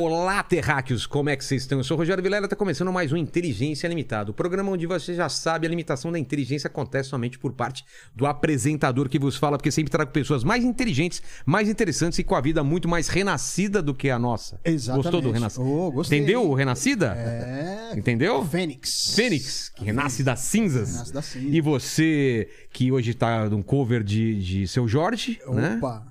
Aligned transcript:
Olá, 0.00 0.42
terráqueos, 0.42 1.06
como 1.06 1.28
é 1.28 1.36
que 1.36 1.44
vocês 1.44 1.60
estão? 1.60 1.76
Eu 1.76 1.84
sou 1.84 1.94
o 1.94 1.98
Rogério 1.98 2.24
Vilela, 2.24 2.46
está 2.46 2.56
começando 2.56 2.90
mais 2.90 3.12
um 3.12 3.18
Inteligência 3.18 3.86
Limitada, 3.86 4.30
o 4.30 4.34
programa 4.34 4.72
onde 4.72 4.86
você 4.86 5.14
já 5.14 5.28
sabe 5.28 5.66
a 5.66 5.70
limitação 5.70 6.10
da 6.10 6.18
inteligência 6.18 6.68
acontece 6.68 7.10
somente 7.10 7.38
por 7.38 7.52
parte 7.52 7.84
do 8.16 8.24
apresentador 8.24 9.10
que 9.10 9.18
vos 9.18 9.36
fala, 9.36 9.58
porque 9.58 9.70
sempre 9.70 9.90
trago 9.90 10.10
pessoas 10.10 10.42
mais 10.42 10.64
inteligentes, 10.64 11.22
mais 11.44 11.68
interessantes 11.68 12.18
e 12.18 12.24
com 12.24 12.34
a 12.34 12.40
vida 12.40 12.64
muito 12.64 12.88
mais 12.88 13.08
renascida 13.08 13.82
do 13.82 13.94
que 13.94 14.08
a 14.08 14.18
nossa. 14.18 14.58
Exatamente. 14.64 15.04
Gostou 15.04 15.20
do 15.20 15.30
Renascida? 15.32 15.64
Oh, 15.66 15.92
gostei. 15.92 16.18
Entendeu 16.18 16.48
o 16.48 16.54
Renascida? 16.54 17.14
É. 17.14 17.92
Entendeu? 17.94 18.42
Fênix. 18.46 19.14
Fênix, 19.14 19.68
que 19.68 19.84
renasce 19.84 20.24
das 20.24 20.40
cinzas. 20.40 20.92
Renasce 20.92 21.12
das 21.12 21.24
cinzas. 21.26 21.52
E 21.52 21.60
você, 21.60 22.48
que 22.72 22.90
hoje 22.90 23.12
tá 23.12 23.50
num 23.50 23.62
cover 23.62 24.02
de, 24.02 24.42
de 24.42 24.66
Seu 24.66 24.88
Jorge, 24.88 25.38
né? 25.46 25.76
Opa. 25.76 26.09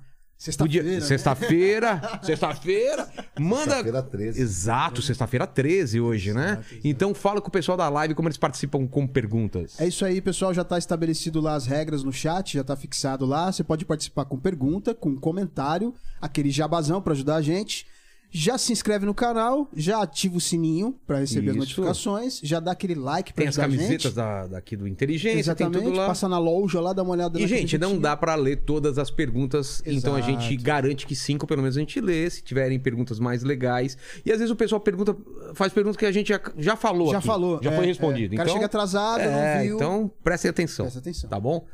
Podia- 0.56 1.00
Sexta-feira. 1.02 1.94
né? 1.96 2.20
Sexta-feira, 2.20 2.20
sexta-feira, 2.24 3.08
manda. 3.38 3.62
Sexta-feira 3.74 4.02
13. 4.02 4.40
Exato, 4.40 5.02
sexta-feira 5.02 5.46
13 5.46 6.00
hoje, 6.00 6.32
né? 6.32 6.52
Exato, 6.52 6.60
exato. 6.72 6.80
Então 6.88 7.14
fala 7.14 7.40
com 7.42 7.48
o 7.48 7.50
pessoal 7.50 7.76
da 7.76 7.88
live 7.90 8.14
como 8.14 8.26
eles 8.28 8.38
participam 8.38 8.86
com 8.86 9.06
perguntas. 9.06 9.78
É 9.78 9.86
isso 9.86 10.04
aí, 10.04 10.20
pessoal. 10.20 10.54
Já 10.54 10.64
tá 10.64 10.78
estabelecido 10.78 11.40
lá 11.40 11.54
as 11.54 11.66
regras 11.66 12.02
no 12.02 12.12
chat, 12.12 12.54
já 12.54 12.64
tá 12.64 12.74
fixado 12.74 13.26
lá. 13.26 13.52
Você 13.52 13.62
pode 13.62 13.84
participar 13.84 14.24
com 14.24 14.38
pergunta, 14.38 14.94
com 14.94 15.14
comentário, 15.16 15.94
aquele 16.20 16.50
jabazão 16.50 17.02
pra 17.02 17.12
ajudar 17.12 17.36
a 17.36 17.42
gente. 17.42 17.86
Já 18.32 18.56
se 18.56 18.72
inscreve 18.72 19.04
no 19.04 19.12
canal, 19.12 19.68
já 19.74 20.02
ativa 20.02 20.36
o 20.36 20.40
sininho 20.40 20.94
pra 21.04 21.18
receber 21.18 21.50
as 21.50 21.56
Isso. 21.56 21.58
notificações, 21.58 22.40
já 22.42 22.60
dá 22.60 22.70
aquele 22.72 22.94
like 22.94 23.32
pra 23.32 23.42
Tem 23.42 23.48
as 23.48 23.56
camisetas 23.56 24.02
gente. 24.02 24.14
da, 24.14 24.46
daqui 24.46 24.76
do 24.76 24.86
Inteligência, 24.86 25.40
Exatamente. 25.40 25.78
tem 25.78 25.82
tudo 25.84 25.96
lá. 25.96 26.06
Passa 26.06 26.28
na 26.28 26.38
loja 26.38 26.80
lá, 26.80 26.92
dá 26.92 27.02
uma 27.02 27.12
olhada 27.12 27.40
E, 27.40 27.46
gente, 27.46 27.76
não 27.76 27.98
dá 27.98 28.16
pra 28.16 28.36
ler 28.36 28.62
todas 28.62 28.98
as 28.98 29.10
perguntas, 29.10 29.82
então 29.84 30.14
a 30.14 30.20
gente 30.20 30.54
Exato. 30.54 30.62
garante 30.62 31.06
que 31.06 31.16
cinco, 31.16 31.46
pelo 31.46 31.60
menos, 31.60 31.76
a 31.76 31.80
gente 31.80 32.00
lê, 32.00 32.30
se 32.30 32.42
tiverem 32.42 32.78
perguntas 32.78 33.18
mais 33.18 33.42
legais. 33.42 33.98
E 34.24 34.30
às 34.30 34.38
vezes 34.38 34.50
o 34.50 34.56
pessoal 34.56 34.80
pergunta, 34.80 35.16
faz 35.54 35.72
perguntas 35.72 35.96
que 35.96 36.06
a 36.06 36.12
gente 36.12 36.28
já, 36.28 36.40
já 36.56 36.76
falou 36.76 37.10
Já 37.10 37.18
aqui, 37.18 37.26
falou. 37.26 37.60
Já 37.62 37.70
é, 37.72 37.74
foi 37.74 37.84
é. 37.84 37.88
respondido. 37.88 38.34
O 38.34 38.36
cara 38.36 38.48
então, 38.48 38.54
chega 38.56 38.66
atrasado, 38.66 39.20
é, 39.20 39.56
não 39.56 39.62
viu. 39.64 39.76
Então, 39.76 40.10
prestem 40.22 40.48
atenção. 40.48 40.84
Presta 40.84 41.00
atenção. 41.00 41.28
Tá 41.28 41.40
bom? 41.40 41.66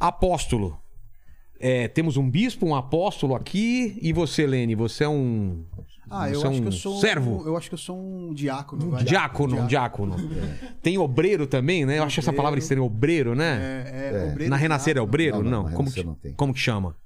Apóstolo. 0.00 0.81
É, 1.64 1.86
temos 1.86 2.16
um 2.16 2.28
bispo, 2.28 2.66
um 2.66 2.74
apóstolo 2.74 3.36
aqui. 3.36 3.96
E 4.02 4.12
você, 4.12 4.44
Lene, 4.46 4.74
você 4.74 5.04
é 5.04 5.08
um. 5.08 5.64
Ah, 6.10 6.28
eu 6.28 6.42
é 6.42 6.48
acho 6.48 6.58
um 6.58 6.60
que 6.60 6.66
eu 6.68 6.72
sou 6.72 7.00
servo? 7.00 7.42
Um, 7.42 7.46
eu 7.46 7.56
acho 7.56 7.68
que 7.70 7.74
eu 7.74 7.78
sou 7.78 7.96
um 7.96 8.34
diácono. 8.34 8.90
vai. 8.90 9.04
Diácono, 9.04 9.60
um 9.60 9.66
diácono. 9.66 10.16
Tem 10.82 10.98
obreiro 10.98 11.46
também, 11.46 11.86
né? 11.86 11.98
Eu 12.00 12.02
acho 12.02 12.18
essa 12.20 12.32
palavra 12.32 12.58
estranha, 12.58 12.82
obreiro, 12.82 13.34
né? 13.36 13.84
É, 13.86 14.12
é, 14.26 14.30
obreiro 14.32 14.50
Na 14.50 14.56
Renascer 14.56 14.96
é 14.96 15.00
obreiro? 15.00 15.42
Não, 15.42 15.50
Não. 15.50 15.62
não, 15.62 15.72
como, 15.72 15.90
que, 15.90 16.02
não 16.04 16.14
tem. 16.14 16.32
como 16.34 16.52
que 16.52 16.58
chama? 16.60 16.96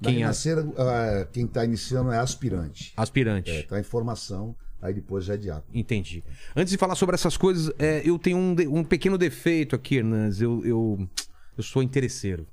Na 0.00 0.08
Quem 0.08 0.16
é? 0.16 0.18
Renascer, 0.20 0.58
ah, 0.78 1.28
quem 1.32 1.44
está 1.44 1.64
iniciando 1.64 2.10
é 2.10 2.18
aspirante. 2.18 2.92
Aspirante. 2.96 3.50
Está 3.50 3.78
em 3.78 3.84
formação, 3.84 4.56
aí 4.82 4.92
depois 4.94 5.26
já 5.26 5.34
é 5.34 5.36
diácono. 5.36 5.68
Entendi. 5.72 6.24
Antes 6.56 6.72
de 6.72 6.78
falar 6.78 6.94
sobre 6.96 7.14
essas 7.14 7.36
coisas, 7.36 7.70
é, 7.78 8.02
eu 8.04 8.18
tenho 8.18 8.38
um, 8.38 8.54
de- 8.54 8.66
um 8.66 8.82
pequeno 8.82 9.16
defeito 9.16 9.76
aqui, 9.76 9.96
Hernandes. 9.96 10.40
Eu, 10.40 10.64
eu, 10.64 11.08
eu 11.56 11.62
sou 11.62 11.82
interesseiro. 11.82 12.46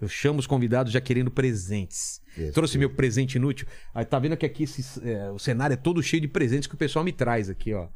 Eu 0.00 0.08
chamo 0.08 0.38
os 0.38 0.46
convidados 0.46 0.92
já 0.92 1.00
querendo 1.00 1.30
presentes. 1.30 2.20
Isso. 2.36 2.52
Trouxe 2.52 2.78
meu 2.78 2.90
presente 2.90 3.34
inútil. 3.36 3.66
Aí 3.92 4.04
tá 4.04 4.18
vendo 4.18 4.36
que 4.36 4.46
aqui 4.46 4.62
esse, 4.62 4.84
é, 5.08 5.30
o 5.30 5.38
cenário 5.38 5.74
é 5.74 5.76
todo 5.76 6.02
cheio 6.02 6.20
de 6.20 6.28
presentes 6.28 6.66
que 6.68 6.74
o 6.74 6.78
pessoal 6.78 7.04
me 7.04 7.12
traz 7.12 7.50
aqui, 7.50 7.74
ó. 7.74 7.88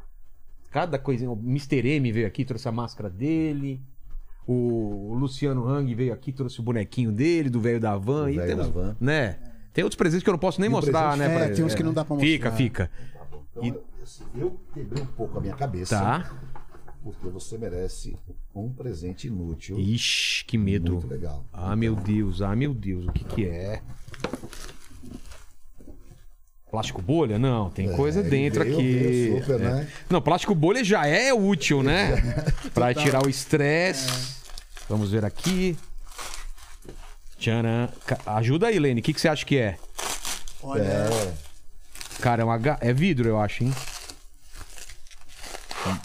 Cada 0.71 0.99
coisinha. 0.99 1.31
O 1.31 1.35
Mr. 1.39 1.87
M 1.87 2.11
veio 2.11 2.27
aqui, 2.27 2.45
trouxe 2.45 2.67
a 2.69 2.73
máscara 2.73 3.09
dele. 3.09 3.81
O, 4.47 5.15
Luciano 5.17 5.69
Hang 5.69 5.95
veio 5.95 6.13
aqui, 6.13 6.33
trouxe 6.33 6.59
o 6.59 6.63
bonequinho 6.63 7.13
dele, 7.13 7.49
do 7.49 7.61
velho 7.61 7.79
da 7.79 7.97
van. 7.97 8.31
E 8.31 8.35
temos, 8.37 8.67
da 8.67 8.73
van. 8.73 8.97
né? 9.01 9.39
Tem 9.73 9.85
outros 9.85 9.97
presentes 9.97 10.25
que 10.25 10.29
eu 10.29 10.33
não 10.33 10.39
posso 10.39 10.61
nem 10.61 10.69
E 10.69 10.73
mostrar, 10.73 11.17
presente- 11.17 11.29
né? 11.39 11.45
É, 11.47 11.49
tem 11.51 11.65
uns 11.65 11.75
que 11.75 11.83
não 11.83 11.93
dá 11.93 12.05
pra 12.05 12.17
mostrar. 12.17 12.29
Fica, 12.33 12.51
fica. 12.53 12.91
Tá 13.15 13.25
bom. 13.31 13.43
Então, 13.53 13.65
E- 13.65 13.69
eu- 13.69 13.85
assim, 14.03 14.25
eu 14.37 14.61
quebrei 14.75 15.03
um 15.03 15.07
pouco 15.07 15.39
a 15.39 15.41
minha 15.41 15.55
cabeça. 15.55 15.97
Tá. 15.97 16.33
Porque 17.03 17.29
você 17.29 17.59
merece 17.59 18.17
um 18.55 18.73
presente 18.73 19.27
inútil. 19.27 19.79
Ixi, 19.79 20.45
que 20.45 20.57
medo. 20.57 20.93
Muito 20.93 21.07
legal. 21.09 21.45
Ah, 21.53 21.75
meu 21.75 21.97
Deus, 21.97 22.41
ah, 22.43 22.55
meu 22.55 22.73
Deus, 22.73 23.07
o 23.07 23.13
que 23.13 23.25
que 23.25 23.47
é? 23.47 23.83
Plástico 26.71 27.03
bolha? 27.03 27.39
Não, 27.39 27.69
tem 27.71 27.91
É, 27.91 27.97
coisa 27.97 28.23
dentro 28.23 28.65
veio- 28.65 28.77
aqui. 28.79 28.93
veio 28.99 29.41
super, 29.41 29.61
É. 29.61 29.65
né? 29.65 29.89
Não, 30.09 30.23
plástico 30.23 30.55
bolha 30.55 30.83
já 30.83 31.07
é 31.07 31.33
útil, 31.35 31.83
né? 31.83 32.17
pra 32.73 32.95
tirar 32.95 33.27
o 33.27 33.29
estresse. 33.29 34.37
Vamos 34.89 35.11
ver 35.11 35.25
aqui. 35.25 35.77
Tcharam. 37.37 37.89
Ajuda 38.25 38.69
aí, 38.69 38.79
Lene. 38.79 39.01
O 39.01 39.05
que, 39.05 39.13
que 39.13 39.21
você 39.21 39.29
acha 39.29 39.45
que 39.45 39.59
é? 39.59 39.77
Olha, 40.63 40.81
É, 40.83 41.35
Cara, 42.21 42.43
é, 42.43 42.45
uma 42.45 42.59
é 42.81 42.93
vidro, 42.93 43.29
eu 43.29 43.39
acho, 43.41 43.65
hein? 43.65 43.73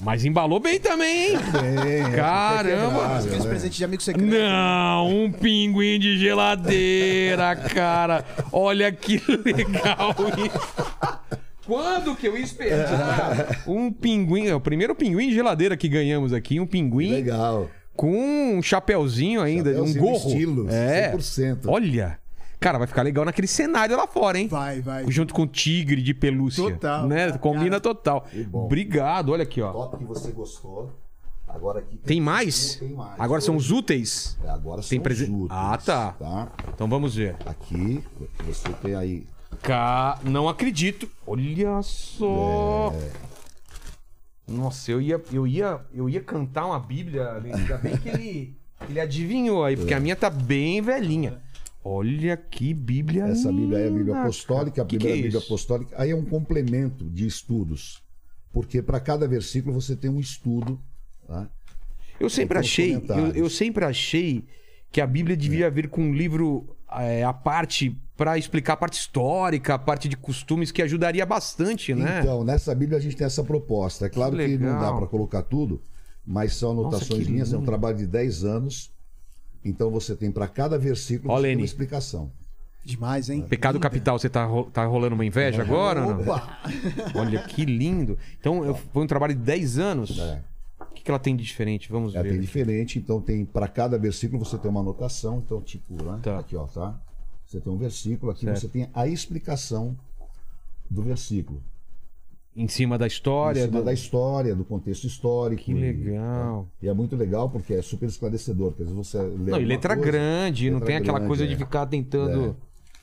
Mas 0.01 0.25
embalou 0.25 0.59
bem 0.59 0.79
também, 0.79 1.33
hein? 1.33 1.37
é, 1.85 2.15
Caramba! 2.15 3.17
aqueles 3.17 3.43
né? 3.43 3.49
presentes 3.49 3.77
de 3.77 3.83
amigo 3.83 4.01
secreto. 4.01 4.25
Não, 4.27 5.07
um 5.09 5.31
pinguim 5.31 5.99
de 5.99 6.17
geladeira, 6.17 7.55
cara. 7.55 8.25
Olha 8.51 8.91
que 8.91 9.21
legal 9.45 10.15
isso. 10.37 11.37
Quando 11.65 12.15
que 12.15 12.27
eu 12.27 12.37
ia 12.37 12.43
esperar 12.43 13.63
um 13.67 13.91
pinguim? 13.91 14.47
É 14.47 14.55
o 14.55 14.59
primeiro 14.59 14.95
pinguim 14.95 15.27
de 15.27 15.35
geladeira 15.35 15.75
que 15.75 15.89
ganhamos 15.89 16.31
aqui. 16.31 16.59
Um 16.61 16.65
pinguim 16.65 17.11
Legal. 17.11 17.69
com 17.93 18.55
um 18.57 18.61
chapéuzinho 18.61 19.41
ainda, 19.41 19.71
Chapéuzinho 19.71 20.01
um 20.03 20.07
gorro. 20.07 20.27
estilo, 20.29 20.67
é. 20.69 21.11
100%. 21.13 21.59
Olha. 21.67 22.17
Cara, 22.59 22.77
vai 22.79 22.87
ficar 22.87 23.03
legal 23.03 23.23
naquele 23.23 23.47
cenário 23.47 23.95
lá 23.95 24.07
fora, 24.07 24.39
hein? 24.39 24.47
Vai, 24.47 24.81
vai. 24.81 25.09
Junto 25.11 25.33
com 25.33 25.43
o 25.43 25.47
tigre 25.47 26.01
de 26.01 26.13
pelúcia. 26.13 26.63
Total. 26.71 27.07
Né? 27.07 27.31
Combina 27.37 27.79
total. 27.79 28.21
Que 28.21 28.43
bom. 28.43 28.65
Obrigado, 28.65 29.31
olha 29.31 29.43
aqui, 29.43 29.61
ó. 29.61 29.71
Top 29.71 29.97
que 29.97 30.03
você 30.05 30.31
gostou. 30.31 30.91
Agora 31.47 31.79
aqui 31.79 31.97
Tem 31.97 32.19
mais? 32.19 32.75
Tem 32.75 32.89
mais. 32.89 33.17
Agora 33.19 33.39
são 33.41 33.55
os 33.55 33.71
úteis. 33.71 34.37
É, 34.43 34.49
Agora 34.49 34.81
Tem 34.81 34.97
são 34.97 35.03
presen- 35.03 35.33
os 35.33 35.41
úteis, 35.43 35.51
Ah, 35.59 35.77
tá. 35.77 36.11
tá? 36.13 36.51
Então 36.73 36.89
vamos 36.89 37.15
ver. 37.15 37.35
Aqui 37.45 38.03
você 38.45 38.69
tem 38.81 38.95
aí 38.95 39.25
Cá, 39.61 40.19
não 40.23 40.49
acredito. 40.49 41.09
Olha 41.25 41.81
só. 41.81 42.93
É. 43.01 43.11
Nossa, 44.51 44.91
eu 44.91 45.01
ia, 45.01 45.21
eu 45.31 45.45
ia, 45.47 45.79
eu 45.93 46.09
ia 46.09 46.21
cantar 46.21 46.65
uma 46.65 46.79
Bíblia. 46.79 47.33
Ainda 47.43 47.77
bem 47.77 47.97
que 47.97 48.09
ele, 48.09 48.57
ele 48.89 48.99
adivinhou 48.99 49.63
aí, 49.63 49.75
porque 49.75 49.93
a 49.93 49.99
minha 49.99 50.15
tá 50.15 50.29
bem 50.29 50.81
velhinha. 50.81 51.41
Olha 51.89 52.35
que 52.35 52.73
Bíblia 52.73 53.23
Essa 53.25 53.49
Bíblia 53.49 53.79
é 53.79 53.87
a 53.87 53.91
Bíblia 53.91 54.21
apostólica, 54.21 54.81
a. 54.81 54.85
Que 54.85 54.97
primeira 54.97 55.15
que 55.15 55.21
é 55.21 55.23
Bíblia 55.29 55.45
apostólica. 55.45 55.95
Aí 55.97 56.11
é 56.11 56.15
um 56.15 56.25
complemento 56.25 57.09
de 57.09 57.25
estudos. 57.25 58.03
Porque 58.51 58.81
para 58.81 58.99
cada 58.99 59.25
versículo 59.27 59.73
você 59.73 59.95
tem 59.95 60.09
um 60.09 60.19
estudo. 60.19 60.79
Tá? 61.25 61.49
Eu 62.19 62.29
sempre 62.29 62.57
achei, 62.57 62.95
eu, 62.95 63.27
eu 63.35 63.49
sempre 63.49 63.85
achei 63.85 64.43
que 64.91 64.99
a 64.99 65.07
Bíblia 65.07 65.37
devia 65.37 65.69
vir 65.69 65.87
com 65.87 66.01
um 66.01 66.13
livro 66.13 66.75
é, 66.91 67.23
à 67.23 67.31
parte 67.31 67.95
pra 68.17 68.37
explicar 68.37 68.73
a 68.73 68.77
parte 68.77 68.99
histórica, 68.99 69.75
a 69.75 69.79
parte 69.79 70.09
de 70.09 70.17
costumes 70.17 70.71
que 70.71 70.81
ajudaria 70.81 71.25
bastante, 71.25 71.93
né? 71.93 72.19
Então, 72.21 72.43
nessa 72.43 72.73
Bíblia 72.73 72.97
a 72.97 73.01
gente 73.01 73.15
tem 73.15 73.27
essa 73.27 73.43
proposta. 73.43 74.07
É 74.07 74.09
claro 74.09 74.35
Que 74.35 74.45
que, 74.45 74.57
não 74.57 74.79
dá 74.79 74.91
para 74.91 75.07
colocar 75.07 75.43
tudo, 75.43 75.81
mas 76.25 76.53
são 76.53 76.73
Nossa, 76.73 76.97
anotações 76.97 77.25
que 77.25 77.31
linhas, 77.31 77.53
é 77.53 77.57
um 77.57 77.63
trabalho 77.63 77.97
de 77.97 78.07
10 78.07 78.43
anos. 78.43 78.91
Então 79.67 79.89
você 79.91 80.15
tem 80.15 80.31
para 80.31 80.47
cada 80.47 80.77
versículo 80.77 81.33
Ó, 81.33 81.39
uma 81.39 81.47
explicação. 81.47 82.31
Demais, 82.85 83.29
hein? 83.29 83.41
Pecado 83.47 83.79
capital, 83.81 84.17
você 84.17 84.29
tá, 84.29 84.45
ro- 84.45 84.63
tá 84.71 84.85
rolando 84.85 85.13
uma 85.13 85.25
inveja 85.25 85.61
agora 85.61 86.05
ou 86.05 86.13
não? 86.15 86.21
Opa! 86.21 86.57
Olha 87.15 87.43
que 87.43 87.65
lindo. 87.65 88.17
Então, 88.39 88.63
eu- 88.63 88.75
foi 88.75 89.03
um 89.03 89.07
trabalho 89.07 89.33
de 89.35 89.41
10 89.41 89.77
anos. 89.77 90.17
É. 90.17 90.41
O 90.79 90.85
que, 90.93 91.03
que 91.03 91.11
ela 91.11 91.19
tem 91.19 91.35
de 91.35 91.43
diferente? 91.43 91.91
Vamos 91.91 92.15
É, 92.15 92.23
ver. 92.23 92.29
tem 92.31 92.39
diferente, 92.39 92.97
então 92.97 93.19
tem 93.19 93.43
para 93.45 93.67
cada 93.67 93.97
versículo 93.97 94.43
você 94.43 94.57
tem 94.57 94.69
uma 94.71 94.79
anotação, 94.79 95.41
então 95.45 95.61
tipo, 95.61 96.01
né? 96.01 96.19
Tá. 96.23 96.39
aqui 96.39 96.55
ó, 96.55 96.65
tá? 96.65 96.97
Você 97.45 97.59
tem 97.59 97.71
um 97.73 97.77
versículo, 97.77 98.31
aqui 98.31 98.45
Certo. 98.45 98.59
você 98.61 98.67
tem 98.67 98.89
a 98.93 99.07
explicação 99.07 99.97
do 100.89 101.01
versículo. 101.01 101.61
Em 102.57 102.67
cima 102.67 102.97
da 102.97 103.05
história. 103.05 103.59
em 103.61 103.65
cima 103.65 103.79
do- 103.79 103.85
da 103.85 103.93
história, 103.93 104.55
do 104.55 104.65
contexto 104.65 105.05
histórico. 105.05 105.61
Que 105.63 105.71
e- 105.71 105.75
legal. 105.75 106.67
E, 106.81 106.87
é 106.89 106.93
muito 106.93 107.15
legal 107.15 107.49
porque 107.49 107.75
é 107.75 107.81
super 107.83 108.07
esclarecedor, 108.09 108.69
porque 108.71 108.83
às 108.83 108.89
vezes 108.89 109.07
você 109.11 109.19
lê 109.21 109.51
Não, 109.51 109.61
e 109.61 109.65
letra 109.65 109.95
coisa, 109.95 110.11
grande, 110.11 110.69
não 110.71 110.79
letra 110.79 110.87
tem 110.87 110.95
aquela 110.97 111.19
grande, 111.19 111.27
coisa 111.27 111.45
de 111.47 111.53
é. 111.53 111.57
ficar 111.57 111.85
tentando. 111.85 112.55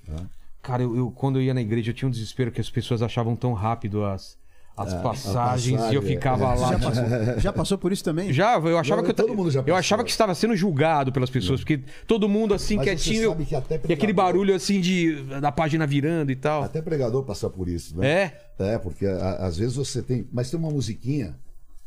Tá? 0.06 0.24
Cara, 0.60 0.82
eu, 0.82 0.96
eu- 0.96 1.10
quando 1.10 1.38
eu 1.38 1.42
ia 1.42 1.54
na 1.54 1.60
igreja, 1.60 1.90
eu 1.90 1.94
tinha 1.94 2.08
um 2.08 2.10
desespero 2.10 2.50
que 2.50 2.60
as 2.60 2.68
pessoas 2.68 3.00
achavam 3.00 3.36
tão 3.36 3.52
rápido 3.52 4.04
as, 4.04 4.36
as 4.76 4.92
a 4.92 4.98
passagens 5.00 5.66
e 5.68 5.72
eu 5.94 6.00
passagem, 6.00 6.02
ficava 6.02 6.44
é. 6.44 6.48
lá. 6.48 6.56
Já 6.56 6.68
tipo, 6.74 6.84
passou, 6.84 7.40
já 7.40 7.52
passou 7.52 7.78
por 7.78 7.92
isso 7.92 8.02
também? 8.02 8.32
Já, 8.32 8.58
eu 8.58 8.76
achava 8.76 9.02
Não, 9.02 9.08
que 9.14 9.20
eu, 9.20 9.28
eu 9.28 9.36
passou. 9.36 9.74
achava 9.76 10.02
que 10.02 10.10
estava 10.10 10.34
sendo 10.34 10.56
julgado 10.56 11.12
pelas 11.12 11.30
pessoas, 11.30 11.60
porque 11.60 11.80
todo 12.08 12.28
mundo 12.28 12.54
assim 12.54 12.76
Mas 12.76 12.86
quietinho 12.86 13.36
que 13.36 13.54
até 13.54 13.74
e 13.74 13.78
aquele 13.78 13.96
pregador- 13.96 14.14
barulho 14.32 14.54
assim 14.54 14.80
de 14.80 15.22
da 15.40 15.52
página 15.52 15.86
virando 15.86 16.32
e 16.32 16.36
tal. 16.36 16.64
Até 16.64 16.82
pregador 16.82 17.22
passa 17.22 17.48
por 17.48 17.68
isso, 17.68 17.96
né? 17.98 18.08
É? 18.10 18.43
É, 18.58 18.78
porque 18.78 19.06
a- 19.06 19.36
às 19.46 19.56
vezes 19.56 19.74
você 19.76 20.02
tem. 20.02 20.28
Mas 20.32 20.50
tem 20.50 20.58
uma 20.58 20.70
musiquinha 20.70 21.36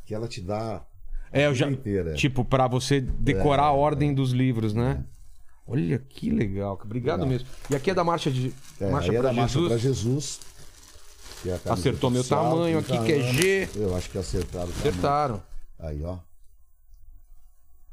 que 0.05 0.13
ela 0.13 0.27
te 0.27 0.41
dá. 0.41 0.83
É, 1.31 1.45
eu 1.47 1.53
já 1.55 1.69
inteira. 1.69 2.13
tipo 2.13 2.43
para 2.45 2.67
você 2.67 3.01
decorar 3.01 3.63
É, 3.63 3.67
a 3.67 3.71
ordem 3.71 4.13
dos 4.13 4.31
livros, 4.31 4.73
né? 4.73 5.03
Olha 5.65 5.99
que 5.99 6.29
legal, 6.29 6.79
obrigado 6.81 7.19
Legal. 7.23 7.27
mesmo. 7.29 7.47
E 7.69 7.75
aqui 7.75 7.91
é 7.91 7.93
da 7.93 8.03
marcha 8.03 8.31
de 8.31 8.53
É, 8.79 8.89
marcha 8.89 9.09
é 9.11 9.13
para 9.13 9.21
da 9.23 9.33
Marcha 9.33 9.59
Jesus. 9.59 9.81
Jesus. 9.81 10.39
é 11.45 11.69
Acertou 11.69 12.09
meu 12.09 12.23
tamanho 12.23 12.81
30 12.81 13.01
aqui, 13.01 13.05
que 13.05 13.11
é. 13.13 13.33
G. 13.33 13.69
Eu 13.75 13.95
acho 13.95 14.09
que 14.09 14.17
acertaram. 14.17 14.69
Acertaram. 14.69 15.43
Aí, 15.77 16.01
ó. 16.03 16.17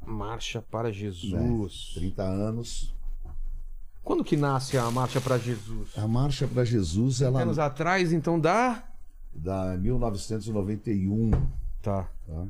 Marcha 0.05 0.61
para 0.61 0.87
né? 0.89 0.93
Jesus. 0.93 1.91
30 1.95 2.23
anos. 2.23 2.93
Quando 4.05 4.23
que 4.23 4.37
nasce 4.37 4.77
a 4.77 4.89
marcha 4.91 5.19
para 5.19 5.37
Jesus? 5.39 5.89
A 5.97 6.07
Marcha 6.07 6.47
pra 6.47 6.63
Jesus, 6.63 7.21
ela 7.21 7.41
Anos 7.41 7.57
atrás, 7.59 8.13
então 8.13 8.39
dá. 8.39 8.83
da 9.33 9.75
1991. 9.77 11.31
Tá. 11.81 12.07
Tá? 12.27 12.45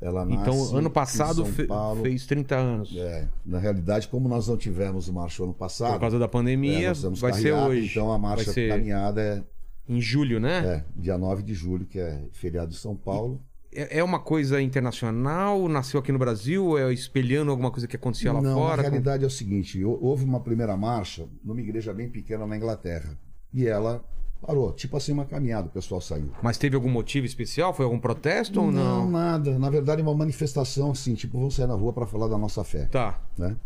Ela 0.00 0.24
Então, 0.28 0.56
nasce 0.58 0.74
ano 0.74 0.88
em 0.88 0.92
passado 0.92 1.44
fe- 1.46 1.66
Paulo. 1.66 2.02
fez 2.02 2.26
30 2.26 2.56
anos. 2.56 2.92
É, 2.96 3.28
na 3.46 3.58
realidade, 3.58 4.08
como 4.08 4.28
nós 4.28 4.48
não 4.48 4.56
tivemos 4.56 5.08
marcha 5.08 5.42
ano 5.44 5.54
passado, 5.54 5.92
Por 5.92 6.00
causa 6.00 6.18
da 6.18 6.24
é, 6.24 6.28
pandemia, 6.28 6.88
nós 6.88 7.00
temos 7.02 7.20
vai 7.20 7.32
ser 7.32 7.52
hoje. 7.52 7.86
Então 7.88 8.10
a 8.10 8.18
marcha 8.18 8.52
ser 8.52 8.70
caminhada 8.70 9.20
é, 9.20 9.42
em 9.88 10.00
julho, 10.00 10.40
né? 10.40 10.58
é 10.66 10.84
dia 10.96 11.16
9 11.16 11.42
de 11.44 11.54
julho, 11.54 11.86
que 11.86 11.98
é 12.00 12.24
feriado 12.32 12.70
de 12.72 12.76
São 12.76 12.96
Paulo. 12.96 13.40
É, 13.72 13.98
é 13.98 14.04
uma 14.04 14.18
coisa 14.18 14.60
internacional? 14.60 15.68
Nasceu 15.68 16.00
aqui 16.00 16.10
no 16.12 16.18
Brasil? 16.18 16.76
É 16.76 16.92
espelhando 16.92 17.50
alguma 17.50 17.70
coisa 17.70 17.86
que 17.86 17.96
acontecia 17.96 18.32
lá 18.32 18.42
não, 18.42 18.54
fora? 18.54 18.82
na 18.82 18.88
realidade 18.88 19.24
é 19.24 19.26
o 19.26 19.30
seguinte: 19.30 19.82
hou- 19.84 19.98
houve 20.02 20.24
uma 20.24 20.40
primeira 20.40 20.76
marcha 20.76 21.28
numa 21.44 21.60
igreja 21.60 21.92
bem 21.94 22.08
pequena 22.08 22.46
na 22.46 22.56
Inglaterra. 22.56 23.16
E 23.52 23.66
ela 23.66 24.04
parou, 24.40 24.72
tipo 24.72 24.96
assim, 24.96 25.12
uma 25.12 25.24
caminhada, 25.24 25.68
o 25.68 25.70
pessoal 25.70 26.00
saiu. 26.00 26.32
Mas 26.42 26.56
teve 26.58 26.74
algum 26.74 26.88
motivo 26.90 27.26
especial? 27.26 27.74
Foi 27.74 27.84
algum 27.84 27.98
protesto 27.98 28.60
ou 28.60 28.72
não? 28.72 29.08
nada. 29.08 29.58
Na 29.58 29.68
verdade, 29.70 30.00
uma 30.02 30.14
manifestação 30.14 30.90
assim, 30.92 31.14
tipo, 31.14 31.38
vamos 31.38 31.54
sair 31.54 31.66
na 31.66 31.74
rua 31.74 31.92
para 31.92 32.06
falar 32.06 32.26
da 32.28 32.38
nossa 32.38 32.64
fé. 32.64 32.86
Tá. 32.86 33.20
né? 33.36 33.56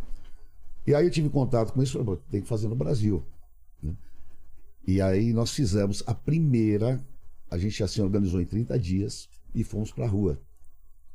E 0.86 0.94
aí 0.94 1.06
eu 1.06 1.10
tive 1.10 1.30
contato 1.30 1.72
com 1.72 1.82
isso, 1.82 1.92
falei, 1.92 2.06
"Pô, 2.06 2.16
tem 2.30 2.42
que 2.42 2.48
fazer 2.48 2.68
no 2.68 2.74
Brasil. 2.74 3.24
né? 3.82 3.94
E 4.86 5.00
aí 5.00 5.32
nós 5.32 5.50
fizemos 5.52 6.02
a 6.06 6.12
primeira, 6.14 7.00
a 7.50 7.56
gente 7.56 7.82
assim 7.82 8.02
organizou 8.02 8.38
em 8.40 8.44
30 8.44 8.78
dias 8.78 9.28
e 9.54 9.62
fomos 9.64 9.92
pra 9.92 10.06
rua. 10.06 10.40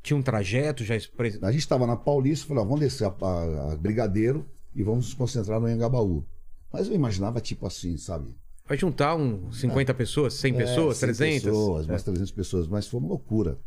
Tinha 0.02 0.16
um 0.16 0.22
trajeto 0.22 0.82
já 0.84 0.96
expre... 0.96 1.38
A 1.42 1.52
gente 1.52 1.60
estava 1.60 1.86
na 1.86 1.94
Paulista, 1.96 2.46
falei, 2.46 2.62
ó, 2.62 2.66
vamos 2.66 2.80
descer 2.80 3.04
a, 3.06 3.14
a- 3.26 3.72
a 3.72 3.76
Brigadeiro 3.76 4.48
e 4.74 4.82
vamos 4.82 5.06
nos 5.06 5.14
concentrar 5.14 5.60
no 5.60 5.68
Engabaú. 5.68 6.24
Mas 6.72 6.88
eu 6.88 6.94
imaginava 6.94 7.40
tipo 7.40 7.66
assim, 7.66 7.96
sabe? 7.96 8.34
Vai 8.66 8.78
juntar 8.78 9.16
uns 9.16 9.58
50 9.60 9.92
pessoas, 9.94 10.34
100 10.34 10.54
pessoas, 10.54 10.96
É, 11.02 11.06
100 11.12 11.14
300? 11.16 11.42
pessoas, 11.44 11.88
É. 11.88 11.92
umas 11.92 12.02
300 12.02 12.30
pessoas, 12.30 12.68
mas 12.68 12.86
foi 12.86 13.00
uma 13.00 13.08
loucura. 13.08 13.58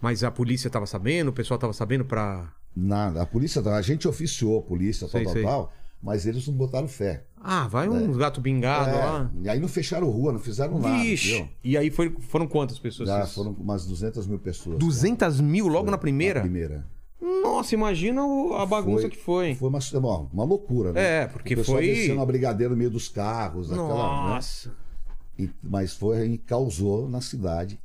Mas 0.00 0.22
a 0.24 0.30
polícia 0.30 0.68
tava 0.68 0.84
sabendo, 0.86 1.28
o 1.28 1.32
pessoal 1.32 1.58
tava 1.58 1.72
sabendo 1.72 2.04
pra. 2.04 2.52
Nada. 2.76 3.22
A 3.22 3.26
polícia, 3.26 3.60
a 3.62 3.82
gente 3.82 4.06
oficiou 4.06 4.58
a 4.58 4.62
polícia, 4.62 5.08
tal, 5.08 5.10
Sei, 5.10 5.24
tal, 5.24 5.32
sei. 5.32 5.42
tal, 5.44 5.72
mas 6.02 6.26
eles 6.26 6.46
não 6.46 6.54
botaram 6.54 6.88
fé. 6.88 7.24
Ah, 7.40 7.68
vai 7.68 7.88
um 7.88 8.12
gato 8.12 8.40
bingado 8.40 8.90
É, 8.90 8.94
lá. 9.04 9.30
E 9.42 9.48
aí 9.48 9.60
não 9.60 9.68
fecharam 9.68 10.08
rua, 10.10 10.32
não 10.32 10.40
fizeram 10.40 10.78
nada. 10.78 11.02
Vixe! 11.02 11.48
E 11.62 11.76
aí 11.76 11.90
foi, 11.90 12.14
foram 12.20 12.46
quantas 12.46 12.78
pessoas? 12.78 13.08
Já 13.08 13.26
foram 13.26 13.52
umas 13.52 13.86
200 13.86 14.26
mil 14.26 14.38
pessoas. 14.38 14.78
200 14.78 15.40
mil 15.40 15.68
logo 15.68 15.90
na 15.90 15.98
primeira? 15.98 16.40
Na 16.40 16.44
primeira. 16.44 16.86
Nossa, 17.20 17.74
imagina 17.74 18.22
a 18.56 18.66
bagunça 18.66 19.02
Foi- 19.02 19.10
que 19.10 19.16
foi. 19.16 19.54
Foi 19.54 19.68
uma, 19.68 19.80
bom, 20.00 20.28
uma 20.32 20.44
loucura, 20.44 20.92
né? 20.92 21.22
É, 21.22 21.26
porque 21.26 21.54
o 21.54 21.56
pessoal 21.58 21.78
foi- 21.78 21.86
descendo 21.86 22.20
a 22.20 22.26
brigadeiro 22.26 22.72
no 22.72 22.78
meio 22.78 22.90
dos 22.90 23.08
carros, 23.08 23.70
aquela, 23.72 23.88
né? 23.88 24.30
Nossa. 24.34 24.72
E- 25.38 25.50
mas 25.62 25.94
foi 25.94 26.26
e 26.28 26.38
causou 26.38 27.08
na 27.08 27.20
cidade. 27.20 27.80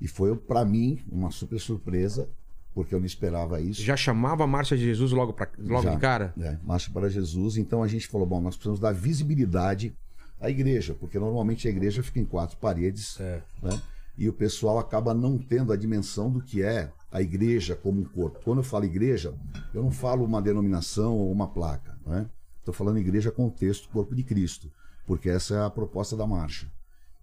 E 0.00 0.08
foi, 0.08 0.34
pra 0.34 0.64
mim, 0.64 0.98
uma 1.10 1.30
super 1.30 1.60
surpresa, 1.60 2.28
porque 2.74 2.94
eu 2.94 2.98
não 3.00 3.06
esperava 3.06 3.60
isso. 3.60 3.82
Já 3.82 3.96
chamava 3.96 4.44
a 4.44 4.46
Marcha 4.46 4.76
de 4.76 4.84
Jesus 4.84 5.12
logo, 5.12 5.32
pra, 5.32 5.48
logo 5.58 5.82
Já. 5.82 5.94
de 5.94 6.00
cara? 6.00 6.32
É, 6.40 6.56
Marcha 6.64 6.90
para 6.92 7.08
Jesus. 7.08 7.56
Então 7.56 7.82
a 7.82 7.88
gente 7.88 8.06
falou, 8.06 8.26
bom, 8.26 8.40
nós 8.40 8.54
precisamos 8.54 8.80
dar 8.80 8.92
visibilidade 8.92 9.92
à 10.40 10.48
igreja, 10.48 10.94
porque 10.98 11.18
normalmente 11.18 11.66
a 11.68 11.70
igreja 11.70 12.02
fica 12.02 12.20
em 12.20 12.24
quatro 12.24 12.56
paredes, 12.58 13.18
É. 13.20 13.40
né? 13.62 13.80
E 14.16 14.28
o 14.28 14.32
pessoal 14.32 14.78
acaba 14.78 15.14
não 15.14 15.38
tendo 15.38 15.72
a 15.72 15.76
dimensão 15.76 16.30
do 16.30 16.42
que 16.42 16.62
é 16.62 16.90
a 17.10 17.22
igreja 17.22 17.74
como 17.74 18.00
um 18.00 18.04
corpo. 18.04 18.38
Quando 18.44 18.58
eu 18.58 18.64
falo 18.64 18.84
igreja, 18.84 19.34
eu 19.72 19.82
não 19.82 19.90
falo 19.90 20.24
uma 20.24 20.42
denominação 20.42 21.16
ou 21.16 21.32
uma 21.32 21.48
placa, 21.48 21.96
né? 22.06 22.26
Estou 22.58 22.74
falando 22.74 22.98
igreja 22.98 23.30
contexto, 23.30 23.88
corpo 23.88 24.14
de 24.14 24.22
Cristo, 24.22 24.70
porque 25.06 25.28
essa 25.30 25.54
é 25.54 25.64
a 25.64 25.70
proposta 25.70 26.16
da 26.16 26.26
marcha. 26.26 26.66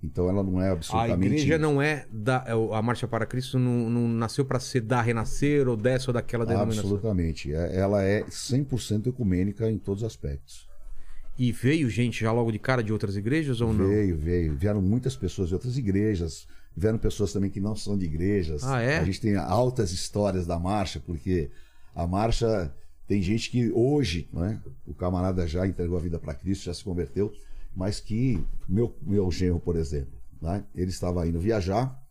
Então 0.01 0.29
ela 0.29 0.43
não 0.43 0.61
é 0.61 0.69
A 0.69 0.73
absolutamente 0.73 1.25
igreja 1.25 1.57
não 1.57 1.81
é 1.81 2.05
da. 2.11 2.43
é 2.47 2.51
A 2.75 2.81
Marcha 2.81 3.07
para 3.07 3.25
Cristo 3.25 3.57
não, 3.57 3.89
não 3.89 4.07
nasceu 4.07 4.45
para 4.45 4.59
ser 4.59 4.81
da 4.81 5.01
renascer 5.01 5.67
ou 5.67 5.75
dessa 5.75 6.11
ou 6.11 6.13
daquela 6.13 6.45
denominação. 6.45 6.83
absolutamente. 6.83 7.51
É- 7.53 7.75
Ela 7.77 8.03
é 8.03 8.23
100% 8.29 9.07
ecumênica 9.09 9.69
em 9.69 9.77
todos 9.77 10.03
os 10.03 10.07
aspectos. 10.07 10.67
E 11.37 11.51
veio 11.51 11.89
gente 11.89 12.19
já 12.21 12.31
logo 12.31 12.51
de 12.51 12.59
cara 12.59 12.83
de 12.83 12.91
outras 12.93 13.15
igrejas 13.15 13.59
ou 13.61 13.73
não? 13.73 13.87
Veio, 13.87 14.17
veio. 14.17 14.55
Vieram 14.55 14.81
muitas 14.81 15.15
pessoas 15.15 15.49
de 15.49 15.55
outras 15.55 15.77
igrejas. 15.77 16.47
Vieram 16.75 16.97
pessoas 16.99 17.33
também 17.33 17.49
que 17.49 17.59
não 17.59 17.75
são 17.75 17.97
de 17.97 18.05
igrejas. 18.05 18.63
Ah, 18.63 18.81
é? 18.81 18.99
A 18.99 19.03
gente 19.03 19.19
tem 19.21 19.35
altas 19.35 19.91
histórias 19.91 20.45
da 20.45 20.59
marcha, 20.59 20.99
porque 20.99 21.49
a 21.95 22.05
marcha 22.05 22.71
tem 23.07 23.21
gente 23.21 23.49
que 23.49 23.71
hoje, 23.71 24.27
né, 24.33 24.61
o 24.85 24.93
camarada 24.93 25.47
já 25.47 25.65
entregou 25.65 25.97
a 25.97 26.01
vida 26.01 26.19
para 26.19 26.33
Cristo, 26.35 26.65
já 26.65 26.73
se 26.73 26.83
converteu, 26.83 27.31
mas 27.77 27.99
que 27.99 28.43
meu 28.67 28.97
meu 29.03 29.29
genro, 29.29 29.59
por 29.59 29.75
exemplo, 29.75 30.19
né, 30.41 30.65
ele 30.73 30.89
estava 30.89 31.27
indo 31.27 31.39
viajar 31.39 32.03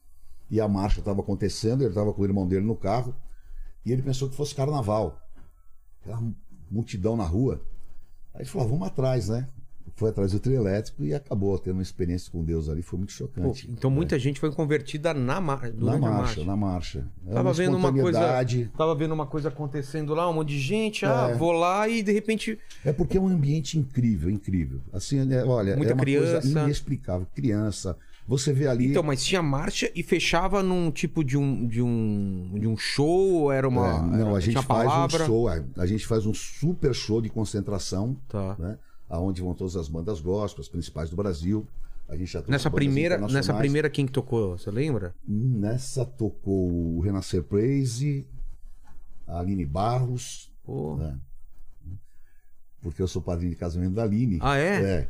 e 0.49 0.61
a 0.61 0.69
marcha 0.69 1.01
estava 1.01 1.21
acontecendo, 1.21 1.83
ele 1.83 1.89
estava 1.89 2.15
com 2.15 2.23
o 2.23 2.25
irmão 2.25 2.47
dele 2.47 2.65
no 2.65 2.77
carro 2.77 3.13
e 3.85 3.91
ele 3.91 4.01
pensou 4.01 4.31
que 4.31 4.37
fosse 4.37 4.55
carnaval. 4.55 5.21
Aquela 6.01 6.23
multidão 6.71 7.17
na 7.17 7.25
rua. 7.25 7.61
Aí 8.33 8.43
ele 8.43 8.49
falou, 8.49 8.65
ah, 8.65 8.71
vamos 8.71 8.87
atrás, 8.87 9.29
né? 9.29 9.49
Foi 9.97 10.11
atrás 10.11 10.33
do 10.33 10.39
trio 10.39 10.57
elétrico 10.57 11.03
e 11.03 11.15
acabou 11.15 11.59
tendo 11.59 11.77
uma 11.77 11.83
experiência 11.83 12.31
com 12.31 12.45
Deus 12.45 12.69
ali, 12.69 12.83
foi 12.83 12.99
muito 12.99 13.13
Pô, 13.13 13.17
chocante. 13.17 13.67
então 13.73 13.91
muita 13.91 14.19
gente 14.19 14.39
foi 14.39 14.53
convertida 14.53 15.15
na 15.15 15.41
mar... 15.41 15.63
na 15.63 15.71
durante 15.71 16.05
a 16.05 16.11
marcha, 16.11 16.45
na 16.45 16.55
marcha. 16.57 17.07
É 17.27 17.33
Tava 17.33 17.51
vendo 17.55 17.77
uma 17.79 17.91
coisa, 17.91 18.21
tava 18.77 18.95
vendo 18.95 19.15
uma 19.15 19.27
coisa 19.27 19.49
acontecendo 19.49 20.13
lá, 20.15 20.29
um 20.29 20.35
monte 20.35 20.49
de 20.51 20.59
gente, 20.61 21.07
ah, 21.07 21.31
É. 21.31 21.35
vou 21.35 21.51
lá 21.51 21.89
e 21.89 22.03
de 22.03 22.13
repente 22.13 22.59
É 22.85 22.93
porque 22.93 23.17
é 23.17 23.21
um 23.21 23.27
ambiente 23.29 23.79
incrível, 23.79 24.29
incrível. 24.29 24.81
Assim, 24.93 25.33
é, 25.33 25.43
olha, 25.45 25.75
Muita 25.77 25.93
é 25.93 25.95
uma 25.95 26.03
criança. 26.03 26.41
coisa 26.43 26.61
inexplicável. 26.61 27.27
Criança, 27.35 27.97
você 28.29 28.53
vê 28.53 28.67
ali. 28.69 28.91
Então, 28.91 29.03
mas 29.03 29.25
tinha 29.25 29.43
marcha 29.43 29.91
e 29.95 30.03
fechava 30.03 30.63
num 30.63 30.91
tipo 30.91 31.25
de 31.25 31.39
um 31.39 31.67
de 31.67 31.81
um 31.81 32.51
de 32.61 32.67
um 32.67 32.77
show, 32.77 33.51
era 33.51 33.67
uma 33.67 33.87
É, 33.89 34.03
não, 34.19 34.29
era- 34.29 34.37
a 34.37 34.41
gente 34.41 34.55
faz 34.63 34.67
palavra. 34.67 35.23
um 35.23 35.27
show, 35.27 35.49
é, 35.51 35.65
a 35.79 35.87
gente 35.87 36.07
faz 36.07 36.27
um 36.27 36.35
super 36.35 36.95
show 36.95 37.23
de 37.23 37.31
concentração, 37.31 38.15
Tá. 38.29 38.57
né? 38.59 38.77
Aonde 39.09 39.41
vão 39.41 39.55
todas 39.55 39.77
as 39.77 39.89
bandas 39.89 40.21
gospel, 40.21 40.63
as 40.63 40.69
principais 40.69 41.11
do 41.11 41.17
Brasil. 41.17 41.67
A 42.09 42.17
gente 42.17 42.33
já 42.33 42.43
Nessa 42.47 42.71
primeira, 42.71 43.19
nessa 43.19 43.53
primeira 43.55 43.91
quem 43.91 44.07
que 44.07 44.13
tocou, 44.13 44.57
você 44.57 44.71
lembra? 44.71 45.15
Nessa 45.27 46.05
tocou 46.05 46.97
o 46.97 47.01
Renascer 47.01 47.43
Praise, 47.43 48.27
a 49.27 49.41
Aline 49.41 49.65
Barros, 49.65 50.53
Pô. 50.65 50.97
né? 50.97 51.19
porque 52.87 53.03
eu 53.03 53.09
sou 53.09 53.21
padrinho 53.21 53.51
de 53.51 53.59
casamento 53.59 53.95
da 53.95 54.05
Aline. 54.05 54.39
Ah, 54.41 54.57
é? 54.57 54.83
É. 54.83 55.09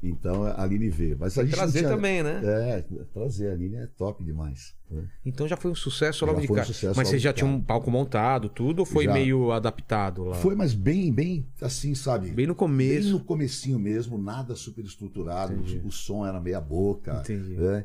Então 0.00 0.44
a 0.44 0.62
Aline 0.62 0.88
veio. 0.88 1.16
Mas 1.18 1.36
a 1.36 1.42
gente 1.44 1.54
Trazer 1.54 1.80
tinha- 1.80 1.90
também, 1.90 2.22
né? 2.22 2.40
É, 2.44 2.84
trazer 3.12 3.48
a 3.48 3.52
Aline 3.52 3.76
é 3.76 3.86
top 3.98 4.22
demais. 4.22 4.72
né? 4.88 5.02
Então 5.26 5.48
já 5.48 5.56
foi 5.56 5.70
um 5.72 5.74
sucesso 5.74 6.24
logo 6.24 6.36
Já 6.36 6.42
de 6.42 6.46
foi 6.46 6.54
um 6.54 6.56
cara. 6.60 6.66
sucesso 6.66 6.96
Mas 6.96 7.08
você 7.08 7.18
já 7.18 7.32
tinha 7.32 7.46
cara. 7.48 7.58
um 7.58 7.60
palco 7.60 7.90
montado, 7.90 8.48
tudo, 8.48 8.78
ou 8.80 8.86
foi 8.86 9.06
Já. 9.06 9.12
meio 9.12 9.50
adaptado 9.50 10.22
lá? 10.24 10.36
Foi, 10.36 10.54
mas 10.54 10.72
bem, 10.72 11.12
bem 11.12 11.44
assim, 11.60 11.96
sabe? 11.96 12.30
Bem 12.30 12.46
no 12.46 12.52
Bem 12.54 12.58
começo. 12.58 13.10
no 13.10 13.20
comecinho 13.20 13.78
mesmo, 13.78 14.16
nada 14.16 14.54
super 14.54 14.84
estruturado. 14.84 15.52
Entendi. 15.54 15.82
O 15.84 15.90
som 15.90 16.24
era 16.24 16.40
meia 16.40 16.60
boca. 16.60 17.18
Entendi. 17.20 17.54
né? 17.56 17.84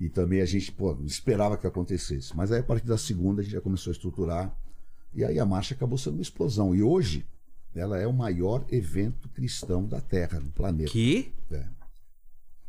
E 0.00 0.08
também 0.08 0.40
a 0.40 0.44
gente 0.46 0.72
pô, 0.72 0.98
esperava 1.04 1.56
que 1.56 1.68
acontecesse. 1.68 2.36
Mas 2.36 2.50
aí 2.50 2.58
a 2.60 2.64
partir 2.64 2.86
da 2.86 2.98
segunda 2.98 3.40
a 3.40 3.44
gente 3.44 3.52
já 3.52 3.60
começou 3.60 3.92
a 3.92 3.94
estruturar. 3.94 4.52
E 5.14 5.24
aí 5.24 5.38
a 5.38 5.46
marcha 5.46 5.72
acabou 5.72 5.96
sendo 5.96 6.14
uma 6.14 6.22
explosão. 6.22 6.74
E 6.74 6.82
hoje 6.82 7.24
ela 7.74 7.98
é 7.98 8.06
o 8.06 8.12
maior 8.12 8.64
evento 8.70 9.28
cristão 9.28 9.86
da 9.86 10.00
Terra, 10.00 10.40
do 10.40 10.50
planeta. 10.50 10.90
Que? 10.90 11.32
É. 11.50 11.66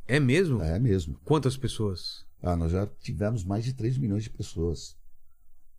É 0.08 0.20
mesmo? 0.20 0.62
É 0.62 0.80
mesmo. 0.80 1.20
Quantas 1.24 1.58
pessoas? 1.58 2.26
Ah, 2.42 2.56
nós 2.56 2.72
já 2.72 2.88
tivemos 3.00 3.44
mais 3.44 3.64
de 3.64 3.74
3 3.74 3.98
milhões 3.98 4.24
de 4.24 4.30
pessoas. 4.30 4.96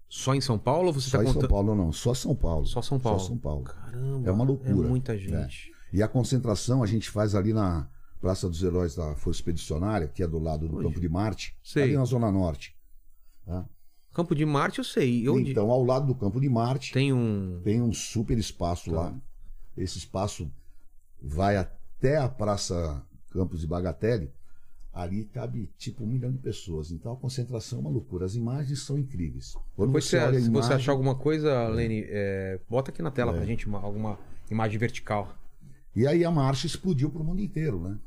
Só 0.09 0.35
em 0.35 0.40
São 0.40 0.59
Paulo 0.59 0.88
ou 0.88 0.92
você 0.92 1.11
Só 1.11 1.18
tá 1.18 1.25
em 1.25 1.26
São 1.26 1.35
contando? 1.35 1.50
Paulo 1.50 1.75
não, 1.75 1.92
só 1.92 2.14
São 2.14 2.35
Paulo. 2.35 2.66
Só 2.66 2.83
São 2.83 2.99
Paulo. 2.99 3.21
Só 3.21 3.26
São 3.26 3.38
Paulo. 3.38 3.64
Caramba. 3.64 4.28
É 4.28 4.33
uma 4.33 4.45
loucura. 4.45 4.71
É 4.71 4.88
muita 4.88 5.18
gente. 5.18 5.73
E 5.92 6.02
a 6.02 6.09
concentração 6.09 6.83
a 6.83 6.87
gente 6.87 7.11
faz 7.11 7.35
ali 7.35 7.52
na, 7.52 7.88
Praça 8.21 8.49
dos 8.49 8.62
Heróis 8.62 8.95
da 8.95 9.14
Força 9.14 9.38
Expedicionária, 9.38 10.09
que 10.09 10.23
é 10.23 10.26
do 10.26 10.38
lado 10.38 10.66
do? 10.66 10.78
Campo 10.78 11.00
de 11.00 11.09
Marte, 11.09 11.56
Sei. 11.62 11.85
ali 11.85 11.97
na 11.97 12.04
Zona 12.04 12.30
Norte. 12.30 12.76
tá? 13.45 13.64
Campo 14.16 14.35
de 14.35 14.46
Marte 14.46 14.78
eu 14.78 14.85
sei. 14.85 15.28
Onde 15.28 15.50
Então, 15.50 15.70
ao 15.70 15.85
lado 15.85 16.06
do 16.06 16.14
Campo 16.14 16.40
de 16.40 16.49
Marte, 16.49 16.92
tem 16.92 17.12
um. 17.12 17.61
tem 17.62 17.82
um 17.82 17.92
super 17.92 18.38
espaço 18.38 18.90
Tá. 18.90 18.96
lá. 18.96 19.14
Esse 19.76 19.99
espaço 19.99 20.50
vai 21.23 21.56
até 21.56 22.16
a 22.16 22.28
Praça 22.28 23.02
Campos 23.30 23.61
de 23.61 23.66
Bagatelle. 23.66 24.30
Ali 24.92 25.26
cabe 25.26 25.68
tipo 25.76 26.02
um 26.04 26.06
milhão 26.06 26.32
de 26.32 26.38
pessoas. 26.38 26.90
Então 26.90 27.12
a 27.12 27.16
concentração 27.16 27.78
é 27.78 27.82
uma 27.82 27.90
loucura. 27.90 28.25
As 28.25 28.35
imagens 28.35 28.80
são 28.82 28.96
incríveis. 28.99 29.52
Quando 29.75 29.90
Depois 29.90 30.06
você 30.06 30.18
você- 30.18 30.25
olha 30.26 30.38
a 30.38 30.40
se 30.40 30.49
você 30.50 30.73
achar 30.73 30.92
alguma 30.92 31.14
coisa, 31.14 31.68
Lene, 31.68 32.06
é, 32.08 32.58
bota 32.70 32.90
aqui 32.90 33.02
na 33.02 33.11
tela 33.11 33.32
É. 33.32 33.37
pra 33.37 33.44
gente 33.44 33.66
uma- 33.66 33.80
alguma 33.82 34.18
imagem 34.50 34.78
vertical. 34.78 35.37
E 35.94 36.06
aí 36.06 36.25
a 36.25 36.30
marcha 36.30 36.66
explodiu 36.66 37.11
para 37.11 37.20
o 37.20 37.25
mundo 37.25 37.42
inteiro, 37.42 37.78
né? 37.78 37.99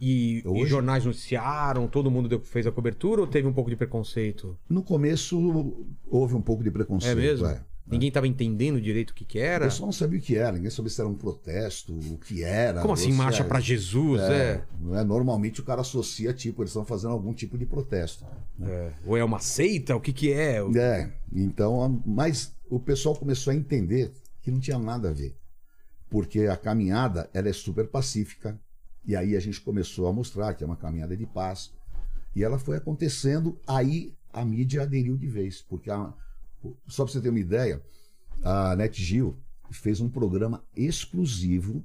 E, 0.00 0.38
e 0.44 0.48
Hoje- 0.48 0.66
jornais 0.70 1.04
noticiaram, 1.04 1.86
todo 1.88 2.10
mundo 2.10 2.40
fez 2.44 2.66
a 2.66 2.72
cobertura 2.72 3.20
ou 3.20 3.26
teve 3.26 3.46
um 3.48 3.52
pouco 3.52 3.70
de 3.70 3.76
preconceito? 3.76 4.56
No 4.68 4.82
começo 4.82 5.74
houve 6.08 6.34
um 6.34 6.42
pouco 6.42 6.62
de 6.62 6.70
preconceito. 6.70 7.12
É 7.18 7.20
mesmo? 7.20 7.46
é. 7.46 7.60
Ninguém 7.84 8.08
estava 8.08 8.28
entendendo 8.28 8.80
direito 8.80 9.10
o 9.10 9.14
que, 9.14 9.24
que 9.24 9.38
O 9.38 9.42
era. 9.42 9.64
pessoal 9.66 9.86
não 9.88 9.92
sabia 9.92 10.18
o 10.18 10.22
que 10.22 10.36
era, 10.36 10.52
ninguém 10.52 10.70
sabia 10.70 10.88
se 10.88 11.00
era 11.00 11.10
um 11.10 11.16
protesto, 11.16 11.92
o 11.92 12.16
que 12.16 12.42
era. 12.42 12.80
Como 12.80 12.94
assim, 12.94 13.12
marcha 13.12 13.40
era- 13.40 13.48
pra 13.48 13.58
Jesus? 13.60 14.20
É. 14.22 14.64
É, 14.94 15.00
é? 15.00 15.04
Normalmente 15.04 15.60
o 15.60 15.64
cara 15.64 15.80
associa, 15.80 16.32
tipo, 16.32 16.62
eles 16.62 16.70
estão 16.70 16.84
fazendo 16.84 17.10
algum 17.10 17.34
tipo 17.34 17.58
de 17.58 17.66
protesto. 17.66 18.24
É. 18.62 18.92
Ou 19.04 19.16
é 19.16 19.24
uma 19.24 19.40
seita? 19.40 19.96
O 19.96 20.00
que, 20.00 20.12
que 20.12 20.32
é? 20.32 20.62
O- 20.62 20.74
É, 20.78 21.12
então, 21.34 22.00
mas 22.06 22.54
o 22.70 22.78
pessoal 22.78 23.16
começou 23.16 23.50
a 23.52 23.56
entender 23.56 24.12
que 24.40 24.50
não 24.50 24.60
tinha 24.60 24.78
nada 24.78 25.10
a 25.10 25.12
ver. 25.12 25.36
Porque 26.08 26.40
a 26.42 26.56
caminhada, 26.56 27.28
ela 27.34 27.48
é 27.48 27.52
super 27.52 27.88
pacífica, 27.88 28.58
e 29.04 29.14
aí 29.16 29.36
a 29.36 29.40
gente 29.40 29.60
começou 29.60 30.06
a 30.06 30.12
mostrar 30.12 30.54
que 30.54 30.62
é 30.62 30.66
uma 30.66 30.76
caminhada 30.76 31.16
de 31.16 31.26
paz. 31.26 31.72
E 32.34 32.42
ela 32.42 32.58
foi 32.58 32.76
acontecendo, 32.76 33.58
aí 33.66 34.14
a 34.32 34.44
mídia 34.44 34.82
aderiu 34.82 35.16
de 35.16 35.26
vez, 35.26 35.60
porque 35.62 35.90
a- 35.90 36.12
só 36.88 37.04
para 37.04 37.12
você 37.12 37.20
ter 37.20 37.28
uma 37.28 37.38
ideia, 37.40 37.82
a 38.42 38.74
NetGil 38.76 39.36
fez 39.70 40.00
um 40.00 40.08
programa 40.08 40.62
exclusivo 40.76 41.84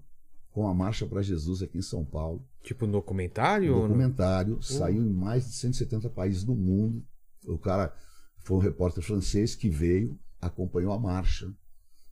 com 0.51 0.67
a 0.67 0.73
Marcha 0.73 1.05
para 1.05 1.21
Jesus 1.21 1.61
aqui 1.61 1.77
em 1.77 1.81
São 1.81 2.03
Paulo. 2.05 2.43
Tipo 2.63 2.85
um 2.85 2.91
documentário? 2.91 3.71
Um 3.71 3.75
ou 3.75 3.81
não? 3.81 3.87
documentário, 3.89 4.61
saiu 4.61 5.03
em 5.03 5.09
mais 5.13 5.45
de 5.47 5.53
170 5.53 6.09
países 6.09 6.43
do 6.43 6.55
mundo. 6.55 7.03
O 7.45 7.57
cara 7.57 7.93
foi 8.39 8.57
um 8.57 8.59
repórter 8.61 9.03
francês 9.03 9.55
que 9.55 9.69
veio, 9.69 10.17
acompanhou 10.41 10.91
a 10.93 10.99
marcha, 10.99 11.51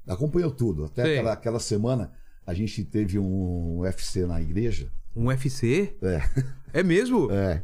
acompanhou 0.07 0.51
tudo. 0.51 0.85
Até 0.85 1.03
aquela, 1.13 1.33
aquela 1.33 1.59
semana 1.59 2.12
a 2.45 2.53
gente 2.53 2.83
teve 2.83 3.17
um 3.19 3.79
UFC 3.79 4.25
na 4.25 4.41
igreja. 4.41 4.91
Um 5.15 5.27
UFC? 5.27 5.95
É, 6.01 6.21
É 6.73 6.83
mesmo? 6.83 7.31
é 7.31 7.63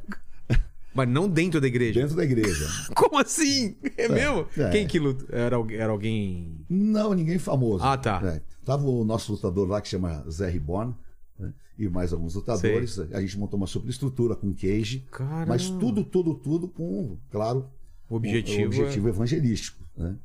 Mas 0.93 1.07
não 1.07 1.29
dentro 1.29 1.59
da 1.61 1.67
igreja. 1.67 2.01
dentro 2.01 2.15
da 2.15 2.23
igreja. 2.23 2.65
Como 2.95 3.17
assim? 3.17 3.75
É, 3.97 4.07
mesmo? 4.09 4.45
é. 4.57 4.69
Quem 4.71 4.85
que 4.88 5.00
luta? 5.00 5.25
Era, 5.33 5.55
era 5.73 5.91
alguém. 5.91 6.65
Não, 6.69 7.13
ninguém 7.13 7.38
famoso. 7.39 7.83
Ah, 7.83 7.97
tá. 7.97 8.21
É. 8.23 8.41
Tava 8.65 8.85
o 8.85 9.03
nosso 9.05 9.31
lutador 9.31 9.67
lá 9.67 9.81
que 9.81 9.88
chama 9.88 10.23
Zé 10.29 10.50
Riborn, 10.50 10.93
né? 11.39 11.53
e 11.77 11.88
mais 11.89 12.11
alguns 12.13 12.35
lutadores. 12.35 13.00
A 13.00 13.21
gente 13.21 13.38
montou 13.39 13.57
uma 13.57 13.67
superestrutura 13.67 14.35
com 14.35 14.53
cage, 14.53 15.05
Caramba. 15.11 15.45
mas 15.47 15.69
tudo, 15.69 16.03
tudo, 16.03 16.35
tudo 16.35 16.67
com, 16.67 17.17
claro, 17.31 17.69
O 18.09 18.15
objetivo. 18.15 18.63
o 18.63 18.65
objetivo 18.67 19.09
evangelístico, 19.09 19.83
né? 19.97 20.15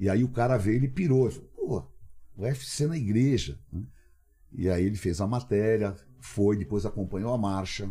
E 0.00 0.08
aí 0.10 0.24
o 0.24 0.28
cara 0.28 0.56
veio, 0.56 0.76
ele 0.76 0.88
pirou, 0.88 1.30
pô, 1.54 1.82
o 2.36 2.42
UFC 2.42 2.86
na 2.86 2.96
igreja, 2.96 3.58
né? 3.72 3.82
E 4.52 4.68
aí 4.68 4.84
ele 4.84 4.96
fez 4.96 5.20
a 5.20 5.26
matéria, 5.26 5.94
foi, 6.20 6.56
depois 6.56 6.86
acompanhou 6.86 7.32
a 7.32 7.38
marcha. 7.38 7.90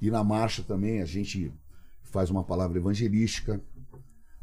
E 0.00 0.10
na 0.10 0.24
marcha 0.24 0.62
também 0.62 1.02
a 1.02 1.04
gente 1.04 1.52
faz 2.02 2.30
uma 2.30 2.42
palavra 2.44 2.78
evangelística, 2.78 3.60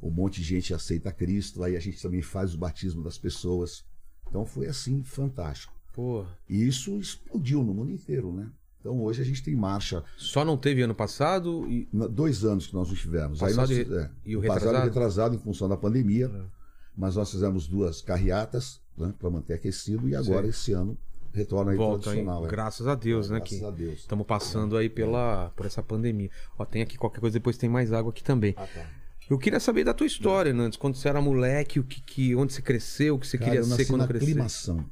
um 0.01 0.12
monte 0.12 0.41
de 0.41 0.48
gente 0.48 0.74
aceita 0.74 1.12
Cristo, 1.12 1.63
aí 1.63 1.75
a 1.75 1.79
gente 1.79 2.01
também 2.01 2.22
faz 2.22 2.53
o 2.53 2.58
batismo 2.58 3.03
das 3.03 3.17
pessoas. 3.17 3.84
Então 4.29 4.46
foi 4.46 4.67
assim, 4.67 5.03
fantástico. 5.03 5.74
Pô. 5.94 6.25
E 6.48 6.67
isso 6.67 7.00
explodiu 7.00 7.63
no 7.63 7.74
mundo 7.74 7.91
inteiro, 7.91 8.32
né? 8.32 8.51
Então 8.79 9.01
hoje 9.01 9.22
a 9.22 9.25
gente 9.25 9.41
tem 9.44 9.56
marcha, 9.56 10.03
Só 10.15 10.46
não 10.46 10.56
teve 10.56 10.82
ano 10.84 10.94
passado 10.94 11.67
e. 11.67 11.89
dois 12.12 12.46
anos 12.46 12.67
que 12.67 12.74
nós 12.75 12.88
não 12.88 12.96
tivemos. 12.96 13.39
Passado 13.39 13.58
nós, 13.58 13.70
e- 13.72 13.82
é, 13.82 14.12
e 14.24 14.38
o 14.38 14.41
passado 14.41 14.53
retrasado? 14.60 14.77
e 14.86 14.88
retrasado 14.89 15.36
em 15.36 15.39
função 15.39 15.67
da 15.67 15.75
pandemia. 15.75 16.27
É. 16.27 16.58
Mas 16.96 17.15
nós 17.15 17.32
fizemos 17.32 17.67
duas 17.67 18.01
carreatas 18.01 18.79
né, 18.98 19.13
para 19.18 19.30
manter 19.30 19.54
aquecido 19.54 20.08
e 20.10 20.16
agora 20.16 20.42
Sei. 20.42 20.50
esse 20.50 20.74
ano 20.74 20.98
retorna 21.34 21.72
aí 21.72 21.77
Volta, 21.77 22.04
tradicional. 22.06 22.46
é. 22.46 22.50
Graças 22.50 22.88
a 22.88 22.96
Deus, 22.96 23.30
né? 23.30 23.38
Graças 23.39 23.60
Que 23.60 23.66
a 23.66 23.70
Deus. 23.72 24.00
estamos 24.00 24.25
passando 24.25 24.75
aí 24.75 24.89
pela, 24.89 25.51
por 25.56 25.66
essa 25.68 25.84
pandemia. 25.84 26.30
Ó, 26.58 26.66
tem 26.66 26.82
aqui 26.82 26.98
qualquer 26.98 27.20
coisa, 27.20 27.34
depois 27.34 27.58
tem 27.58 27.70
mais 27.70 27.94
água 27.94 28.10
aqui 28.12 28.24
também. 28.24 28.56
Ah, 28.58 28.66
tá. 28.66 28.86
Eu 29.30 29.38
queria 29.38 29.60
saber 29.60 29.84
da 29.84 29.94
tua 29.94 30.08
história, 30.08 30.54
Nantes. 30.54 30.77
Quando 30.80 30.96
você 30.96 31.10
era 31.10 31.22
moleque, 31.22 31.80
o 31.80 31.84
que, 31.84 32.01
que, 32.01 32.34
onde 32.36 32.54
você 32.54 32.62
cresceu, 32.62 33.16
o 33.16 33.20
que 33.20 33.27
você 33.27 33.38
Cara, 33.38 33.51
queria 33.51 33.63
ser 33.66 33.86
quando 33.86 34.01
na 34.01 34.08
cresceu? 34.08 34.25
Climação. 34.27 34.86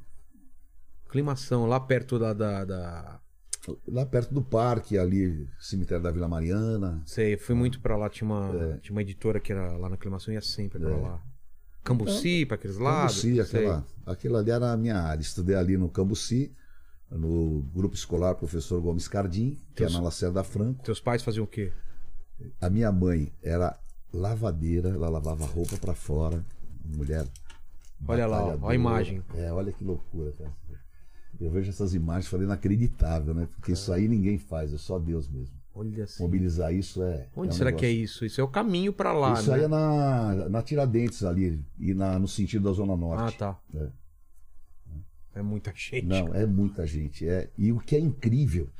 Climação, 1.08 1.66
lá 1.66 1.80
perto 1.80 2.18
da, 2.18 2.32
da, 2.32 2.64
da- 2.64 3.20
Lá 3.88 4.06
perto 4.06 4.32
do 4.32 4.42
parque, 4.42 4.96
ali, 4.96 5.48
cemitério 5.58 6.02
da 6.02 6.12
Vila 6.12 6.28
Mariana. 6.28 7.02
Sei, 7.04 7.34
eu 7.34 7.38
fui 7.38 7.54
muito 7.54 7.80
pra 7.80 7.96
lá. 7.96 8.08
Tinha 8.08 8.28
uma, 8.30 8.54
É. 8.74 8.78
tinha 8.78 8.92
uma 8.94 9.02
editora 9.02 9.40
que 9.40 9.50
era 9.52 9.72
lá 9.76 9.88
na 9.88 9.96
Climação 9.96 10.32
e 10.32 10.36
ia 10.36 10.42
sempre 10.42 10.78
pra 10.78 10.96
lá. 10.96 11.20
Cambuci, 11.86 12.46
pra 12.46 12.54
aqueles 12.56 12.76
lados. 12.78 13.20
Cambuci, 13.22 13.40
aquela, 13.40 13.86
aquilo 14.04 14.36
ali 14.36 14.50
era 14.50 14.72
a 14.72 14.76
minha 14.76 14.96
área. 14.98 15.20
Estudei 15.22 15.54
ali 15.56 15.76
no 15.76 15.88
Cambuci, 15.88 16.52
no 17.10 17.62
grupo 17.74 17.94
escolar 17.94 18.34
Professor 18.34 18.80
Gomes 18.80 19.06
Cardim, 19.08 19.58
que 19.74 19.82
é 19.82 19.86
Teus- 19.86 19.92
na 19.94 20.00
Lacerda 20.00 20.42
Franco. 20.42 20.82
Teus 20.84 21.00
pais 21.00 21.22
faziam 21.22 21.44
o 21.44 21.46
quê? 21.46 21.72
A 22.60 22.68
minha 22.68 22.90
mãe 22.92 23.32
era 23.42 23.78
lavadeira, 24.12 24.90
ela 24.90 25.08
lavava 25.08 25.46
roupa 25.46 25.76
para 25.78 25.94
fora. 25.94 26.44
Mulher. 26.84 27.26
Olha 28.06 28.26
lá, 28.26 28.44
ó, 28.44 28.58
ó 28.60 28.68
a 28.68 28.74
imagem. 28.74 29.22
É, 29.34 29.50
olha 29.52 29.72
que 29.72 29.82
loucura, 29.82 30.32
cara. 30.32 30.52
Eu 31.40 31.50
vejo 31.50 31.68
essas 31.70 31.94
imagens 31.94 32.26
e 32.26 32.28
falei 32.28 32.46
inacreditável, 32.46 33.34
né? 33.34 33.48
Porque 33.56 33.72
isso 33.72 33.92
aí 33.92 34.06
ninguém 34.08 34.38
faz, 34.38 34.72
é 34.72 34.78
só 34.78 34.98
Deus 34.98 35.28
mesmo. 35.28 35.55
Olha 35.78 36.04
assim. 36.04 36.22
Mobilizar 36.22 36.72
isso 36.74 37.02
é. 37.02 37.28
Onde 37.36 37.48
é 37.50 37.52
um 37.52 37.56
será 37.56 37.70
que 37.70 37.84
é 37.84 37.90
isso? 37.90 38.24
Isso 38.24 38.40
é 38.40 38.44
o 38.44 38.48
caminho 38.48 38.92
pra 38.94 39.12
lá, 39.12 39.34
Isso 39.34 39.50
né? 39.50 39.56
aí 39.58 39.64
é 39.64 39.68
na, 39.68 40.48
na 40.48 40.62
Tiradentes 40.62 41.22
ali, 41.22 41.62
e 41.78 41.92
na, 41.92 42.18
no 42.18 42.26
sentido 42.26 42.64
da 42.64 42.72
Zona 42.72 42.94
Ah, 42.94 42.96
Norte. 42.96 43.36
tá. 43.38 43.58
É. 43.74 43.88
É 45.34 45.42
muita 45.42 45.70
gente. 45.74 46.06
Não, 46.06 46.34
é 46.34 46.46
muita 46.46 46.86
gente. 46.86 47.28
É, 47.28 47.50
e 47.58 47.70
o 47.70 47.78
que 47.78 47.94
é 47.94 48.00
incrível 48.00 48.70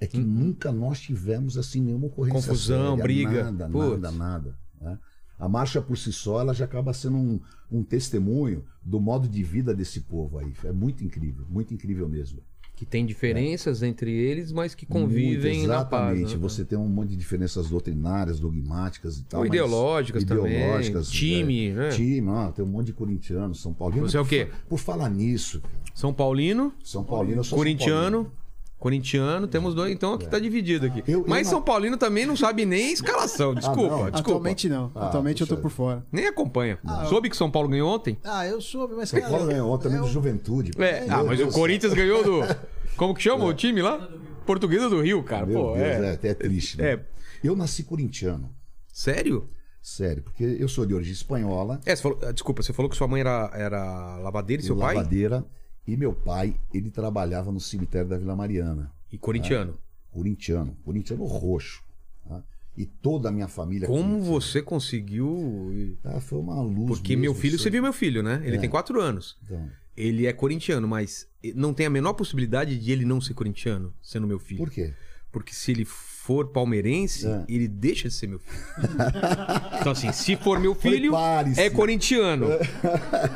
é 0.00 0.06
que 0.06 0.16
nunca 0.18 0.72
nós 0.72 0.98
tivemos 0.98 1.58
assim 1.58 1.82
nenhuma 1.82 2.06
ocorrência. 2.06 2.38
Hum. 2.38 2.42
Confusão, 2.42 2.88
séria, 2.96 3.02
briga. 3.02 3.44
Nada, 3.50 3.68
Putz. 3.68 4.00
nada, 4.00 4.10
nada. 4.10 4.58
né? 4.80 4.98
A 5.38 5.46
marcha 5.48 5.80
por 5.82 5.98
si 5.98 6.10
só 6.10 6.40
ela 6.40 6.54
já 6.54 6.64
acaba 6.64 6.92
sendo 6.94 7.16
um, 7.18 7.40
um 7.70 7.82
testemunho 7.82 8.64
do 8.82 8.98
modo 8.98 9.28
de 9.28 9.42
vida 9.42 9.74
desse 9.74 10.00
povo 10.00 10.38
aí. 10.38 10.54
É 10.64 10.72
muito 10.72 11.04
incrível, 11.04 11.44
muito 11.50 11.74
incrível 11.74 12.08
mesmo. 12.08 12.42
Que 12.80 12.86
tem 12.86 13.04
diferenças 13.04 13.82
entre 13.82 14.10
eles, 14.10 14.50
mas 14.50 14.74
que 14.74 14.86
convivem 14.86 15.58
Muito, 15.58 15.68
na 15.68 15.84
paz. 15.84 16.12
exatamente. 16.18 16.32
né? 16.34 16.40
Você 16.40 16.64
tem 16.64 16.78
um 16.78 16.88
monte 16.88 17.10
de 17.10 17.16
diferenças 17.16 17.68
doutrinárias, 17.68 18.40
dogmáticas 18.40 19.18
e 19.18 19.24
tal. 19.24 19.40
Ou 19.40 19.46
mas- 19.46 19.54
ideológicas 19.54 20.24
também, 20.24 20.56
ideológicas, 20.56 21.10
time, 21.10 21.66
é, 21.68 21.72
né? 21.74 21.88
Time, 21.90 22.26
ó, 22.28 22.50
tem 22.50 22.64
um 22.64 22.68
monte 22.68 22.86
de 22.86 22.92
corintianos, 22.94 23.60
São 23.60 23.74
Paulino. 23.74 24.08
Você 24.08 24.16
é 24.16 24.20
o 24.20 24.24
quê? 24.24 24.46
Por, 24.46 24.60
por 24.70 24.78
falar 24.78 25.10
nisso, 25.10 25.60
cara, 25.60 25.74
São 25.94 26.10
Paulino, 26.14 26.72
São 26.82 27.04
Paulino, 27.04 27.40
eu 27.40 27.44
sou 27.44 27.50
São 27.50 27.58
corintiano. 27.58 28.24
Paulino. 28.24 28.39
Corintiano, 28.80 29.46
temos 29.46 29.74
dois, 29.74 29.92
então 29.92 30.14
aqui 30.14 30.26
tá 30.26 30.38
dividido 30.38 30.86
aqui. 30.86 31.04
Eu- 31.06 31.20
eu 31.20 31.24
Mas 31.28 31.46
não- 31.46 31.50
São 31.58 31.62
Paulino 31.62 31.96
também 31.98 32.24
não 32.24 32.34
sabe 32.34 32.64
nem 32.64 32.92
escalação. 32.92 33.54
Desculpa, 33.54 33.82
não. 33.82 33.96
desculpa. 34.10 34.18
Atualmente 34.18 34.68
não. 34.70 34.90
Ah, 34.94 35.06
Atualmente 35.08 35.42
eu 35.42 35.46
tô 35.46 35.58
por 35.58 35.70
fora. 35.70 36.02
Nem 36.10 36.26
acompanha. 36.26 36.78
Soube 37.08 37.28
que 37.28 37.36
São 37.36 37.50
Paulo 37.50 37.68
ganhou 37.68 37.88
ontem? 37.94 38.16
Ah, 38.24 38.46
eu 38.46 38.58
soube, 38.60 38.94
mas 38.96 39.10
São 39.10 39.20
cara. 39.20 39.30
Paulo 39.30 39.46
ganhou 39.48 39.70
ontem 39.70 39.82
também 39.84 39.98
eu- 39.98 40.04
do 40.04 40.10
Juventude. 40.10 40.72
É, 40.82 41.04
ah, 41.10 41.22
mas 41.22 41.36
Deus 41.38 41.54
o 41.54 41.58
Corinthians 41.58 41.92
ganhou 41.92 42.24
do. 42.24 42.40
Como 42.96 43.14
que 43.14 43.22
chama 43.22 43.44
o 43.44 43.52
time 43.52 43.82
lá? 43.82 44.08
Portuguesa 44.46 44.88
do 44.88 45.00
Rio, 45.02 45.22
cara. 45.22 45.44
Meu 45.44 45.60
Pô, 45.60 45.66
Deus, 45.74 45.78
é. 45.86 46.06
é, 46.06 46.10
até 46.12 46.28
é 46.30 46.34
triste. 46.34 46.78
Né? 46.78 46.92
É. 46.94 47.00
Eu 47.44 47.54
nasci 47.54 47.82
corintiano, 47.84 48.50
Sério? 48.92 49.48
sério, 49.82 50.22
porque 50.22 50.44
eu 50.44 50.68
sou 50.68 50.84
de 50.84 50.92
origem 50.94 51.12
espanhola, 51.12 51.80
É, 51.86 51.94
você 51.96 52.02
falou, 52.02 52.18
ah, 52.22 52.32
desculpa, 52.32 52.62
você 52.62 52.72
falou 52.72 52.90
que 52.90 52.96
sua 52.96 53.08
mãe 53.08 53.20
era, 53.20 53.50
era 53.54 54.16
lavadeira 54.18 54.62
e 54.62 54.64
seu 54.66 54.76
pai? 54.76 54.94
lavadeira, 54.94 55.44
e 55.86 55.96
meu 55.96 56.12
pai, 56.12 56.54
ele 56.72 56.90
trabalhava 56.90 57.50
no 57.52 57.60
cemitério 57.60 58.08
da 58.08 58.16
Vila 58.18 58.36
Mariana, 58.36 58.92
E 59.12 59.18
corintiano. 59.18 59.78
corintiano, 60.10 60.76
corintiano 60.84 61.24
roxo. 61.24 61.82
tá? 62.28 62.42
E 62.76 62.86
toda 62.86 63.28
a 63.28 63.32
minha 63.32 63.48
família. 63.48 63.86
Como 63.88 64.20
você 64.20 64.62
conseguiu. 64.62 65.96
Ah, 66.04 66.20
foi 66.20 66.38
uma 66.38 66.60
luz. 66.62 66.86
Porque 66.86 67.16
mesmo, 67.16 67.22
meu 67.22 67.34
filho, 67.34 67.58
você 67.58 67.68
viu 67.70 67.82
meu 67.82 67.92
filho, 67.92 68.22
né? 68.22 68.40
Ele 68.44 68.56
É. 68.56 68.60
tem 68.60 68.70
quatro 68.70 69.00
anos. 69.00 69.36
Então, 69.44 69.68
Ele 69.96 70.26
é 70.26 70.32
corintiano, 70.32 70.86
mas 70.88 71.28
não 71.54 71.74
tem 71.74 71.84
a 71.84 71.90
menor 71.90 72.14
possibilidade 72.14 72.78
de 72.78 72.90
ele 72.92 73.04
não 73.04 73.20
ser 73.20 73.34
corintiano, 73.34 73.92
sendo 74.00 74.26
meu 74.26 74.38
filho. 74.38 74.58
por 74.58 74.70
quê? 74.70 74.94
Porque 75.32 75.52
se 75.52 75.72
ele 75.72 75.84
for 76.30 76.46
palmeirense, 76.46 77.26
É. 77.26 77.42
ele 77.48 77.66
deixa 77.66 78.06
de 78.08 78.14
ser 78.14 78.28
meu 78.28 78.38
filho. 78.38 78.56
então, 79.80 79.90
assim, 79.90 80.12
se 80.12 80.36
for 80.36 80.60
meu 80.60 80.76
filho, 80.76 81.12
é 81.56 81.68
corintiano. 81.68 82.46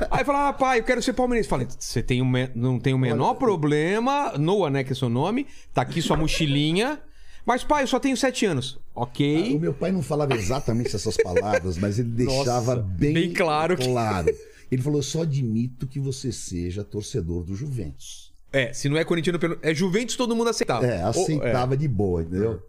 Aí 0.09 0.25
fala, 0.25 0.49
ah, 0.51 0.53
pai, 0.53 0.79
eu 0.79 0.85
quero 0.85 1.03
ser 1.03 1.13
palmeirense. 1.13 1.49
Falei, 1.49 1.67
você 1.77 2.01
tem 2.01 2.23
um 2.23 2.31
não 2.55 2.79
tem 2.79 2.95
o 2.95 2.99
menor 2.99 3.35
problema. 3.35 4.33
Noah, 4.39 4.71
né, 4.71 4.85
que 4.85 4.93
é 4.93 4.95
seu 4.95 5.09
nome. 5.09 5.49
Tá 5.73 5.83
aqui 5.83 6.01
sua 6.01 6.17
mochilinha. 6.17 7.01
Mas, 7.45 7.65
pai, 7.65 7.83
eu 7.83 7.89
só 7.89 7.99
tenho 7.99 8.17
sete 8.17 8.47
anos. 8.47 8.79
Ok. 8.95 9.57
O 9.57 9.59
meu 9.59 9.75
pai 9.75 9.91
não 9.91 10.01
falava 10.01 10.35
exatamente 10.35 10.95
essas 10.95 11.17
palavras, 11.17 11.77
mas 11.77 11.99
ele 11.99 12.11
deixava 12.11 12.77
Nossa, 12.77 12.89
bem, 12.89 13.13
bem 13.13 13.33
claro 13.33 13.77
que- 13.77 13.89
claro. 13.89 14.33
Ele 14.71 14.81
falou: 14.81 15.03
só 15.03 15.23
admito 15.23 15.87
que 15.89 15.99
você 15.99 16.31
seja 16.31 16.85
torcedor 16.85 17.43
do 17.43 17.55
Juventus. 17.57 18.33
É, 18.53 18.73
se 18.73 18.89
não 18.89 18.97
é 18.97 19.05
corintiano, 19.05 19.39
é 19.63 19.75
Juventus, 19.75 20.15
todo 20.17 20.35
mundo 20.35 20.49
aceitava. 20.49 20.87
É, 20.87 21.03
Ou- 21.03 21.11
aceitava 21.11 21.77
de 21.77 21.89
boa, 21.89 22.23
entendeu? 22.23 22.63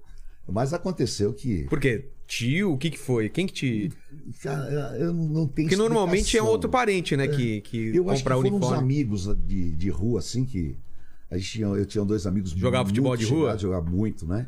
Mas 0.48 0.74
aconteceu 0.74 1.34
que. 1.34 1.64
Por 1.66 1.80
quê? 1.80 2.10
Tio, 2.28 2.74
o 2.74 2.78
que 2.78 2.90
que 2.90 2.98
foi? 2.98 3.30
Quem 3.30 3.46
que 3.46 3.54
te... 3.54 3.92
Cara, 4.42 4.98
eu 4.98 5.14
não 5.14 5.48
tenho 5.48 5.68
Porque 5.68 5.76
normalmente 5.76 6.36
é 6.36 6.42
outro 6.42 6.68
parente, 6.70 7.16
né, 7.16 7.28
que, 7.28 7.62
que 7.62 7.96
Eu 7.96 8.10
acho 8.10 8.24
que 8.24 8.30
compra 8.30 8.36
foram 8.36 8.50
uns 8.50 8.54
uniforme. 8.54 8.78
amigos 8.78 9.36
de, 9.46 9.72
de 9.74 9.90
rua, 9.90 10.20
assim, 10.20 10.44
que. 10.44 10.76
A 11.30 11.38
gente 11.38 11.52
tinha, 11.52 11.68
eu 11.68 11.86
tinha 11.86 12.04
dois 12.04 12.26
amigos 12.26 12.52
Jogava 12.52 12.84
muito 12.84 12.96
futebol 12.96 13.16
de 13.18 13.26
rua? 13.26 13.54
É. 13.54 13.58
Jogava 13.58 13.88
muito, 13.90 14.26
né? 14.26 14.48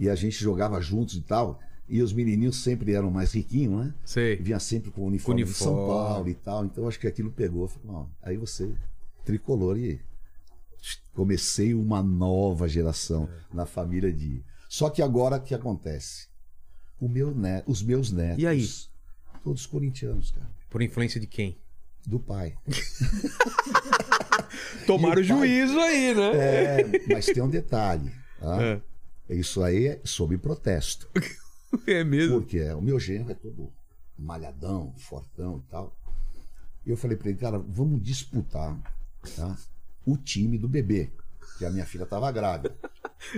E 0.00 0.08
a 0.08 0.14
gente 0.14 0.42
jogava 0.42 0.80
juntos 0.80 1.14
e 1.16 1.20
tal. 1.20 1.60
E 1.86 2.00
os 2.00 2.12
menininhos 2.14 2.62
sempre 2.62 2.92
eram 2.94 3.10
mais 3.10 3.32
riquinhos, 3.32 3.84
né? 3.84 3.94
Sei. 4.04 4.36
Vinha 4.36 4.58
sempre 4.58 4.90
com 4.90 5.02
o 5.02 5.06
uniforme, 5.06 5.42
Com 5.44 5.50
de 5.50 5.54
São 5.54 5.74
uniforme. 5.74 6.04
Paulo 6.04 6.28
e 6.30 6.34
tal. 6.34 6.64
Então 6.64 6.88
acho 6.88 6.98
que 6.98 7.06
aquilo 7.06 7.30
pegou. 7.30 7.68
Falei, 7.68 7.86
não, 7.86 8.08
aí 8.22 8.36
você, 8.38 8.70
tricolor, 9.24 9.76
e 9.76 10.00
comecei 11.12 11.74
uma 11.74 12.02
nova 12.02 12.68
geração 12.68 13.28
É. 13.52 13.54
na 13.56 13.66
família 13.66 14.12
de. 14.12 14.42
Só 14.74 14.90
que 14.90 15.00
agora 15.00 15.36
o 15.36 15.40
que 15.40 15.54
acontece? 15.54 16.26
O 16.98 17.08
meu 17.08 17.32
net, 17.32 17.62
os 17.64 17.80
meus 17.80 18.10
netos. 18.10 18.42
E 18.42 18.44
aí? 18.44 18.68
Todos 19.44 19.66
corintianos, 19.66 20.32
cara. 20.32 20.50
Por 20.68 20.82
influência 20.82 21.20
de 21.20 21.28
quem? 21.28 21.56
Do 22.04 22.18
pai. 22.18 22.58
Tomaram 24.84 25.12
o 25.12 25.14
pai- 25.14 25.22
juízo 25.22 25.78
aí, 25.78 26.12
né? 26.12 26.32
É, 26.34 26.84
mas 27.06 27.26
tem 27.26 27.40
um 27.40 27.48
detalhe. 27.48 28.10
Tá? 28.40 28.60
É. 28.60 28.82
Isso 29.30 29.62
aí 29.62 29.86
é 29.86 30.00
sob 30.04 30.36
protesto. 30.38 31.08
É 31.86 32.04
mesmo. 32.04 32.40
Porque 32.40 32.60
o 32.70 32.80
meu 32.80 33.00
genro 33.00 33.30
é 33.30 33.34
todo 33.34 33.72
malhadão, 34.16 34.94
fortão 34.96 35.58
e 35.58 35.70
tal. 35.70 35.96
E 36.84 36.90
eu 36.90 36.96
falei 36.96 37.16
pra 37.16 37.28
ele, 37.28 37.38
cara, 37.38 37.58
vamos 37.58 38.02
disputar 38.02 38.76
tá, 39.36 39.56
o 40.06 40.16
time 40.16 40.56
do 40.56 40.68
bebê. 40.68 41.10
Que 41.58 41.64
a 41.64 41.70
minha 41.70 41.86
filha 41.86 42.04
tava 42.04 42.30
grávida. 42.32 42.74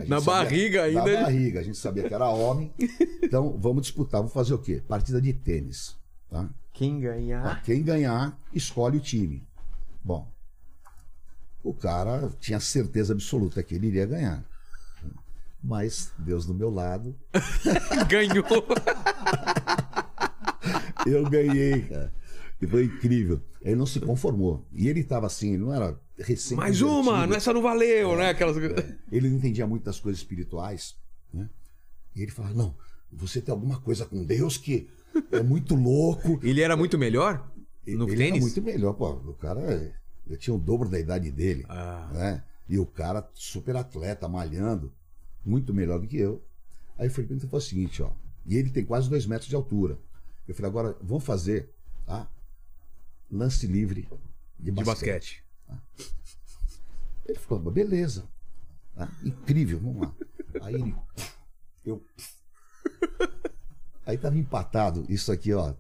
Na 0.07 0.21
barriga 0.21 0.85
ainda. 0.85 1.05
Na 1.05 1.23
barriga, 1.23 1.61
a 1.61 1.63
gente 1.63 1.77
sabia 1.77 2.09
que 2.09 2.15
era 2.15 2.29
homem. 2.29 2.73
Então, 3.23 3.57
vamos 3.59 3.83
disputar, 3.83 4.21
vamos 4.21 4.33
fazer 4.33 4.55
o 4.55 4.59
quê? 4.59 4.83
Partida 4.89 5.21
de 5.21 5.33
tênis. 5.33 5.97
Tá? 6.31 6.49
Quem 6.73 6.95
Tá, 7.01 7.07
ganhar. 7.09 7.63
Quem 7.63 7.83
ganhar, 7.83 8.39
escolhe 8.53 8.97
o 8.97 9.01
time. 9.01 9.47
Bom, 10.03 10.31
o 11.63 11.75
cara 11.75 12.31
tinha 12.41 12.59
certeza 12.61 13.13
absoluta 13.13 13.63
que 13.63 13.75
ele 13.75 13.89
iria 13.89 14.07
ganhar. 14.07 14.45
Mas 15.63 16.13
Deus 16.19 16.47
do 16.47 16.55
meu 16.55 16.71
lado, 16.71 17.15
Ganhou. 18.09 18.45
eu 21.07 21.29
ganhei, 21.29 21.83
cara. 21.83 22.13
E 22.61 22.67
foi 22.67 22.85
incrível. 22.85 23.41
Ele 23.61 23.75
não 23.77 23.87
se 23.87 24.01
conformou. 24.01 24.67
E 24.73 24.89
ele 24.89 25.01
estava 25.01 25.27
assim, 25.27 25.55
ele 25.55 25.65
não 25.65 25.75
era 25.75 25.99
recém 26.19 26.57
Mais 26.57 26.81
uma, 26.83 27.25
essa 27.35 27.53
não 27.53 27.63
valeu, 27.63 28.17
né? 28.17 28.31
Aquelas... 28.31 28.57
Ele 29.11 29.29
não 29.29 29.37
entendia 29.37 29.67
muito 29.67 29.85
das 29.85 30.01
coisas 30.01 30.21
espirituais, 30.21 30.97
né? 31.33 31.49
E 32.15 32.23
ele 32.23 32.31
falava, 32.31 32.55
não, 32.55 32.75
você 33.13 33.41
tem 33.41 33.53
alguma 33.53 33.81
coisa 33.81 34.07
com 34.07 34.25
Deus 34.25 34.57
que 34.57 34.89
é 35.31 35.43
muito 35.43 35.75
louco. 35.75 36.39
Ele 36.45 36.61
era 36.61 36.77
muito 36.77 36.99
melhor 36.99 37.51
no 37.87 38.07
ele 38.09 38.17
tênis? 38.17 38.33
era 38.33 38.41
muito 38.41 38.63
melhor, 38.63 38.93
pô. 38.95 39.11
O 39.13 39.35
cara, 39.35 39.95
eu 40.27 40.37
tinha 40.37 40.55
o 40.55 40.59
dobro 40.59 40.89
da 40.89 40.99
idade 40.99 41.31
dele, 41.31 41.65
Ah. 41.69 42.11
né? 42.13 42.45
E 42.69 42.79
o 42.79 42.85
cara 42.87 43.29
super 43.33 43.77
atleta, 43.77 44.29
malhando, 44.29 44.93
muito 45.45 45.73
melhor 45.73 46.01
do 46.01 46.07
que 46.07 46.17
eu. 46.17 46.43
Aí 46.99 47.07
eu 47.07 47.11
falei, 47.11 47.29
então 47.31 47.49
foi 47.49 47.59
o 47.59 47.63
seguinte, 47.63 48.03
ó. 48.03 48.11
E 48.45 48.57
ele 48.57 48.71
tem 48.71 48.85
quase 48.85 49.09
dois 49.09 49.25
metros 49.27 49.49
de 49.49 49.55
altura. 49.55 49.99
Eu 50.49 50.55
falei, 50.55 50.71
agora 50.71 50.97
vamos 51.01 51.25
fazer, 51.25 51.71
tá? 52.05 52.29
Lance 53.31 53.67
livre 53.67 54.09
de 54.59 54.71
De 54.71 54.73
basquete. 54.73 55.45
Ele 57.25 57.39
falou, 57.39 57.73
beleza. 57.73 58.29
Tá? 58.95 59.11
Incrível, 59.25 59.81
vamos 59.81 60.03
lá. 60.03 60.15
Aí 60.63 60.75
ele. 60.75 60.95
Eu. 61.85 62.05
Aí 64.07 64.17
tava 64.17 64.39
empatado. 64.39 65.05
Isso 65.09 65.33
aqui, 65.33 65.53
ó. 65.53 65.75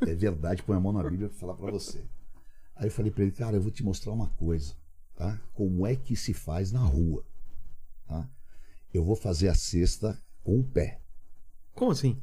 É 0.00 0.14
verdade, 0.14 0.62
põe 0.62 0.76
a 0.76 0.80
mão 0.80 0.92
na 0.92 1.02
Bíblia 1.02 1.28
pra 1.28 1.38
falar 1.38 1.54
pra 1.54 1.70
você. 1.70 2.04
Aí 2.74 2.86
eu 2.86 2.90
falei 2.90 3.10
pra 3.10 3.22
ele, 3.22 3.32
cara, 3.32 3.56
eu 3.56 3.62
vou 3.62 3.70
te 3.70 3.84
mostrar 3.84 4.12
uma 4.12 4.28
coisa, 4.30 4.74
tá? 5.14 5.40
Como 5.54 5.86
é 5.86 5.94
que 5.94 6.16
se 6.16 6.34
faz 6.34 6.72
na 6.72 6.80
rua, 6.80 7.24
tá? 8.06 8.28
Eu 8.92 9.04
vou 9.04 9.14
fazer 9.14 9.48
a 9.48 9.54
cesta 9.54 10.20
com 10.42 10.58
o 10.58 10.64
pé. 10.64 11.00
Como 11.74 11.92
assim? 11.92 12.22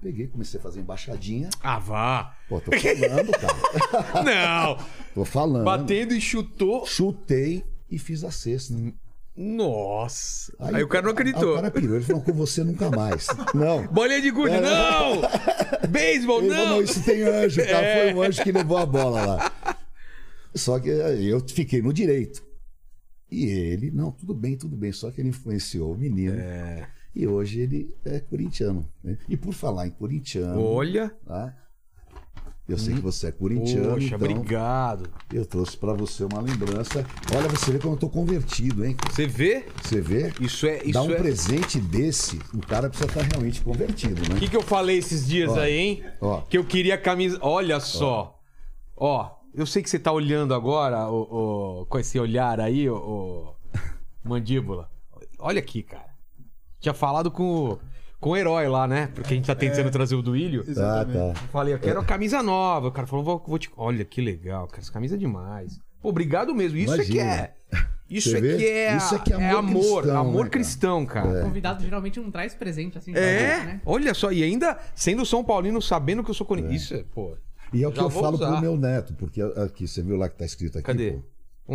Peguei, 0.00 0.28
comecei 0.28 0.60
a 0.60 0.62
fazer 0.62 0.80
embaixadinha. 0.80 1.50
Ah, 1.62 1.78
vá. 1.78 2.36
Pô, 2.48 2.60
tô 2.60 2.70
falando, 2.72 3.32
cara. 3.32 4.22
Não. 4.24 4.84
Tô 5.14 5.24
falando. 5.24 5.64
Batendo 5.64 6.14
e 6.14 6.20
chutou. 6.20 6.86
Chutei 6.86 7.64
e 7.90 7.98
fiz 7.98 8.22
a 8.22 8.30
cesta. 8.30 8.74
Nossa. 9.36 10.52
Aí, 10.58 10.82
o 10.82 10.88
cara 10.88 11.02
não 11.02 11.10
Aí 11.10 11.14
acreditou. 11.14 11.52
o 11.52 11.54
cara 11.56 11.70
pirou, 11.70 11.94
ele 11.96 12.04
falou, 12.04 12.22
com 12.22 12.32
você 12.32 12.64
nunca 12.64 12.90
mais. 12.90 13.28
Não. 13.54 13.86
Bolinha 13.86 14.20
de 14.20 14.30
gude, 14.32 14.54
É, 14.54 14.60
não! 14.60 15.20
Beisebol, 15.88 16.40
Ele 16.42 16.50
falou, 16.50 16.66
não! 16.66 16.76
não, 16.76 16.82
isso 16.82 17.04
tem 17.04 17.22
anjo, 17.22 17.64
cara. 17.64 17.86
É. 17.86 18.02
Foi 18.12 18.14
um 18.14 18.22
anjo 18.22 18.42
que 18.42 18.50
levou 18.52 18.76
a 18.78 18.84
bola 18.86 19.24
lá. 19.24 19.52
Só 20.54 20.78
que 20.80 20.88
eu 20.88 21.40
fiquei 21.48 21.80
no 21.80 21.92
direito. 21.92 22.42
E 23.30 23.44
ele, 23.46 23.90
não, 23.92 24.10
tudo 24.10 24.34
bem, 24.34 24.56
tudo 24.56 24.76
bem. 24.76 24.90
Só 24.90 25.10
que 25.10 25.20
ele 25.20 25.28
influenciou 25.28 25.92
o 25.92 25.96
menino. 25.96 26.36
É. 26.36 26.88
E 27.14 27.26
hoje 27.26 27.60
ele 27.60 27.94
é 28.04 28.20
corintiano. 28.20 28.86
né? 29.02 29.18
E 29.28 29.36
por 29.36 29.52
falar 29.52 29.86
em 29.86 29.90
corintiano, 29.90 30.62
Olha. 30.62 31.10
tá? 31.26 31.54
eu 32.68 32.76
sei 32.76 32.94
que 32.96 33.00
você 33.00 33.28
é 33.28 33.32
corintiano, 33.32 33.94
Poxa, 33.94 34.14
então 34.14 34.18
obrigado. 34.18 35.08
eu 35.32 35.46
trouxe 35.46 35.74
pra 35.74 35.94
você 35.94 36.22
uma 36.24 36.40
lembrança. 36.42 37.02
Olha, 37.34 37.48
você 37.48 37.72
vê 37.72 37.78
como 37.78 37.94
eu 37.94 37.98
tô 37.98 38.10
convertido, 38.10 38.84
hein? 38.84 38.94
Você 39.10 39.26
vê? 39.26 39.64
Você 39.82 40.02
vê? 40.02 40.34
Isso 40.38 40.66
é. 40.66 40.82
Isso 40.84 40.92
Dá 40.92 41.02
um 41.02 41.10
é... 41.10 41.14
presente 41.16 41.80
desse, 41.80 42.38
o 42.52 42.58
cara 42.60 42.90
precisa 42.90 43.08
estar 43.08 43.22
realmente 43.22 43.62
convertido, 43.62 44.20
né? 44.28 44.34
O 44.36 44.38
que, 44.38 44.48
que 44.50 44.56
eu 44.56 44.60
falei 44.62 44.98
esses 44.98 45.26
dias 45.26 45.50
Ó, 45.52 45.60
aí, 45.60 45.72
hein? 45.72 46.04
ó. 46.20 46.42
Que 46.42 46.58
eu 46.58 46.64
queria 46.64 46.98
camisa. 46.98 47.38
Olha 47.40 47.80
só. 47.80 48.38
Ó, 48.94 49.30
eu 49.54 49.64
sei 49.64 49.82
que 49.82 49.88
você 49.88 49.98
tá 49.98 50.12
olhando 50.12 50.52
agora 50.52 51.08
o- 51.10 51.86
com 51.88 51.98
esse 51.98 52.18
olhar 52.18 52.60
aí, 52.60 52.86
o- 52.90 53.54
mandíbula. 54.22 54.90
Olha 55.38 55.58
aqui, 55.58 55.82
cara. 55.82 56.07
Tinha 56.80 56.94
falado 56.94 57.30
com, 57.30 57.42
o- 57.72 57.78
com 58.20 58.30
o 58.30 58.36
herói 58.36 58.68
lá, 58.68 58.86
né? 58.86 59.08
Porque 59.14 59.34
a 59.34 59.36
gente 59.36 59.46
tá 59.46 59.54
tentando 59.54 59.90
trazer 59.90 60.14
o 60.14 60.22
do 60.22 60.36
Ilho. 60.36 60.64
Tá, 60.74 61.04
tá. 61.04 61.10
Eu 61.18 61.34
falei, 61.52 61.74
eu 61.74 61.78
quero 61.78 62.00
a 62.00 62.04
camisa 62.04 62.42
nova. 62.42 62.88
O 62.88 62.92
cara 62.92 63.06
falou, 63.06 63.24
vou, 63.24 63.44
vou 63.46 63.58
te. 63.58 63.70
Olha 63.76 64.04
que 64.04 64.20
legal, 64.20 64.66
cara. 64.68 64.82
Essa 64.82 64.92
camisa 64.92 65.14
é 65.14 65.18
demais. 65.18 65.78
Pô, 66.00 66.10
obrigado 66.10 66.54
mesmo. 66.54 66.78
Isso 66.78 66.94
é 66.94 67.04
que 67.04 67.12
Imagina. 67.18 67.30
é. 67.32 67.54
Isso 68.08 68.30
Você 68.30 68.38
é 68.38 68.40
vê? 68.40 68.56
que 68.56 68.66
é, 68.66 68.96
Isso 68.96 69.14
é 69.14 69.18
que 69.18 69.32
é 69.34 69.36
é 69.36 69.50
amor 69.50 69.58
amor. 69.58 70.02
cristão, 70.02 70.16
amor 70.20 70.32
né, 70.32 70.38
cara? 70.38 70.50
cristão, 70.50 71.06
cara. 71.06 71.40
O 71.40 71.42
convidado 71.42 71.84
geralmente 71.84 72.18
não 72.18 72.30
traz 72.30 72.54
presente 72.54 72.96
assim. 72.96 73.12
É, 73.14 73.64
né? 73.64 73.80
olha 73.84 74.14
só, 74.14 74.32
e 74.32 74.42
ainda 74.42 74.78
sendo 74.94 75.26
São 75.26 75.44
Paulino, 75.44 75.82
sabendo 75.82 76.24
que 76.24 76.30
eu 76.30 76.34
sou 76.34 76.46
corintiano. 76.46 76.74
Isso 76.74 76.94
é, 76.94 77.04
pô. 77.14 77.36
E 77.70 77.82
é 77.82 77.86
o 77.88 77.92
que 77.92 78.00
eu 78.00 78.08
falo 78.08 78.36
usar. 78.36 78.52
pro 78.52 78.60
meu 78.62 78.78
neto, 78.78 79.12
porque 79.12 79.42
aqui, 79.42 79.86
você 79.86 80.00
viu 80.00 80.16
lá 80.16 80.26
que 80.30 80.38
tá 80.38 80.46
escrito 80.46 80.78
aqui? 80.78 80.86
Cadê? 80.86 81.10
pô? 81.12 81.22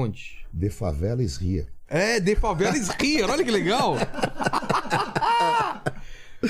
Onde? 0.01 0.37
De 0.51 0.71
favelas 0.71 1.37
ria. 1.37 1.67
É, 1.87 2.19
de 2.19 2.35
favelas 2.35 2.89
ria, 2.99 3.27
olha 3.27 3.43
que 3.43 3.51
legal. 3.51 3.93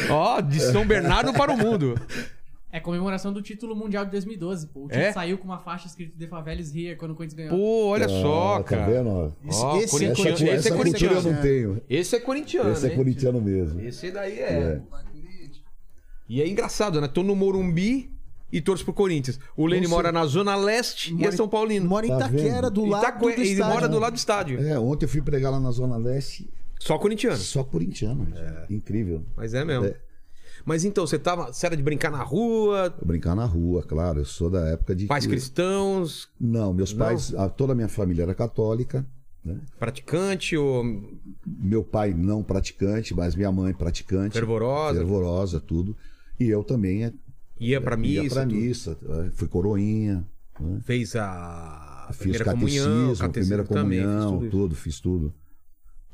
Ó, 0.10 0.42
de 0.42 0.60
São 0.60 0.86
Bernardo 0.86 1.34
para 1.34 1.52
o 1.54 1.58
mundo. 1.58 1.96
É 2.72 2.80
comemoração 2.80 3.32
do 3.32 3.40
título 3.42 3.76
mundial 3.76 4.04
de 4.04 4.10
2012. 4.12 4.66
Pô. 4.68 4.82
O 4.86 4.88
título 4.88 5.04
É? 5.06 5.12
saiu 5.14 5.38
com 5.38 5.44
uma 5.46 5.60
faixa 5.60 5.86
escrita 5.88 6.18
The 6.18 6.26
Favelas 6.26 6.76
Here 6.76 6.96
quando 6.96 7.12
o 7.12 7.16
Corinthians 7.16 7.38
ganhou. 7.48 7.56
Pô, 7.58 7.86
olha 7.90 8.10
só, 8.10 8.56
Ah, 8.56 8.64
cara. 8.64 8.82
Tá 8.86 8.92
vendo? 8.92 9.10
ó? 9.10 9.30
Ó, 9.52 9.78
Esse- 9.78 9.84
esse 9.84 9.86
é 9.86 9.90
corintiano, 9.90 10.16
corintiano, 10.16 10.34
esse 10.34 10.44
é 10.48 10.54
essa 10.56 10.70
eu 10.70 10.78
corintiano. 10.78 11.22
não 11.32 11.42
tenho. 11.42 11.82
Esse 11.88 12.16
é 12.16 12.20
corintiano, 12.20 12.72
Esse 12.72 12.86
é 12.88 12.90
hein? 12.90 12.96
corintiano 12.96 13.42
mesmo. 13.42 13.80
Esse 13.82 14.10
daí 14.12 14.40
é. 14.40 14.44
É. 14.44 14.82
E 16.28 16.42
é 16.42 16.48
engraçado, 16.48 17.00
né? 17.00 17.08
Tô 17.08 17.22
no 17.22 17.36
Morumbi 17.36 18.10
e 18.52 18.62
torço 18.62 18.84
pro 18.84 18.94
Corinthians. 18.94 19.40
O 19.56 19.66
Lene 19.68 19.88
mora 19.88 20.12
na 20.12 20.26
Zona 20.26 20.56
Leste 20.56 21.12
e 21.12 21.18
é 21.18 21.20
Mora 21.26 21.32
São 21.34 21.48
Paulino. 21.48 21.88
Mora 21.88 22.06
em 22.06 22.10
Tá 22.10 22.28
Itaquera, 22.28 22.62
vendo? 22.64 22.72
do 22.72 22.86
lado 22.86 23.04
Itaque- 23.04 23.20
do 23.20 23.30
ele 23.30 23.42
estádio. 23.44 23.74
mora 23.74 23.88
do 23.90 24.00
lado 24.00 24.14
do 24.14 24.18
estádio. 24.18 24.68
É, 24.68 24.80
ontem 24.80 25.06
eu 25.06 25.10
fui 25.10 25.22
pregar 25.22 25.52
lá 25.52 25.60
na 25.60 25.70
Zona 25.72 25.98
Leste, 25.98 26.50
Só 26.80 26.98
corintiano. 26.98 27.38
só 27.38 27.64
corintiano. 27.64 28.28
Incrível. 28.70 29.24
Mas 29.36 29.54
é 29.54 29.64
mesmo. 29.64 29.86
É. 29.86 29.96
Mas 30.66 30.86
então, 30.86 31.06
você 31.06 31.18
tava. 31.18 31.52
Você 31.52 31.66
era 31.66 31.76
de 31.76 31.84
brincar 31.84 32.12
na 32.12 32.22
rua, 32.24 32.94
Eu 33.02 33.08
brincar 33.08 33.36
na 33.36 33.46
rua, 33.46 33.82
claro. 33.84 34.20
Eu 34.20 34.26
sou 34.26 34.50
da 34.50 34.68
época 34.70 34.96
de. 34.96 35.08
pais 35.08 35.26
que- 35.26 35.32
cristãos. 35.32 36.30
Não, 36.40 36.74
meus 36.74 36.94
pais, 36.94 37.34
a- 37.36 37.50
toda 37.50 37.74
a 37.74 37.76
minha 37.76 37.90
família 37.90 38.24
era 38.24 38.36
católica, 38.36 39.06
Praticante 39.78 40.56
ou 40.56 40.84
Meu 41.46 41.84
pai 41.84 42.14
não 42.14 42.42
praticante, 42.44 43.14
mas 43.14 43.36
minha 43.36 43.52
mãe 43.52 43.74
praticante. 43.74 44.34
fervorosa? 44.34 45.00
Fervorosa, 45.00 45.60
tudo. 45.60 45.96
E 46.40 46.50
eu 46.50 46.64
também 46.64 47.04
é, 47.06 47.14
Ia 47.60 47.82
pra 47.82 47.98
missa? 47.98 48.24
ia 48.24 48.30
pra 48.30 48.44
tudo? 48.44 48.56
missa. 48.56 48.98
é, 49.10 49.30
Fui 49.32 49.48
coroinha. 49.50 50.26
né? 50.60 50.80
Fez 50.86 51.14
a 51.18 52.08
Fiz 52.12 52.18
primeira 52.20 52.46
catecismo, 52.46 52.86
comunhão, 52.90 53.32
primeira 53.32 53.64
também, 53.66 54.00
fez 54.00 54.12
comunhão, 54.14 54.38
tudo 54.40 54.50
tudo, 54.50 54.76
fiz 54.76 55.00
tudo. 55.02 55.34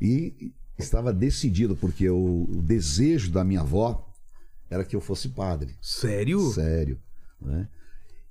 E 0.02 0.54
estava 0.78 1.12
decidido, 1.14 1.76
porque 1.76 2.10
o, 2.10 2.44
o 2.50 2.62
desejo 2.62 3.32
da 3.32 3.44
minha 3.44 3.62
avó 3.62 4.08
era 4.70 4.84
que 4.86 4.96
eu 4.96 5.02
fosse 5.02 5.30
padre. 5.30 5.76
Sério? 5.82 6.40
Sério. 6.52 7.00
Né? 7.42 7.68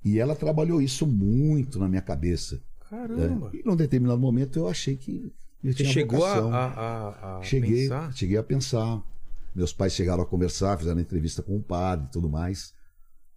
E 0.03 0.17
ela 0.19 0.35
trabalhou 0.35 0.81
isso 0.81 1.05
muito 1.05 1.77
na 1.79 1.87
minha 1.87 2.01
cabeça. 2.01 2.55
né? 2.55 2.61
Caramba. 2.89 3.51
E 3.53 3.61
num 3.65 3.75
determinado 3.75 4.19
momento 4.19 4.57
eu 4.57 4.67
achei 4.67 4.95
que 4.95 5.31
eu 5.63 5.71
Você 5.71 5.83
tinha 5.83 5.91
chegou 5.93 6.19
vocação. 6.19 6.53
a, 6.53 6.65
a- 6.65 7.37
a 7.39 7.43
cheguei, 7.43 7.83
pensar? 7.83 8.13
cheguei 8.13 8.37
a 8.37 8.43
pensar. 8.43 9.03
Meus 9.53 9.73
pais 9.73 9.93
chegaram 9.93 10.23
a 10.23 10.25
conversar, 10.25 10.77
fizeram 10.77 10.99
entrevista 11.01 11.41
com 11.43 11.57
o 11.57 11.61
padre 11.61 12.05
e 12.07 12.11
tudo 12.11 12.29
mais. 12.29 12.73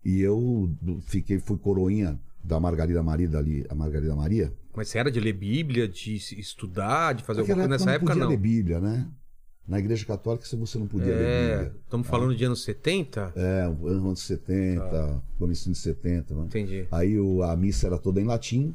E 0.04 0.20
eu 0.20 0.72
fiquei, 1.02 1.38
fui 1.38 1.58
coroinha 1.58 2.18
da 2.42 2.58
Margarida 2.60 3.02
Maria 3.02 3.28
dali, 3.28 3.66
a 3.68 3.74
Margarida 3.74 4.14
Maria. 4.14 4.52
Mas 4.74 4.88
você 4.88 4.98
era 4.98 5.10
de 5.10 5.20
ler 5.20 5.32
Bíblia, 5.34 5.86
de 5.86 6.14
estudar, 6.16 7.12
de 7.14 7.22
fazer 7.22 7.40
Naquela 7.40 7.62
alguma 7.62 7.76
coisa? 7.78 7.84
Nessa 7.84 7.96
época, 7.96 8.14
não 8.14 8.20
podia 8.20 8.24
não. 8.24 8.30
ler 8.30 8.36
Bíblia, 8.38 8.80
né? 8.80 9.06
Na 9.68 9.78
igreja 9.78 10.04
católica 10.04 10.44
você 10.46 10.78
não 10.78 10.86
podia 10.86 11.14
ler 11.14 11.22
É, 11.24 11.56
Bíblia. 11.64 11.76
estamos 11.84 12.06
falando 12.06 12.34
de 12.34 12.44
anos 12.44 12.64
70? 12.64 13.32
É, 13.36 13.62
anos 13.64 14.20
70, 14.22 14.80
Tá. 14.90 15.22
começo 15.38 15.70
de 15.70 15.78
70, 15.78 16.34
né? 16.34 16.44
Entendi. 16.46 16.86
Aí 16.90 17.18
o- 17.18 17.42
a 17.42 17.56
missa 17.56 17.86
era 17.86 17.98
toda 17.98 18.20
em 18.20 18.24
latim. 18.24 18.74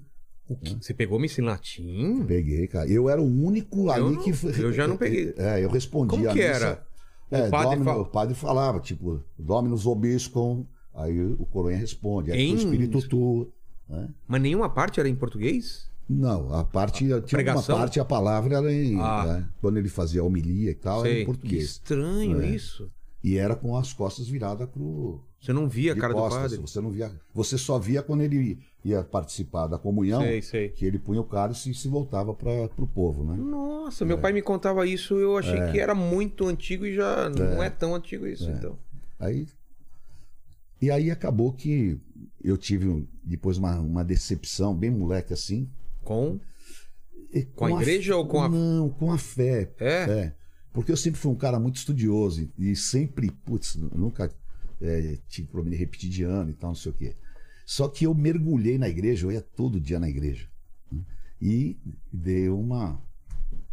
O 0.50 0.56
Você 0.82 0.94
pegou 0.94 1.20
missa 1.20 1.42
em 1.42 1.44
latim? 1.44 2.24
Peguei, 2.26 2.68
cara. 2.68 2.88
Eu 2.90 3.10
era 3.10 3.22
o 3.22 3.26
único 3.26 3.90
ali 3.90 4.02
não- 4.16 4.24
que. 4.24 4.30
eu 4.62 4.72
já 4.72 4.88
não 4.88 4.96
peguei. 4.98 5.34
É, 5.36 5.62
eu 5.64 5.70
respondia 5.70 6.10
Como 6.18 6.30
a 6.30 6.34
que 6.34 6.40
missa. 6.40 6.50
era? 6.66 6.88
O 7.30 7.36
É, 7.36 7.50
padre 7.50 7.80
Domino- 7.80 8.00
o 8.02 8.06
padre 8.06 8.34
falava, 8.36 8.80
tipo, 8.80 9.22
Dominus 9.38 9.86
Obiscum. 9.86 10.66
Aí 10.96 11.22
o 11.22 11.46
coroinha 11.46 11.78
responde. 11.78 12.32
Aí 12.32 12.40
Em- 12.40 12.54
o 12.54 12.58
Espírito 12.58 13.02
Tu. 13.08 13.52
Né? 13.90 14.10
Mas 14.28 14.42
nenhuma 14.42 14.70
parte 14.70 15.00
era 15.00 15.08
em 15.10 15.16
português? 15.16 15.88
Não, 16.10 16.54
a 16.54 16.64
parte. 16.64 17.00
tinha 17.06 17.22
pregação? 17.22 17.76
uma 17.76 17.82
parte, 17.82 18.00
a 18.00 18.06
palavra 18.06 18.56
era 18.58 18.72
em. 18.74 18.98
Ah. 19.00 19.26
né? 19.26 19.50
Quando 19.60 19.78
ele 19.78 19.90
fazia 19.90 20.22
a 20.22 20.24
homilia 20.24 20.72
e 20.72 20.76
tal, 20.76 21.00
era 21.02 21.10
Sei. 21.10 21.16
em 21.18 21.20
Que 21.20 21.26
português. 21.26 21.64
estranho 21.64 22.42
É. 22.42 22.50
isso. 22.50 22.90
E 23.24 23.36
era 23.38 23.56
com 23.56 23.76
as 23.76 23.92
costas 23.92 24.28
viradas 24.28 24.70
pro. 24.70 25.22
Você 25.42 25.52
não 25.52 25.68
via 25.68 25.94
a 25.94 25.96
cara 25.98 26.14
do 26.14 26.20
costas. 26.20 26.42
padre? 26.44 26.58
Você 26.60 26.80
não 26.80 26.90
via. 26.92 27.12
Você 27.34 27.58
só 27.58 27.78
via 27.78 28.02
quando 28.02 28.22
ele 28.22 28.58
ia 28.86 29.04
participar 29.04 29.68
da 29.68 29.78
comunhão, 29.78 30.22
Sei, 30.22 30.42
sei. 30.42 30.70
que 30.70 30.86
ele 30.86 30.98
punha 30.98 31.20
o 31.20 31.26
cálice 31.26 31.70
e 31.72 31.74
se 31.74 31.90
voltava 31.90 32.34
para 32.34 32.70
o 32.78 32.88
povo, 32.88 33.24
né? 33.26 33.36
Nossa, 33.36 34.06
meu 34.06 34.18
pai 34.18 34.32
me 34.32 34.42
contava 34.42 34.86
isso, 34.88 35.16
eu 35.16 35.38
achei 35.38 35.58
É. 35.60 35.72
que 35.72 35.80
era 35.80 35.94
muito 35.94 36.48
antigo 36.48 36.86
e 36.86 36.96
já 36.96 37.30
não 37.30 37.62
é 37.62 37.70
tão 37.70 37.94
antigo 37.94 38.26
isso, 38.26 38.50
então. 38.50 38.78
Aí. 39.20 39.46
E 40.82 40.92
aí 40.92 41.10
acabou 41.10 41.52
que 41.54 42.00
eu 42.44 42.58
tive 42.58 43.08
depois 43.24 43.58
uma, 43.58 43.80
uma 43.80 44.04
decepção, 44.04 44.76
bem 44.76 44.92
moleque 44.92 45.34
assim. 45.34 45.70
Com? 46.04 46.40
E 47.34 47.44
Com 47.44 47.66
a 47.66 47.82
igreja 47.82 48.16
ou 48.16 48.28
com 48.28 48.42
a- 48.42 48.50
Não, 48.50 48.90
com 48.90 49.12
a 49.12 49.18
fé. 49.18 49.74
É? 49.80 49.94
É. 50.10 50.36
Porque 50.72 50.92
eu 50.92 50.98
sempre 50.98 51.20
fui 51.20 51.32
um 51.32 51.36
cara 51.36 51.60
muito 51.60 51.78
estudioso 51.78 52.48
e, 52.58 52.76
sempre, 52.76 53.32
putz, 53.32 53.76
nunca 53.76 54.32
é, 54.80 55.18
tive 55.28 55.48
problema 55.48 55.76
de 55.76 55.80
repetir 55.80 56.10
de 56.10 56.24
ano 56.24 56.52
e 56.52 56.54
tal, 56.54 56.70
não 56.70 56.76
sei 56.76 56.92
o 56.92 56.96
quê. 56.96 57.16
Só 57.66 57.88
que 57.90 58.06
eu 58.06 58.14
mergulhei 58.14 58.78
na 58.78 58.88
igreja, 58.88 59.26
eu 59.26 59.32
ia 59.32 59.42
todo 59.42 59.80
dia 59.80 60.00
na 60.00 60.08
igreja. 60.08 60.48
né? 60.92 61.02
E 61.42 61.78
dei 62.14 62.48
uma 62.48 63.02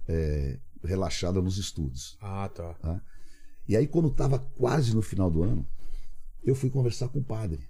é, 0.09 0.59
relaxada 0.83 1.41
nos 1.43 1.59
estudos. 1.59 2.17
Ah, 2.21 2.49
tá. 2.49 2.75
E 3.69 3.77
aí, 3.77 3.87
quando 3.87 4.09
estava 4.09 4.39
quase 4.39 4.95
no 4.95 5.01
final 5.03 5.31
do 5.31 5.43
ano, 5.43 5.67
eu 6.45 6.55
fui 6.55 6.71
conversar 6.71 7.09
com 7.09 7.19
o 7.19 7.25
padre. 7.25 7.69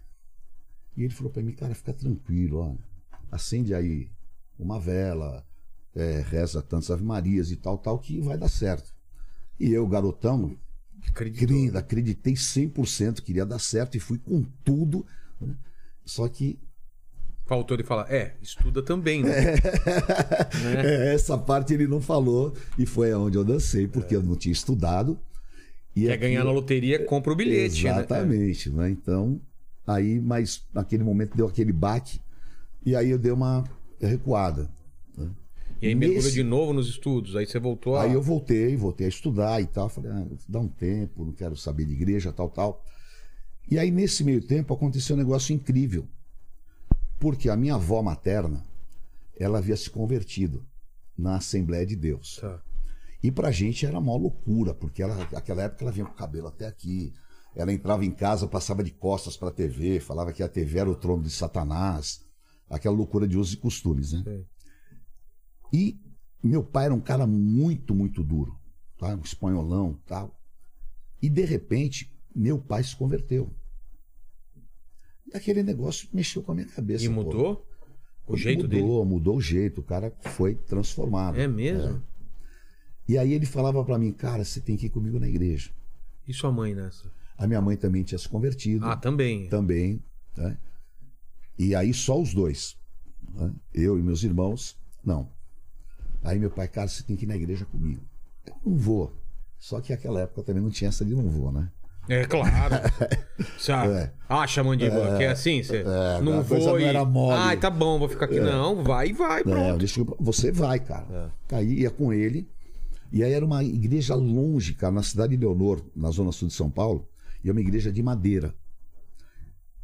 E 0.96 1.02
ele 1.02 1.12
falou 1.14 1.32
para 1.32 1.42
mim, 1.42 1.52
cara, 1.52 1.74
fica 1.74 1.92
tranquilo, 1.92 2.58
olha, 2.58 2.78
acende 3.30 3.74
aí 3.74 4.10
uma 4.58 4.78
vela, 4.78 5.44
é, 5.94 6.20
reza 6.20 6.62
tantas 6.62 6.90
Ave 6.90 7.04
Marias 7.04 7.50
e 7.50 7.56
tal, 7.56 7.78
tal, 7.78 7.98
que 7.98 8.20
vai 8.20 8.38
dar 8.38 8.48
certo. 8.48 8.92
E 9.58 9.70
eu, 9.72 9.86
garotão, 9.86 10.56
Acreditou. 11.06 11.48
querido, 11.48 11.78
acreditei 11.78 12.34
100% 12.34 13.20
que 13.20 13.32
iria 13.32 13.44
dar 13.46 13.58
certo 13.58 13.96
e 13.96 14.00
fui 14.00 14.18
com 14.18 14.42
tudo. 14.64 15.06
né? 15.40 15.56
Só 16.04 16.28
que 16.28 16.58
Faltou 17.46 17.76
ele 17.76 17.84
falar, 17.84 18.10
é, 18.10 18.38
estuda 18.40 18.82
também, 18.82 19.20
né? 19.22 19.54
é, 20.82 21.14
essa 21.14 21.36
parte 21.36 21.74
ele 21.74 21.86
não 21.86 22.00
falou 22.00 22.56
e 22.78 22.86
foi 22.86 23.12
aonde 23.12 23.36
eu 23.36 23.44
dancei, 23.44 23.86
porque 23.86 24.16
eu 24.16 24.22
não 24.22 24.34
tinha 24.34 24.52
estudado. 24.52 25.18
E 25.96 26.06
Quer 26.06 26.16
ganhar 26.16 26.44
na 26.44 26.50
loteria, 26.50 27.04
compra 27.04 27.32
o 27.32 27.36
bilhete, 27.36 27.84
né? 27.84 27.90
Exatamente, 27.90 28.68
né? 28.70 28.90
Então, 28.90 29.40
aí, 29.86 30.20
mas 30.20 30.66
naquele 30.74 31.04
momento 31.04 31.36
deu 31.36 31.46
aquele 31.46 31.72
baque 31.72 32.20
e 32.84 32.96
aí 32.96 33.10
eu 33.10 33.18
dei 33.18 33.30
uma 33.32 33.64
recuada. 34.00 34.68
E 35.82 35.88
aí 35.88 35.94
mergulhou 35.94 36.22
Nesse- 36.24 36.34
de 36.34 36.42
novo 36.42 36.72
nos 36.72 36.88
estudos, 36.88 37.36
aí 37.36 37.46
você 37.46 37.58
voltou 37.58 37.96
a... 37.96 38.04
Aí 38.04 38.12
eu 38.14 38.22
voltei, 38.22 38.74
voltei 38.76 39.06
a 39.06 39.08
estudar 39.08 39.60
e 39.60 39.66
tal. 39.66 39.88
Falei, 39.88 40.10
ah, 40.12 40.26
dá 40.48 40.58
um 40.58 40.68
tempo, 40.68 41.24
não 41.24 41.32
quero 41.32 41.56
saber 41.56 41.84
de 41.84 41.92
igreja, 41.92 42.32
tal, 42.32 42.48
tal. 42.48 42.82
E 43.70 43.78
aí, 43.78 43.90
nesse 43.90 44.24
meio 44.24 44.40
tempo, 44.40 44.72
aconteceu 44.72 45.14
um 45.14 45.18
negócio 45.18 45.54
incrível. 45.54 46.06
Porque 47.18 47.48
a 47.50 47.56
minha 47.56 47.74
avó 47.74 48.00
materna, 48.02 48.62
ela 49.38 49.58
havia 49.58 49.76
se 49.76 49.90
convertido 49.90 50.64
na 51.18 51.36
Assembleia 51.36 51.84
de 51.84 51.96
Deus. 51.96 52.38
Tá. 52.40 52.62
E 53.24 53.32
pra 53.32 53.50
gente 53.50 53.86
era 53.86 53.98
uma 53.98 54.14
loucura, 54.14 54.74
porque 54.74 55.02
ela, 55.02 55.16
naquela 55.32 55.62
época 55.62 55.82
ela 55.82 55.90
vinha 55.90 56.04
com 56.04 56.12
o 56.12 56.14
cabelo 56.14 56.46
até 56.46 56.66
aqui. 56.66 57.10
Ela 57.56 57.72
entrava 57.72 58.04
em 58.04 58.10
casa, 58.10 58.46
passava 58.46 58.84
de 58.84 58.90
costas 58.90 59.34
pra 59.34 59.50
TV, 59.50 59.98
falava 59.98 60.30
que 60.30 60.42
a 60.42 60.48
TV 60.48 60.80
era 60.80 60.90
o 60.90 60.94
trono 60.94 61.22
de 61.22 61.30
Satanás. 61.30 62.22
Aquela 62.68 62.94
loucura 62.94 63.26
de 63.26 63.38
usos 63.38 63.54
e 63.54 63.56
costumes, 63.56 64.12
né? 64.12 64.22
Sei. 64.22 64.46
E 65.72 65.98
meu 66.42 66.62
pai 66.62 66.84
era 66.84 66.92
um 66.94 67.00
cara 67.00 67.26
muito, 67.26 67.94
muito 67.94 68.22
duro, 68.22 68.60
tá? 68.98 69.14
um 69.14 69.22
espanholão 69.22 69.98
tal. 70.04 70.38
E 71.22 71.30
de 71.30 71.46
repente, 71.46 72.14
meu 72.36 72.58
pai 72.58 72.84
se 72.84 72.94
converteu. 72.94 73.50
E 75.26 75.34
aquele 75.34 75.62
negócio 75.62 76.10
mexeu 76.12 76.42
com 76.42 76.52
a 76.52 76.56
minha 76.56 76.68
cabeça. 76.68 77.06
E 77.06 77.08
pô. 77.08 77.14
mudou 77.14 77.66
o 78.26 78.36
jeito 78.36 78.64
mudou, 78.64 78.68
dele? 78.68 79.10
Mudou 79.10 79.36
o 79.38 79.40
jeito, 79.40 79.80
o 79.80 79.84
cara 79.84 80.14
foi 80.36 80.54
transformado. 80.54 81.40
É 81.40 81.48
mesmo? 81.48 82.02
E 83.08 83.18
aí 83.18 83.32
ele 83.32 83.46
falava 83.46 83.84
pra 83.84 83.98
mim, 83.98 84.12
cara, 84.12 84.44
você 84.44 84.60
tem 84.60 84.76
que 84.76 84.86
ir 84.86 84.90
comigo 84.90 85.18
na 85.18 85.28
igreja. 85.28 85.70
E 86.26 86.32
sua 86.32 86.50
mãe 86.50 86.74
nessa? 86.74 87.10
A 87.36 87.46
minha 87.46 87.60
mãe 87.60 87.76
também 87.76 88.02
tinha 88.02 88.18
se 88.18 88.28
convertido. 88.28 88.86
Ah, 88.86 88.96
também. 88.96 89.48
também. 89.48 90.02
né? 90.36 90.56
E 91.58 91.74
aí 91.74 91.92
só 91.92 92.20
os 92.20 92.32
dois. 92.32 92.76
né? 93.34 93.52
Eu 93.74 93.98
e 93.98 94.02
meus 94.02 94.22
irmãos, 94.22 94.76
não. 95.04 95.28
Aí 96.22 96.38
meu 96.38 96.50
pai, 96.50 96.66
cara, 96.68 96.88
você 96.88 97.02
tem 97.02 97.16
que 97.16 97.24
ir 97.24 97.28
na 97.28 97.36
igreja 97.36 97.64
comigo. 97.66 98.00
Eu 98.46 98.54
não 98.64 98.76
vou. 98.76 99.12
Só 99.58 99.80
que 99.80 99.92
naquela 99.92 100.20
época 100.20 100.42
também 100.42 100.62
não 100.62 100.70
tinha 100.70 100.88
essa 100.88 101.04
de 101.04 101.14
não 101.14 101.28
vou, 101.28 101.52
né? 101.52 101.70
É 102.08 102.24
claro. 102.24 102.74
Sabe? 103.58 103.92
É. 103.94 104.12
Acha, 104.28 104.62
mandíbula, 104.62 105.16
que 105.16 105.24
é 105.24 105.28
assim? 105.30 105.62
Você 105.62 105.78
É, 105.78 106.20
não 106.20 106.40
a 106.40 106.44
coisa 106.44 106.64
vou 106.70 106.72
não 106.74 106.80
e... 106.80 106.84
era 106.84 107.04
mole. 107.04 107.36
Ai, 107.38 107.56
tá 107.58 107.70
bom, 107.70 107.98
vou 107.98 108.08
ficar 108.08 108.26
aqui. 108.26 108.40
Não, 108.40 108.82
vai, 108.84 109.12
vai, 109.12 109.42
Não, 109.44 109.52
pronto. 109.52 109.78
deixa 109.78 110.00
eu- 110.00 110.16
você 110.20 110.52
vai, 110.52 110.78
cara. 110.80 111.32
Aí 111.50 111.80
ia 111.80 111.90
com 111.90 112.12
ele. 112.12 112.46
E 113.12 113.22
aí 113.22 113.32
era 113.32 113.44
uma 113.44 113.62
igreja 113.62 114.14
longe, 114.14 114.74
cara, 114.74 114.92
na 114.92 115.02
cidade 115.02 115.36
de 115.36 115.44
Leonor, 115.44 115.82
na 115.94 116.10
zona 116.10 116.32
sul 116.32 116.48
de 116.48 116.54
São 116.54 116.70
Paulo. 116.70 117.08
E 117.42 117.48
é 117.48 117.52
uma 117.52 117.60
igreja 117.60 117.92
de 117.92 118.02
madeira. 118.02 118.54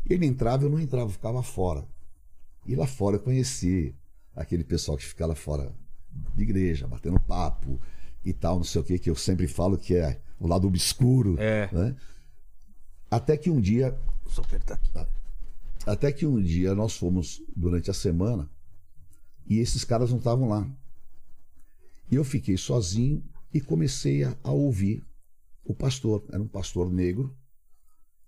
Ele 0.08 0.26
entrava, 0.26 0.64
eu 0.64 0.70
não 0.70 0.80
entrava, 0.80 1.06
eu 1.06 1.12
ficava 1.12 1.42
fora. 1.42 1.84
E 2.66 2.74
lá 2.74 2.86
fora 2.86 3.16
eu 3.16 3.20
conheci 3.20 3.94
aquele 4.34 4.64
pessoal 4.64 4.96
que 4.96 5.04
fica 5.04 5.26
lá 5.26 5.34
fora 5.34 5.72
de 6.34 6.42
igreja, 6.42 6.86
batendo 6.86 7.20
papo 7.20 7.80
e 8.24 8.32
tal, 8.32 8.56
não 8.56 8.64
sei 8.64 8.80
o 8.80 8.84
que, 8.84 8.98
que 8.98 9.10
eu 9.10 9.14
sempre 9.14 9.46
falo 9.46 9.78
que 9.78 9.94
é 9.94 10.20
o 10.38 10.46
lado 10.46 10.66
obscuro. 10.66 11.36
É. 11.38 11.68
né? 11.72 11.96
Até 13.10 13.36
que 13.36 13.50
um 13.50 13.60
dia. 13.60 13.96
Só 14.26 14.42
apertar 14.42 14.74
aqui. 14.74 14.90
Até 15.86 16.12
que 16.12 16.26
um 16.26 16.40
dia 16.40 16.74
nós 16.74 16.96
fomos 16.96 17.42
durante 17.56 17.90
a 17.90 17.94
semana 17.94 18.48
e 19.46 19.58
esses 19.58 19.84
caras 19.84 20.10
não 20.10 20.18
estavam 20.18 20.48
lá. 20.48 20.66
E 22.10 22.14
eu 22.16 22.24
fiquei 22.24 22.56
sozinho 22.56 23.22
e 23.52 23.60
comecei 23.60 24.24
a, 24.24 24.36
a 24.42 24.50
ouvir 24.50 25.04
o 25.64 25.74
pastor. 25.74 26.24
Era 26.32 26.42
um 26.42 26.48
pastor 26.48 26.90
negro 26.92 27.34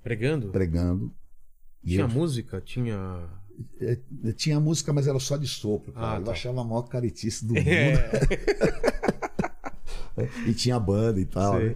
Pregando? 0.03 0.49
pregando. 0.51 1.15
Tinha 1.85 2.01
eu- 2.03 2.09
música? 2.09 2.61
Tinha. 2.61 3.29
é, 3.81 3.99
tinha 4.37 4.59
música, 4.61 4.93
mas 4.93 5.07
era 5.07 5.19
só 5.19 5.37
de 5.37 5.47
sopro. 5.49 5.93
Ah, 5.97 6.17
Eu 6.19 6.25
tá. 6.25 6.33
achava 6.33 6.61
a 6.61 6.65
maior 6.65 6.83
caretice 6.83 7.45
do 7.45 7.55
mundo. 7.55 7.65
É. 10.17 10.29
E 10.49 10.53
tinha 10.55 10.79
banda 10.79 11.21
e 11.21 11.25
tal. 11.25 11.59
Né? 11.59 11.75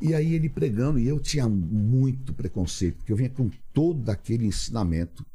E 0.00 0.14
aí 0.14 0.32
ele 0.34 0.48
pregando, 0.48 0.98
e 0.98 1.06
eu 1.06 1.20
tinha 1.20 1.48
muito 1.48 2.32
preconceito, 2.32 2.96
porque 2.98 3.12
eu 3.12 3.16
vinha 3.16 3.28
com 3.30 3.50
todo 3.72 4.08
aquele 4.08 4.46
ensinamento, 4.46 5.26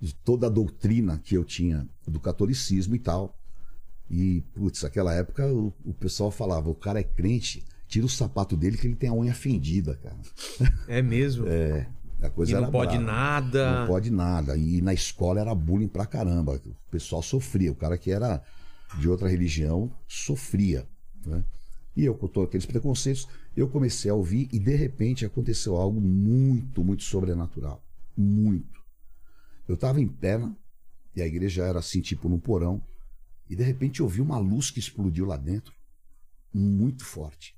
de 0.00 0.14
toda 0.14 0.46
a 0.46 0.50
doutrina 0.50 1.18
que 1.18 1.34
eu 1.36 1.44
tinha 1.44 1.88
do 2.06 2.20
catolicismo 2.20 2.94
e 2.94 2.98
tal. 3.00 3.36
E, 4.10 4.42
putz, 4.54 4.82
naquela 4.82 5.14
época 5.14 5.46
o, 5.46 5.72
o 5.84 5.92
pessoal 5.94 6.30
falava: 6.30 6.70
o 6.70 6.74
cara 6.74 7.00
é 7.00 7.04
crente, 7.04 7.64
tira 7.86 8.06
o 8.06 8.08
sapato 8.08 8.56
dele 8.56 8.76
que 8.76 8.86
ele 8.86 8.96
tem 8.96 9.10
a 9.10 9.14
unha 9.14 9.34
fendida, 9.34 9.96
cara. 9.96 10.18
É 10.86 11.02
mesmo? 11.02 11.46
É. 11.48 11.86
A 12.20 12.28
coisa 12.28 12.50
e 12.50 12.60
não 12.60 12.70
pode 12.70 12.98
brava. 12.98 13.12
nada. 13.12 13.80
Não 13.80 13.86
pode 13.86 14.10
nada. 14.10 14.56
E 14.56 14.82
na 14.82 14.92
escola 14.92 15.40
era 15.40 15.54
bullying 15.54 15.86
pra 15.86 16.04
caramba. 16.04 16.60
O 16.66 16.90
pessoal 16.90 17.22
sofria. 17.22 17.70
O 17.70 17.76
cara 17.76 17.96
que 17.96 18.10
era 18.10 18.42
de 18.98 19.08
outra 19.08 19.28
religião 19.28 19.88
sofria. 20.08 20.84
Né? 21.24 21.44
E 21.96 22.04
eu, 22.04 22.14
com 22.14 22.26
todos 22.26 22.48
aqueles 22.48 22.66
preconceitos, 22.66 23.28
eu 23.56 23.68
comecei 23.68 24.10
a 24.10 24.14
ouvir 24.14 24.48
e 24.52 24.58
de 24.58 24.74
repente 24.74 25.24
aconteceu 25.24 25.76
algo 25.76 26.00
muito, 26.00 26.82
muito 26.82 27.04
sobrenatural. 27.04 27.82
Muito. 28.16 28.80
Eu 29.68 29.74
estava 29.74 30.00
em 30.00 30.08
pé 30.08 30.38
né? 30.38 30.52
e 31.14 31.22
a 31.22 31.26
igreja 31.26 31.64
era 31.64 31.78
assim, 31.78 32.00
tipo 32.00 32.28
num 32.28 32.38
porão. 32.38 32.82
E 33.48 33.56
de 33.56 33.62
repente 33.62 34.00
eu 34.00 34.08
vi 34.08 34.20
uma 34.20 34.38
luz 34.38 34.70
que 34.70 34.78
explodiu 34.78 35.26
lá 35.26 35.36
dentro. 35.36 35.74
Muito 36.52 37.04
forte. 37.04 37.56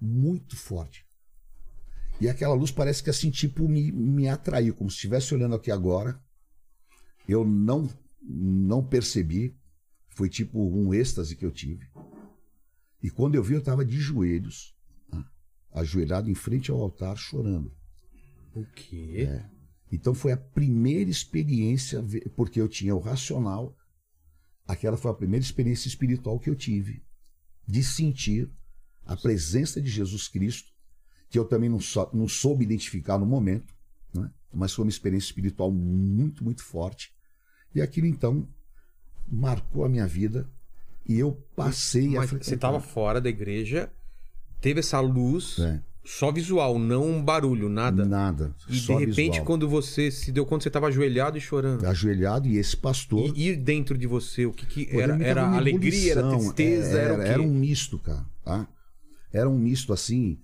Muito 0.00 0.56
forte. 0.56 1.06
E 2.20 2.28
aquela 2.28 2.54
luz 2.54 2.70
parece 2.70 3.02
que 3.02 3.10
assim, 3.10 3.30
tipo, 3.30 3.68
me, 3.68 3.92
me 3.92 4.28
atraiu, 4.28 4.74
como 4.74 4.90
se 4.90 4.96
estivesse 4.96 5.34
olhando 5.34 5.54
aqui 5.54 5.70
agora. 5.70 6.18
Eu 7.28 7.44
não, 7.44 7.88
não 8.22 8.84
percebi. 8.84 9.56
Foi 10.08 10.28
tipo 10.28 10.58
um 10.58 10.94
êxtase 10.94 11.36
que 11.36 11.44
eu 11.44 11.52
tive. 11.52 11.86
E 13.02 13.10
quando 13.10 13.34
eu 13.34 13.42
vi, 13.42 13.54
eu 13.54 13.60
estava 13.60 13.84
de 13.84 13.98
joelhos, 13.98 14.74
ah, 15.12 15.24
ajoelhado 15.72 16.30
em 16.30 16.34
frente 16.34 16.70
ao 16.70 16.80
altar, 16.80 17.16
chorando. 17.16 17.70
O 18.54 18.64
quê? 18.74 19.28
É. 19.28 19.50
Então 19.92 20.14
foi 20.14 20.32
a 20.32 20.36
primeira 20.36 21.10
experiência, 21.10 22.02
porque 22.34 22.60
eu 22.60 22.68
tinha 22.68 22.94
o 22.94 22.98
racional, 22.98 23.76
aquela 24.66 24.96
foi 24.96 25.10
a 25.10 25.14
primeira 25.14 25.44
experiência 25.44 25.88
espiritual 25.88 26.38
que 26.38 26.50
eu 26.50 26.54
tive, 26.54 27.02
de 27.66 27.82
sentir 27.82 28.50
a 29.04 29.16
presença 29.16 29.80
de 29.80 29.88
Jesus 29.88 30.28
Cristo, 30.28 30.70
que 31.28 31.38
eu 31.38 31.44
também 31.44 31.68
não, 31.68 31.80
só, 31.80 32.10
não 32.12 32.28
soube 32.28 32.64
identificar 32.64 33.18
no 33.18 33.26
momento, 33.26 33.74
né? 34.14 34.30
mas 34.52 34.72
foi 34.72 34.84
uma 34.84 34.90
experiência 34.90 35.26
espiritual 35.26 35.70
muito, 35.70 36.42
muito 36.44 36.62
forte. 36.62 37.12
E 37.74 37.80
aquilo 37.80 38.06
então 38.06 38.48
marcou 39.28 39.84
a 39.84 39.88
minha 39.88 40.06
vida 40.06 40.48
e 41.08 41.18
eu 41.18 41.32
passei 41.54 42.16
a 42.16 42.20
Mas 42.20 42.30
frequentar. 42.30 42.44
você 42.48 42.54
estava 42.54 42.80
fora 42.80 43.20
da 43.20 43.28
igreja, 43.28 43.92
teve 44.60 44.80
essa 44.80 45.00
luz, 45.00 45.58
É. 45.58 45.82
só 46.06 46.30
visual, 46.30 46.78
não 46.78 47.04
um 47.04 47.22
barulho, 47.22 47.68
nada. 47.68 48.04
Nada. 48.04 48.54
E 48.68 48.78
de 48.78 48.92
repente, 48.92 49.16
visual. 49.16 49.44
quando 49.44 49.68
você 49.68 50.10
se 50.10 50.30
deu 50.30 50.46
conta, 50.46 50.62
você 50.62 50.68
estava 50.68 50.86
ajoelhado 50.86 51.36
e 51.36 51.40
chorando. 51.40 51.84
Ajoelhado 51.84 52.46
e 52.48 52.56
esse 52.56 52.76
pastor. 52.76 53.32
E, 53.36 53.48
e 53.50 53.56
dentro 53.56 53.98
de 53.98 54.06
você, 54.06 54.46
o 54.46 54.52
que, 54.52 54.64
que 54.64 54.96
era? 54.98 55.22
Era 55.22 55.48
alegria, 55.50 56.12
era 56.12 56.28
tristeza, 56.30 56.98
era, 56.98 57.14
o 57.14 57.18
quê? 57.18 57.28
Era 57.28 57.42
um 57.42 57.52
misto, 57.52 57.98
cara. 57.98 58.24
Tá? 58.44 58.68
Era 59.32 59.50
um 59.50 59.58
misto 59.58 59.92
assim. 59.92 60.38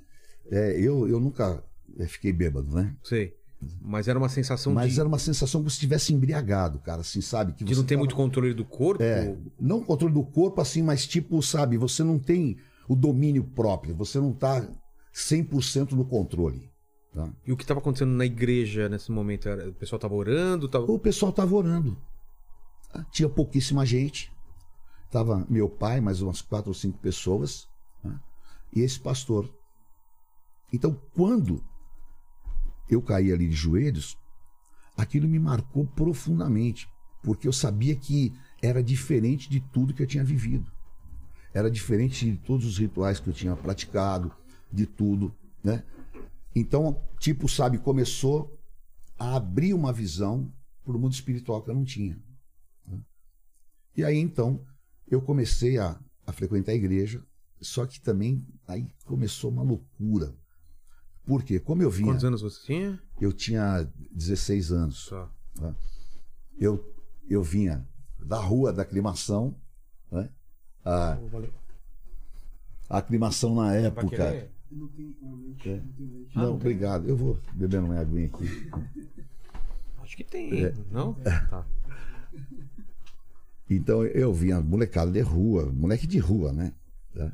é, 0.51 0.79
eu, 0.79 1.09
eu 1.09 1.20
nunca 1.20 1.62
é, 1.98 2.07
fiquei 2.07 2.33
bêbado, 2.33 2.75
né? 2.75 2.94
Sei. 3.03 3.33
Mas 3.81 4.09
era 4.09 4.18
uma 4.18 4.29
sensação 4.29 4.75
Mas 4.75 4.94
de, 4.94 4.98
era 4.98 5.09
uma 5.09 5.20
sensação 5.20 5.61
como 5.61 5.70
se 5.70 5.77
estivesse 5.77 6.12
embriagado, 6.12 6.81
cara, 6.81 7.03
assim, 7.03 7.20
sabe? 7.20 7.53
Que 7.53 7.62
de 7.62 7.72
você 7.72 7.81
não 7.81 7.87
ter 7.87 7.94
tava- 7.94 8.01
muito 8.01 8.16
controle 8.16 8.53
do 8.53 8.64
corpo. 8.64 9.01
É, 9.01 9.37
não 9.61 9.81
controle 9.81 10.12
do 10.12 10.25
corpo, 10.25 10.61
assim, 10.61 10.83
mas 10.83 11.07
tipo, 11.07 11.40
sabe, 11.40 11.77
você 11.77 12.03
não 12.03 12.18
tem 12.18 12.57
o 12.88 12.96
domínio 12.96 13.44
próprio, 13.44 13.94
você 13.94 14.18
não 14.18 14.33
tá 14.33 14.68
100% 15.14 15.92
no 15.92 16.05
controle. 16.05 16.70
Tá? 17.12 17.31
E 17.46 17.53
o 17.53 17.57
que 17.57 17.64
estava 17.64 17.81
acontecendo 17.81 18.12
na 18.12 18.25
igreja 18.25 18.88
nesse 18.88 19.12
momento? 19.12 19.48
Era, 19.48 19.68
o 19.68 19.75
pessoal 19.75 19.98
estava 19.98 20.14
orando? 20.14 20.68
Tava... 20.68 20.90
O 20.90 20.98
pessoal 20.98 21.33
tava 21.33 21.55
orando. 21.55 21.96
Ah, 22.92 23.05
Tinha 23.11 23.29
pouquíssima 23.29 23.85
gente. 23.85 24.33
Tava 25.11 25.46
meu 25.48 25.68
pai, 25.68 26.01
mais 26.01 26.22
umas 26.22 26.40
quatro 26.40 26.70
ou 26.70 26.75
cinco 26.75 26.98
pessoas, 26.98 27.68
né? 28.03 28.18
e 28.75 28.81
esse 28.81 28.98
pastor. 28.98 29.53
Então, 30.72 30.98
quando 31.14 31.62
eu 32.88 33.03
caí 33.03 33.31
ali 33.31 33.46
de 33.46 33.55
joelhos, 33.55 34.16
aquilo 34.96 35.29
me 35.29 35.38
marcou 35.38 35.87
profundamente, 35.87 36.88
porque 37.22 37.46
eu 37.46 37.53
sabia 37.53 37.94
que 37.94 38.33
era 38.62 38.83
diferente 38.83 39.51
de 39.51 39.61
tudo 39.61 39.92
que 39.92 40.03
eu 40.03 40.07
tinha 40.07 40.25
vivido. 40.25 40.72
Era 41.53 41.70
diferente 41.70 42.25
de 42.25 42.38
todos 42.38 42.64
os 42.64 42.79
rituais 42.79 43.20
que 43.20 43.29
eu 43.29 43.35
tinha 43.35 43.55
praticado, 43.55 44.33
de 44.73 44.87
tudo, 44.87 45.35
né? 45.63 45.85
Então, 46.55 47.03
tipo, 47.19 47.49
sabe, 47.49 47.79
começou 47.79 48.59
a 49.19 49.37
abrir 49.37 49.75
uma 49.75 49.93
visão 49.93 50.53
para 50.85 50.97
o 50.97 50.99
mundo 50.99 51.13
espiritual 51.13 51.63
que 51.63 51.71
eu 51.71 51.75
não 51.75 51.85
tinha. 51.85 52.19
né? 52.87 53.01
E 53.97 54.05
aí, 54.05 54.19
então, 54.19 54.65
eu 55.07 55.21
comecei 55.21 55.79
a, 55.79 55.99
a 56.27 56.33
frequentar 56.33 56.73
a 56.73 56.75
igreja, 56.75 57.25
só 57.61 57.87
que 57.87 58.01
também 58.01 58.47
aí 58.67 58.87
começou 59.05 59.51
uma 59.51 59.63
loucura. 59.63 60.35
Por 61.25 61.45
quê? 61.45 61.61
Como 61.61 61.83
eu 61.83 61.91
vinha, 61.91 62.11
Quantos 62.13 62.25
anos 62.25 62.43
você 62.43 62.67
tinha? 62.67 63.01
eu 63.21 63.33
tinha 63.33 63.89
16 64.11 64.73
anos. 64.73 64.97
Só. 65.05 65.31
Eu, 66.59 66.95
eu 67.29 67.43
vinha 67.43 67.87
da 68.19 68.39
rua 68.39 68.73
da 68.73 68.83
aclimação, 68.83 69.55
né? 70.11 70.29
A, 70.85 71.17
a 72.89 72.99
aclimação 72.99 73.55
na 73.55 73.73
Vai 74.79 75.51
época. 75.51 75.57
querer? 75.59 75.83
É. 76.35 76.39
Não, 76.39 76.55
obrigado. 76.55 77.09
Eu 77.09 77.17
vou 77.17 77.39
bebendo 77.53 77.87
uma 77.87 77.99
aguinha 77.99 78.27
aqui. 78.27 78.71
Acho 80.03 80.17
que 80.17 80.25
tem. 80.25 80.65
É. 80.65 80.75
Não? 80.91 81.15
Tá. 81.15 81.67
Então 83.69 84.05
eu 84.05 84.33
vinha 84.33 84.61
molecada 84.61 85.11
de 85.11 85.21
rua, 85.21 85.73
moleque 85.73 86.07
de 86.07 86.19
rua, 86.19 86.53
né? 86.53 86.73
Tá? 87.15 87.33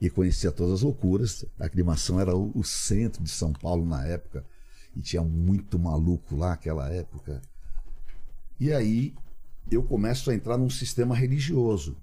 E 0.00 0.10
conhecia 0.10 0.52
todas 0.52 0.74
as 0.74 0.82
loucuras. 0.82 1.44
A 1.58 1.66
aclimação 1.66 2.20
era 2.20 2.36
o, 2.36 2.52
o 2.54 2.64
centro 2.64 3.22
de 3.22 3.30
São 3.30 3.52
Paulo 3.52 3.86
na 3.86 4.04
época. 4.06 4.44
E 4.94 5.00
tinha 5.00 5.22
muito 5.22 5.78
maluco 5.78 6.36
lá 6.36 6.50
naquela 6.50 6.88
época. 6.90 7.40
E 8.58 8.72
aí 8.72 9.14
eu 9.70 9.82
começo 9.82 10.30
a 10.30 10.34
entrar 10.34 10.56
num 10.56 10.70
sistema 10.70 11.14
religioso. 11.14 11.96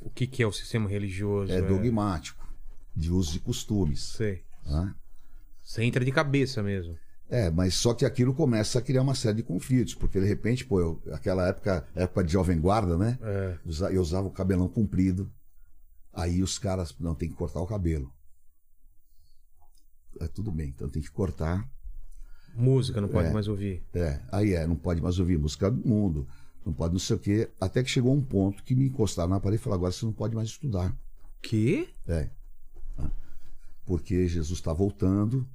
O 0.00 0.10
que, 0.10 0.26
que 0.26 0.42
é 0.42 0.46
o 0.46 0.52
sistema 0.52 0.88
religioso? 0.88 1.52
É 1.52 1.62
dogmático, 1.62 2.41
de 2.94 3.10
usos 3.10 3.36
e 3.36 3.40
costumes. 3.40 4.00
Sei. 4.16 4.44
né? 4.66 4.94
Você 5.62 5.82
entra 5.82 6.04
de 6.04 6.12
cabeça 6.12 6.62
mesmo. 6.62 6.96
É, 7.28 7.50
mas 7.50 7.74
só 7.74 7.94
que 7.94 8.04
aquilo 8.04 8.34
começa 8.34 8.78
a 8.78 8.82
criar 8.82 9.00
uma 9.02 9.14
série 9.14 9.36
de 9.38 9.42
conflitos, 9.42 9.94
porque 9.94 10.20
de 10.20 10.26
repente, 10.26 10.66
pô, 10.66 10.80
eu, 10.80 11.02
aquela 11.12 11.48
época, 11.48 11.86
época 11.94 12.24
de 12.24 12.32
jovem 12.32 12.60
guarda, 12.60 12.98
né? 12.98 13.18
É. 13.22 13.58
Eu 13.90 14.02
usava 14.02 14.26
o 14.26 14.30
cabelão 14.30 14.68
comprido. 14.68 15.32
Aí 16.12 16.42
os 16.42 16.58
caras, 16.58 16.94
não, 17.00 17.14
tem 17.14 17.30
que 17.30 17.34
cortar 17.34 17.60
o 17.60 17.66
cabelo. 17.66 18.12
É, 20.20 20.26
tudo 20.28 20.52
bem, 20.52 20.68
então 20.68 20.90
tem 20.90 21.00
que 21.00 21.10
cortar. 21.10 21.66
Música 22.54 23.00
não 23.00 23.08
pode 23.08 23.28
É. 23.28 23.32
mais 23.32 23.48
ouvir. 23.48 23.82
É, 23.94 24.20
aí 24.30 24.52
é, 24.52 24.66
não 24.66 24.76
pode 24.76 25.00
mais 25.00 25.18
ouvir 25.18 25.38
música 25.38 25.70
do 25.70 25.88
mundo, 25.88 26.28
não 26.66 26.72
pode 26.74 26.92
não 26.92 27.00
sei 27.00 27.16
o 27.16 27.18
quê. 27.18 27.50
Até 27.58 27.82
que 27.82 27.88
chegou 27.88 28.14
um 28.14 28.22
ponto 28.22 28.62
que 28.62 28.74
me 28.74 28.86
encostaram 28.88 29.30
na 29.30 29.40
parede 29.40 29.60
e 29.60 29.64
falaram, 29.64 29.80
agora 29.80 29.92
você 29.92 30.04
não 30.04 30.12
pode 30.12 30.34
mais 30.34 30.48
estudar. 30.48 30.94
Que? 31.40 31.88
É. 32.06 32.28
Porque 33.84 34.26
Jesus 34.28 34.58
está 34.58 34.72
voltando 34.72 35.48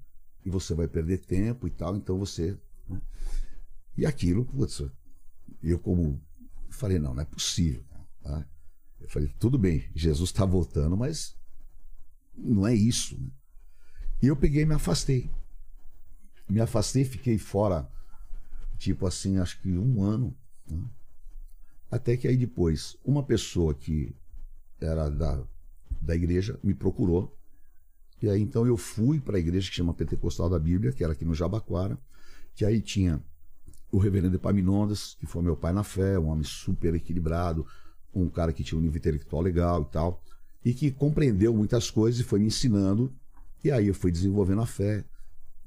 e 0.46 0.50
você 0.50 0.74
vai 0.74 0.88
perder 0.88 1.20
tempo 1.20 1.68
e 1.68 1.72
tal, 1.72 1.96
então 1.96 2.18
você. 2.18 2.58
né? 2.88 3.02
E 3.98 4.06
aquilo, 4.06 4.46
putz, 4.46 4.84
eu 5.64 5.80
como 5.80 6.22
falei, 6.70 7.00
não, 7.00 7.14
não 7.14 7.22
é 7.22 7.26
possível. 7.26 7.84
tá? 8.22 8.48
Eu 9.00 9.10
falei, 9.10 9.30
tudo 9.40 9.58
bem, 9.58 9.90
Jesus 9.96 10.30
está 10.30 10.46
voltando, 10.46 10.96
mas 10.98 11.36
não 12.36 12.68
é 12.68 12.74
isso. 12.76 13.20
né? 13.20 13.30
E 14.22 14.28
eu 14.28 14.36
peguei 14.36 14.64
e 14.64 14.66
me 14.66 14.74
afastei. 14.76 15.30
Me 16.50 16.60
afastei, 16.62 17.04
fiquei 17.04 17.38
fora, 17.38 17.90
tipo 18.78 19.06
assim, 19.06 19.38
acho 19.38 19.60
que 19.62 19.78
um 19.78 20.02
ano. 20.02 20.36
né? 20.66 20.84
Até 21.90 22.18
que 22.18 22.28
aí 22.28 22.36
depois, 22.36 22.98
uma 23.04 23.24
pessoa 23.24 23.74
que 23.74 24.16
era 24.80 25.10
da, 25.10 25.44
da 26.02 26.16
igreja 26.16 26.60
me 26.64 26.74
procurou. 26.74 27.37
E 28.22 28.30
aí 28.30 28.42
então 28.42 28.66
eu 28.66 28.78
fui 28.78 29.20
para 29.20 29.38
a 29.38 29.40
igreja 29.40 29.70
que 29.70 29.76
chama 29.76 29.94
Pentecostal 29.94 30.50
da 30.50 30.58
Bíblia, 30.58 30.92
que 30.92 31.04
era 31.04 31.14
aqui 31.14 31.24
no 31.24 31.36
Jabaquara, 31.36 31.98
que 32.56 32.66
aí 32.66 32.82
tinha 32.82 33.22
o 33.92 33.98
reverendo 33.98 34.36
Epaminondas, 34.36 35.16
que 35.20 35.26
foi 35.26 35.42
meu 35.42 35.56
pai 35.56 35.72
na 35.72 35.84
fé, 35.84 36.18
um 36.20 36.28
homem 36.28 36.44
super 36.44 36.94
equilibrado, 36.96 37.66
um 38.14 38.30
cara 38.30 38.52
que 38.52 38.64
tinha 38.64 38.78
um 38.78 38.82
nível 38.82 38.98
intelectual 38.98 39.42
legal 39.42 39.84
e 39.84 39.94
tal, 39.94 40.24
e 40.66 40.74
que 40.74 40.92
compreendeu 40.92 41.54
muitas 41.54 41.90
coisas 41.90 42.20
e 42.20 42.24
foi 42.24 42.40
me 42.40 42.48
ensinando. 42.48 43.14
E 43.64 43.72
aí 43.72 43.88
eu 43.88 43.94
fui 43.94 44.12
desenvolvendo 44.12 44.62
a 44.62 44.66
fé. 44.66 45.04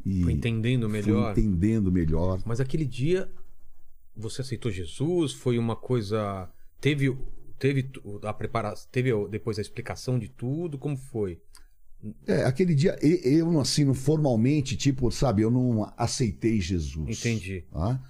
E 0.05 0.23
Foi 0.23 0.33
entendendo 0.33 0.89
fui 0.89 1.01
melhor. 1.01 1.33
entendendo 1.33 1.93
melhor. 1.93 2.41
Mas 2.45 2.61
aquele 2.61 2.85
dia 2.85 3.31
você 4.17 4.43
aceitou 4.43 4.71
Jesus? 4.71 5.33
Foi 5.33 5.59
uma 5.59 5.77
coisa. 5.77 6.49
Teve, 6.81 7.17
teve 7.59 7.91
a 8.23 8.33
preparação. 8.33 8.89
Teve 8.91 9.11
depois 9.29 9.59
a 9.59 9.63
explicação 9.63 10.19
de 10.19 10.29
tudo? 10.29 10.79
Como 10.79 10.97
foi? 10.97 11.41
É, 12.27 12.45
aquele 12.45 12.75
dia, 12.75 12.99
eu 13.03 13.53
não 13.53 13.61
não 13.61 13.95
formalmente, 13.95 14.77
tipo, 14.77 15.11
sabe, 15.11 15.43
eu 15.43 15.51
não 15.51 15.93
aceitei 15.97 16.61
Jesus. 16.61 17.19
Entendi. 17.19 17.65
Tá? 17.71 18.01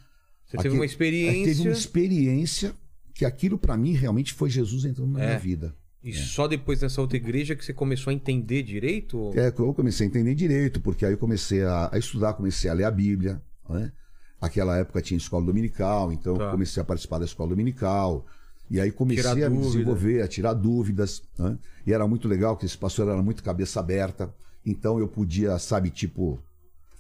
Você 0.47 0.57
teve 0.59 0.75
uma 0.75 0.85
Aí 0.85 0.87
experiência. 0.87 1.45
Teve 1.45 1.63
uma 1.69 1.73
experiência 1.73 2.75
que 3.15 3.25
aquilo 3.25 3.59
para 3.59 3.77
mim 3.77 3.93
realmente 3.93 4.33
foi 4.33 4.49
Jesus 4.49 4.85
entrando 4.85 5.13
na 5.13 5.23
É. 5.23 5.27
minha 5.27 5.39
vida. 5.39 5.75
E 6.03 6.13
só 6.15 6.49
depois 6.49 6.81
dessa 6.81 7.01
outra 7.01 7.17
igreja 7.19 7.55
que 7.55 7.63
você 7.65 7.75
começou 7.75 8.11
a 8.11 8.15
entender 8.15 8.63
direito? 8.63 9.33
É, 9.35 9.49
eu 9.49 9.75
comecei 9.75 10.07
a 10.07 10.09
entender 10.09 10.35
direito, 10.35 10.81
porque 10.81 11.05
aí 11.05 11.13
eu 11.13 11.19
comecei 11.19 11.63
a, 11.63 11.91
a 11.93 11.99
estudar, 11.99 12.33
comecei 12.33 12.71
a 12.71 12.73
ler 12.73 12.85
a 12.85 12.91
Bíblia, 12.91 13.43
né? 13.69 13.93
Aquela 14.41 14.79
época 14.79 15.03
tinha 15.03 15.19
escola 15.19 15.45
dominical, 15.45 16.11
então 16.11 16.37
Tá. 16.39 16.45
eu 16.45 16.51
comecei 16.53 16.81
a 16.81 16.85
participar 16.85 17.19
da 17.19 17.27
escola 17.27 17.51
dominical. 17.51 18.25
E 18.71 18.81
aí 18.81 18.93
comecei 18.93 19.25
Tirar 19.25 19.47
a 19.47 19.51
me 19.51 19.59
desenvolver, 19.59 20.23
a 20.23 20.29
tirar 20.29 20.55
dúvidas, 20.55 21.23
né? 21.37 21.59
E 21.85 21.93
era 21.93 22.07
muito 22.07 22.29
legal 22.29 22.57
que 22.57 22.65
esse 22.65 22.79
pastor 22.79 23.09
era 23.09 23.21
muito 23.21 23.43
cabeça 23.43 23.81
aberta, 23.81 24.33
então 24.65 24.99
eu 25.01 25.09
podia, 25.09 25.59
sabe, 25.59 25.91
tipo, 25.91 26.41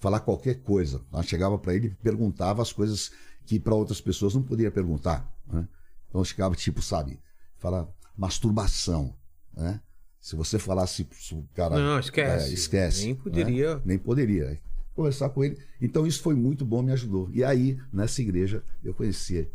falar 0.00 0.20
qualquer 0.20 0.62
coisa. 0.62 1.00
Eu 1.12 1.22
chegava 1.22 1.56
para 1.58 1.74
ele 1.74 1.88
e 1.88 2.02
perguntava 2.02 2.60
as 2.60 2.72
coisas 2.72 3.12
que 3.46 3.60
para 3.60 3.74
outras 3.74 4.00
pessoas 4.00 4.34
não 4.34 4.42
podia 4.42 4.70
perguntar, 4.70 5.30
né? 5.46 5.68
Então 6.08 6.20
eu 6.20 6.24
chegava 6.24 6.56
tipo, 6.56 6.82
sabe, 6.82 7.20
falar 7.56 7.86
masturbação, 8.16 9.14
né? 9.56 9.80
Se 10.20 10.36
você 10.36 10.58
falasse 10.58 11.08
cara, 11.54 11.78
Não, 11.78 11.98
esquece. 11.98 12.50
é, 12.50 12.52
esquece. 12.52 13.04
Nem 13.04 13.14
né? 13.14 13.20
poderia. 13.22 13.82
Nem 13.84 13.98
poderia. 13.98 14.60
Conversar 14.94 15.30
com 15.30 15.42
ele. 15.42 15.56
Então 15.80 16.06
isso 16.06 16.20
foi 16.20 16.34
muito 16.34 16.64
bom, 16.64 16.82
me 16.82 16.92
ajudou. 16.92 17.30
E 17.32 17.42
aí, 17.42 17.78
nessa 17.92 18.20
igreja, 18.20 18.62
eu 18.84 18.92
conheci 18.92 19.48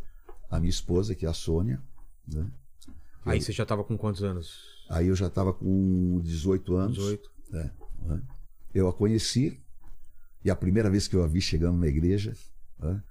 a 0.49 0.60
minha 0.60 0.69
esposa, 0.69 1.13
que 1.13 1.25
é 1.25 1.30
a 1.30 1.34
Sônia. 1.34 1.80
Né? 2.27 2.47
Aí 3.25 3.41
você 3.41 3.51
já 3.51 3.65
tava 3.65 3.83
com 3.83 3.97
quantos 3.97 4.23
anos? 4.23 4.75
Aí 4.89 5.07
eu 5.07 5.15
já 5.15 5.27
estava 5.27 5.53
com 5.53 6.21
18 6.23 6.75
anos. 6.75 6.97
18. 6.97 7.31
É, 7.53 7.71
né? 8.01 8.21
Eu 8.73 8.88
a 8.88 8.93
conheci. 8.93 9.59
E 10.43 10.51
a 10.51 10.55
primeira 10.55 10.89
vez 10.89 11.07
que 11.07 11.15
eu 11.15 11.23
a 11.23 11.27
vi 11.27 11.41
chegando 11.41 11.79
na 11.79 11.88
igreja, 11.88 12.33
né? 12.77 13.01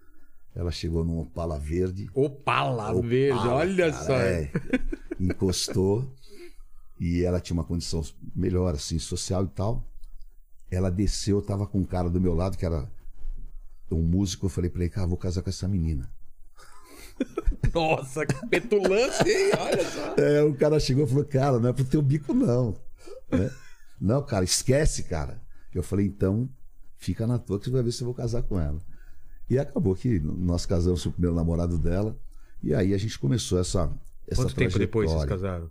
ela 0.55 0.71
chegou 0.71 1.05
num 1.05 1.19
Opala 1.19 1.59
verde. 1.59 2.09
Opala 2.15 2.91
Opala, 2.91 3.03
verde, 3.03 3.49
olha 3.49 3.91
cara, 3.91 4.05
só. 4.05 4.15
é. 4.15 4.53
encostou 5.19 6.15
e 7.01 7.23
ela 7.23 7.41
tinha 7.41 7.55
uma 7.55 7.65
condição 7.65 8.03
melhor, 8.35 8.75
assim, 8.75 8.99
social 9.01 9.45
e 9.45 9.49
tal. 9.49 9.85
Ela 10.71 10.91
desceu, 10.91 11.39
eu 11.39 11.43
tava 11.43 11.67
com 11.67 11.81
um 11.81 11.85
cara 11.85 12.09
do 12.09 12.21
meu 12.21 12.35
lado 12.35 12.57
que 12.57 12.65
era 12.65 12.89
um 13.91 14.03
músico. 14.03 14.47
Eu 14.47 14.51
falei 14.51 14.71
pra 14.71 14.83
ele, 14.83 14.91
cara, 14.91 15.07
vou 15.07 15.19
casar 15.19 15.43
com 15.43 15.51
essa 15.51 15.67
menina. 15.67 16.11
Nossa, 17.75 18.25
que 18.27 18.47
petulância, 18.47 19.25
hein? 19.29 19.51
Olha 19.59 19.85
só. 19.85 20.15
É, 20.17 20.43
o 20.43 20.55
cara 20.55 20.79
chegou 20.79 21.05
e 21.05 21.09
falou, 21.09 21.25
cara, 21.25 21.59
não 21.59 21.69
é 21.69 21.73
pro 21.73 21.85
teu 21.85 22.01
bico, 22.01 22.33
não. 22.33 22.75
Né? 23.31 23.51
Não, 24.01 24.23
cara, 24.23 24.45
esquece, 24.45 25.05
cara. 25.05 25.41
Eu 25.75 25.83
falei, 25.83 26.07
então, 26.07 26.49
fica 26.99 27.27
na 27.27 27.39
tua 27.39 27.59
que 27.59 27.65
você 27.67 27.71
vai 27.71 27.83
ver 27.83 27.93
se 27.93 28.03
eu 28.03 28.07
vou 28.07 28.15
casar 28.15 28.43
com 28.43 28.61
ela. 28.61 28.79
E 29.51 29.59
acabou 29.59 29.95
que 29.95 30.21
nós 30.21 30.65
casamos 30.65 31.05
o 31.05 31.13
primeiro 31.13 31.35
namorado 31.35 31.77
dela. 31.77 32.17
E 32.63 32.73
aí 32.75 32.95
a 32.95 32.99
gente 32.99 33.19
começou 33.19 33.59
essa. 33.59 33.91
essa 34.27 34.43
Quanto 34.43 34.55
tempo 34.55 34.79
depois 34.79 35.11
vocês 35.11 35.25
trajetória. 35.27 35.71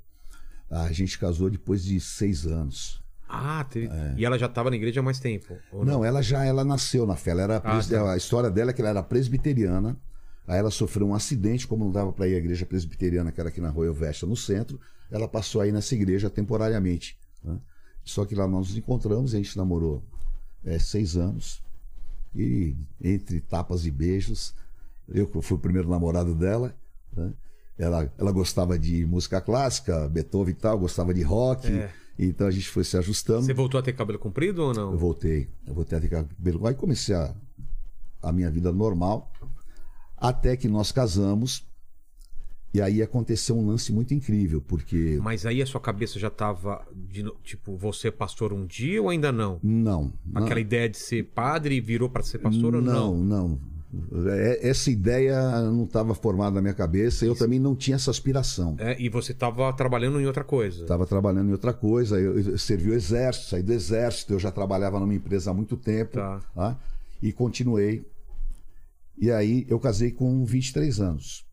casaram? 0.69 0.86
A 0.88 0.91
gente 0.91 1.17
casou 1.17 1.49
depois 1.49 1.84
de 1.84 1.99
seis 1.99 2.45
anos. 2.45 3.01
Ah, 3.27 3.63
teve... 3.63 3.89
e 4.15 4.23
ela 4.25 4.38
já 4.38 4.47
tava 4.47 4.69
na 4.69 4.75
igreja 4.75 4.99
há 4.99 5.03
mais 5.03 5.19
tempo? 5.19 5.58
ou 5.71 5.84
Não, 5.84 6.06
ela 6.06 6.21
já 6.21 6.45
ela 6.45 6.63
nasceu 6.63 7.08
na 7.08 7.15
fé. 7.15 7.32
Ela 7.32 7.41
era 7.43 7.60
pres- 7.62 7.88
tá. 7.88 8.12
A 8.12 8.17
história 8.17 8.49
dela 8.51 8.69
é 8.69 8.73
que 8.73 8.82
ela 8.82 8.91
era 8.91 9.01
presbiteriana. 9.01 9.97
Aí 10.47 10.58
ela 10.60 10.71
sofreu 10.71 11.08
um 11.08 11.13
acidente, 11.15 11.65
como 11.67 11.86
não 11.86 11.91
dava 11.91 12.12
para 12.12 12.27
ir 12.27 12.36
à 12.36 12.38
igreja 12.38 12.65
presbiteriana, 12.65 13.32
que 13.32 13.39
era 13.39 13.49
aqui 13.49 13.62
na 13.62 13.69
Rua 13.69 13.86
Elvesta, 13.88 14.25
no 14.25 14.36
centro. 14.36 14.79
Ela 15.10 15.27
passou 15.27 15.62
aí 15.62 15.71
nessa 15.71 15.95
igreja 15.95 16.29
temporariamente. 16.29 17.17
né? 17.43 17.58
Só 18.03 18.25
que 18.25 18.36
lá 18.36 18.47
nós 18.47 18.67
nos 18.69 18.77
encontramos, 18.77 19.34
a 19.34 19.38
gente 19.38 19.58
namorou 19.58 20.03
é, 20.65 20.77
seis 20.79 21.15
anos. 21.15 21.62
E 22.36 22.75
entre 23.01 23.39
tapas 23.39 23.86
e 23.86 23.91
beijos, 23.91 24.53
eu 25.08 25.27
fui 25.41 25.56
o 25.56 25.60
primeiro 25.60 25.88
namorado 25.89 26.34
dela. 26.36 26.75
né? 27.15 27.32
Ela, 27.77 28.12
ela 28.17 28.32
gostava 28.32 28.77
de 28.77 29.06
música 29.06 29.39
clássica, 29.41 30.08
Beethoven 30.10 30.53
e 30.53 30.58
tal, 30.58 30.77
gostava 30.79 31.13
de 31.13 31.21
rock. 31.21 31.67
É. 31.71 31.91
Então 32.19 32.45
a 32.47 32.51
gente 32.51 32.67
foi 32.69 32.84
se 32.84 32.95
ajustando. 32.97 33.43
Você 33.43 33.53
voltou 33.53 33.79
a 33.79 33.84
ter 33.84 33.93
cabelo 33.93 34.19
comprido 34.19 34.62
ou 34.63 34.73
não? 34.73 34.91
Eu 34.91 34.97
voltei. 34.97 35.49
Eu 35.65 35.73
voltei 35.73 35.97
a 35.97 36.01
ter 36.01 36.10
cabelo. 36.10 36.67
Aí 36.67 36.75
comecei 36.75 37.15
a, 37.15 37.34
a 38.21 38.32
minha 38.32 38.51
vida 38.51 38.71
normal. 38.71 39.32
Até 40.23 40.55
que 40.55 40.67
nós 40.67 40.91
casamos. 40.91 41.65
E 42.73 42.81
aí 42.81 43.03
aconteceu 43.03 43.55
um 43.55 43.67
lance 43.67 43.91
muito 43.93 44.15
incrível, 44.15 44.59
porque. 44.59 45.19
Mas 45.21 45.45
aí 45.45 45.62
a 45.62 45.65
sua 45.65 45.79
cabeça 45.79 46.17
já 46.17 46.29
tava, 46.31 46.81
de 46.91 47.21
no- 47.21 47.36
tipo, 47.43 47.77
você 47.77 48.07
é 48.07 48.12
pastor 48.12 48.51
um 48.51 48.65
dia 48.65 48.99
ou 48.99 49.09
ainda 49.09 49.31
não? 49.31 49.59
Não. 49.62 50.12
não 50.25 50.43
Aquela 50.43 50.59
ideia 50.59 50.89
de 50.89 50.97
ser 50.97 51.23
padre 51.23 51.79
virou 51.79 52.09
para 52.09 52.23
ser 52.23 52.39
pastor 52.39 52.73
ou 52.73 52.81
não? 52.81 53.15
não, 53.15 53.59
não. 54.17 54.27
É- 54.27 54.67
Essa 54.69 54.89
ideia 54.89 55.62
não 55.69 55.83
estava 55.83 56.15
formada 56.15 56.55
na 56.55 56.62
minha 56.62 56.73
cabeça. 56.73 57.25
Eu 57.27 57.36
também 57.36 57.59
não 57.59 57.75
tinha 57.75 57.93
essa 57.95 58.09
aspiração. 58.09 58.75
É, 58.79 58.99
e 58.99 59.07
você 59.07 59.36
tava 59.36 59.71
trabalhando 59.73 60.19
em 60.19 60.25
outra 60.25 60.43
coisa. 60.43 60.81
Estava 60.81 61.05
trabalhando 61.05 61.49
em 61.49 61.51
outra 61.51 61.73
coisa. 61.73 62.19
Eu, 62.19 62.39
eu 62.39 62.57
servi 62.57 62.89
o 62.89 62.93
exército, 62.95 63.49
saí 63.49 63.62
do 63.62 63.71
exército. 63.71 64.33
Eu 64.33 64.39
já 64.39 64.49
trabalhava 64.51 64.99
numa 64.99 65.13
empresa 65.13 65.51
há 65.51 65.53
muito 65.53 65.77
tempo. 65.77 66.13
Tá. 66.13 66.39
tá? 66.55 66.75
E 67.21 67.31
continuei. 67.31 68.03
E 69.23 69.31
aí 69.31 69.65
eu 69.69 69.79
casei 69.79 70.12
com 70.12 70.43
23 70.43 70.99
anos. 70.99 71.45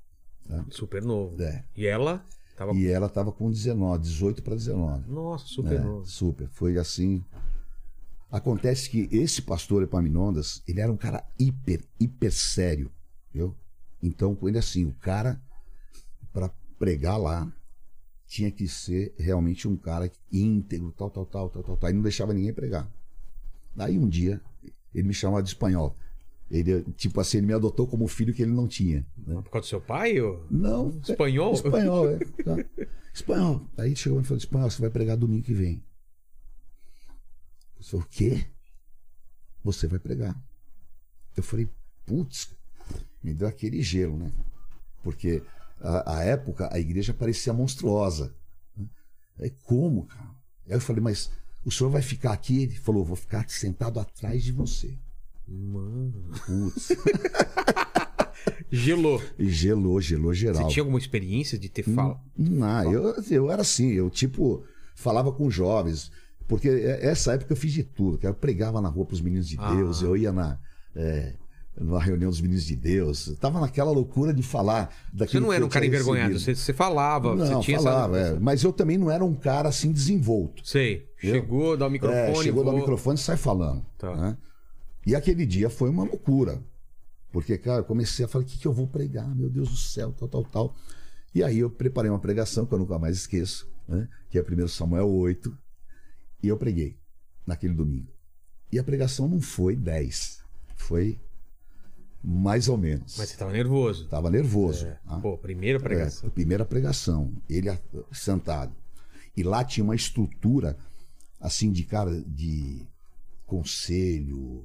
Super 0.70 1.04
novo. 1.04 1.40
É. 1.40 1.64
E 1.76 1.86
ela 1.86 2.26
tava. 2.56 2.74
E 2.74 2.88
ela 2.88 3.06
estava 3.06 3.30
com 3.30 3.48
19, 3.48 4.02
18 4.02 4.42
para 4.42 4.56
19. 4.56 5.08
Nossa, 5.08 5.46
super 5.46 5.74
É, 5.74 5.78
novo. 5.78 6.04
super. 6.04 6.48
Foi 6.48 6.76
assim. 6.78 7.24
Acontece 8.28 8.90
que 8.90 9.08
esse 9.12 9.40
pastor 9.42 9.84
Epaminondas, 9.84 10.64
ele 10.66 10.80
era 10.80 10.90
um 10.90 10.96
cara 10.96 11.24
hiper, 11.38 11.84
hiper 12.00 12.32
sério. 12.32 12.90
Viu? 13.32 13.54
Então, 14.02 14.34
com 14.34 14.48
ele 14.48 14.58
assim, 14.58 14.84
o 14.86 14.94
cara, 14.94 15.40
para 16.32 16.50
pregar 16.76 17.20
lá, 17.20 17.52
tinha 18.26 18.50
que 18.50 18.66
ser 18.66 19.14
realmente 19.16 19.68
um 19.68 19.76
cara 19.76 20.10
íntegro, 20.32 20.90
tal, 20.90 21.08
tal, 21.08 21.24
tal, 21.24 21.48
tal, 21.48 21.62
tal, 21.62 21.76
tal. 21.76 21.90
E 21.90 21.92
não 21.92 22.02
deixava 22.02 22.34
ninguém 22.34 22.52
pregar. 22.52 22.90
Daí 23.76 23.96
um 23.96 24.08
dia, 24.08 24.40
ele 24.92 25.06
me 25.06 25.14
chamava 25.14 25.40
de 25.40 25.50
espanhol. 25.50 25.94
Ele, 26.50 26.82
tipo 26.96 27.20
assim, 27.20 27.38
ele 27.38 27.46
me 27.46 27.52
adotou 27.52 27.86
como 27.86 28.08
filho 28.08 28.34
que 28.34 28.42
ele 28.42 28.50
não 28.50 28.66
tinha. 28.66 29.06
né? 29.16 29.34
Por 29.36 29.50
causa 29.50 29.66
do 29.66 29.68
seu 29.68 29.80
pai? 29.80 30.20
Ou... 30.20 30.44
Não. 30.50 30.90
Espanhol? 31.00 31.54
Espanhol, 31.54 32.10
é. 32.10 32.18
Tá. 32.42 32.56
Espanhol. 33.14 33.66
Aí 33.78 33.94
chegou 33.94 34.20
e 34.20 34.24
falou: 34.24 34.38
Espanhol, 34.38 34.68
você 34.70 34.80
vai 34.80 34.90
pregar 34.90 35.16
domingo 35.16 35.44
que 35.44 35.54
vem. 35.54 35.82
Eu 37.78 37.84
falei: 37.84 38.04
O 38.04 38.08
quê? 38.08 38.46
Você 39.62 39.86
vai 39.86 39.98
pregar. 40.00 40.36
Eu 41.36 41.42
falei: 41.42 41.68
Putz, 42.04 42.50
me 43.22 43.32
deu 43.32 43.46
aquele 43.46 43.80
gelo, 43.80 44.16
né? 44.16 44.32
Porque 45.04 45.42
a, 45.80 46.16
a 46.18 46.24
época 46.24 46.68
a 46.72 46.80
igreja 46.80 47.14
parecia 47.14 47.52
monstruosa. 47.52 48.34
Aí, 49.38 49.50
como, 49.64 50.06
cara? 50.06 50.30
Aí 50.66 50.74
eu 50.74 50.80
falei: 50.80 51.00
Mas 51.02 51.30
o 51.64 51.70
senhor 51.70 51.90
vai 51.90 52.02
ficar 52.02 52.32
aqui? 52.32 52.64
Ele 52.64 52.74
falou: 52.74 53.04
Vou 53.04 53.16
ficar 53.16 53.48
sentado 53.48 54.00
atrás 54.00 54.42
de 54.42 54.50
você. 54.50 54.98
Mano. 55.50 56.30
Putz. 56.46 56.88
Gelou. 58.70 59.20
Gelou, 59.38 60.00
gelou 60.00 60.32
geral. 60.32 60.62
Você 60.62 60.68
tinha 60.74 60.82
alguma 60.82 60.98
experiência 60.98 61.58
de 61.58 61.68
ter 61.68 61.82
fala? 61.82 62.20
Não, 62.38 62.92
eu, 62.92 63.14
eu 63.30 63.50
era 63.50 63.62
assim, 63.62 63.88
eu 63.90 64.08
tipo, 64.08 64.62
falava 64.94 65.32
com 65.32 65.50
jovens, 65.50 66.10
porque 66.46 66.68
essa 66.68 67.32
época 67.34 67.52
eu 67.52 67.56
fiz 67.56 67.72
de 67.72 67.82
tudo, 67.82 68.18
eu 68.22 68.32
pregava 68.32 68.80
na 68.80 68.88
rua 68.88 69.04
para 69.04 69.14
os 69.14 69.20
meninos 69.20 69.48
de 69.48 69.56
Ah. 69.58 69.74
Deus, 69.74 70.02
eu 70.02 70.16
ia 70.16 70.32
na, 70.32 70.56
é, 70.94 71.34
na 71.76 71.98
reunião 71.98 72.30
dos 72.30 72.40
meninos 72.40 72.64
de 72.64 72.76
Deus, 72.76 73.26
eu 73.26 73.36
tava 73.36 73.60
naquela 73.60 73.90
loucura 73.90 74.32
de 74.32 74.42
falar 74.42 74.94
daquilo 75.12 75.42
Você 75.42 75.46
não 75.48 75.52
era 75.52 75.64
um 75.66 75.68
cara 75.68 75.84
envergonhado, 75.86 76.38
você, 76.38 76.54
você 76.54 76.72
falava, 76.72 77.34
Não, 77.34 77.44
você 77.46 77.60
tinha 77.66 77.78
falava, 77.78 78.18
essa. 78.18 78.36
é, 78.36 78.38
mas 78.38 78.62
eu 78.62 78.72
também 78.72 78.96
não 78.96 79.10
era 79.10 79.24
um 79.24 79.34
cara 79.34 79.68
assim 79.68 79.90
desenvolto. 79.90 80.66
Sei. 80.66 81.08
Eu? 81.22 81.34
Chegou, 81.34 81.76
dá 81.76 81.88
o 81.88 81.90
microfone. 81.90 82.20
É, 82.20 82.34
chegou 82.36 82.64
vou- 82.64 82.76
microfone 82.76 83.18
e 83.18 83.20
sai 83.22 83.36
falando. 83.36 83.84
Tá. 83.98 84.14
né? 84.14 84.36
E 85.10 85.14
aquele 85.16 85.44
dia 85.44 85.68
foi 85.68 85.90
uma 85.90 86.04
loucura. 86.04 86.62
Porque, 87.32 87.58
cara, 87.58 87.80
eu 87.80 87.84
comecei 87.84 88.24
a 88.24 88.28
falar: 88.28 88.44
o 88.44 88.46
que, 88.46 88.56
que 88.56 88.66
eu 88.66 88.72
vou 88.72 88.86
pregar? 88.86 89.34
Meu 89.34 89.50
Deus 89.50 89.68
do 89.68 89.76
céu, 89.76 90.12
tal, 90.12 90.28
tal, 90.28 90.44
tal. 90.44 90.76
E 91.34 91.42
aí 91.42 91.58
eu 91.58 91.68
preparei 91.68 92.08
uma 92.08 92.20
pregação 92.20 92.64
que 92.64 92.72
eu 92.72 92.78
nunca 92.78 92.96
mais 92.96 93.16
esqueço, 93.16 93.68
né? 93.88 94.08
que 94.30 94.38
é 94.38 94.42
1 94.42 94.68
Samuel 94.68 95.08
8. 95.10 95.56
E 96.44 96.46
eu 96.46 96.56
preguei 96.56 96.96
naquele 97.44 97.74
domingo. 97.74 98.06
E 98.70 98.78
a 98.78 98.84
pregação 98.84 99.26
não 99.28 99.40
foi 99.40 99.74
10, 99.74 100.44
foi 100.76 101.18
mais 102.22 102.68
ou 102.68 102.76
menos. 102.78 103.16
Mas 103.18 103.30
você 103.30 103.36
tava 103.36 103.50
nervoso. 103.50 104.06
Tava 104.06 104.30
nervoso. 104.30 104.86
É. 104.86 104.92
tá? 105.04 105.18
Pô, 105.18 105.36
primeira 105.36 105.80
pregação. 105.80 106.28
É, 106.28 106.30
primeira 106.32 106.64
pregação, 106.64 107.32
ele 107.48 107.68
a- 107.68 107.78
sentado. 108.12 108.72
E 109.36 109.42
lá 109.42 109.64
tinha 109.64 109.82
uma 109.82 109.96
estrutura, 109.96 110.76
assim, 111.40 111.72
de 111.72 111.82
cara, 111.82 112.22
de 112.24 112.86
conselho, 113.44 114.64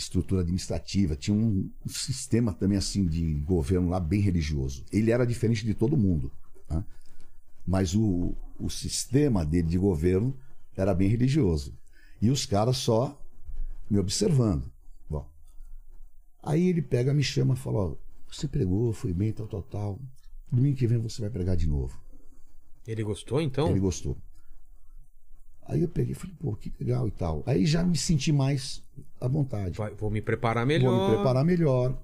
estrutura 0.00 0.40
administrativa, 0.40 1.14
tinha 1.14 1.36
um 1.36 1.70
sistema 1.86 2.52
também, 2.52 2.78
assim, 2.78 3.06
de 3.06 3.34
governo 3.34 3.88
lá 3.88 4.00
bem 4.00 4.20
religioso. 4.20 4.84
Ele 4.92 5.10
era 5.10 5.26
diferente 5.26 5.64
de 5.64 5.74
todo 5.74 5.96
mundo, 5.96 6.32
tá? 6.66 6.84
mas 7.66 7.94
o, 7.94 8.34
o 8.58 8.68
sistema 8.68 9.44
dele 9.44 9.68
de 9.68 9.78
governo 9.78 10.36
era 10.76 10.94
bem 10.94 11.08
religioso. 11.08 11.76
E 12.20 12.30
os 12.30 12.46
caras 12.46 12.78
só 12.78 13.20
me 13.88 13.98
observando. 13.98 14.70
Bom, 15.08 15.28
aí 16.42 16.68
ele 16.68 16.82
pega, 16.82 17.14
me 17.14 17.22
chama 17.22 17.54
e 17.54 17.56
fala: 17.58 17.78
Ó, 17.78 17.96
você 18.30 18.48
pregou, 18.48 18.92
foi 18.92 19.12
bem, 19.12 19.32
tal, 19.32 19.46
tal, 19.46 19.62
tal. 19.62 20.00
domingo 20.50 20.76
que 20.76 20.86
vem 20.86 20.98
você 20.98 21.20
vai 21.20 21.30
pregar 21.30 21.56
de 21.56 21.66
novo. 21.66 22.00
Ele 22.86 23.02
gostou, 23.02 23.40
então? 23.40 23.68
Ele 23.70 23.80
gostou. 23.80 24.16
Aí 25.70 25.82
eu 25.82 25.88
peguei 25.88 26.12
e 26.12 26.14
falei, 26.14 26.34
pô, 26.38 26.54
que 26.56 26.72
legal 26.80 27.06
e 27.06 27.10
tal. 27.12 27.42
Aí 27.46 27.64
já 27.64 27.84
me 27.84 27.96
senti 27.96 28.32
mais 28.32 28.82
à 29.20 29.28
vontade. 29.28 29.78
Vai- 29.78 29.94
vou 29.94 30.10
me 30.10 30.20
preparar 30.20 30.66
melhor. 30.66 30.90
Vou 30.90 31.08
me 31.08 31.14
preparar 31.14 31.44
melhor 31.44 31.96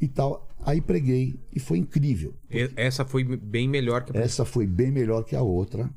e 0.00 0.08
tal. 0.08 0.48
Aí 0.60 0.80
preguei 0.80 1.38
e 1.54 1.60
foi 1.60 1.76
incrível. 1.78 2.34
Essa 2.76 3.04
foi 3.04 3.22
bem 3.24 3.68
melhor 3.68 4.04
que 4.04 4.16
a 4.16 4.20
Essa 4.20 4.44
foi 4.46 4.66
bem 4.66 4.90
melhor 4.90 5.24
que 5.24 5.36
a 5.36 5.42
outra. 5.42 5.90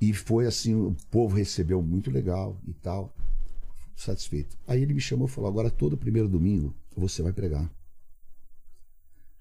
E 0.00 0.12
foi 0.12 0.46
assim, 0.46 0.74
o 0.74 0.94
povo 1.10 1.36
recebeu 1.36 1.80
muito 1.80 2.10
legal 2.10 2.60
e 2.66 2.72
tal. 2.74 3.14
Satisfeito. 3.96 4.58
Aí 4.66 4.82
ele 4.82 4.92
me 4.94 5.00
chamou 5.00 5.26
e 5.26 5.30
falou: 5.30 5.48
agora 5.48 5.70
todo 5.70 5.96
primeiro 5.96 6.28
domingo 6.28 6.74
você 6.96 7.22
vai 7.22 7.32
pregar. 7.32 7.70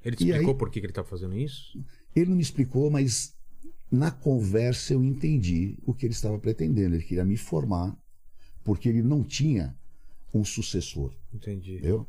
Ele 0.03 0.15
te 0.15 0.23
E 0.25 0.29
explicou 0.29 0.53
aí- 0.53 0.57
por 0.59 0.69
que, 0.69 0.79
que 0.79 0.86
ele 0.86 0.93
tá 0.93 1.03
fazendo 1.03 1.38
isso? 1.38 1.77
Ele 2.15 2.29
não 2.29 2.36
me 2.38 2.41
explicou, 2.41 2.89
mas 2.89 3.34
na 3.91 4.09
conversa 4.12 4.93
eu 4.93 5.03
entendi 5.03 5.78
o 5.86 5.93
que 5.93 6.05
ele 6.05 6.14
estava 6.14 6.38
pretendendo. 6.39 6.95
Ele 6.95 7.03
queria 7.03 7.26
me 7.26 7.38
formar, 7.38 7.95
porque 8.64 8.88
ele 8.89 9.01
não 9.01 9.24
tinha 9.24 9.76
um 10.34 10.43
sucessor, 10.45 11.14
Entendi. 11.34 11.74
entendeu? 11.74 12.07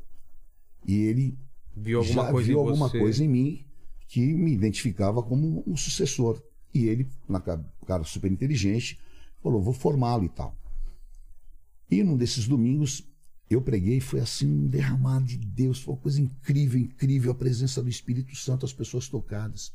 E 0.86 0.94
ele 1.02 1.36
Viu 1.76 1.98
alguma 2.00 2.24
já 2.24 2.30
coisa 2.30 2.46
viu 2.46 2.56
em 2.56 2.60
alguma 2.60 2.90
coisa 2.90 3.24
em 3.24 3.28
mim 3.28 3.64
que 4.06 4.20
me 4.34 4.52
identificava 4.52 5.22
como 5.22 5.64
um 5.66 5.76
sucessor. 5.76 6.40
E 6.74 6.84
ele, 6.86 7.08
na 7.28 7.40
ca- 7.40 7.62
cara 7.86 8.04
super 8.04 8.30
inteligente, 8.30 8.98
falou: 9.42 9.60
vou 9.62 9.72
formá-lo 9.74 10.24
e 10.24 10.28
tal. 10.28 10.56
E 11.90 12.02
num 12.02 12.16
desses 12.16 12.46
domingos 12.46 13.04
eu 13.50 13.60
preguei, 13.60 14.00
foi 14.00 14.20
assim 14.20 14.46
um 14.46 14.66
derramado 14.66 15.26
de 15.26 15.36
Deus, 15.36 15.80
foi 15.82 15.94
uma 15.94 16.00
coisa 16.00 16.20
incrível, 16.20 16.80
incrível 16.80 17.32
a 17.32 17.34
presença 17.34 17.82
do 17.82 17.88
Espírito 17.88 18.34
Santo, 18.34 18.64
as 18.64 18.72
pessoas 18.72 19.08
tocadas. 19.08 19.72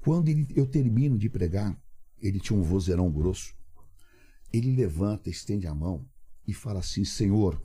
Quando 0.00 0.28
ele- 0.28 0.46
eu 0.56 0.66
termino 0.66 1.18
de 1.18 1.28
pregar, 1.28 1.78
ele 2.20 2.40
tinha 2.40 2.58
um 2.58 2.62
vozeirão 2.62 3.10
grosso. 3.10 3.54
Ele 4.52 4.74
levanta, 4.74 5.30
estende 5.30 5.66
a 5.66 5.74
mão 5.74 6.06
e 6.46 6.52
fala 6.54 6.80
assim: 6.80 7.04
Senhor, 7.04 7.60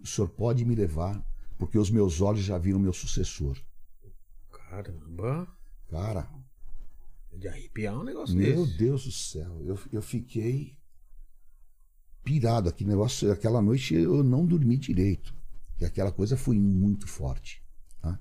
o 0.00 0.06
senhor 0.06 0.28
pode 0.28 0.64
me 0.64 0.74
levar, 0.74 1.24
porque 1.58 1.78
os 1.78 1.90
meus 1.90 2.20
olhos 2.20 2.44
já 2.44 2.56
viram 2.58 2.78
meu 2.78 2.92
sucessor. 2.92 3.58
Caramba. 4.50 5.48
Cara, 5.90 6.28
De 7.36 7.46
arrepiar 7.48 7.98
um 7.98 8.02
negócio 8.04 8.34
meu 8.36 8.64
desse. 8.66 8.78
Deus 8.78 9.04
do 9.04 9.12
céu, 9.12 9.62
eu, 9.64 9.78
eu 9.92 10.02
fiquei 10.02 10.76
pirado. 12.24 12.68
Aquele 12.68 12.90
negócio, 12.90 13.30
aquela 13.32 13.60
noite 13.62 13.94
eu 13.94 14.22
não 14.24 14.44
dormi 14.46 14.76
direito. 14.76 15.34
E 15.80 15.84
aquela 15.84 16.10
coisa 16.12 16.36
foi 16.36 16.58
muito 16.58 17.06
forte. 17.06 17.62
tá? 18.00 18.18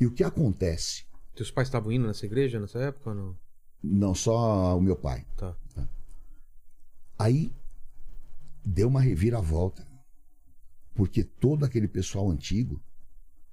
E 0.00 0.06
o 0.06 0.12
que 0.12 0.24
acontece? 0.24 1.04
Teus 1.40 1.50
pais 1.50 1.68
estavam 1.68 1.90
indo 1.90 2.06
nessa 2.06 2.26
igreja 2.26 2.60
nessa 2.60 2.78
época 2.80 3.14
não? 3.14 3.34
Não 3.82 4.14
só 4.14 4.76
o 4.76 4.80
meu 4.82 4.94
pai. 4.94 5.24
Tá. 5.38 5.56
Aí 7.18 7.50
deu 8.62 8.88
uma 8.88 9.00
reviravolta. 9.00 9.88
Porque 10.94 11.24
todo 11.24 11.64
aquele 11.64 11.88
pessoal 11.88 12.30
antigo 12.30 12.78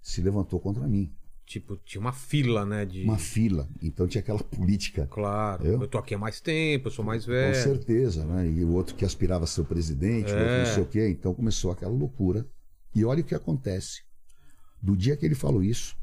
se 0.02 0.22
levantou 0.22 0.60
contra 0.60 0.86
mim. 0.86 1.16
Tipo, 1.46 1.78
tinha 1.78 2.02
uma 2.02 2.12
fila, 2.12 2.66
né? 2.66 2.84
De... 2.84 3.06
Uma 3.06 3.18
fila. 3.18 3.70
Então 3.82 4.06
tinha 4.06 4.20
aquela 4.20 4.44
política. 4.44 5.08
Claro. 5.08 5.66
Eu? 5.66 5.82
Eu? 5.82 5.88
tô 5.88 5.98
aqui 5.98 6.14
há 6.14 6.18
mais 6.18 6.42
tempo, 6.42 6.90
eu 6.90 6.92
sou 6.92 7.06
mais 7.06 7.24
Com 7.24 7.32
velho. 7.32 7.56
certeza, 7.56 8.26
né? 8.26 8.50
E 8.50 8.66
o 8.66 8.74
outro 8.74 8.96
que 8.96 9.06
aspirava 9.06 9.46
a 9.46 9.48
ser 9.48 9.62
o 9.62 9.66
presidente, 9.66 10.30
o 10.30 10.36
outro 10.36 10.46
É. 10.46 10.66
não 10.66 10.74
sei 10.74 10.84
o 10.84 10.88
quê. 10.88 11.08
Então 11.08 11.34
começou 11.34 11.72
aquela 11.72 11.94
loucura. 11.94 12.46
E 12.94 13.06
olha 13.06 13.22
o 13.22 13.24
que 13.26 13.34
acontece. 13.34 14.02
Do 14.82 14.94
dia 14.98 15.16
que 15.16 15.26
ele 15.26 15.36
falou 15.36 15.64
isso, 15.64 15.96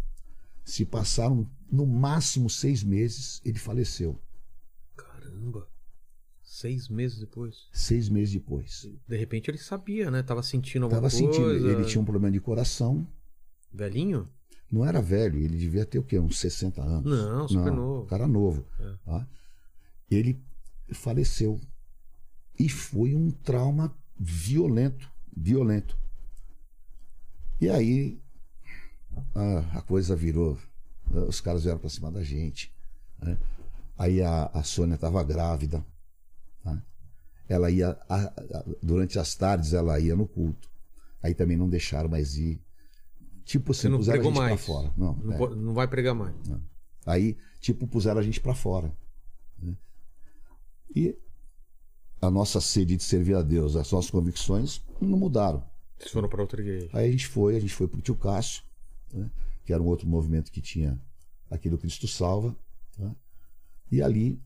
se 0.65 0.87
passaram 0.87 1.47
no 1.75 1.85
máximo 1.87 2.49
seis 2.49 2.85
meses, 2.85 3.41
ele 3.45 3.59
faleceu. 3.59 4.19
Caramba. 4.97 5.69
Seis 6.43 6.89
meses 6.89 7.19
depois. 7.19 7.69
Seis 7.73 8.09
meses 8.09 8.33
depois. 8.33 8.89
De 9.09 9.17
repente 9.17 9.51
ele 9.51 9.59
sabia, 9.59 10.11
né? 10.11 10.23
Tava 10.23 10.43
sentindo 10.43 10.85
alguma 10.85 11.03
Tava 11.03 11.11
coisa. 11.11 11.33
sentindo. 11.33 11.69
Ele 11.69 11.85
tinha 11.85 12.01
um 12.01 12.05
problema 12.05 12.31
de 12.31 12.41
coração. 12.41 13.07
Velhinho? 13.73 14.29
Não 14.71 14.85
era 14.85 15.03
velho, 15.03 15.39
ele 15.39 15.57
devia 15.57 15.85
ter 15.85 15.99
o 15.99 16.03
quê? 16.05 16.19
Uns 16.19 16.39
60 16.39 16.81
anos. 16.81 17.11
Não, 17.11 17.49
super 17.49 17.73
Não, 17.73 17.77
novo. 17.77 18.07
Cara 18.07 18.27
novo. 18.29 18.67
É. 18.79 18.97
tá? 19.05 19.29
Ele 20.11 20.41
faleceu. 20.93 21.61
E 22.59 22.69
foi 22.69 23.15
um 23.15 23.31
trauma 23.31 23.97
violento. 24.17 25.11
Violento. 25.37 25.99
E 27.61 27.69
aí 27.69 28.23
a, 29.35 29.79
a 29.79 29.83
coisa 29.83 30.15
virou. 30.15 30.57
Os 31.11 31.41
caras 31.41 31.65
vieram 31.65 31.79
pra 31.79 31.89
cima 31.91 32.11
da 32.11 32.23
gente. 32.23 32.73
né? 33.21 33.39
Aí 33.97 34.23
a, 34.23 34.47
a 34.47 34.63
Sônia 34.63 34.95
estava 34.97 35.23
grávida. 35.23 35.85
tá? 36.63 36.83
Ela 37.49 37.71
ia. 37.71 37.91
a- 38.09 38.25
a- 38.25 38.65
durante 38.83 39.19
as 39.19 39.35
tardes 39.35 39.73
ela 39.73 39.99
ia 40.01 40.17
no 40.17 40.27
culto. 40.27 40.69
Aí 41.23 41.35
também 41.35 41.57
não 41.57 41.69
deixaram 41.69 42.09
mais 42.09 42.37
ir. 42.37 42.61
Tipo, 43.45 43.73
Você 43.75 43.87
assim, 43.87 43.89
não 43.93 43.99
puseram 43.99 44.21
a 44.21 44.23
gente 44.25 44.35
pra 44.35 44.43
mais. 44.43 44.65
fora. 44.65 44.93
Não, 44.97 45.15
Não, 45.17 45.33
é. 45.35 45.55
não 45.57 45.75
vai 45.75 45.87
pregar 45.87 46.15
mais. 46.15 46.35
Aí, 47.07 47.37
tipo, 47.61 47.87
puseram 47.87 48.19
a 48.19 48.23
gente 48.23 48.41
pra 48.41 48.55
fora. 48.55 48.91
né? 49.63 49.75
E 50.97 51.17
a 52.21 52.31
nossa 52.31 52.61
sede 52.61 52.97
de 52.97 53.03
servir 53.03 53.35
a 53.37 53.43
Deus, 53.43 53.77
as 53.77 53.91
nossas 53.93 54.11
convicções 54.11 54.83
não 55.01 55.19
mudaram. 55.19 55.63
Vocês 55.99 56.11
foram 56.11 56.29
pra 56.29 56.41
outra 56.41 56.61
igreja. 56.61 56.89
Aí 56.95 57.09
a 57.09 57.11
gente 57.13 57.27
foi, 57.27 57.57
a 57.57 57.61
gente 57.61 57.75
foi 57.75 57.87
pro 57.87 58.01
Tio 58.01 58.15
Cássio, 58.17 58.63
né? 59.13 59.31
Que 59.65 59.73
era 59.73 59.83
um 59.83 59.87
outro 59.87 60.07
movimento 60.09 60.51
que 60.53 60.61
tinha 60.61 61.01
aqui 61.51 61.69
do 61.71 61.79
Cristo 61.79 62.07
Salva. 62.07 62.55
né? 62.99 63.15
E 63.91 64.03
ali 64.03 64.41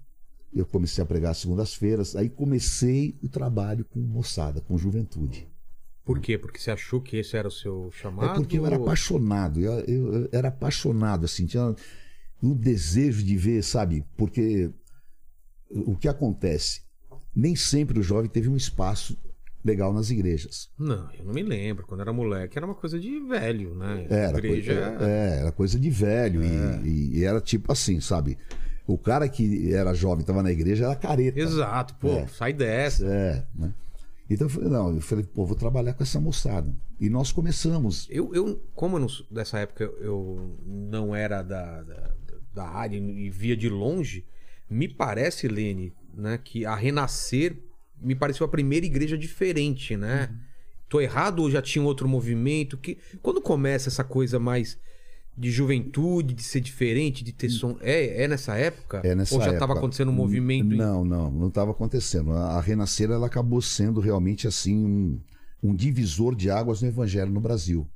eu 0.54 0.64
comecei 0.66 1.02
a 1.02 1.06
pregar 1.06 1.34
segundas-feiras. 1.34 2.16
Aí 2.16 2.28
comecei 2.28 3.18
o 3.22 3.28
trabalho 3.28 3.84
com 3.84 4.00
moçada, 4.00 4.60
com 4.60 4.76
juventude. 4.78 5.48
Por 6.04 6.20
quê? 6.20 6.38
Porque 6.38 6.58
você 6.58 6.70
achou 6.70 7.02
que 7.02 7.16
esse 7.18 7.36
era 7.36 7.48
o 7.48 7.50
seu 7.50 7.90
chamado? 7.92 8.30
É 8.30 8.34
porque 8.34 8.58
eu 8.58 8.64
era 8.66 8.76
apaixonado, 8.76 9.60
eu, 9.60 9.72
eu- 9.80 10.14
eu 10.22 10.28
era 10.32 10.48
apaixonado, 10.48 11.26
assim, 11.26 11.44
tinha 11.44 11.74
um 12.42 12.54
desejo 12.54 13.22
de 13.22 13.36
ver, 13.36 13.62
sabe? 13.62 14.04
Porque 14.16 14.70
o 15.70 15.94
que 15.96 16.08
acontece? 16.08 16.80
Nem 17.34 17.54
sempre 17.54 17.98
o 17.98 18.02
jovem 18.02 18.30
teve 18.30 18.48
um 18.48 18.56
espaço 18.56 19.18
legal 19.68 19.92
nas 19.92 20.10
igrejas. 20.10 20.68
Não, 20.78 21.08
eu 21.18 21.24
não 21.24 21.32
me 21.34 21.42
lembro. 21.42 21.86
Quando 21.86 22.00
era 22.00 22.12
moleque, 22.12 22.56
era 22.58 22.66
uma 22.66 22.74
coisa 22.74 22.98
de 22.98 23.20
velho, 23.20 23.74
né? 23.74 24.06
Era, 24.08 24.38
igreja. 24.38 24.74
coisa, 24.74 25.04
é, 25.04 25.38
era 25.40 25.52
coisa 25.52 25.78
de 25.78 25.90
velho 25.90 26.42
É. 26.42 26.80
e, 26.84 27.18
e 27.18 27.24
era 27.24 27.40
tipo 27.40 27.70
assim, 27.70 28.00
sabe? 28.00 28.38
O 28.86 28.96
cara 28.96 29.28
que 29.28 29.72
era 29.74 29.92
jovem, 29.94 30.22
estava 30.22 30.42
na 30.42 30.50
igreja, 30.50 30.86
era 30.86 30.96
careta. 30.96 31.38
Exato, 31.38 31.94
pô, 31.96 32.08
É. 32.08 32.26
sai 32.26 32.52
dessa. 32.52 33.04
É, 33.06 33.44
né? 33.54 33.72
Então 34.30 34.46
eu 34.46 34.50
falei, 34.50 34.68
não, 34.68 34.94
eu 34.94 35.00
falei, 35.00 35.24
pô, 35.24 35.44
vou 35.46 35.56
trabalhar 35.56 35.92
com 35.94 36.02
essa 36.02 36.20
moçada. 36.20 36.74
E 37.00 37.08
nós 37.08 37.30
começamos. 37.32 38.06
Eu, 38.10 38.34
eu 38.34 38.60
como 38.74 38.96
eu 38.96 39.00
não 39.00 39.08
dessa 39.30 39.58
época 39.58 39.84
eu 40.00 40.56
não 40.66 41.14
era 41.14 41.42
da, 41.42 41.82
da, 41.82 42.14
da 42.54 42.68
área 42.68 42.96
e 42.96 43.30
via 43.30 43.56
de 43.56 43.68
longe, 43.68 44.24
me 44.68 44.88
parece, 44.88 45.48
Lene, 45.48 45.92
né, 46.14 46.38
que 46.42 46.66
a 46.66 46.74
Renascer 46.74 47.56
me 48.00 48.14
pareceu 48.14 48.44
a 48.46 48.48
primeira 48.48 48.84
igreja 48.86 49.16
diferente, 49.18 49.96
né? 49.96 50.30
Tô 50.88 51.00
errado 51.00 51.40
ou 51.40 51.50
já 51.50 51.60
tinha 51.60 51.82
um 51.82 51.86
outro 51.86 52.08
movimento? 52.08 52.76
que 52.78 52.98
Quando 53.22 53.40
começa 53.40 53.88
essa 53.88 54.02
coisa 54.04 54.38
mais 54.38 54.78
de 55.36 55.50
juventude, 55.50 56.34
de 56.34 56.42
ser 56.42 56.60
diferente, 56.60 57.22
de 57.22 57.32
ter 57.32 57.48
som. 57.48 57.76
É, 57.80 58.24
é 58.24 58.28
nessa 58.28 58.56
época? 58.56 59.00
É 59.04 59.14
nessa 59.14 59.34
ou 59.34 59.40
já 59.40 59.52
estava 59.52 59.74
acontecendo 59.74 60.08
um 60.10 60.14
movimento? 60.14 60.74
em- 60.74 60.76
Não, 60.76 61.04
não, 61.04 61.30
não 61.30 61.48
estava 61.48 61.70
acontecendo. 61.70 62.32
A 62.32 62.56
a 62.56 62.60
Renascer 62.60 63.10
ela 63.10 63.26
acabou 63.26 63.60
sendo 63.62 64.00
realmente 64.00 64.48
assim 64.48 64.76
um, 64.84 65.20
um 65.62 65.74
divisor 65.74 66.34
de 66.34 66.50
águas 66.50 66.82
no 66.82 66.88
evangelho 66.88 67.30
no 67.30 67.40
Brasil. 67.40 67.86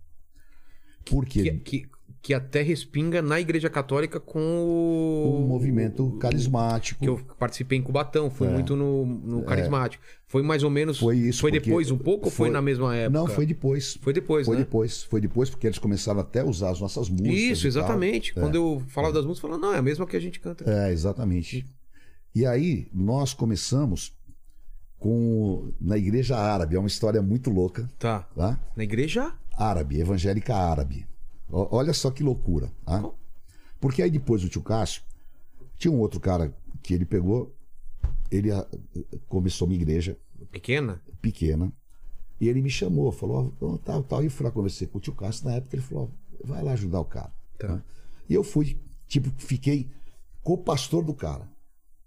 Por 1.04 1.26
quê? 1.26 1.42
Que, 1.42 1.50
que, 1.80 1.88
que 2.22 2.32
até 2.32 2.62
respinga 2.62 3.20
na 3.20 3.40
Igreja 3.40 3.68
Católica 3.68 4.20
com 4.20 4.38
o. 4.38 5.40
Um 5.42 5.46
movimento 5.48 6.12
carismático. 6.20 7.00
Que 7.00 7.08
eu 7.08 7.18
participei 7.36 7.78
em 7.78 7.82
Cubatão, 7.82 8.30
fui 8.30 8.46
muito 8.48 8.76
no, 8.76 9.04
no 9.04 9.42
carismático. 9.42 10.02
Foi 10.28 10.40
mais 10.40 10.62
ou 10.62 10.70
menos. 10.70 10.98
É. 10.98 11.00
Foi 11.00 11.16
isso, 11.18 11.40
Foi 11.40 11.50
depois 11.50 11.90
um 11.90 11.98
pouco 11.98 12.26
ou 12.26 12.30
foi 12.30 12.46
foi- 12.46 12.50
na 12.50 12.62
mesma 12.62 12.94
época? 12.96 13.18
Não, 13.18 13.26
foi 13.26 13.44
depois. 13.44 13.98
Foi 14.00 14.12
depois, 14.12 14.46
Foi 14.46 14.56
né? 14.56 14.62
depois. 14.62 15.02
Foi 15.02 15.20
depois, 15.20 15.50
porque 15.50 15.66
eles 15.66 15.78
começaram 15.78 16.20
até 16.20 16.40
a 16.40 16.44
usar 16.44 16.70
as 16.70 16.80
nossas 16.80 17.08
músicas. 17.10 17.34
Isso, 17.34 17.66
exatamente. 17.66 18.32
Quando 18.32 18.54
eu 18.54 18.82
falava 18.86 19.12
das 19.12 19.26
músicas, 19.26 19.50
eu 19.50 19.56
falava, 19.58 19.66
não, 19.72 19.74
é 19.74 19.78
a 19.80 19.82
mesma 19.82 20.06
que 20.06 20.16
a 20.16 20.20
gente 20.20 20.38
canta. 20.38 20.64
É, 20.70 20.92
exatamente. 20.92 21.68
E 22.34 22.46
aí, 22.46 22.86
nós 22.94 23.34
começamos 23.34 24.16
com 24.98 25.72
na 25.80 25.98
igreja 25.98 26.36
árabe. 26.36 26.76
É 26.76 26.78
uma 26.78 26.86
história 26.88 27.20
muito 27.20 27.50
louca, 27.50 27.90
Tá. 27.98 28.20
tá? 28.36 28.58
Na 28.76 28.84
igreja? 28.84 29.32
árabe, 29.58 30.00
evangélica 30.00 30.54
árabe. 30.54 31.04
O- 31.52 31.68
Olha 31.76 31.92
só 31.92 32.10
que 32.10 32.22
loucura. 32.22 32.72
Tá? 32.84 33.08
Porque 33.80 34.02
aí 34.02 34.10
depois 34.10 34.42
do 34.42 34.48
tio 34.48 34.62
Cássio, 34.62 35.02
tinha 35.76 35.92
um 35.92 36.00
outro 36.00 36.18
cara 36.18 36.52
que 36.82 36.94
ele 36.94 37.04
pegou, 37.04 37.54
ele 38.30 38.50
ah, 38.50 38.66
começou 39.28 39.68
uma 39.68 39.74
igreja 39.74 40.18
Pequena? 40.50 41.00
pequena, 41.20 41.72
e 42.40 42.48
ele 42.48 42.60
me 42.62 42.70
chamou, 42.70 43.12
falou, 43.12 43.54
ó, 43.60 43.76
tal, 43.78 44.02
tal, 44.02 44.22
e 44.22 44.26
eu 44.26 44.30
fui 44.30 44.44
lá 44.44 44.50
conversar 44.50 44.86
com 44.88 44.98
o 44.98 45.00
tio 45.00 45.14
Cássio, 45.14 45.44
na 45.46 45.54
época 45.54 45.76
ele 45.76 45.82
falou, 45.82 46.10
vai 46.44 46.62
lá 46.62 46.72
ajudar 46.72 47.00
o 47.00 47.04
cara. 47.04 47.32
Tá. 47.58 47.82
E 48.28 48.34
eu 48.34 48.42
fui, 48.42 48.80
tipo, 49.06 49.30
fiquei 49.38 49.88
co-pastor 50.42 51.04
do 51.04 51.14
cara. 51.14 51.48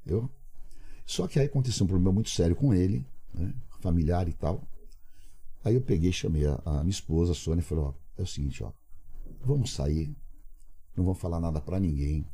Entendeu? 0.02 0.30
Só 1.06 1.28
que 1.28 1.40
aí 1.40 1.46
aconteceu 1.46 1.86
um 1.86 1.88
problema 1.88 2.12
muito 2.12 2.30
sério 2.30 2.56
com 2.56 2.74
ele, 2.74 3.06
né? 3.34 3.54
familiar 3.80 4.28
e 4.28 4.34
tal. 4.34 4.68
Aí 5.64 5.76
eu 5.76 5.82
peguei, 5.82 6.12
chamei 6.12 6.46
a, 6.46 6.60
a 6.66 6.72
minha 6.80 6.90
esposa, 6.92 7.32
a 7.32 7.36
Sônia, 7.36 7.62
e 7.62 7.64
falei, 7.64 7.84
ó, 7.86 7.94
é 8.18 8.24
o 8.24 8.28
seguinte, 8.28 8.64
ó, 8.64 8.72
vamos 9.46 9.74
sair, 9.74 10.16
não 10.96 11.04
vamos 11.06 11.20
falar 11.20 11.40
nada 11.40 11.62
pra 11.62 11.80
ninguém 11.80 12.26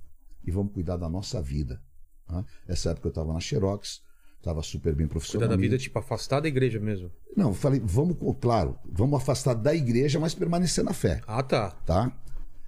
e 0.44 0.52
vamos 0.52 0.72
cuidar 0.74 0.98
da 0.98 1.10
nossa 1.10 1.42
vida. 1.42 1.82
tá? 2.28 2.44
Essa 2.68 2.92
época 2.92 3.08
eu 3.10 3.14
tava 3.14 3.34
na 3.34 3.40
Xerox, 3.40 4.02
tava 4.42 4.62
super 4.64 4.94
bem 4.96 5.06
Cuidar 5.06 5.12
profissionalmente. 5.12 5.58
da 5.58 5.62
vida, 5.62 5.78
tipo, 5.78 6.00
afastar 6.00 6.40
da 6.40 6.48
igreja 6.48 6.80
mesmo. 6.80 7.12
Não, 7.36 7.50
eu 7.50 7.54
falei, 7.54 7.80
vamos, 7.84 8.18
claro, 8.40 8.78
vamos 8.86 9.20
afastar 9.22 9.54
da 9.54 9.74
igreja, 9.76 10.20
mas 10.20 10.34
permanecer 10.34 10.84
na 10.84 10.94
fé, 10.94 11.22
Ah, 11.28 11.44
tá. 11.44 11.72
tá? 11.86 12.12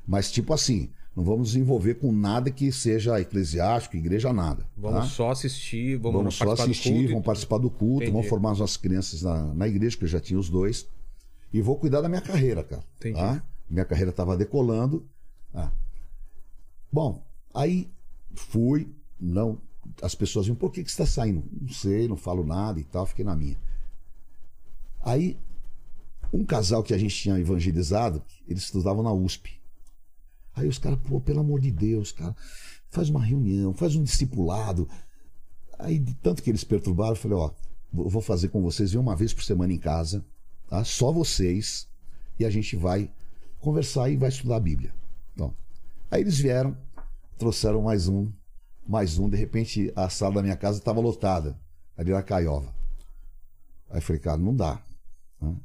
Mas 0.05 0.31
tipo 0.31 0.53
assim, 0.53 0.91
não 1.15 1.23
vamos 1.23 1.39
nos 1.39 1.55
envolver 1.55 1.95
com 1.95 2.11
nada 2.11 2.51
que 2.51 2.71
seja 2.71 3.19
eclesiástico, 3.21 3.95
igreja, 3.95 4.33
nada. 4.33 4.67
Vamos 4.77 4.99
tá? 4.99 5.05
só 5.09 5.31
assistir, 5.31 5.97
vamos, 5.97 6.17
Vamos 6.17 6.35
só 6.35 6.51
assistir, 6.51 6.89
do 6.89 6.95
culto. 6.97 7.09
vamos 7.09 7.25
participar 7.25 7.57
do 7.59 7.69
culto, 7.69 7.95
Entendi. 8.03 8.11
vamos 8.11 8.27
formar 8.27 8.51
as 8.51 8.59
nossas 8.59 8.77
crianças 8.77 9.21
na, 9.21 9.53
na 9.53 9.67
igreja, 9.67 9.95
que 9.97 10.03
eu 10.03 10.07
já 10.09 10.19
tinha 10.19 10.39
os 10.39 10.49
dois. 10.49 10.87
E 11.53 11.61
vou 11.61 11.77
cuidar 11.77 12.01
da 12.01 12.09
minha 12.09 12.21
carreira, 12.21 12.63
cara. 12.63 12.83
Entendi. 12.97 13.15
tá? 13.19 13.43
Minha 13.73 13.85
carreira 13.85 14.11
estava 14.11 14.37
decolando. 14.37 15.03
Ah. 15.51 15.71
Bom, 16.91 17.25
aí 17.51 17.91
fui, 18.35 18.87
não. 19.19 19.59
As 19.99 20.13
pessoas 20.13 20.45
viam, 20.45 20.55
por 20.55 20.71
que, 20.71 20.83
que 20.83 20.91
você 20.91 21.01
está 21.01 21.11
saindo? 21.11 21.43
Não 21.59 21.73
sei, 21.73 22.07
não 22.07 22.15
falo 22.15 22.45
nada 22.45 22.79
e 22.79 22.83
tal, 22.83 23.07
fiquei 23.07 23.25
na 23.25 23.35
minha. 23.35 23.57
Aí, 25.01 25.39
um 26.31 26.45
casal 26.45 26.83
que 26.83 26.93
a 26.93 26.97
gente 26.99 27.15
tinha 27.15 27.39
evangelizado, 27.39 28.23
eles 28.47 28.63
estudavam 28.63 29.01
na 29.01 29.11
USP. 29.11 29.59
Aí 30.53 30.67
os 30.67 30.77
caras, 30.77 30.99
pô, 30.99 31.19
pelo 31.19 31.39
amor 31.39 31.59
de 31.59 31.71
Deus, 31.71 32.11
cara, 32.11 32.35
faz 32.91 33.09
uma 33.09 33.25
reunião, 33.25 33.73
faz 33.73 33.95
um 33.95 34.03
discipulado. 34.03 34.87
Aí, 35.79 35.97
de 35.97 36.13
tanto 36.13 36.43
que 36.43 36.49
eles 36.51 36.63
perturbaram, 36.63 37.13
eu 37.13 37.15
falei, 37.15 37.37
ó, 37.39 37.49
vou 37.91 38.21
fazer 38.21 38.49
com 38.49 38.61
vocês, 38.61 38.91
vem 38.91 39.01
uma 39.01 39.15
vez 39.15 39.33
por 39.33 39.43
semana 39.43 39.73
em 39.73 39.79
casa, 39.79 40.23
tá? 40.67 40.83
Só 40.83 41.11
vocês, 41.11 41.87
e 42.39 42.45
a 42.45 42.51
gente 42.51 42.75
vai 42.75 43.11
conversar 43.63 44.09
e 44.09 44.17
vai 44.17 44.29
estudar 44.29 44.57
a 44.57 44.59
Bíblia. 44.59 44.93
Então, 45.33 45.55
aí 46.11 46.21
eles 46.21 46.37
vieram, 46.37 46.77
trouxeram 47.37 47.81
mais 47.81 48.07
um, 48.07 48.31
mais 48.87 49.17
um, 49.17 49.29
de 49.29 49.37
repente 49.37 49.91
a 49.95 50.09
sala 50.09 50.35
da 50.35 50.41
minha 50.41 50.57
casa 50.57 50.77
estava 50.77 50.99
lotada, 50.99 51.57
ali 51.97 52.11
na 52.11 52.21
Caiova. 52.21 52.73
Aí 53.89 53.97
eu 53.97 54.01
falei, 54.01 54.19
cara, 54.19 54.37
não 54.37 54.55
dá. 54.55 54.83
né? 55.41 55.55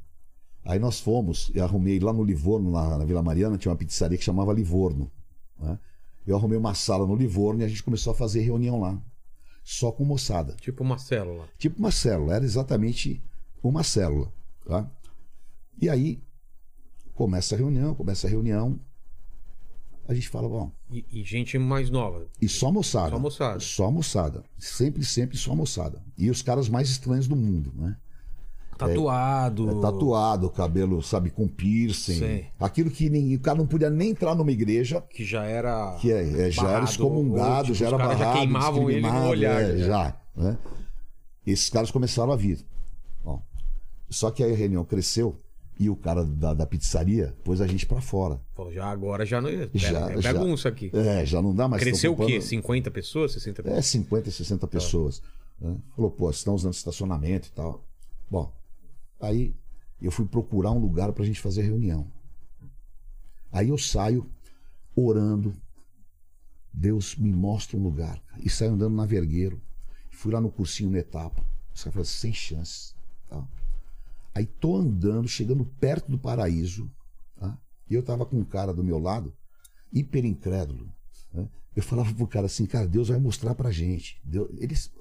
Aí 0.63 0.79
nós 0.79 0.99
fomos, 0.99 1.51
e 1.53 1.59
arrumei 1.59 1.99
lá 1.99 2.13
no 2.13 2.23
Livorno, 2.23 2.71
na, 2.71 2.97
na 2.97 3.05
Vila 3.05 3.21
Mariana, 3.21 3.57
tinha 3.57 3.71
uma 3.71 3.77
pizzaria 3.77 4.17
que 4.17 4.23
chamava 4.23 4.53
Livorno. 4.53 5.11
né? 5.59 5.77
Eu 6.25 6.35
arrumei 6.35 6.57
uma 6.57 6.73
sala 6.73 7.05
no 7.07 7.15
Livorno 7.15 7.61
e 7.61 7.65
a 7.65 7.67
gente 7.67 7.83
começou 7.83 8.11
a 8.11 8.15
fazer 8.15 8.41
reunião 8.41 8.79
lá. 8.79 9.01
Só 9.63 9.91
com 9.91 10.05
moçada. 10.05 10.55
Tipo 10.55 10.83
uma 10.83 10.97
célula. 10.97 11.47
Tipo 11.57 11.79
uma 11.79 11.91
célula, 11.91 12.35
era 12.35 12.45
exatamente 12.45 13.21
uma 13.61 13.83
célula. 13.83 14.31
Tá? 14.65 14.89
E 15.81 15.89
aí, 15.89 16.21
começa 17.19 17.53
a 17.53 17.57
reunião, 17.57 17.93
começa 17.93 18.27
a 18.27 18.29
reunião. 18.29 18.79
A 20.07 20.13
gente 20.13 20.29
fala, 20.29 20.47
bom, 20.47 20.71
E, 20.89 21.05
e 21.11 21.21
gente 21.25 21.57
mais 21.59 21.89
nova. 21.89 22.25
e 22.41 22.47
só 22.47 22.71
moçada. 22.71 23.09
Só 23.11 23.19
moçada. 23.19 23.59
Só 23.59 23.91
moçada. 23.91 24.43
Sempre, 24.57 25.03
sempre 25.03 25.37
só 25.37 25.53
moçada. 25.53 26.01
E 26.17 26.29
os 26.29 26.41
caras 26.41 26.69
mais 26.69 26.89
estranhos 26.89 27.27
do 27.27 27.35
mundo, 27.35 27.73
né? 27.75 27.97
Tatuado. 28.77 29.69
É 29.69 29.81
tatuado, 29.81 30.49
cabelo, 30.49 31.03
sabe, 31.03 31.29
com 31.29 31.45
piercing. 31.45 32.19
Sei. 32.19 32.47
Aquilo 32.57 32.89
que 32.89 33.09
nem, 33.09 33.35
o 33.35 33.39
cara 33.41 33.57
não 33.57 33.67
podia 33.67 33.89
nem 33.89 34.11
entrar 34.11 34.33
numa 34.33 34.51
igreja, 34.53 35.01
Que 35.09 35.25
já 35.25 35.43
era. 35.43 35.97
que 35.99 36.09
é, 36.13 36.47
é, 36.47 36.51
já 36.51 36.71
era 36.71 36.85
excomungado, 36.85 37.65
tipo, 37.65 37.75
já 37.77 37.87
era 37.87 37.97
barrado, 37.97 38.19
já 38.19 38.33
queimavam 38.33 38.89
ele 38.89 39.01
no 39.01 39.27
olhar. 39.27 39.61
é, 39.61 39.77
já. 39.79 39.85
já. 39.85 40.21
né? 40.37 40.57
Esses 41.45 41.69
caras 41.69 41.91
começaram 41.91 42.31
a 42.31 42.37
vir. 42.37 42.65
Bom, 43.25 43.43
só 44.09 44.31
que 44.31 44.41
aí 44.41 44.53
a 44.53 44.55
reunião 44.55 44.85
cresceu 44.85 45.35
e 45.79 45.89
o 45.89 45.95
cara 45.95 46.25
da, 46.25 46.53
da 46.53 46.65
pizzaria 46.65 47.33
pôs 47.43 47.61
a 47.61 47.65
gente 47.67 47.85
pra 47.85 48.01
fora. 48.01 48.39
Falou, 48.53 48.71
já 48.73 48.85
agora 48.85 49.25
já 49.25 49.39
não. 49.41 49.49
Já, 49.73 50.11
é 50.11 50.21
já. 50.21 50.33
bagunça 50.33 50.67
aqui. 50.67 50.91
É, 50.93 51.25
já 51.25 51.41
não 51.41 51.55
dá 51.55 51.67
mais. 51.69 51.81
Cresceu 51.81 52.11
o 52.11 52.15
tão 52.17 52.25
quê? 52.25 52.33
ocupando- 52.33 52.49
50 52.49 52.91
pessoas? 52.91 53.31
60 53.31 53.63
pessoas? 53.63 53.79
É, 53.79 53.81
50, 53.81 54.29
60 54.31 54.67
pessoas. 54.67 55.21
né? 55.59 55.77
Falou, 55.95 56.11
pô, 56.11 56.25
vocês 56.25 56.37
estão 56.39 56.53
usando 56.53 56.73
estacionamento 56.73 57.47
e 57.47 57.51
tal. 57.51 57.83
Bom, 58.29 58.53
aí 59.21 59.55
eu 60.01 60.11
fui 60.11 60.25
procurar 60.25 60.71
um 60.71 60.79
lugar 60.79 61.13
pra 61.13 61.23
gente 61.25 61.39
fazer 61.39 61.61
reunião. 61.61 62.05
Aí 63.51 63.69
eu 63.69 63.77
saio 63.77 64.29
orando. 64.95 65.53
Deus 66.73 67.15
me 67.15 67.31
mostra 67.31 67.77
um 67.77 67.81
lugar. 67.83 68.21
E 68.43 68.49
saio 68.49 68.73
andando 68.73 68.95
na 68.95 69.05
Vergueiro. 69.05 69.61
Fui 70.11 70.31
lá 70.33 70.41
no 70.41 70.51
cursinho 70.51 70.91
na 70.91 70.99
etapa. 70.99 71.41
Os 71.73 71.83
caras 71.83 71.93
falaram, 71.93 72.03
sem 72.05 72.33
chances. 72.33 72.93
Tá? 73.29 73.41
Aí 74.33 74.45
tô 74.45 74.77
andando, 74.77 75.27
chegando 75.27 75.65
perto 75.65 76.09
do 76.09 76.17
paraíso. 76.17 76.89
Tá? 77.35 77.57
E 77.89 77.93
eu 77.93 78.03
tava 78.03 78.25
com 78.25 78.37
um 78.37 78.45
cara 78.45 78.73
do 78.73 78.83
meu 78.83 78.99
lado, 78.99 79.35
hiper 79.91 80.25
incrédulo. 80.25 80.91
né? 81.33 81.49
Eu 81.75 81.83
falava 81.83 82.13
pro 82.13 82.27
cara 82.27 82.45
assim, 82.45 82.65
cara, 82.65 82.87
Deus 82.87 83.09
vai 83.09 83.19
mostrar 83.19 83.55
pra 83.55 83.71
gente. 83.71 84.19
Deus, 84.23 84.49
eles. 84.57 84.91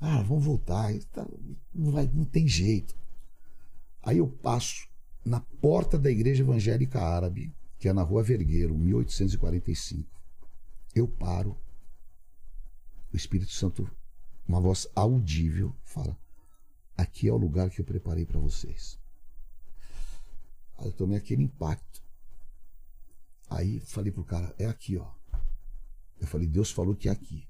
Ah, 0.00 0.22
vamos 0.22 0.44
voltar. 0.44 0.92
tá, 1.12 1.26
Não, 1.74 1.90
vai, 1.90 2.10
não 2.12 2.24
tem 2.24 2.48
jeito. 2.48 2.96
Aí 4.02 4.18
eu 4.18 4.26
passo 4.28 4.88
na 5.24 5.40
porta 5.40 5.98
da 5.98 6.10
igreja 6.10 6.42
evangélica 6.42 7.00
árabe, 7.00 7.54
que 7.78 7.88
é 7.88 7.92
na 7.92 8.02
rua 8.02 8.22
Vergueiro, 8.22 8.76
1845. 8.76 10.08
Eu 10.94 11.06
paro. 11.06 11.56
O 13.12 13.16
Espírito 13.16 13.50
Santo, 13.52 13.90
uma 14.46 14.60
voz 14.60 14.86
audível, 14.94 15.74
fala: 15.84 16.16
Aqui 17.00 17.28
é 17.28 17.32
o 17.32 17.38
lugar 17.38 17.70
que 17.70 17.80
eu 17.80 17.84
preparei 17.84 18.26
para 18.26 18.38
vocês. 18.38 18.98
Aí 20.76 20.84
eu 20.84 20.92
tomei 20.92 21.16
aquele 21.16 21.42
impacto. 21.42 22.02
Aí 23.48 23.80
falei 23.80 24.12
pro 24.12 24.22
cara: 24.22 24.54
É 24.58 24.66
aqui, 24.66 24.98
ó. 24.98 25.10
Eu 26.20 26.26
falei: 26.26 26.46
Deus 26.46 26.70
falou 26.70 26.94
que 26.94 27.08
é 27.08 27.12
aqui. 27.12 27.48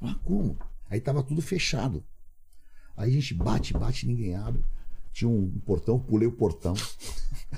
Ah, 0.00 0.18
como? 0.24 0.58
Aí 0.90 1.00
tava 1.00 1.22
tudo 1.22 1.40
fechado. 1.40 2.04
Aí 2.96 3.10
a 3.10 3.12
gente 3.12 3.34
bate, 3.34 3.72
bate, 3.72 4.04
ninguém 4.04 4.34
abre. 4.34 4.64
Tinha 5.12 5.30
um 5.30 5.60
portão, 5.60 6.00
pulei 6.00 6.26
o 6.26 6.32
portão. 6.32 6.74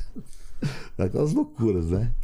Aquelas 0.98 1.32
loucuras, 1.32 1.86
né? 1.86 2.14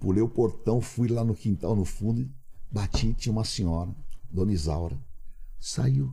Pulei 0.00 0.24
o 0.24 0.28
portão, 0.28 0.80
fui 0.80 1.06
lá 1.06 1.22
no 1.22 1.36
quintal, 1.36 1.76
no 1.76 1.84
fundo, 1.84 2.28
bati, 2.68 3.14
tinha 3.14 3.32
uma 3.32 3.44
senhora, 3.44 3.94
Dona 4.28 4.52
Isaura. 4.52 4.98
Saiu. 5.60 6.12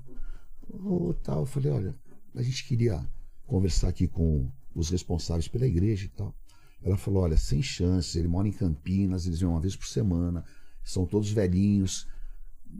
Ô, 0.69 1.15
tal. 1.15 1.39
Eu 1.39 1.45
falei, 1.47 1.71
olha, 1.71 2.06
a 2.37 2.43
gente 2.43 2.65
queria 2.65 3.03
conversar 3.45 3.89
aqui 3.89 4.07
com 4.07 4.51
os 4.75 4.89
responsáveis 4.89 5.47
pela 5.47 5.65
igreja 5.65 6.05
e 6.05 6.09
tal. 6.09 6.35
Ela 6.83 6.97
falou, 6.97 7.23
olha, 7.23 7.37
sem 7.37 7.61
chance, 7.61 8.17
ele 8.17 8.27
mora 8.27 8.47
em 8.47 8.51
Campinas, 8.51 9.25
eles 9.25 9.39
vêm 9.39 9.49
uma 9.49 9.59
vez 9.59 9.75
por 9.75 9.87
semana, 9.87 10.45
são 10.83 11.05
todos 11.05 11.31
velhinhos, 11.31 12.07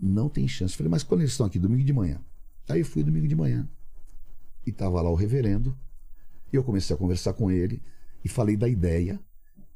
não 0.02 0.30
tem 0.30 0.48
chance. 0.48 0.74
Eu 0.74 0.78
falei, 0.78 0.92
mas 0.92 1.04
quando 1.04 1.22
eles 1.22 1.32
estão 1.32 1.46
aqui? 1.46 1.58
Domingo 1.58 1.84
de 1.84 1.94
manhã. 1.94 2.22
Aí 2.70 2.82
eu 2.82 2.86
fui 2.86 3.04
domingo 3.04 3.28
de 3.28 3.36
manhã. 3.36 3.68
E 4.66 4.72
tava 4.72 5.02
lá 5.02 5.10
o 5.10 5.16
reverendo, 5.16 5.78
e 6.52 6.56
eu 6.56 6.64
comecei 6.64 6.96
a 6.96 7.00
conversar 7.00 7.34
com 7.34 7.50
ele, 7.50 7.82
e 8.24 8.30
falei 8.30 8.56
da 8.56 8.68
ideia. 8.68 9.20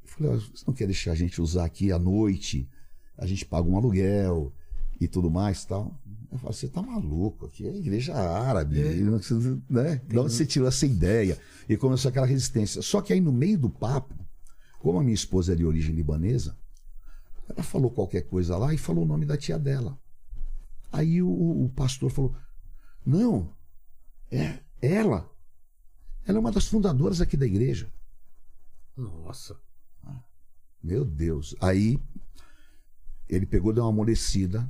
Eu 0.03 0.07
falei, 0.07 0.32
você 0.36 0.63
não 0.67 0.73
quer 0.73 0.86
deixar 0.86 1.13
a 1.13 1.15
gente 1.15 1.41
usar 1.41 1.65
aqui 1.65 1.91
à 1.91 1.97
noite? 1.97 2.69
A 3.17 3.25
gente 3.25 3.45
paga 3.45 3.67
um 3.67 3.77
aluguel 3.77 4.53
e 5.02 5.08
tudo 5.08 5.32
mais 5.32 5.66
tal. 5.66 5.99
Eu 6.32 6.38
falei, 6.38 6.54
você 6.54 6.70
tá 6.70 6.82
maluco, 6.82 7.47
aqui 7.47 7.68
é 7.68 7.76
igreja 7.76 8.14
árabe, 8.14 8.80
precisa, 9.16 9.62
né? 9.70 9.99
De 10.08 10.18
onde 10.18 10.32
você 10.32 10.45
tirou 10.45 10.68
essa 10.68 10.86
ideia? 10.86 11.38
E 11.68 11.76
começou 11.76 12.08
aquela 12.08 12.26
resistência. 12.26 12.82
Só 12.82 13.02
que 13.02 13.12
aí 13.12 13.20
no 13.20 13.34
meio 13.34 13.58
do 13.58 13.70
papo, 13.70 14.16
como 14.80 14.99
a 14.99 15.04
minha 15.04 15.14
esposa 15.14 15.52
é 15.52 15.56
de 15.56 15.66
origem 15.66 15.93
libanesa, 15.93 16.56
ela 17.49 17.64
falou 17.64 17.91
qualquer 17.91 18.22
coisa 18.22 18.56
lá 18.56 18.74
e 18.74 18.78
falou 18.78 19.04
o 19.04 19.08
nome 19.08 19.26
da 19.26 19.36
tia 19.36 19.60
dela. 19.60 19.99
Aí 20.91 21.22
o, 21.22 21.66
o 21.66 21.70
pastor 21.76 22.10
falou: 22.12 22.34
Não, 23.06 23.54
é 24.32 24.60
ela. 24.82 25.30
Ela 26.26 26.38
é 26.38 26.39
uma 26.39 26.52
das 26.52 26.68
fundadoras 26.68 27.20
aqui 27.20 27.36
da 27.36 27.45
igreja. 27.45 27.91
Nossa. 28.95 29.60
Meu 30.82 31.04
Deus. 31.04 31.56
Aí 31.60 31.99
ele 33.28 33.45
pegou, 33.45 33.74
deu 33.74 33.84
uma 33.84 33.89
amolecida. 33.89 34.70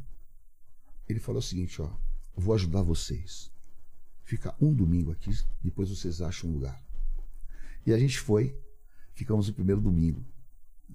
Ele 1.11 1.19
falou 1.19 1.39
o 1.39 1.43
seguinte: 1.43 1.81
Ó, 1.81 1.89
vou 2.35 2.53
ajudar 2.55 2.81
vocês. 2.81 3.51
Fica 4.23 4.55
um 4.61 4.73
domingo 4.73 5.11
aqui, 5.11 5.31
depois 5.63 5.89
vocês 5.89 6.21
acham 6.21 6.49
um 6.49 6.53
lugar. 6.53 6.81
E 7.85 7.91
a 7.93 7.97
gente 7.99 8.17
foi, 8.19 8.55
ficamos 9.13 9.47
no 9.47 9.53
primeiro 9.53 9.81
domingo. 9.81 10.23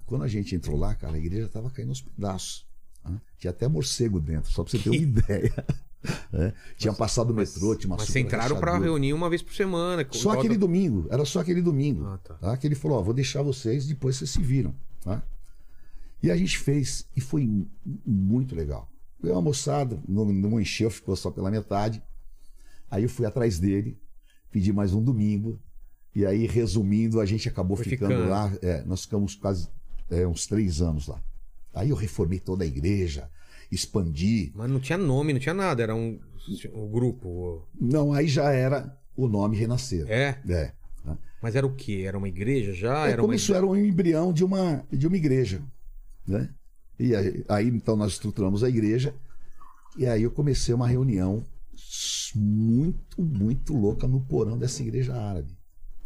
Quando 0.05 0.23
a 0.23 0.27
gente 0.27 0.55
entrou 0.55 0.77
lá, 0.77 0.95
cara, 0.95 1.15
a 1.15 1.19
igreja 1.19 1.45
estava 1.45 1.69
caindo 1.69 1.89
aos 1.89 2.01
pedaços. 2.01 2.65
né? 3.05 3.19
Tinha 3.37 3.51
até 3.51 3.67
morcego 3.67 4.19
dentro, 4.19 4.51
só 4.51 4.63
pra 4.63 4.71
você 4.71 4.79
ter 4.79 4.89
uma 4.89 4.95
ideia. 5.03 5.53
né? 6.31 6.53
Tinha 6.77 6.93
passado 6.93 7.31
o 7.31 7.33
metrô, 7.33 7.75
tinha 7.75 7.89
uma 7.89 7.97
Mas 7.97 8.07
vocês 8.07 8.25
entraram 8.25 8.55
pra 8.59 8.71
rachadura. 8.71 8.89
reunir 8.91 9.13
uma 9.13 9.29
vez 9.29 9.41
por 9.41 9.53
semana. 9.53 10.07
Só 10.11 10.31
aquele 10.31 10.57
domingo, 10.57 11.07
era 11.11 11.25
só 11.25 11.41
aquele 11.41 11.61
domingo. 11.61 12.05
Ah, 12.05 12.17
tá. 12.17 12.33
tá? 12.35 12.57
Que 12.57 12.65
ele 12.67 12.75
falou: 12.75 12.97
ó, 12.99 13.03
vou 13.03 13.13
deixar 13.13 13.41
vocês, 13.43 13.85
depois 13.85 14.15
vocês 14.15 14.31
se 14.31 14.41
viram. 14.41 14.73
Tá? 15.01 15.21
E 16.23 16.31
a 16.31 16.37
gente 16.37 16.57
fez, 16.57 17.05
e 17.15 17.21
foi 17.21 17.45
mu- 17.45 17.69
muito 18.05 18.55
legal. 18.55 18.89
Veio 19.21 19.35
uma 19.35 19.41
moçada, 19.41 19.99
não, 20.07 20.25
não 20.25 20.59
encheu, 20.59 20.89
ficou 20.89 21.15
só 21.15 21.31
pela 21.31 21.51
metade. 21.51 22.01
Aí 22.89 23.03
eu 23.03 23.09
fui 23.09 23.25
atrás 23.25 23.59
dele, 23.59 23.99
pedi 24.51 24.71
mais 24.71 24.93
um 24.93 25.03
domingo, 25.03 25.59
e 26.17 26.25
aí, 26.25 26.47
resumindo, 26.47 27.19
a 27.19 27.25
gente 27.27 27.47
acabou 27.47 27.77
ficando, 27.77 28.11
ficando. 28.11 28.29
lá. 28.29 28.51
é, 28.63 28.83
nós 28.85 29.03
ficamos 29.03 29.35
quase 29.35 29.69
é, 30.09 30.25
uns 30.25 30.47
três 30.47 30.81
anos 30.81 31.07
lá. 31.07 31.21
Aí 31.75 31.91
eu 31.91 31.95
reformei 31.95 32.39
toda 32.39 32.63
a 32.63 32.67
igreja, 32.67 33.29
expandi. 33.71 34.51
Mas 34.55 34.67
não 34.67 34.79
tinha 34.79 34.97
nome, 34.97 35.31
não 35.31 35.39
tinha 35.39 35.53
nada, 35.53 35.83
era 35.83 35.93
um, 35.93 36.19
um 36.73 36.89
grupo. 36.89 37.67
Não, 37.79 38.13
aí 38.13 38.27
já 38.27 38.51
era 38.51 38.97
o 39.15 39.27
nome 39.27 39.57
Renascer. 39.57 40.05
É? 40.09 40.39
É. 40.49 40.73
né? 41.05 41.17
Mas 41.39 41.55
era 41.55 41.67
o 41.67 41.75
quê? 41.75 42.05
Era 42.07 42.17
uma 42.17 42.27
igreja 42.27 42.73
já? 42.73 43.07
É 43.07 43.11
era 43.11 43.21
como 43.21 43.33
uma... 43.33 43.35
isso 43.35 43.53
era 43.53 43.65
um 43.65 43.75
embrião 43.75 44.33
de 44.33 44.43
uma, 44.43 44.83
de 44.91 45.05
uma 45.05 45.17
igreja. 45.17 45.61
Né? 46.25 46.49
E 46.99 47.15
aí, 47.15 47.45
aí, 47.47 47.67
então 47.67 47.95
nós 47.95 48.13
estruturamos 48.13 48.63
a 48.63 48.69
igreja 48.69 49.13
e 49.97 50.05
aí 50.05 50.23
eu 50.23 50.31
comecei 50.31 50.73
uma 50.73 50.87
reunião 50.87 51.43
muito, 52.35 53.21
muito 53.21 53.75
louca 53.75 54.07
no 54.07 54.21
porão 54.21 54.57
dessa 54.57 54.81
igreja 54.81 55.15
árabe. 55.15 55.55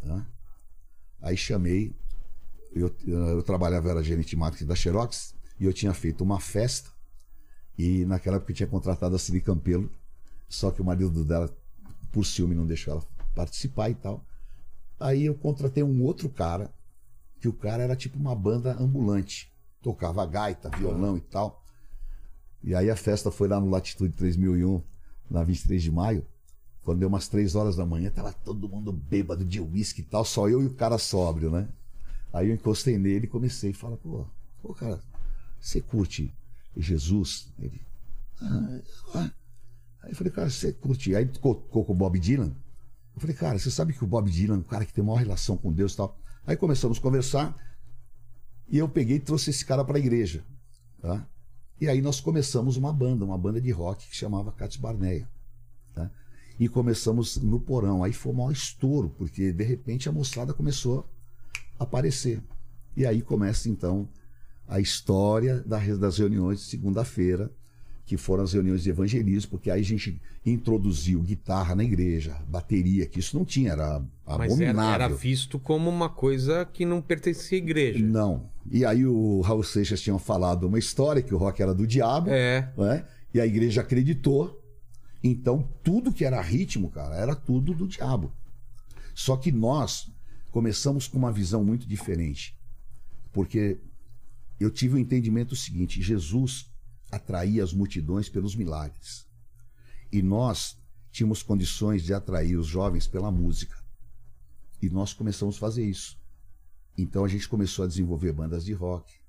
tá? 0.00 0.26
Aí 1.20 1.36
chamei, 1.36 1.94
eu, 2.74 2.94
eu 3.06 3.42
trabalhava, 3.42 3.90
era 3.90 4.02
gerente 4.02 4.30
de 4.30 4.36
marketing 4.36 4.66
da 4.66 4.74
Xerox 4.74 5.34
e 5.58 5.64
eu 5.64 5.72
tinha 5.72 5.94
feito 5.94 6.22
uma 6.22 6.40
festa 6.40 6.90
e 7.76 8.04
naquela 8.04 8.36
época 8.36 8.52
eu 8.52 8.56
tinha 8.56 8.66
contratado 8.66 9.14
a 9.14 9.18
Ciri 9.18 9.40
Campelo, 9.40 9.90
só 10.48 10.70
que 10.70 10.82
o 10.82 10.84
marido 10.84 11.24
dela, 11.24 11.54
por 12.10 12.24
ciúme, 12.24 12.54
não 12.54 12.66
deixou 12.66 12.94
ela 12.94 13.02
participar 13.34 13.90
e 13.90 13.94
tal. 13.94 14.24
Aí 15.00 15.24
eu 15.26 15.34
contratei 15.34 15.82
um 15.82 16.02
outro 16.02 16.28
cara, 16.28 16.72
que 17.40 17.48
o 17.48 17.52
cara 17.52 17.82
era 17.82 17.96
tipo 17.96 18.18
uma 18.18 18.36
banda 18.36 18.76
ambulante. 18.80 19.51
Tocava 19.82 20.24
gaita, 20.24 20.70
violão 20.70 21.16
e 21.16 21.20
tal. 21.20 21.62
E 22.62 22.74
aí 22.74 22.88
a 22.88 22.96
festa 22.96 23.30
foi 23.30 23.48
lá 23.48 23.58
no 23.58 23.68
Latitude 23.68 24.14
3001, 24.14 24.82
na 25.28 25.42
23 25.42 25.82
de 25.82 25.90
maio. 25.90 26.24
Quando 26.84 27.00
deu 27.00 27.08
umas 27.08 27.28
3 27.28 27.54
horas 27.54 27.76
da 27.76 27.84
manhã, 27.84 28.10
tava 28.10 28.32
todo 28.32 28.68
mundo 28.68 28.92
bêbado 28.92 29.44
de 29.44 29.60
uísque 29.60 30.00
e 30.00 30.04
tal, 30.04 30.24
só 30.24 30.48
eu 30.48 30.62
e 30.62 30.66
o 30.66 30.74
cara 30.74 30.98
sóbrio, 30.98 31.50
né? 31.50 31.68
Aí 32.32 32.48
eu 32.48 32.54
encostei 32.54 32.98
nele 32.98 33.26
e 33.26 33.28
comecei 33.28 33.70
a 33.70 33.74
falar, 33.74 33.96
pô, 33.96 34.26
pô, 34.62 34.74
cara, 34.74 35.00
você 35.60 35.80
curte 35.80 36.32
Jesus? 36.76 37.52
Ele. 37.58 37.80
Ah, 38.40 38.80
ah. 39.14 39.30
Aí 40.02 40.10
eu 40.10 40.16
falei, 40.16 40.32
cara, 40.32 40.50
você 40.50 40.72
curte. 40.72 41.14
Aí 41.14 41.26
tocou 41.26 41.54
com 41.54 41.92
o 41.92 41.94
Bob 41.94 42.18
Dylan. 42.18 42.52
Eu 43.14 43.20
falei, 43.20 43.36
cara, 43.36 43.58
você 43.58 43.70
sabe 43.70 43.92
que 43.92 44.02
o 44.02 44.06
Bob 44.06 44.30
Dylan 44.30 44.56
é 44.56 44.58
um 44.58 44.62
cara 44.62 44.84
que 44.84 44.92
tem 44.92 45.04
maior 45.04 45.18
relação 45.18 45.56
com 45.56 45.72
Deus 45.72 45.92
e 45.92 45.96
tal. 45.98 46.18
Aí 46.46 46.56
começamos 46.56 46.98
a 46.98 47.00
conversar 47.00 47.56
e 48.72 48.78
eu 48.78 48.88
peguei 48.88 49.16
e 49.16 49.20
trouxe 49.20 49.50
esse 49.50 49.64
cara 49.64 49.84
para 49.84 49.98
a 49.98 50.00
igreja. 50.00 50.42
Tá? 51.00 51.28
E 51.80 51.86
aí 51.88 52.00
nós 52.00 52.20
começamos 52.20 52.76
uma 52.76 52.92
banda, 52.92 53.24
uma 53.24 53.36
banda 53.36 53.60
de 53.60 53.70
rock 53.70 54.08
que 54.08 54.16
chamava 54.16 54.50
Cats 54.50 54.78
Barneia. 54.78 55.28
Tá? 55.94 56.10
E 56.58 56.68
começamos 56.68 57.36
no 57.36 57.60
porão. 57.60 58.02
Aí 58.02 58.12
foi 58.12 58.32
o 58.32 58.36
maior 58.36 58.50
estouro, 58.52 59.10
porque 59.10 59.52
de 59.52 59.62
repente 59.62 60.08
a 60.08 60.12
moçada 60.12 60.54
começou 60.54 61.06
a 61.78 61.84
aparecer. 61.84 62.42
E 62.96 63.04
aí 63.04 63.20
começa 63.20 63.68
então 63.68 64.08
a 64.66 64.80
história 64.80 65.60
da- 65.60 65.78
das 65.96 66.16
reuniões 66.18 66.60
de 66.60 66.66
segunda-feira, 66.66 67.50
que 68.12 68.16
foram 68.18 68.44
as 68.44 68.52
reuniões 68.52 68.82
de 68.82 68.90
evangelismo, 68.90 69.52
porque 69.52 69.70
aí 69.70 69.80
a 69.80 69.84
gente 69.84 70.20
introduziu 70.44 71.18
guitarra 71.22 71.74
na 71.74 71.82
igreja, 71.82 72.36
bateria, 72.46 73.06
que 73.06 73.20
isso 73.20 73.34
não 73.38 73.42
tinha, 73.42 73.72
era 73.72 74.00
Mas 74.26 74.34
era, 74.38 74.44
abominável. 74.44 74.92
era 74.92 75.08
visto 75.08 75.58
como 75.58 75.88
uma 75.88 76.10
coisa 76.10 76.66
que 76.66 76.84
não 76.84 77.00
pertencia 77.00 77.56
à 77.56 77.58
igreja. 77.58 78.04
Não. 78.04 78.50
E 78.70 78.84
aí 78.84 79.06
o 79.06 79.40
Raul 79.40 79.62
Seixas 79.62 80.02
tinha 80.02 80.18
falado 80.18 80.64
uma 80.64 80.78
história 80.78 81.22
que 81.22 81.34
o 81.34 81.38
rock 81.38 81.62
era 81.62 81.74
do 81.74 81.86
diabo, 81.86 82.28
É. 82.28 82.70
né? 82.76 83.06
E 83.32 83.40
a 83.40 83.46
igreja 83.46 83.80
acreditou. 83.80 84.62
Então 85.24 85.66
tudo 85.82 86.12
que 86.12 86.22
era 86.26 86.38
ritmo, 86.42 86.90
cara, 86.90 87.16
era 87.16 87.34
tudo 87.34 87.72
do 87.72 87.88
diabo. 87.88 88.30
Só 89.14 89.38
que 89.38 89.50
nós 89.50 90.12
começamos 90.50 91.08
com 91.08 91.16
uma 91.16 91.32
visão 91.32 91.64
muito 91.64 91.88
diferente. 91.88 92.54
Porque 93.32 93.78
eu 94.60 94.70
tive 94.70 94.96
o 94.96 94.98
entendimento 94.98 95.56
seguinte, 95.56 96.02
Jesus 96.02 96.70
atraía 97.12 97.62
as 97.62 97.74
multidões 97.74 98.28
pelos 98.28 98.56
milagres. 98.56 99.26
E 100.10 100.22
nós 100.22 100.76
tínhamos 101.12 101.42
condições 101.42 102.02
de 102.02 102.14
atrair 102.14 102.56
os 102.56 102.66
jovens 102.66 103.06
pela 103.06 103.30
música. 103.30 103.76
E 104.80 104.88
nós 104.88 105.12
começamos 105.12 105.56
a 105.56 105.60
fazer 105.60 105.84
isso. 105.84 106.18
Então 106.96 107.24
a 107.24 107.28
gente 107.28 107.48
começou 107.48 107.84
a 107.84 107.88
desenvolver 107.88 108.32
bandas 108.32 108.64
de 108.64 108.72
rock. 108.72 109.21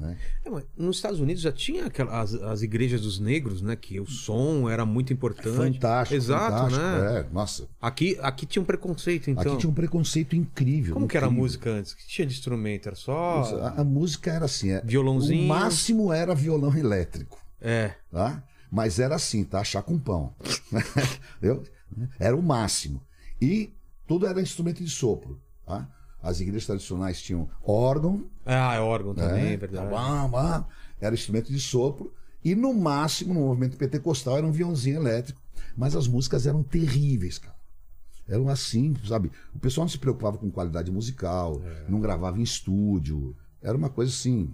Né? 0.00 0.16
É, 0.46 0.50
nos 0.78 0.96
Estados 0.96 1.20
Unidos 1.20 1.42
já 1.42 1.52
tinha 1.52 1.84
aquela- 1.86 2.20
as, 2.22 2.32
as 2.34 2.62
igrejas 2.62 3.02
dos 3.02 3.20
negros, 3.20 3.60
né? 3.60 3.76
Que 3.76 4.00
o 4.00 4.06
som 4.06 4.68
era 4.70 4.86
muito 4.86 5.12
importante. 5.12 5.54
Fantástico. 5.74 6.16
Exato, 6.16 6.52
fantástico. 6.52 6.80
né? 6.82 7.18
É, 7.20 7.26
nossa, 7.32 7.68
Aqui, 7.80 8.18
aqui 8.22 8.46
tinha 8.46 8.62
um 8.62 8.64
preconceito, 8.64 9.30
então. 9.30 9.42
aqui 9.52 9.60
tinha 9.60 9.70
um 9.70 9.74
preconceito 9.74 10.34
incrível. 10.34 10.94
Como 10.94 11.06
que 11.06 11.16
era 11.16 11.26
a 11.26 11.28
incrível. 11.28 11.42
música 11.44 11.70
antes? 11.70 11.92
O 11.92 11.96
que 11.98 12.06
tinha 12.08 12.26
de 12.26 12.32
instrumento? 12.32 12.86
Era 12.86 12.96
só. 12.96 13.42
A, 13.62 13.80
a 13.80 13.84
música 13.84 14.32
era 14.32 14.46
assim, 14.46 14.70
é, 14.70 14.80
Violãozinho. 14.80 15.44
O 15.44 15.48
máximo 15.48 16.12
era 16.12 16.34
violão 16.34 16.74
elétrico, 16.74 17.38
É. 17.60 17.94
tá? 18.10 18.42
Mas 18.72 18.98
era 18.98 19.16
assim, 19.16 19.44
tá? 19.44 19.62
Chá 19.64 19.82
com 19.82 19.98
pão. 19.98 20.32
Entendeu? 21.38 21.62
Era 22.18 22.36
o 22.36 22.42
máximo. 22.42 23.02
E 23.42 23.70
tudo 24.06 24.26
era 24.26 24.40
instrumento 24.40 24.82
de 24.82 24.88
sopro, 24.90 25.40
tá? 25.66 25.88
As 26.22 26.40
igrejas 26.40 26.66
tradicionais 26.66 27.20
tinham 27.22 27.48
órgão, 27.64 28.24
Ah, 28.44 28.74
é 28.74 28.80
órgão 28.80 29.14
também, 29.14 29.42
né? 29.44 29.52
é 29.54 29.56
verdade. 29.56 29.90
Bam, 29.90 30.28
bam. 30.30 30.66
Era 31.00 31.14
instrumento 31.14 31.50
de 31.50 31.58
sopro. 31.60 32.12
E 32.44 32.54
no 32.54 32.72
máximo, 32.74 33.32
no 33.34 33.40
movimento 33.40 33.76
pentecostal, 33.76 34.36
era 34.38 34.46
um 34.46 34.52
violãozinho 34.52 34.96
elétrico. 34.96 35.40
Mas 35.76 35.94
as 35.96 36.06
músicas 36.08 36.46
eram 36.46 36.62
terríveis, 36.62 37.38
cara. 37.38 37.54
Eram 38.28 38.48
assim, 38.48 38.94
sabe? 39.06 39.30
O 39.54 39.58
pessoal 39.58 39.84
não 39.84 39.90
se 39.90 39.98
preocupava 39.98 40.36
com 40.38 40.50
qualidade 40.50 40.90
musical, 40.90 41.60
É. 41.64 41.84
não 41.88 42.00
gravava 42.00 42.38
em 42.38 42.42
estúdio. 42.42 43.34
Era 43.62 43.76
uma 43.76 43.88
coisa 43.90 44.10
assim, 44.12 44.50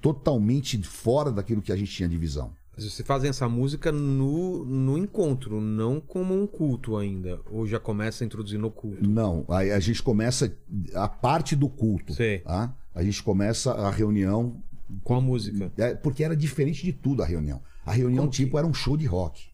totalmente 0.00 0.80
fora 0.82 1.30
daquilo 1.32 1.62
que 1.62 1.72
a 1.72 1.76
gente 1.76 1.90
tinha 1.92 2.08
de 2.08 2.16
visão. 2.16 2.52
Vocês 2.88 3.06
fazem 3.06 3.30
essa 3.30 3.48
música 3.48 3.92
no, 3.92 4.64
no 4.64 4.96
encontro, 4.98 5.60
não 5.60 6.00
como 6.00 6.34
um 6.34 6.46
culto 6.46 6.96
ainda. 6.96 7.40
Ou 7.50 7.66
já 7.66 7.78
começa 7.78 8.24
a 8.24 8.26
introduzir 8.26 8.58
no 8.58 8.70
culto. 8.70 9.08
Não, 9.08 9.44
aí 9.48 9.70
a 9.70 9.78
gente 9.80 10.02
começa 10.02 10.52
a 10.94 11.08
parte 11.08 11.54
do 11.54 11.68
culto. 11.68 12.14
Sei. 12.14 12.38
Tá? 12.40 12.74
A 12.94 13.02
gente 13.02 13.22
começa 13.22 13.72
a 13.72 13.90
reunião 13.90 14.62
Com 15.04 15.14
a 15.14 15.20
música. 15.20 15.70
É, 15.78 15.94
porque 15.94 16.24
era 16.24 16.36
diferente 16.36 16.82
de 16.84 16.92
tudo 16.92 17.22
a 17.22 17.26
reunião. 17.26 17.62
A 17.86 17.92
reunião, 17.92 18.24
Como 18.24 18.30
que- 18.32 18.44
tipo, 18.44 18.58
era 18.58 18.66
um 18.66 18.74
show 18.74 18.96
de 18.96 19.06
rock. 19.06 19.44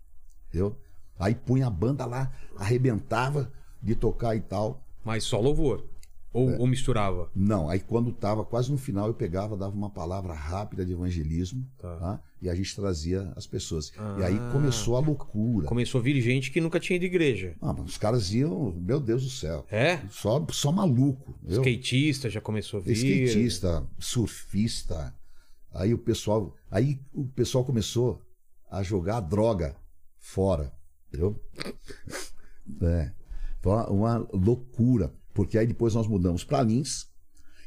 Entendeu? 0.49 0.77
Aí 1.19 1.35
punha 1.35 1.67
a 1.67 1.71
banda 1.71 2.05
lá, 2.07 2.33
arrebentava 2.57 3.51
de 3.83 3.95
tocar 3.95 4.35
e 4.37 4.41
tal. 4.41 4.83
Mas 5.05 5.25
só 5.25 5.41
louvor. 5.41 5.85
Ou, 6.37 6.51
É. 6.51 6.59
ou 6.59 6.67
misturava. 6.67 7.31
Não, 7.35 7.69
aí 7.69 7.81
quando 7.81 8.13
tava 8.13 8.45
quase 8.45 8.71
no 8.71 8.77
final, 8.77 9.07
eu 9.09 9.15
pegava, 9.15 9.57
dava 9.57 9.75
uma 9.75 9.89
palavra 9.91 10.35
rápida 10.35 10.85
de 10.85 10.93
evangelismo, 10.93 11.67
Tá. 11.79 11.97
tá? 11.97 12.23
e 12.43 12.51
a 12.51 12.55
gente 12.55 12.77
trazia 12.77 13.33
as 13.35 13.47
pessoas. 13.47 13.91
Ah. 13.97 14.17
E 14.21 14.25
aí 14.25 14.39
começou 14.53 14.97
a 14.97 15.01
loucura. 15.01 15.67
Começou 15.67 15.99
a 16.01 16.05
vir 16.05 16.21
gente 16.21 16.51
que 16.51 16.61
nunca 16.61 16.79
tinha 16.79 16.97
ido 16.97 17.01
de 17.03 17.07
igreja. 17.07 17.57
Ah, 17.61 17.73
os 17.73 17.97
caras 17.97 18.33
iam, 18.35 18.73
meu 18.73 19.01
Deus 19.01 19.25
do 19.25 19.31
céu, 19.31 19.65
É? 19.71 19.99
só, 20.11 20.45
só 20.51 20.71
maluco. 20.71 21.35
Skatista 21.49 22.29
já 22.29 22.41
começou 22.41 22.81
a 22.81 22.83
vir. 22.83 22.93
skatista, 22.93 23.87
surfista. 23.99 25.15
Aí 25.73 25.93
o 25.95 25.99
pessoal, 25.99 26.55
aí 26.71 27.01
o 27.15 27.25
pessoal 27.27 27.65
começou 27.65 28.21
a 28.71 28.83
jogar 28.83 29.21
droga 29.21 29.75
fora, 30.19 30.73
entendeu? 31.09 31.41
É. 32.83 33.13
Uma 33.89 34.19
loucura, 34.33 35.13
porque 35.37 35.59
aí 35.59 35.67
depois 35.67 35.95
nós 35.95 36.09
mudamos 36.09 36.43
para 36.43 36.63
Lins 36.63 37.07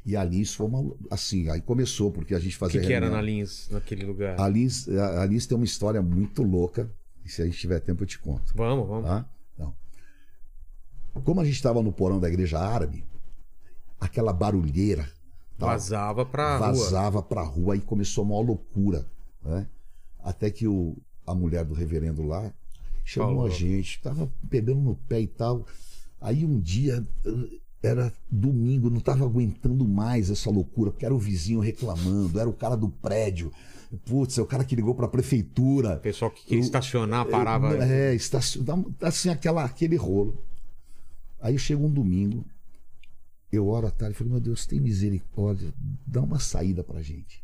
e 0.05 0.17
a 0.17 0.23
Lins 0.23 0.55
foi 0.55 0.65
uma 0.65 0.91
assim, 1.11 1.49
aí 1.49 1.61
começou 1.61 2.11
porque 2.11 2.33
a 2.33 2.39
gente 2.39 2.55
O 2.55 2.59
fazia 2.59 2.81
que, 2.81 2.87
que 2.87 2.93
era 2.93 3.09
na 3.09 3.21
Lins, 3.21 3.69
naquele 3.69 4.03
lugar? 4.05 4.39
A 4.41 4.47
Lins, 4.49 4.89
a, 4.89 5.21
a 5.21 5.25
Lins 5.25 5.45
tem 5.45 5.55
uma 5.55 5.65
história 5.65 6.01
muito 6.01 6.41
louca, 6.41 6.91
e 7.23 7.29
se 7.29 7.41
a 7.41 7.45
gente 7.45 7.59
tiver 7.59 7.79
tempo 7.79 8.03
eu 8.03 8.07
te 8.07 8.17
conto. 8.17 8.51
Vamos, 8.55 8.87
vamos. 8.87 9.05
Tá? 9.05 9.29
Então, 9.53 9.75
como 11.23 11.41
a 11.41 11.45
gente 11.45 11.55
estava 11.55 11.81
no 11.83 11.91
porão 11.91 12.19
da 12.19 12.27
igreja 12.27 12.59
árabe, 12.59 13.03
aquela 13.99 14.33
barulheira 14.33 15.07
tal, 15.57 15.69
Vazava 15.69 16.25
pra 16.25 16.57
rua. 16.57 16.67
vazava 16.67 17.21
pra 17.21 17.43
rua 17.43 17.75
e 17.75 17.81
começou 17.81 18.23
uma 18.23 18.39
loucura. 18.39 19.05
Né? 19.43 19.67
Até 20.23 20.49
que 20.49 20.67
o, 20.67 20.97
a 21.27 21.35
mulher 21.35 21.65
do 21.65 21.73
reverendo 21.73 22.23
lá 22.23 22.51
chamou 23.03 23.35
Falou. 23.35 23.47
a 23.47 23.49
gente, 23.49 24.01
tava 24.01 24.31
pegando 24.49 24.79
no 24.81 24.95
pé 24.95 25.21
e 25.21 25.27
tal. 25.27 25.65
Aí 26.21 26.45
um 26.45 26.59
dia, 26.59 27.05
era 27.81 28.13
domingo, 28.29 28.89
não 28.89 28.99
tava 28.99 29.23
aguentando 29.23 29.87
mais 29.87 30.29
essa 30.29 30.49
loucura, 30.49 30.91
porque 30.91 31.05
era 31.05 31.15
o 31.15 31.19
vizinho 31.19 31.59
reclamando, 31.59 32.39
era 32.39 32.49
o 32.49 32.53
cara 32.53 32.75
do 32.75 32.89
prédio. 32.89 33.51
Putz, 34.05 34.37
é 34.37 34.41
o 34.41 34.45
cara 34.45 34.63
que 34.63 34.75
ligou 34.75 34.93
pra 34.93 35.07
prefeitura. 35.07 35.95
O 35.95 35.99
pessoal 35.99 36.29
que 36.29 36.43
queria 36.45 36.59
estacionar 36.63 37.25
parava. 37.25 37.75
É, 37.83 38.13
estacion... 38.13 38.63
dá- 38.63 39.07
assim, 39.07 39.29
aquela, 39.29 39.63
aquele 39.63 39.95
rolo. 39.95 40.43
Aí 41.41 41.57
chega 41.57 41.81
um 41.81 41.89
domingo, 41.89 42.45
eu 43.51 43.67
oro 43.67 43.87
à 43.87 43.91
tarde 43.91 44.13
e 44.13 44.17
falei, 44.17 44.33
meu 44.33 44.41
Deus, 44.41 44.65
tem 44.65 44.79
misericórdia, 44.79 45.73
dá 46.05 46.21
uma 46.21 46.37
saída 46.37 46.83
pra 46.83 47.01
gente. 47.01 47.43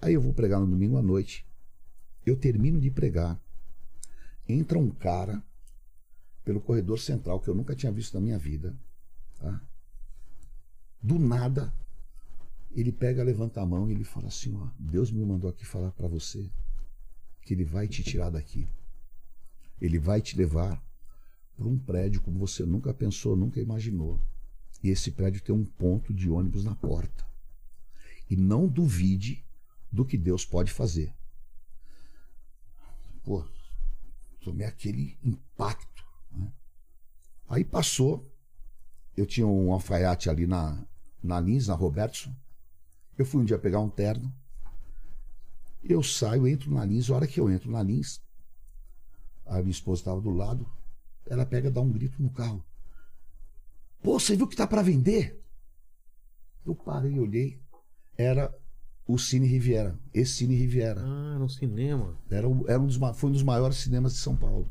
Aí 0.00 0.14
eu 0.14 0.20
vou 0.20 0.32
pregar 0.32 0.60
no 0.60 0.66
domingo 0.66 0.96
à 0.96 1.02
noite. 1.02 1.44
Eu 2.24 2.36
termino 2.36 2.80
de 2.80 2.90
pregar. 2.90 3.38
Entra 4.48 4.78
um 4.78 4.90
cara 4.90 5.42
pelo 6.44 6.60
corredor 6.60 6.98
central 6.98 7.40
que 7.40 7.48
eu 7.48 7.54
nunca 7.54 7.74
tinha 7.74 7.92
visto 7.92 8.14
na 8.14 8.20
minha 8.20 8.38
vida. 8.38 8.76
tá? 9.38 9.60
Do 11.02 11.18
nada, 11.18 11.72
ele 12.70 12.92
pega, 12.92 13.22
levanta 13.22 13.60
a 13.60 13.66
mão 13.66 13.88
e 13.88 13.92
ele 13.92 14.04
fala 14.04 14.28
assim: 14.28 14.54
ó, 14.56 14.68
Deus 14.78 15.10
me 15.10 15.24
mandou 15.24 15.50
aqui 15.50 15.64
falar 15.64 15.92
para 15.92 16.08
você 16.08 16.50
que 17.42 17.54
ele 17.54 17.64
vai 17.64 17.88
te 17.88 18.02
tirar 18.02 18.30
daqui. 18.30 18.68
Ele 19.80 19.98
vai 19.98 20.20
te 20.20 20.36
levar 20.36 20.82
para 21.56 21.66
um 21.66 21.78
prédio 21.78 22.20
como 22.20 22.38
você 22.38 22.64
nunca 22.64 22.92
pensou, 22.92 23.36
nunca 23.36 23.60
imaginou. 23.60 24.20
E 24.82 24.88
esse 24.88 25.10
prédio 25.10 25.42
tem 25.42 25.54
um 25.54 25.64
ponto 25.64 26.12
de 26.12 26.30
ônibus 26.30 26.64
na 26.64 26.74
porta. 26.74 27.26
E 28.28 28.36
não 28.36 28.66
duvide 28.66 29.44
do 29.90 30.04
que 30.04 30.16
Deus 30.16 30.44
pode 30.44 30.72
fazer. 30.72 31.12
Pô, 33.22 33.44
tomei 34.40 34.66
aquele 34.66 35.18
impacto. 35.22 35.89
Aí 37.50 37.64
passou. 37.64 38.26
Eu 39.16 39.26
tinha 39.26 39.46
um 39.46 39.72
alfaiate 39.72 40.30
ali 40.30 40.46
na, 40.46 40.86
na 41.22 41.40
Lins, 41.40 41.66
na 41.66 41.74
Robertson. 41.74 42.34
Eu 43.18 43.26
fui 43.26 43.42
um 43.42 43.44
dia 43.44 43.58
pegar 43.58 43.80
um 43.80 43.90
terno. 43.90 44.32
Eu 45.82 46.02
saio, 46.02 46.46
entro 46.46 46.70
na 46.72 46.84
Lins. 46.84 47.10
A 47.10 47.16
hora 47.16 47.26
que 47.26 47.40
eu 47.40 47.50
entro 47.50 47.70
na 47.70 47.82
Lins, 47.82 48.22
a 49.44 49.58
minha 49.58 49.70
esposa 49.72 50.00
estava 50.00 50.20
do 50.20 50.30
lado. 50.30 50.66
Ela 51.26 51.44
pega 51.44 51.68
e 51.68 51.72
dá 51.72 51.80
um 51.80 51.90
grito 51.90 52.22
no 52.22 52.30
carro. 52.30 52.64
Pô, 54.02 54.18
você 54.18 54.36
viu 54.36 54.46
que 54.46 54.56
tá 54.56 54.66
para 54.66 54.80
vender? 54.82 55.42
Eu 56.64 56.74
parei, 56.74 57.18
olhei. 57.18 57.60
Era 58.16 58.54
o 59.06 59.18
Cine 59.18 59.46
Riviera. 59.46 59.98
Esse 60.14 60.34
Cine 60.34 60.54
Riviera. 60.54 61.00
Ah, 61.02 61.38
no 61.38 61.48
cinema. 61.48 62.16
Era, 62.30 62.48
um- 62.48 62.66
era 62.68 62.80
um 62.80 62.86
dos, 62.86 62.96
foi 63.16 63.28
um 63.28 63.32
dos 63.32 63.42
maiores 63.42 63.78
cinemas 63.78 64.12
de 64.14 64.20
São 64.20 64.36
Paulo. 64.36 64.70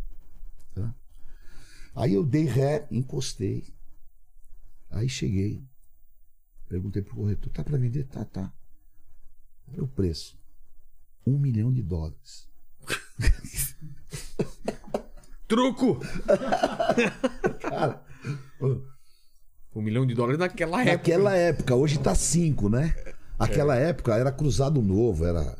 Aí 1.96 2.14
eu 2.14 2.24
dei 2.26 2.46
ré, 2.46 2.88
encostei. 2.92 3.74
Aí 4.90 5.08
cheguei. 5.10 5.64
Perguntei 6.68 7.02
pro 7.02 7.16
corretor, 7.16 7.52
tá 7.52 7.64
para 7.64 7.78
vender? 7.78 8.04
Tá, 8.06 8.24
tá. 8.26 8.54
Olha 9.72 9.84
o 9.84 9.88
preço. 9.88 10.38
Um 11.26 11.38
milhão 11.38 11.72
de 11.74 11.82
dólares. 11.82 12.48
Truco! 15.48 16.00
Cara, 17.60 18.04
Um 19.76 19.82
milhão 19.82 20.06
de 20.06 20.14
dólares 20.14 20.40
naquela 20.40 20.82
época. 20.82 20.94
naquela 20.98 21.36
época, 21.36 21.76
hoje 21.76 22.00
tá 22.00 22.14
cinco, 22.14 22.70
né? 22.70 22.94
Aquela 23.38 23.76
época 23.76 24.16
era 24.16 24.32
cruzado 24.32 24.82
novo, 24.82 25.26
era. 25.26 25.58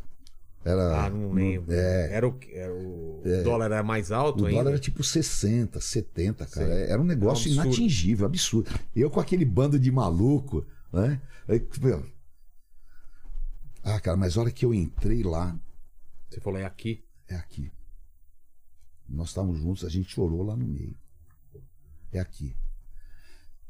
Era, 0.70 1.05
Ah, 1.05 1.09
não 1.09 1.32
lembro. 1.34 1.74
É. 1.74 2.13
Era 2.13 2.28
o, 2.28 2.38
era 2.51 2.74
o 2.74 3.22
dólar 3.43 3.65
era 3.67 3.84
mais 3.84 4.11
alto 4.11 4.43
O 4.43 4.45
ainda. 4.45 4.57
dólar 4.59 4.72
era 4.72 4.80
tipo 4.80 5.03
60, 5.03 5.80
70, 5.80 6.45
cara. 6.45 6.65
Sim. 6.67 6.91
Era 6.91 7.01
um 7.01 7.05
negócio 7.05 7.47
É 7.47 7.55
um 7.55 7.59
absurdo. 7.59 7.67
inatingível, 7.76 8.26
absurdo. 8.26 8.70
Eu 8.95 9.09
com 9.09 9.20
aquele 9.20 9.45
bando 9.45 9.80
de 9.80 9.91
maluco, 9.91 10.65
né? 10.93 11.22
Aí, 11.47 11.65
meu, 11.82 12.05
Ah, 13.84 13.99
cara, 13.99 14.17
mas 14.17 14.38
a 14.38 14.41
hora 14.41 14.51
que 14.51 14.65
eu 14.65 14.74
entrei 14.74 15.24
lá, 15.24 15.57
Você 16.30 16.39
falou, 16.39 16.59
é 16.59 16.65
aqui. 16.65 17.03
é 17.28 17.36
aqui. 17.36 17.72
Nós 19.07 19.30
estávamos 19.30 19.59
juntos, 19.59 19.84
a 19.86 19.89
gente 19.89 20.11
chorou 20.13 20.43
lá 20.43 20.55
no 20.55 20.67
meio. 20.67 20.95
É 22.11 22.20
aqui. 22.20 22.55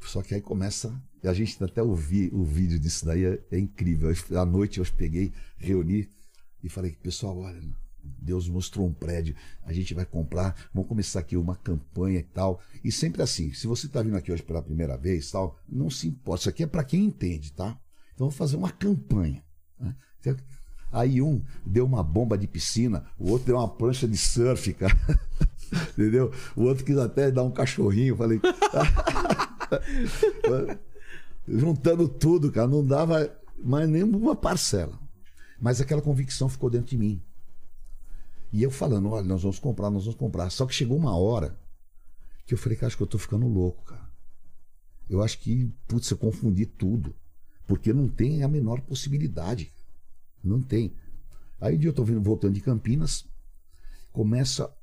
Só 0.02 0.22
que 0.22 0.34
aí 0.34 0.42
começa. 0.42 1.02
A 1.24 1.34
gente 1.34 1.62
até 1.64 1.82
ouvir 1.84 2.34
o 2.34 2.44
vídeo 2.44 2.80
disso 2.80 3.06
daí, 3.06 3.24
é, 3.26 3.40
é 3.52 3.60
incrível. 3.60 4.10
À 4.38 4.46
noite 4.46 4.80
eu 4.80 4.86
peguei, 4.98 5.32
reuni 5.58 6.10
e 6.64 6.70
falei, 6.70 6.92
pessoal, 7.02 7.38
olha, 7.38 7.62
Deus 8.04 8.48
mostrou 8.48 8.88
um 8.88 8.94
prédio, 8.94 9.36
a 9.64 9.74
gente 9.74 9.94
vai 9.94 10.06
comprar, 10.06 10.56
vamos 10.74 10.88
começar 10.88 11.20
aqui 11.20 11.36
uma 11.38 11.56
campanha 11.56 12.20
e 12.20 12.24
tal. 12.24 12.62
E 12.84 12.92
sempre 12.92 13.22
assim, 13.22 13.54
se 13.54 13.68
você 13.68 13.88
está 13.88 14.02
vindo 14.02 14.18
aqui 14.18 14.32
hoje 14.32 14.44
pela 14.44 14.62
primeira 14.62 14.98
vez 14.98 15.30
tal, 15.32 15.58
não 15.68 15.90
se 15.90 16.08
importa. 16.08 16.42
Isso 16.42 16.50
aqui 16.50 16.64
é 16.64 16.68
para 16.68 16.84
quem 16.84 17.06
entende, 17.06 17.52
tá? 17.54 17.78
Então 18.14 18.28
vamos 18.28 18.36
fazer 18.36 18.56
uma 18.58 18.72
campanha. 18.72 19.44
né? 19.80 19.96
Aí 20.92 21.22
um 21.22 21.42
deu 21.66 21.86
uma 21.86 22.02
bomba 22.04 22.38
de 22.38 22.48
piscina, 22.48 23.06
o 23.18 23.30
outro 23.30 23.48
deu 23.48 23.58
uma 23.58 23.68
prancha 23.70 24.08
de 24.08 24.18
surf, 24.18 24.74
cara. 24.74 24.98
Entendeu? 25.92 26.32
O 26.56 26.64
outro 26.64 26.84
quis 26.84 26.98
até 26.98 27.30
dar 27.32 27.44
um 27.44 27.52
cachorrinho. 27.52 28.16
Falei. 28.16 28.42
Juntando 31.48 32.08
tudo, 32.08 32.52
cara, 32.52 32.68
não 32.68 32.84
dava 32.86 33.32
mais 33.64 33.88
nenhuma 33.88 34.36
parcela. 34.36 35.00
Mas 35.60 35.82
aquela 35.82 36.02
convicção 36.02 36.48
ficou 36.48 36.70
dentro 36.70 36.88
de 36.88 36.98
mim. 36.98 37.22
E 38.52 38.64
eu 38.64 38.72
falando, 38.72 39.10
olha, 39.10 39.28
nós 39.28 39.42
vamos 39.42 39.60
comprar, 39.60 39.90
nós 39.90 40.06
vamos 40.06 40.18
comprar. 40.18 40.50
Só 40.50 40.66
que 40.66 40.74
chegou 40.74 40.98
uma 40.98 41.16
hora 41.16 41.58
que 42.46 42.54
eu 42.54 42.58
falei, 42.58 42.76
cara, 42.76 42.88
acho 42.88 42.98
que 42.98 43.04
eu 43.04 43.08
tô 43.08 43.18
ficando 43.18 43.48
louco, 43.48 43.84
cara. 43.84 44.10
Eu 45.10 45.22
acho 45.22 45.40
que, 45.40 45.72
putz, 45.88 46.10
eu 46.10 46.18
confundi 46.18 46.66
tudo. 46.66 47.16
Porque 47.68 47.94
não 47.94 48.08
tem 48.08 48.44
a 48.44 48.48
menor 48.48 48.82
possibilidade. 48.82 49.72
Não 50.44 50.62
tem. 50.62 50.96
Aí 51.60 51.76
um 51.76 51.78
dia 51.78 51.90
eu 51.90 51.94
tô 51.94 52.04
vindo, 52.04 52.22
voltando 52.22 52.54
de 52.54 52.62
Campinas, 52.62 53.26
começa 54.12 54.74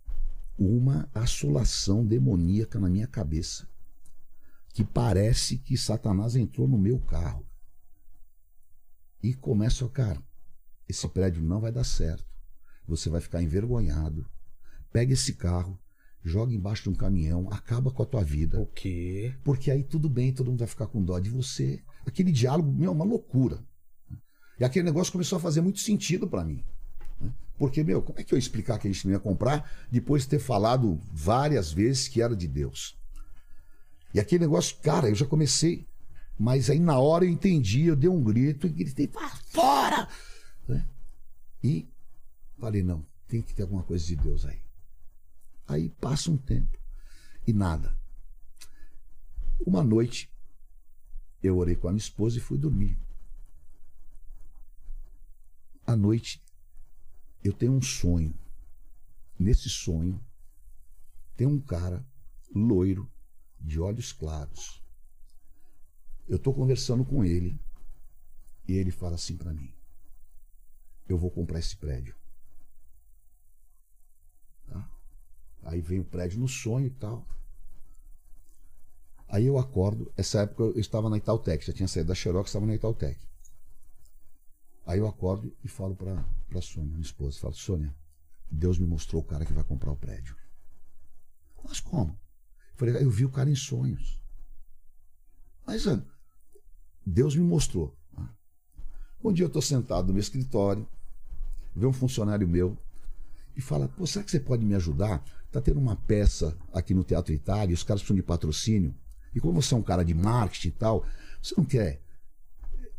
uma 0.58 1.08
assolação 1.14 2.04
demoníaca 2.04 2.78
na 2.78 2.88
minha 2.88 3.06
cabeça. 3.06 3.68
Que 4.72 4.84
parece 4.84 5.58
que 5.58 5.76
Satanás 5.76 6.36
entrou 6.36 6.68
no 6.68 6.78
meu 6.78 6.98
carro. 6.98 7.44
E 9.22 9.34
começa, 9.34 9.88
cara, 9.88 10.22
esse 10.88 11.08
prédio 11.08 11.42
não 11.42 11.60
vai 11.60 11.72
dar 11.72 11.84
certo. 11.84 12.24
Você 12.86 13.08
vai 13.10 13.20
ficar 13.20 13.42
envergonhado. 13.42 14.26
Pega 14.92 15.12
esse 15.12 15.34
carro, 15.34 15.78
joga 16.22 16.52
embaixo 16.52 16.84
de 16.84 16.90
um 16.90 16.94
caminhão, 16.94 17.48
acaba 17.50 17.90
com 17.90 18.02
a 18.02 18.06
tua 18.06 18.22
vida. 18.22 18.60
O 18.60 18.66
quê? 18.66 19.34
Porque 19.44 19.70
aí 19.70 19.82
tudo 19.82 20.08
bem, 20.08 20.32
todo 20.32 20.50
mundo 20.50 20.60
vai 20.60 20.68
ficar 20.68 20.86
com 20.86 21.02
dó 21.02 21.18
de 21.18 21.30
você. 21.30 21.82
Aquele 22.06 22.32
diálogo, 22.32 22.72
meu, 22.72 22.90
é 22.90 22.94
uma 22.94 23.04
loucura. 23.04 23.64
E 24.58 24.64
aquele 24.64 24.84
negócio 24.84 25.12
começou 25.12 25.36
a 25.36 25.40
fazer 25.40 25.60
muito 25.60 25.80
sentido 25.80 26.28
para 26.28 26.44
mim. 26.44 26.64
Porque, 27.58 27.82
meu, 27.82 28.02
como 28.02 28.18
é 28.18 28.22
que 28.22 28.34
eu 28.34 28.36
ia 28.36 28.40
explicar 28.40 28.78
que 28.78 28.86
a 28.86 28.92
gente 28.92 29.06
não 29.06 29.14
ia 29.14 29.20
comprar 29.20 29.70
depois 29.90 30.22
de 30.22 30.28
ter 30.28 30.38
falado 30.38 31.00
várias 31.10 31.72
vezes 31.72 32.06
que 32.06 32.20
era 32.20 32.36
de 32.36 32.46
Deus? 32.46 32.98
E 34.12 34.20
aquele 34.20 34.44
negócio, 34.44 34.76
cara, 34.82 35.08
eu 35.08 35.14
já 35.14 35.26
comecei. 35.26 35.86
Mas 36.38 36.68
aí 36.68 36.78
na 36.78 36.98
hora 36.98 37.24
eu 37.24 37.30
entendi, 37.30 37.86
eu 37.86 37.96
dei 37.96 38.10
um 38.10 38.22
grito 38.22 38.66
e 38.66 38.70
gritei, 38.70 39.06
"Vá 39.06 39.28
fora! 39.50 40.08
E 41.62 41.88
falei, 42.58 42.82
não, 42.82 43.04
tem 43.28 43.42
que 43.42 43.54
ter 43.54 43.62
alguma 43.62 43.82
coisa 43.82 44.04
de 44.04 44.16
Deus 44.16 44.44
aí. 44.44 44.60
Aí 45.66 45.88
passa 45.88 46.30
um 46.30 46.36
tempo 46.36 46.78
e 47.46 47.52
nada. 47.52 47.96
Uma 49.66 49.82
noite, 49.82 50.30
eu 51.42 51.56
orei 51.58 51.76
com 51.76 51.88
a 51.88 51.92
minha 51.92 51.98
esposa 51.98 52.38
e 52.38 52.40
fui 52.40 52.58
dormir. 52.58 52.98
À 55.86 55.96
noite, 55.96 56.42
eu 57.42 57.52
tenho 57.52 57.72
um 57.72 57.82
sonho. 57.82 58.34
Nesse 59.38 59.68
sonho, 59.68 60.20
tem 61.36 61.46
um 61.46 61.60
cara 61.60 62.04
loiro, 62.54 63.10
de 63.60 63.80
olhos 63.80 64.12
claros. 64.12 64.82
Eu 66.28 66.36
estou 66.36 66.54
conversando 66.54 67.04
com 67.04 67.24
ele 67.24 67.60
e 68.66 68.74
ele 68.74 68.90
fala 68.90 69.14
assim 69.14 69.36
para 69.36 69.52
mim: 69.52 69.72
Eu 71.08 71.18
vou 71.18 71.30
comprar 71.30 71.58
esse 71.58 71.76
prédio. 71.76 72.14
Tá? 74.66 74.90
Aí 75.64 75.80
vem 75.80 76.00
o 76.00 76.04
prédio 76.04 76.40
no 76.40 76.48
sonho 76.48 76.86
e 76.86 76.90
tal. 76.90 77.26
Aí 79.28 79.46
eu 79.46 79.58
acordo, 79.58 80.12
essa 80.16 80.42
época 80.42 80.62
eu 80.62 80.80
estava 80.80 81.10
na 81.10 81.16
Itautec, 81.16 81.66
já 81.66 81.72
tinha 81.72 81.88
saído 81.88 82.08
da 82.08 82.14
Xerox, 82.14 82.48
estava 82.48 82.66
na 82.66 82.74
Itautec. 82.74 83.18
Aí 84.86 85.00
eu 85.00 85.08
acordo 85.08 85.52
e 85.64 85.68
falo 85.68 85.96
para 85.96 86.24
a 86.54 86.62
Sônia, 86.62 86.90
minha 86.90 87.02
esposa, 87.02 87.40
falo, 87.40 87.54
Sônia, 87.54 87.94
Deus 88.48 88.78
me 88.78 88.86
mostrou 88.86 89.20
o 89.20 89.24
cara 89.24 89.44
que 89.44 89.52
vai 89.52 89.64
comprar 89.64 89.90
o 89.90 89.96
prédio. 89.96 90.36
Mas 91.64 91.80
como? 91.80 92.12
Eu 92.12 92.76
falei, 92.76 93.02
eu 93.02 93.10
vi 93.10 93.24
o 93.24 93.30
cara 93.30 93.50
em 93.50 93.56
sonhos. 93.56 94.20
Mas 95.66 95.88
ah, 95.88 96.00
Deus 97.04 97.34
me 97.34 97.42
mostrou. 97.42 97.96
Ah. 98.16 98.28
Um 99.22 99.32
dia 99.32 99.44
eu 99.44 99.48
estou 99.48 99.60
sentado 99.60 100.06
no 100.06 100.12
meu 100.12 100.20
escritório, 100.20 100.88
vê 101.76 101.86
um 101.86 101.92
funcionário 101.92 102.48
meu 102.48 102.76
e 103.54 103.60
fala, 103.60 103.88
pô, 103.88 104.06
será 104.06 104.24
que 104.24 104.30
você 104.30 104.40
pode 104.40 104.64
me 104.64 104.74
ajudar? 104.74 105.22
Tá 105.52 105.60
tendo 105.60 105.78
uma 105.78 105.94
peça 105.94 106.56
aqui 106.72 106.94
no 106.94 107.04
Teatro 107.04 107.32
Itália, 107.32 107.74
os 107.74 107.82
caras 107.82 108.00
precisam 108.00 108.16
de 108.16 108.22
patrocínio. 108.22 108.94
E 109.34 109.40
como 109.40 109.60
você 109.60 109.74
é 109.74 109.76
um 109.76 109.82
cara 109.82 110.02
de 110.02 110.14
marketing 110.14 110.68
e 110.68 110.72
tal, 110.72 111.04
você 111.42 111.54
não 111.56 111.64
quer 111.64 112.00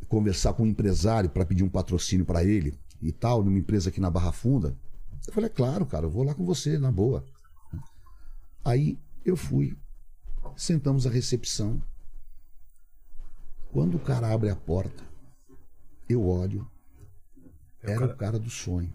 conversar 0.07 0.53
com 0.53 0.63
um 0.63 0.67
empresário 0.67 1.29
para 1.29 1.45
pedir 1.45 1.63
um 1.63 1.69
patrocínio 1.69 2.25
para 2.25 2.43
ele 2.43 2.79
e 3.01 3.11
tal, 3.11 3.43
numa 3.43 3.57
empresa 3.57 3.89
aqui 3.89 3.99
na 3.99 4.09
Barra 4.09 4.31
Funda? 4.31 4.77
Eu 5.27 5.33
falei, 5.33 5.49
é 5.49 5.53
claro, 5.53 5.85
cara, 5.85 6.05
eu 6.05 6.09
vou 6.09 6.23
lá 6.23 6.33
com 6.33 6.45
você, 6.45 6.77
na 6.77 6.91
boa. 6.91 7.25
Aí 8.63 8.99
eu 9.25 9.35
fui, 9.35 9.75
sentamos 10.55 11.05
à 11.05 11.09
recepção. 11.09 11.81
Quando 13.71 13.95
o 13.95 13.99
cara 13.99 14.31
abre 14.31 14.49
a 14.49 14.55
porta, 14.55 15.03
eu 16.07 16.25
olho, 16.25 16.67
É 17.87 17.91
o 17.91 17.93
Era 17.93 17.99
cara- 17.99 18.13
o 18.13 18.17
cara 18.17 18.39
do 18.39 18.49
sonho. 18.49 18.91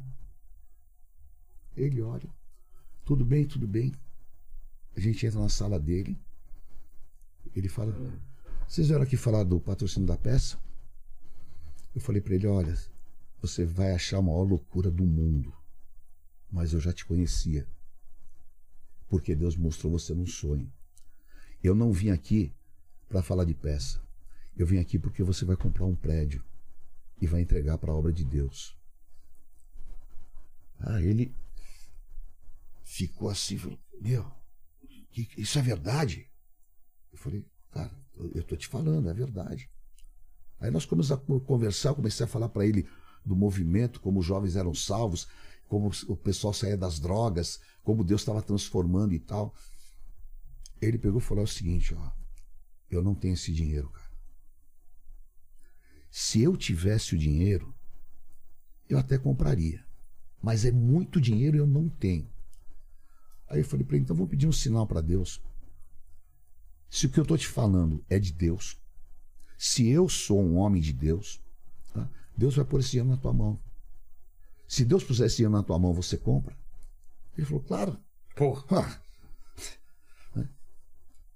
Ele 1.76 2.02
olha, 2.02 2.28
tudo 3.04 3.24
bem, 3.24 3.46
tudo 3.46 3.66
bem. 3.66 3.92
A 4.96 5.00
gente 5.00 5.24
entra 5.26 5.40
na 5.40 5.48
sala 5.48 5.78
dele. 5.80 6.18
Ele 7.56 7.68
fala: 7.68 7.94
Vocês 8.68 8.88
vieram 8.88 9.02
aqui 9.04 9.16
falar 9.16 9.44
do 9.44 9.58
patrocínio 9.60 10.06
da 10.06 10.16
peça? 10.18 10.58
Eu 11.94 12.00
falei 12.00 12.20
para 12.20 12.34
ele: 12.34 12.46
Olha, 12.46 12.76
você 13.40 13.64
vai 13.64 13.92
achar 13.92 14.18
a 14.18 14.22
maior 14.22 14.42
loucura 14.42 14.90
do 14.90 15.04
mundo. 15.04 15.52
Mas 16.50 16.74
eu 16.74 16.80
já 16.80 16.92
te 16.92 17.06
conhecia. 17.06 17.66
Porque 19.08 19.34
Deus 19.34 19.56
mostrou 19.56 19.92
você 19.92 20.14
num 20.14 20.26
sonho. 20.26 20.70
Eu 21.64 21.74
não 21.74 21.92
vim 21.92 22.10
aqui 22.10 22.52
para 23.08 23.22
falar 23.22 23.44
de 23.44 23.54
peça. 23.54 24.00
Eu 24.54 24.66
vim 24.66 24.78
aqui 24.78 24.98
porque 24.98 25.22
você 25.22 25.44
vai 25.46 25.56
comprar 25.56 25.86
um 25.86 25.94
prédio 25.94 26.44
e 27.20 27.26
vai 27.26 27.40
entregar 27.40 27.78
para 27.78 27.90
a 27.92 27.94
obra 27.94 28.12
de 28.12 28.24
Deus. 28.24 28.76
Ah, 30.84 31.00
ele 31.00 31.34
ficou 32.84 33.28
assim, 33.30 33.56
falou, 33.56 33.78
meu, 34.00 34.30
isso 35.36 35.58
é 35.58 35.62
verdade? 35.62 36.28
Eu 37.12 37.18
falei, 37.18 37.44
cara, 37.70 37.90
eu 38.34 38.42
tô 38.42 38.56
te 38.56 38.66
falando, 38.66 39.08
é 39.08 39.14
verdade. 39.14 39.70
Aí 40.60 40.70
nós 40.70 40.84
começamos 40.84 41.22
a 41.22 41.26
co- 41.26 41.40
conversar, 41.40 41.94
comecei 41.94 42.24
a 42.24 42.28
falar 42.28 42.48
para 42.48 42.66
ele 42.66 42.88
do 43.24 43.36
movimento, 43.36 44.00
como 44.00 44.20
os 44.20 44.26
jovens 44.26 44.56
eram 44.56 44.74
salvos, 44.74 45.28
como 45.68 45.90
o 46.08 46.16
pessoal 46.16 46.52
saía 46.52 46.76
das 46.76 46.98
drogas, 46.98 47.60
como 47.82 48.04
Deus 48.04 48.20
estava 48.20 48.42
transformando 48.42 49.14
e 49.14 49.18
tal. 49.18 49.54
Ele 50.80 50.98
pegou 50.98 51.18
e 51.20 51.22
falou 51.24 51.44
o 51.44 51.48
seguinte, 51.48 51.94
ó, 51.94 52.10
eu 52.90 53.02
não 53.02 53.14
tenho 53.14 53.34
esse 53.34 53.52
dinheiro, 53.52 53.88
cara. 53.90 54.10
Se 56.10 56.42
eu 56.42 56.56
tivesse 56.56 57.14
o 57.14 57.18
dinheiro, 57.18 57.74
eu 58.88 58.98
até 58.98 59.16
compraria. 59.18 59.84
Mas 60.42 60.64
é 60.64 60.72
muito 60.72 61.20
dinheiro 61.20 61.56
e 61.56 61.60
eu 61.60 61.66
não 61.66 61.88
tenho. 61.88 62.28
Aí 63.48 63.60
eu 63.60 63.64
falei 63.64 63.86
para 63.86 63.96
ele, 63.96 64.04
então 64.04 64.16
vamos 64.16 64.30
pedir 64.30 64.48
um 64.48 64.52
sinal 64.52 64.86
para 64.86 65.00
Deus. 65.00 65.40
Se 66.90 67.06
o 67.06 67.10
que 67.10 67.18
eu 67.18 67.22
estou 67.22 67.38
te 67.38 67.46
falando 67.46 68.04
é 68.08 68.18
de 68.18 68.32
Deus, 68.32 68.76
se 69.56 69.88
eu 69.88 70.08
sou 70.08 70.42
um 70.42 70.56
homem 70.56 70.82
de 70.82 70.92
Deus, 70.92 71.40
tá? 71.94 72.10
Deus 72.36 72.56
vai 72.56 72.64
pôr 72.64 72.80
esse 72.80 72.90
dinheiro 72.90 73.10
na 73.10 73.16
tua 73.16 73.32
mão. 73.32 73.58
Se 74.66 74.84
Deus 74.84 75.04
puser 75.04 75.26
esse 75.26 75.36
dinheiro 75.36 75.52
na 75.52 75.62
tua 75.62 75.78
mão, 75.78 75.92
você 75.92 76.16
compra? 76.16 76.56
Ele 77.36 77.46
falou, 77.46 77.62
claro. 77.62 77.98
Porra. 78.34 79.00
Né? 80.34 80.48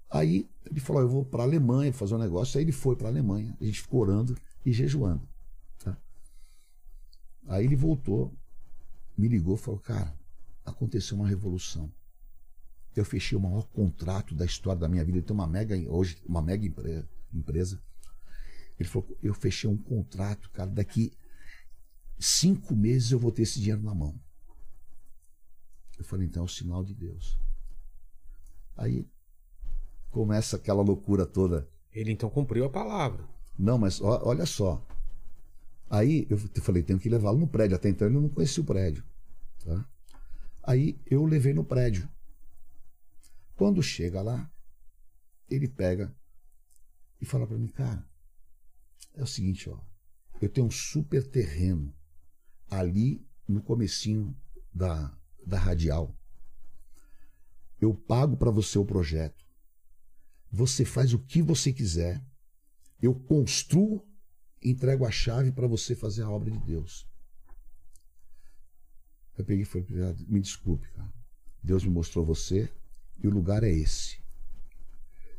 Aí 0.09 0.49
ele 0.65 0.79
falou: 0.79 1.01
Eu 1.03 1.09
vou 1.09 1.23
para 1.23 1.43
a 1.43 1.45
Alemanha 1.45 1.93
fazer 1.93 2.15
um 2.15 2.19
negócio. 2.19 2.57
Aí 2.57 2.63
ele 2.63 2.71
foi 2.71 2.95
para 2.95 3.07
a 3.07 3.11
Alemanha. 3.11 3.55
A 3.61 3.63
gente 3.63 3.81
ficou 3.81 4.01
orando 4.01 4.35
e 4.65 4.73
jejuando. 4.73 5.27
tá? 5.83 5.97
Aí 7.47 7.63
ele 7.63 7.75
voltou, 7.75 8.33
me 9.17 9.27
ligou 9.27 9.55
e 9.55 9.57
falou: 9.57 9.79
Cara, 9.79 10.13
aconteceu 10.65 11.17
uma 11.17 11.27
revolução. 11.27 11.91
Eu 12.95 13.05
fechei 13.05 13.37
o 13.37 13.41
maior 13.41 13.63
contrato 13.67 14.33
da 14.33 14.45
história 14.45 14.79
da 14.79 14.87
minha 14.87 15.03
vida. 15.05 15.17
Ele 15.19 15.25
tem 15.25 15.33
uma 15.33 15.47
mega, 15.47 15.75
hoje, 15.89 16.17
uma 16.25 16.41
mega 16.41 16.65
empre- 16.65 17.05
empresa. 17.33 17.81
Ele 18.79 18.87
falou: 18.89 19.17
Eu 19.21 19.33
fechei 19.33 19.69
um 19.69 19.77
contrato, 19.77 20.49
cara. 20.51 20.69
Daqui 20.69 21.13
cinco 22.19 22.75
meses 22.75 23.11
eu 23.11 23.19
vou 23.19 23.31
ter 23.31 23.43
esse 23.43 23.59
dinheiro 23.59 23.81
na 23.83 23.93
mão. 23.93 24.19
Eu 25.97 26.03
falei: 26.05 26.27
Então 26.27 26.43
é 26.43 26.45
o 26.45 26.49
sinal 26.49 26.83
de 26.83 26.93
Deus. 26.93 27.37
Aí 28.75 29.07
começa 30.11 30.55
aquela 30.55 30.81
loucura 30.81 31.25
toda. 31.25 31.67
Ele 31.91 32.11
então 32.11 32.29
cumpriu 32.29 32.65
a 32.65 32.69
palavra. 32.69 33.27
Não, 33.57 33.77
mas 33.77 33.99
olha 34.01 34.45
só. 34.45 34.85
Aí 35.89 36.27
eu 36.29 36.37
falei, 36.61 36.83
tenho 36.83 36.99
que 36.99 37.09
levá-lo 37.09 37.37
no 37.37 37.47
prédio. 37.47 37.75
Até 37.75 37.89
então 37.89 38.07
ele 38.07 38.19
não 38.19 38.29
conhecia 38.29 38.61
o 38.61 38.65
prédio. 38.65 39.03
tá? 39.63 39.87
Aí 40.63 40.99
eu 41.05 41.25
levei 41.25 41.53
no 41.53 41.63
prédio. 41.63 42.09
Quando 43.55 43.81
chega 43.81 44.21
lá, 44.21 44.51
ele 45.49 45.67
pega 45.67 46.15
e 47.19 47.25
fala 47.25 47.47
para 47.47 47.57
mim, 47.57 47.67
cara, 47.67 48.07
é 49.15 49.23
o 49.23 49.27
seguinte, 49.27 49.69
ó, 49.69 49.79
eu 50.41 50.49
tenho 50.49 50.67
um 50.67 50.71
super 50.71 51.25
terreno 51.27 51.93
ali 52.69 53.25
no 53.47 53.61
comecinho 53.61 54.35
da, 54.73 55.17
da 55.45 55.57
radial. 55.57 56.15
Eu 57.79 57.93
pago 57.93 58.37
para 58.37 58.51
você 58.51 58.77
o 58.77 58.85
projeto. 58.85 59.45
Você 60.51 60.85
faz 60.85 61.13
o 61.13 61.19
que 61.19 61.41
você 61.41 61.73
quiser. 61.73 62.23
Eu 63.01 63.13
construo, 63.13 64.06
entrego 64.61 65.05
a 65.05 65.11
chave 65.11 65.51
para 65.51 65.67
você 65.67 65.95
fazer 65.95 66.23
a 66.23 66.29
obra 66.29 66.51
de 66.51 66.59
Deus. 66.59 67.07
Eu 69.37 69.45
peguei 69.45 69.63
e 69.63 69.65
falei, 69.65 69.85
"Ah, 70.03 70.15
me 70.27 70.39
desculpe, 70.39 70.87
cara. 70.91 71.13
Deus 71.63 71.83
me 71.83 71.89
mostrou 71.89 72.25
você 72.25 72.71
e 73.21 73.27
o 73.27 73.31
lugar 73.31 73.63
é 73.63 73.69
esse. 73.69 74.17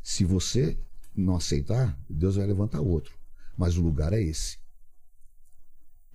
Se 0.02 0.24
você 0.24 0.78
não 1.14 1.36
aceitar, 1.36 1.98
Deus 2.08 2.36
vai 2.36 2.46
levantar 2.46 2.80
outro. 2.80 3.18
Mas 3.56 3.76
o 3.76 3.82
lugar 3.82 4.12
é 4.12 4.22
esse. 4.22 4.58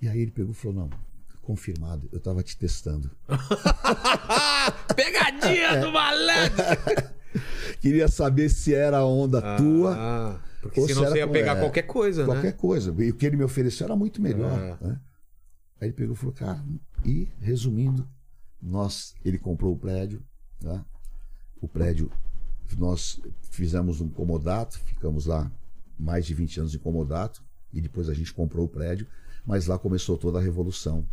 E 0.02 0.08
aí 0.08 0.20
ele 0.20 0.32
pegou 0.32 0.52
e 0.52 0.56
falou: 0.56 0.76
Não, 0.76 0.90
confirmado, 1.42 2.08
eu 2.12 2.18
estava 2.18 2.42
te 2.42 2.58
testando. 2.58 3.12
Pegadinha 4.96 5.82
do 5.82 5.92
malandro! 5.92 7.14
Queria 7.82 8.08
saber 8.08 8.50
se 8.50 8.74
era 8.74 8.98
a 9.00 9.06
onda 9.06 9.58
tua. 9.58 9.96
Ah, 9.98 10.42
porque 10.64 10.80
Ou 10.80 10.88
senão 10.88 11.04
você 11.04 11.18
ia 11.18 11.28
pegar 11.28 11.58
é, 11.58 11.60
qualquer 11.60 11.82
coisa, 11.82 12.24
qualquer 12.24 12.44
né? 12.44 12.52
coisa. 12.54 12.96
E 13.04 13.10
o 13.10 13.14
que 13.14 13.26
ele 13.26 13.36
me 13.36 13.44
ofereceu 13.44 13.86
era 13.86 13.96
muito 13.98 14.22
melhor. 14.22 14.58
É. 14.82 14.88
né? 14.88 15.02
Aí 15.82 15.90
ele 15.90 15.94
pegou 15.94 16.16
e 16.16 16.18
falou, 16.18 16.34
cara, 16.34 16.64
e 17.04 17.28
resumindo, 17.42 18.08
nós, 18.62 19.14
ele 19.26 19.38
comprou 19.38 19.74
o 19.74 19.78
prédio, 19.78 20.24
né? 20.62 20.84
o 21.62 21.68
prédio, 21.68 22.10
nós 22.78 23.20
fizemos 23.52 24.00
um 24.00 24.08
comodato, 24.08 24.80
ficamos 24.80 25.26
lá 25.26 25.52
mais 26.00 26.26
de 26.26 26.34
20 26.34 26.62
anos 26.62 26.72
de 26.72 26.80
comodato, 26.80 27.44
e 27.74 27.82
depois 27.82 28.08
a 28.08 28.14
gente 28.14 28.34
comprou 28.34 28.66
o 28.66 28.70
prédio, 28.70 29.06
mas 29.46 29.68
lá 29.68 29.78
começou 29.78 30.18
toda 30.18 30.40
a 30.40 30.42
revolução. 30.42 31.06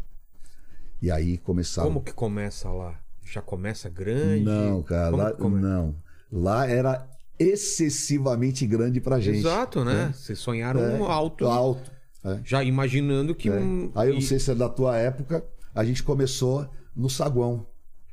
E 1.02 1.10
aí 1.10 1.38
começaram. 1.38 1.88
Como 1.88 2.04
que 2.04 2.12
começa 2.12 2.70
lá? 2.70 3.00
Já 3.24 3.42
começa 3.42 3.88
grande? 3.88 4.44
Não, 4.44 4.82
cara, 4.82 5.34
Como 5.34 5.56
lá, 5.56 5.60
não. 5.60 5.96
Lá 6.30 6.66
era 6.68 7.08
excessivamente 7.40 8.66
grande 8.66 9.00
pra 9.00 9.18
gente. 9.18 9.38
Exato, 9.38 9.84
né? 9.84 10.12
Vocês 10.14 10.38
sonharam 10.38 10.80
É, 10.80 10.98
alto, 11.00 11.46
Alto. 11.46 11.90
é. 12.24 12.38
já 12.44 12.62
imaginando 12.62 13.34
que 13.34 13.48
É. 13.48 13.52
um. 13.52 13.90
Aí 13.94 14.08
eu 14.08 14.14
não 14.14 14.20
e- 14.20 14.24
sei 14.24 14.38
se 14.38 14.50
é 14.50 14.54
da 14.54 14.68
tua 14.68 14.96
época, 14.96 15.44
a 15.74 15.84
gente 15.84 16.02
começou 16.02 16.68
no 16.94 17.08
saguão. 17.08 17.66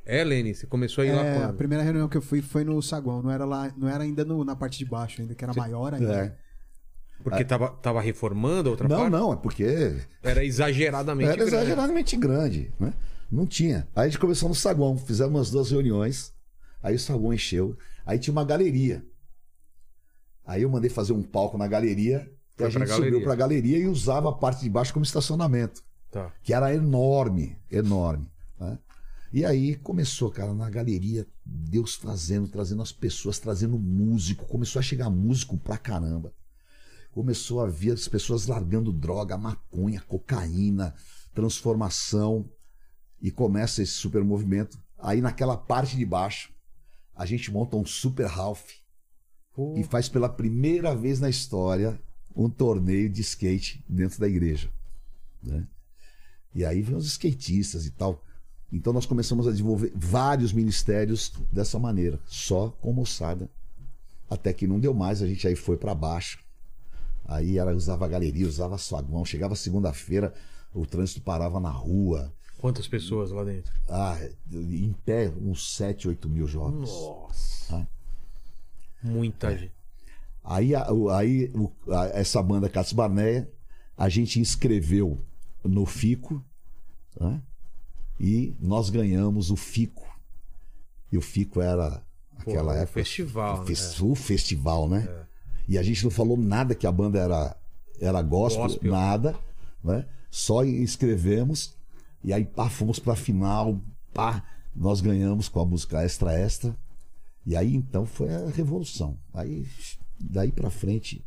É, 0.06 0.24
Lene, 0.24 0.54
você 0.54 0.66
começou 0.66 1.02
a 1.02 1.06
ir 1.06 1.10
É, 1.10 1.14
lá 1.14 1.20
a 1.20 1.40
quando? 1.48 1.56
primeira 1.58 1.84
reunião 1.84 2.08
que 2.08 2.16
eu 2.16 2.22
fui 2.22 2.40
foi 2.40 2.64
no 2.64 2.80
saguão, 2.80 3.22
não 3.22 3.30
era 3.30 3.44
lá, 3.44 3.70
não 3.76 3.86
era 3.88 4.02
ainda 4.04 4.24
no- 4.24 4.42
na 4.44 4.56
parte 4.56 4.78
de 4.78 4.86
baixo, 4.86 5.20
ainda 5.20 5.34
que 5.34 5.44
era 5.44 5.52
maior 5.52 5.92
ainda. 5.92 6.14
É. 6.14 6.36
Porque 7.22 7.44
tava, 7.44 7.68
tava 7.82 8.00
reformando 8.00 8.68
a 8.68 8.70
outra 8.70 8.88
Não, 8.88 8.96
parte? 8.96 9.10
não, 9.10 9.32
é 9.32 9.36
porque 9.36 9.96
Era 10.22 10.42
exageradamente 10.44 11.28
era 11.28 11.36
grande. 11.36 11.54
exageradamente 11.56 12.16
grande, 12.16 12.72
né? 12.80 12.94
Não 13.30 13.44
tinha. 13.44 13.86
Aí 13.94 14.04
a 14.04 14.08
gente 14.08 14.18
começou 14.20 14.48
no 14.48 14.54
saguão, 14.54 14.96
fizemos 14.96 15.34
umas 15.34 15.50
duas 15.50 15.70
reuniões, 15.70 16.32
aí 16.82 16.94
o 16.94 16.98
saguão 16.98 17.34
encheu, 17.34 17.76
aí 18.06 18.18
tinha 18.18 18.32
uma 18.32 18.44
galeria. 18.44 19.04
Aí 20.48 20.62
eu 20.62 20.70
mandei 20.70 20.88
fazer 20.88 21.12
um 21.12 21.22
palco 21.22 21.58
na 21.58 21.68
galeria, 21.68 22.26
e 22.26 22.54
a 22.54 22.56
pra 22.56 22.70
gente 22.70 22.88
subiu 22.88 22.98
galeria. 22.98 23.22
pra 23.22 23.34
galeria 23.34 23.78
e 23.78 23.86
usava 23.86 24.30
a 24.30 24.32
parte 24.32 24.62
de 24.62 24.70
baixo 24.70 24.94
como 24.94 25.04
estacionamento. 25.04 25.86
Tá. 26.10 26.32
que 26.42 26.54
era 26.54 26.74
enorme, 26.74 27.54
enorme. 27.70 28.26
né? 28.58 28.78
E 29.30 29.44
aí 29.44 29.76
começou, 29.76 30.30
cara, 30.30 30.54
na 30.54 30.70
galeria, 30.70 31.26
Deus 31.44 31.96
fazendo, 31.96 32.48
trazendo 32.48 32.80
as 32.80 32.90
pessoas, 32.90 33.38
trazendo 33.38 33.78
músico, 33.78 34.46
começou 34.46 34.80
a 34.80 34.82
chegar 34.82 35.10
músico 35.10 35.58
pra 35.58 35.76
caramba. 35.76 36.32
Começou 37.12 37.60
a 37.60 37.66
ver 37.66 37.92
as 37.92 38.08
pessoas 38.08 38.46
largando 38.46 38.90
droga, 38.90 39.36
maconha, 39.36 40.00
cocaína, 40.00 40.94
transformação, 41.34 42.48
e 43.20 43.30
começa 43.30 43.82
esse 43.82 43.92
super 43.92 44.24
movimento. 44.24 44.78
Aí 44.98 45.20
naquela 45.20 45.58
parte 45.58 45.94
de 45.94 46.06
baixo, 46.06 46.50
a 47.14 47.26
gente 47.26 47.52
monta 47.52 47.76
um 47.76 47.84
super 47.84 48.26
Ralph 48.26 48.70
Pô, 49.58 49.74
e 49.76 49.82
faz 49.82 50.08
pela 50.08 50.28
primeira 50.28 50.94
vez 50.94 51.18
na 51.18 51.28
história 51.28 52.00
um 52.34 52.48
torneio 52.48 53.10
de 53.10 53.22
skate 53.22 53.84
dentro 53.88 54.20
da 54.20 54.28
igreja. 54.28 54.70
né? 55.42 55.66
E 56.54 56.64
aí 56.64 56.80
vem 56.80 56.94
os 56.94 57.06
skatistas 57.06 57.84
e 57.84 57.90
tal. 57.90 58.22
Então 58.72 58.92
nós 58.92 59.04
começamos 59.04 59.48
a 59.48 59.50
desenvolver 59.50 59.92
vários 59.96 60.52
ministérios 60.52 61.32
dessa 61.50 61.76
maneira, 61.76 62.20
só 62.24 62.68
com 62.80 62.92
moçada. 62.92 63.50
Até 64.30 64.52
que 64.52 64.64
não 64.64 64.78
deu 64.78 64.94
mais, 64.94 65.22
a 65.22 65.26
gente 65.26 65.48
aí 65.48 65.56
foi 65.56 65.76
para 65.76 65.92
baixo. 65.92 66.38
Aí 67.24 67.58
ela 67.58 67.72
usava 67.72 68.04
a 68.04 68.08
galeria, 68.08 68.46
usava 68.46 68.78
saguão. 68.78 69.24
Chegava 69.24 69.56
segunda-feira, 69.56 70.32
o 70.72 70.86
trânsito 70.86 71.20
parava 71.20 71.58
na 71.58 71.70
rua. 71.70 72.32
Quantas 72.58 72.86
pessoas 72.86 73.32
lá 73.32 73.42
dentro? 73.42 73.72
Ah, 73.88 74.16
em 74.52 74.94
pé, 75.04 75.32
uns 75.36 75.74
7, 75.74 76.06
8 76.06 76.28
mil 76.28 76.46
jovens. 76.46 76.88
Nossa. 76.88 77.76
Ah. 77.76 77.97
Muita 79.02 79.56
gente. 79.56 79.72
Aí, 80.44 80.72
o- 80.74 81.10
aí 81.10 81.50
o- 81.54 81.70
essa 82.14 82.42
banda 82.42 82.68
Cats 82.68 82.92
Barneia, 82.92 83.50
a 83.96 84.08
gente 84.08 84.40
inscreveu 84.40 85.18
no 85.64 85.84
FICO 85.84 86.42
né? 87.20 87.42
E 88.20 88.54
nós 88.60 88.90
ganhamos 88.90 89.50
o 89.50 89.56
FICO. 89.56 90.06
E 91.10 91.18
o 91.18 91.20
FICO 91.20 91.60
era 91.60 92.02
aquela 92.36 92.72
o 92.72 92.76
época. 92.76 92.92
festival, 93.00 93.56
o, 93.64 93.64
né? 93.68 94.10
o 94.12 94.14
festival, 94.14 94.88
né? 94.88 95.26
E 95.68 95.76
a 95.76 95.82
gente 95.82 96.02
não 96.04 96.10
falou 96.10 96.36
nada 96.36 96.74
que 96.74 96.86
a 96.86 96.92
banda 96.92 97.18
era, 97.18 97.56
era 98.00 98.22
gospel, 98.22 98.62
Gospel. 98.62 98.90
nada, 98.92 99.36
né? 99.82 100.06
Só 100.30 100.62
escrevemos 100.64 101.76
e 102.22 102.32
aí 102.32 102.44
pá, 102.44 102.68
fomos 102.70 102.98
pra 102.98 103.16
final, 103.16 103.80
pá, 104.14 104.44
nós 104.74 105.00
ganhamos 105.00 105.48
com 105.48 105.60
a 105.60 105.66
música 105.66 106.02
Extra 106.04 106.32
Extra. 106.38 106.76
E 107.48 107.56
aí 107.56 107.74
então 107.74 108.04
foi 108.04 108.28
a 108.28 108.50
revolução. 108.50 109.18
Aí 109.32 109.66
daí 110.20 110.52
pra 110.52 110.68
frente 110.68 111.24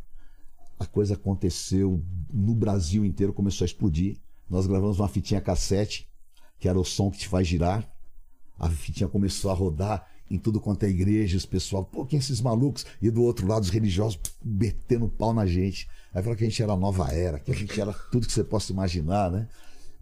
a 0.77 0.85
coisa 0.85 1.15
aconteceu 1.15 2.05
no 2.31 2.53
Brasil 2.53 3.03
inteiro, 3.03 3.33
começou 3.33 3.65
a 3.65 3.67
explodir. 3.67 4.19
Nós 4.47 4.67
gravamos 4.67 4.99
uma 4.99 5.07
fitinha 5.07 5.41
cassete, 5.41 6.07
que 6.59 6.69
era 6.69 6.79
o 6.79 6.85
som 6.85 7.09
que 7.09 7.17
te 7.17 7.27
faz 7.27 7.47
girar. 7.47 7.91
A 8.59 8.69
fitinha 8.69 9.09
começou 9.09 9.49
a 9.49 9.55
rodar 9.55 10.07
em 10.29 10.37
tudo 10.37 10.61
quanto 10.61 10.83
é 10.83 10.89
igreja, 10.89 11.37
os 11.37 11.45
pessoal, 11.47 11.83
pô, 11.83 12.05
quem 12.05 12.19
esses 12.19 12.39
malucos? 12.39 12.85
E 13.01 13.09
do 13.09 13.23
outro 13.23 13.47
lado, 13.47 13.63
os 13.63 13.71
religiosos 13.71 14.19
metendo 14.45 15.09
pau 15.09 15.33
na 15.33 15.47
gente. 15.47 15.89
Aí 16.13 16.21
falaram 16.21 16.37
que 16.37 16.43
a 16.43 16.49
gente 16.49 16.61
era 16.61 16.73
a 16.73 16.77
nova 16.77 17.11
era, 17.11 17.39
que 17.39 17.51
a 17.51 17.55
gente 17.55 17.81
era 17.81 17.93
tudo 18.11 18.27
que 18.27 18.33
você 18.33 18.43
possa 18.43 18.71
imaginar, 18.71 19.31
né? 19.31 19.49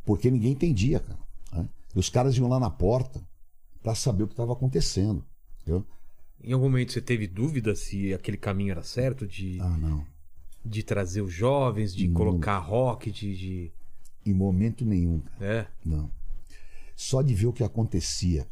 Porque 0.03 0.29
ninguém 0.29 0.51
entendia, 0.51 0.99
cara. 0.99 1.19
né? 1.53 1.69
E 1.95 1.97
os 1.97 2.09
caras 2.09 2.35
iam 2.35 2.49
lá 2.49 2.59
na 2.59 2.69
porta 2.69 3.25
pra 3.81 3.95
saber 3.95 4.23
o 4.23 4.27
que 4.27 4.33
estava 4.33 4.51
acontecendo. 4.51 5.25
Entendeu? 5.61 5.85
Em 6.43 6.53
algum 6.53 6.65
momento 6.65 6.93
você 6.93 7.01
teve 7.01 7.27
dúvida 7.27 7.75
se 7.75 8.13
aquele 8.13 8.37
caminho 8.37 8.71
era 8.71 8.83
certo 8.83 9.27
de, 9.27 9.59
Ah, 9.59 9.77
não. 9.77 10.05
de 10.65 10.83
trazer 10.83 11.21
os 11.21 11.33
jovens, 11.33 11.93
de 11.93 12.07
Não. 12.07 12.13
colocar 12.13 12.57
rock, 12.59 13.11
de. 13.11 13.35
de- 13.37 13.71
Em 14.25 14.33
momento 14.33 14.85
nenhum, 14.85 15.21
cara. 15.21 15.45
É. 15.45 15.67
Não. 15.83 16.11
Só 16.95 17.21
de 17.21 17.33
ver 17.33 17.47
o 17.47 17.53
que 17.53 17.63
acontecia. 17.63 18.45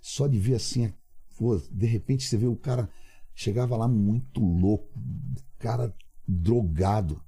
Só 0.00 0.26
de 0.26 0.38
ver 0.38 0.54
assim, 0.54 0.92
pô, 1.36 1.56
de 1.70 1.86
repente 1.86 2.24
você 2.24 2.36
vê 2.36 2.46
o 2.46 2.56
cara 2.56 2.88
chegava 3.34 3.76
lá 3.76 3.88
muito 3.88 4.40
louco, 4.40 4.88
cara 5.58 5.94
drogado, 6.26 7.20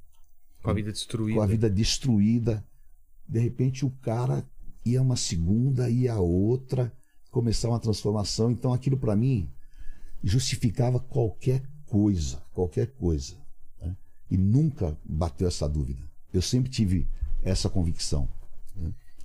Com 0.62 0.70
a 0.70 0.74
vida 0.74 0.92
destruída. 0.92 1.36
com 1.36 1.42
a 1.42 1.46
vida 1.46 1.68
destruída. 1.68 2.64
De 3.28 3.38
repente 3.40 3.84
o 3.84 3.90
cara 3.90 4.48
ia 4.84 5.02
uma 5.02 5.16
segunda, 5.16 5.90
ia 5.90 6.16
outra, 6.18 6.92
começar 7.34 7.68
uma 7.68 7.80
transformação. 7.80 8.50
Então 8.50 8.72
aquilo 8.72 8.96
para 8.96 9.14
mim 9.16 9.48
justificava 10.22 10.98
qualquer 11.00 11.62
coisa, 11.86 12.42
qualquer 12.52 12.86
coisa. 12.92 13.34
né? 13.80 13.94
E 14.30 14.36
nunca 14.36 14.96
bateu 15.04 15.46
essa 15.48 15.68
dúvida. 15.68 16.02
Eu 16.32 16.40
sempre 16.40 16.70
tive 16.70 17.06
essa 17.42 17.68
convicção. 17.68 18.28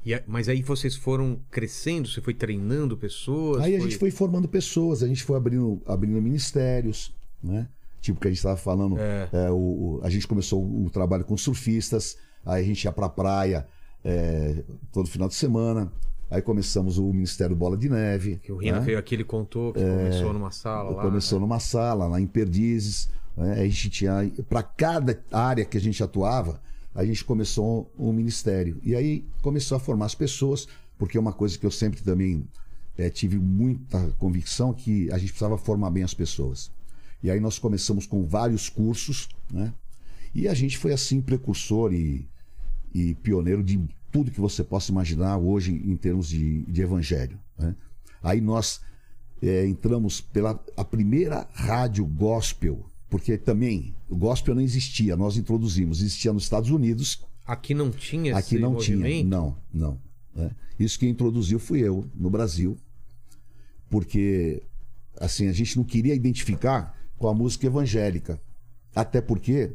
E 0.04 0.14
a- 0.14 0.24
mas 0.28 0.48
aí 0.50 0.62
vocês 0.62 0.96
foram 0.96 1.40
crescendo, 1.52 2.08
você 2.08 2.22
foi 2.22 2.34
treinando 2.34 2.98
pessoas. 2.98 3.62
Aí 3.64 3.76
a 3.76 3.80
gente 3.80 3.98
foi 3.98 4.12
formando 4.12 4.48
pessoas, 4.48 5.04
a 5.04 5.08
gente 5.08 5.24
foi 5.24 5.36
abrindo, 5.38 5.82
abrindo 5.86 6.22
ministérios, 6.22 7.14
né? 7.44 7.68
Tipo 8.02 8.20
que 8.20 8.28
a 8.28 8.32
gente 8.32 8.38
estava 8.38 8.56
falando, 8.58 8.98
É. 8.98 9.30
é, 9.34 9.52
o, 9.52 9.56
o- 9.56 10.00
a 10.04 10.10
gente 10.10 10.26
começou 10.28 10.64
o 10.86 10.90
trabalho 10.90 11.26
com 11.26 11.36
surfistas, 11.38 12.18
aí 12.46 12.64
a 12.64 12.66
gente 12.66 12.84
ia 12.86 12.92
pra 12.92 13.10
praia 13.10 13.68
é, 14.04 14.64
todo 14.94 15.10
final 15.10 15.28
de 15.28 15.36
semana, 15.36 15.92
aí 16.30 16.42
começamos 16.42 16.98
o 16.98 17.12
Ministério 17.12 17.56
Bola 17.56 17.78
de 17.78 17.90
Neve. 17.90 18.38
Que 18.38 18.52
o 18.52 18.58
Rina 18.58 18.80
né? 18.80 18.86
veio 18.86 19.00
aqui, 19.00 19.16
ele 19.16 19.24
contou 19.24 19.74
que 19.74 19.80
começou 19.80 20.34
numa 20.34 20.52
sala 20.52 20.90
lá. 20.92 21.02
Começou 21.04 21.40
né? 21.40 21.46
numa 21.46 21.60
sala, 21.60 22.08
lá 22.08 22.22
em 22.22 22.28
Perdizes. 22.28 23.10
né? 23.36 23.62
A 23.62 23.64
gente 23.66 23.90
tinha. 23.90 24.32
Para 24.48 24.64
cada 24.64 25.22
área 25.32 25.66
que 25.66 25.78
a 25.78 25.82
gente 25.82 26.04
atuava, 26.04 26.62
a 26.94 27.06
gente 27.06 27.24
começou 27.24 27.92
um 27.98 28.12
ministério. 28.12 28.80
E 28.84 28.96
aí 28.96 29.26
começou 29.42 29.76
a 29.76 29.80
formar 29.80 30.06
as 30.06 30.16
pessoas, 30.16 30.68
porque 30.98 31.18
é 31.18 31.20
uma 31.20 31.34
coisa 31.34 31.58
que 31.58 31.66
eu 31.66 31.72
sempre 31.72 32.02
também 32.02 32.48
eh, 32.98 33.10
tive 33.10 33.38
muita 33.38 34.12
convicção 34.18 34.74
que 34.74 35.12
a 35.12 35.18
gente 35.18 35.30
precisava 35.30 35.58
formar 35.58 35.90
bem 35.90 36.04
as 36.04 36.14
pessoas. 36.14 36.72
E 37.22 37.30
aí 37.30 37.40
nós 37.40 37.60
começamos 37.60 38.06
com 38.06 38.26
vários 38.26 38.70
cursos, 38.70 39.30
né? 39.52 39.74
E 40.34 40.48
a 40.48 40.54
gente 40.54 40.78
foi 40.78 40.94
assim 40.94 41.22
precursor 41.22 41.94
e, 41.94 42.28
e 42.94 43.16
pioneiro 43.16 43.64
de 43.64 43.80
tudo 44.12 44.32
que 44.32 44.42
você 44.42 44.64
possa 44.64 44.92
imaginar 44.92 45.38
hoje 45.38 45.72
em 45.72 45.96
termos 45.96 46.30
de, 46.30 46.64
de 46.64 46.82
evangelho. 46.82 47.40
né? 47.58 47.76
Aí 48.22 48.42
nós 48.42 48.82
é, 49.42 49.66
entramos 49.66 50.22
pela 50.22 50.60
a 50.76 50.84
primeira 50.84 51.48
rádio 51.54 52.06
gospel, 52.06 52.86
porque 53.10 53.38
também 53.38 53.96
o 54.10 54.16
gospel 54.16 54.56
não 54.56 54.62
existia, 54.62 55.16
nós 55.16 55.38
introduzimos, 55.38 56.02
existia 56.02 56.34
nos 56.34 56.44
Estados 56.44 56.70
Unidos, 56.70 57.24
Aqui 57.46 57.74
não 57.74 57.90
tinha 57.90 58.38
aqui 58.38 58.56
esse 58.56 58.60
não 58.60 58.76
tinha, 58.76 58.98
movimento? 58.98 59.28
não, 59.28 59.58
não. 59.74 60.00
né? 60.36 60.52
Isso 60.80 61.00
que 61.00 61.08
introduziu 61.08 61.58
fui 61.58 61.80
eu 61.80 62.06
no 62.14 62.30
Brasil, 62.30 62.78
porque 63.90 64.62
assim 65.20 65.48
a 65.48 65.52
gente 65.52 65.76
não 65.76 65.84
queria 65.84 66.14
identificar 66.14 66.96
com 67.18 67.28
a 67.28 67.34
música 67.34 67.66
evangélica, 67.66 68.40
até 68.96 69.20
porque 69.20 69.72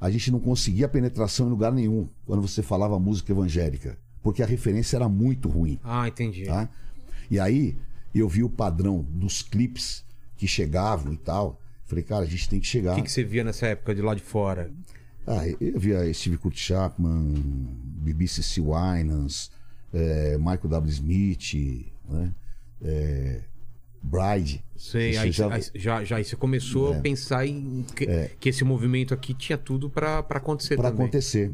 a 0.00 0.10
gente 0.10 0.30
não 0.30 0.38
conseguia 0.40 0.88
penetração 0.88 1.46
em 1.46 1.50
lugar 1.50 1.72
nenhum 1.72 2.08
quando 2.24 2.42
você 2.42 2.62
falava 2.62 2.98
música 2.98 3.32
evangélica, 3.32 3.98
porque 4.22 4.42
a 4.42 4.46
referência 4.46 4.96
era 4.96 5.08
muito 5.08 5.48
ruim 5.48 5.78
Ah, 5.82 6.06
entendi. 6.08 6.44
tá? 6.44 6.68
E 7.30 7.38
aí 7.40 7.76
eu 8.14 8.28
vi 8.28 8.42
o 8.44 8.48
padrão 8.50 9.04
dos 9.10 9.42
clipes 9.42 10.04
que 10.36 10.46
chegavam 10.46 11.12
e 11.12 11.16
tal. 11.16 11.60
Falei, 11.86 12.02
cara, 12.04 12.24
a 12.24 12.26
gente 12.28 12.48
tem 12.48 12.60
que 12.60 12.66
chegar. 12.66 12.92
O 12.92 12.96
que, 12.96 13.02
que 13.02 13.12
você 13.12 13.22
via 13.24 13.44
nessa 13.44 13.66
época 13.66 13.94
de 13.94 14.02
lá 14.02 14.14
de 14.14 14.22
fora? 14.22 14.70
Ah, 15.26 15.42
eu 15.60 15.78
via 15.78 16.12
Steve 16.14 16.36
Kurt 16.36 16.56
Chapman, 16.56 17.34
BBC 17.98 18.60
Winans, 18.60 19.50
eh, 19.92 20.36
Michael 20.38 20.68
W. 20.68 20.90
Smith, 20.92 21.92
né? 22.08 22.32
Eh, 22.82 23.40
Bride. 24.06 24.64
Sei, 24.76 25.16
aí, 25.16 25.32
já- 25.32 25.52
aí- 25.52 25.62
já, 25.74 26.04
já, 26.04 26.22
você 26.22 26.36
começou 26.36 26.94
É. 26.94 26.98
a 26.98 27.00
pensar 27.00 27.46
em 27.46 27.82
que, 27.94 28.06
que 28.38 28.48
esse 28.48 28.62
movimento 28.64 29.12
aqui 29.14 29.32
tinha 29.34 29.56
tudo 29.58 29.88
pra 29.90 30.22
pra 30.22 30.38
acontecer 30.38 30.76
para 30.76 30.90
também. 30.90 31.06
acontecer. 31.06 31.52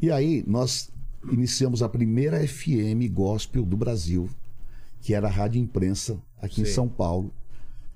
E 0.00 0.10
aí 0.10 0.44
nós 0.46 0.90
iniciamos 1.32 1.82
a 1.82 1.88
primeira 1.88 2.38
FM 2.46 3.08
gospel 3.12 3.64
do 3.64 3.76
Brasil, 3.76 4.28
que 5.00 5.12
era 5.14 5.26
a 5.26 5.30
Rádio 5.30 5.60
Imprensa 5.60 6.20
aqui 6.40 6.60
em 6.60 6.64
Sei. 6.64 6.74
São 6.74 6.88
Paulo, 6.88 7.32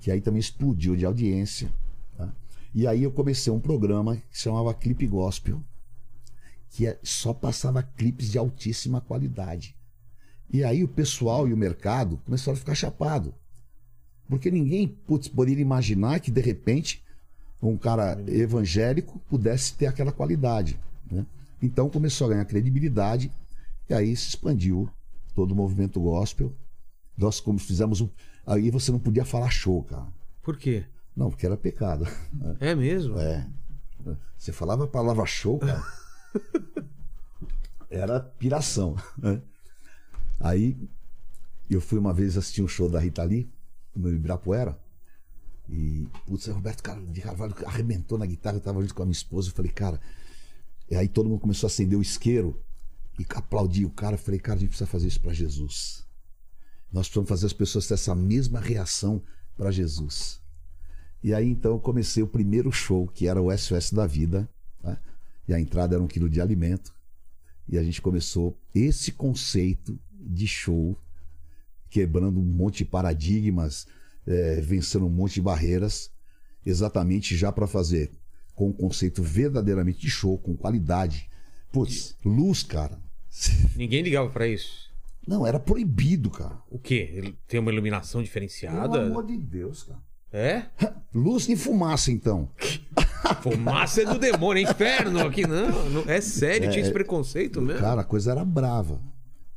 que 0.01 0.11
aí 0.11 0.21
também 0.21 0.41
explodiu 0.41 0.97
de 0.97 1.05
audiência. 1.07 1.73
tá? 2.17 2.33
E 2.75 2.87
aí 2.87 3.03
eu 3.05 3.11
comecei 3.13 3.53
um 3.53 3.61
programa 3.61 4.17
que 4.17 4.37
se 4.37 4.43
chamava 4.45 4.75
Clipe 4.75 5.07
Gospel, 5.07 5.63
que 6.71 6.87
é- 6.87 6.99
só 7.03 7.33
passava 7.33 7.83
clipes 7.83 8.31
de 8.31 8.39
altíssima 8.39 9.01
qualidade. 9.01 9.77
E 10.53 10.65
aí 10.65 10.83
o 10.83 10.89
pessoal 10.89 11.47
e 11.49 11.53
o 11.53 11.57
mercado 11.57 12.17
começaram 12.25 12.55
a 12.57 12.59
ficar 12.59 12.75
chapado. 12.75 13.33
Porque 14.31 14.51
ninguém 14.51 14.87
putz, 14.87 15.27
poderia 15.27 15.61
imaginar 15.61 16.21
que 16.21 16.31
de 16.31 16.41
repente 16.41 17.03
um 17.61 17.77
cara 17.77 18.17
evangélico 18.29 19.19
pudesse 19.29 19.75
ter 19.75 19.87
aquela 19.87 20.13
qualidade. 20.13 20.79
né? 21.11 21.27
Então 21.61 21.91
começou 21.91 22.27
a 22.27 22.31
ganhar 22.31 22.45
credibilidade 22.45 23.31
e 23.89 23.93
aí 23.93 24.17
se 24.17 24.29
expandiu 24.29 24.89
todo 25.35 25.51
o 25.51 25.57
movimento 25.57 26.01
gospel. 26.01 26.55
Nós 27.19 27.41
como 27.41 27.59
fizemos 27.59 28.01
um. 28.01 28.09
Aí 28.47 28.71
você 28.71 28.93
não 28.93 29.01
podia 29.01 29.25
falar 29.25 29.51
show, 29.51 29.83
cara. 29.83 30.07
Por 30.43 30.57
quê? 30.57 30.85
Não, 31.15 31.29
porque 31.29 31.45
era 31.45 31.57
pecado. 31.57 32.07
É 32.61 32.75
mesmo? 32.75 33.19
É. 33.19 33.47
Você 34.39 34.53
falava 34.53 34.85
a 34.85 34.89
palavra 34.89 35.27
show, 35.27 35.59
cara. 35.59 35.85
Era 37.91 38.21
piração. 38.21 38.97
né? 39.19 39.43
Aí 40.39 40.77
eu 41.69 41.81
fui 41.81 41.99
uma 41.99 42.15
vez 42.15 42.37
assistir 42.39 42.63
um 42.63 42.69
show 42.69 42.89
da 42.89 43.01
Rita 43.01 43.23
Lee 43.25 43.51
no 43.95 44.09
Ibirapuera. 44.13 44.79
E, 45.69 46.07
putz, 46.27 46.47
Roberto 46.47 46.83
Car- 46.83 47.01
de 47.01 47.21
Carvalho 47.21 47.55
arrebentou 47.67 48.19
na 48.19 48.27
guitarra, 48.27 48.57
eu 48.57 48.61
tava 48.61 48.81
junto 48.81 48.95
com 48.95 49.03
a 49.03 49.07
minha 49.07 49.13
esposa. 49.13 49.51
Eu 49.51 49.55
falei, 49.55 49.71
cara. 49.71 50.01
E 50.91 50.97
aí 50.97 51.07
todo 51.09 51.29
mundo 51.29 51.41
começou 51.41 51.67
a 51.67 51.71
acender 51.71 51.97
o 51.99 52.03
isqueiro 52.03 52.61
e 53.19 53.27
aplaudir 53.35 53.85
o 53.85 53.91
cara. 53.91 54.15
Eu 54.15 54.19
falei, 54.19 54.41
cara, 54.41 54.57
a 54.57 54.61
gente 54.61 54.71
precisa 54.71 54.91
fazer 54.91 55.07
isso 55.07 55.21
para 55.21 55.33
Jesus. 55.33 56.05
Nós 56.93 57.07
precisamos 57.07 57.29
fazer 57.29 57.47
as 57.47 57.53
pessoas 57.53 57.87
ter 57.87 57.95
essa 57.95 58.15
mesma 58.15 58.59
reação 58.59 59.23
para 59.57 59.71
Jesus. 59.71 60.41
E 61.23 61.33
aí 61.33 61.49
então 61.49 61.73
eu 61.73 61.79
comecei 61.79 62.23
o 62.23 62.27
primeiro 62.27 62.73
show, 62.73 63.07
que 63.07 63.29
era 63.29 63.41
o 63.41 63.57
SOS 63.57 63.93
da 63.93 64.07
Vida. 64.07 64.49
né? 64.83 64.99
E 65.47 65.55
a 65.55 65.61
entrada 65.61 65.95
era 65.95 66.03
um 66.03 66.09
quilo 66.09 66.29
de 66.29 66.41
alimento. 66.41 66.93
E 67.69 67.79
a 67.79 67.85
gente 67.85 68.03
começou 68.03 68.59
esse 68.75 69.13
conceito 69.13 69.97
de 70.11 70.49
show, 70.49 70.99
quebrando 71.91 72.39
um 72.41 72.45
monte 72.45 72.79
de 72.79 72.85
paradigmas, 72.87 73.87
eh, 74.27 74.61
vencendo 74.63 75.07
um 75.07 75.11
monte 75.11 75.35
de 75.35 75.43
barreiras, 75.43 76.11
exatamente 76.65 77.37
já 77.37 77.51
para 77.51 77.67
fazer 77.67 78.11
com 78.55 78.69
um 78.69 78.73
conceito 78.73 79.23
verdadeiramente 79.23 79.99
de 80.01 80.11
show, 80.11 80.39
com 80.39 80.57
qualidade. 80.57 81.29
Putz, 81.73 82.17
luz, 82.25 82.63
cara. 82.63 82.99
Ninguém 83.77 84.03
ligava 84.03 84.29
pra 84.31 84.47
isso. 84.47 84.91
Não, 85.27 85.47
era 85.47 85.59
proibido, 85.61 86.31
cara. 86.31 86.59
O 86.71 86.79
quê? 86.79 87.35
Tem 87.47 87.61
uma 87.61 87.71
iluminação 87.71 88.21
Pelo 88.21 88.25
diferenciada? 88.25 89.03
amor 89.07 89.27
de 89.27 89.37
Deus, 89.37 89.83
cara. 89.85 90.01
É? 90.33 90.65
Luz 91.15 91.49
e 91.49 91.57
fumaça, 91.57 92.11
então. 92.11 92.49
Fumaça 93.43 94.03
é 94.03 94.05
do 94.05 94.19
demônio, 94.19 94.67
é 94.67 94.71
inferno 94.71 95.21
aqui. 95.27 95.47
Não, 95.47 95.89
não- 95.91 96.05
é 96.11 96.21
sério, 96.21 96.71
tinha 96.71 96.83
esse 96.83 96.93
preconceito 96.93 97.61
mesmo. 97.61 97.81
Cara, 97.81 98.01
a 98.01 98.05
coisa 98.05 98.33
era 98.33 98.45
brava. 98.45 99.01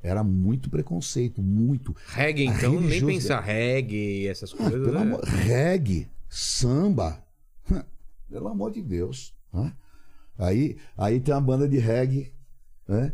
Era 0.03 0.21
muito 0.23 0.69
preconceito, 0.69 1.41
muito. 1.41 1.95
Reggae, 2.07 2.43
então, 2.45 2.71
nem 2.73 2.81
religiosidade- 2.81 3.05
pensar 3.05 3.39
reggae, 3.39 4.27
essas 4.27 4.53
Ah, 4.53 4.57
coisas. 4.57 4.83
pelo 4.83 4.97
é- 4.97 5.01
amor, 5.01 5.23
reggae, 5.23 6.07
samba. 6.29 7.23
Pelo 8.29 8.47
amor 8.49 8.71
de 8.71 8.81
Deus. 8.81 9.33
né? 9.53 9.71
Aí, 10.37 10.75
aí 10.97 11.19
tem 11.19 11.33
uma 11.33 11.39
banda 11.41 11.67
de 11.69 11.77
reggae, 11.77 12.33
né? 12.87 13.13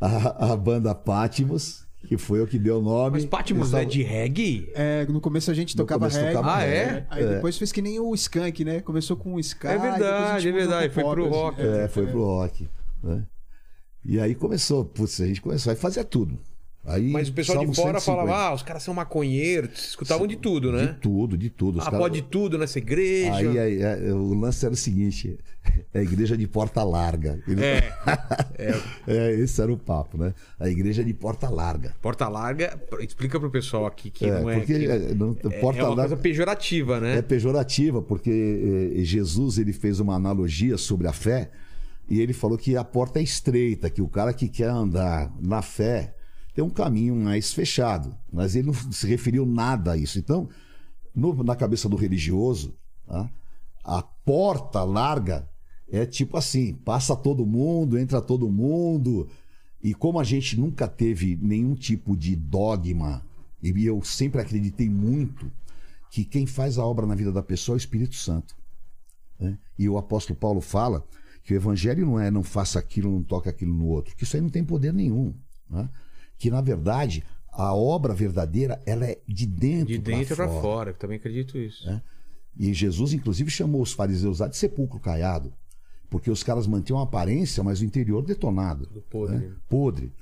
A, 0.00 0.52
a 0.52 0.56
banda 0.56 0.94
Patmos, 0.94 1.86
que 2.08 2.16
foi 2.16 2.40
o 2.42 2.46
que 2.46 2.58
deu 2.58 2.78
o 2.78 2.82
nome. 2.82 3.10
Mas 3.12 3.24
Patmos 3.26 3.72
é 3.74 3.84
de 3.84 4.02
reggae? 4.02 4.70
É, 4.74 5.04
no 5.06 5.20
começo 5.20 5.50
a 5.50 5.54
gente 5.54 5.76
No 5.76 5.84
tocava 5.84 6.00
começo 6.00 6.18
reggae. 6.18 6.32
tocava 6.34 6.56
Ah, 6.56 6.64
é? 6.64 7.06
Aí 7.10 7.26
depois 7.28 7.56
fez 7.58 7.70
que 7.70 7.82
nem 7.82 8.00
o 8.00 8.14
Skank, 8.14 8.64
né? 8.64 8.80
Começou 8.80 9.16
com 9.16 9.34
o 9.34 9.40
Sky. 9.40 9.66
É 9.68 9.78
verdade, 9.78 10.48
é 10.48 10.52
verdade, 10.52 10.92
foi 10.94 11.04
pro 11.04 11.22
assim. 11.26 11.30
rock. 11.34 11.60
É, 11.60 11.88
foi 11.88 12.06
pro 12.06 12.24
rock. 12.24 12.68
Né? 13.02 13.22
E 14.04 14.20
aí 14.20 14.34
começou, 14.34 14.84
putz, 14.84 15.20
a 15.20 15.26
gente 15.26 15.40
começou, 15.40 15.70
aí 15.70 15.76
fazia 15.76 16.04
tudo. 16.04 16.38
Aí, 16.86 17.08
Mas 17.10 17.30
o 17.30 17.32
pessoal 17.32 17.60
de 17.64 17.74
fora 17.74 17.98
150. 17.98 18.00
falava, 18.02 18.36
ah, 18.48 18.52
os 18.54 18.62
caras 18.62 18.82
são 18.82 18.92
maconheiros, 18.92 19.70
escutavam 19.88 20.26
de 20.26 20.36
tudo, 20.36 20.70
De 20.70 20.76
né? 20.76 20.96
tudo, 21.00 21.38
de 21.38 21.48
tudo. 21.48 21.78
Os 21.78 21.82
Ah, 21.86 21.90
caras- 21.90 21.98
pode 22.00 22.20
tudo 22.20 22.58
nessa 22.58 22.76
igreja. 22.76 23.32
Aí, 23.34 23.58
aí, 23.58 23.82
aí, 23.82 24.12
o 24.12 24.34
lance 24.34 24.62
era 24.66 24.74
o 24.74 24.76
seguinte: 24.76 25.38
é 25.94 26.00
a 26.00 26.02
igreja 26.02 26.36
de 26.36 26.46
porta 26.46 26.84
larga. 26.84 27.40
Ele- 27.48 27.64
É, 27.64 27.90
É, 29.08 29.32
esse 29.32 29.62
era 29.62 29.72
o 29.72 29.78
papo, 29.78 30.18
né? 30.18 30.34
A 30.60 30.68
igreja 30.68 31.02
de 31.02 31.14
porta 31.14 31.48
larga. 31.48 31.94
porta 32.02 32.28
larga, 32.28 32.78
explica 33.00 33.40
pro 33.40 33.50
pessoal 33.50 33.86
aqui 33.86 34.10
que 34.10 34.26
É, 34.26 34.40
não 34.42 34.50
é. 34.50 34.56
porque 34.58 34.78
que- 34.78 34.84
é, 34.86 35.14
não- 35.14 35.34
é- 35.42 35.60
porta 35.60 35.80
é 35.80 35.84
uma 35.84 35.88
larga 35.94 36.08
coisa 36.10 36.16
pejorativa, 36.18 37.00
né? 37.00 37.16
é 37.16 37.22
pejorativa, 37.22 38.02
porque 38.02 38.92
eh, 38.94 39.02
Jesus 39.04 39.56
ele 39.56 39.72
fez 39.72 40.00
uma 40.00 40.14
analogia 40.14 40.76
sobre 40.76 41.06
a 41.06 41.14
fé 41.14 41.50
e 42.08 42.20
ele 42.20 42.32
falou 42.32 42.58
que 42.58 42.76
a 42.76 42.84
porta 42.84 43.18
é 43.18 43.22
estreita, 43.22 43.88
que 43.90 44.02
o 44.02 44.08
cara 44.08 44.32
que 44.32 44.48
quer 44.48 44.68
andar 44.68 45.32
na 45.40 45.62
fé 45.62 46.14
tem 46.54 46.62
um 46.64 46.70
caminho 46.70 47.16
mais 47.16 47.52
fechado. 47.52 48.16
Mas 48.32 48.54
ele 48.54 48.66
não 48.68 48.74
se 48.92 49.06
referiu 49.06 49.44
nada 49.46 49.92
a 49.92 49.96
isso. 49.96 50.18
Então, 50.18 50.48
no- 51.14 51.42
na 51.42 51.56
cabeça 51.56 51.88
do 51.88 51.96
religioso, 51.96 52.74
tá? 53.06 53.30
a 53.82 54.02
porta 54.02 54.82
larga 54.84 55.48
é 55.90 56.04
tipo 56.06 56.36
assim: 56.36 56.74
passa 56.74 57.16
todo 57.16 57.46
mundo, 57.46 57.98
entra 57.98 58.20
todo 58.20 58.50
mundo. 58.50 59.28
E 59.82 59.92
como 59.94 60.18
a 60.18 60.24
gente 60.24 60.58
nunca 60.58 60.88
teve 60.88 61.38
nenhum 61.42 61.74
tipo 61.74 62.16
de 62.16 62.34
dogma, 62.36 63.22
e 63.62 63.84
eu 63.84 64.02
sempre 64.02 64.40
acreditei 64.40 64.88
muito 64.88 65.50
que 66.10 66.24
quem 66.24 66.46
faz 66.46 66.78
a 66.78 66.84
obra 66.86 67.06
na 67.06 67.14
vida 67.14 67.32
da 67.32 67.42
pessoa 67.42 67.74
é 67.74 67.76
o 67.76 67.78
Espírito 67.78 68.14
Santo. 68.14 68.54
né? 69.38 69.58
E 69.78 69.88
o 69.88 69.98
apóstolo 69.98 70.38
Paulo 70.38 70.60
fala 70.60 71.04
que 71.44 71.52
o 71.54 71.56
evangelho 71.56 72.04
não 72.06 72.18
é 72.18 72.30
não 72.30 72.42
faça 72.42 72.78
aquilo, 72.78 73.10
não 73.10 73.22
toque 73.22 73.48
aquilo 73.48 73.72
no 73.72 73.86
outro, 73.86 74.16
que 74.16 74.24
isso 74.24 74.34
aí 74.36 74.42
não 74.42 74.48
tem 74.50 74.64
poder 74.64 74.92
nenhum. 74.92 75.34
né? 75.70 75.88
Que 76.38 76.50
na 76.50 76.60
verdade 76.60 77.22
a 77.52 77.72
obra 77.74 78.12
verdadeira 78.14 78.80
ela 78.84 79.04
é 79.06 79.20
de 79.28 79.46
dentro, 79.46 79.86
De 79.86 79.98
dentro 79.98 80.34
pra 80.34 80.48
fora. 80.48 80.60
fora, 80.60 80.90
eu 80.90 80.94
também 80.94 81.18
acredito 81.18 81.56
isso. 81.56 81.88
É. 81.88 82.02
E 82.58 82.72
Jesus, 82.72 83.12
inclusive, 83.12 83.50
chamou 83.50 83.82
os 83.82 83.92
fariseus 83.92 84.38
lá 84.40 84.48
de 84.48 84.56
sepulcro 84.56 84.98
caiado. 84.98 85.52
Porque 86.10 86.30
os 86.30 86.42
caras 86.42 86.66
mantinham 86.66 87.00
a 87.00 87.02
aparência, 87.04 87.62
mas 87.64 87.80
o 87.80 87.84
interior 87.84 88.22
detonado. 88.24 88.86
Do 88.86 89.00
podre. 89.02 89.36
né? 89.36 89.52
Podre. 89.68 90.12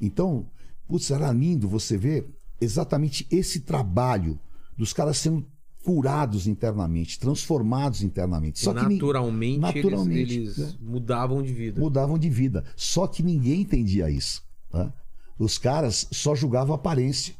Então, 0.00 0.46
putz, 0.88 1.10
era 1.10 1.30
lindo 1.32 1.68
você 1.68 1.96
ver 1.96 2.28
exatamente 2.60 3.26
esse 3.30 3.60
trabalho 3.60 4.38
dos 4.76 4.92
caras 4.92 5.16
sendo 5.18 5.44
curados 5.84 6.46
internamente, 6.46 7.18
transformados 7.18 8.02
internamente. 8.02 8.60
Só 8.60 8.72
que 8.72 8.86
ni- 8.86 8.94
naturalmente, 8.94 9.58
naturalmente, 9.58 10.20
eles, 10.34 10.56
né? 10.58 10.64
eles 10.64 10.78
mudavam 10.80 11.42
de 11.42 11.52
vida. 11.52 11.80
mudavam 11.80 12.18
de 12.18 12.28
vida. 12.30 12.64
Só 12.76 13.06
que 13.06 13.22
ninguém 13.22 13.62
entendia 13.62 14.08
isso. 14.10 14.42
né? 14.72 14.92
Os 15.38 15.58
caras 15.58 16.06
só 16.12 16.34
julgavam 16.34 16.72
a 16.74 16.76
aparência. 16.76 17.34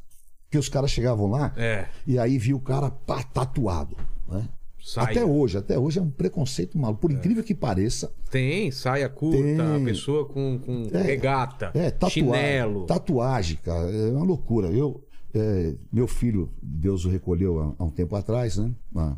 Porque 0.44 0.58
os 0.58 0.68
caras 0.68 0.90
chegavam 0.90 1.30
lá 1.30 1.54
É, 1.56 1.86
e 2.06 2.18
aí 2.18 2.36
viu 2.36 2.58
o 2.58 2.60
cara 2.60 2.90
pá, 2.90 3.22
tatuado. 3.22 3.96
Né? 4.28 4.46
saia. 4.84 5.06
Até 5.10 5.24
hoje, 5.24 5.56
até 5.56 5.78
hoje 5.78 5.98
é 5.98 6.02
um 6.02 6.10
preconceito 6.10 6.76
maluco. 6.76 7.00
Por 7.02 7.10
incrível 7.12 7.42
que 7.44 7.54
pareça, 7.54 8.12
Tem, 8.30 8.70
saia 8.70 9.08
curta, 9.08 9.38
Tem. 9.40 9.60
a 9.60 9.80
pessoa 9.84 10.26
com, 10.26 10.58
com 10.58 10.88
É, 10.92 11.00
regata, 11.00 11.70
é 11.72 11.90
tatuagem. 11.90 12.10
chinelo. 12.24 12.84
Tatuagem, 12.86 13.56
cara, 13.64 13.88
é 13.90 14.10
uma 14.10 14.24
loucura. 14.24 14.68
Eu, 14.68 15.02
é, 15.34 15.74
meu 15.92 16.06
filho, 16.06 16.52
Deus 16.62 17.04
o 17.04 17.08
recolheu 17.08 17.60
há, 17.60 17.74
há 17.78 17.84
um 17.84 17.90
tempo 17.90 18.14
atrás, 18.16 18.56
né? 18.58 18.72
Ah. 18.94 19.16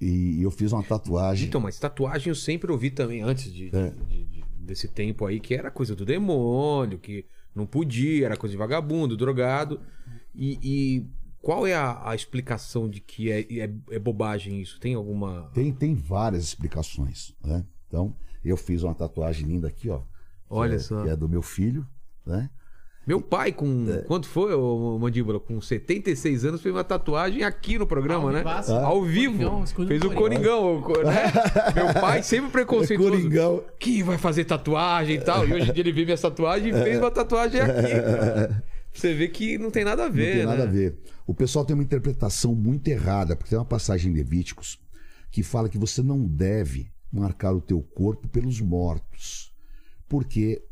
E 0.00 0.42
eu 0.42 0.50
fiz 0.50 0.72
uma 0.72 0.82
tatuagem. 0.82 1.48
Então, 1.48 1.60
mas 1.60 1.78
tatuagem 1.78 2.28
eu 2.28 2.34
sempre 2.34 2.70
ouvi 2.70 2.90
também, 2.90 3.22
antes 3.22 3.52
de, 3.52 3.74
É. 3.74 3.90
de- 4.08 4.24
de- 4.24 4.44
desse 4.58 4.88
tempo 4.88 5.24
aí, 5.24 5.40
que 5.40 5.54
era 5.54 5.70
coisa 5.70 5.94
do 5.96 6.04
demônio, 6.04 6.98
que 6.98 7.24
não 7.54 7.64
podia, 7.66 8.26
era 8.26 8.36
coisa 8.36 8.52
de 8.52 8.58
vagabundo, 8.58 9.16
drogado. 9.16 9.80
E, 10.34 10.58
e 10.62 11.06
qual 11.40 11.66
é 11.66 11.74
a, 11.74 12.10
a 12.10 12.14
explicação 12.14 12.90
de 12.90 13.00
que 13.00 13.30
é, 13.30 13.40
é, 13.40 13.70
é 13.90 13.98
bobagem 13.98 14.60
isso? 14.60 14.78
Tem 14.78 14.94
alguma. 14.94 15.50
Tem, 15.54 15.72
tem 15.72 15.94
várias 15.94 16.44
explicações, 16.44 17.34
né? 17.42 17.64
Então, 17.88 18.14
eu 18.44 18.56
fiz 18.56 18.82
uma 18.82 18.94
tatuagem 18.94 19.46
linda 19.46 19.68
aqui, 19.68 19.88
ó. 19.88 20.02
Olha 20.50 20.74
é- 20.74 20.78
só. 20.78 21.02
Que 21.04 21.08
é 21.08 21.16
do 21.16 21.28
meu 21.28 21.40
filho, 21.42 21.86
né? 22.26 22.50
Meu 23.06 23.20
pai, 23.20 23.52
com. 23.52 23.86
É. 23.88 23.98
Quanto 24.02 24.26
foi, 24.26 24.52
ô, 24.52 24.98
Mandíbula? 24.98 25.38
Com 25.38 25.60
76 25.60 26.44
anos, 26.44 26.60
fez 26.60 26.74
uma 26.74 26.82
tatuagem 26.82 27.44
aqui 27.44 27.78
no 27.78 27.86
programa, 27.86 28.24
Ao 28.24 28.32
né? 28.32 28.38
vivaço. 28.38 28.72
Ao 28.72 29.02
vivo. 29.04 29.38
Coringão, 29.38 29.66
fez 29.86 30.02
o 30.02 30.10
Coringão, 30.10 30.80
né? 31.04 31.32
Meu 31.74 31.94
pai 31.94 32.22
sempre 32.24 32.50
preconceituoso. 32.50 33.12
Coringão. 33.12 33.62
Que 33.78 34.02
vai 34.02 34.18
fazer 34.18 34.44
tatuagem 34.44 35.16
e 35.16 35.20
tal. 35.20 35.46
E 35.46 35.52
hoje 35.52 35.70
em 35.70 35.72
dia 35.72 35.82
ele 35.84 35.92
vê 35.92 36.04
minha 36.04 36.18
tatuagem 36.18 36.70
e 36.70 36.72
fez 36.72 36.98
uma 36.98 37.10
tatuagem 37.12 37.60
aqui. 37.60 37.90
cara. 38.02 38.64
Você 38.92 39.14
vê 39.14 39.28
que 39.28 39.56
não 39.58 39.70
tem 39.70 39.84
nada 39.84 40.06
a 40.06 40.08
ver, 40.08 40.28
Não 40.28 40.36
tem 40.36 40.46
nada 40.46 40.64
né? 40.64 40.64
a 40.64 40.72
ver. 40.72 40.98
O 41.26 41.34
pessoal 41.34 41.64
tem 41.64 41.74
uma 41.74 41.82
interpretação 41.84 42.54
muito 42.54 42.88
errada, 42.88 43.36
porque 43.36 43.50
tem 43.50 43.58
uma 43.58 43.64
passagem 43.64 44.10
em 44.10 44.14
Levíticos 44.14 44.78
que 45.30 45.42
fala 45.42 45.68
que 45.68 45.76
você 45.78 46.02
não 46.02 46.24
deve 46.26 46.90
marcar 47.12 47.52
o 47.52 47.60
teu 47.60 47.82
corpo 47.82 48.26
pelos 48.26 48.60
mortos. 48.60 49.52
Porque 50.08 50.62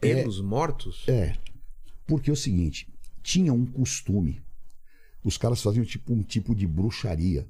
Pelos 0.00 0.40
mortos? 0.40 1.04
é, 1.08 1.34
porque 2.06 2.30
é 2.30 2.32
o 2.32 2.36
seguinte, 2.36 2.88
tinha 3.22 3.52
um 3.52 3.64
costume. 3.66 4.42
Os 5.24 5.36
caras 5.38 5.62
faziam 5.62 5.84
tipo 5.84 6.12
um 6.12 6.22
tipo 6.22 6.54
de 6.54 6.66
bruxaria. 6.66 7.46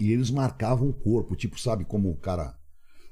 E 0.00 0.12
eles 0.12 0.30
marcavam 0.30 0.88
o 0.88 0.92
corpo, 0.92 1.34
tipo, 1.36 1.60
sabe 1.60 1.84
como 1.84 2.10
o 2.10 2.16
cara 2.16 2.54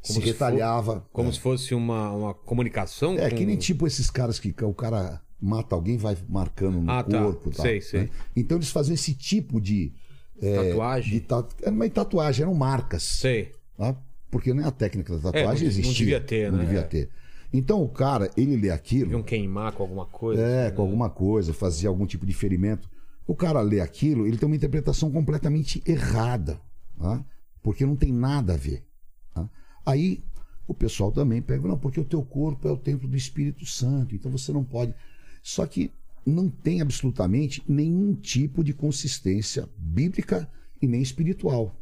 Como 0.07 0.20
se 0.20 0.24
retalhava. 0.24 1.07
Como 1.12 1.29
É. 1.29 1.33
se 1.33 1.41
fosse 1.41 1.74
uma, 1.74 2.11
uma 2.12 2.35
comunicação? 2.35 3.18
É, 3.18 3.29
com- 3.29 3.37
que 3.37 3.45
nem 3.45 3.57
tipo 3.57 3.87
esses 3.87 4.09
caras 4.09 4.39
que 4.39 4.55
o 4.64 4.72
cara 4.72 5.20
mata 5.41 5.74
alguém 5.74 5.97
e 5.97 5.99
vai 5.99 6.16
marcando 6.29 6.81
no 6.81 6.91
Ah, 6.91 7.03
tá. 7.03 7.22
corpo. 7.22 7.51
e 7.51 7.53
tal, 7.53 7.66
Sei, 7.66 7.81
sei. 7.81 8.01
né? 8.03 8.11
Então 8.35 8.57
eles 8.57 8.70
faziam 8.70 8.95
esse 8.95 9.12
tipo 9.14 9.61
de. 9.61 9.93
é, 10.41 10.68
Tatuagem? 10.70 11.12
de 11.14 11.20
tatu... 11.20 11.57
Era 11.61 11.70
uma 11.72 11.91
tatuagem, 11.91 12.43
eram 12.43 12.55
marcas. 12.55 13.03
Sei. 13.03 13.53
tá? 13.76 13.97
Porque 14.31 14.55
nem 14.55 14.64
a 14.64 14.70
técnica 14.70 15.12
da 15.12 15.18
É, 15.18 15.22
não- 15.22 15.33
tatuagem 15.33 15.62
não 15.64 15.70
existia. 15.70 15.93
devia 15.95 16.20
ter, 16.20 16.51
Não 16.53 16.59
né? 16.59 16.64
devia 16.64 16.81
É. 16.81 16.82
ter. 16.85 17.11
Então 17.53 17.83
o 17.83 17.89
cara, 17.89 18.31
ele 18.37 18.57
lê 18.57 18.70
aquilo. 18.70 19.07
Deviam 19.07 19.23
queimar 19.23 19.73
com 19.73 19.83
alguma 19.83 20.07
coisa. 20.07 20.43
É, 20.43 20.66
assim, 20.66 20.77
com 20.77 20.83
né? 20.83 20.89
alguma 20.89 21.11
coisa, 21.11 21.55
fazia 21.55 21.89
algum 21.89 22.07
tipo 22.07 22.27
de 22.27 22.33
ferimento. 22.35 22.91
O 23.27 23.35
cara 23.35 23.61
lê 23.61 23.81
aquilo, 23.81 24.27
ele 24.27 24.37
tem 24.39 24.47
uma 24.47 24.57
interpretação 24.57 25.11
completamente 25.11 25.83
errada, 25.87 26.61
tá? 26.99 27.25
porque 27.62 27.85
não 27.85 27.97
tem 27.97 28.12
nada 28.12 28.55
a 28.55 28.57
ver. 28.57 28.87
tá? 29.35 29.49
Aí 29.85 30.23
o 30.66 30.75
pessoal 30.75 31.11
também 31.11 31.41
pega, 31.41 31.66
não, 31.66 31.79
porque 31.79 32.01
o 32.01 32.05
teu 32.05 32.23
corpo 32.23 32.69
é 32.69 32.70
o 32.70 32.77
templo 32.77 33.09
do 33.09 33.16
Espírito 33.16 33.65
Santo, 33.65 34.15
então 34.15 34.31
você 34.31 34.53
não 34.53 34.65
pode. 34.65 34.95
Só 35.43 35.66
que 35.66 35.91
não 36.25 36.49
tem 36.51 36.81
absolutamente 36.83 37.62
nenhum 37.66 38.15
tipo 38.15 38.62
de 38.62 38.75
consistência 38.75 39.69
bíblica 39.77 40.49
e 40.81 40.87
nem 40.87 41.01
espiritual. 41.01 41.75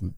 né? 0.00 0.10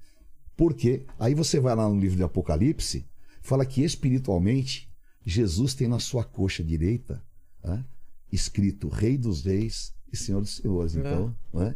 Porque 0.57 1.05
aí 1.19 1.35
você 1.35 1.59
vai 1.59 1.75
lá 1.75 1.89
no 1.89 1.99
livro 1.99 2.17
de 2.17 2.23
Apocalipse, 2.23 3.05
fala 3.47 3.65
que 3.65 3.83
espiritualmente 3.83 4.89
Jesus 5.25 5.75
tem 5.75 5.89
na 5.89 5.99
sua 5.99 6.25
coxa 6.25 6.63
direita 6.63 7.23
né, 7.63 7.85
escrito 8.33 8.89
Rei 8.89 9.17
dos 9.17 9.45
Reis 9.45 9.95
e 10.13 10.17
Senhor 10.17 10.41
dos 10.41 10.57
Senhores. 10.57 10.97
É. 10.97 11.01
Então, 11.01 11.35
né, 11.55 11.75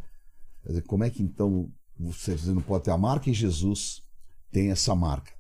como 0.86 1.04
é 1.04 1.10
que 1.10 1.22
então 1.22 1.70
você, 1.98 2.36
não 2.46 2.62
pode 2.62 2.84
ter 2.84 2.90
a 2.90 2.98
marca 2.98 3.28
e 3.30 3.34
Jesus 3.34 4.02
tem 4.50 4.70
essa 4.70 4.94
marca? 4.94 5.32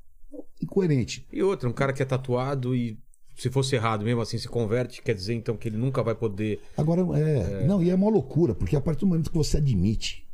Incoerente. 0.60 1.26
E 1.32 1.42
outra, 1.42 1.68
um 1.68 1.72
cara 1.72 1.92
que 1.92 2.02
é 2.02 2.04
tatuado 2.04 2.74
e 2.74 2.98
se 3.36 3.50
fosse 3.50 3.74
errado 3.74 4.04
mesmo 4.04 4.20
assim 4.20 4.36
se 4.38 4.48
converte, 4.48 5.02
quer 5.02 5.14
dizer 5.14 5.34
então 5.34 5.56
que 5.56 5.68
ele 5.68 5.78
nunca 5.78 6.02
vai 6.02 6.14
poder. 6.14 6.60
Agora, 6.76 7.00
é, 7.18 7.66
Não, 7.66 7.82
e 7.82 7.88
é 7.90 7.94
uma 7.94 8.10
loucura, 8.10 8.54
porque 8.54 8.76
a 8.76 8.80
partir 8.80 9.00
do 9.00 9.06
momento 9.06 9.30
que 9.30 9.36
você 9.36 9.56
admite 9.56 10.28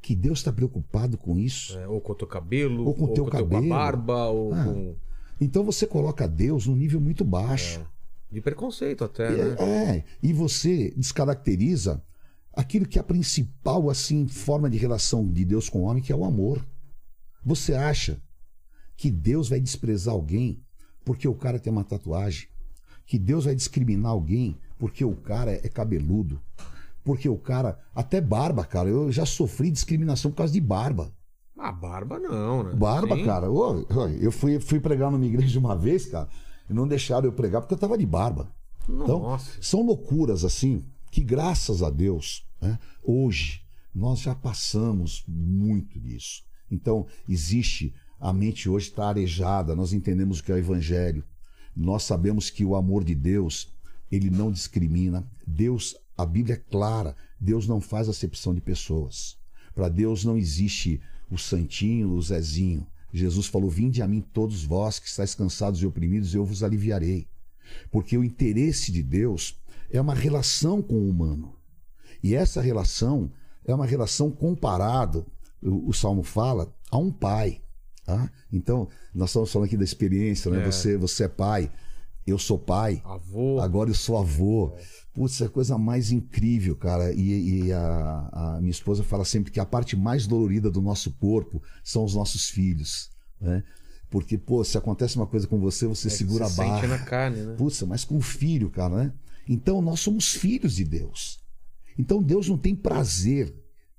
que 0.00 0.16
Deus 0.16 0.40
está 0.40 0.52
preocupado 0.52 1.16
com 1.16 1.38
isso, 1.38 1.78
é, 1.78 1.86
ou 1.86 2.00
com 2.00 2.12
o 2.12 2.14
teu 2.16 2.26
cabelo, 2.26 2.84
Ou 2.84 2.94
com 2.94 3.04
o 3.04 3.14
teu 3.14 3.24
com 3.24 3.30
a 3.30 3.40
cabelo. 3.40 3.68
barba, 3.68 4.26
ou 4.26 4.52
Ah. 4.52 4.64
com. 4.64 4.96
Então 5.44 5.64
você 5.64 5.86
coloca 5.86 6.28
Deus 6.28 6.66
num 6.66 6.76
nível 6.76 7.00
muito 7.00 7.24
baixo. 7.24 7.86
De 8.30 8.40
preconceito 8.40 9.04
até, 9.04 9.30
né? 9.30 9.56
É, 9.58 9.96
é, 9.96 10.04
e 10.22 10.32
você 10.32 10.92
descaracteriza 10.96 12.02
aquilo 12.52 12.86
que 12.86 12.98
é 12.98 13.00
a 13.00 13.04
principal 13.04 13.90
assim 13.90 14.26
forma 14.26 14.70
de 14.70 14.78
relação 14.78 15.26
de 15.30 15.44
Deus 15.44 15.68
com 15.68 15.80
o 15.80 15.82
homem, 15.82 16.02
que 16.02 16.12
é 16.12 16.16
o 16.16 16.24
amor. 16.24 16.64
Você 17.44 17.74
acha 17.74 18.22
que 18.96 19.10
Deus 19.10 19.48
vai 19.48 19.60
desprezar 19.60 20.14
alguém 20.14 20.62
porque 21.04 21.26
o 21.26 21.34
cara 21.34 21.58
tem 21.58 21.72
uma 21.72 21.84
tatuagem? 21.84 22.48
Que 23.04 23.18
Deus 23.18 23.44
vai 23.44 23.54
discriminar 23.54 24.12
alguém 24.12 24.56
porque 24.78 25.04
o 25.04 25.14
cara 25.14 25.52
é 25.52 25.68
cabeludo? 25.68 26.40
Porque 27.04 27.28
o 27.28 27.36
cara. 27.36 27.78
Até 27.94 28.20
barba, 28.20 28.64
cara. 28.64 28.88
Eu 28.88 29.10
já 29.10 29.26
sofri 29.26 29.70
discriminação 29.70 30.30
por 30.30 30.38
causa 30.38 30.52
de 30.52 30.60
barba. 30.60 31.12
Ah, 31.58 31.72
barba 31.72 32.18
não, 32.18 32.64
né? 32.64 32.74
Barba, 32.74 33.16
Sim. 33.16 33.24
cara. 33.24 33.50
Ô, 33.50 33.82
ô, 33.82 34.08
eu 34.20 34.32
fui, 34.32 34.58
fui 34.58 34.80
pregar 34.80 35.10
numa 35.10 35.24
igreja 35.24 35.58
uma 35.58 35.76
vez, 35.76 36.06
cara, 36.06 36.28
e 36.68 36.72
não 36.72 36.88
deixaram 36.88 37.26
eu 37.26 37.32
pregar 37.32 37.60
porque 37.60 37.74
eu 37.74 37.78
tava 37.78 37.98
de 37.98 38.06
barba. 38.06 38.52
Então, 38.88 39.20
Nossa. 39.20 39.50
são 39.60 39.82
loucuras 39.82 40.44
assim 40.44 40.84
que, 41.10 41.22
graças 41.22 41.82
a 41.82 41.90
Deus, 41.90 42.44
né, 42.60 42.78
hoje 43.02 43.62
nós 43.94 44.20
já 44.20 44.34
passamos 44.34 45.22
muito 45.28 46.00
disso. 46.00 46.42
Então, 46.70 47.06
existe, 47.28 47.94
a 48.18 48.32
mente 48.32 48.68
hoje 48.68 48.88
está 48.88 49.08
arejada, 49.08 49.76
nós 49.76 49.92
entendemos 49.92 50.40
o 50.40 50.42
que 50.44 50.50
é 50.50 50.54
o 50.54 50.58
Evangelho, 50.58 51.22
nós 51.76 52.02
sabemos 52.02 52.50
que 52.50 52.64
o 52.64 52.74
amor 52.74 53.04
de 53.04 53.14
Deus, 53.14 53.68
ele 54.10 54.30
não 54.30 54.50
discrimina. 54.50 55.26
Deus, 55.46 55.96
a 56.16 56.26
Bíblia 56.26 56.54
é 56.54 56.70
clara, 56.70 57.16
Deus 57.38 57.66
não 57.66 57.80
faz 57.80 58.08
acepção 58.08 58.54
de 58.54 58.60
pessoas. 58.60 59.38
Para 59.74 59.88
Deus 59.88 60.24
não 60.24 60.36
existe 60.36 61.00
o 61.32 61.38
santinho, 61.38 62.10
o 62.10 62.22
Zezinho. 62.22 62.86
Jesus 63.12 63.46
falou: 63.46 63.70
Vinde 63.70 64.02
a 64.02 64.08
mim 64.08 64.20
todos 64.20 64.64
vós 64.64 64.98
que 64.98 65.06
estáis 65.06 65.34
cansados 65.34 65.82
e 65.82 65.86
oprimidos, 65.86 66.34
eu 66.34 66.44
vos 66.44 66.62
aliviarei. 66.62 67.26
Porque 67.90 68.16
o 68.16 68.24
interesse 68.24 68.92
de 68.92 69.02
Deus 69.02 69.60
é 69.90 70.00
uma 70.00 70.14
relação 70.14 70.82
com 70.82 70.94
o 70.94 71.08
humano. 71.08 71.54
E 72.22 72.34
essa 72.34 72.60
relação 72.60 73.30
é 73.64 73.74
uma 73.74 73.86
relação 73.86 74.30
comparada, 74.30 75.24
o, 75.62 75.88
o 75.88 75.92
Salmo 75.92 76.22
fala, 76.22 76.74
a 76.90 76.98
um 76.98 77.10
pai. 77.10 77.60
tá? 78.04 78.30
Então, 78.52 78.88
nós 79.14 79.30
estamos 79.30 79.52
falando 79.52 79.66
aqui 79.66 79.76
da 79.76 79.84
experiência, 79.84 80.50
né? 80.50 80.62
É. 80.62 80.64
Você, 80.64 80.96
você 80.96 81.24
é 81.24 81.28
pai, 81.28 81.70
eu 82.26 82.38
sou 82.38 82.58
pai, 82.58 83.02
Avô. 83.04 83.60
agora 83.60 83.90
eu 83.90 83.94
sou 83.94 84.16
avô. 84.18 84.74
Putz, 85.12 85.40
é 85.40 85.44
a 85.44 85.48
coisa 85.48 85.76
mais 85.76 86.10
incrível, 86.10 86.74
cara. 86.76 87.12
E, 87.12 87.64
e 87.66 87.72
a, 87.72 88.28
a 88.32 88.58
minha 88.60 88.70
esposa 88.70 89.02
fala 89.02 89.24
sempre 89.24 89.50
que 89.50 89.60
a 89.60 89.66
parte 89.66 89.96
mais 89.96 90.26
dolorida 90.26 90.70
do 90.70 90.80
nosso 90.80 91.10
corpo 91.12 91.62
são 91.84 92.04
os 92.04 92.14
nossos 92.14 92.48
filhos, 92.48 93.10
né? 93.40 93.62
Porque, 94.08 94.36
pô, 94.36 94.62
se 94.62 94.76
acontece 94.76 95.16
uma 95.16 95.26
coisa 95.26 95.46
com 95.46 95.58
você, 95.58 95.86
você 95.86 96.08
É 96.08 96.10
segura 96.10 96.46
a 96.46 96.50
barra. 96.50 96.76
sente 96.80 96.86
na 96.86 96.98
carne, 96.98 97.40
né? 97.42 97.54
Putz, 97.56 97.82
mas 97.82 98.04
com 98.04 98.16
o 98.18 98.20
filho, 98.22 98.68
cara, 98.70 98.94
né? 98.96 99.12
Então 99.48 99.80
nós 99.82 100.00
somos 100.00 100.32
filhos 100.34 100.76
de 100.76 100.84
Deus. 100.84 101.40
Então 101.98 102.22
Deus 102.22 102.48
não 102.48 102.56
tem 102.58 102.74
prazer 102.74 103.54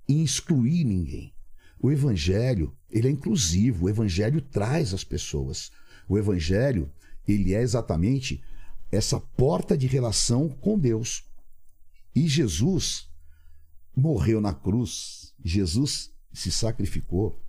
em 0.08 0.24
excluir 0.24 0.84
ninguém. 0.84 1.34
O 1.82 1.92
evangelho, 1.92 2.74
ele 2.90 3.08
é 3.08 3.12
inclusivo, 3.12 3.86
o 3.86 3.90
evangelho 3.90 4.40
traz 4.42 4.94
as 4.94 5.04
pessoas. 5.04 5.70
O 6.08 6.18
evangelho, 6.18 6.90
ele 7.28 7.54
é 7.54 7.62
exatamente 7.62 8.42
essa 8.92 9.20
porta 9.20 9.78
de 9.78 9.88
relação 9.88 10.50
com 10.50 10.78
Deus. 10.78 11.24
E 12.16 12.28
Jesus 12.28 13.10
morreu 13.96 14.40
na 14.42 14.54
cruz, 14.54 15.34
Jesus 15.44 16.12
se 16.32 16.52
sacrificou 16.52 17.40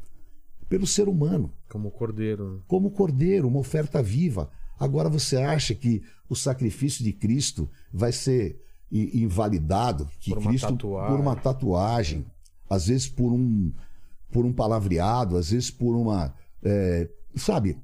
pelo 0.69 0.87
ser 0.87 1.09
humano 1.09 1.53
Como 1.69 1.91
cordeiro. 1.91 2.55
né? 2.55 2.61
como 2.67 2.91
cordeiro, 2.91 3.49
uma 3.49 3.59
oferta 3.61 4.03
viva. 4.03 4.51
Agora 4.79 5.09
você 5.09 5.37
acha 5.37 5.75
que 5.75 6.03
o 6.29 6.35
sacrifício 6.35 7.05
de 7.05 7.13
Cristo 7.13 7.69
vai 7.93 8.13
ser 8.13 8.61
invalidado? 8.91 10.09
Que 10.21 10.31
Por 10.31 10.39
uma 10.39 10.51
Cristo 10.51 10.69
tatuagem. 10.73 11.11
por 11.17 11.21
uma 11.21 11.37
tatuagem, 11.37 12.27
às 12.69 12.87
vezes 12.87 13.09
por 13.09 13.33
um 13.33 13.73
por 14.31 14.45
um 14.45 14.53
palavreado, 14.53 15.37
às 15.37 15.51
vezes 15.51 15.71
por 15.71 15.95
uma 15.95 16.35
é, 16.63 17.09
sabe? 17.37 17.79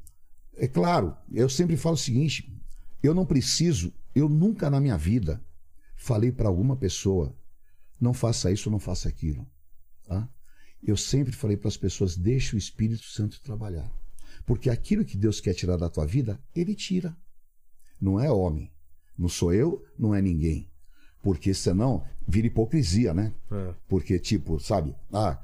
É 0.60 0.68
claro, 0.68 1.16
eu 1.32 1.48
sempre 1.48 1.74
falo 1.74 1.94
o 1.94 1.98
seguinte: 1.98 2.54
eu 3.02 3.14
não 3.14 3.24
preciso, 3.24 3.94
eu 4.14 4.28
nunca 4.28 4.68
na 4.68 4.78
minha 4.78 4.98
vida 4.98 5.42
falei 5.96 6.30
para 6.30 6.48
alguma 6.48 6.76
pessoa 6.76 7.34
não 7.98 8.12
faça 8.12 8.52
isso, 8.52 8.70
não 8.70 8.78
faça 8.78 9.08
aquilo, 9.08 9.46
tá? 10.06 10.28
Eu 10.82 10.98
sempre 10.98 11.32
falei 11.32 11.56
para 11.56 11.68
as 11.68 11.78
pessoas: 11.78 12.14
deixe 12.14 12.54
o 12.54 12.58
Espírito 12.58 13.04
Santo 13.04 13.40
trabalhar. 13.40 13.90
Porque 14.44 14.68
aquilo 14.68 15.04
que 15.04 15.16
Deus 15.16 15.40
quer 15.40 15.54
tirar 15.54 15.78
da 15.78 15.88
tua 15.88 16.06
vida, 16.06 16.38
Ele 16.54 16.74
tira. 16.74 17.16
Não 17.98 18.20
é 18.20 18.30
homem. 18.30 18.70
Não 19.16 19.28
sou 19.28 19.52
eu, 19.52 19.82
não 19.98 20.14
é 20.14 20.20
ninguém. 20.20 20.70
Porque 21.22 21.54
senão 21.54 22.04
vira 22.26 22.46
hipocrisia, 22.46 23.14
né? 23.14 23.34
É. 23.50 23.74
Porque, 23.88 24.18
tipo, 24.18 24.58
sabe? 24.60 24.94
Ah, 25.12 25.38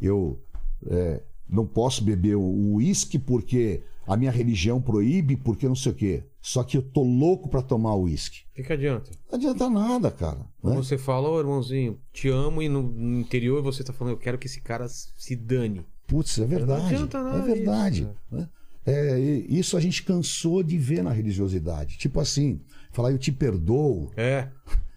eu 0.00 0.42
é, 0.86 1.22
não 1.48 1.66
posso 1.66 2.02
beber 2.02 2.36
o 2.36 2.74
uísque 2.74 3.18
porque 3.18 3.82
a 4.06 4.16
minha 4.16 4.30
religião 4.30 4.80
proíbe, 4.80 5.36
porque 5.36 5.66
não 5.66 5.74
sei 5.74 5.92
o 5.92 5.94
quê. 5.94 6.24
Só 6.40 6.62
que 6.62 6.76
eu 6.76 6.82
tô 6.82 7.02
louco 7.02 7.48
para 7.48 7.62
tomar 7.62 7.94
uísque. 7.96 8.40
O 8.52 8.56
que, 8.56 8.62
que 8.62 8.72
adianta? 8.72 9.10
Não 9.30 9.38
adianta 9.38 9.70
nada, 9.70 10.10
cara. 10.10 10.40
né? 10.62 10.74
Você 10.76 10.98
fala, 10.98 11.28
ô 11.28 11.38
irmãozinho, 11.38 11.98
te 12.12 12.28
amo, 12.28 12.62
e 12.62 12.68
no, 12.68 13.18
interior 13.18 13.62
você 13.62 13.82
tá 13.82 13.92
falando, 13.92 14.14
eu 14.14 14.18
quero 14.18 14.38
que 14.38 14.46
esse 14.46 14.60
cara 14.60 14.86
se 14.88 15.34
dane. 15.34 15.84
Putz, 16.06 16.38
é 16.38 16.44
verdade. 16.44 16.82
Não 16.82 16.88
adianta 16.88 17.22
nada 17.22 17.38
é 17.38 17.54
verdade. 17.54 18.02
isso, 18.02 18.16
né? 18.30 18.48
É, 18.86 19.18
isso 19.18 19.76
a 19.76 19.80
gente 19.80 20.02
cansou 20.02 20.62
de 20.62 20.76
ver 20.76 21.02
na 21.02 21.10
religiosidade. 21.10 21.96
Tipo 21.96 22.20
assim, 22.20 22.60
falar 22.92 23.12
eu 23.12 23.18
te 23.18 23.32
perdoo 23.32 24.12
É, 24.14 24.48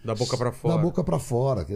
da 0.08 0.16
boca 0.16 0.38
pra 0.38 0.52
fora. 0.52 0.76
da 0.76 0.82
boca 0.82 1.04
para 1.04 1.20
fora. 1.20 1.68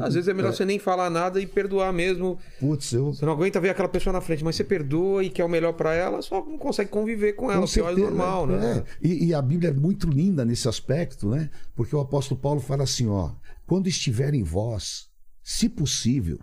Às 0.00 0.14
vezes 0.14 0.28
é 0.28 0.34
melhor 0.34 0.52
você 0.52 0.64
nem 0.64 0.78
falar 0.78 1.08
nada 1.10 1.40
e 1.40 1.46
perdoar 1.46 1.92
mesmo. 1.92 2.38
Putz, 2.60 2.92
eu. 2.92 3.12
Você 3.12 3.24
não 3.24 3.32
aguenta 3.32 3.60
ver 3.60 3.70
aquela 3.70 3.88
pessoa 3.88 4.12
na 4.12 4.20
frente, 4.20 4.44
mas 4.44 4.56
você 4.56 4.62
perdoa 4.64 5.24
e 5.24 5.30
quer 5.30 5.44
o 5.44 5.48
melhor 5.48 5.72
pra 5.72 5.94
ela, 5.94 6.20
só 6.22 6.44
não 6.44 6.58
consegue 6.58 6.90
conviver 6.90 7.32
com 7.32 7.50
ela, 7.50 7.60
Com 7.60 7.64
é 7.64 7.68
certeza, 7.68 8.00
normal, 8.00 8.46
né? 8.46 8.84
é. 9.02 9.06
E, 9.06 9.26
e 9.28 9.34
a 9.34 9.40
Bíblia 9.40 9.70
é 9.70 9.72
muito 9.72 10.08
linda 10.08 10.44
nesse 10.44 10.68
aspecto, 10.68 11.28
né? 11.28 11.50
Porque 11.74 11.96
o 11.96 12.00
apóstolo 12.00 12.40
Paulo 12.40 12.60
fala 12.60 12.82
assim: 12.84 13.08
ó, 13.08 13.30
quando 13.66 13.88
estiver 13.88 14.34
em 14.34 14.42
vós, 14.42 15.08
se 15.42 15.68
possível, 15.68 16.38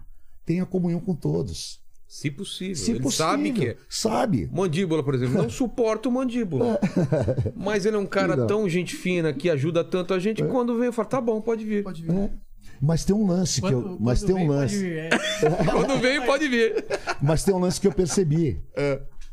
tenha 0.46 0.66
comunhão 0.66 1.00
com 1.00 1.14
todos. 1.16 1.80
Se 2.18 2.32
possível. 2.32 2.76
Se 2.76 2.92
ele 2.92 3.00
possível. 3.02 3.26
sabe 3.26 3.52
que 3.52 3.68
é. 3.68 3.78
Sabe. 3.90 4.50
Mandíbula, 4.54 5.04
por 5.04 5.14
exemplo, 5.16 5.36
não 5.42 5.50
suporta 5.52 6.08
o 6.08 6.12
mandíbula. 6.12 6.80
Mas 7.54 7.86
ele 7.86 7.98
é 7.98 8.00
um 8.00 8.06
cara 8.06 8.38
Não. 8.38 8.48
tão 8.48 8.70
gente 8.70 8.96
fina 8.96 9.34
que 9.34 9.50
ajuda 9.50 9.84
tanto 9.84 10.14
a 10.14 10.20
gente. 10.20 10.42
Quando 10.46 10.78
vem, 10.78 10.86
eu 10.86 10.94
falo, 10.94 11.10
tá 11.10 11.20
bom, 11.20 11.42
pode 11.42 11.66
vir. 11.66 11.84
Pode 11.84 12.02
vir. 12.04 12.12
É. 12.14 12.30
Mas 12.82 13.04
tem 13.04 13.14
um 13.14 13.28
lance 13.28 13.60
que 13.62 13.68
eu, 13.68 13.82
Quando- 13.82 13.98
mas 14.00 14.20
quando 14.22 14.28
tem 14.28 14.36
um 14.36 14.38
vem, 14.40 14.48
pode 14.48 14.60
lance, 14.62 14.78
vir, 14.80 14.98
é. 14.98 15.10
Quando 15.72 16.00
vem, 16.02 16.26
pode 16.26 16.48
vir. 16.48 16.86
mas 17.22 17.44
tem 17.44 17.54
um 17.54 17.60
lance 17.60 17.82
que 17.82 17.88
eu 17.88 17.92
percebi, 17.94 18.62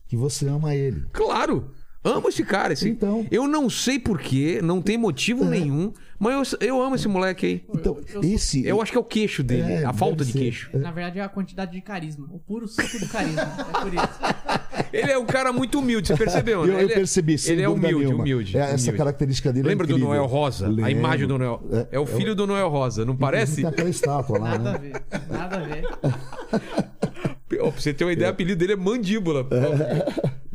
que 0.09 0.17
você 0.17 0.49
ama 0.49 0.75
ele. 0.75 1.05
Claro. 1.13 1.71
Amo 2.05 2.29
esse 2.29 2.45
cara. 2.45 2.73
Esse... 2.73 2.89
Então. 2.89 3.25
Eu 3.31 3.47
não 3.47 3.71
sei 3.71 3.99
porquê, 3.99 4.61
não 4.63 4.83
tem 4.83 4.99
motivo 4.99 5.45
nenhum, 5.45 5.93
mas 6.19 6.53
eu, 6.55 6.59
eu 6.69 6.83
amo 6.83 6.97
esse 6.97 7.07
moleque 7.07 7.47
aí. 7.47 7.65
Então, 7.73 7.99
eu- 8.13 8.23
esse 8.25 8.67
Eu 8.67 8.83
acho 8.83 8.91
que 8.91 8.99
é 8.99 9.01
o 9.01 9.05
queixo 9.05 9.43
dele, 9.43 9.73
É, 9.73 9.85
a 9.85 9.93
falta 9.93 10.25
de 10.25 10.33
ser. 10.33 10.39
queixo. 10.39 10.71
Na 10.77 10.91
verdade 10.91 11.19
é 11.21 11.23
a 11.23 11.29
quantidade 11.29 11.71
de 11.73 11.81
carisma. 11.81 12.27
O 12.33 12.39
puro 12.41 12.67
suco 12.67 12.99
do 12.99 13.09
carisma. 13.09 13.43
É 13.43 13.81
por 13.81 13.95
isso. 13.95 14.09
Ele 14.93 15.11
é 15.13 15.19
um 15.19 15.25
cara 15.25 15.53
muito 15.53 15.79
humilde, 15.79 16.09
você 16.09 16.17
percebeu, 16.17 16.67
né? 16.67 16.75
Eu, 16.75 16.81
eu 16.81 16.89
é- 16.91 16.95
percebi, 16.95 17.39
sem 17.39 17.53
Ele 17.53 17.63
é 17.63 17.67
dúvida 17.67 17.87
humilde, 17.87 18.05
nenhuma. 18.05 18.23
humilde. 18.23 18.57
É, 18.57 18.61
essa 18.61 18.75
humilde. 18.75 18.99
característica 18.99 19.53
dele 19.53 19.69
Lembra 19.69 19.87
é 19.87 19.89
do. 19.89 19.99
Noel 19.99 20.27
Rosa? 20.27 20.67
A 20.67 20.69
Lembro. 20.69 20.91
imagem 20.91 21.27
do 21.27 21.39
Noel. 21.39 21.63
É, 21.91 21.99
o 21.99 22.07
filho 22.07 22.35
do 22.35 22.47
Noel 22.47 22.69
Rosa, 22.69 23.05
não 23.05 23.17
parece? 23.17 23.57
Tem 23.57 23.67
aquela 23.67 23.89
estátua 23.89 24.39
lá, 24.39 24.59
Nada 24.59 24.71
a 24.71 24.73
né? 24.73 24.79
ver. 24.79 25.03
Nada 25.31 25.57
a 25.57 25.61
ver. 25.61 25.85
Pra 27.49 27.71
você 27.71 27.93
ter 27.95 28.05
uma 28.05 28.13
ideia, 28.13 28.29
o 28.31 28.33
apelido 28.33 28.59
dele 28.59 28.73
é 28.73 28.77
Mandíbula. 28.77 29.47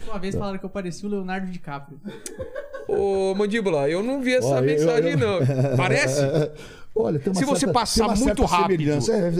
Uma 0.07 0.19
vez 0.19 0.35
falaram 0.35 0.57
que 0.57 0.65
eu 0.65 0.69
parecia 0.69 1.07
o 1.07 1.11
Leonardo 1.11 1.51
DiCaprio. 1.51 1.99
Ô, 2.87 3.33
Mandíbula, 3.35 3.89
eu 3.89 4.01
não 4.01 4.21
vi 4.21 4.33
essa 4.35 4.47
Ó, 4.47 4.57
eu- 4.57 4.63
mensagem, 4.63 5.11
eu- 5.11 5.17
não. 5.17 5.39
Parece? 5.75 6.21
Olha, 6.95 7.19
tem 7.19 7.31
uma 7.31 7.39
Se 7.39 7.45
você 7.45 7.59
certa- 7.65 7.73
passar 7.73 8.05
tem 8.07 8.13
uma 8.15 8.25
muito 8.25 8.45
rápido. 8.45 8.89
É, 8.89 8.93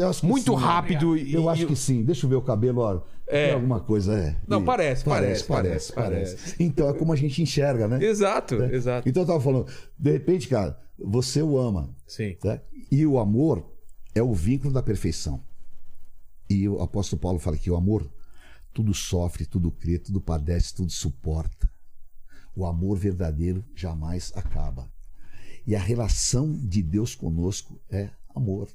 eu 0.04 0.12
Muito 0.24 0.52
sim. 0.54 0.64
rápido 0.64 1.18
e. 1.18 1.34
Eu 1.34 1.50
acho 1.50 1.66
que 1.66 1.76
sim. 1.76 2.04
Deixa 2.04 2.26
eu 2.26 2.30
ver 2.30 2.36
o 2.36 2.42
cabelo, 2.42 2.82
ó. 2.82 3.02
É. 3.26 3.46
Tem 3.48 3.56
alguma 3.56 3.80
coisa, 3.80 4.14
é. 4.18 4.36
Não, 4.48 4.62
E- 4.62 4.64
parece, 4.66 5.04
parece, 5.04 5.44
parece, 5.46 5.92
parece, 5.94 6.36
parece. 6.36 6.56
Então 6.64 6.88
é 6.90 6.94
como 6.94 7.12
a 7.12 7.16
gente 7.16 7.42
enxerga, 7.42 7.88
né? 7.88 8.04
Exato, 8.04 8.56
exato. 8.66 9.10
Então 9.10 9.24
eu 9.24 9.28
tava 9.28 9.42
falando, 9.42 9.66
de 9.98 10.12
repente, 10.12 10.48
cara, 10.48 10.78
você 11.00 11.42
o 11.42 11.58
ama. 11.58 11.90
Sim. 12.06 12.38
né? 12.44 12.62
E 12.92 13.06
o 13.06 13.18
amor 13.20 13.66
é 14.14 14.22
o 14.22 14.34
vínculo 14.34 14.72
da 14.74 14.82
perfeição. 14.84 15.42
E 16.50 16.70
o 16.70 16.82
apóstolo 16.82 17.20
Paulo 17.20 17.40
fala 17.40 17.58
que 17.58 17.70
o 17.72 17.76
amor 17.76 18.10
tudo 18.78 18.94
sofre, 18.94 19.44
tudo 19.44 19.72
crê, 19.72 19.98
tudo 19.98 20.22
padece, 20.22 20.76
tudo 20.76 20.92
suporta. 20.92 21.68
O 22.56 22.64
amor 22.64 22.96
verdadeiro 22.96 23.66
jamais 23.76 24.32
acaba. 24.36 24.88
E 25.66 25.76
a 25.76 25.80
relação 25.80 26.54
de 26.54 26.84
Deus 26.84 27.16
conosco 27.16 27.82
é 27.90 28.12
amor. 28.36 28.70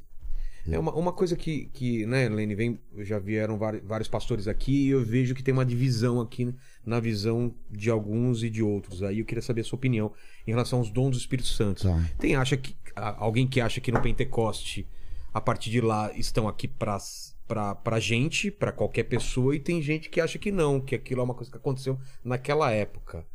É 0.67 0.77
uma, 0.77 0.93
uma 0.93 1.13
coisa 1.13 1.37
que, 1.37 1.67
que, 1.67 2.05
né, 2.05 2.29
Lene, 2.29 2.53
vem, 2.57 2.81
já 2.99 3.21
vieram 3.21 3.57
vários 3.57 4.09
pastores 4.09 4.49
aqui 4.49 4.87
e 4.87 4.89
eu 4.89 5.05
vejo 5.05 5.37
que 5.37 5.43
tem 5.43 5.55
uma 5.55 5.65
divisão 5.65 6.21
aqui 6.21 6.47
né, 6.47 6.55
na 6.85 6.99
visão 6.99 7.55
de 7.71 7.89
alguns 7.89 8.43
e 8.43 8.51
de 8.51 8.61
outros. 8.61 9.05
Aí 9.05 9.21
eu 9.21 9.25
queria 9.25 9.41
saber 9.41 9.61
a 9.61 9.65
sua 9.65 9.77
opinião 9.77 10.13
em 10.45 10.51
relação 10.51 10.81
aos 10.81 10.91
dons 10.91 11.13
do 11.13 11.17
Espírito 11.17 11.49
Santo. 11.49 11.85
Tá. 11.85 12.11
Tem 12.19 12.35
acha 12.35 12.57
que 12.57 12.75
alguém 12.97 13.47
que 13.47 13.61
acha 13.61 13.81
que 13.81 13.93
no 13.93 14.03
Pentecoste, 14.03 14.85
a 15.33 15.41
partir 15.41 15.71
de 15.71 15.81
lá, 15.81 16.13
estão 16.13 16.49
aqui 16.49 16.67
para 16.67 16.99
pra, 17.47 17.75
pra 17.75 18.01
gente, 18.01 18.51
pra 18.51 18.73
qualquer 18.73 19.05
pessoa, 19.05 19.55
e 19.55 19.61
tem 19.61 19.83
gente 19.83 20.09
que 20.09 20.21
acha 20.21 20.39
que 20.39 20.51
não, 20.51 20.81
que 20.81 20.95
aquilo 20.95 21.21
é 21.21 21.25
uma 21.25 21.35
coisa 21.35 21.51
que 21.51 21.57
aconteceu 21.57 21.99
naquela 22.25 22.71
época. 22.71 23.27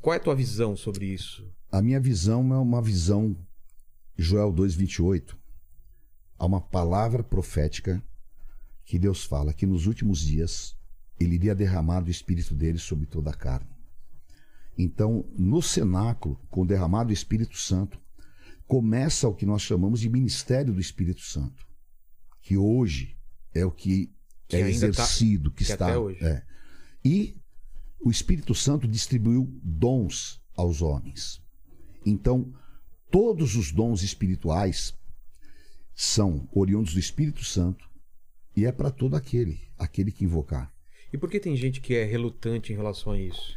Qual 0.00 0.14
é 0.14 0.16
a 0.16 0.20
tua 0.20 0.34
visão 0.34 0.76
sobre 0.76 1.06
isso? 1.06 1.46
A 1.70 1.82
minha 1.82 2.00
visão 2.00 2.52
é 2.54 2.58
uma 2.58 2.80
visão, 2.80 3.36
Joel 4.16 4.52
2,28. 4.52 5.36
Há 6.38 6.46
uma 6.46 6.60
palavra 6.60 7.22
profética 7.22 8.02
que 8.84 8.98
Deus 8.98 9.24
fala 9.24 9.52
que 9.52 9.66
nos 9.66 9.86
últimos 9.86 10.20
dias 10.20 10.76
ele 11.18 11.34
iria 11.34 11.54
derramar 11.54 12.00
do 12.00 12.10
Espírito 12.10 12.54
dele 12.54 12.78
sobre 12.78 13.06
toda 13.06 13.30
a 13.30 13.34
carne. 13.34 13.68
Então, 14.76 15.26
no 15.36 15.60
cenáculo, 15.60 16.40
com 16.48 16.62
o 16.62 16.66
derramado 16.66 17.08
do 17.08 17.12
Espírito 17.12 17.58
Santo, 17.58 18.00
começa 18.66 19.28
o 19.28 19.34
que 19.34 19.44
nós 19.44 19.60
chamamos 19.60 20.00
de 20.00 20.08
ministério 20.08 20.72
do 20.72 20.80
Espírito 20.80 21.20
Santo, 21.20 21.66
que 22.50 22.56
hoje 22.56 23.16
é 23.54 23.64
o 23.64 23.70
que, 23.70 24.10
Que 24.48 24.56
é 24.56 24.62
tá- 24.62 24.68
exercido, 24.68 25.52
que, 25.52 25.58
que 25.64 25.70
está. 25.70 25.86
até 25.86 25.96
hoje. 25.96 26.18
é. 26.24 26.42
E 27.04 27.36
o 28.00 28.10
Espírito 28.10 28.56
Santo 28.56 28.88
distribuiu 28.88 29.48
dons 29.62 30.42
aos 30.56 30.82
homens. 30.82 31.40
Então, 32.04 32.52
todos 33.08 33.54
os 33.54 33.70
dons 33.70 34.02
espirituais 34.02 34.98
são 35.94 36.48
oriundos 36.52 36.92
do 36.94 36.98
Espírito 36.98 37.44
Santo 37.44 37.88
e 38.56 38.66
é 38.66 38.72
para 38.72 38.90
todo 38.90 39.14
aquele, 39.14 39.60
aquele 39.78 40.10
que 40.10 40.24
invocar. 40.24 40.74
E 41.12 41.16
por 41.16 41.30
que 41.30 41.38
tem 41.38 41.56
gente 41.56 41.80
que 41.80 41.94
é 41.94 42.04
relutante 42.04 42.72
em 42.72 42.76
relação 42.76 43.12
a 43.12 43.20
isso? 43.20 43.56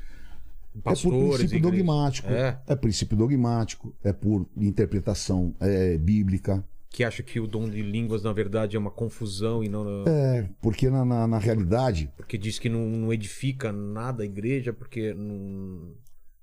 é 0.70 0.74
por 0.74 0.82
Pastores, 0.84 1.38
princípio 1.38 1.62
dogmático. 1.64 2.28
É, 2.30 2.76
princípio 2.76 3.18
dogmático, 3.18 3.96
é 4.04 4.14
por 4.14 4.48
interpretação 4.56 5.56
é, 5.60 5.98
bíblica. 5.98 6.64
Que 6.94 7.04
acha 7.04 7.24
que 7.24 7.40
o 7.40 7.48
dom 7.48 7.68
de 7.68 7.82
línguas, 7.82 8.22
na 8.22 8.32
verdade, 8.32 8.76
é 8.76 8.80
uma 8.80 8.92
confusão 8.92 9.64
e 9.64 9.68
não. 9.68 10.04
É, 10.08 10.48
porque 10.62 10.92
na, 10.92 11.04
na, 11.04 11.28
na 11.28 11.40
realidade, 11.40 12.14
Porque 12.16 12.38
diz 12.38 12.60
que 12.60 12.70
não, 12.70 12.88
não 12.88 13.12
edifica 13.12 13.72
nada 13.72 14.22
a 14.22 14.26
igreja, 14.28 14.72
porque 14.72 15.12
não. 15.12 15.96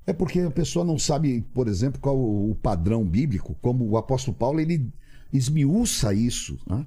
é 0.05 0.13
porque 0.13 0.41
a 0.41 0.51
pessoa 0.51 0.85
não 0.85 0.99
sabe, 0.99 1.41
por 1.55 1.69
exemplo, 1.69 2.01
qual 2.01 2.19
o, 2.19 2.53
padrão 2.57 3.07
bíblico, 3.07 3.57
como 3.63 3.89
o 3.89 3.97
apóstolo 3.97 4.37
Paulo, 4.37 4.59
ele 4.59 4.93
esmiuça 5.33 6.13
isso, 6.13 6.59
né? 6.69 6.85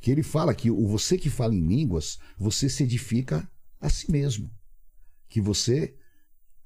que 0.00 0.10
ele 0.10 0.24
fala 0.24 0.52
que 0.52 0.68
o 0.68 0.84
você 0.88 1.16
que 1.16 1.30
fala 1.30 1.54
em 1.54 1.64
línguas, 1.64 2.18
você 2.36 2.68
se 2.68 2.82
edifica 2.82 3.48
a 3.80 3.88
si 3.88 4.10
mesmo. 4.10 4.50
Que 5.28 5.40
você 5.40 5.94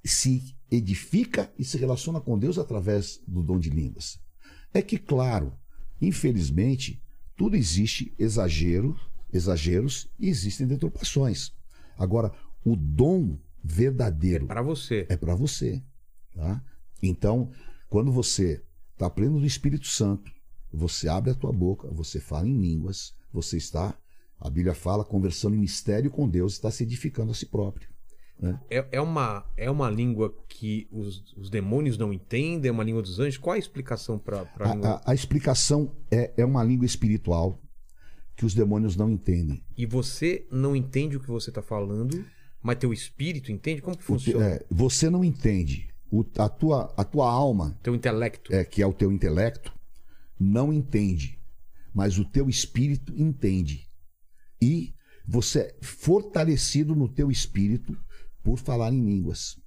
se 0.03 0.57
edifica 0.71 1.53
e 1.59 1.65
se 1.65 1.77
relaciona 1.77 2.23
com 2.23 2.39
Deus 2.39 2.59
através 2.59 3.21
do 3.29 3.43
dom 3.43 3.59
de 3.59 3.69
línguas. 3.69 4.19
É 4.73 4.81
que, 4.81 4.97
claro, 4.97 5.53
infelizmente, 6.01 7.03
tudo 7.37 7.57
existe 7.57 8.15
exagero, 8.19 8.99
exageros 9.33 10.09
e 10.19 10.29
existem 10.29 10.67
deturpações. 10.67 11.53
Agora, 11.97 12.33
o 12.65 12.77
dom 12.77 13.39
verdadeiro 13.63 14.47
Para 14.47 14.63
você. 14.63 15.07
é 15.09 15.17
para 15.17 15.35
você. 15.35 15.83
Tá? 16.35 16.63
Então, 17.03 17.51
quando 17.89 18.11
você 18.13 18.63
está 18.93 19.09
pleno 19.09 19.39
do 19.41 19.47
Espírito 19.47 19.87
Santo, 19.87 20.31
você 20.73 21.09
abre 21.09 21.31
a 21.31 21.35
tua 21.35 21.53
boca, 21.53 21.89
você 21.89 22.21
fala 22.21 22.49
em 22.49 22.61
línguas, 22.61 23.15
você 23.33 23.57
está, 23.57 23.97
a 24.39 24.51
Bíblia 24.51 24.75
fala, 24.75 25.05
conversando 25.05 25.55
em 25.57 25.61
mistério 25.61 26.11
com 26.11 26.29
Deus, 26.29 26.55
está 26.55 26.71
se 26.71 26.83
edificando 26.83 27.31
a 27.31 27.35
si 27.35 27.47
próprio. 27.47 27.89
É, 28.71 28.87
é, 28.93 29.01
uma, 29.01 29.45
é 29.57 29.69
uma 29.71 29.91
língua 29.91 30.33
que 30.49 30.87
os, 30.93 31.35
os 31.37 31.51
demônios 31.51 31.99
não 31.99 32.13
entendem, 32.13 32.69
é 32.69 32.73
uma 32.73 32.85
língua 32.85 33.03
dos 33.03 33.19
anjos. 33.19 33.37
Qual 33.37 33.55
a 33.55 33.59
explicação 33.59 34.19
para 34.19 34.43
a 34.59 34.71
A, 34.71 34.75
língua? 34.75 34.89
a- 35.05 35.11
a 35.11 35.15
explicação 35.15 35.93
é, 36.11 36.33
é 36.37 36.45
uma 36.45 36.63
língua 36.63 36.87
espiritual 36.87 37.61
que 38.37 38.47
os 38.47 38.55
demônios 38.55 38.95
não 38.97 39.11
entendem. 39.11 39.65
E 39.77 39.85
você 39.85 40.47
não 40.53 40.77
entende 40.77 41.17
o 41.17 41.21
que 41.21 41.27
você 41.29 41.51
está 41.51 41.61
falando, 41.63 42.25
mas 42.63 42.77
teu 42.79 42.93
espírito 42.93 43.51
entende? 43.51 43.83
Como 43.83 43.97
que 43.97 44.03
O 44.05 44.07
te- 44.17 44.25
funciona? 44.33 44.45
é, 44.47 44.65
você 44.71 45.11
não 45.11 45.25
entende. 45.25 45.89
O- 46.11 46.25
a, 46.39 46.49
tua, 46.49 46.95
a 46.97 47.03
tua 47.05 47.29
alma, 47.31 47.77
Teu 47.83 47.95
intelecto. 47.95 48.55
é, 48.55 48.65
que 48.65 48.81
é 48.81 48.87
o 48.87 48.93
teu 48.93 49.11
intelecto, 49.11 49.73
não 50.39 50.73
entende, 50.73 51.39
mas 51.93 52.19
o 52.19 52.25
teu 52.25 52.49
espírito 52.49 53.13
entende. 53.17 53.89
E 54.63 54.95
você 55.27 55.59
é 55.61 55.77
fortalecido 55.83 56.95
no 56.95 57.09
teu 57.09 57.31
espírito 57.31 57.99
por 58.43 58.59
falar 58.59 58.93
em 58.93 59.05
línguas. 59.05 59.59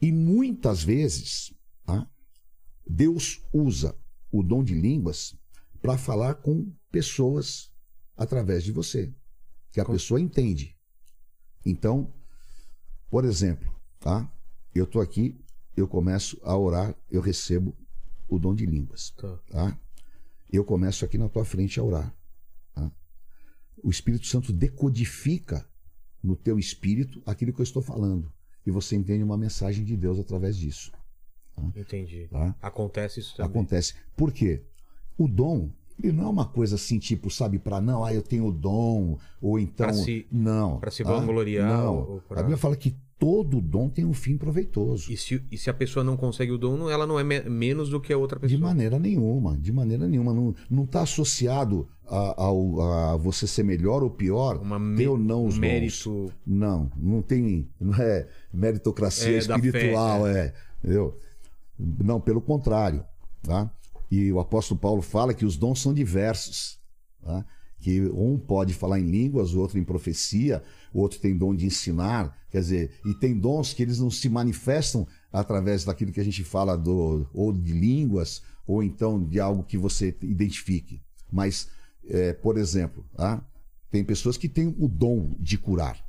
E 0.00 0.10
muitas 0.12 0.82
vezes, 0.82 1.54
tá, 1.84 2.08
Deus 2.86 3.42
usa 3.52 3.96
o 4.30 4.42
dom 4.42 4.64
de 4.64 4.74
línguas 4.74 5.34
para 5.80 5.96
falar 5.96 6.34
com 6.36 6.72
pessoas 6.90 7.72
através 8.16 8.64
de 8.64 8.72
você, 8.72 9.14
que 9.70 9.80
a 9.80 9.84
Com- 9.84 9.92
pessoa 9.92 10.20
entende. 10.20 10.76
Então, 11.64 12.12
por 13.08 13.24
exemplo, 13.24 13.72
tá? 14.00 14.30
Eu 14.74 14.86
tô 14.86 15.00
aqui, 15.00 15.38
eu 15.76 15.86
começo 15.86 16.38
a 16.42 16.56
orar, 16.56 16.96
eu 17.10 17.20
recebo 17.20 17.76
o 18.28 18.38
dom 18.38 18.54
de 18.54 18.66
línguas, 18.66 19.10
Tá. 19.10 19.36
tá? 19.50 19.80
Eu 20.50 20.64
começo 20.64 21.04
aqui 21.04 21.16
na 21.16 21.28
tua 21.28 21.44
frente 21.44 21.78
a 21.78 21.82
orar. 21.82 22.14
tá? 22.74 22.90
O 23.82 23.90
Espírito 23.90 24.26
Santo 24.26 24.52
decodifica 24.52 25.68
no 26.22 26.36
teu 26.36 26.58
espírito 26.58 27.20
aquilo 27.26 27.52
que 27.52 27.60
eu 27.60 27.64
estou 27.64 27.82
falando 27.82 28.30
e 28.66 28.70
você 28.70 28.94
entende 28.96 29.24
uma 29.24 29.36
mensagem 29.36 29.84
de 29.84 29.96
Deus 29.96 30.18
através 30.20 30.56
disso, 30.56 30.92
Entendi. 31.76 32.28
tá? 32.30 32.54
Acontece 32.62 33.20
isso 33.20 33.36
também. 33.36 33.50
Acontece. 33.50 33.94
Por 34.16 34.32
quê? 34.32 34.62
O 35.18 35.28
dom, 35.28 35.70
ele 36.02 36.12
não 36.12 36.24
é 36.24 36.28
uma 36.28 36.46
coisa 36.46 36.76
assim, 36.76 36.98
tipo, 36.98 37.30
sabe, 37.30 37.58
para 37.58 37.80
não, 37.80 38.04
ah, 38.04 38.12
eu 38.14 38.22
tenho 38.22 38.46
o 38.46 38.52
dom, 38.52 39.18
ou 39.40 39.58
então. 39.58 39.86
Pra 39.86 39.92
se- 39.92 40.26
não. 40.30 40.78
pra 40.80 40.90
se 40.90 41.02
tá? 41.04 41.12
vangloriar 41.12 41.68
Não. 41.68 42.20
pra- 42.28 42.38
A 42.40 42.42
Bíblia 42.42 42.56
fala 42.56 42.76
que 42.76 42.96
todo 43.18 43.60
dom 43.60 43.88
tem 43.88 44.04
um 44.04 44.12
fim 44.14 44.36
proveitoso. 44.36 45.12
E 45.12 45.16
se, 45.16 45.44
e 45.50 45.56
se 45.56 45.70
a 45.70 45.74
pessoa 45.74 46.02
não 46.02 46.16
consegue 46.16 46.50
o 46.50 46.58
dom, 46.58 46.90
ela 46.90 47.06
não 47.06 47.20
é 47.20 47.22
me- 47.22 47.42
menos 47.42 47.88
do 47.88 48.00
que 48.00 48.12
a 48.12 48.18
outra 48.18 48.40
pessoa. 48.40 48.56
De 48.56 48.62
maneira 48.62 48.98
nenhuma, 48.98 49.56
de 49.56 49.70
maneira 49.72 50.08
nenhuma. 50.08 50.32
Não, 50.34 50.54
não 50.68 50.86
tá 50.86 51.02
associado 51.02 51.88
a, 52.14 52.42
ao- 52.42 52.80
a 52.80 53.16
você 53.16 53.46
ser 53.46 53.62
melhor 53.62 54.02
ou 54.02 54.10
pior, 54.10 54.58
Uma 54.60 54.78
ter 54.96 55.08
ou 55.08 55.16
não 55.18 55.46
os 55.46 55.54
dons. 55.54 55.60
mérito. 55.60 56.32
Não, 56.46 56.90
não 56.96 57.22
tem. 57.22 57.68
Não 57.80 57.94
é 57.94 58.28
meritocracia 58.52 59.38
É, 59.38 59.44
da 59.46 59.58
fé, 59.58 59.66
espiritual, 59.66 60.26
é. 60.26 60.52
Entendeu? 60.82 61.18
Não, 61.78 62.20
pelo 62.20 62.40
contrário. 62.40 63.04
Tá? 63.42 63.70
E 64.10 64.30
o 64.32 64.38
apóstolo 64.38 64.78
Paulo 64.78 65.02
fala 65.02 65.34
que 65.34 65.44
os 65.44 65.56
dons 65.56 65.80
são 65.80 65.92
diversos. 65.94 66.78
Tá? 67.22 67.44
Que 67.80 68.00
um 68.02 68.38
pode 68.38 68.74
falar 68.74 69.00
em 69.00 69.04
línguas, 69.10 69.54
o 69.54 69.60
outro 69.60 69.78
em 69.78 69.82
profecia, 69.84 70.62
o 70.92 71.00
outro 71.00 71.18
tem 71.18 71.36
dom 71.36 71.54
de 71.54 71.66
ensinar. 71.66 72.36
Quer 72.50 72.60
dizer, 72.60 72.90
e 73.06 73.14
tem 73.14 73.36
dons 73.36 73.72
que 73.72 73.82
eles 73.82 73.98
não 73.98 74.10
se 74.10 74.28
manifestam 74.28 75.06
através 75.32 75.84
daquilo 75.84 76.12
que 76.12 76.20
a 76.20 76.24
gente 76.24 76.44
fala 76.44 76.76
do, 76.76 77.26
ou 77.32 77.52
de 77.52 77.72
línguas, 77.72 78.42
ou 78.66 78.82
então 78.82 79.20
de 79.24 79.40
algo 79.40 79.64
que 79.64 79.76
você 79.78 80.14
identifique. 80.22 81.00
Mas, 81.32 81.68
é, 82.08 82.32
por 82.32 82.58
exemplo, 82.58 83.04
tá? 83.16 83.44
tem 83.90 84.02
pessoas 84.02 84.36
que 84.36 84.48
têm 84.48 84.74
o 84.78 84.88
dom 84.88 85.34
de 85.38 85.58
curar. 85.58 86.02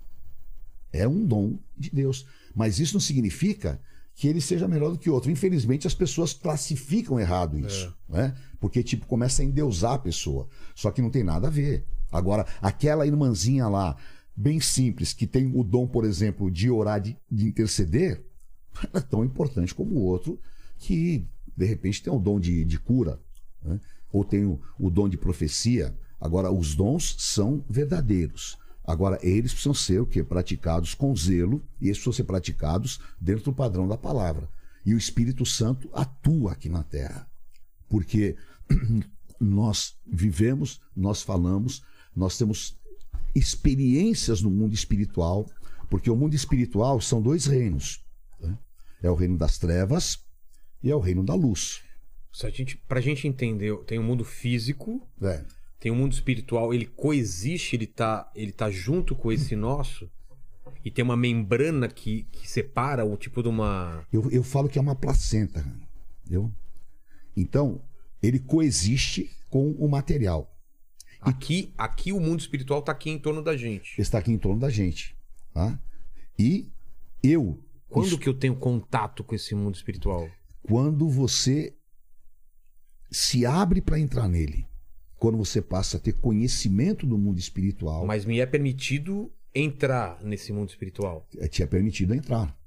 É 0.92 1.08
um 1.08 1.26
dom 1.26 1.60
de 1.78 1.90
Deus. 1.90 2.26
Mas 2.56 2.80
isso 2.80 2.94
não 2.94 3.02
significa 3.02 3.80
que 4.16 4.28
ele 4.28 4.40
seja 4.40 4.68
melhor 4.68 4.92
do 4.92 4.98
que 4.98 5.10
outro. 5.10 5.32
Infelizmente, 5.32 5.88
as 5.88 5.94
pessoas 5.94 6.34
classificam 6.34 7.20
errado 7.20 7.60
isso. 7.60 7.94
Né? 8.08 8.34
Porque, 8.60 8.84
tipo, 8.84 9.06
começa 9.08 9.42
a 9.42 9.46
endeusar 9.46 9.94
a 9.94 10.00
pessoa. 10.00 10.48
Só 10.76 10.92
que 10.92 11.02
não 11.02 11.10
tem 11.10 11.24
nada 11.24 11.48
a 11.48 11.52
ver. 11.52 11.86
Agora, 12.12 12.46
aquela 12.62 13.08
irmãzinha 13.08 13.68
lá, 13.68 13.98
bem 14.36 14.60
simples, 14.60 15.14
que 15.14 15.26
tem 15.26 15.52
o 15.54 15.64
dom, 15.64 15.88
por 15.88 16.06
exemplo, 16.06 16.50
de 16.50 16.70
orar, 16.70 17.02
de, 17.02 17.18
de 17.30 17.48
interceder, 17.48 18.24
é 18.94 19.00
tão 19.02 19.26
importante 19.26 19.74
como 19.74 19.96
o 19.96 20.04
outro 20.04 20.40
que, 20.78 21.28
de 21.58 21.66
repente, 21.66 22.02
tem 22.02 22.14
o 22.14 22.20
dom 22.20 22.40
de, 22.40 22.64
de 22.64 22.80
cura. 22.80 23.20
né? 23.64 23.80
Ou 24.14 24.24
tem 24.24 24.46
o, 24.46 24.62
o 24.80 24.90
dom 24.90 25.10
de 25.10 25.18
profecia. 25.18 25.94
Agora, 26.22 26.50
os 26.50 26.74
dons 26.74 27.16
são 27.20 27.66
verdadeiros. 27.70 28.58
Agora, 28.86 29.20
eles 29.22 29.52
precisam 29.52 29.74
ser 29.74 30.00
o 30.00 30.06
quê? 30.06 30.24
Praticados 30.24 30.94
com 30.94 31.14
zelo, 31.16 31.62
e 31.82 31.88
eles 31.88 31.98
precisam 31.98 32.14
ser 32.14 32.24
praticados 32.24 33.00
dentro 33.20 33.46
do 33.46 33.54
padrão 33.54 33.88
da 33.88 33.98
palavra. 33.98 34.50
E 34.86 34.94
o 34.94 34.98
Espírito 34.98 35.46
Santo 35.46 35.90
atua 35.94 36.52
aqui 36.52 36.70
na 36.70 36.84
terra. 36.84 37.28
Porque 37.90 38.38
nós 39.40 39.96
vivemos, 40.06 40.80
nós 40.96 41.22
falamos, 41.22 41.84
nós 42.16 42.38
temos 42.38 42.78
experiências 43.36 44.42
no 44.42 44.50
mundo 44.50 44.74
espiritual, 44.74 45.50
porque 45.90 46.10
o 46.10 46.16
mundo 46.16 46.36
espiritual 46.36 47.02
são 47.02 47.22
dois 47.22 47.46
reinos. 47.46 48.04
né? 48.40 48.58
É 49.02 49.10
o 49.10 49.16
reino 49.16 49.38
das 49.38 49.58
trevas 49.58 50.20
e 50.82 50.92
é 50.92 50.96
o 50.96 51.00
reino 51.00 51.24
da 51.24 51.34
luz. 51.34 51.83
Se 52.34 52.46
a 52.48 52.50
gente, 52.50 52.76
pra 52.76 53.00
gente 53.00 53.28
entender, 53.28 53.78
tem 53.86 54.00
o 54.00 54.04
mundo 54.04 54.26
físico, 54.26 55.08
É. 55.22 55.46
tem 55.80 55.92
o 55.92 55.96
mundo 55.96 56.12
espiritual, 56.14 56.74
ele 56.74 56.88
coexiste, 56.88 57.76
ele 57.76 57.86
tá, 57.88 58.30
ele 58.36 58.52
tá 58.52 58.70
junto 58.72 59.16
com 59.16 59.32
esse 59.32 59.56
nosso. 59.56 60.10
E 60.84 60.92
tem 60.92 61.04
uma 61.06 61.16
membrana 61.16 61.88
que, 61.88 62.24
que 62.32 62.50
separa 62.50 63.06
o 63.06 63.16
tipo 63.16 63.42
de 63.42 63.48
uma. 63.48 64.06
Eu, 64.12 64.30
eu 64.32 64.44
falo 64.44 64.68
que 64.68 64.78
é 64.78 64.82
uma 64.82 64.96
placenta. 64.96 65.64
Entendeu? 66.22 66.52
Então, 67.38 67.82
ele 68.22 68.40
coexiste 68.40 69.30
com 69.50 69.72
o 69.74 69.88
material. 69.88 70.50
Aqui, 71.22 71.74
aqui 71.78 72.12
o 72.12 72.20
mundo 72.20 72.42
espiritual 72.42 72.82
tá 72.82 72.92
aqui 72.92 73.10
em 73.10 73.18
torno 73.20 73.42
da 73.42 73.56
gente. 73.56 73.94
Está 74.02 74.18
aqui 74.18 74.32
em 74.32 74.38
torno 74.38 74.60
da 74.60 74.70
gente. 74.70 75.16
Tá? 75.54 75.80
E 76.38 76.70
eu, 77.22 77.64
Quando 77.88 78.08
isso- 78.08 78.18
que 78.18 78.28
eu 78.28 78.34
tenho 78.34 78.56
contato 78.56 79.24
com 79.24 79.36
esse 79.36 79.54
mundo 79.56 79.76
espiritual? 79.76 80.28
quando 80.64 81.08
você 81.10 81.74
se 83.14 83.46
abre 83.46 83.80
para 83.80 84.00
entrar 84.00 84.28
nele, 84.28 84.68
quando 85.18 85.38
você 85.38 85.62
passa 85.62 85.98
a 85.98 86.00
ter 86.00 86.14
conhecimento 86.14 87.06
do 87.06 87.18
mundo 87.18 87.40
espiritual, 87.40 88.06
Mas 88.06 88.26
me 88.26 88.40
é 88.40 88.46
permitido 88.46 89.32
entrar 89.54 90.22
nesse 90.24 90.52
mundo 90.52 90.70
espiritual. 90.70 91.28
é, 91.38 91.48
te 91.48 91.62
é 91.62 91.68
permitido 91.68 92.14
entrar. 92.14 92.58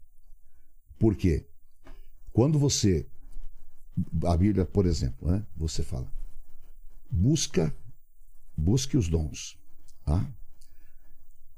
Por 0.98 1.16
quê? 1.16 1.44
Quando 2.32 2.58
você. 2.58 3.06
A 4.24 4.36
Bíblia, 4.36 4.64
por 4.64 4.86
exemplo, 4.86 5.30
né? 5.30 5.44
você 5.56 5.82
fala: 5.82 6.10
busca, 7.10 7.74
busque 8.56 8.96
os 8.96 9.08
dons. 9.08 9.58
Tá? 10.04 10.30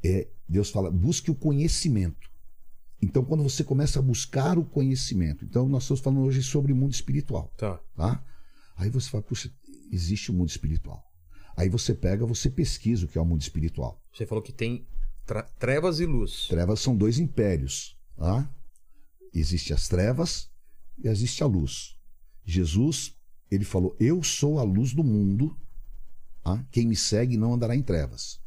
É, 0.02 0.26
Deus 0.48 0.70
fala: 0.70 0.90
busque 0.90 1.30
o 1.30 1.34
conhecimento. 1.34 2.28
Então, 3.00 3.24
quando 3.24 3.42
você 3.42 3.62
começa 3.62 3.98
a 3.98 4.02
buscar 4.02 4.58
o 4.58 4.64
conhecimento, 4.64 5.44
então 5.44 5.68
nós 5.68 5.84
estamos 5.84 6.00
falando 6.00 6.22
hoje 6.22 6.42
sobre 6.42 6.72
o 6.72 6.76
mundo 6.76 6.92
espiritual. 6.92 7.52
Tá. 7.56 7.78
Tá? 7.94 8.24
Aí 8.78 8.88
você 8.88 9.10
fala: 9.10 9.24
puxa, 9.24 9.52
existe 9.90 10.30
o 10.30 10.34
mundo 10.34 10.48
espiritual. 10.48 11.04
Aí 11.56 11.68
você 11.68 11.92
pega, 11.92 12.24
você 12.24 12.48
pesquisa 12.48 13.04
o 13.04 13.08
que 13.08 13.18
é 13.18 13.20
o 13.20 13.26
mundo 13.26 13.42
espiritual. 13.42 14.00
Você 14.12 14.24
falou 14.24 14.40
que 14.40 14.52
tem 14.52 14.86
trevas 15.58 15.98
e 15.98 16.06
luz. 16.06 16.46
Trevas 16.48 16.80
são 16.80 16.96
dois 16.96 17.18
impérios. 17.18 17.98
Tá? 18.16 18.48
Existe 19.34 19.72
as 19.72 19.88
trevas 19.88 20.48
e 20.96 21.08
existe 21.08 21.42
a 21.42 21.46
luz. 21.46 21.98
Jesus, 22.44 23.16
ele 23.50 23.64
falou: 23.64 23.96
Eu 23.98 24.22
sou 24.22 24.60
a 24.60 24.62
luz 24.62 24.94
do 24.94 25.02
mundo. 25.02 25.58
tá? 26.44 26.64
Quem 26.70 26.86
me 26.86 26.96
segue 26.96 27.36
não 27.36 27.54
andará 27.54 27.74
em 27.74 27.82
trevas. 27.82 28.40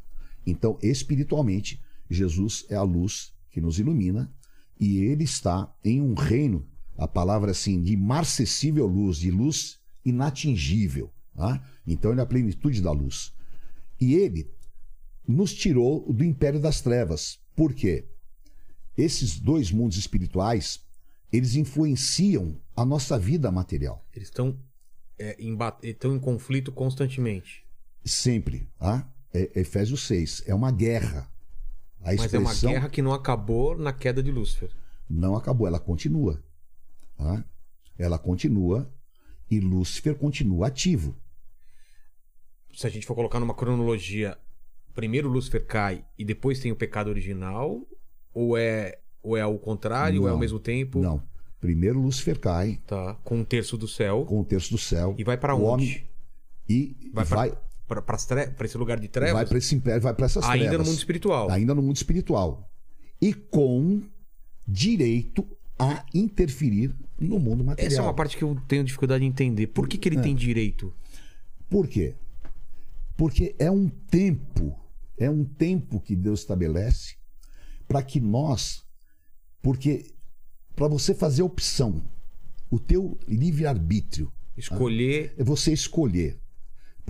Então, 0.48 0.80
espiritualmente, 0.82 1.82
Jesus 2.10 2.66
é 2.70 2.76
a 2.76 2.82
luz 2.82 3.34
que 3.50 3.60
nos 3.60 3.78
ilumina 3.78 4.34
e 4.80 4.98
ele 5.00 5.26
está 5.26 5.72
em 5.84 6.02
um 6.02 6.14
reino, 6.14 6.68
a 6.98 7.08
palavra 7.08 7.52
assim, 7.52 7.84
de 7.84 7.96
marcessível 7.96 8.88
luz, 8.88 9.18
de 9.18 9.30
luz 9.30 9.81
inatingível. 10.04 11.12
tá? 11.36 11.64
Então, 11.86 12.12
ele 12.12 12.20
é 12.20 12.24
a 12.24 12.28
plenitude 12.28 12.82
da 12.82 12.92
luz. 12.92 13.34
E 14.00 14.16
ele 14.16 14.52
nos 15.28 15.54
tirou 15.54 16.12
do 16.12 16.24
império 16.24 16.60
das 16.60 16.82
trevas. 16.82 17.40
Por 17.56 17.74
quê? 17.74 18.06
Esses 18.98 19.40
dois 19.40 19.72
mundos 19.72 19.98
espirituais, 19.98 20.84
eles 21.32 21.56
influenciam 21.56 22.60
a 22.76 22.84
nossa 22.84 23.18
vida 23.18 23.52
material. 23.52 24.06
Eles 24.14 24.28
estão 24.28 24.58
é, 25.18 25.36
em, 25.40 25.58
estão 25.84 26.16
em 26.16 26.20
conflito 26.20 26.72
constantemente. 26.72 27.66
Sempre. 28.04 28.68
Tá? 28.78 29.08
É, 29.34 29.60
Efésios 29.60 30.02
6. 30.08 30.44
É 30.48 30.56
uma 30.56 30.72
guerra. 30.72 31.32
A 32.02 32.16
Mas 32.16 32.34
é 32.34 32.40
uma 32.40 32.56
guerra 32.56 32.90
que 32.90 33.02
não 33.02 33.14
acabou 33.14 33.78
na 33.78 33.94
queda 33.94 34.24
de 34.24 34.32
Lúcifer. 34.32 34.72
não 35.08 35.36
acabou, 35.36 35.68
ela 35.68 35.80
continua. 35.80 36.44
Tá? 37.16 37.46
Ela 37.98 38.18
continua 38.18 38.92
e 39.52 39.60
Lúcifer 39.60 40.16
continua 40.16 40.68
ativo. 40.68 41.14
Se 42.74 42.88
a 42.88 42.90
gente 42.90 43.06
for 43.06 43.14
colocar 43.16 43.40
numa 43.40 43.54
cronologia, 43.54 44.38
primeiro 44.96 45.28
Lúcifer 45.28 45.66
cai 45.66 46.06
e 46.18 46.24
depois 46.24 46.60
tem 46.60 46.72
o 46.72 46.76
pecado 46.76 47.10
original, 47.10 47.82
ou 48.34 48.58
é 48.58 48.98
ou 49.22 49.38
é 49.38 49.42
ao 49.42 49.60
contrário, 49.60 50.22
ou 50.22 50.28
é 50.28 50.32
ao 50.32 50.36
Não, 50.36 50.40
mesmo 50.40 50.58
tempo? 50.60 51.00
Não. 51.00 51.22
Primeiro 51.60 52.00
Lúcifer 52.00 52.40
cai 52.40 52.80
Tá, 52.88 53.14
com 53.24 53.38
um 53.40 53.44
terço 53.44 53.78
do 53.78 53.88
céu 53.88 54.26
com 54.26 54.40
o 54.42 54.46
terço 54.46 54.72
do 54.72 54.80
céu. 54.80 55.14
e 55.18 55.24
vai 55.24 55.38
pra 55.38 55.54
o 55.54 55.64
onde? 55.64 55.84
homem 55.86 56.10
e 56.68 56.96
Vai 57.14 57.26
vai, 57.26 57.50
pra- 57.50 57.62
Pra 57.88 58.02
para 58.02 58.66
esse 58.66 58.78
lugar 58.78 58.96
de 58.98 59.08
vai 59.08 59.12
trevas? 59.12 59.50
para 59.50 59.58
esse 59.58 59.76
império, 59.76 60.02
vai 60.02 60.14
para 60.14 60.26
essas 60.26 60.46
Ainda 60.46 60.68
trevas. 60.70 60.80
no 60.88 60.92
mundo 60.92 60.98
espiritual. 60.98 61.52
ainda 61.52 61.76
no 61.76 61.82
mundo 61.82 61.96
espiritual. 61.98 62.72
E 63.22 63.34
com 63.34 64.02
direito 64.66 65.46
a 65.82 66.06
interferir 66.14 66.94
no 67.20 67.40
mundo 67.40 67.64
material. 67.64 67.92
Essa 67.92 68.02
é 68.02 68.04
uma 68.04 68.14
parte 68.14 68.38
que 68.38 68.44
eu 68.44 68.56
tenho 68.68 68.84
dificuldade 68.84 69.22
de 69.24 69.28
entender. 69.28 69.68
Por 69.68 69.88
que, 69.88 69.98
que 69.98 70.08
ele 70.10 70.18
É. 70.18 70.22
tem 70.22 70.36
direito? 70.36 70.94
Por 71.70 71.88
quê? 71.88 72.16
Porque 73.16 73.56
é 73.60 73.70
um 73.70 73.88
tempo, 73.88 74.76
é 75.18 75.30
um 75.30 75.44
tempo 75.46 76.00
que 76.00 76.16
Deus 76.16 76.42
estabelece 76.42 77.16
para 77.88 78.02
que 78.02 78.20
nós, 78.20 78.84
porque 79.62 80.06
para 80.76 80.88
você 80.88 81.14
fazer 81.14 81.44
opção, 81.44 82.02
o 82.70 82.80
teu 82.80 83.20
livre-arbítrio, 83.28 84.32
Escolher. 84.58 85.34
é 85.38 85.44
você 85.44 85.72
escolher. 85.72 86.40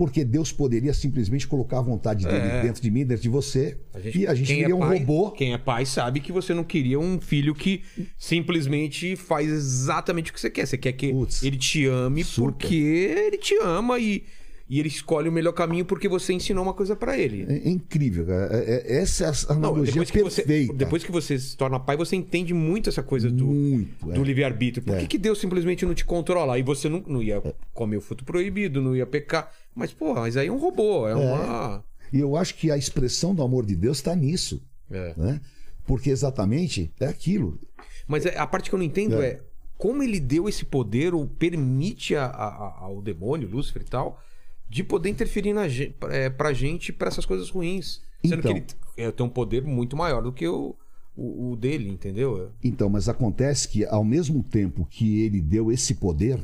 Porque 0.04 0.24
Deus 0.24 0.50
poderia 0.50 0.92
simplesmente 0.92 1.46
colocar 1.46 1.78
a 1.78 1.82
vontade 1.82 2.24
dele 2.24 2.36
É. 2.38 2.62
dentro 2.62 2.82
de 2.82 2.90
mim, 2.90 3.04
dentro 3.06 3.22
de 3.22 3.28
você, 3.28 3.76
e 4.12 4.26
a 4.26 4.34
gente 4.34 4.48
quem 4.48 4.56
teria 4.58 4.72
é 4.72 4.74
um 4.74 4.80
pai, 4.80 4.98
robô. 4.98 5.30
Quem 5.30 5.52
é 5.52 5.58
pai 5.58 5.86
sabe 5.86 6.18
que 6.18 6.32
você 6.32 6.52
não 6.52 6.64
queria 6.64 6.98
um 6.98 7.20
filho 7.20 7.54
que 7.54 7.82
simplesmente 8.18 9.14
faz 9.14 9.48
exatamente 9.48 10.30
o 10.30 10.34
que 10.34 10.40
você 10.40 10.50
quer. 10.50 10.66
Você 10.66 10.76
quer 10.78 10.92
que 10.92 11.14
ele 11.42 11.56
te 11.56 11.86
ame 11.86 12.24
Super. 12.24 12.50
porque 12.52 12.74
ele 12.74 13.36
te 13.38 13.54
ama 13.62 13.98
e, 13.98 14.24
e 14.68 14.80
ele 14.80 14.88
escolhe 14.88 15.28
o 15.28 15.32
melhor 15.32 15.52
caminho 15.52 15.84
porque 15.84 16.08
você 16.08 16.32
ensinou 16.32 16.64
uma 16.64 16.72
coisa 16.74 16.96
pra 16.96 17.16
ele. 17.16 17.44
É, 17.48 17.68
é 17.68 17.70
incrível, 17.70 18.24
cara. 18.26 18.48
É- 18.56 18.94
é- 18.94 18.96
essa 19.02 19.24
é 19.24 19.28
a 19.28 19.32
Não, 19.54 19.56
analogia 19.68 19.92
depois 19.92 20.10
que, 20.10 20.22
você, 20.22 20.42
perfeita. 20.42 20.72
depois 20.74 21.04
que 21.04 21.12
você 21.12 21.38
se 21.38 21.56
torna 21.56 21.78
pai, 21.78 21.96
você 21.96 22.16
entende 22.16 22.52
muito 22.54 22.88
essa 22.88 23.02
coisa 23.02 23.30
do, 23.30 23.44
Muito. 23.46 24.10
é. 24.10 24.14
do 24.14 24.24
livre-arbítrio. 24.24 24.84
Por 24.84 24.96
É. 24.96 25.00
que, 25.00 25.06
que 25.06 25.18
Deus 25.18 25.38
simplesmente 25.38 25.84
não 25.86 25.94
te 25.94 26.04
controla? 26.04 26.54
Aí 26.54 26.62
você 26.62 26.88
não, 26.88 27.04
não 27.06 27.22
ia 27.22 27.40
comer 27.74 27.98
o 27.98 28.00
fruto 28.00 28.24
proibido, 28.24 28.80
não 28.80 28.96
ia 28.96 29.06
pecar. 29.06 29.50
Mas, 29.74 29.92
pô, 29.92 30.14
mas 30.14 30.36
aí 30.36 30.48
é 30.48 30.52
um 30.52 30.58
robô, 30.58 31.08
é, 31.08 31.14
uma. 31.14 31.84
E 32.12 32.18
eu 32.20 32.36
acho 32.36 32.54
que 32.56 32.70
a 32.70 32.76
expressão 32.76 33.34
do 33.34 33.42
amor 33.42 33.64
de 33.64 33.74
Deus 33.74 33.98
está 33.98 34.14
nisso. 34.14 34.62
É. 34.90 35.14
Né? 35.16 35.40
Porque 35.86 36.10
exatamente 36.10 36.92
é 37.00 37.06
aquilo. 37.06 37.58
Mas 38.06 38.26
é- 38.26 38.36
a 38.38 38.46
parte 38.46 38.68
que 38.68 38.74
eu 38.74 38.78
não 38.78 38.84
entendo 38.84 39.20
É. 39.22 39.26
é, 39.28 39.42
como 39.78 40.02
ele 40.02 40.20
deu 40.20 40.48
esse 40.48 40.64
poder 40.64 41.14
ou 41.14 41.26
permite 41.26 42.14
a- 42.14 42.26
a- 42.26 42.76
ao 42.80 43.00
demônio, 43.00 43.48
Lúcifer 43.48 43.82
e 43.82 43.86
tal, 43.86 44.20
de 44.68 44.84
poder 44.84 45.08
interferir 45.08 45.52
na, 45.54 45.62
é, 46.10 46.28
pra 46.30 46.52
gente 46.52 46.92
pra 46.92 47.08
essas 47.08 47.24
coisas 47.24 47.48
ruins. 47.50 48.00
Sendo 48.24 48.38
Então. 48.40 48.52
que 48.54 48.58
ele 48.58 48.66
é, 49.08 49.10
tem 49.10 49.24
um 49.26 49.30
poder 49.30 49.62
muito 49.64 49.96
maior 49.96 50.22
do 50.22 50.32
que 50.32 50.46
o, 50.46 50.76
o, 51.16 51.52
o 51.52 51.56
dele, 51.56 51.88
entendeu? 51.88 52.52
Então, 52.62 52.88
mas 52.90 53.08
acontece 53.08 53.66
que 53.68 53.84
ao 53.86 54.04
mesmo 54.04 54.42
tempo 54.42 54.86
que 54.88 55.22
ele 55.22 55.40
deu 55.40 55.72
esse 55.72 55.94
poder, 55.94 56.38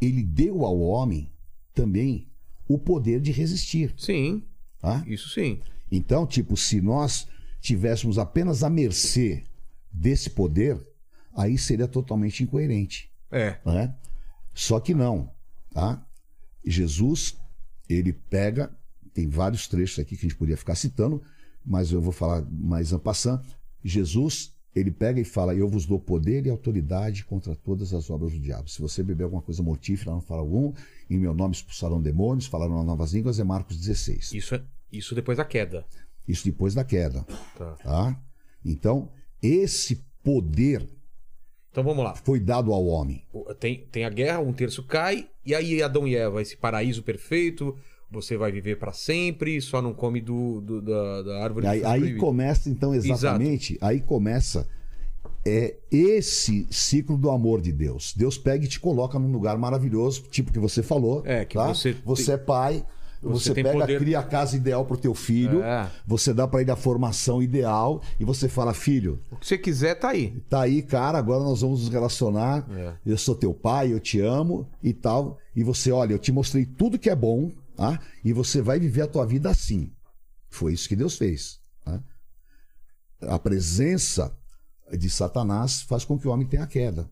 ele 0.00 0.22
deu 0.22 0.64
ao 0.64 0.78
homem 0.80 1.32
também 1.74 2.28
o 2.68 2.78
poder 2.78 3.20
de 3.20 3.30
resistir. 3.32 3.94
Sim, 3.96 4.42
Tá? 4.80 5.02
isso 5.06 5.30
sim. 5.30 5.60
Então, 5.90 6.26
tipo, 6.26 6.56
se 6.56 6.80
nós 6.80 7.26
tivéssemos 7.60 8.18
apenas 8.18 8.62
à 8.62 8.68
mercê 8.68 9.44
desse 9.90 10.28
poder, 10.28 10.78
aí 11.34 11.56
seria 11.56 11.88
totalmente 11.88 12.42
incoerente. 12.42 13.10
É. 13.30 13.58
né? 13.64 13.94
Só 14.52 14.78
que 14.78 14.94
não, 14.94 15.32
tá? 15.72 16.06
Jesus, 16.64 17.36
ele 17.88 18.12
pega, 18.12 18.70
tem 19.12 19.26
vários 19.26 19.66
trechos 19.66 19.98
aqui 19.98 20.16
que 20.16 20.26
a 20.26 20.28
gente 20.28 20.38
podia 20.38 20.56
ficar 20.56 20.74
citando, 20.74 21.22
mas 21.64 21.90
eu 21.90 22.00
vou 22.00 22.12
falar 22.12 22.46
mais 22.50 22.92
en 22.92 22.98
passant. 22.98 23.42
Jesus, 23.82 24.53
ele 24.74 24.90
pega 24.90 25.20
e 25.20 25.24
fala: 25.24 25.54
Eu 25.54 25.68
vos 25.68 25.86
dou 25.86 25.98
poder 26.00 26.46
e 26.46 26.50
autoridade 26.50 27.24
contra 27.24 27.54
todas 27.54 27.92
as 27.94 28.10
obras 28.10 28.32
do 28.32 28.40
diabo. 28.40 28.68
Se 28.68 28.80
você 28.82 29.02
beber 29.02 29.24
alguma 29.24 29.42
coisa 29.42 29.62
mortífera, 29.62 30.10
não 30.10 30.20
fará 30.20 30.40
algum. 30.40 30.72
Em 31.08 31.18
meu 31.18 31.32
nome 31.34 31.54
expulsarão 31.54 32.00
demônios, 32.02 32.46
falarão 32.46 32.82
novas 32.82 33.12
línguas. 33.12 33.38
É 33.38 33.44
Marcos 33.44 33.76
16. 33.76 34.32
Isso, 34.32 34.54
é- 34.54 34.62
isso 34.92 35.14
depois 35.14 35.38
da 35.38 35.44
queda. 35.44 35.84
Isso 36.26 36.44
depois 36.44 36.74
da 36.74 36.82
queda, 36.84 37.22
Tá. 37.56 37.72
tá? 37.82 38.22
Então, 38.64 39.10
esse 39.42 40.02
poder 40.22 40.88
Então 41.70 41.84
vamos 41.84 42.02
lá. 42.02 42.14
foi 42.14 42.40
dado 42.40 42.72
ao 42.72 42.86
homem. 42.86 43.22
Tem, 43.60 43.86
tem 43.92 44.04
a 44.04 44.10
guerra, 44.10 44.40
um 44.40 44.52
terço 44.52 44.82
cai, 44.84 45.28
e 45.44 45.54
aí 45.54 45.82
Adão 45.82 46.08
e 46.08 46.16
Eva, 46.16 46.40
esse 46.40 46.56
paraíso 46.56 47.02
perfeito, 47.02 47.76
você 48.14 48.36
vai 48.36 48.50
viver 48.52 48.78
pra 48.78 48.92
sempre, 48.92 49.60
só 49.60 49.82
não 49.82 49.92
come 49.92 50.20
do, 50.20 50.60
do- 50.60 50.80
da, 50.80 51.22
da 51.22 51.42
árvore 51.44 51.66
Aí, 51.66 51.84
aí 51.84 52.14
começa, 52.16 52.70
então, 52.70 52.94
exatamente, 52.94 53.76
aí 53.80 54.00
começa 54.00 54.66
é, 55.46 55.74
esse 55.90 56.66
ciclo 56.70 57.18
do 57.18 57.30
amor 57.30 57.60
de 57.60 57.72
Deus. 57.72 58.14
Deus 58.16 58.38
pega 58.38 58.64
e 58.64 58.68
te 58.68 58.80
coloca 58.80 59.18
num 59.18 59.30
lugar 59.30 59.58
maravilhoso, 59.58 60.22
tipo 60.30 60.52
que 60.52 60.58
você 60.58 60.82
falou. 60.82 61.22
É, 61.26 61.44
que 61.44 61.56
tá? 61.58 61.68
você 61.68 61.94
Você 62.04 62.32
é 62.32 62.36
pai, 62.38 62.84
Você 63.22 63.50
você, 63.50 63.54
pega, 63.54 63.72
poder- 63.72 63.98
cria 63.98 64.18
a 64.18 64.22
casa 64.22 64.54
ideal 64.56 64.84
pro 64.84 64.96
teu 64.98 65.14
filho, 65.14 65.62
É. 65.62 65.90
você 66.06 66.32
dá 66.34 66.46
pra 66.48 66.60
ele 66.60 66.70
a 66.70 66.76
formação 66.76 67.42
ideal 67.42 68.02
e 68.20 68.24
você 68.24 68.48
fala, 68.48 68.72
filho, 68.74 69.18
O 69.30 69.36
que 69.36 69.46
você 69.46 69.56
quiser 69.58 69.94
tá 69.96 70.10
aí. 70.10 70.32
tá 70.48 70.60
aí, 70.62 70.82
cara, 70.82 71.16
agora 71.18 71.42
nós 71.42 71.60
vamos 71.62 71.80
nos 71.80 71.88
relacionar. 71.90 72.66
É. 72.70 72.92
Eu 73.04 73.16
sou 73.18 73.34
teu 73.34 73.52
pai, 73.54 73.92
eu 73.92 74.00
te 74.00 74.20
amo 74.20 74.66
e 74.82 74.92
tal. 74.94 75.38
E 75.56 75.62
você, 75.62 75.90
olha, 75.92 76.12
eu 76.14 76.18
te 76.18 76.32
mostrei 76.32 76.64
tudo 76.66 76.98
que 76.98 77.08
é 77.10 77.16
bom, 77.16 77.50
tá? 77.76 78.00
E 78.24 78.32
você 78.32 78.60
vai 78.62 78.78
viver 78.78 79.02
a 79.02 79.06
tua 79.08 79.26
vida 79.26 79.50
assim. 79.50 79.92
Foi 80.48 80.72
isso 80.72 80.88
que 80.88 80.96
Deus 80.96 81.16
fez. 81.16 81.60
tá? 81.84 82.02
A 83.22 83.38
presença 83.38 84.36
de 84.92 85.08
Satanás 85.08 85.82
faz 85.82 86.04
com 86.04 86.18
que 86.18 86.28
o 86.28 86.30
homem 86.30 86.46
tenha 86.46 86.66
queda. 86.66 87.10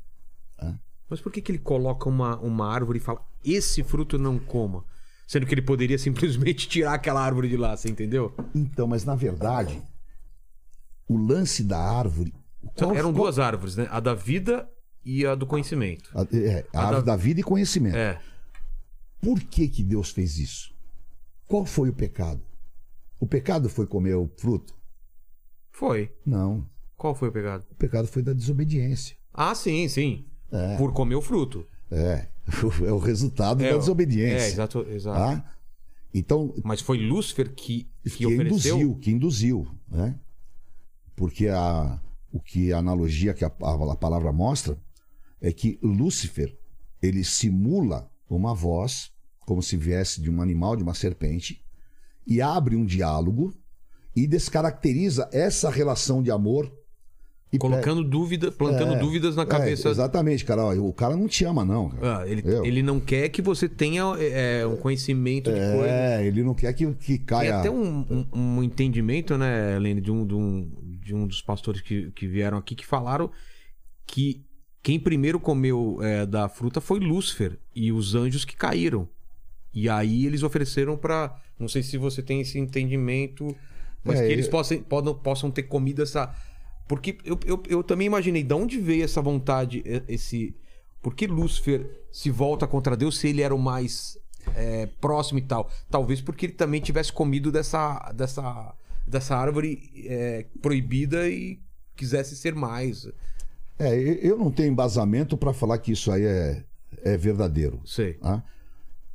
Mas 1.08 1.20
por 1.20 1.30
que, 1.30 1.42
que 1.42 1.52
ele 1.52 1.58
coloca 1.58 2.08
uma, 2.08 2.38
uma 2.40 2.72
árvore 2.72 2.98
e 2.98 3.02
fala, 3.02 3.20
esse 3.44 3.82
fruto 3.84 4.16
não 4.18 4.38
coma? 4.38 4.82
Sendo 5.28 5.44
que 5.46 5.52
ele 5.54 5.60
poderia 5.62 5.98
simplesmente 5.98 6.66
tirar 6.68 6.94
aquela 6.94 7.20
árvore 7.22 7.48
de 7.50 7.56
lá, 7.56 7.76
você 7.76 7.90
entendeu? 7.90 8.34
Então, 8.54 8.86
mas 8.86 9.04
na 9.04 9.14
verdade, 9.14 9.82
o 11.08 11.16
lance 11.18 11.62
da 11.62 11.78
árvore. 11.78 12.32
qual- 12.76 12.94
Eram 12.94 13.12
qual- 13.12 13.24
duas 13.24 13.38
árvores, 13.38 13.76
né? 13.76 13.86
A 13.90 14.00
da 14.00 14.14
vida 14.14 14.66
e 15.04 15.26
a 15.26 15.34
do 15.34 15.46
conhecimento. 15.46 16.08
A, 16.14 16.22
é, 16.34 16.66
a 16.72 16.78
A 16.80 16.84
árvore 16.86 17.04
da- 17.06 17.12
da 17.12 17.16
vida 17.16 17.40
e 17.40 17.42
conhecimento. 17.42 17.96
É. 17.96 18.18
Por 19.22 19.40
que, 19.40 19.68
que 19.68 19.82
Deus 19.84 20.10
fez 20.10 20.36
isso? 20.38 20.74
Qual 21.46 21.64
foi 21.64 21.88
o 21.88 21.92
pecado? 21.94 22.42
O 23.20 23.26
pecado 23.26 23.68
foi 23.70 23.86
comer 23.86 24.14
o 24.16 24.28
fruto? 24.36 24.74
Foi. 25.70 26.12
Não. 26.26 26.68
Qual 26.96 27.14
foi 27.14 27.28
o 27.28 27.32
pecado? 27.32 27.64
O 27.70 27.74
pecado 27.76 28.08
foi 28.08 28.20
da 28.22 28.32
desobediência. 28.32 29.16
Ah, 29.32 29.54
sim, 29.54 29.88
sim. 29.88 30.26
É. 30.50 30.76
Por 30.76 30.92
comer 30.92 31.14
o 31.14 31.22
fruto. 31.22 31.64
É. 31.90 32.28
É 32.84 32.90
o 32.92 32.98
resultado 32.98 33.62
É, 33.62 33.70
da 33.70 33.76
É, 33.76 33.78
desobediência. 33.78 34.48
exato, 34.48 34.80
exato. 34.90 35.16
Tá? 35.40 35.54
Então, 36.12 36.52
Mas 36.64 36.80
foi 36.80 36.98
Lúcifer 36.98 37.54
que, 37.54 37.88
que, 38.02 38.10
que 38.10 38.26
ofereceu? 38.26 38.74
induziu, 38.76 38.96
que 38.98 39.10
induziu, 39.12 39.68
né? 39.88 40.18
Porque 41.14 41.46
a, 41.46 42.00
o 42.32 42.40
que 42.40 42.72
a 42.72 42.78
analogia 42.78 43.32
que 43.32 43.44
a, 43.44 43.48
a- 43.48 43.92
a 43.92 43.96
palavra 43.96 44.32
mostra 44.32 44.76
é 45.40 45.52
que 45.52 45.78
Lúcifer 45.80 46.58
ele 47.00 47.22
simula 47.22 48.10
uma 48.28 48.54
voz 48.54 49.11
como 49.46 49.62
se 49.62 49.76
viesse 49.76 50.20
de 50.20 50.30
um 50.30 50.40
animal, 50.40 50.76
de 50.76 50.82
uma 50.82 50.94
serpente, 50.94 51.60
e 52.26 52.40
abre 52.40 52.76
um 52.76 52.84
diálogo 52.84 53.52
e 54.14 54.26
descaracteriza 54.26 55.28
essa 55.32 55.70
relação 55.70 56.22
de 56.22 56.30
amor 56.30 56.70
e 57.54 57.58
Colocando 57.58 58.02
dúvida, 58.02 58.50
plantando 58.50 58.94
É, 58.94 58.98
dúvidas 58.98 59.36
na 59.36 59.42
É, 59.42 59.46
cabeça. 59.46 59.90
exatamente, 59.90 60.42
cara. 60.42 60.64
Ó, 60.64 60.72
o 60.88 60.92
cara 60.92 61.14
não 61.14 61.28
te 61.28 61.44
ama, 61.44 61.62
não. 61.66 61.92
Ah, 62.00 62.26
ele, 62.26 62.42
ele 62.64 62.82
não 62.82 62.98
quer 62.98 63.28
que 63.28 63.42
você 63.42 63.68
tenha 63.68 64.04
é, 64.18 64.66
um 64.66 64.76
conhecimento 64.76 65.52
de 65.52 65.60
coisa. 65.60 65.92
É, 65.92 66.26
ele 66.26 66.42
não 66.42 66.54
quer 66.54 66.72
que, 66.72 66.86
que 66.94 67.18
Tem 67.18 67.26
caia. 67.26 67.58
até 67.58 67.70
um, 67.70 68.06
um- 68.10 68.26
um 68.56 68.62
entendimento, 68.62 69.36
né, 69.36 69.76
Helene, 69.76 70.00
de 70.00 70.10
um, 70.10 70.26
de 70.26 70.34
um, 70.34 70.70
de 71.04 71.14
um 71.14 71.26
dos 71.26 71.42
pastores 71.42 71.82
que, 71.82 72.10
que 72.12 72.26
vieram 72.26 72.56
aqui 72.56 72.74
que 72.74 72.86
falaram 72.86 73.30
que 74.06 74.46
quem 74.82 74.98
primeiro 74.98 75.38
comeu 75.38 75.98
é, 76.00 76.24
da 76.24 76.48
fruta 76.48 76.80
foi 76.80 77.00
Lúcifer 77.00 77.58
e 77.76 77.92
os 77.92 78.14
anjos 78.14 78.46
que 78.46 78.56
caíram. 78.56 79.06
E 79.74 79.88
aí 79.88 80.26
eles 80.26 80.42
ofereceram 80.42 80.96
pra. 80.96 81.34
Não 81.58 81.68
sei 81.68 81.82
se 81.82 81.96
você 81.96 82.22
tem 82.22 82.40
esse 82.40 82.58
entendimento, 82.58 83.56
mas 84.04 84.20
É, 84.20 84.26
que 84.26 84.32
eles 84.32 84.46
eu- 84.46 84.50
possam, 84.50 84.82
podam, 84.82 85.14
possam 85.14 85.50
ter 85.50 85.62
comido 85.64 86.02
essa. 86.02 86.34
Porque 86.88 87.16
eu, 87.24 87.38
eu, 87.46 87.62
eu 87.68 87.82
também 87.82 88.06
imaginei 88.06 88.42
de 88.42 88.52
onde 88.54 88.78
veio 88.78 89.04
essa 89.04 89.22
vontade, 89.22 89.82
esse. 90.08 90.54
Por 91.00 91.14
que 91.14 91.26
Lúcifer 91.26 91.88
se 92.10 92.30
volta 92.30 92.66
contra 92.66 92.96
Deus 92.96 93.18
se 93.18 93.28
ele 93.28 93.42
era 93.42 93.54
o 93.54 93.58
mais 93.58 94.18
é, 94.54 94.86
próximo 95.00 95.38
e 95.38 95.42
tal? 95.42 95.70
Talvez 95.90 96.20
porque 96.20 96.46
ele 96.46 96.52
também 96.52 96.80
tivesse 96.80 97.12
comido 97.12 97.50
dessa, 97.50 98.12
dessa, 98.14 98.74
dessa 99.06 99.36
árvore 99.36 99.90
é, 100.06 100.46
proibida 100.60 101.28
e 101.28 101.58
quisesse 101.96 102.36
ser 102.36 102.54
mais. 102.54 103.08
É, 103.78 103.96
eu 104.22 104.36
não 104.36 104.50
tenho 104.50 104.70
embasamento 104.70 105.36
para 105.36 105.52
falar 105.52 105.78
que 105.78 105.92
isso 105.92 106.12
aí 106.12 106.24
é, 106.24 106.62
é 107.02 107.16
verdadeiro. 107.16 107.80
Sei. 107.84 108.14
tá? 108.14 108.44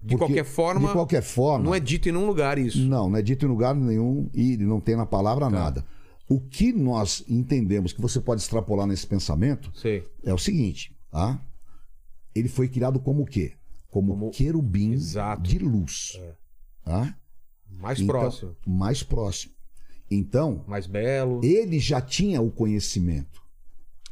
De 0.08 0.16
Porque, 0.16 0.34
qualquer 0.34 0.46
forma, 0.46 0.88
De 0.88 0.94
qualquer 0.94 1.22
forma. 1.22 1.66
não 1.66 1.76
é 1.76 1.80
dito 1.82 2.08
em 2.08 2.12
nenhum 2.14 2.26
lugar 2.26 2.58
isso. 2.58 2.80
Não, 2.80 3.10
não 3.10 3.18
é 3.18 3.22
dito 3.22 3.46
em 3.46 3.50
lugar 3.50 3.76
nenhum 3.76 4.30
e 4.34 4.56
não 4.58 4.80
tem 4.80 4.96
na 4.96 5.06
palavra 5.06 5.50
nada. 5.50 5.86
O 6.30 6.40
que 6.40 6.72
nós 6.72 7.24
entendemos 7.28 7.92
que 7.92 8.02
você 8.02 8.20
pode 8.22 8.42
extrapolar 8.42 8.88
nesse 8.88 9.06
pensamento 9.06 9.70
Sei. 9.76 10.04
é 10.24 10.34
o 10.34 10.38
seguinte, 10.38 10.96
tá? 11.12 11.40
Ele 12.34 12.48
foi 12.48 12.68
criado 12.70 13.00
como 13.00 13.24
o 13.24 13.26
quê? 13.26 13.54
Como, 13.90 14.14
Como- 14.14 14.32
querubim 14.32 14.94
Exato. 14.94 15.42
de 15.42 15.60
luz. 15.60 16.20
Tá? 16.86 17.14
Mais 17.70 18.00
Então, 18.00 18.08
próximo. 18.20 18.56
Mais 18.66 19.04
próximo. 19.04 19.54
Então, 20.10 20.64
Mais 20.68 20.88
belo. 20.88 21.42
ele 21.44 21.80
já 21.80 22.00
tinha 22.00 22.42
o 22.42 22.50
conhecimento. 22.50 23.42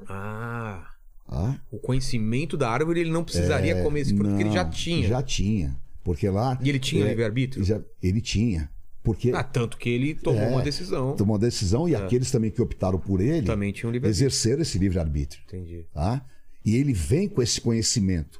Ah. 0.07 0.85
Tá? 1.27 1.59
O 1.71 1.79
conhecimento 1.79 2.55
da 2.57 2.69
árvore 2.69 2.99
ele 2.99 3.11
não 3.11 3.23
precisaria 3.23 3.81
comer 3.81 4.01
esse 4.01 4.13
fruto, 4.13 4.29
porque 4.29 4.43
ele 4.43 4.51
já 4.53 4.63
Não, 4.63 4.69
tinha. 4.71 5.07
Já 5.07 5.23
tinha. 5.23 5.79
Porque 6.05 6.29
lá. 6.29 6.57
E 6.61 6.69
ele 6.69 6.79
tinha 6.79 7.03
é, 7.03 7.09
livre-arbítrio? 7.09 7.83
ele 8.01 8.21
tinha. 8.21 8.69
Porque 9.03 9.31
Ah, 9.31 9.43
tanto 9.43 9.75
que 9.77 9.89
ele 9.89 10.13
tomou 10.15 10.41
É. 10.41 10.47
uma 10.49 10.61
decisão. 10.61 11.15
tomou 11.15 11.35
a 11.35 11.39
decisão 11.39 11.89
e 11.89 11.95
aqueles 11.95 12.29
também 12.31 12.49
que 12.51 12.61
optaram 12.61 12.99
por 12.99 13.19
ele 13.19 13.45
Também 13.45 13.71
tinha 13.73 13.89
um 13.89 13.91
livre-arbítrio. 13.91 14.27
exerceram 14.27 14.61
esse 14.61 14.77
livre-arbítrio. 14.77 15.41
Entendi. 15.47 15.85
Tá? 15.91 16.23
E 16.63 16.75
ele 16.75 16.93
vem 16.93 17.27
com 17.27 17.41
esse 17.41 17.59
conhecimento. 17.59 18.39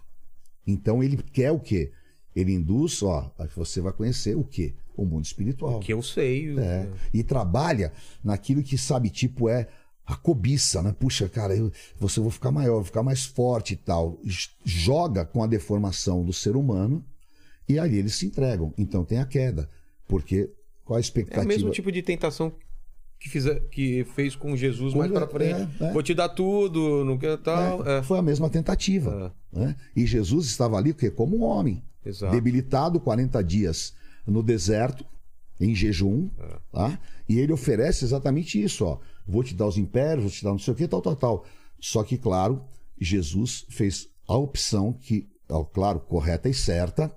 Então 0.66 1.04
ele 1.04 1.18
quer 1.18 1.52
o 1.52 1.60
quê? 1.60 1.92
Ele 2.36 2.54
induz, 2.54 3.02
ó, 3.02 3.32
você 3.56 3.82
vai 3.82 3.94
conhecer 3.94 4.36
o 4.38 4.44
quê? 4.44 4.76
O 4.96 5.06
mundo 5.06 5.26
espiritual. 5.26 5.80
Que 5.80 5.92
eu 5.94 6.02
sei. 6.04 6.58
É. 6.60 6.88
E 7.14 7.24
trabalha 7.24 7.92
naquilo 8.24 8.62
que, 8.64 8.78
sabe, 8.78 9.10
tipo, 9.10 9.50
é 9.50 9.68
a 10.06 10.16
cobiça, 10.16 10.82
né? 10.84 10.96
Puxa, 11.00 11.28
cara, 11.28 11.56
eu, 11.56 11.72
você 12.00 12.20
vou 12.20 12.30
ficar 12.32 12.52
maior, 12.52 12.76
vou 12.76 12.84
ficar 12.86 13.04
mais 13.04 13.26
forte 13.26 13.74
e 13.74 13.78
tal. 13.78 14.20
Joga 14.64 15.26
com 15.26 15.42
a 15.44 15.48
deformação 15.48 16.24
do 16.24 16.32
ser 16.34 16.56
humano 16.56 17.04
e 17.68 17.78
ali 17.80 17.98
eles 17.98 18.16
se 18.16 18.26
entregam. 18.26 18.74
Então 18.78 19.04
tem 19.06 19.20
a 19.20 19.26
queda. 19.26 19.70
Porque 20.08 20.52
qual 20.84 20.98
a 20.98 21.00
É 21.00 21.02
expectativa? 21.02 21.46
o 21.46 21.48
mesmo 21.48 21.72
tipo 21.72 21.92
de 21.92 22.02
tentação 22.02 22.54
que, 23.20 23.30
fizer, 23.30 23.60
que 23.72 24.04
fez 24.16 24.36
com 24.36 24.56
Jesus 24.56 24.94
mais 24.94 25.12
Pois 25.12 25.24
pra 25.26 25.30
é, 25.46 25.54
frente. 25.56 25.84
é, 25.84 25.86
é. 25.88 25.94
Vou 25.94 26.04
te 26.04 26.14
dar 26.14 26.30
tudo, 26.30 27.04
não 27.06 27.18
quero 27.18 27.38
tal. 27.40 27.86
É, 27.88 28.00
É. 28.00 28.04
Foi 28.04 28.20
a 28.20 28.22
mesma 28.22 28.50
tentativa. 28.50 29.34
né? 29.52 29.76
E 29.96 30.06
Jesus 30.06 30.46
estava 30.48 30.78
ali 30.78 30.94
porque, 30.94 31.10
como 31.10 31.38
um 31.38 31.44
homem, 31.44 31.84
Exato. 32.06 32.32
debilitado 32.34 33.00
40 33.00 33.44
dias 33.44 33.94
no 34.28 34.44
deserto, 34.44 35.06
em 35.60 35.74
jejum, 35.74 36.30
É. 36.38 36.58
tá? 36.72 37.00
e 37.30 37.40
ele 37.40 37.54
oferece 37.54 38.04
exatamente 38.06 38.62
isso: 38.62 38.84
ó, 38.86 39.00
vou 39.26 39.44
te 39.44 39.56
dar 39.56 39.66
os 39.68 39.78
impérios, 39.78 40.24
vou 40.24 40.32
te 40.32 40.44
dar 40.44 40.52
não 40.52 40.60
sei 40.60 40.74
o 40.74 40.78
que, 40.78 40.88
tal, 40.88 41.02
tal, 41.02 41.16
tal. 41.16 41.46
Só 41.80 42.04
que, 42.04 42.18
claro, 42.18 42.62
Jesus 43.00 43.66
fez 43.70 44.10
a 44.28 44.36
opção 44.38 44.92
que, 44.94 45.28
ó, 45.50 45.64
claro, 45.64 46.00
correta 46.02 46.50
e 46.50 46.54
certa, 46.54 47.12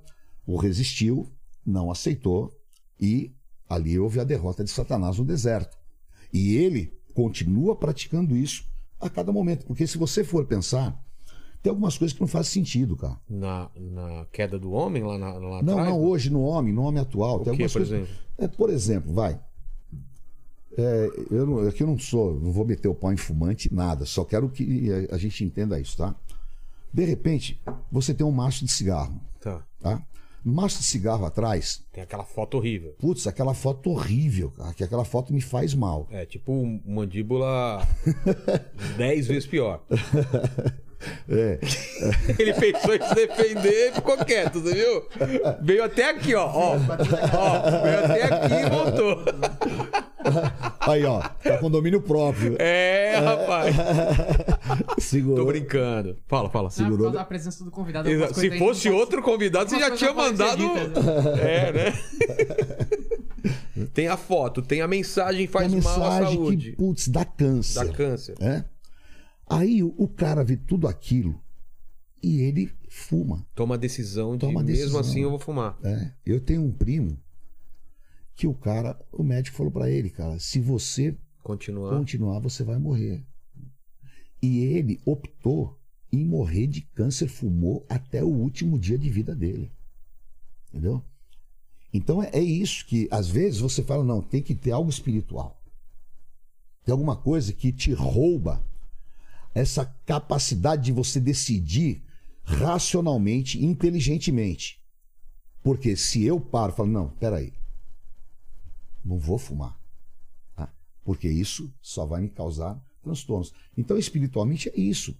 o 0.48 0.56
resistiu, 0.56 1.30
não 1.64 1.90
aceitou, 1.90 2.58
e 2.98 3.34
ali 3.68 3.98
houve 3.98 4.18
a 4.18 4.24
derrota 4.24 4.64
de 4.64 4.70
Satanás 4.70 5.18
no 5.18 5.24
deserto. 5.24 5.76
E 6.32 6.56
ele 6.56 6.90
continua 7.14 7.76
praticando 7.76 8.34
isso 8.34 8.64
a 8.98 9.10
cada 9.10 9.30
momento. 9.30 9.66
Porque 9.66 9.86
se 9.86 9.98
você 9.98 10.24
for 10.24 10.46
pensar, 10.46 10.98
tem 11.62 11.68
algumas 11.68 11.98
coisas 11.98 12.14
que 12.14 12.20
não 12.22 12.26
fazem 12.26 12.50
sentido, 12.50 12.96
cara. 12.96 13.20
Na, 13.28 13.70
na 13.76 14.24
queda 14.32 14.58
do 14.58 14.72
homem 14.72 15.02
lá, 15.02 15.18
na, 15.18 15.32
lá 15.34 15.62
Não, 15.62 15.74
atrás? 15.74 15.88
não, 15.90 16.02
hoje, 16.02 16.30
no 16.30 16.40
homem, 16.40 16.72
no 16.72 16.82
homem 16.82 17.02
atual. 17.02 17.36
O 17.36 17.44
tem 17.44 17.44
que, 17.44 17.50
algumas 17.50 17.72
por 17.72 17.78
coisas... 17.80 17.98
exemplo? 18.00 18.14
É, 18.38 18.48
por 18.48 18.70
exemplo, 18.70 19.12
vai. 19.12 19.38
É, 20.78 21.10
eu 21.30 21.44
não, 21.46 21.68
aqui 21.68 21.82
eu 21.82 21.86
não 21.88 21.98
sou, 21.98 22.40
não 22.40 22.52
vou 22.52 22.64
meter 22.64 22.88
o 22.88 22.94
pau 22.94 23.12
em 23.12 23.16
fumante, 23.18 23.72
nada. 23.74 24.06
Só 24.06 24.24
quero 24.24 24.48
que 24.48 24.90
a, 25.10 25.18
gente 25.18 25.44
entenda 25.44 25.78
isso, 25.78 25.96
tá? 25.96 26.14
De 26.90 27.04
repente, 27.04 27.60
você 27.92 28.14
tem 28.14 28.24
um 28.26 28.30
maço 28.30 28.64
de 28.64 28.70
cigarro, 28.72 29.20
Tá. 29.40 29.62
tá? 29.80 30.02
Maço 30.44 30.78
de 30.78 30.84
cigarro 30.84 31.26
atrás, 31.26 31.84
Tem 31.92 32.02
aquela 32.02 32.24
foto 32.24 32.56
horrível. 32.56 32.94
putz, 32.98 33.26
aquela 33.26 33.54
foto 33.54 33.90
horrível, 33.90 34.50
cara, 34.52 34.72
que 34.72 34.84
aquela 34.84 35.04
foto 35.04 35.32
me 35.32 35.40
faz 35.40 35.74
mal. 35.74 36.06
É 36.10 36.24
tipo 36.24 36.52
mandíbula 36.86 37.86
dez 38.96 39.26
vezes 39.26 39.46
pior. 39.46 39.82
É. 41.28 41.58
Ele 42.38 42.52
pensou 42.54 42.94
em 42.94 43.02
se 43.02 43.14
defender 43.14 43.90
e 43.90 43.92
ficou 43.92 44.16
quieto, 44.24 44.60
você 44.60 44.74
viu? 44.74 45.06
Veio 45.62 45.84
até 45.84 46.10
aqui, 46.10 46.34
ó. 46.34 46.46
ó, 46.46 46.74
ó 46.74 47.82
veio 47.82 48.04
até 48.04 48.22
aqui 48.24 48.54
e 48.54 48.70
voltou. 48.70 49.24
Aí, 50.80 51.04
ó, 51.04 51.20
tá 51.20 51.58
com 51.58 51.70
domínio 51.70 52.00
próprio. 52.00 52.56
É, 52.58 53.16
rapaz. 53.18 53.76
Tô 54.96 55.00
Segurou. 55.00 55.46
brincando. 55.46 56.16
Fala, 56.26 56.48
fala. 56.50 56.64
Não, 56.64 56.70
Segurou. 56.70 56.98
causa 57.06 57.18
da 57.18 57.24
presença 57.24 57.64
do 57.64 57.70
convidado. 57.70 58.08
Se 58.34 58.58
fosse 58.58 58.88
não 58.88 58.96
outro 58.96 59.22
convidado, 59.22 59.68
você 59.70 59.78
já 59.78 59.90
tinha 59.94 60.10
não 60.10 60.16
mandado. 60.16 60.56
ditas, 60.58 61.06
É, 61.40 61.72
né? 61.72 61.92
Tem 63.94 64.08
a 64.08 64.16
foto, 64.16 64.60
tem 64.60 64.80
a 64.80 64.88
mensagem 64.88 65.46
faz 65.46 65.72
Uma 65.72 65.82
mal 65.82 65.94
à 66.04 66.10
mensagem 66.20 66.34
saúde. 66.36 66.70
que, 66.70 66.76
putz, 66.76 67.08
dá 67.08 67.24
câncer. 67.24 67.84
Dá 67.86 67.92
câncer. 67.92 68.34
É? 68.40 68.64
Aí 69.48 69.82
o, 69.82 69.94
o 69.96 70.08
cara 70.08 70.42
vê 70.44 70.56
tudo 70.56 70.88
aquilo 70.88 71.40
e 72.22 72.40
ele 72.42 72.70
fuma. 72.88 73.46
Toma 73.54 73.76
a 73.76 73.78
decisão 73.78 74.32
de 74.32 74.40
Toma 74.40 74.60
a 74.60 74.64
mesmo 74.64 74.78
decisão. 74.80 75.00
assim 75.00 75.22
eu 75.22 75.30
vou 75.30 75.38
fumar. 75.38 75.78
É. 75.84 76.10
Eu 76.26 76.40
tenho 76.40 76.62
um 76.64 76.72
primo 76.72 77.16
que 78.38 78.46
o 78.46 78.54
cara, 78.54 78.96
o 79.10 79.24
médico 79.24 79.56
falou 79.56 79.72
pra 79.72 79.90
ele, 79.90 80.10
cara, 80.10 80.38
se 80.38 80.60
você 80.60 81.18
Continuar. 81.42 81.98
continuar, 81.98 82.38
você 82.38 82.62
vai 82.62 82.78
morrer. 82.78 83.26
E 84.40 84.60
ele 84.60 85.00
optou 85.04 85.76
em 86.12 86.24
morrer 86.24 86.68
de 86.68 86.82
câncer, 86.82 87.26
fumou 87.26 87.84
até 87.88 88.22
o 88.22 88.28
último 88.28 88.78
dia 88.78 88.96
de 88.96 89.10
vida 89.10 89.34
dele. 89.34 89.72
Entendeu? 90.68 91.02
Então 91.92 92.22
é, 92.22 92.30
é 92.32 92.40
isso 92.40 92.86
que, 92.86 93.08
às 93.10 93.28
vezes, 93.28 93.58
você 93.58 93.82
fala, 93.82 94.04
não, 94.04 94.22
tem 94.22 94.40
que 94.40 94.54
ter 94.54 94.70
algo 94.70 94.88
espiritual. 94.88 95.60
Tem 96.84 96.92
alguma 96.92 97.16
coisa 97.16 97.52
que 97.52 97.72
te 97.72 97.92
rouba 97.92 98.64
essa 99.52 99.84
capacidade 100.06 100.84
de 100.84 100.92
você 100.92 101.18
decidir 101.18 102.04
racionalmente, 102.44 103.64
inteligentemente. 103.64 104.80
Porque 105.60 105.96
se 105.96 106.22
eu 106.24 106.38
paro 106.38 106.72
e 106.72 106.76
falo, 106.76 106.88
não, 106.88 107.08
peraí, 107.08 107.57
não 109.04 109.18
vou 109.18 109.38
fumar. 109.38 109.78
tá? 110.56 110.72
Porque 111.04 111.28
isso 111.28 111.72
só 111.80 112.04
vai 112.04 112.20
me 112.20 112.28
causar 112.28 112.80
transtornos. 113.02 113.52
Então, 113.76 113.96
espiritualmente 113.96 114.68
é 114.68 114.78
isso. 114.78 115.16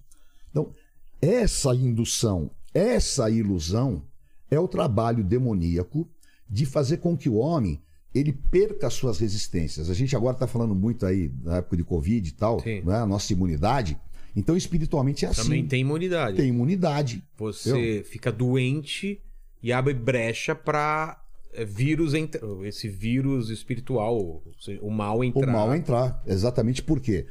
Então, 0.51 0.73
essa 1.21 1.73
indução, 1.75 2.51
essa 2.73 3.29
ilusão 3.29 4.03
é 4.49 4.59
o 4.59 4.67
trabalho 4.67 5.23
demoníaco 5.23 6.07
de 6.49 6.65
fazer 6.65 6.97
com 6.97 7.17
que 7.17 7.29
o 7.29 7.35
homem 7.35 7.81
ele 8.13 8.33
perca 8.33 8.87
as 8.87 8.93
suas 8.93 9.19
resistências. 9.19 9.89
A 9.89 9.93
gente 9.93 10.15
agora 10.15 10.35
está 10.35 10.47
falando 10.47 10.73
muito 10.73 11.05
aí 11.05 11.31
na 11.43 11.57
época 11.57 11.77
de 11.77 11.83
Covid 11.83 12.27
e 12.27 12.31
tal, 12.31 12.59
né? 12.83 12.95
a 12.95 13.05
nossa 13.05 13.31
imunidade. 13.33 13.99
Então, 14.35 14.55
espiritualmente 14.55 15.25
é 15.25 15.29
assim. 15.29 15.43
Também 15.43 15.67
tem 15.67 15.81
imunidade. 15.81 16.37
Tem 16.37 16.49
imunidade. 16.49 17.23
Você 17.37 18.03
fica 18.07 18.31
doente 18.31 19.21
e 19.61 19.71
abre 19.71 19.93
brecha 19.93 20.55
pra 20.55 21.21
é, 21.21 21.28
vírus 21.65 22.13
entrar. 22.13 22.41
Esse 22.65 22.87
vírus 22.87 23.49
espiritual, 23.49 24.43
o 24.81 24.89
mal 24.89 25.23
entrar. 25.23 25.47
O 25.47 25.51
mal 25.51 25.75
entrar. 25.75 26.21
Exatamente 26.25 26.81
por 26.83 26.99
quê? 26.99 27.25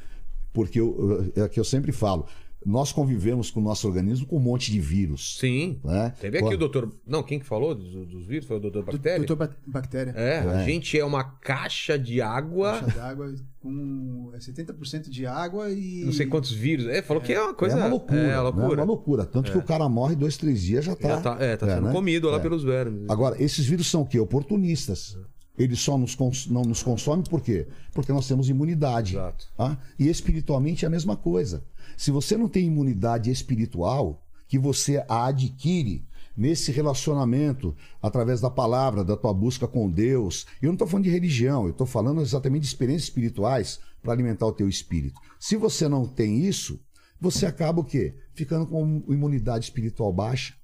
Porque 0.52 0.80
eu, 0.80 1.32
é 1.36 1.48
que 1.48 1.60
eu 1.60 1.64
sempre 1.64 1.92
falo, 1.92 2.26
nós 2.66 2.90
convivemos 2.92 3.50
com 3.50 3.60
o 3.60 3.62
nosso 3.62 3.86
organismo 3.86 4.26
com 4.26 4.36
um 4.36 4.40
monte 4.40 4.70
de 4.72 4.80
vírus. 4.80 5.38
Sim. 5.38 5.78
Né? 5.84 6.12
Teve 6.20 6.38
aqui 6.38 6.54
o 6.54 6.58
doutor. 6.58 6.92
Não, 7.06 7.22
quem 7.22 7.38
que 7.38 7.46
falou 7.46 7.74
dos, 7.74 8.06
dos 8.08 8.26
vírus? 8.26 8.46
Foi 8.46 8.56
o 8.56 8.60
doutor 8.60 8.84
Bactéria? 8.84 9.18
Doutor 9.18 9.36
Ba- 9.36 9.56
Bactéria. 9.66 10.10
É, 10.16 10.40
a 10.40 10.60
É. 10.62 10.64
gente 10.64 10.98
é 10.98 11.04
uma 11.04 11.22
caixa 11.24 11.98
de 11.98 12.20
água. 12.20 12.80
Caixa 12.80 12.96
d'água 12.98 13.34
com 13.62 14.30
é 14.34 14.38
70% 14.38 15.08
de 15.08 15.24
água 15.26 15.70
e. 15.70 16.02
Não 16.04 16.12
sei 16.12 16.26
quantos 16.26 16.50
vírus. 16.52 16.86
É, 16.86 17.00
falou 17.00 17.22
que 17.22 17.32
é 17.32 17.40
uma 17.42 17.54
coisa. 17.54 17.76
é 17.76 17.78
uma 17.78 17.88
loucura. 17.88 18.18
É, 18.20 18.26
né? 18.26 18.32
É 18.34 18.40
loucura. 18.40 18.74
uma 18.80 18.84
loucura. 18.84 19.24
Tanto 19.24 19.52
que 19.52 19.58
o 19.58 19.62
cara 19.62 19.88
morre 19.88 20.14
dois, 20.16 20.36
três 20.36 20.60
dias 20.62 20.84
já 20.84 20.96
tá. 20.96 21.08
Já 21.08 21.20
tá, 21.20 21.36
é, 21.40 21.56
tá 21.56 21.66
É, 21.66 21.74
sendo 21.76 21.86
né? 21.86 21.92
comido 21.92 22.28
lá 22.28 22.36
É. 22.38 22.40
pelos 22.40 22.62
vermes. 22.64 23.04
Agora, 23.08 23.40
esses 23.42 23.64
vírus 23.66 23.86
são 23.88 24.02
o 24.02 24.06
quê? 24.06 24.18
Oportunistas. 24.18 25.16
Eles 25.56 25.80
só 25.80 25.98
nos 25.98 26.14
cons- 26.14 26.46
não 26.46 26.62
nos 26.62 26.84
consomem 26.84 27.24
por 27.28 27.40
quê? 27.40 27.66
Porque 27.92 28.12
nós 28.12 28.28
temos 28.28 28.48
imunidade. 28.48 29.14
Exato. 29.16 29.46
tá? 29.56 29.76
E 29.98 30.08
espiritualmente 30.08 30.84
é 30.84 30.88
a 30.88 30.90
mesma 30.90 31.16
coisa. 31.16 31.64
Se 31.98 32.12
você 32.12 32.36
não 32.36 32.48
tem 32.48 32.64
imunidade 32.64 33.28
espiritual, 33.28 34.24
que 34.46 34.56
você 34.56 35.04
a 35.08 35.26
adquire 35.26 36.06
nesse 36.36 36.70
relacionamento, 36.70 37.76
através 38.00 38.40
da 38.40 38.48
palavra, 38.48 39.02
da 39.02 39.16
tua 39.16 39.34
busca 39.34 39.66
com 39.66 39.90
Deus. 39.90 40.46
Eu 40.62 40.68
não 40.68 40.74
estou 40.74 40.86
falando 40.86 41.06
de 41.06 41.10
religião, 41.10 41.64
eu 41.64 41.72
estou 41.72 41.86
falando 41.88 42.22
exatamente 42.22 42.62
de 42.62 42.68
experiências 42.68 43.08
espirituais 43.08 43.80
para 44.00 44.12
alimentar 44.12 44.46
o 44.46 44.52
teu 44.52 44.68
espírito. 44.68 45.20
Se 45.40 45.56
você 45.56 45.88
não 45.88 46.06
tem 46.06 46.44
isso, 46.44 46.80
você 47.20 47.44
acaba 47.44 47.80
o 47.80 47.84
quê? 47.84 48.14
Ficando 48.32 48.68
com 48.68 49.02
imunidade 49.08 49.64
espiritual 49.64 50.12
baixa. 50.12 50.54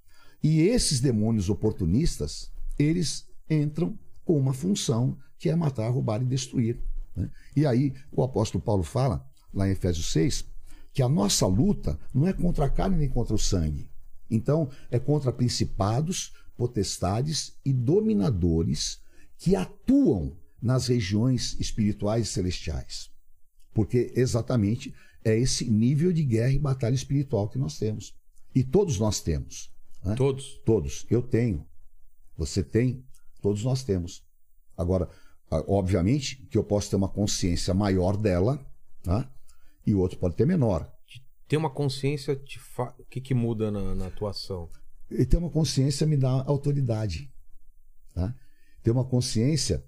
E 0.40 0.60
esses 0.60 1.00
demônios 1.00 1.50
oportunistas, 1.50 2.52
eles 2.78 3.26
entram 3.50 3.98
com 4.24 4.38
uma 4.38 4.52
função 4.52 5.18
que 5.36 5.50
é 5.50 5.56
matar, 5.56 5.90
roubar 5.90 6.22
e 6.22 6.26
destruir. 6.26 6.80
né? 7.16 7.28
E 7.56 7.66
aí 7.66 7.92
o 8.12 8.22
apóstolo 8.22 8.62
Paulo 8.62 8.84
fala, 8.84 9.28
lá 9.52 9.66
em 9.66 9.72
Efésios 9.72 10.12
6, 10.12 10.53
que 10.94 11.02
a 11.02 11.08
nossa 11.08 11.44
luta 11.46 11.98
não 12.14 12.28
é 12.28 12.32
contra 12.32 12.66
a 12.66 12.70
carne 12.70 12.96
nem 12.96 13.08
contra 13.08 13.34
o 13.34 13.38
sangue. 13.38 13.90
Então, 14.30 14.70
é 14.90 14.98
contra 14.98 15.32
principados, 15.32 16.32
potestades 16.56 17.58
e 17.64 17.72
dominadores 17.72 19.00
que 19.36 19.56
atuam 19.56 20.36
nas 20.62 20.86
regiões 20.86 21.58
espirituais 21.58 22.28
e 22.28 22.30
celestiais. 22.30 23.10
Porque 23.74 24.12
exatamente 24.14 24.94
é 25.24 25.36
esse 25.36 25.68
nível 25.68 26.12
de 26.12 26.22
guerra 26.22 26.52
e 26.52 26.58
batalha 26.58 26.94
espiritual 26.94 27.48
que 27.48 27.58
nós 27.58 27.76
temos. 27.76 28.14
E 28.54 28.62
todos 28.62 28.98
nós 28.98 29.20
temos. 29.20 29.72
né? 30.02 30.14
Todos. 30.14 30.60
Todos. 30.64 31.06
Eu 31.10 31.20
tenho. 31.22 31.66
Você 32.36 32.62
tem. 32.62 33.04
Todos 33.42 33.64
nós 33.64 33.82
temos. 33.82 34.24
Agora, 34.76 35.10
obviamente 35.50 36.36
que 36.48 36.56
eu 36.56 36.62
posso 36.62 36.88
ter 36.88 36.96
uma 36.96 37.08
consciência 37.08 37.74
maior 37.74 38.16
dela, 38.16 38.64
tá? 39.02 39.28
E 39.86 39.94
o 39.94 39.98
outro 39.98 40.18
pode 40.18 40.36
ter 40.36 40.46
menor. 40.46 40.90
Ter 41.46 41.56
uma 41.56 41.70
consciência, 41.70 42.34
te 42.36 42.58
fa... 42.58 42.94
o 42.98 43.04
que, 43.04 43.20
que 43.20 43.34
muda 43.34 43.70
na, 43.70 43.94
na 43.94 44.06
atuação? 44.06 44.68
E 45.10 45.24
ter 45.26 45.36
uma 45.36 45.50
consciência 45.50 46.06
me 46.06 46.16
dá 46.16 46.30
autoridade. 46.46 47.30
Tá? 48.14 48.34
Ter 48.82 48.90
uma 48.90 49.04
consciência 49.04 49.84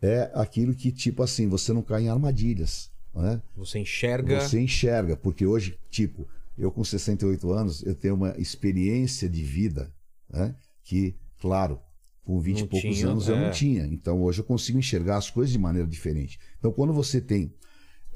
é 0.00 0.30
aquilo 0.34 0.74
que, 0.74 0.92
tipo 0.92 1.22
assim, 1.22 1.48
você 1.48 1.72
não 1.72 1.82
cai 1.82 2.02
em 2.02 2.08
armadilhas. 2.08 2.90
Né? 3.14 3.42
Você 3.56 3.78
enxerga. 3.78 4.40
Você 4.40 4.60
enxerga, 4.60 5.16
porque 5.16 5.46
hoje, 5.46 5.78
tipo, 5.90 6.28
eu 6.56 6.70
com 6.70 6.84
68 6.84 7.50
anos, 7.52 7.82
eu 7.84 7.94
tenho 7.94 8.14
uma 8.14 8.36
experiência 8.38 9.28
de 9.28 9.42
vida 9.42 9.92
né? 10.28 10.54
que, 10.84 11.16
claro, 11.40 11.80
com 12.24 12.38
20 12.38 12.58
Não 12.58 12.64
e 12.64 12.68
poucos 12.68 12.96
tinha, 12.96 13.08
anos 13.08 13.28
eu 13.28 13.36
é. 13.36 13.44
não 13.44 13.50
tinha. 13.50 13.86
Então 13.86 14.22
hoje 14.22 14.40
eu 14.40 14.44
consigo 14.44 14.78
enxergar 14.78 15.16
as 15.16 15.30
coisas 15.30 15.50
de 15.50 15.58
maneira 15.58 15.88
diferente. 15.88 16.38
Então 16.58 16.70
quando 16.70 16.92
você 16.92 17.20
tem 17.20 17.54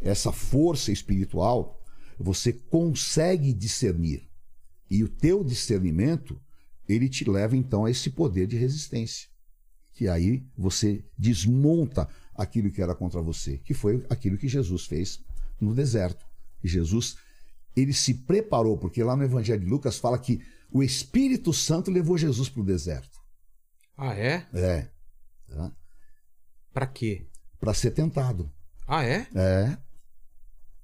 essa 0.03 0.33
força 0.33 0.91
espiritual, 0.93 1.81
você 2.19 2.53
consegue 2.53 3.53
discernir. 3.53 4.29
E 4.91 5.03
o 5.03 5.09
teu 5.09 5.43
discernimento, 5.43 6.41
ele 6.89 7.09
te 7.09 7.29
leva 7.29 7.57
então 7.57 7.85
a 7.85 7.91
esse 7.91 8.11
poder 8.11 8.47
de 8.47 8.57
resistência. 8.57 9.29
Que 9.93 10.09
aí 10.09 10.47
você 10.57 11.05
desmonta 11.16 12.09
aquilo 12.35 12.70
que 12.70 12.83
era 12.83 12.95
contra 12.95 13.20
você, 13.20 13.59
que 13.59 13.74
foi 13.74 14.05
aquilo 14.11 14.39
que 14.39 14.49
Jesus 14.49 14.87
fez 14.87 15.20
no 15.61 15.74
deserto. 15.74 16.27
E 16.62 16.69
Jesus, 16.69 17.16
ele 17.77 17.93
se 17.93 18.15
preparou, 18.15 18.77
porque 18.77 19.03
lá 19.03 19.16
no 19.16 19.24
Evangelho 19.24 19.61
de 19.61 19.70
Lucas 19.70 19.99
fala 19.99 20.19
que 20.19 20.41
o 20.70 20.83
Espírito 20.83 21.53
Santo 21.53 21.91
levou 21.91 22.16
Jesus 22.16 22.49
para 22.49 22.62
o 22.62 22.66
deserto. 22.66 23.20
Ah, 23.97 24.15
é? 24.15 24.47
É. 24.55 24.89
Tá? 25.49 25.73
Pra 26.73 26.87
quê? 26.87 27.27
Para 27.61 27.74
ser 27.74 27.91
tentado. 27.91 28.51
Ah, 28.87 29.05
é? 29.05 29.27
É. 29.35 29.79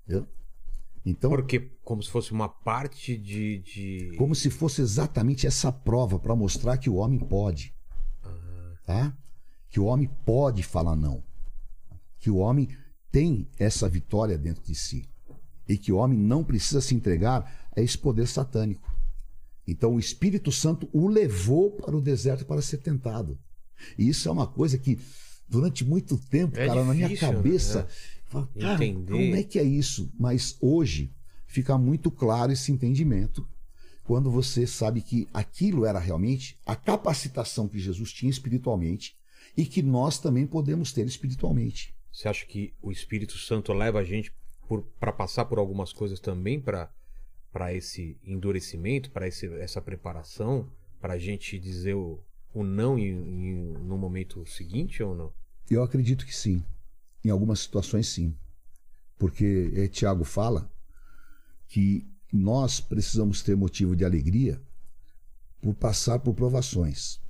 Entendeu? 0.08 0.26
Então, 1.04 1.30
Porque 1.30 1.70
como 1.82 2.02
se 2.02 2.10
fosse 2.10 2.32
uma 2.32 2.48
parte 2.48 3.16
de. 3.16 3.58
de... 3.60 4.16
como 4.16 4.34
se 4.34 4.50
fosse 4.50 4.80
exatamente 4.80 5.46
essa 5.46 5.70
prova 5.70 6.18
para 6.18 6.34
mostrar 6.34 6.76
que 6.78 6.90
o 6.90 6.96
homem 6.96 7.18
pode. 7.18 7.74
Tá? 8.84 9.16
Que 9.68 9.78
o 9.78 9.84
homem 9.84 10.08
pode 10.24 10.62
falar 10.62 10.96
não. 10.96 11.22
Que 12.18 12.30
o 12.30 12.36
homem 12.36 12.68
tem 13.10 13.48
essa 13.58 13.88
vitória 13.88 14.36
dentro 14.36 14.62
de 14.64 14.74
si. 14.74 15.08
E 15.68 15.76
que 15.76 15.92
o 15.92 15.96
homem 15.96 16.18
não 16.18 16.42
precisa 16.42 16.80
se 16.80 16.94
entregar 16.94 17.68
a 17.76 17.80
esse 17.80 17.96
poder 17.96 18.26
satânico. 18.26 18.90
Então 19.66 19.94
o 19.94 20.00
Espírito 20.00 20.50
Santo 20.50 20.88
o 20.92 21.06
levou 21.06 21.70
para 21.70 21.94
o 21.96 22.00
deserto 22.00 22.46
para 22.46 22.62
ser 22.62 22.78
tentado. 22.78 23.38
E 23.96 24.08
isso 24.08 24.28
é 24.28 24.32
uma 24.32 24.46
coisa 24.46 24.78
que, 24.78 24.98
durante 25.46 25.84
muito 25.84 26.16
tempo, 26.16 26.58
É 26.58 26.66
cara, 26.66 26.84
na 26.84 26.94
minha 26.94 27.08
difícil, 27.08 27.32
cabeça, 27.32 27.82
né? 27.82 27.88
Cara, 28.30 28.84
Entender. 28.84 29.12
como 29.12 29.34
é 29.36 29.42
que 29.42 29.58
é 29.58 29.62
isso? 29.64 30.10
Mas 30.18 30.56
hoje 30.60 31.10
fica 31.46 31.76
muito 31.78 32.10
claro 32.10 32.52
esse 32.52 32.70
entendimento 32.72 33.46
quando 34.04 34.30
você 34.30 34.66
sabe 34.66 35.02
que 35.02 35.28
aquilo 35.34 35.84
era 35.84 35.98
realmente 35.98 36.58
a 36.64 36.74
capacitação 36.74 37.68
que 37.68 37.78
Jesus 37.78 38.12
tinha 38.12 38.30
espiritualmente 38.30 39.16
e 39.56 39.64
que 39.66 39.82
nós 39.82 40.18
também 40.18 40.46
podemos 40.46 40.92
ter 40.92 41.06
espiritualmente. 41.06 41.94
Você 42.12 42.28
acha 42.28 42.46
que 42.46 42.72
o 42.82 42.90
Espírito 42.90 43.36
Santo 43.38 43.72
leva 43.72 43.98
a 44.00 44.04
gente 44.04 44.32
para 44.98 45.12
passar 45.12 45.44
por 45.46 45.58
algumas 45.58 45.92
coisas 45.92 46.20
também 46.20 46.60
para 46.60 46.90
para 47.50 47.72
esse 47.72 48.14
endurecimento, 48.22 49.10
para 49.10 49.26
essa 49.26 49.80
preparação, 49.80 50.68
para 51.00 51.14
a 51.14 51.18
gente 51.18 51.58
dizer 51.58 51.94
o, 51.94 52.20
o 52.52 52.62
não 52.62 52.98
em, 52.98 53.08
em- 53.08 53.72
no 53.72 53.96
momento 53.96 54.44
seguinte 54.46 55.02
ou 55.02 55.14
não? 55.16 55.32
Eu 55.70 55.82
acredito 55.82 56.26
que 56.26 56.36
sim. 56.36 56.62
Em 57.24 57.30
algumas 57.30 57.60
situações, 57.60 58.08
sim. 58.08 58.36
Porque 59.18 59.72
eh, 59.74 59.88
Tiago 59.88 60.24
fala 60.24 60.72
que 61.66 62.08
nós 62.32 62.80
precisamos 62.80 63.42
ter 63.42 63.56
motivo 63.56 63.96
de 63.96 64.04
alegria 64.04 64.62
por 65.60 65.74
passar 65.74 66.18
por 66.20 66.34
provações. 66.34 67.20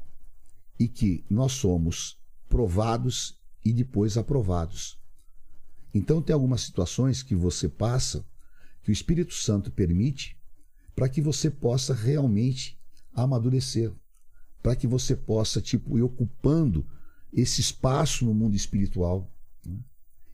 E 0.78 0.86
que 0.86 1.24
nós 1.28 1.52
somos 1.52 2.20
provados 2.48 3.39
e 3.65 3.73
depois 3.73 4.16
aprovados. 4.16 4.98
Então, 5.93 6.23
tem 6.23 6.35
algumas 6.35 6.60
situações 6.60 7.23
que 7.23 7.35
você 7.35 7.69
passa 7.69 8.24
que 8.82 8.90
o 8.90 8.93
Espírito 8.93 9.35
Santo 9.35 9.70
permite 9.70 10.39
para 10.94 11.09
que 11.09 11.20
você 11.20 11.51
possa 11.51 11.94
realmente 11.94 12.78
amadurecer, 13.15 13.93
para 14.62 14.77
que 14.77 14.86
você 14.86 15.15
possa, 15.16 15.60
tipo, 15.60 15.98
ir 15.98 16.02
ocupando 16.02 16.86
esse 17.32 17.60
espaço 17.60 18.24
no 18.24 18.35
mundo 18.35 18.56
espiritual. 18.56 19.31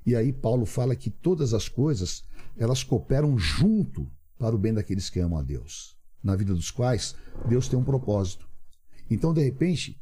E 0.06 0.14
aí 0.14 0.32
Paulo 0.32 0.66
fala 0.66 0.94
que 0.94 1.10
todas 1.10 1.54
as 1.54 1.68
coisas 1.68 2.24
elas 2.56 2.82
cooperam 2.82 3.38
junto 3.38 4.10
para 4.38 4.54
o 4.54 4.58
bem 4.58 4.74
daqueles 4.74 5.08
que 5.08 5.20
amam 5.20 5.38
a 5.38 5.42
Deus, 5.42 5.96
na 6.22 6.36
vida 6.36 6.54
dos 6.54 6.70
quais 6.70 7.14
Deus 7.48 7.68
tem 7.68 7.78
um 7.78 7.84
propósito. 7.84 8.48
Então, 9.10 9.32
de 9.32 9.42
repente, 9.42 9.98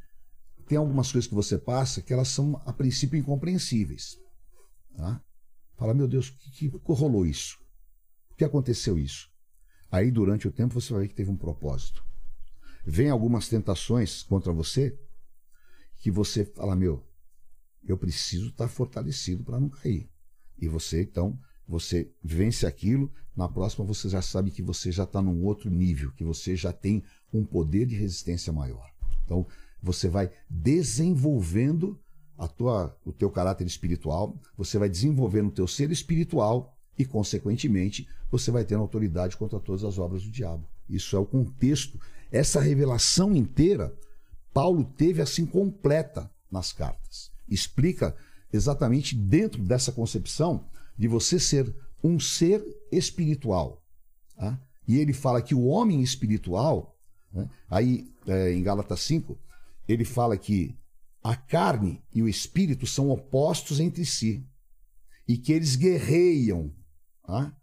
tem 0.66 0.78
algumas 0.78 1.10
coisas 1.10 1.28
que 1.28 1.34
você 1.34 1.58
passa 1.58 2.02
que 2.02 2.12
elas 2.12 2.28
são 2.28 2.60
a 2.64 2.72
princípio 2.72 3.18
incompreensíveis. 3.18 4.18
Tá? 4.96 5.22
Fala, 5.76 5.94
meu 5.94 6.08
Deus, 6.08 6.30
que, 6.30 6.70
que 6.70 6.78
rolou 6.88 7.26
isso? 7.26 7.58
Por 8.28 8.36
que 8.36 8.44
aconteceu 8.44 8.98
isso? 8.98 9.30
Aí, 9.90 10.10
durante 10.10 10.48
o 10.48 10.52
tempo, 10.52 10.80
você 10.80 10.92
vai 10.92 11.02
ver 11.02 11.08
que 11.08 11.14
teve 11.14 11.30
um 11.30 11.36
propósito. 11.36 12.04
Vem 12.84 13.10
algumas 13.10 13.48
tentações 13.48 14.22
contra 14.22 14.52
você, 14.52 14.98
que 15.98 16.10
você 16.10 16.44
fala, 16.44 16.74
meu, 16.74 17.04
eu 17.86 17.96
preciso 17.96 18.48
estar 18.48 18.68
fortalecido 18.68 19.42
para 19.42 19.58
não 19.58 19.68
cair. 19.68 20.08
E 20.58 20.68
você, 20.68 21.02
então, 21.02 21.38
você 21.66 22.10
vence 22.22 22.66
aquilo, 22.66 23.10
na 23.36 23.48
próxima 23.48 23.84
você 23.84 24.08
já 24.08 24.22
sabe 24.22 24.50
que 24.50 24.62
você 24.62 24.92
já 24.92 25.04
está 25.04 25.20
num 25.22 25.42
outro 25.44 25.70
nível, 25.70 26.12
que 26.12 26.24
você 26.24 26.54
já 26.54 26.72
tem 26.72 27.02
um 27.32 27.44
poder 27.44 27.86
de 27.86 27.96
resistência 27.96 28.52
maior. 28.52 28.90
Então, 29.24 29.46
você 29.82 30.08
vai 30.08 30.30
desenvolvendo 30.48 31.98
a 32.38 32.46
tua, 32.46 32.96
o 33.04 33.12
teu 33.12 33.30
caráter 33.30 33.66
espiritual, 33.66 34.38
você 34.56 34.78
vai 34.78 34.88
desenvolvendo 34.88 35.48
o 35.48 35.52
teu 35.52 35.66
ser 35.66 35.90
espiritual 35.90 36.76
e, 36.98 37.04
consequentemente, 37.04 38.06
você 38.30 38.50
vai 38.50 38.64
tendo 38.64 38.80
autoridade 38.80 39.36
contra 39.36 39.58
todas 39.58 39.82
as 39.84 39.98
obras 39.98 40.22
do 40.22 40.30
diabo. 40.30 40.68
Isso 40.88 41.16
é 41.16 41.18
o 41.18 41.26
contexto. 41.26 41.98
Essa 42.30 42.60
revelação 42.60 43.34
inteira, 43.34 43.94
Paulo 44.52 44.84
teve 44.84 45.22
assim 45.22 45.46
completa 45.46 46.30
nas 46.50 46.72
cartas. 46.72 47.31
Explica 47.48 48.16
exatamente 48.52 49.14
dentro 49.14 49.62
dessa 49.62 49.92
concepção 49.92 50.66
de 50.96 51.08
você 51.08 51.38
ser 51.38 51.74
um 52.02 52.18
ser 52.18 52.62
espiritual. 52.90 53.82
Tá? 54.36 54.60
E 54.86 54.98
ele 54.98 55.12
fala 55.12 55.40
que 55.40 55.54
o 55.54 55.64
homem 55.64 56.02
espiritual, 56.02 56.98
né? 57.32 57.48
aí 57.70 58.10
é, 58.26 58.52
em 58.52 58.62
Gálatas 58.62 59.00
5, 59.00 59.38
ele 59.88 60.04
fala 60.04 60.36
que 60.36 60.76
a 61.22 61.36
carne 61.36 62.02
e 62.12 62.22
o 62.22 62.28
espírito 62.28 62.86
são 62.86 63.10
opostos 63.10 63.78
entre 63.78 64.04
si 64.04 64.44
e 65.26 65.36
que 65.36 65.52
eles 65.52 65.76
guerreiam. 65.76 66.72
Tá? 67.24 67.54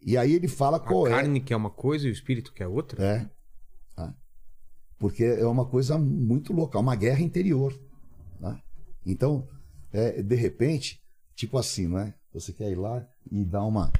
E 0.00 0.16
aí 0.16 0.32
ele 0.32 0.48
fala 0.48 0.80
qual 0.80 1.06
a 1.06 1.08
é. 1.08 1.12
carne 1.12 1.40
que 1.40 1.52
é 1.52 1.56
uma 1.56 1.70
coisa 1.70 2.06
e 2.06 2.10
o 2.10 2.12
espírito 2.12 2.52
que 2.52 2.62
é 2.62 2.66
outra? 2.66 3.04
É. 3.04 3.30
Tá? 3.94 4.14
Porque 4.98 5.22
é 5.22 5.46
uma 5.46 5.66
coisa 5.66 5.98
muito 5.98 6.52
louca, 6.52 6.78
uma 6.78 6.96
guerra 6.96 7.20
interior. 7.20 7.78
Tá? 8.40 8.60
Então, 9.04 9.46
é, 9.92 10.22
de 10.22 10.34
repente, 10.36 11.02
tipo 11.34 11.58
assim, 11.58 11.86
não 11.88 11.98
é? 11.98 12.14
Você 12.32 12.52
quer 12.52 12.70
ir 12.70 12.76
lá 12.76 13.06
e 13.30 13.44
dar 13.44 13.64
uma 13.64 13.92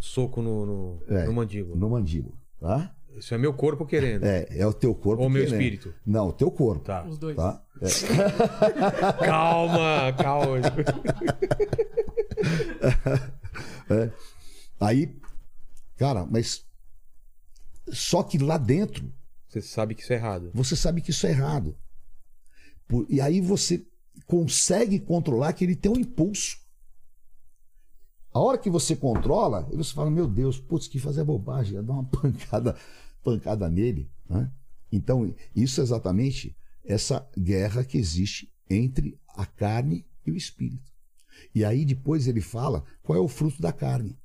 Soco 0.00 0.40
no, 0.42 0.66
no, 0.66 1.02
É. 1.08 1.24
no 1.26 1.32
mandíbula. 1.32 1.76
no 1.76 1.90
mandíbula, 1.90 2.34
tá? 2.58 2.94
Isso 3.16 3.34
é 3.34 3.38
meu 3.38 3.52
corpo 3.52 3.84
querendo. 3.84 4.24
É, 4.24 4.46
é 4.50 4.66
o 4.66 4.72
teu 4.72 4.94
corpo 4.94 5.22
Ou 5.22 5.28
meu 5.28 5.42
querendo. 5.44 5.60
espírito. 5.60 5.94
Não, 6.04 6.28
o 6.28 6.32
teu 6.32 6.50
corpo, 6.50 6.82
Tá. 6.84 7.04
Os 7.04 7.18
dois. 7.18 7.36
tá? 7.36 7.62
É. 7.80 7.86
Calma, 9.26 10.12
calma. 10.16 10.56
Aí, 14.80 15.14
cara, 15.96 16.24
mas 16.26 16.64
só 17.92 18.22
que 18.22 18.38
lá 18.38 18.56
dentro 18.58 19.12
Você 19.48 19.60
sabe 19.60 19.94
que 19.94 20.02
isso 20.02 20.12
é 20.12 20.16
errado. 20.16 20.50
você 20.54 20.74
sabe 20.74 21.00
que 21.02 21.10
isso 21.10 21.26
é 21.26 21.30
errado. 21.30 21.76
Por- 22.88 23.06
e 23.08 23.20
aí 23.20 23.40
você 23.40 23.84
consegue 24.26 24.98
controlar 24.98 25.52
que 25.52 25.64
ele 25.64 25.76
tem 25.76 25.90
um 25.90 25.98
impulso. 25.98 26.58
A 28.32 28.40
hora 28.40 28.56
que 28.56 28.70
você 28.70 28.96
controla, 28.96 29.68
você 29.72 29.92
fala, 29.92 30.10
meu 30.10 30.26
Deus, 30.26 30.58
putz, 30.58 30.88
que 30.88 30.98
fazer 30.98 31.22
bobagem, 31.24 31.74
ia 31.74 31.82
dar 31.82 31.92
uma 31.92 32.04
pancada, 32.08 32.76
pancada 33.22 33.68
nele. 33.68 34.10
né? 34.28 34.50
Então, 34.90 35.34
isso 35.54 35.80
é 35.80 35.84
exatamente 35.84 36.56
essa 36.84 37.26
guerra 37.36 37.84
que 37.84 37.98
existe 37.98 38.52
entre 38.68 39.18
a 39.36 39.46
carne 39.46 40.06
e 40.26 40.30
o 40.30 40.36
espírito. 40.36 40.90
E 41.54 41.64
aí 41.64 41.84
depois 41.84 42.26
ele 42.26 42.40
fala 42.40 42.84
qual 43.02 43.18
é 43.18 43.20
o 43.20 43.28
fruto 43.28 43.60
da 43.60 43.72
carne. 43.72 44.18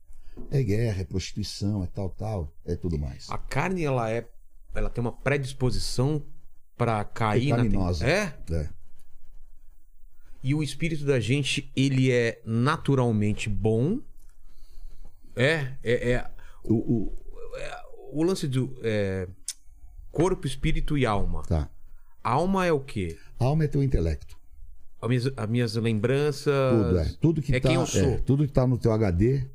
É 0.52 0.62
guerra, 0.62 1.02
é 1.02 1.04
prostituição, 1.04 1.84
é 1.84 1.88
tal, 1.88 2.10
tal, 2.12 2.54
é 2.64 2.76
tudo 2.76 2.98
mais. 2.98 3.30
A 3.30 3.38
carne, 3.38 3.84
ela 3.84 4.10
é. 4.12 4.30
Ela 4.74 4.90
tem 4.90 5.02
uma 5.02 5.12
predisposição 5.12 6.24
pra 6.78 7.04
cair 7.04 7.58
na. 7.58 8.06
É? 8.06 8.38
É. 8.52 8.70
E 10.44 10.54
o 10.56 10.62
espírito 10.64 11.04
da 11.06 11.20
gente, 11.20 11.72
ele 11.76 12.12
é 12.12 12.42
naturalmente 12.46 13.50
bom. 13.50 14.00
É, 15.36 15.74
é, 15.84 16.12
é 16.12 16.32
O, 16.64 16.74
o- 16.76 17.18
o 18.12 18.24
lance 18.24 18.48
do 18.48 18.76
é, 18.84 19.28
corpo, 20.12 20.48
espírito 20.48 20.98
e 20.98 21.06
alma. 21.06 21.44
tá. 21.44 21.70
Alma 22.24 22.66
é 22.66 22.72
o 22.74 22.80
quê? 22.80 23.18
Alma 23.40 23.64
é 23.64 23.68
teu 23.68 23.82
intelecto. 23.82 24.36
As 25.02 25.08
minhas, 25.08 25.32
as 25.38 25.50
minhas 25.50 25.76
lembranças. 25.76 26.54
Tudo, 26.74 26.98
é. 27.00 27.06
Tudo 27.22 27.42
que 27.42 27.56
é 27.56 27.60
tá, 27.60 27.70
quem 27.70 27.78
eu 27.78 27.86
sou. 27.86 28.02
é, 28.02 28.18
tudo 28.20 28.46
que 28.48 28.52
tá 28.52 28.66
no 28.68 28.78
teu 28.78 28.92
HD, 28.92 29.48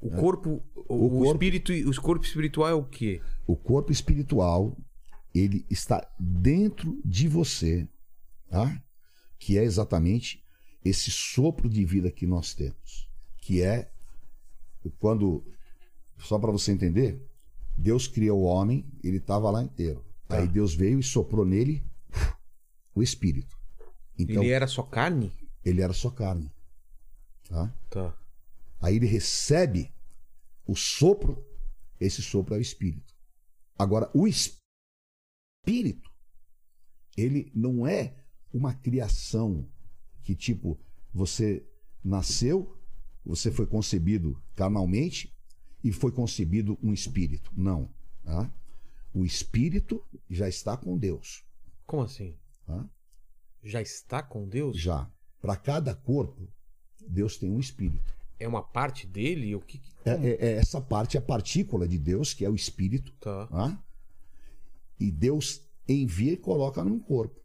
O 0.00 0.10
corpo, 0.10 0.62
o, 0.76 0.80
O 1.06 1.10
corpo- 1.10 1.24
espírito, 1.32 1.72
o 1.72 2.00
corpo 2.02 2.24
espiritual 2.24 2.68
é 2.68 2.74
o 2.74 2.84
quê? 2.84 3.20
o 3.46 3.56
corpo 3.56 3.90
espiritual, 3.90 4.76
ele 5.34 5.64
está 5.70 6.06
dentro 6.18 7.00
de 7.04 7.26
você, 7.26 7.88
tá? 8.50 8.80
Que 9.44 9.58
é 9.58 9.62
exatamente 9.62 10.42
esse 10.82 11.10
sopro 11.10 11.68
de 11.68 11.84
vida 11.84 12.10
que 12.10 12.26
nós 12.26 12.54
temos, 12.54 13.10
que 13.36 13.60
é 13.60 13.90
quando 14.98 15.44
só 16.16 16.38
para 16.38 16.50
você 16.50 16.72
entender, 16.72 17.22
Deus 17.76 18.06
criou 18.08 18.40
o 18.40 18.44
homem, 18.44 18.90
ele 19.02 19.18
estava 19.18 19.50
lá 19.50 19.62
inteiro. 19.62 20.02
Tá. 20.26 20.38
Aí 20.38 20.48
Deus 20.48 20.74
veio 20.74 20.98
e 20.98 21.02
soprou 21.02 21.44
nele 21.44 21.84
o 22.94 23.02
espírito. 23.02 23.54
Então, 24.18 24.42
ele 24.42 24.50
era 24.50 24.66
só 24.66 24.82
carne? 24.82 25.30
ele 25.62 25.82
era 25.82 25.92
só 25.92 26.10
carne, 26.10 26.50
tá? 27.46 27.70
Tá. 27.90 28.18
Aí 28.80 28.96
ele 28.96 29.06
recebe 29.06 29.92
o 30.66 30.74
sopro, 30.74 31.46
esse 32.00 32.22
sopro 32.22 32.54
é 32.54 32.58
o 32.58 32.62
espírito. 32.62 33.14
Agora, 33.78 34.10
o 34.14 34.26
espírito, 34.26 36.10
ele 37.14 37.52
não 37.54 37.86
é 37.86 38.23
uma 38.54 38.72
criação 38.72 39.68
que, 40.22 40.34
tipo, 40.34 40.78
você 41.12 41.66
nasceu, 42.02 42.76
você 43.26 43.50
foi 43.50 43.66
concebido 43.66 44.40
carnalmente 44.54 45.34
e 45.82 45.90
foi 45.92 46.12
concebido 46.12 46.78
um 46.82 46.92
espírito. 46.92 47.50
Não. 47.56 47.90
Tá? 48.22 48.50
O 49.12 49.24
espírito 49.24 50.02
já 50.30 50.48
está 50.48 50.76
com 50.76 50.96
Deus. 50.96 51.44
Como 51.86 52.02
assim? 52.02 52.36
Tá? 52.66 52.88
Já 53.62 53.82
está 53.82 54.22
com 54.22 54.48
Deus? 54.48 54.78
Já. 54.78 55.10
Para 55.40 55.56
cada 55.56 55.94
corpo, 55.94 56.48
Deus 57.06 57.36
tem 57.36 57.50
um 57.50 57.60
espírito. 57.60 58.14
É 58.38 58.48
uma 58.48 58.62
parte 58.62 59.06
dele? 59.06 59.54
O 59.54 59.60
que, 59.60 59.80
É- 60.04 60.10
é- 60.10 60.46
é 60.46 60.52
essa 60.56 60.80
parte, 60.80 61.18
a 61.18 61.22
partícula 61.22 61.86
de 61.86 61.98
Deus, 61.98 62.32
que 62.34 62.44
é 62.44 62.50
o 62.50 62.54
espírito, 62.54 63.12
Tá, 63.20 63.46
tá? 63.46 63.84
e 64.98 65.10
Deus 65.10 65.62
envia 65.88 66.32
e 66.32 66.36
coloca 66.36 66.82
num 66.84 66.98
corpo. 66.98 67.40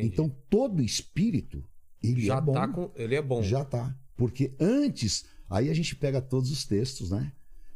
Entendi. 0.00 0.06
Então 0.12 0.28
todo 0.50 0.82
espírito 0.82 1.64
ele 2.02 2.20
já 2.24 2.36
é 2.36 2.40
bom, 2.40 2.52
tá 2.52 2.68
com. 2.68 2.90
Ele 2.94 3.14
é 3.14 3.22
bom. 3.22 3.42
já 3.42 3.64
tá, 3.64 3.96
porque 4.16 4.54
antes 4.60 5.24
aí 5.48 5.68
a 5.70 5.74
gente 5.74 5.94
pega 5.96 6.20
todos 6.20 6.50
os 6.50 6.64
textos, 6.66 7.10
né? 7.10 7.32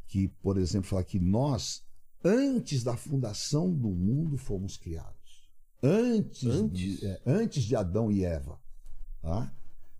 Que 0.07 0.28
por 0.28 0.57
exemplo 0.59 0.89
fala 0.89 1.05
que 1.05 1.19
nós 1.19 1.85
antes 2.24 2.82
da 2.82 2.97
fundação 2.97 3.73
do 3.73 3.89
mundo 3.89 4.36
fomos 4.36 4.77
criados, 4.77 5.49
antes 5.82 6.45
Antes? 6.45 6.99
de, 7.01 7.07
é, 7.07 7.20
antes 7.24 7.62
de 7.65 7.77
Adão 7.77 8.11
e 8.11 8.24
Eva, 8.24 8.59
tá? 9.23 9.53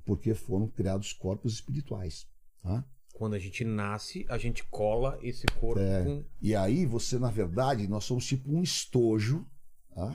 Porque 0.05 0.35
foram 0.35 0.67
criados 0.69 1.13
corpos 1.13 1.53
espirituais, 1.55 2.27
tá? 2.63 2.85
Quando 3.13 3.35
a 3.35 3.39
gente 3.39 3.65
nasce, 3.65 4.25
a 4.29 4.39
gente 4.39 4.63
cola 4.65 5.19
esse 5.23 5.45
corpo 5.59 5.81
É. 5.81 6.05
com. 6.05 6.25
E 6.41 6.55
aí 6.55 6.87
você 6.87 7.19
na 7.19 7.31
verdade 7.31 7.87
nós 7.89 8.05
somos 8.05 8.25
tipo 8.27 8.51
um 8.51 8.63
estojo, 8.63 9.47
tá? 9.95 10.15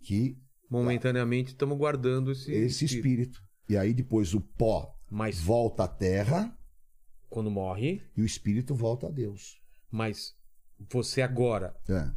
Que 0.00 0.36
Momentaneamente 0.72 1.50
estamos 1.52 1.76
guardando 1.76 2.32
esse. 2.32 2.50
esse 2.52 2.84
espírito. 2.84 3.42
E 3.68 3.76
aí 3.76 3.92
depois 3.92 4.32
o 4.34 4.40
pó 4.40 4.94
Mas 5.10 5.38
volta 5.40 5.84
à 5.84 5.88
terra 5.88 6.56
quando 7.28 7.50
morre. 7.50 8.02
e 8.16 8.22
o 8.22 8.26
espírito 8.26 8.74
volta 8.74 9.06
a 9.06 9.10
Deus. 9.10 9.60
Mas 9.90 10.34
você 10.90 11.20
agora, 11.22 11.76
É. 11.88 12.10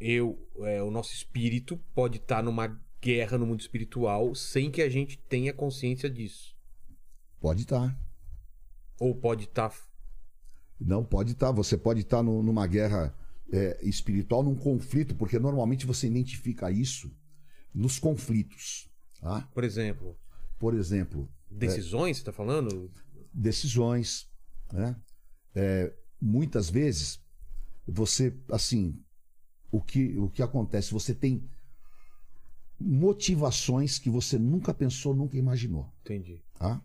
eu, 0.00 0.38
é, 0.60 0.82
o 0.82 0.90
nosso 0.90 1.12
espírito 1.12 1.76
pode 1.94 2.18
estar 2.18 2.42
numa 2.42 2.80
guerra 3.02 3.36
no 3.38 3.46
mundo 3.46 3.60
espiritual 3.60 4.34
sem 4.34 4.70
que 4.70 4.80
a 4.82 4.88
gente 4.88 5.18
tenha 5.18 5.52
consciência 5.52 6.08
disso. 6.08 6.56
Pode 7.40 7.62
estar. 7.62 7.98
Ou 8.98 9.14
pode 9.14 9.44
estar. 9.44 9.72
Não, 10.80 11.04
pode 11.04 11.32
estar. 11.32 11.50
Você 11.52 11.76
pode 11.76 12.00
estar 12.00 12.22
no- 12.22 12.42
numa 12.42 12.66
guerra 12.66 13.14
é, 13.52 13.78
espiritual, 13.86 14.42
num 14.42 14.56
conflito, 14.56 15.14
porque 15.14 15.38
normalmente 15.38 15.86
você 15.86 16.06
identifica 16.08 16.68
isso 16.70 17.14
nos 17.76 17.98
conflitos. 17.98 18.90
Tá? 19.20 19.48
por 19.52 19.64
exemplo, 19.64 20.16
Por 20.58 20.74
exemplo, 20.74 21.28
decisões, 21.50 22.16
você 22.16 22.22
está 22.22 22.32
falando? 22.32 22.90
decisões. 23.32 24.28
Né? 24.72 24.96
É, 25.54 25.94
muitas 26.20 26.70
vezes, 26.70 27.20
você, 27.86 28.34
assim, 28.50 29.02
o 29.70 29.80
que, 29.80 30.16
o 30.18 30.30
que 30.30 30.42
acontece? 30.42 30.92
Você 30.92 31.14
tem 31.14 31.48
motivações 32.78 33.98
que 33.98 34.10
você 34.10 34.38
nunca 34.38 34.72
pensou, 34.72 35.14
nunca 35.14 35.36
imaginou. 35.36 35.92
Entendi. 36.00 36.42
Tá? 36.58 36.82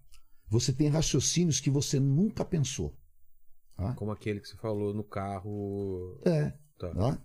Você 0.47 0.73
tem 0.73 0.89
raciocínios 0.89 1.59
que 1.59 1.69
você 1.69 1.99
nunca 1.99 2.43
pensou. 2.43 2.95
Tá? 3.75 3.93
Como 3.95 4.11
aquele 4.11 4.39
que 4.39 4.47
você 4.47 4.57
falou 4.57 4.93
no 4.93 5.03
carro. 5.03 6.19
É. 6.25 6.51
Tá. 6.77 6.93
Tá? 6.93 7.21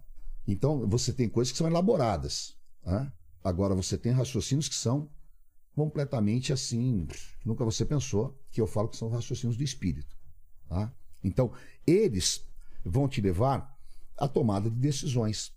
Então, 0.46 0.86
você 0.88 1.12
tem 1.12 1.28
coisas 1.28 1.50
que 1.52 1.58
são 1.58 1.66
elaboradas. 1.66 2.56
tá? 2.82 3.12
Agora 3.46 3.76
você 3.76 3.96
tem 3.96 4.10
raciocínios 4.10 4.68
que 4.68 4.74
são 4.74 5.08
completamente 5.72 6.52
assim, 6.52 7.06
nunca 7.44 7.64
você 7.64 7.86
pensou, 7.86 8.36
que 8.50 8.60
eu 8.60 8.66
falo 8.66 8.88
que 8.88 8.96
são 8.96 9.08
raciocínios 9.08 9.56
do 9.56 9.62
espírito. 9.62 10.18
Tá? 10.68 10.92
Então, 11.22 11.52
eles 11.86 12.44
vão 12.84 13.08
te 13.08 13.20
levar 13.20 13.78
à 14.18 14.26
tomada 14.26 14.68
de 14.68 14.74
decisões. 14.74 15.54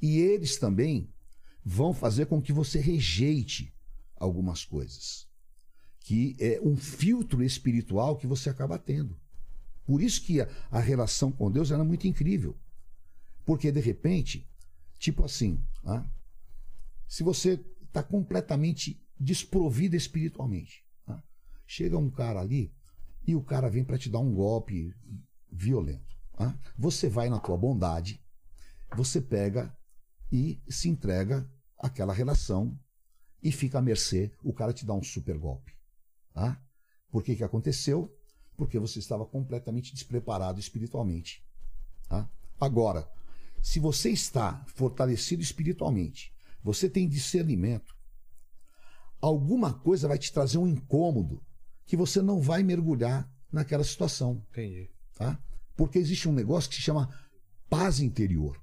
E 0.00 0.18
eles 0.18 0.56
também 0.56 1.12
vão 1.64 1.92
fazer 1.92 2.26
com 2.26 2.40
que 2.40 2.52
você 2.52 2.78
rejeite 2.78 3.74
algumas 4.14 4.64
coisas. 4.64 5.26
Que 5.98 6.36
é 6.38 6.60
um 6.62 6.76
filtro 6.76 7.42
espiritual 7.42 8.16
que 8.16 8.26
você 8.28 8.48
acaba 8.50 8.78
tendo. 8.78 9.18
Por 9.84 10.00
isso 10.00 10.22
que 10.22 10.40
a, 10.40 10.48
a 10.70 10.78
relação 10.78 11.32
com 11.32 11.50
Deus 11.50 11.72
era 11.72 11.82
muito 11.82 12.06
incrível. 12.06 12.56
Porque, 13.44 13.72
de 13.72 13.80
repente, 13.80 14.48
tipo 14.96 15.24
assim, 15.24 15.60
ah, 15.84 16.08
se 17.06 17.22
você 17.22 17.64
está 17.82 18.02
completamente 18.02 19.00
desprovido 19.18 19.96
espiritualmente, 19.96 20.84
ah, 21.06 21.22
chega 21.66 21.96
um 21.96 22.10
cara 22.10 22.40
ali 22.40 22.74
e 23.26 23.34
o 23.34 23.42
cara 23.42 23.68
vem 23.70 23.84
para 23.84 23.98
te 23.98 24.10
dar 24.10 24.18
um 24.18 24.34
golpe 24.34 24.94
violento. 25.50 26.14
ah, 26.36 26.56
você 26.76 27.08
vai 27.08 27.28
na 27.28 27.38
tua 27.38 27.56
bondade, 27.56 28.22
você 28.96 29.20
pega 29.20 29.76
e 30.30 30.60
se 30.68 30.88
entrega 30.88 31.48
àquela 31.78 32.12
relação 32.12 32.78
e 33.42 33.52
fica 33.52 33.78
à 33.78 33.82
mercê, 33.82 34.32
o 34.42 34.52
cara 34.52 34.72
te 34.72 34.84
dá 34.84 34.94
um 34.94 35.02
super 35.02 35.38
golpe. 35.38 35.72
Tá? 36.32 36.60
Por 37.10 37.22
que, 37.22 37.36
que 37.36 37.44
aconteceu? 37.44 38.12
Porque 38.56 38.78
você 38.78 38.98
estava 38.98 39.24
completamente 39.26 39.92
despreparado 39.92 40.58
espiritualmente. 40.58 41.46
Tá? 42.08 42.28
Agora, 42.60 43.08
se 43.62 43.78
você 43.78 44.10
está 44.10 44.64
fortalecido 44.66 45.42
espiritualmente, 45.42 46.33
você 46.64 46.88
tem 46.88 47.06
discernimento, 47.08 47.94
alguma 49.20 49.72
coisa 49.72 50.08
vai 50.08 50.18
te 50.18 50.32
trazer 50.32 50.58
um 50.58 50.66
incômodo 50.66 51.40
que 51.86 51.96
você 51.96 52.20
não 52.22 52.40
vai 52.40 52.62
mergulhar 52.62 53.30
naquela 53.52 53.84
situação. 53.84 54.42
Entendi. 54.50 54.90
Tá? 55.16 55.38
Porque 55.76 55.98
existe 55.98 56.28
um 56.28 56.32
negócio 56.32 56.68
que 56.70 56.76
se 56.76 56.82
chama 56.82 57.08
paz 57.68 58.00
interior. 58.00 58.60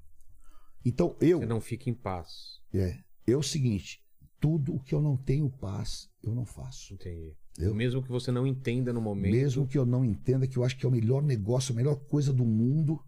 Então 0.84 1.16
eu. 1.22 1.40
Você 1.40 1.46
não 1.46 1.62
fica 1.62 1.90
em 1.90 1.94
paz. 1.94 2.60
É, 2.74 2.98
é 3.28 3.38
o 3.38 3.44
seguinte: 3.44 4.02
tudo 4.40 4.76
o 4.76 4.80
que 4.80 4.96
eu 4.96 5.02
não 5.02 5.16
tenho 5.16 5.50
paz, 5.50 6.10
eu 6.24 6.34
não 6.34 6.46
faço. 6.46 6.94
Entendi. 6.94 7.36
Eu- 7.58 7.76
Mesmo 7.76 8.02
que 8.02 8.10
você 8.10 8.32
não 8.32 8.48
entenda 8.48 8.92
no 8.92 9.02
momento. 9.02 9.32
Mesmo 9.32 9.68
que 9.68 9.78
eu 9.78 9.86
não 9.86 10.04
entenda 10.04 10.48
que 10.48 10.58
eu 10.58 10.64
acho 10.64 10.76
que 10.78 10.86
é 10.86 10.90
o 10.90 10.92
melhor 10.92 11.22
negócio, 11.22 11.74
a 11.74 11.76
melhor 11.76 11.96
coisa 12.08 12.34
do 12.34 12.46
mundo, 12.46 13.00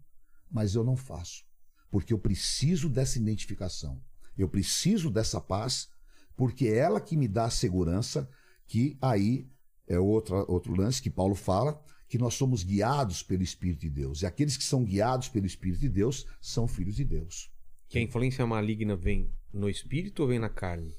mas 0.50 0.74
eu 0.74 0.84
não 0.84 0.96
faço. 0.96 1.42
Porque 1.90 2.12
eu 2.12 2.18
preciso 2.18 2.88
dessa 2.88 3.18
identificação. 3.18 4.00
Eu 4.36 4.48
preciso 4.48 5.10
dessa 5.10 5.40
paz, 5.40 5.88
porque 6.36 6.66
é 6.66 6.78
ela 6.78 7.00
que 7.00 7.16
me 7.16 7.28
dá 7.28 7.46
a 7.46 7.50
segurança 7.50 8.28
que 8.66 8.96
aí 9.00 9.48
é 9.86 9.98
outra, 9.98 10.36
outro 10.50 10.74
lance 10.74 11.02
que 11.02 11.10
Paulo 11.10 11.34
fala, 11.34 11.80
que 12.08 12.18
nós 12.18 12.34
somos 12.34 12.62
guiados 12.62 13.22
pelo 13.22 13.42
Espírito 13.42 13.80
de 13.80 13.90
Deus. 13.90 14.22
E 14.22 14.26
aqueles 14.26 14.56
que 14.56 14.64
são 14.64 14.84
guiados 14.84 15.28
pelo 15.28 15.46
Espírito 15.46 15.80
de 15.80 15.88
Deus 15.88 16.26
são 16.40 16.66
filhos 16.66 16.96
de 16.96 17.04
Deus. 17.04 17.52
Que 17.88 17.98
a 17.98 18.02
influência 18.02 18.46
maligna 18.46 18.96
vem 18.96 19.30
no 19.52 19.68
espírito 19.68 20.22
ou 20.22 20.28
vem 20.28 20.38
na 20.38 20.48
carne? 20.48 20.94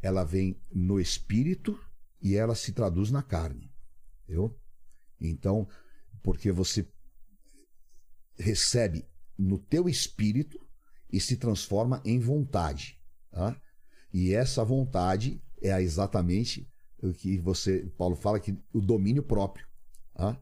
ela 0.00 0.24
vem 0.24 0.60
no 0.72 1.00
espírito 1.00 1.78
e 2.20 2.34
ela 2.34 2.54
se 2.54 2.72
traduz 2.72 3.10
na 3.10 3.22
carne. 3.22 3.70
Entendeu? 4.24 4.58
Então, 5.20 5.68
porque 6.22 6.52
você 6.52 6.88
recebe 8.38 9.04
no 9.36 9.58
teu 9.58 9.88
espírito 9.88 10.60
e 11.10 11.20
se 11.20 11.36
transforma 11.36 12.02
em 12.04 12.18
vontade. 12.18 12.98
Tá? 13.30 13.56
E 14.12 14.34
essa 14.34 14.64
vontade 14.64 15.42
é 15.60 15.80
exatamente 15.80 16.68
o 17.02 17.12
que 17.12 17.38
você, 17.38 17.90
Paulo 17.96 18.16
fala 18.16 18.40
que 18.40 18.56
o 18.72 18.80
domínio 18.80 19.22
próprio. 19.22 19.66
Tá? 20.14 20.40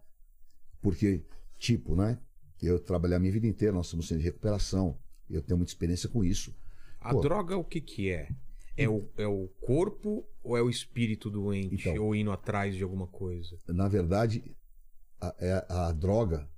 Porque, 0.81 1.25
tipo, 1.59 1.95
né? 1.95 2.19
Eu 2.63 2.79
trabalhei 2.81 3.17
a 3.17 3.21
minha 3.21 3.33
vida 3.33 3.47
inteira, 3.47 3.75
nós 3.75 3.87
somos 3.87 4.09
centro 4.09 4.23
de 4.23 4.29
recuperação, 4.29 4.99
eu 5.29 5.43
tenho 5.43 5.59
muita 5.59 5.71
experiência 5.71 6.09
com 6.09 6.25
isso. 6.25 6.57
A 6.99 7.13
Pô. 7.13 7.21
droga, 7.21 7.57
o 7.57 7.65
que 7.65 7.81
que 7.81 8.11
é? 8.11 8.31
É 8.77 8.89
o, 8.89 9.09
é 9.17 9.27
o 9.27 9.49
corpo 9.61 10.27
ou 10.43 10.57
é 10.57 10.63
o 10.63 10.71
espírito 10.71 11.31
doente? 11.31 11.75
Então. 11.75 12.03
ou 12.03 12.15
indo 12.15 12.31
atrás 12.31 12.75
de 12.75 12.83
alguma 12.83 13.07
coisa? 13.07 13.59
na 13.67 13.89
verdade, 13.89 14.57
a, 15.21 15.35
é- 15.39 15.67
a 15.69 15.93
droga 15.93 16.49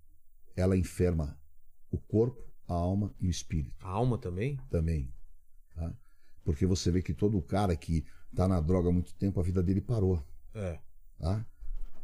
ela 0.57 0.77
enferma 0.77 1.39
o 1.91 1.99
corpo, 1.99 2.43
a 2.69 2.75
alma 2.75 3.13
e 3.21 3.27
o 3.27 3.31
espírito 3.31 3.75
A 3.85 3.89
alma 3.89 4.19
também? 4.19 4.59
também. 4.71 5.11
tá? 5.75 5.93
Porque 6.45 6.67
você 6.67 6.91
vê 6.91 7.03
que 7.03 7.13
todo 7.15 7.41
cara 7.43 7.75
que 7.77 8.05
tá 8.35 8.47
na 8.47 8.61
droga 8.61 8.89
há 8.91 8.93
muito 8.93 9.15
tempo, 9.15 9.41
a 9.41 9.43
vida 9.43 9.63
dele 9.63 9.81
parou. 9.81 10.23
É. 10.55 10.79
Tá? 11.19 11.45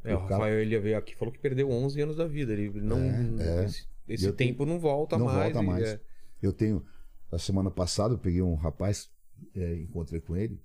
É, 0.02 0.14
o, 0.14 0.18
O 0.18 0.22
cara- 0.22 0.36
Rafael 0.44 0.60
ele 0.60 0.78
veio 0.78 0.98
aqui 0.98 1.12
e 1.12 1.16
falou 1.16 1.32
que 1.32 1.38
perdeu 1.38 1.70
11 1.70 2.00
anos 2.00 2.16
da 2.16 2.26
vida. 2.26 2.52
Ele 2.52 2.80
não. 2.80 2.98
É, 2.98 3.62
é. 3.62 3.64
Esse, 3.64 3.86
esse 4.08 4.32
tempo 4.32 4.66
não 4.66 4.78
volta 4.78 5.16
não 5.18 5.26
mais. 5.26 5.52
volta 5.52 5.62
e 5.62 5.66
mais. 5.66 5.84
é- 5.84 6.00
Eu 6.42 6.52
tenho. 6.52 6.84
A 7.32 7.38
semana 7.38 7.70
passada 7.70 8.14
eu 8.14 8.18
peguei 8.18 8.42
um 8.42 8.54
rapaz, 8.54 9.10
é, 9.54 9.76
encontrei 9.76 10.20
com 10.20 10.36
ele. 10.36 10.60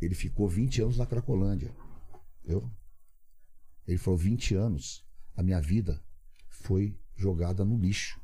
Ele 0.00 0.14
ficou 0.14 0.48
20 0.48 0.82
anos 0.82 0.96
na 0.98 1.06
Cracolândia. 1.06 1.72
Eu? 2.44 2.70
Ele 3.86 3.98
falou: 3.98 4.18
20 4.18 4.54
anos. 4.54 5.04
A 5.36 5.42
minha 5.42 5.60
vida 5.60 6.00
foi 6.48 6.96
jogada 7.16 7.64
no 7.64 7.76
lixo. 7.78 8.20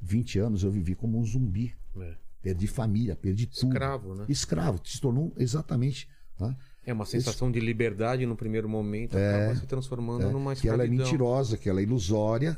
20 0.00 0.38
anos 0.38 0.62
eu 0.62 0.70
vivi 0.70 0.94
como 0.94 1.18
um 1.18 1.24
zumbi. 1.24 1.74
é. 1.98 2.14
Perdi 2.42 2.66
família, 2.66 3.14
perdi 3.14 3.46
tudo. 3.46 3.66
Escravo, 3.68 4.14
né? 4.14 4.24
Escravo, 4.26 4.80
se 4.82 4.98
tornou 4.98 5.30
exatamente. 5.36 6.08
Tá? 6.38 6.56
É 6.86 6.90
uma 6.90 7.04
sensação 7.04 7.52
de 7.52 7.60
liberdade 7.60 8.24
no 8.24 8.34
primeiro 8.34 8.66
momento, 8.66 9.14
acaba 9.14 9.54
se 9.56 9.66
transformando 9.66 10.22
É, 10.26 10.30
numa 10.30 10.56
que 10.56 10.66
ela 10.66 10.82
é 10.82 10.86
escravidão. 10.86 11.04
mentirosa, 11.06 11.58
que 11.58 11.68
ela 11.68 11.80
é 11.80 11.82
ilusória 11.82 12.56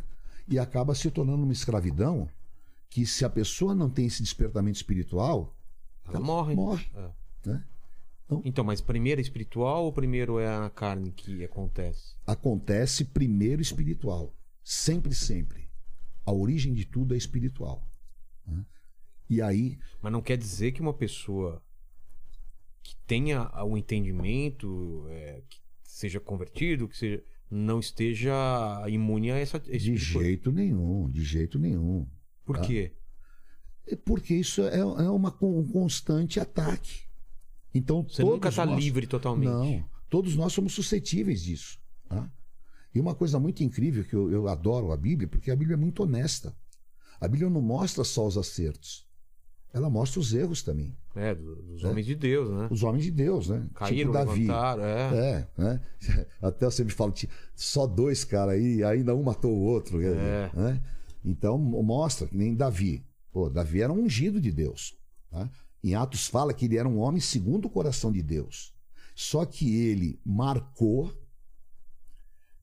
e 0.48 0.56
acaba 0.56 0.94
se 0.94 1.10
tornando 1.10 1.42
uma 1.42 1.52
escravidão 1.52 2.28
que 2.88 3.04
se 3.04 3.24
a 3.24 3.28
pessoa 3.28 3.74
não 3.74 3.90
tem 3.90 4.06
esse 4.06 4.22
despertamento 4.22 4.76
espiritual, 4.76 5.52
Ela 6.08 6.20
morre. 6.20 6.54
morre. 6.54 6.86
É. 6.94 7.10
né? 7.50 7.64
Então, 8.44 8.64
mas 8.64 8.80
primeiro 8.80 9.20
é 9.20 9.22
espiritual 9.22 9.84
ou 9.84 9.92
primeiro 9.92 10.38
é 10.38 10.46
a 10.46 10.70
carne 10.70 11.10
que 11.10 11.44
acontece? 11.44 12.14
Acontece 12.24 13.04
primeiro 13.04 13.60
espiritual. 13.60 14.32
Sempre, 14.62 15.12
sempre. 15.12 15.61
A 16.24 16.32
origem 16.32 16.72
de 16.74 16.84
tudo 16.84 17.14
é 17.14 17.16
espiritual. 17.16 17.88
né? 18.46 18.64
E 19.28 19.40
aí, 19.40 19.78
Mas 20.00 20.12
não 20.12 20.20
quer 20.22 20.36
dizer 20.36 20.72
que 20.72 20.80
uma 20.80 20.92
pessoa 20.92 21.62
que 22.82 22.96
tenha 23.06 23.50
o 23.64 23.76
entendimento, 23.76 25.06
é, 25.08 25.42
que 25.48 25.60
seja 25.82 26.20
convertido, 26.20 26.88
que 26.88 26.96
seja, 26.96 27.24
não 27.50 27.78
esteja 27.80 28.32
imune 28.88 29.30
a 29.30 29.36
essa, 29.38 29.58
esse 29.66 29.78
de 29.78 29.94
tipo 29.94 29.98
de 29.98 30.12
coisa. 30.12 30.28
jeito 30.28 30.52
nenhum, 30.52 31.10
de 31.10 31.22
jeito 31.22 31.58
nenhum. 31.58 32.06
Por 32.44 32.56
tá? 32.56 32.62
quê? 32.62 32.92
É 33.86 33.96
Porque 33.96 34.34
isso 34.34 34.62
é, 34.62 34.78
é 34.78 34.84
uma, 34.84 35.36
um 35.42 35.66
constante 35.68 36.40
ataque. 36.40 37.02
Então, 37.74 38.02
Você 38.02 38.22
nunca 38.22 38.48
está 38.48 38.64
livre 38.64 39.06
totalmente. 39.06 39.48
Não, 39.48 39.88
todos 40.10 40.36
nós 40.36 40.52
somos 40.52 40.72
suscetíveis 40.74 41.42
disso. 41.42 41.80
tá? 42.08 42.30
E 42.94 43.00
uma 43.00 43.14
coisa 43.14 43.38
muito 43.38 43.62
incrível 43.62 44.04
que 44.04 44.14
eu, 44.14 44.30
eu 44.30 44.48
adoro 44.48 44.92
a 44.92 44.96
Bíblia, 44.96 45.28
porque 45.28 45.50
a 45.50 45.56
Bíblia 45.56 45.74
é 45.74 45.78
muito 45.78 46.02
honesta. 46.02 46.54
A 47.20 47.26
Bíblia 47.28 47.48
não 47.48 47.60
mostra 47.62 48.04
só 48.04 48.26
os 48.26 48.36
acertos, 48.36 49.06
ela 49.72 49.88
mostra 49.88 50.20
os 50.20 50.34
erros 50.34 50.62
também. 50.62 50.94
É, 51.14 51.34
do- 51.34 51.56
dos 51.62 51.84
homens 51.84 52.04
de 52.06 52.14
Deus, 52.14 52.50
né? 52.50 52.68
Os 52.70 52.82
homens 52.82 53.04
de 53.04 53.10
Deus, 53.10 53.48
né? 53.48 53.66
Caíram, 53.74 54.12
tipo 54.12 54.12
Davi. 54.12 54.40
levantaram, 54.40 54.84
é. 54.84 55.14
É, 55.14 55.48
né? 55.62 55.80
Até 56.42 56.66
eu 56.66 56.70
sempre 56.70 56.92
falo, 56.94 57.14
só 57.54 57.86
dois 57.86 58.24
caras 58.24 58.54
aí, 58.54 58.82
ainda 58.84 59.14
um 59.14 59.22
matou 59.22 59.52
o 59.56 59.60
outro. 59.62 60.00
É. 60.02 60.50
né? 60.54 60.82
Então 61.24 61.56
mostra 61.58 62.26
que 62.26 62.36
nem 62.36 62.54
Davi. 62.54 63.04
Pô, 63.32 63.48
Davi 63.48 63.80
era 63.80 63.92
um 63.92 64.02
ungido 64.02 64.40
de 64.40 64.50
Deus. 64.52 64.94
tá? 65.30 65.48
Em 65.82 65.94
Atos 65.94 66.26
fala 66.26 66.52
que 66.52 66.66
ele 66.66 66.76
era 66.76 66.88
um 66.88 66.98
homem 66.98 67.20
segundo 67.20 67.66
o 67.66 67.70
coração 67.70 68.10
de 68.12 68.22
Deus. 68.22 68.74
Só 69.14 69.44
que 69.44 69.74
ele 69.76 70.18
marcou, 70.24 71.12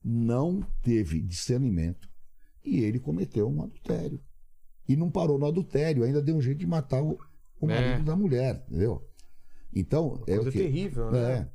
não 0.02 0.62
teve 0.82 1.20
discernimento 1.20 2.08
e 2.64 2.80
ele 2.80 2.98
cometeu 2.98 3.48
um 3.48 3.62
adultério. 3.62 4.20
E 4.88 4.96
não 4.96 5.10
parou 5.10 5.38
no 5.38 5.46
adultério, 5.46 6.02
ainda 6.04 6.20
deu 6.22 6.36
um 6.36 6.40
jeito 6.40 6.58
de 6.58 6.66
matar 6.66 7.02
o, 7.02 7.18
o 7.60 7.70
É. 7.70 7.74
marido 7.74 8.04
da 8.04 8.16
mulher, 8.16 8.64
entendeu? 8.66 9.06
Então, 9.74 10.22
é 10.26 10.34
Coisa 10.34 10.48
o 10.48 10.52
quê? 10.52 10.58
terrível, 10.58 11.10
né? 11.12 11.32
É. 11.32 11.50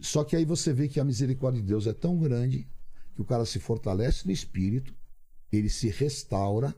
Só 0.00 0.24
que 0.24 0.34
aí 0.34 0.44
você 0.44 0.72
vê 0.72 0.88
que 0.88 0.98
a 0.98 1.04
misericórdia 1.04 1.60
de 1.60 1.66
Deus 1.68 1.86
é 1.86 1.92
tão 1.92 2.18
grande 2.18 2.66
que 3.14 3.20
o 3.20 3.24
cara 3.24 3.44
se 3.44 3.58
fortalece 3.58 4.24
no 4.26 4.32
espírito, 4.32 4.94
ele 5.52 5.68
se 5.68 5.88
restaura 5.88 6.74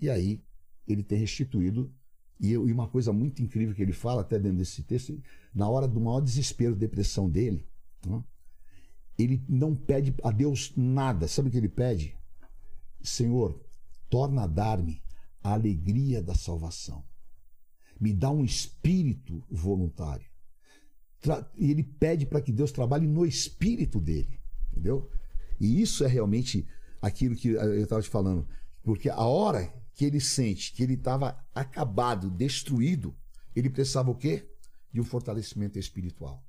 e 0.00 0.08
aí 0.08 0.42
ele 0.86 1.02
tem 1.02 1.18
restituído. 1.18 1.92
E 2.38 2.52
eu- 2.52 2.68
e 2.68 2.72
uma 2.72 2.86
coisa 2.88 3.12
muito 3.12 3.42
incrível 3.42 3.74
que 3.74 3.82
ele 3.82 3.92
fala, 3.92 4.20
até 4.22 4.38
dentro 4.38 4.58
desse 4.58 4.82
texto, 4.82 5.20
na 5.54 5.68
hora 5.68 5.88
do 5.88 6.00
maior 6.00 6.20
desespero, 6.20 6.74
depressão 6.76 7.28
dele, 7.30 7.66
né, 8.06 8.22
ele 9.18 9.44
não 9.48 9.74
pede 9.74 10.14
a 10.22 10.30
Deus 10.30 10.72
nada. 10.76 11.26
Sabe 11.26 11.48
o 11.48 11.50
que 11.50 11.56
ele 11.58 11.68
pede? 11.68 12.16
Senhor, 13.02 13.60
torna 14.10 14.42
a 14.42 14.46
dar-me 14.46 15.02
a 15.42 15.52
alegria 15.52 16.22
da 16.22 16.34
salvação. 16.34 17.04
me 18.00 18.12
dá 18.12 18.30
um 18.30 18.44
espírito 18.44 19.42
voluntário. 19.50 20.26
E 21.56 21.70
ele 21.70 21.82
pede 21.82 22.26
para 22.26 22.40
que 22.40 22.52
Deus 22.52 22.70
trabalhe 22.70 23.06
no 23.06 23.26
espírito 23.26 24.00
dele, 24.00 24.40
entendeu? 24.70 25.10
E 25.58 25.80
isso 25.80 26.04
é 26.04 26.06
realmente 26.06 26.68
aquilo 27.00 27.34
que 27.34 27.48
eu 27.48 27.82
estava 27.82 28.02
te 28.02 28.08
falando, 28.08 28.46
porque 28.82 29.08
a 29.08 29.24
hora 29.24 29.72
que 29.94 30.04
ele 30.04 30.20
sente 30.20 30.72
que 30.72 30.82
ele 30.82 30.94
estava 30.94 31.42
acabado, 31.54 32.30
destruído, 32.30 33.16
ele 33.54 33.70
precisava 33.70 34.10
o 34.10 34.14
quê? 34.14 34.46
De 34.92 35.00
um 35.00 35.04
fortalecimento 35.04 35.78
espiritual. 35.78 36.44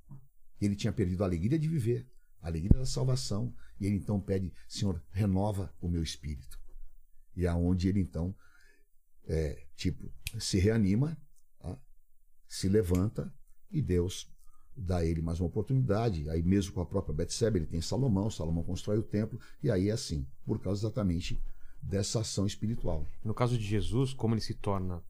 Ele 0.60 0.76
tinha 0.76 0.92
perdido 0.92 1.24
a 1.24 1.28
alegria 1.28 1.58
de 1.58 1.68
viver, 1.68 2.06
a 2.42 2.48
alegria 2.48 2.80
da 2.80 2.86
salvação, 2.86 3.54
e 3.80 3.86
ele 3.86 3.96
então 3.96 4.20
pede, 4.20 4.52
Senhor, 4.68 5.02
renova 5.12 5.74
o 5.82 5.88
meu 5.88 6.04
espírito. 6.04 6.60
E 7.36 7.46
é 7.46 7.48
aonde 7.48 7.88
ele 7.88 8.00
então, 8.00 8.36
é, 9.26 9.66
tipo, 9.76 10.12
se 10.40 10.58
reanima, 10.58 11.18
tá? 11.60 11.78
se 12.48 12.68
levanta 12.68 13.34
e 13.70 13.82
Deus 13.82 14.30
dá 14.76 15.04
ele 15.04 15.22
mais 15.22 15.40
uma 15.40 15.48
oportunidade. 15.48 16.30
Aí 16.30 16.44
mesmo 16.44 16.74
com 16.74 16.82
a 16.82 16.86
própria 16.86 17.14
Betseba, 17.14 17.58
ele 17.58 17.66
tem 17.66 17.82
Salomão, 17.82 18.30
Salomão 18.30 18.64
constrói 18.64 18.98
o 18.98 19.04
templo, 19.04 19.40
e 19.62 19.72
aí 19.72 19.90
é 19.90 19.94
assim, 19.94 20.26
por 20.46 20.60
causa 20.60 20.82
exatamente 20.82 21.42
dessa 21.82 22.20
ação 22.20 22.46
espiritual. 22.46 23.06
No 23.24 23.34
caso 23.34 23.58
de 23.58 23.64
Jesus, 23.64 24.14
como 24.14 24.34
ele 24.34 24.42
se 24.42 24.54
torna 24.54 25.04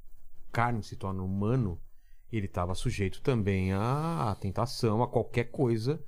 carne, 0.52 0.84
se 0.84 0.96
torna 0.96 1.22
humano, 1.22 1.80
ele 2.32 2.46
estava 2.46 2.76
sujeito 2.76 3.22
também 3.22 3.74
à 3.74 4.36
tentação, 4.40 5.02
a 5.02 5.08
qualquer 5.08 5.46
coisa. 5.46 6.04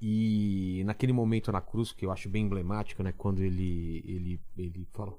E 0.00 0.82
naquele 0.84 1.12
momento 1.12 1.50
na 1.50 1.60
cruz, 1.60 1.92
que 1.92 2.06
eu 2.06 2.12
acho 2.12 2.28
bem 2.28 2.44
emblemático, 2.44 3.02
né? 3.02 3.12
Quando 3.16 3.40
ele, 3.42 4.02
ele, 4.06 4.40
ele 4.56 4.86
fala, 4.92 5.12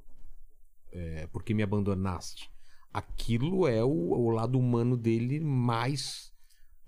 é, 0.91 1.27
por 1.27 1.43
que 1.43 1.53
me 1.53 1.63
abandonaste? 1.63 2.49
Aquilo 2.93 3.67
é 3.67 3.83
o, 3.83 3.89
o 3.89 4.29
lado 4.29 4.57
humano 4.57 4.95
dele 4.97 5.39
mais 5.39 6.31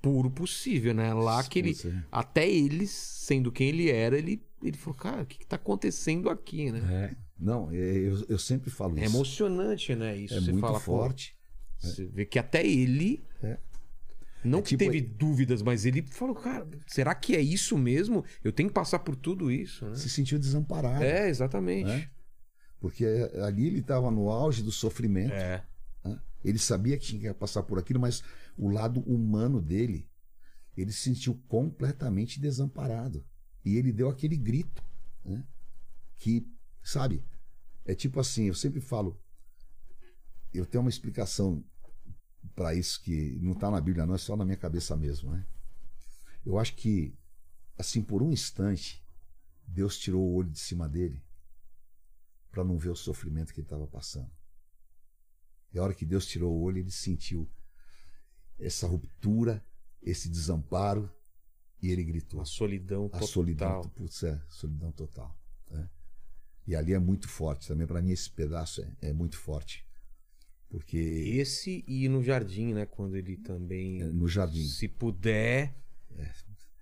puro 0.01 0.31
possível, 0.31 0.93
né? 0.93 1.13
Lá 1.13 1.43
que 1.43 1.59
ele, 1.59 1.75
até 2.11 2.49
ele, 2.49 2.87
sendo 2.87 3.51
quem 3.51 3.67
ele 3.69 3.91
era, 3.91 4.17
ele, 4.17 4.41
ele 4.63 4.77
falou, 4.77 4.97
cara, 4.97 5.21
o 5.23 5.25
que, 5.25 5.37
que 5.39 5.45
tá 5.45 5.57
acontecendo 5.57 6.29
aqui, 6.29 6.71
né? 6.71 6.79
É. 7.11 7.15
Não, 7.37 7.69
é, 7.71 7.75
eu, 7.75 8.25
eu 8.29 8.39
sempre 8.39 8.69
falo 8.71 8.97
É 8.97 9.03
isso. 9.05 9.15
emocionante, 9.15 9.95
né? 9.95 10.15
Isso 10.15 10.35
É 10.35 10.39
você 10.39 10.51
muito 10.51 10.61
fala, 10.65 10.79
forte. 10.79 11.35
Você 11.79 12.05
vê 12.05 12.25
que 12.25 12.37
até 12.39 12.65
ele. 12.65 13.23
É. 13.43 13.57
Não 14.43 14.59
É 14.59 14.61
que 14.61 14.69
tipo- 14.69 14.83
teve 14.85 15.01
dúvidas, 15.01 15.61
mas 15.61 15.85
ele 15.85 16.01
falou, 16.01 16.35
cara, 16.35 16.67
será 16.87 17.13
que 17.13 17.35
é 17.35 17.41
isso 17.41 17.77
mesmo? 17.77 18.23
Eu 18.43 18.51
tenho 18.51 18.69
que 18.69 18.73
passar 18.73 18.99
por 18.99 19.15
tudo 19.15 19.51
isso, 19.51 19.85
né? 19.87 19.95
Se 19.95 20.09
sentiu 20.09 20.39
desamparado. 20.39 21.03
É, 21.03 21.29
exatamente. 21.29 21.85
né? 21.87 22.09
Porque 22.79 23.05
ali 23.45 23.67
ele 23.67 23.79
estava 23.79 24.09
no 24.09 24.29
auge 24.29 24.63
do 24.63 24.71
sofrimento. 24.71 25.33
É. 25.33 25.63
né? 26.03 26.19
Ele 26.43 26.57
sabia 26.57 26.97
que 26.97 27.05
tinha 27.05 27.21
que 27.33 27.39
passar 27.39 27.61
por 27.63 27.77
aquilo, 27.77 27.99
mas 27.99 28.23
o 28.57 28.67
lado 28.69 29.01
humano 29.01 29.61
dele, 29.61 30.09
ele 30.75 30.91
se 30.91 31.01
sentiu 31.01 31.35
completamente 31.47 32.39
desamparado. 32.39 33.23
E 33.63 33.77
ele 33.77 33.91
deu 33.91 34.09
aquele 34.09 34.35
grito, 34.35 34.83
né? 35.23 35.43
que, 36.17 36.47
sabe, 36.81 37.23
é 37.85 37.93
tipo 37.93 38.19
assim, 38.19 38.45
eu 38.45 38.55
sempre 38.55 38.81
falo, 38.81 39.19
eu 40.53 40.65
tenho 40.65 40.83
uma 40.83 40.89
explicação 40.89 41.63
para 42.55 42.73
isso 42.73 43.01
que 43.01 43.37
não 43.41 43.53
está 43.53 43.69
na 43.71 43.79
Bíblia, 43.81 44.05
não 44.05 44.15
é 44.15 44.17
só 44.17 44.35
na 44.35 44.43
minha 44.45 44.57
cabeça 44.57 44.95
mesmo, 44.95 45.31
né? 45.31 45.45
Eu 46.45 46.57
acho 46.57 46.75
que, 46.75 47.13
assim, 47.77 48.01
por 48.01 48.21
um 48.23 48.31
instante, 48.31 49.03
Deus 49.67 49.97
tirou 49.97 50.21
o 50.23 50.33
olho 50.33 50.49
de 50.49 50.59
cima 50.59 50.89
dele 50.89 51.23
para 52.51 52.63
não 52.63 52.77
ver 52.77 52.89
o 52.89 52.95
sofrimento 52.95 53.53
que 53.53 53.59
ele 53.59 53.65
estava 53.65 53.87
passando. 53.87 54.29
E 55.73 55.79
a 55.79 55.83
hora 55.83 55.93
que 55.93 56.05
Deus 56.05 56.25
tirou 56.25 56.53
o 56.53 56.61
olho, 56.61 56.79
ele 56.79 56.91
sentiu 56.91 57.49
essa 58.59 58.85
ruptura, 58.87 59.63
esse 60.01 60.27
desamparo, 60.29 61.09
e 61.81 61.89
ele 61.89 62.03
gritou. 62.03 62.41
A 62.41 62.45
solidão 62.45 63.05
A 63.05 63.09
total. 63.09 63.27
solidão, 63.27 63.81
putz, 63.95 64.23
é, 64.23 64.39
solidão 64.49 64.91
total. 64.91 65.35
né? 65.69 65.89
E 66.67 66.75
ali 66.75 66.93
é 66.93 66.99
muito 66.99 67.27
forte 67.27 67.67
também. 67.67 67.87
Para 67.87 68.01
mim, 68.01 68.11
esse 68.11 68.29
pedaço 68.29 68.81
é, 68.81 69.09
é 69.09 69.13
muito 69.13 69.37
forte. 69.37 69.85
Porque 70.71 70.97
Esse 70.97 71.83
e 71.85 72.07
no 72.07 72.23
jardim, 72.23 72.73
né? 72.73 72.85
Quando 72.85 73.17
ele 73.17 73.35
também. 73.35 74.01
é, 74.01 74.05
no 74.05 74.25
jardim 74.27 74.63
Se 74.63 74.87
puder. 74.87 75.75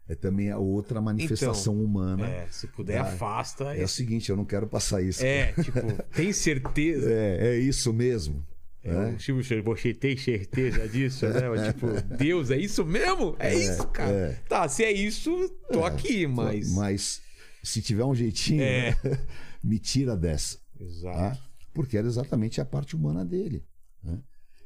é 0.08 0.14
também 0.16 0.52
a 0.52 0.60
outra 0.60 1.02
manifestação 1.02 1.84
humana. 1.84 2.28
É, 2.28 2.48
se 2.52 2.68
puder, 2.68 3.00
afasta. 3.00 3.76
É 3.76 3.84
o 3.84 3.88
seguinte, 3.88 4.30
eu 4.30 4.38
não 4.38 4.46
quero 4.46 4.68
passar 4.68 5.02
isso. 5.02 5.26
É, 5.26 5.54
tipo, 5.54 5.80
tem 6.16 6.32
certeza. 6.32 7.12
É, 7.12 7.56
é 7.56 7.58
isso 7.60 7.92
mesmo. 7.92 8.46
É, 8.84 8.94
o 9.14 9.20
Silvio, 9.20 9.44
Santos, 9.44 9.66
você 9.66 9.94
tem 9.94 10.16
certeza 10.16 10.88
disso, 10.88 11.28
né? 11.28 11.50
Mas, 11.50 11.68
tipo, 11.74 11.88
Deus, 12.16 12.50
é 12.52 12.58
isso 12.58 12.86
mesmo? 12.86 13.36
É, 13.40 13.54
isso, 13.54 13.86
cara. 13.88 14.12
é. 14.12 14.32
Tá, 14.48 14.70
se 14.70 14.84
é 14.86 14.92
isso, 14.92 15.50
tô 15.72 15.84
aqui, 15.84 16.26
mas. 16.28 16.72
Mas 16.74 17.22
se 17.62 17.82
tiver 17.82 18.06
um 18.06 18.16
jeitinho, 18.16 18.62
É. 18.62 18.92
né, 18.92 18.96
me 19.64 19.80
tira 19.80 20.16
dessa. 20.16 20.60
Exato. 20.80 21.18
tá? 21.18 21.38
Porque 21.74 21.98
era 21.98 22.08
exatamente 22.08 22.62
a 22.62 22.66
parte 22.66 22.96
humana 22.96 23.26
dele. 23.26 23.66
Né? 24.04 24.22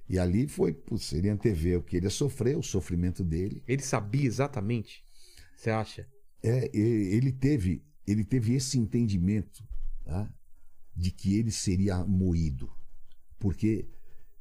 E 0.07 0.19
ali 0.19 0.47
foi, 0.47 0.73
putz, 0.73 1.13
ele 1.13 1.29
antevê 1.29 1.75
o 1.75 1.81
que 1.81 1.97
ele 1.97 2.05
ia 2.05 2.09
sofrer, 2.09 2.57
o 2.57 2.63
sofrimento 2.63 3.23
dele. 3.23 3.63
Ele 3.67 3.81
sabia 3.81 4.25
exatamente? 4.25 5.03
Você 5.55 5.69
acha? 5.69 6.07
É, 6.41 6.69
ele 6.73 7.31
teve, 7.31 7.83
ele 8.05 8.23
teve 8.25 8.53
esse 8.53 8.77
entendimento 8.77 9.63
tá? 10.03 10.29
de 10.95 11.09
que 11.09 11.37
ele 11.37 11.51
seria 11.51 12.03
moído. 12.03 12.69
Porque 13.39 13.87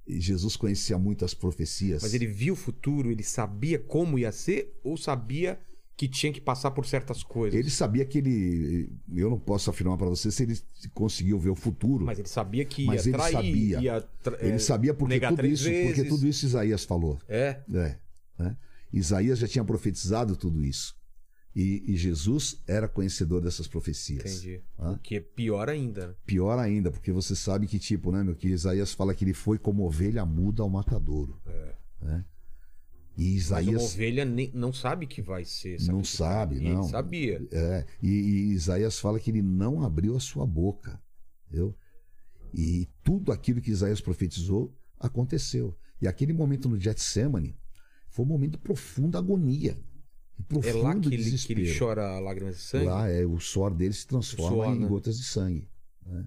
Jesus 0.07 0.57
conhecia 0.57 0.99
muito 0.99 1.25
as 1.25 1.33
profecias. 1.33 2.03
Mas 2.03 2.13
ele 2.13 2.27
viu 2.27 2.55
o 2.55 2.57
futuro, 2.57 3.11
ele 3.11 3.23
sabia 3.23 3.79
como 3.79 4.19
ia 4.19 4.33
ser 4.33 4.79
ou 4.83 4.97
sabia 4.97 5.61
que 5.97 6.09
tinha 6.09 6.33
que 6.33 6.41
passar 6.41 6.71
por 6.73 6.85
certas 6.87 7.23
coisas? 7.23 7.59
Ele 7.59 7.71
sabia 7.71 8.05
que 8.05 8.19
ele. 8.19 8.93
Eu 9.15 9.31
não 9.31 9.39
posso 9.39 9.71
afirmar 9.71 9.97
para 9.97 10.09
você 10.09 10.31
se 10.31 10.43
ele 10.43 10.59
conseguiu 10.95 11.39
ver 11.39 11.51
o 11.51 11.55
futuro. 11.55 12.05
Mas 12.07 12.19
ele 12.19 12.29
sabia 12.29 12.65
que 12.65 12.83
ia 12.83 12.87
Mas 12.89 13.07
ele 13.07 13.17
trair, 13.17 13.33
sabia. 13.33 13.81
ia 13.81 14.01
tra- 14.23 14.39
Ele 14.41 14.53
é, 14.55 14.59
sabia 14.59 14.95
porque 14.95 15.21
tudo 15.21 15.47
isso, 15.47 15.65
porque 15.65 15.93
vezes. 15.95 16.09
tudo 16.09 16.27
isso 16.27 16.47
Isaías 16.47 16.85
falou. 16.85 17.19
É, 17.29 17.61
É, 17.73 17.99
né? 18.39 18.57
Isaías 18.93 19.39
já 19.39 19.47
tinha 19.49 19.65
profetizado 19.65 20.37
tudo 20.37 20.63
isso. 20.65 20.95
E, 21.55 21.83
e 21.87 21.97
Jesus 21.97 22.63
era 22.67 22.89
conhecedor 22.89 23.43
dessas 23.43 23.67
profecias. 23.69 24.25
entendi. 24.43 24.63
Hã? 24.79 24.93
O 24.93 24.99
que 24.99 25.17
é 25.17 25.21
pior 25.21 25.69
ainda. 25.69 26.09
né? 26.09 26.15
Pior 26.25 26.59
ainda, 26.59 26.91
porque 26.91 27.13
você 27.13 27.37
sabe 27.37 27.67
que, 27.67 27.79
tipo, 27.79 28.11
né, 28.11 28.23
meu, 28.25 28.35
que 28.35 28.49
Isaías 28.49 28.93
fala 28.95 29.15
que 29.15 29.23
ele 29.25 29.35
foi 29.35 29.59
como 29.59 29.85
ovelha 29.85 30.25
muda 30.25 30.63
ao 30.63 30.71
matadouro. 30.71 31.39
Né? 32.01 32.25
E 33.17 33.23
É. 33.23 33.35
Mas 33.35 33.51
uma 33.51 33.61
Isaías. 33.61 33.83
ovelha 33.95 34.25
nem- 34.25 34.51
não 34.55 34.73
sabe 34.73 35.07
que 35.07 35.21
vai 35.21 35.45
ser 35.45 35.79
Não 35.83 36.03
sacrificada. 36.03 36.05
sabe, 36.07 36.57
ele 36.57 36.73
não. 36.73 36.83
sabia. 36.85 37.47
É, 37.53 37.85
e, 38.03 38.09
e 38.09 38.53
Isaías 38.53 38.99
fala 38.99 39.21
que 39.21 39.31
ele 39.31 39.43
não 39.43 39.83
abriu 39.83 40.17
a 40.17 40.21
sua 40.21 40.47
boca. 40.47 41.01
Entendeu? 41.47 41.75
E 42.55 42.89
tudo 43.05 43.31
aquilo 43.33 43.61
que 43.61 43.71
Isaías 43.71 44.01
profetizou 44.01 44.75
aconteceu. 44.99 45.77
E 46.01 46.09
aquele 46.09 46.33
momento 46.33 46.69
no 46.69 46.81
Getsemane 46.81 47.57
foi 48.09 48.25
um 48.25 48.29
momento 48.29 48.53
de 48.53 48.59
profunda 48.59 49.19
agonia. 49.19 49.75
de 49.75 49.81
É 50.41 50.45
Profundo 50.49 50.83
lá 50.83 50.95
que 50.99 51.15
ele, 51.15 51.39
que 51.39 51.53
ele 51.53 51.79
chora 51.79 52.19
lágrimas 52.19 52.57
de 52.57 52.63
sangue? 52.63 52.87
Lá 52.87 53.09
é, 53.09 53.25
o 53.25 53.39
suor 53.39 53.73
dele 53.75 53.93
se 53.95 54.07
transforma 54.07 54.65
suor, 54.65 54.75
em 54.75 54.81
né? 54.81 54.87
gotas 54.89 55.19
de 55.19 55.25
sangue. 55.25 55.69
né? 56.05 56.27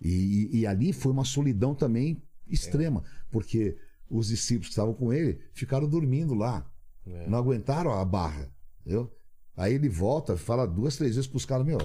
E, 0.00 0.08
e- 0.52 0.58
e 0.60 0.66
ali 0.66 0.92
foi 0.92 1.10
uma 1.12 1.24
solidão 1.24 1.74
também 1.74 2.22
extrema, 2.48 3.02
porque 3.30 3.76
os 4.10 4.28
discípulos 4.28 4.68
que 4.68 4.72
estavam 4.72 4.94
com 4.94 5.12
ele 5.12 5.40
ficaram 5.52 5.88
dormindo 5.88 6.34
lá. 6.34 6.68
É. 7.06 7.26
Não 7.28 7.38
aguentaram 7.38 7.92
a 7.92 8.04
barra. 8.04 8.50
Entendeu? 8.80 9.14
Aí 9.56 9.74
ele 9.74 9.88
volta, 9.88 10.36
fala 10.36 10.66
duas, 10.66 10.96
três 10.96 11.14
vezes 11.16 11.28
pros 11.28 11.44
caras: 11.44 11.66
Meu, 11.66 11.78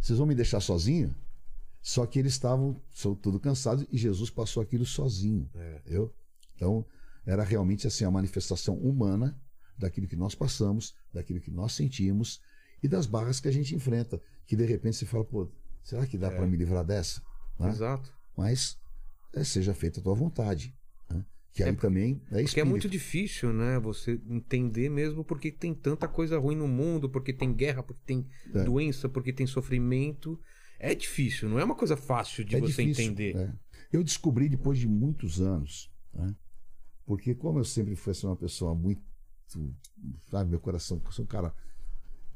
vocês 0.00 0.18
vão 0.18 0.26
me 0.26 0.34
deixar 0.34 0.60
sozinho? 0.60 1.14
Só 1.82 2.04
que 2.06 2.18
eles 2.18 2.32
estavam 2.32 2.80
tudo 3.22 3.38
cansados 3.38 3.86
e 3.92 3.96
Jesus 3.98 4.28
passou 4.30 4.62
aquilo 4.62 4.84
sozinho. 4.84 5.48
É. 5.54 5.76
Entendeu? 5.78 6.12
Então, 6.54 6.84
era 7.24 7.42
realmente 7.44 7.86
assim 7.86 8.04
a 8.04 8.10
manifestação 8.10 8.76
humana 8.76 9.38
daquilo 9.78 10.06
que 10.08 10.16
nós 10.16 10.34
passamos, 10.34 10.94
daquilo 11.12 11.40
que 11.40 11.50
nós 11.50 11.72
sentimos 11.72 12.40
e 12.82 12.88
das 12.88 13.06
barras 13.06 13.38
que 13.40 13.48
a 13.48 13.52
gente 13.52 13.74
enfrenta. 13.74 14.20
Que 14.46 14.56
de 14.56 14.64
repente 14.64 14.96
você 14.96 15.06
fala, 15.06 15.24
pô, 15.24 15.48
será 15.82 16.06
que 16.06 16.16
dá 16.18 16.28
É. 16.28 16.36
para 16.36 16.46
me 16.46 16.56
livrar 16.56 16.84
dessa? 16.84 17.22
Né? 17.58 17.70
Exato. 17.70 18.12
Mas 18.36 18.78
é, 19.34 19.44
seja 19.44 19.74
feita 19.74 20.00
a 20.00 20.02
tua 20.02 20.14
vontade. 20.14 20.74
Que 21.56 21.62
aí 21.62 21.70
É, 21.70 21.72
também 21.74 22.12
é 22.12 22.18
Porque 22.18 22.36
é 22.36 22.42
espírito. 22.42 22.68
muito 22.68 22.88
difícil, 22.88 23.50
né? 23.52 23.78
Você 23.80 24.20
entender 24.28 24.90
mesmo 24.90 25.24
porque 25.24 25.50
tem 25.50 25.72
tanta 25.74 26.06
coisa 26.06 26.38
ruim 26.38 26.54
no 26.54 26.68
mundo, 26.68 27.08
porque 27.08 27.32
tem 27.32 27.50
guerra, 27.54 27.82
porque 27.82 28.02
tem 28.04 28.26
É. 28.54 28.62
doença, 28.62 29.08
porque 29.08 29.32
tem 29.32 29.46
sofrimento. 29.46 30.38
É 30.78 30.94
difícil, 30.94 31.48
não 31.48 31.58
é 31.58 31.64
uma 31.64 31.74
coisa 31.74 31.96
fácil 31.96 32.44
de 32.44 32.56
É 32.56 32.60
você 32.60 32.84
difícil, 32.84 33.04
entender. 33.04 33.34
é. 33.34 33.52
Eu 33.90 34.04
descobri 34.04 34.48
depois 34.50 34.78
de 34.78 34.86
muitos 34.86 35.40
anos, 35.40 35.90
né? 36.12 36.36
porque 37.06 37.34
como 37.34 37.58
eu 37.58 37.64
sempre 37.64 37.96
fui 37.96 38.10
assim, 38.10 38.26
uma 38.26 38.36
pessoa 38.36 38.74
muito, 38.74 39.00
sabe, 40.30 40.50
meu 40.50 40.60
coração, 40.60 41.00
eu 41.02 41.12
sou 41.12 41.24
um 41.24 41.28
cara, 41.28 41.54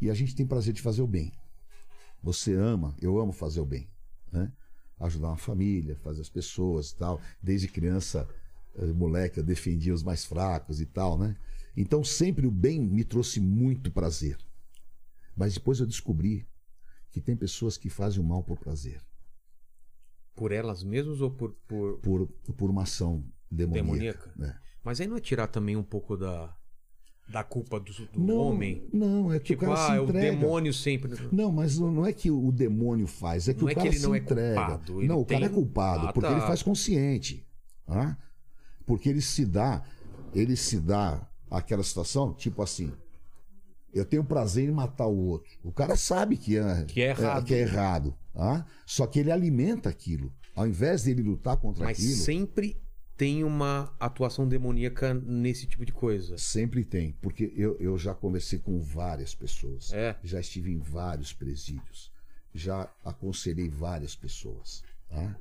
e 0.01 0.09
a 0.09 0.14
gente 0.14 0.34
tem 0.34 0.47
prazer 0.47 0.72
de 0.72 0.80
fazer 0.80 1.02
o 1.02 1.06
bem. 1.06 1.30
Você 2.22 2.55
ama, 2.55 2.97
eu 3.02 3.18
amo 3.20 3.32
fazer 3.32 3.60
o 3.60 3.66
bem, 3.66 3.90
né? 4.32 4.51
Ajudar 4.98 5.28
uma 5.28 5.36
família, 5.36 5.97
fazer 5.97 6.22
as 6.22 6.28
pessoas, 6.30 6.90
e 6.92 6.97
tal. 6.97 7.20
Desde 7.42 7.68
criança 7.68 8.26
eh, 8.81 9.32
eu 9.36 9.43
defendia 9.44 9.93
os 9.94 10.02
mais 10.02 10.24
fracos 10.24 10.81
e 10.81 10.86
tal, 10.86 11.19
né? 11.19 11.36
Então 11.77 12.02
sempre 12.02 12.47
o 12.47 12.51
bem 12.51 12.81
me 12.81 13.05
trouxe 13.05 13.40
muito 13.40 13.90
prazer. 13.90 14.36
Mas 15.36 15.55
depois 15.55 15.81
eu 15.81 15.86
descobri 15.86 16.47
que 17.11 17.20
tem 17.20 17.36
pessoas 17.36 17.77
que 17.77 17.89
fazem 17.89 18.20
o 18.20 18.24
mal 18.24 18.43
por 18.43 18.59
prazer, 18.59 19.01
Por 20.35 20.52
elas 20.52 20.82
mesmas 20.82 21.20
ou 21.20 21.31
por. 21.31 21.52
por... 21.66 21.98
por, 21.98 22.27
por 22.57 22.70
uma 22.70 22.82
ação 22.82 23.24
demoníaca. 23.51 23.82
Demoníaca? 23.82 24.32
né? 24.36 24.59
Mas 24.85 25.01
aí 25.01 25.07
não 25.07 25.16
é 25.16 25.20
tirar 25.20 25.47
também 25.48 25.77
um 25.77 25.82
pouco 25.82 26.16
da, 26.16 26.55
da 27.28 27.44
culpa 27.44 27.78
do, 27.81 27.93
do 27.93 28.20
Não, 28.20 28.36
homem? 28.39 28.89
não, 28.93 29.32
é 29.32 29.39
que 29.39 29.47
Tipo, 29.48 29.65
o 29.65 29.69
cara 29.69 29.82
ah, 29.82 29.86
se 29.89 29.93
é 29.97 30.01
o 30.01 30.05
entrega. 30.05 30.31
demônio 30.36 30.73
sempre. 30.73 31.12
Não, 31.32 31.52
mas 31.52 31.78
não 31.78 32.07
é 32.07 32.12
que 32.12 32.31
o 32.31 32.51
demônio 32.51 33.07
faz, 33.07 33.48
é 33.48 33.55
que 33.55 33.61
Não 33.61 33.66
o 33.66 33.70
é 33.70 33.74
que 33.74 33.77
cara 33.81 33.89
ele 33.89 33.97
se 33.98 34.02
não 34.05 34.15
é 34.15 34.19
entrega. 34.19 34.55
culpado, 34.66 35.01
ele 35.01 35.09
não, 35.09 35.20
o 35.20 35.24
cara 35.27 35.40
tem- 35.40 35.48
é 35.48 35.52
culpado, 35.52 36.07
Ah, 36.09 36.12
porque 36.12 36.28
tá. 36.28 36.32
ele 36.36 36.47
faz 36.47 36.62
consciente. 36.62 37.47
tá? 37.86 38.16
Porque 38.90 39.08
ele 39.08 39.20
se 39.20 39.44
dá, 39.46 39.84
ele 40.34 40.56
se 40.56 40.80
dá 40.80 41.24
aquela 41.48 41.82
situação, 41.84 42.34
tipo 42.34 42.60
assim, 42.60 42.92
eu 43.94 44.04
tenho 44.04 44.24
prazer 44.24 44.68
em 44.68 44.72
matar 44.72 45.06
o 45.06 45.16
outro. 45.16 45.48
O 45.62 45.70
cara 45.72 45.94
sabe 45.94 46.36
que 46.36 46.56
é, 46.56 46.84
Que 46.86 47.02
é 47.02 47.10
errado. 47.10 47.44
que 47.44 47.54
é 47.54 47.60
errado, 47.60 48.14
tá? 48.34 48.66
Só 48.84 49.06
que 49.06 49.20
ele 49.20 49.30
alimenta 49.30 49.88
aquilo. 49.88 50.32
Ao 50.56 50.66
invés 50.66 51.04
dele 51.04 51.22
lutar 51.22 51.56
contra 51.56 51.84
Mas 51.84 51.98
aquilo, 51.98 52.16
sempre 52.16 52.76
tem 53.16 53.44
uma 53.44 53.94
atuação 54.00 54.48
demoníaca 54.48 55.14
nesse 55.14 55.66
tipo 55.68 55.86
de 55.86 55.92
coisa. 55.92 56.36
Sempre 56.36 56.84
tem, 56.84 57.12
porque 57.22 57.52
eu, 57.54 57.76
eu 57.78 57.96
já 57.96 58.12
conversei 58.12 58.58
com 58.58 58.80
várias 58.80 59.36
pessoas, 59.36 59.92
É. 59.92 60.16
já 60.24 60.40
estive 60.40 60.72
em 60.72 60.78
vários 60.78 61.32
presídios, 61.32 62.10
já 62.52 62.90
aconselhei 63.04 63.68
várias 63.68 64.16
pessoas, 64.16 64.82
tá? 65.08 65.36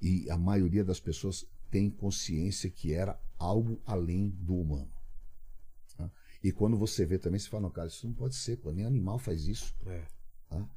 E 0.00 0.30
a 0.30 0.38
maioria 0.38 0.82
das 0.84 1.00
pessoas 1.00 1.44
tem 1.74 1.90
consciência 1.90 2.70
que 2.70 2.92
era 2.92 3.20
algo 3.36 3.82
além 3.84 4.28
do 4.28 4.54
humano. 4.54 4.88
tá? 5.96 6.08
E 6.40 6.52
quando 6.52 6.78
você 6.78 7.04
vê 7.04 7.18
também, 7.18 7.40
você 7.40 7.48
fala, 7.48 7.64
não, 7.64 7.70
cara, 7.70 7.88
isso 7.88 8.06
não 8.06 8.14
pode 8.14 8.36
ser, 8.36 8.58
pô, 8.58 8.70
nem 8.70 8.84
animal 8.86 9.18
faz 9.18 9.48
isso. 9.48 9.74
É. 9.84 10.04
tá? 10.48 10.70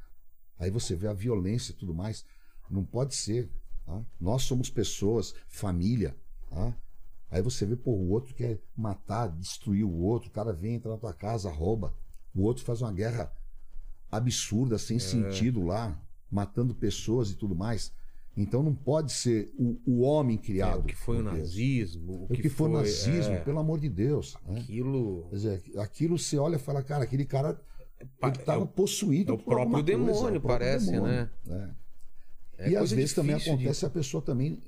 Aí 0.58 0.72
você 0.72 0.96
vê 0.96 1.08
a 1.08 1.14
violência 1.14 1.72
e 1.72 1.76
tudo 1.76 1.94
mais. 1.94 2.26
Não 2.68 2.84
pode 2.84 3.14
ser. 3.14 3.48
tá? 3.86 4.04
Nós 4.20 4.42
somos 4.42 4.72
pessoas, 4.72 5.36
família. 5.48 6.18
tá? 6.50 6.76
Aí 7.30 7.44
você 7.44 7.64
vê, 7.64 7.76
pô, 7.76 7.92
o 7.92 8.10
outro 8.10 8.34
quer 8.34 8.60
matar, 8.76 9.28
destruir 9.28 9.84
o 9.84 9.94
outro. 10.00 10.30
O 10.30 10.34
cara 10.34 10.52
vem, 10.52 10.74
entra 10.74 10.90
na 10.90 10.98
tua 10.98 11.14
casa, 11.14 11.52
rouba. 11.52 11.94
O 12.34 12.42
outro 12.42 12.64
faz 12.64 12.82
uma 12.82 12.92
guerra 12.92 13.32
absurda, 14.12 14.80
sem 14.80 14.98
sentido 14.98 15.62
lá, 15.64 16.02
matando 16.32 16.74
pessoas 16.74 17.30
e 17.30 17.36
tudo 17.36 17.54
mais. 17.54 17.94
Então 18.40 18.62
não 18.62 18.76
pode 18.76 19.12
ser 19.12 19.52
o, 19.58 19.82
o 19.84 20.02
homem 20.02 20.38
É, 20.38 20.40
criado. 20.40 20.82
o 20.82 20.84
que 20.84 20.96
foi 20.96 21.18
o 21.18 21.24
nazismo, 21.24 22.14
o 22.14 22.24
O 22.26 22.28
que, 22.28 22.44
que 22.44 22.50
foi 22.50 22.70
o 22.70 22.72
foi, 22.74 22.82
nazismo, 22.82 23.34
é, 23.34 23.40
pelo 23.40 23.58
amor 23.60 23.80
de 23.80 23.90
Deus. 23.90 24.38
né? 24.46 24.60
aquilo 24.60 25.28
Quer 25.30 25.36
dizer, 25.36 25.64
aquilo 25.80 26.20
você 26.20 26.38
olha 26.38 26.58
e 26.58 26.60
fala, 26.60 26.84
cara, 26.84 27.04
aquele 27.04 27.26
cara 27.26 27.60
estava 28.24 28.62
é 28.62 28.64
o- 28.64 28.68
possuído 28.68 29.32
é 29.32 29.36
o 29.36 29.38
próprio 29.40 29.78
alguma 29.78 29.84
coisa, 29.84 29.98
demônio, 30.14 30.38
é 30.38 30.40
parece, 30.40 30.92
demônio, 30.92 31.14
né? 31.14 31.30
né? 31.46 31.76
é 32.60 32.70
e 32.70 32.76
às 32.76 32.92
vezes 32.92 33.14
também 33.16 33.36
difícil 33.36 33.58
de- 33.58 33.64
acontece 33.64 33.86
a 33.88 33.90
pessoa 33.90 34.22
também, 34.22 34.62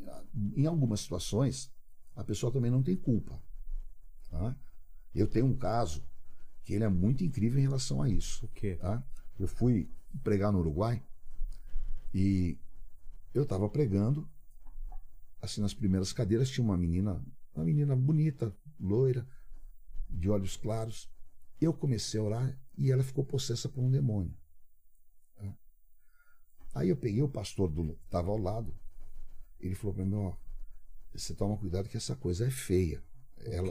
em 0.57 0.65
algumas 0.65 1.01
situações, 1.01 1.71
a 2.15 2.23
pessoa 2.23 2.51
também 2.51 2.71
não 2.71 2.81
tem 2.81 2.95
culpa. 2.95 3.39
tá? 4.31 4.55
Eu 5.13 5.27
tenho 5.27 5.45
um 5.45 5.55
caso 5.55 6.03
que 6.63 6.73
ele 6.73 6.83
é 6.83 6.89
muito 6.89 7.23
incrível 7.23 7.59
em 7.59 7.63
relação 7.63 8.01
a 8.01 8.09
isso. 8.09 8.45
O 8.45 8.49
quê? 8.49 8.75
tá? 8.81 9.03
Eu 9.39 9.47
fui 9.47 9.87
pregar 10.23 10.51
no 10.51 10.59
Uruguai 10.59 11.01
e 12.13 12.57
eu 13.39 13.43
estava 13.43 13.67
pregando, 13.69 14.29
assim, 15.41 15.61
nas 15.61 15.73
primeiras 15.73 16.11
cadeiras 16.13 16.49
tinha 16.49 16.63
uma 16.63 16.77
menina, 16.77 17.23
uma 17.55 17.65
menina 17.65 17.95
bonita, 17.95 18.55
loira, 18.79 19.27
de 20.09 20.29
olhos 20.29 20.55
claros. 20.57 21.09
Eu 21.61 21.73
comecei 21.73 22.19
a 22.19 22.23
orar 22.23 22.59
e 22.77 22.91
ela 22.91 23.03
ficou 23.03 23.23
possessa 23.25 23.67
por 23.69 23.81
um 23.83 23.89
demônio. 23.91 24.33
Aí 26.73 26.89
eu 26.89 26.95
peguei 26.97 27.21
o 27.21 27.29
pastor 27.29 27.69
do 27.69 27.97
estava 28.05 28.29
ao 28.29 28.37
lado, 28.37 28.73
ele 29.59 29.75
falou 29.75 29.93
para 29.93 30.05
mim, 30.05 30.15
ó, 30.15 30.35
você 31.13 31.33
toma 31.33 31.57
cuidado 31.57 31.89
que 31.89 31.97
essa 31.97 32.15
coisa 32.15 32.45
é 32.45 32.51
feia. 32.51 33.03
Ela, 33.37 33.67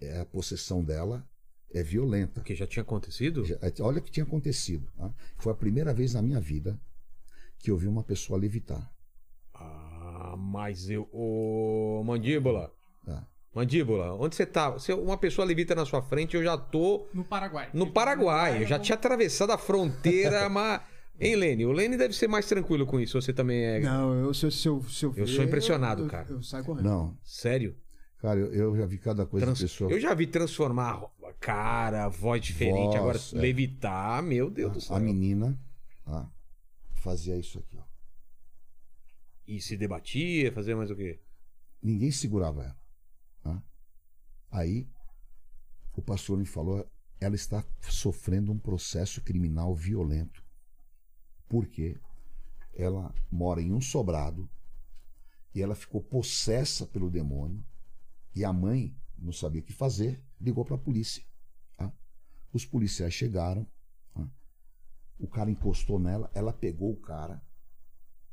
é, 0.00 0.20
a 0.20 0.24
possessão 0.26 0.84
dela 0.84 1.28
é 1.70 1.82
violenta. 1.82 2.40
O 2.40 2.44
que 2.44 2.54
já 2.54 2.66
tinha 2.66 2.82
acontecido? 2.82 3.44
Já- 3.44 3.58
Olha 3.80 3.98
o 3.98 4.02
que 4.02 4.10
tinha 4.10 4.24
acontecido. 4.24 4.88
tá? 4.96 5.12
Foi 5.38 5.52
a 5.52 5.56
primeira 5.56 5.92
vez 5.92 6.14
na 6.14 6.22
minha 6.22 6.40
vida 6.40 6.80
que 7.58 7.70
eu 7.70 7.76
vi 7.76 7.88
uma 7.88 8.04
pessoa 8.04 8.38
levitar. 8.38 8.94
Ah, 10.36 10.42
mas 10.42 10.88
eu. 10.90 11.08
Ô, 11.12 12.02
mandíbula. 12.04 12.70
tá? 13.04 13.26
Mandíbula, 13.54 14.12
onde 14.14 14.36
você 14.36 14.44
tá? 14.44 14.78
Se 14.78 14.92
uma 14.92 15.16
pessoa 15.16 15.46
levita 15.46 15.74
na 15.74 15.86
sua 15.86 16.02
frente, 16.02 16.36
eu 16.36 16.42
já 16.42 16.58
tô 16.58 17.06
No 17.14 17.24
Paraguai. 17.24 17.70
no 17.72 17.90
Paraguai. 17.90 18.62
Eu 18.62 18.66
já 18.66 18.78
tinha 18.78 18.94
atravessado 18.96 19.50
a 19.52 19.58
fronteira, 19.58 20.48
mas. 20.50 20.80
Hein, 21.18 21.34
Lene? 21.36 21.64
O 21.64 21.72
Lene 21.72 21.96
deve 21.96 22.12
ser 22.14 22.28
mais 22.28 22.46
tranquilo 22.46 22.84
com 22.84 23.00
isso. 23.00 23.18
Você 23.18 23.32
também 23.32 23.64
é. 23.64 23.80
Não, 23.80 24.12
eu, 24.14 24.34
se, 24.34 24.44
eu- 24.44 24.50
se 24.50 24.68
eu, 24.68 24.82
se 24.82 25.04
eu, 25.06 25.10
Eu 25.16 25.24
ver, 25.24 25.32
sou 25.32 25.42
impressionado, 25.44 26.02
eu- 26.02 26.08
cara. 26.08 26.26
Eu, 26.28 26.42
saio 26.42 26.62
correndo. 26.64 26.84
Não, 26.84 27.16
Sério? 27.24 27.74
cara, 28.18 28.38
eu, 28.38 28.52
eu 28.52 28.76
já 28.76 28.84
vi 28.84 28.98
cada 28.98 29.24
coisa 29.24 29.46
Trans- 29.46 29.58
de 29.58 29.64
pessoa. 29.64 29.90
Eu 29.90 29.98
já 29.98 30.12
vi 30.12 30.26
transformar 30.26 31.02
a 31.24 31.32
cara, 31.40 32.08
voz 32.08 32.42
diferente, 32.42 32.88
Voz, 32.88 32.96
agora 32.96 33.18
é. 33.32 33.38
levitar, 33.38 34.22
meu 34.22 34.50
Deus 34.50 34.72
do 34.74 34.80
céu. 34.82 34.96
A 34.96 35.00
menina 35.00 35.58
tá, 36.04 36.28
fazia 36.96 37.34
isso 37.38 37.58
aqui. 37.60 37.75
E 39.46 39.60
se 39.60 39.76
debatia, 39.76 40.52
fazia 40.52 40.76
mais 40.76 40.90
o 40.90 40.96
quê? 40.96 41.20
Ninguém 41.82 42.10
segurava 42.10 42.64
ela. 42.64 42.80
tá? 43.42 43.62
Aí 44.50 44.88
o 45.94 46.02
pastor 46.02 46.36
me 46.36 46.46
falou, 46.46 46.88
ela 47.20 47.34
está 47.34 47.64
sofrendo 47.82 48.52
um 48.52 48.58
processo 48.58 49.22
criminal 49.22 49.74
violento. 49.74 50.44
Porque 51.48 51.98
ela 52.74 53.14
mora 53.30 53.62
em 53.62 53.72
um 53.72 53.80
sobrado 53.80 54.50
e 55.54 55.62
ela 55.62 55.74
ficou 55.74 56.02
possessa 56.02 56.86
pelo 56.86 57.10
demônio 57.10 57.64
e 58.34 58.44
a 58.44 58.52
mãe 58.52 58.94
não 59.16 59.32
sabia 59.32 59.60
o 59.60 59.64
que 59.64 59.72
fazer, 59.72 60.22
ligou 60.40 60.64
para 60.64 60.74
a 60.74 60.78
polícia. 60.78 61.24
tá? 61.76 61.90
Os 62.52 62.66
policiais 62.66 63.14
chegaram, 63.14 63.66
tá? 64.12 64.28
o 65.18 65.26
cara 65.26 65.50
encostou 65.50 65.98
nela, 65.98 66.30
ela 66.34 66.52
pegou 66.52 66.92
o 66.92 67.00
cara, 67.00 67.42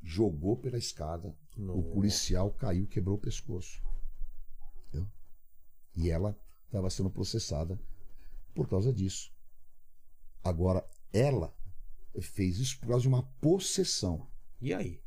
jogou 0.03 0.57
pela 0.57 0.77
escada, 0.77 1.33
o 1.57 1.61
Nossa. 1.61 1.89
policial 1.89 2.51
caiu, 2.51 2.85
quebrou 2.87 3.15
o 3.15 3.19
pescoço. 3.19 3.81
Entendeu? 4.89 5.07
E 5.95 6.09
ela 6.09 6.37
estava 6.65 6.89
sendo 6.89 7.09
processada 7.09 7.79
por 8.53 8.67
causa 8.67 8.91
disso. 8.91 9.31
Agora, 10.43 10.85
ela 11.11 11.53
fez 12.21 12.59
isso 12.59 12.79
por 12.79 12.87
causa 12.89 13.03
de 13.03 13.07
uma 13.07 13.23
possessão. 13.41 14.27
E 14.61 14.73
aí? 14.73 15.01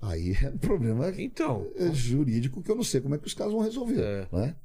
Aí 0.00 0.32
é 0.42 0.48
um 0.48 0.56
problema 0.58 1.10
Então. 1.20 1.70
é, 1.76 1.92
jurídico 1.92 2.62
que 2.62 2.70
eu 2.70 2.76
não 2.76 2.82
sei 2.82 3.00
como 3.02 3.14
é 3.14 3.18
que 3.18 3.26
os 3.26 3.34
caras 3.34 3.52
vão 3.52 3.62
resolver. 3.62 4.00
É. 4.02 4.28
Né? 4.32 4.56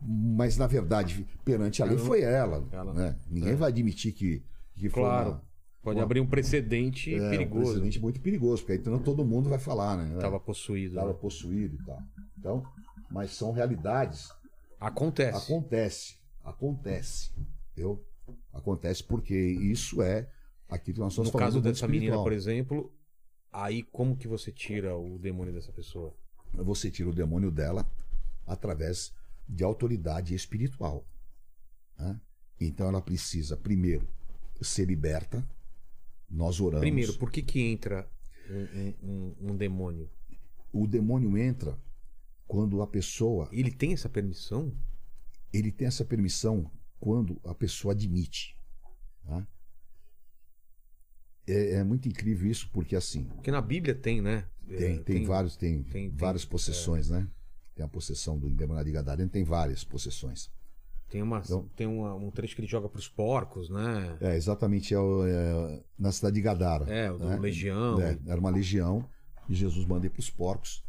Mas, 0.00 0.56
na 0.56 0.66
verdade, 0.66 1.24
perante 1.44 1.80
a 1.80 1.84
lei 1.86 1.96
não- 1.96 2.04
foi 2.04 2.22
ela. 2.22 2.66
ela- 2.72 2.92
né? 2.92 3.16
Ninguém 3.28 3.52
é. 3.52 3.54
vai 3.56 3.68
admitir 3.70 4.12
que, 4.12 4.42
que 4.74 4.88
foi 4.88 5.02
Claro. 5.02 5.30
uma- 5.30 5.44
Pode 5.82 5.98
Uma- 5.98 6.04
abrir 6.04 6.20
um 6.20 6.26
precedente 6.26 7.12
é, 7.14 7.20
um 7.26 7.30
perigoso. 7.30 7.64
precedente 7.72 8.00
muito 8.00 8.20
perigoso, 8.20 8.62
porque 8.62 8.72
aí 8.72 8.78
então 8.78 8.98
todo 9.00 9.24
mundo 9.24 9.48
vai 9.50 9.58
falar, 9.58 9.96
né? 9.96 10.16
Tava 10.20 10.38
possuído. 10.38 10.94
Estava 10.94 11.12
né? 11.12 11.18
possuído 11.20 11.76
e 11.80 11.84
tal. 11.84 12.00
Então, 12.38 12.62
mas 13.10 13.32
são 13.32 13.52
realidades 13.52 14.30
Acontece. 14.78 15.36
Acontece, 15.52 16.16
acontece. 16.44 17.30
Eu, 17.76 18.04
acontece 18.52 19.02
porque 19.04 19.34
isso 19.36 20.02
é 20.02 20.28
aquilo 20.68 20.94
que 20.94 21.00
nós 21.00 21.12
estamos 21.12 21.28
No 21.28 21.32
falando 21.32 21.46
caso 21.46 21.60
do 21.60 21.64
mundo 21.64 21.72
dessa 21.72 21.86
menina, 21.86 22.04
espiritual. 22.16 22.24
por 22.24 22.32
exemplo, 22.32 22.92
aí 23.52 23.82
como 23.84 24.16
que 24.16 24.26
você 24.26 24.50
tira 24.50 24.96
o 24.96 25.18
demônio 25.18 25.52
dessa 25.52 25.70
pessoa? 25.72 26.12
Você 26.52 26.90
tira 26.90 27.08
o 27.08 27.14
demônio 27.14 27.50
dela 27.50 27.86
através 28.46 29.12
de 29.48 29.62
autoridade 29.64 30.34
espiritual. 30.34 31.04
né? 31.98 32.20
Então 32.60 32.88
ela 32.88 33.00
precisa, 33.00 33.56
primeiro, 33.56 34.06
ser 34.60 34.84
liberta. 34.86 35.46
Nós 36.32 36.60
oramos. 36.60 36.80
Primeiro, 36.80 37.14
por 37.14 37.30
que 37.30 37.42
que 37.42 37.60
entra 37.60 38.08
um, 38.48 38.94
um- 39.02 39.36
um- 39.50 39.56
demônio? 39.56 40.10
O 40.72 40.86
demônio 40.86 41.36
entra 41.36 41.78
quando 42.48 42.80
a 42.80 42.86
pessoa. 42.86 43.48
Ele 43.52 43.70
tem 43.70 43.92
essa 43.92 44.08
permissão? 44.08 44.72
Ele 45.52 45.70
tem 45.70 45.86
essa 45.86 46.04
permissão 46.04 46.70
quando 46.98 47.38
a 47.44 47.54
pessoa 47.54 47.92
admite. 47.92 48.56
tá? 49.24 49.46
É, 51.46 51.72
é 51.74 51.84
muito 51.84 52.08
incrível 52.08 52.50
isso, 52.50 52.70
porque 52.72 52.96
assim. 52.96 53.24
Porque 53.24 53.50
na 53.50 53.60
Bíblia 53.60 53.94
tem, 53.94 54.20
né? 54.22 54.48
Tem, 54.66 54.96
É, 54.96 55.02
tem, 55.02 55.24
vários, 55.24 55.56
tem, 55.56 55.82
tem- 55.82 56.08
tem- 56.08 56.16
várias 56.16 56.44
possessões, 56.44 57.10
né? 57.10 57.28
Tem 57.74 57.84
a 57.84 57.88
possessão 57.88 58.38
do 58.38 58.48
endemoniado 58.48 58.86
de 58.86 58.92
Gadareno, 58.92 59.28
tem 59.28 59.42
várias 59.44 59.82
possessões. 59.84 60.50
Tem, 61.12 61.20
uma, 61.20 61.40
Então- 61.44 61.68
tem 61.76 61.86
uma- 61.86 62.14
um 62.14 62.30
trecho 62.30 62.54
que 62.56 62.62
ele 62.62 62.68
joga 62.68 62.88
pros 62.88 63.06
porcos, 63.06 63.68
né? 63.68 64.16
É, 64.18 64.34
exatamente, 64.34 64.94
é, 64.94 64.98
o- 64.98 65.26
é 65.26 65.82
na 65.98 66.10
cidade 66.10 66.36
de 66.36 66.40
Gadara. 66.40 66.86
É, 66.90 67.12
o 67.12 67.18
né? 67.18 67.36
Legião. 67.38 68.00
É, 68.00 68.18
era 68.26 68.40
uma 68.40 68.48
legião 68.48 69.06
e 69.46 69.54
Jesus 69.54 69.84
manda 69.84 70.06
ir 70.06 70.08
para 70.10 70.20
os 70.20 70.30
porcos. 70.30 70.82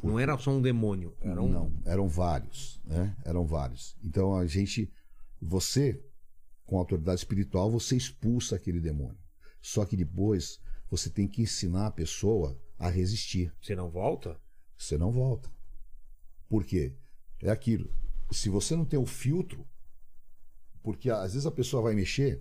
Não 0.00 0.16
era 0.16 0.38
só 0.38 0.52
um 0.52 0.62
demônio. 0.62 1.12
Era 1.20 1.42
um... 1.42 1.48
Não, 1.48 1.72
eram 1.84 2.06
vários, 2.06 2.80
né? 2.84 3.16
Eram 3.24 3.44
vários. 3.44 3.96
Então 4.04 4.36
a 4.36 4.46
gente, 4.46 4.88
você, 5.42 6.00
com 6.64 6.78
autoridade 6.78 7.18
espiritual, 7.18 7.68
você 7.68 7.96
expulsa 7.96 8.54
aquele 8.54 8.78
demônio. 8.78 9.18
Só 9.60 9.84
que 9.84 9.96
depois 9.96 10.60
você 10.88 11.10
tem 11.10 11.26
que 11.26 11.42
ensinar 11.42 11.88
a 11.88 11.90
pessoa 11.90 12.56
a 12.78 12.88
resistir. 12.88 13.52
Você 13.60 13.74
não 13.74 13.90
volta? 13.90 14.36
Você 14.78 14.96
não 14.96 15.10
volta. 15.10 15.50
Por 16.48 16.64
quê? 16.64 16.94
É 17.42 17.50
aquilo. 17.50 17.90
Se 18.30 18.48
você 18.48 18.76
não 18.76 18.84
tem 18.84 18.98
o 18.98 19.06
filtro, 19.06 19.66
porque 20.82 21.10
às 21.10 21.32
vezes 21.32 21.46
a 21.46 21.50
pessoa 21.50 21.82
vai 21.82 21.94
mexer 21.94 22.40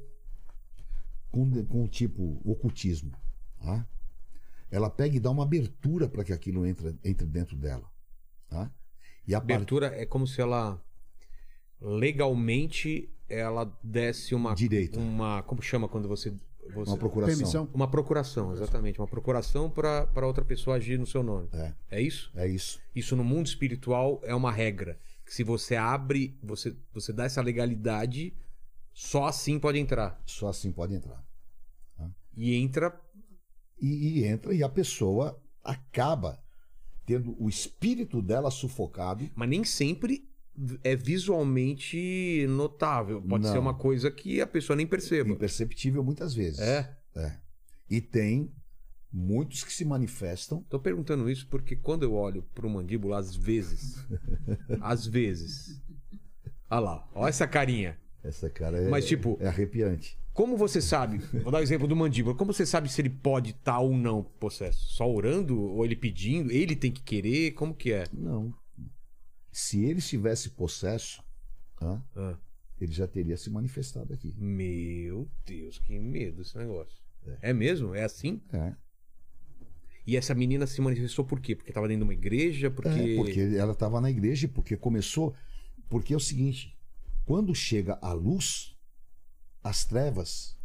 com, 1.32 1.66
com 1.66 1.88
tipo 1.88 2.42
ocultismo. 2.46 3.12
Tá? 3.62 3.86
Ela 4.72 4.90
pega 4.90 5.16
e 5.16 5.20
dá 5.20 5.30
uma 5.32 5.44
abertura 5.44 6.08
para 6.08 6.24
que 6.24 6.32
aquilo 6.32 6.66
entre, 6.66 6.96
entre 7.04 7.26
dentro 7.26 7.56
dela. 7.56 7.90
Tá? 8.50 8.72
E 9.28 9.34
a 9.36 9.40
part- 9.42 9.54
Abertura 9.54 9.88
é 9.88 10.06
como 10.06 10.26
se 10.28 10.40
ela 10.42 10.82
legalmente 11.82 13.10
ela 13.28 13.72
desse 13.84 14.34
uma 14.36 14.54
Direito. 14.56 15.00
uma 15.00 15.44
como 15.44 15.62
chama 15.62 15.88
quando 15.88 16.08
você, 16.08 16.32
você 16.74 16.90
uma 16.92 16.98
procuração. 16.98 17.36
Permissão. 17.38 17.70
uma 17.74 17.88
procuração, 17.88 18.52
exatamente, 18.54 19.00
uma 19.00 19.08
procuração 19.08 19.70
para 19.70 20.26
outra 20.26 20.44
pessoa 20.44 20.78
agir 20.78 20.98
no 20.98 21.06
seu 21.06 21.22
nome. 21.24 21.48
É, 21.54 21.74
É 21.92 22.02
isso? 22.02 22.32
é 22.36 22.48
isso. 22.48 22.80
Isso 22.96 23.16
no 23.16 23.24
mundo 23.24 23.46
espiritual 23.48 24.20
é 24.24 24.34
uma 24.34 24.52
regra. 24.52 24.98
Se 25.30 25.44
você 25.44 25.76
abre, 25.76 26.36
você, 26.42 26.76
você 26.92 27.14
dá 27.14 27.24
essa 27.24 27.40
legalidade, 27.40 28.34
só 28.92 29.26
assim 29.28 29.60
pode 29.60 29.78
entrar. 29.78 30.20
Só 30.26 30.50
assim 30.50 30.72
pode 30.72 30.96
entrar. 30.96 31.24
E 32.36 32.56
entra. 32.56 33.00
E, 33.80 34.20
e 34.20 34.26
entra 34.26 34.54
e 34.54 34.64
a 34.64 34.68
pessoa 34.68 35.40
acaba 35.64 36.42
tendo 37.06 37.36
o 37.40 37.48
espírito 37.48 38.24
dela 38.24 38.50
sufocado. 38.50 39.30
Mas 39.36 39.50
nem 39.50 39.64
sempre 39.64 40.28
é 40.84 40.96
visualmente 40.96 42.48
notável. 42.50 43.22
Pode 43.22 43.44
Não. 43.44 43.52
ser 43.52 43.60
uma 43.60 43.76
coisa 43.76 44.10
que 44.10 44.42
a 44.42 44.48
pessoa 44.48 44.76
nem 44.76 44.88
perceba. 44.88 45.30
Imperceptível 45.30 46.04
muitas 46.04 46.34
vezes. 46.34 46.60
É. 46.60 46.98
É. 47.16 47.38
E 47.88 48.02
tem 48.02 48.52
muitos 49.12 49.64
que 49.64 49.74
se 49.74 49.84
manifestam. 49.86 50.64
Tô 50.70 50.80
perguntando 50.80 51.30
isso 51.30 51.48
porque 51.48 51.76
quando 51.76 52.04
eu 52.04 52.14
olho 52.14 52.44
pro 52.54 52.70
mandíbula, 52.70 53.18
às 53.20 53.36
vezes. 53.36 53.96
às 54.82 55.06
vezes. 55.06 55.82
Olha 56.70 56.80
lá, 56.80 57.10
olha 57.14 57.30
essa 57.30 57.48
carinha. 57.48 57.98
Essa 58.24 58.50
cara 58.50 58.78
é, 58.78 58.90
Mas, 58.90 59.06
tipo- 59.08 59.38
é 59.40 59.48
arrepiante. 59.48 60.18
Como 60.34 60.56
você 60.56 60.82
sabe? 60.82 61.18
Vou 61.42 61.52
dar 61.52 61.60
o 61.60 61.64
exemplo 61.64 61.88
do 61.88 61.96
mandíbula. 61.96 62.36
Como 62.36 62.54
você 62.54 62.66
sabe 62.66 62.90
se 62.90 63.02
ele 63.02 63.10
pode 63.10 63.52
estar 63.52 63.80
ou 63.80 63.96
não 63.98 64.24
possesso? 64.24 64.80
Só 64.94 65.10
orando? 65.12 65.60
Ou 65.60 65.84
ele 65.84 65.96
pedindo? 65.96 66.52
Ele 66.52 66.76
tem 66.76 66.92
que 66.92 67.02
querer? 67.02 67.52
Como 67.52 67.74
que 67.74 67.92
é? 67.92 68.06
Não. 68.14 68.54
Se 69.52 69.84
ele 69.84 70.00
estivesse 70.00 70.52
possesso, 70.52 71.22
hã, 71.82 72.02
Ah, 72.16 72.38
ele 72.80 72.92
já 72.94 73.06
teria 73.08 73.36
se 73.36 73.50
manifestado 73.50 74.14
aqui. 74.14 74.34
meu 74.38 75.28
Deus, 75.46 75.80
que 75.80 75.98
medo 76.00 76.42
esse 76.42 76.58
negócio. 76.58 77.02
É 77.42 77.52
mesmo? 77.52 77.94
É 77.94 78.04
assim? 78.04 78.42
É. 78.54 78.74
E 80.10 80.18
essa 80.18 80.34
menina 80.34 80.66
se 80.66 80.82
manifestou 80.82 81.24
por 81.24 81.40
quê? 81.40 81.56
Porque 81.56 81.72
tava 81.72 81.88
dentro 81.88 82.00
de 82.00 82.04
uma 82.06 82.14
igreja? 82.14 82.72
Porque. 82.72 82.90
É, 82.90 83.16
porque 83.16 83.40
ela 83.56 83.74
estava 83.74 84.02
na 84.02 84.10
igreja, 84.10 84.48
porque 84.48 84.76
começou. 84.76 85.36
Porque 85.88 86.16
é 86.16 86.18
o 86.18 86.20
seguinte: 86.20 86.76
quando 87.28 87.54
chega 87.54 88.00
a 88.02 88.12
luz, 88.12 88.76
as 89.64 89.86
trevas, 89.86 90.58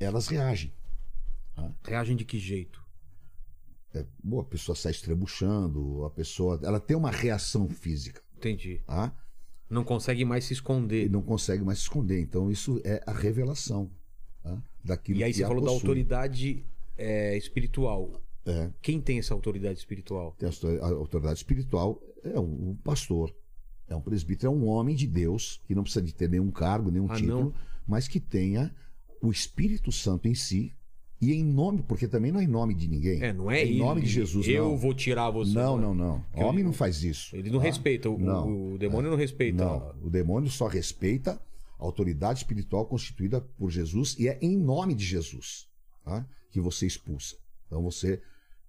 elas 0.00 0.26
reagem. 0.26 0.72
Reagem 1.84 2.16
de 2.16 2.24
que 2.24 2.40
jeito? 2.40 2.84
É, 3.94 4.04
bom, 4.20 4.40
a 4.40 4.44
pessoa 4.44 4.74
sai 4.74 4.90
estrebuchando, 4.90 6.04
a 6.04 6.10
pessoa. 6.10 6.58
Ela 6.64 6.80
tem 6.80 6.96
uma 6.96 7.12
reação 7.12 7.68
física. 7.68 8.20
Entendi. 8.36 8.80
Tá? 8.84 9.16
Não 9.70 9.84
consegue 9.84 10.24
mais 10.24 10.44
se 10.44 10.52
E 10.52 10.54
esconder. 10.54 11.08
não 11.08 11.22
consegue 11.22 11.62
mais 11.62 11.78
se 11.78 11.84
esconder. 11.84 12.20
Então, 12.20 12.50
isso 12.50 12.80
é 12.84 13.00
a 13.06 13.12
revelação 13.12 13.88
tá? 14.42 14.60
daquilo 14.82 15.20
E 15.20 15.22
aí 15.24 15.30
que 15.30 15.38
você 15.38 15.44
falou 15.46 15.62
da 15.62 15.70
possui. 15.70 15.80
autoridade 15.86 16.66
é, 16.96 17.36
espiritual. 17.36 18.20
É, 18.46 18.70
Quem 18.80 19.00
tem 19.00 19.18
essa 19.18 19.34
autoridade 19.34 19.78
espiritual? 19.78 20.34
tem 20.38 20.48
a, 20.48 20.52
autor- 20.52 20.80
a 20.82 20.86
autoridade 20.88 21.38
espiritual, 21.38 22.00
é 22.24 22.38
um, 22.40 22.70
um 22.70 22.76
pastor, 22.76 23.34
é 23.88 23.94
um 23.94 24.00
presbítero, 24.00 24.52
é 24.52 24.54
um 24.54 24.66
homem 24.66 24.94
de 24.96 25.06
Deus, 25.06 25.60
que 25.66 25.74
não 25.74 25.82
precisa 25.82 26.04
de 26.04 26.14
ter 26.14 26.28
nenhum 26.28 26.50
cargo, 26.50 26.90
nenhum 26.90 27.10
Ah, 27.10 27.16
título, 27.16 27.40
não? 27.44 27.54
mas 27.86 28.08
que 28.08 28.18
tenha 28.20 28.74
o 29.20 29.30
Espírito 29.30 29.90
Santo 29.92 30.28
em 30.28 30.34
si, 30.34 30.72
e 31.20 31.32
em 31.32 31.42
nome, 31.42 31.82
porque 31.82 32.06
também 32.06 32.30
não 32.30 32.38
é 32.38 32.44
em 32.44 32.46
nome 32.46 32.72
de 32.74 32.86
ninguém. 32.86 33.20
É, 33.20 33.32
não 33.32 33.50
é 33.50 33.64
em 33.64 33.70
ele. 33.70 33.78
nome 33.80 34.02
de 34.02 34.06
Jesus, 34.06 34.46
Eu 34.46 34.68
não. 34.68 34.76
vou 34.76 34.94
tirar 34.94 35.28
você. 35.30 35.52
Não, 35.52 35.76
não, 35.76 35.92
não. 35.92 36.20
Porque 36.30 36.44
Homem 36.44 36.54
ele- 36.58 36.62
não 36.62 36.72
faz 36.72 37.02
isso. 37.02 37.34
Ele 37.34 37.50
não 37.50 37.58
tá? 37.58 37.64
respeita. 37.64 38.08
O, 38.08 38.16
Não. 38.16 38.74
o 38.74 38.78
demônio 38.78 39.10
não 39.10 39.16
respeita. 39.16 39.64
Não, 39.64 39.94
o 40.00 40.08
demônio 40.08 40.48
só 40.48 40.68
respeita 40.68 41.32
a 41.76 41.84
autoridade 41.84 42.38
espiritual 42.38 42.86
constituída 42.86 43.40
por 43.40 43.68
Jesus 43.68 44.14
e 44.16 44.28
é 44.28 44.38
em 44.40 44.56
nome 44.56 44.94
de 44.94 45.04
Jesus 45.04 45.66
tá? 46.04 46.24
que 46.52 46.60
você 46.60 46.86
expulsa. 46.86 47.34
Então 47.68 47.80
você 47.82 48.20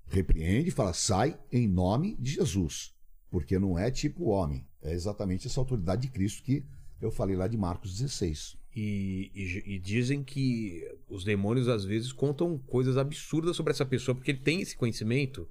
repreende 0.07 0.67
e 0.69 0.71
fala, 0.71 0.93
sai 0.93 1.39
em 1.51 1.67
nome 1.67 2.15
de 2.17 2.33
Jesus. 2.33 2.93
Porque 3.31 3.57
não 3.57 3.77
é 3.79 3.89
tipo 3.89 4.25
homem, 4.25 4.67
é 4.81 4.93
exatamente 4.93 5.47
essa 5.47 5.59
autoridade 5.59 6.03
de 6.03 6.09
Cristo 6.09 6.43
que 6.43 6.63
eu 7.01 7.11
falei 7.11 7.35
lá 7.35 7.47
de 7.47 7.57
Marcos 7.57 7.97
16. 7.97 8.57
E, 8.75 9.31
e- 9.33 9.75
e 9.75 9.79
dizem 9.79 10.23
que 10.23 10.83
os 11.07 11.23
demônios 11.23 11.67
às 11.67 11.83
vezes 11.83 12.11
contam 12.11 12.57
coisas 12.57 12.97
absurdas 12.97 13.55
sobre 13.55 13.71
essa 13.71 13.85
pessoa 13.85 14.13
porque 14.15 14.31
ele 14.31 14.39
tem 14.39 14.61
esse 14.61 14.75
conhecimento. 14.75 15.47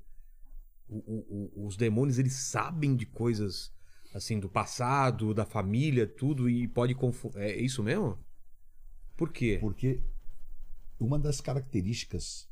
O- 0.88 1.50
o- 1.56 1.66
os 1.66 1.76
demônios 1.76 2.18
eles 2.18 2.34
sabem 2.34 2.94
de 2.96 3.06
coisas 3.06 3.72
assim 4.14 4.38
do 4.40 4.48
passado, 4.48 5.34
da 5.34 5.44
família, 5.44 6.06
tudo 6.06 6.48
e 6.48 6.66
pode 6.68 6.94
confundir. 6.94 7.40
É 7.40 7.56
isso 7.60 7.82
mesmo? 7.82 8.18
Por 9.16 9.32
quê? 9.32 9.58
Porque 9.60 10.00
uma 10.98 11.18
das 11.18 11.40
características 11.40 12.48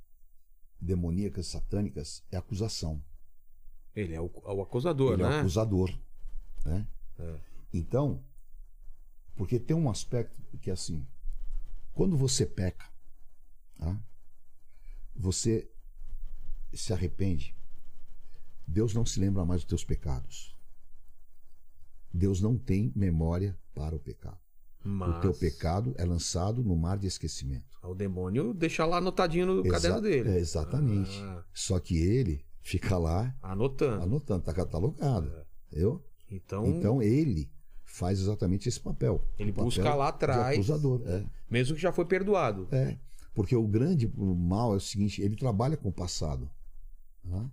demoníacas, 0.81 1.47
satânicas, 1.47 2.23
é 2.31 2.37
acusação. 2.37 3.03
Ele 3.95 4.15
é 4.15 4.21
o, 4.21 4.31
é 4.45 4.53
o 4.53 4.63
acusador, 4.63 5.15
Ele 5.15 5.23
é 5.23 5.27
o 5.27 5.31
né? 5.31 5.41
acusador. 5.41 5.99
Né? 6.65 6.87
É. 7.19 7.41
Então, 7.73 8.23
porque 9.35 9.59
tem 9.59 9.77
um 9.77 9.91
aspecto 9.91 10.37
que 10.59 10.71
é 10.71 10.73
assim: 10.73 11.07
quando 11.93 12.17
você 12.17 12.45
peca, 12.45 12.87
tá? 13.79 13.99
você 15.15 15.71
se 16.75 16.93
arrepende, 16.93 17.55
Deus 18.67 18.93
não 18.93 19.07
se 19.07 19.19
lembra 19.21 19.45
mais 19.45 19.63
dos 19.63 19.69
teus 19.69 19.85
pecados. 19.85 20.55
Deus 22.13 22.41
não 22.41 22.57
tem 22.57 22.93
memória 22.97 23.57
para 23.75 23.95
o 23.95 23.99
pecado. 23.99 24.39
Mas 24.83 25.17
O 25.17 25.21
teu 25.21 25.35
pecado 25.35 25.95
é 25.99 26.05
lançado 26.05 26.63
no 26.63 26.77
mar 26.77 26.99
de 26.99 27.07
esquecimento. 27.07 27.76
O 27.87 27.95
demônio 27.95 28.53
deixa 28.55 28.85
lá 28.85 28.99
anotadinho 28.99 29.47
no 29.47 29.61
Exa- 29.61 29.71
caderno 29.71 30.01
dele. 30.01 30.29
É, 30.31 30.39
exatamente. 30.39 31.21
Ah. 31.23 31.43
Só 31.55 31.79
que 31.79 31.97
ele 31.97 32.45
fica 32.63 32.99
lá 32.99 33.35
Anotando. 33.43 34.03
anotando, 34.03 34.41
está 34.41 34.53
catalogado. 34.55 35.33
Entendeu? 35.71 36.03
Então, 36.31 36.67
Então 36.67 37.03
ele 37.03 37.49
faz 37.85 38.21
exatamente 38.21 38.69
esse 38.69 38.81
papel. 38.81 39.25
Ele 39.39 39.53
papel 39.53 39.65
busca 39.65 39.95
lá 39.95 40.09
atrás. 40.09 40.55
acusador. 40.57 41.03
É, 41.07 41.25
mesmo 41.51 41.75
que 41.77 41.81
já 41.83 41.93
foi 41.93 42.05
perdoado. 42.05 42.69
é. 42.73 42.99
Porque 43.35 43.55
o 43.55 43.67
grande 43.69 44.11
mal 44.17 44.73
é 44.73 44.77
o 44.77 44.81
seguinte: 44.81 45.21
ele 45.21 45.37
trabalha 45.37 45.77
com 45.77 45.91
o 45.91 45.93
passado. 45.93 46.51
tá? 47.31 47.51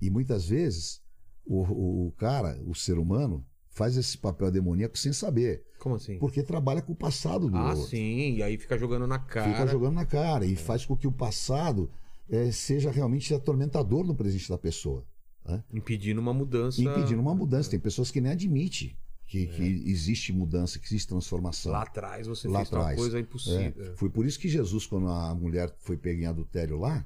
E 0.00 0.10
muitas 0.10 0.46
vezes 0.46 1.00
o, 1.44 1.62
o, 1.62 2.06
o 2.08 2.12
cara, 2.18 2.60
o 2.66 2.74
ser 2.74 2.98
humano, 2.98 3.42
faz 3.76 3.94
esse 3.96 4.16
papel 4.16 4.50
demoníaco 4.50 4.96
sem 4.96 5.12
saber. 5.12 5.62
Como 5.78 5.96
assim? 5.96 6.18
Porque 6.18 6.42
trabalha 6.42 6.80
com 6.80 6.92
o 6.94 6.96
passado 6.96 7.50
do 7.50 7.56
Ah, 7.58 7.74
outro. 7.74 7.88
sim. 7.90 8.34
E 8.36 8.42
aí 8.42 8.56
fica 8.56 8.78
jogando 8.78 9.06
na 9.06 9.18
cara. 9.18 9.52
Fica 9.52 9.66
jogando 9.66 9.94
na 9.96 10.06
cara 10.06 10.46
e 10.46 10.56
faz 10.56 10.86
com 10.86 10.96
que 10.96 11.06
o 11.06 11.12
passado 11.12 11.90
eh, 12.30 12.50
seja 12.50 12.90
realmente 12.90 13.34
atormentador 13.34 14.02
no 14.02 14.14
presente 14.14 14.48
da 14.48 14.56
pessoa. 14.56 15.04
né? 15.44 15.62
Impedindo 15.72 16.20
uma 16.20 16.32
mudança. 16.32 16.80
Impedindo 16.80 17.20
uma 17.20 17.34
mudança. 17.34 17.70
Tem 17.70 17.78
pessoas 17.78 18.10
que 18.10 18.18
nem 18.20 18.32
admitem 18.32 18.96
que, 19.26 19.46
que 19.46 19.62
existe 19.90 20.32
mudança, 20.32 20.78
que 20.78 20.86
existe 20.86 21.06
transformação. 21.08 21.70
Lá 21.70 21.82
atrás 21.82 22.26
você 22.26 22.48
Lá 22.48 22.60
fez 22.60 22.68
atrás. 22.72 22.96
coisa 22.98 23.18
É, 23.18 23.20
impossível. 23.20 23.94
Foi 23.96 24.08
por 24.08 24.24
isso 24.24 24.38
que 24.40 24.48
Jesus, 24.48 24.86
quando 24.86 25.06
a 25.08 25.34
mulher 25.34 25.72
foi 25.80 25.96
pega 25.98 26.22
em 26.22 26.26
adultério 26.26 26.78
lá, 26.78 27.04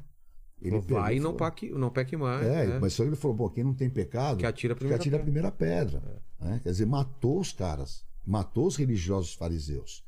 ele 0.63 0.81
pegou 0.83 1.01
vai 1.01 1.17
e 1.17 1.21
não, 1.21 1.35
peque, 1.37 1.71
não 1.71 1.91
peque 1.91 2.17
mais. 2.17 2.47
É, 2.47 2.67
né? 2.67 2.79
mas 2.81 2.93
só 2.93 3.03
que 3.03 3.09
ele 3.11 3.17
falou, 3.17 3.37
pô, 3.37 3.51
quem 3.51 3.65
não 3.65 3.75
tem 3.75 3.89
pecado, 3.91 4.39
Que 4.39 4.47
atira 4.47 4.73
a 4.73 4.77
que 4.77 4.81
primeira 4.81 5.01
atira 5.01 5.17
a 5.17 5.19
pedra. 5.19 5.25
primeira 5.25 5.51
pedra. 5.53 6.23
né? 6.41 6.61
Quer 6.63 6.71
dizer, 6.71 6.87
matou 6.87 7.41
os 7.41 7.53
caras, 7.53 8.05
matou 8.27 8.67
os 8.67 8.77
religiosos 8.77 9.35
fariseus, 9.35 10.05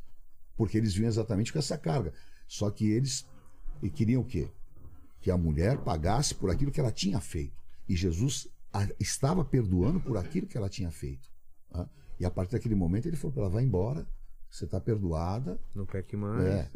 porque 0.57 0.77
eles 0.79 0.95
vinham 0.95 1.09
exatamente 1.09 1.53
com 1.53 1.59
essa 1.59 1.77
carga. 1.79 2.12
Só 2.47 2.70
que 2.70 2.91
eles 2.91 3.27
e 3.83 3.89
queriam 3.91 4.23
o 4.23 4.24
quê? 4.24 4.49
Que 5.20 5.31
a 5.31 5.37
mulher 5.39 5.79
pagasse 5.79 6.35
por 6.35 6.51
aquilo 6.51 6.70
que 6.70 6.81
ela 6.81 6.93
tinha 6.93 7.19
feito. 7.20 7.57
E 7.89 7.97
Jesus 7.97 8.47
a- 8.73 8.89
estava 9.01 9.45
perdoando 9.45 10.01
por 10.01 10.16
aquilo 10.16 10.47
que 10.47 10.57
ela 10.57 10.69
tinha 10.69 10.91
feito. 10.91 11.29
né? 11.73 11.89
E 12.20 12.24
a 12.24 12.31
partir 12.31 12.53
daquele 12.53 12.74
momento 12.74 13.07
ele 13.07 13.16
falou 13.16 13.33
para 13.33 13.43
ela, 13.45 13.51
vai 13.51 13.65
embora, 13.65 14.07
você 14.51 14.65
está 14.66 14.79
perdoada, 14.81 15.59
Não 15.74 15.87
peque 15.87 16.15
mais. 16.16 16.45
É. 16.45 16.69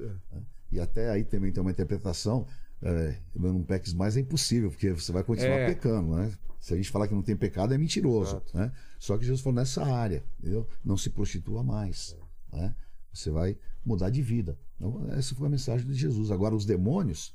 e 0.73 0.81
até 0.81 1.11
aí 1.11 1.25
também 1.25 1.53
tem 1.53 1.61
uma 1.61 1.71
interpretação. 1.71 2.47
É, 2.83 3.19
não 3.35 3.63
peques 3.63 3.93
mais 3.95 4.17
é 4.17 4.21
impossível, 4.21 4.71
porque 4.71 4.93
você 4.93 5.11
vai 5.11 5.25
continuar 5.25 5.57
É. 5.59 5.67
pecando, 5.67 6.15
né? 6.15 6.33
Se 6.61 6.75
a 6.75 6.77
gente 6.77 6.91
falar 6.91 7.09
que 7.09 7.15
não 7.15 7.23
tem 7.23 7.37
pecado, 7.37 7.73
é 7.73 7.79
mentiroso. 7.79 8.33
Exato. 8.37 8.57
Né? 8.57 8.73
Só 8.99 9.17
que 9.17 9.25
Jesus 9.25 9.41
falou 9.41 9.57
nessa 9.57 9.85
área, 9.85 10.25
entendeu? 10.39 10.69
Não 10.85 10.97
se 10.97 11.11
prostitua 11.11 11.63
mais. 11.63 12.17
Né? 12.53 12.75
Você 13.13 13.31
vai 13.31 13.57
mudar 13.85 14.11
de 14.11 14.21
vida. 14.21 14.59
Então, 14.77 15.07
essa 15.11 15.35
foi 15.35 15.47
a 15.47 15.51
mensagem 15.51 15.87
de 15.87 15.95
Jesus. 15.95 16.31
Agora, 16.31 16.55
os 16.55 16.67
demônios, 16.67 17.35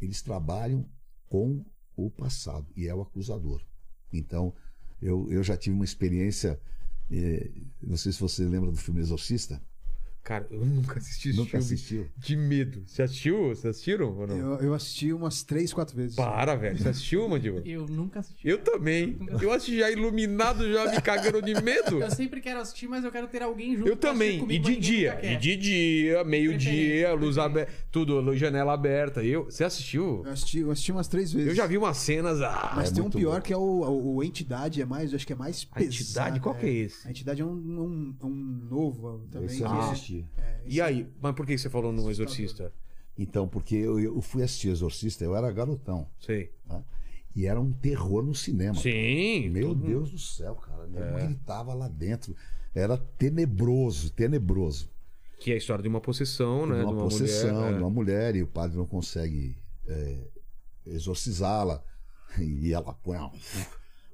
eles 0.00 0.22
trabalham 0.22 0.88
com 1.28 1.64
o 1.96 2.10
passado 2.10 2.66
e 2.74 2.88
é 2.88 2.94
o 2.94 3.00
acusador. 3.02 3.62
Então, 4.12 4.52
eu, 5.00 5.30
eu 5.30 5.42
já 5.42 5.56
tive 5.56 5.76
uma 5.76 5.84
experiência. 5.84 6.58
eh, 7.10 7.50
não 7.82 7.96
sei 7.96 8.12
se 8.12 8.20
você 8.20 8.44
lembra 8.44 8.70
do 8.72 8.76
filme 8.78 9.00
Exorcista. 9.00 9.62
Cara, 10.24 10.46
eu 10.50 10.64
nunca 10.64 10.98
assisti 10.98 11.28
esse 11.28 11.36
Nunca 11.38 11.50
filme 11.50 11.64
assistiu. 11.66 12.06
de 12.16 12.34
medo. 12.34 12.82
Você 12.86 13.02
assistiu? 13.02 13.48
Vocês 13.48 13.66
assistiram 13.66 14.16
ou 14.18 14.26
não? 14.26 14.36
Eu, 14.38 14.54
eu 14.60 14.74
assisti 14.74 15.12
umas 15.12 15.42
três, 15.42 15.70
quatro 15.70 15.94
vezes. 15.94 16.16
Para, 16.16 16.54
velho. 16.56 16.78
Você 16.78 16.88
assistiu, 16.88 17.28
Mandíbula? 17.28 17.62
Eu 17.66 17.86
nunca 17.86 18.20
assisti. 18.20 18.48
Eu 18.48 18.56
também. 18.58 19.18
Eu 19.42 19.52
assisti 19.52 19.78
já 19.80 19.90
iluminado, 19.90 20.66
já 20.72 20.90
me 20.90 20.98
cagando 21.02 21.42
de 21.42 21.52
medo. 21.62 22.00
Eu 22.00 22.10
sempre 22.10 22.40
quero 22.40 22.58
assistir, 22.58 22.88
mas 22.88 23.04
eu 23.04 23.12
quero 23.12 23.28
ter 23.28 23.42
alguém 23.42 23.76
junto 23.76 23.86
Eu 23.86 23.96
também. 23.96 24.36
E 24.36 24.40
comigo, 24.40 24.64
de 24.64 24.70
mas 24.70 24.76
ninguém 24.76 24.80
dia. 24.80 25.20
E 25.22 25.36
de 25.36 25.56
dia, 25.58 26.24
meio-dia, 26.24 27.12
luz 27.12 27.36
aberta. 27.36 27.70
Tudo, 27.90 28.18
luz- 28.20 28.38
janela 28.40 28.72
aberta. 28.72 29.22
Eu, 29.22 29.44
você 29.44 29.62
assistiu? 29.64 30.22
Eu 30.24 30.30
assisti, 30.32 30.58
eu 30.60 30.70
assisti 30.70 30.90
umas 30.90 31.06
três 31.06 31.32
vezes. 31.32 31.48
Eu 31.48 31.54
já 31.54 31.66
vi 31.66 31.76
umas 31.76 31.96
cenas. 31.98 32.40
Ah, 32.40 32.72
Mas 32.76 32.90
É 32.90 32.94
tem 32.94 33.02
um 33.04 33.10
pior 33.10 33.36
bom. 33.36 33.40
que 33.42 33.52
é 33.52 33.56
o, 33.56 33.60
o, 33.60 34.14
o 34.16 34.22
Entidade, 34.24 34.80
é 34.80 34.86
mais, 34.86 35.12
eu 35.12 35.16
acho 35.16 35.26
que 35.26 35.32
é 35.34 35.36
mais 35.36 35.66
a 35.70 35.74
pesado. 35.74 35.94
entidade, 35.94 36.40
qual 36.40 36.54
que 36.54 36.64
é 36.66 36.70
esse? 36.72 37.06
A 37.06 37.10
Entidade 37.10 37.42
é 37.42 37.44
um, 37.44 37.50
um, 37.50 38.14
um 38.26 38.34
novo 38.70 39.26
também. 39.30 39.46
Esse 39.46 39.58
que 39.58 39.62
eu 39.64 39.68
não 39.68 39.80
é-. 40.38 40.60
E 40.66 40.80
aí? 40.80 41.08
Mas 41.20 41.34
por 41.34 41.46
que 41.46 41.56
você 41.56 41.68
falou 41.70 41.92
no 41.92 42.10
Exorcista? 42.10 42.72
Então, 43.16 43.46
porque 43.48 43.76
eu, 43.76 43.98
eu 44.00 44.20
fui 44.20 44.42
assistir 44.42 44.68
Exorcista, 44.68 45.24
eu 45.24 45.34
era 45.36 45.50
garotão. 45.52 46.06
Sei. 46.20 46.50
né? 46.68 46.82
E 47.36 47.46
era 47.46 47.60
um 47.60 47.72
terror 47.72 48.22
no 48.24 48.34
cinema. 48.34 48.74
Sim. 48.76 49.48
Meu 49.50 49.68
todo 49.68 49.86
Deus 49.86 50.10
do 50.10 50.18
céu, 50.18 50.54
cara. 50.56 50.88
Eu 50.92 51.02
É. 51.18 51.26
gritava 51.26 51.74
lá 51.74 51.88
dentro. 51.88 52.34
Era 52.74 52.96
tenebroso, 52.96 54.10
tenebroso. 54.12 54.90
Que 55.40 55.50
é 55.50 55.54
a 55.54 55.56
história 55.58 55.82
de 55.82 55.88
uma 55.88 56.00
possessão, 56.00 56.64
né? 56.66 56.78
de 56.78 56.84
uma, 56.84 57.02
possessão, 57.04 57.54
mulher. 57.56 57.72
de 57.74 57.78
uma 57.80 57.90
mulher, 57.90 58.36
e 58.36 58.42
o 58.42 58.46
padre 58.46 58.76
não 58.76 58.86
consegue 58.86 59.56
é, 59.86 60.18
exorcizá-la. 60.86 61.82
E 62.38 62.72
ela 62.72 62.92
põe 62.92 63.16
um, 63.16 63.30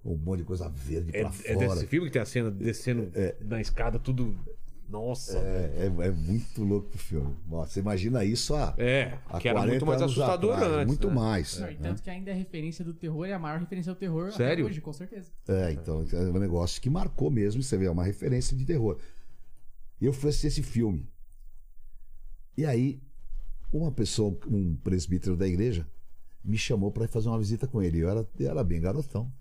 um 0.05 0.15
monte 0.17 0.41
de 0.41 0.45
coisa 0.45 0.69
verde 0.69 1.11
É, 1.17 1.21
pra 1.23 1.31
é 1.31 1.55
fora. 1.55 1.69
desse 1.75 1.87
filme 1.87 2.07
que 2.09 2.13
tem 2.13 2.21
a 2.21 2.27
cena 2.27 2.51
descendo 2.51 3.11
na 3.41 3.61
escada, 3.63 3.99
tudo. 3.99 4.37
Nossa. 4.91 5.39
É, 5.39 5.87
é- 5.87 6.07
é 6.07 6.11
muito 6.11 6.65
louco 6.65 6.91
o 6.95 6.99
filme. 6.99 7.37
Nossa, 7.47 7.73
você 7.75 7.81
imagina 7.81 8.25
isso 8.25 8.55
há, 8.55 8.75
É, 8.77 9.19
há 9.29 9.39
que 9.39 9.49
era 9.49 9.59
40 9.61 9.71
muito 9.71 9.87
mais 9.87 10.03
assustador 10.03 10.55
atrás, 10.55 10.73
antes. 10.73 10.87
Muito 10.89 11.09
né? 11.09 11.15
mais. 11.15 11.59
Não, 11.59 11.71
e 11.71 11.75
né? 11.75 11.79
tanto 11.81 12.03
que 12.03 12.11
ainda 12.11 12.31
é 12.31 12.35
referência 12.35 12.85
do 12.85 12.93
terror 12.93 13.27
e 13.27 13.33
a 13.33 13.39
maior 13.39 13.61
referência 13.61 13.95
do 13.95 13.99
terror 13.99 14.33
Sério? 14.33 14.65
até 14.65 14.73
hoje, 14.73 14.81
com 14.81 14.93
certeza. 14.93 15.31
É, 15.47 15.73
então 15.73 16.05
é 16.13 16.17
um 16.17 16.39
negócio 16.39 16.81
que 16.83 16.91
marcou 16.91 17.31
mesmo, 17.31 17.63
você 17.63 17.77
vê, 17.77 17.87
é 17.87 17.91
uma 17.91 18.05
referência 18.05 18.57
de 18.57 18.65
terror. 18.65 18.99
E 20.01 20.07
eu 20.07 20.13
fui 20.13 20.31
assistir 20.31 20.49
esse 20.49 20.63
filme. 20.63 21.09
E 22.57 22.67
aí, 22.67 23.01
uma 23.73 23.93
pessoa, 23.93 24.37
um 24.49 24.75
presbítero 24.77 25.37
da 25.37 25.47
igreja, 25.47 25.87
me 26.43 26.59
chamou 26.59 26.91
para 26.91 27.07
fazer 27.07 27.29
uma 27.29 27.39
visita 27.39 27.67
com 27.67 27.81
ele. 27.83 28.01
Eu 28.01 28.09
era, 28.09 28.29
eu 28.39 28.51
era 28.51 28.65
bem 28.65 28.81
garotão. 28.81 29.33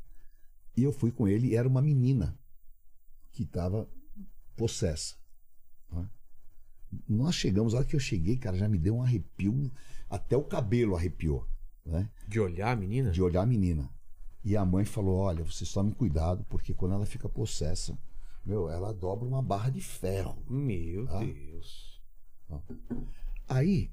E 0.75 0.83
eu 0.83 0.91
fui 0.91 1.11
com 1.11 1.27
ele 1.27 1.47
e 1.47 1.55
era 1.55 1.67
uma 1.67 1.81
menina 1.81 2.37
que 3.31 3.43
estava 3.43 3.89
possessa. 4.55 5.18
Né? 5.91 6.09
Nós 7.07 7.35
chegamos, 7.35 7.73
a 7.73 7.77
hora 7.77 7.85
que 7.85 7.95
eu 7.95 7.99
cheguei, 7.99 8.37
cara, 8.37 8.57
já 8.57 8.67
me 8.67 8.77
deu 8.79 8.95
um 8.95 9.03
arrepio, 9.03 9.71
até 10.09 10.35
o 10.35 10.43
cabelo 10.43 10.95
arrepiou, 10.95 11.47
né? 11.85 12.09
De 12.27 12.39
olhar 12.39 12.71
a 12.71 12.75
menina? 12.75 13.11
de 13.11 13.21
olhar 13.21 13.41
a 13.43 13.45
menina. 13.45 13.89
E 14.43 14.55
a 14.55 14.65
mãe 14.65 14.85
falou: 14.85 15.17
Olha, 15.17 15.43
vocês 15.43 15.71
tomem 15.71 15.93
cuidado, 15.93 16.45
porque 16.49 16.73
quando 16.73 16.93
ela 16.95 17.05
fica 17.05 17.27
possessa, 17.29 17.97
meu, 18.45 18.69
ela 18.69 18.93
dobra 18.93 19.27
uma 19.27 19.41
barra 19.43 19.69
de 19.69 19.81
ferro. 19.81 20.41
Meu 20.49 21.07
Ah. 21.09 21.19
Deus. 21.19 22.01
Aí, 23.47 23.91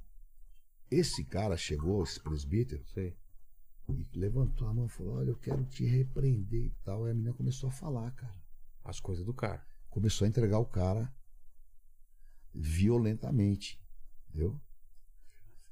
esse 0.90 1.24
cara 1.24 1.56
chegou, 1.56 2.02
esse 2.04 2.20
presbítero, 2.20 2.82
Sei. 2.86 3.16
e 3.88 4.06
levantou 4.18 4.68
a 4.68 4.72
mão 4.74 4.86
e 4.86 4.88
falou: 4.88 5.16
Olha, 5.16 5.30
eu 5.30 5.36
quero 5.36 5.64
te 5.64 5.84
repreender 5.84 6.66
e 6.66 6.74
tal. 6.84 7.06
E 7.06 7.10
a 7.10 7.14
menina 7.14 7.34
começou 7.34 7.68
a 7.68 7.72
falar, 7.72 8.10
cara. 8.12 8.34
As 8.84 9.00
coisas 9.00 9.24
do 9.24 9.34
cara. 9.34 9.66
Começou 9.90 10.24
a 10.24 10.28
entregar 10.28 10.58
o 10.58 10.64
cara 10.66 11.12
violentamente. 12.56 13.80
Entendeu? 14.28 14.58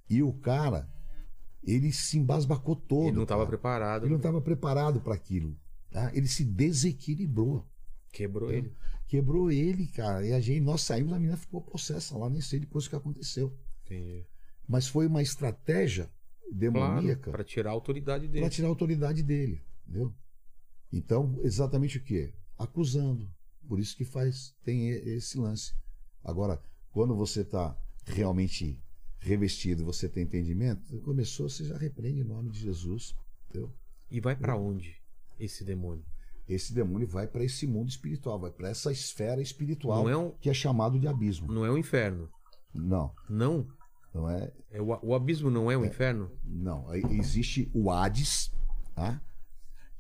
E 0.09 0.23
o 0.23 0.33
cara, 0.33 0.89
ele 1.63 1.93
se 1.93 2.19
embasbacou 2.19 2.77
todo. 2.77 3.09
Ele 3.09 3.17
não 3.17 3.23
estava 3.23 3.47
preparado. 3.47 4.03
Ele 4.05 4.11
não 4.11 4.19
estava 4.19 4.41
preparado 4.41 5.01
para 5.01 5.15
aquilo. 5.15 5.57
Tá? 5.91 6.11
Ele 6.15 6.27
se 6.27 6.45
desequilibrou. 6.45 7.67
Quebrou 8.13 8.53
ele. 8.53 8.73
Quebrou 9.07 9.51
ele, 9.51 9.87
cara. 9.87 10.27
E 10.27 10.33
a 10.33 10.41
gente, 10.41 10.61
nós 10.61 10.83
saímos, 10.83 11.13
a 11.13 11.19
menina 11.19 11.37
ficou 11.37 11.61
possessa 11.61 12.17
lá, 12.17 12.29
nem 12.29 12.41
sei 12.41 12.61
depois 12.61 12.87
o 12.87 12.91
que 12.91 12.97
aconteceu. 12.97 13.57
Entendi. 13.85 14.25
Mas 14.69 14.87
foi 14.87 15.07
uma 15.07 15.23
estratégia 15.23 16.11
demoníaca 16.51 17.23
Claro, 17.23 17.33
pra 17.33 17.45
tirar 17.45 17.71
a 17.71 17.73
autoridade 17.73 18.29
dele. 18.29 18.41
para 18.41 18.51
tirar 18.51 18.69
a 18.69 18.71
autoridade 18.71 19.23
dele, 19.23 19.63
entendeu? 19.87 20.15
Então, 20.93 21.39
exatamente 21.43 21.99
o 21.99 22.03
quê? 22.03 22.33
Acusando. 22.57 23.29
Por 23.67 23.81
isso 23.81 23.97
que 23.97 24.05
faz 24.05 24.55
tem 24.63 24.89
esse 24.89 25.39
lance. 25.39 25.75
Agora, 26.23 26.63
quando 26.95 27.15
você 27.15 27.41
está 27.43 27.77
realmente 28.07 28.81
revestido, 29.19 29.85
você 29.85 30.09
tem 30.09 30.23
entendimento, 30.23 30.99
começou, 31.01 31.49
você 31.49 31.65
já 31.65 31.77
repreende 31.77 32.21
em 32.21 32.25
nome 32.25 32.51
de 32.51 32.61
Jesus, 32.61 33.15
entendeu? 33.49 33.71
E 34.11 34.21
vai 34.21 34.37
pra 34.37 34.57
onde 34.57 34.97
esse 35.39 35.65
demônio? 35.65 36.05
Esse 36.49 36.73
demônio 36.73 37.07
vai 37.09 37.27
para 37.27 37.43
esse 37.43 37.67
mundo 37.67 37.89
espiritual, 37.89 38.39
vai 38.39 38.51
para 38.51 38.69
essa 38.69 38.93
esfera 38.93 39.41
espiritual 39.43 40.09
é 40.09 40.17
um- 40.17 40.31
que 40.33 40.49
é 40.49 40.55
chamado 40.55 40.99
de 40.99 41.09
abismo. 41.09 41.51
Não 41.53 41.65
é 41.67 41.71
o 41.71 41.77
inferno. 41.79 42.31
Não, 42.73 43.13
Não. 43.29 43.67
não 44.15 44.29
é, 44.31 44.53
É 44.71 44.81
o, 44.81 44.89
o 45.03 45.15
abismo 45.15 45.51
não 45.51 45.71
é 45.71 45.77
o 45.77 45.85
inferno? 45.85 46.31
Não, 46.45 46.95
existe 46.95 47.71
o 47.75 47.91
Hades, 47.91 48.53
tá? 48.95 49.21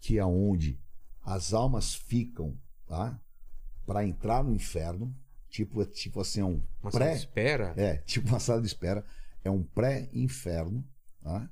que 0.01 0.19
é 0.19 0.25
onde 0.25 0.79
as 1.25 1.55
almas 1.55 1.95
ficam 1.95 2.57
tá? 2.87 3.19
para 3.87 4.07
entrar 4.07 4.45
no 4.45 4.55
inferno. 4.55 5.15
Tipo, 5.55 5.83
é 5.83 5.87
tipo 5.87 6.21
assim, 6.21 6.41
é 6.41 6.45
um 6.45 6.61
Uma 6.83 6.91
sala 6.91 7.05
de 7.05 7.11
pré. 7.11 7.15
espera? 7.15 7.75
É, 7.77 7.97
tipo 7.99 8.29
uma 8.29 8.41
sala 8.41 8.61
de 8.61 8.67
espera. 8.67 9.05
É 9.45 9.49
um 9.51 9.63
pré-inferno. 9.63 10.85
Tá? 11.23 11.49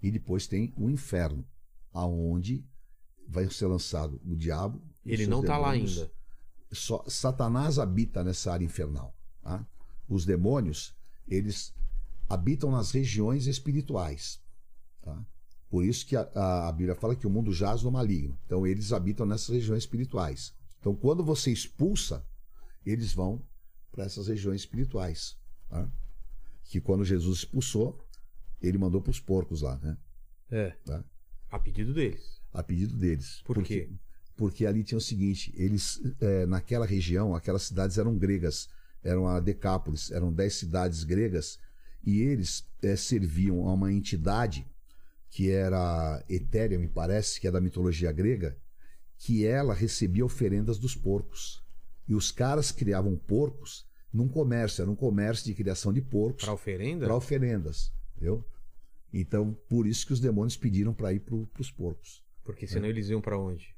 E 0.00 0.08
depois 0.08 0.46
tem 0.46 0.72
o 0.76 0.88
inferno, 0.88 1.44
aonde 1.92 2.64
vai 3.26 3.50
ser 3.50 3.66
lançado 3.66 4.20
o 4.24 4.36
diabo. 4.36 4.80
Ele 5.04 5.26
não 5.26 5.42
tá 5.42 5.58
lá 5.58 5.70
ainda. 5.72 6.08
Só, 6.70 7.04
Satanás 7.08 7.80
habita 7.80 8.22
nessa 8.22 8.52
área 8.52 8.64
infernal. 8.64 9.12
tá? 9.42 9.66
Os 10.08 10.24
demônios, 10.24 10.94
eles 11.26 11.74
habitam 12.28 12.70
nas 12.70 12.92
regiões 12.92 13.48
espirituais. 13.48 14.40
tá? 15.02 15.26
Por 15.68 15.84
isso 15.84 16.06
que 16.06 16.14
a, 16.14 16.22
a- 16.36 16.68
a 16.68 16.72
Bíblia 16.72 16.94
fala 16.94 17.16
que 17.16 17.26
o 17.26 17.30
mundo 17.30 17.52
jaz 17.52 17.82
no 17.82 17.90
maligno. 17.90 18.38
Então, 18.46 18.64
eles 18.64 18.92
habitam 18.92 19.26
nessas 19.26 19.48
regiões 19.48 19.82
espirituais. 19.82 20.54
Então, 20.78 20.94
quando 20.94 21.24
você 21.24 21.50
expulsa, 21.50 22.24
eles 22.84 23.12
vão 23.12 23.42
para 23.90 24.04
essas 24.04 24.28
regiões 24.28 24.60
espirituais. 24.60 25.36
tá? 25.68 25.90
Que 26.64 26.80
quando 26.80 27.04
Jesus 27.04 27.38
expulsou, 27.38 27.98
ele 28.60 28.78
mandou 28.78 29.00
para 29.00 29.10
os 29.10 29.20
porcos 29.20 29.62
lá, 29.62 29.76
né? 29.78 29.96
É. 30.50 30.70
Tá? 30.84 31.04
A 31.50 31.58
pedido 31.58 31.92
deles. 31.92 32.40
a 32.52 32.62
pedido 32.62 32.96
deles. 32.96 33.42
Por 33.44 33.54
porque, 33.54 33.80
quê? 33.80 33.92
Porque 34.36 34.66
ali 34.66 34.84
tinha 34.84 34.98
o 34.98 35.00
seguinte: 35.00 35.52
eles, 35.56 36.00
eh, 36.20 36.46
naquela 36.46 36.86
região, 36.86 37.34
aquelas 37.34 37.62
cidades 37.62 37.98
eram 37.98 38.16
gregas, 38.16 38.68
eram 39.02 39.26
a 39.26 39.40
Decápolis, 39.40 40.10
eram 40.10 40.32
dez 40.32 40.54
cidades 40.54 41.04
gregas, 41.04 41.58
e 42.04 42.20
eles 42.20 42.66
eh, 42.82 42.96
serviam 42.96 43.66
a 43.68 43.74
uma 43.74 43.92
entidade 43.92 44.66
que 45.28 45.50
era 45.50 46.24
etérea, 46.28 46.78
me 46.78 46.88
parece, 46.88 47.40
que 47.40 47.46
é 47.46 47.50
da 47.50 47.60
mitologia 47.60 48.10
grega, 48.10 48.56
que 49.16 49.46
ela 49.46 49.72
recebia 49.72 50.24
oferendas 50.24 50.78
dos 50.78 50.96
porcos. 50.96 51.62
E 52.10 52.14
os 52.14 52.32
caras 52.32 52.72
criavam 52.72 53.14
porcos 53.16 53.86
num 54.12 54.26
comércio, 54.26 54.82
era 54.82 54.90
um 54.90 54.96
comércio 54.96 55.46
de 55.46 55.54
criação 55.54 55.92
de 55.92 56.02
porcos 56.02 56.42
Pra 56.44 56.52
oferenda? 56.52 57.06
para 57.06 57.14
oferendas, 57.14 57.92
entendeu? 58.16 58.44
Então, 59.12 59.56
por 59.68 59.86
isso 59.86 60.04
que 60.04 60.12
os 60.12 60.18
demônios 60.18 60.56
pediram 60.56 60.92
para 60.92 61.12
ir 61.12 61.20
para 61.20 61.36
os 61.60 61.70
porcos. 61.70 62.24
Porque 62.42 62.66
senão 62.66 62.88
eles 62.88 63.08
iam 63.10 63.20
pra 63.20 63.38
onde? 63.38 63.76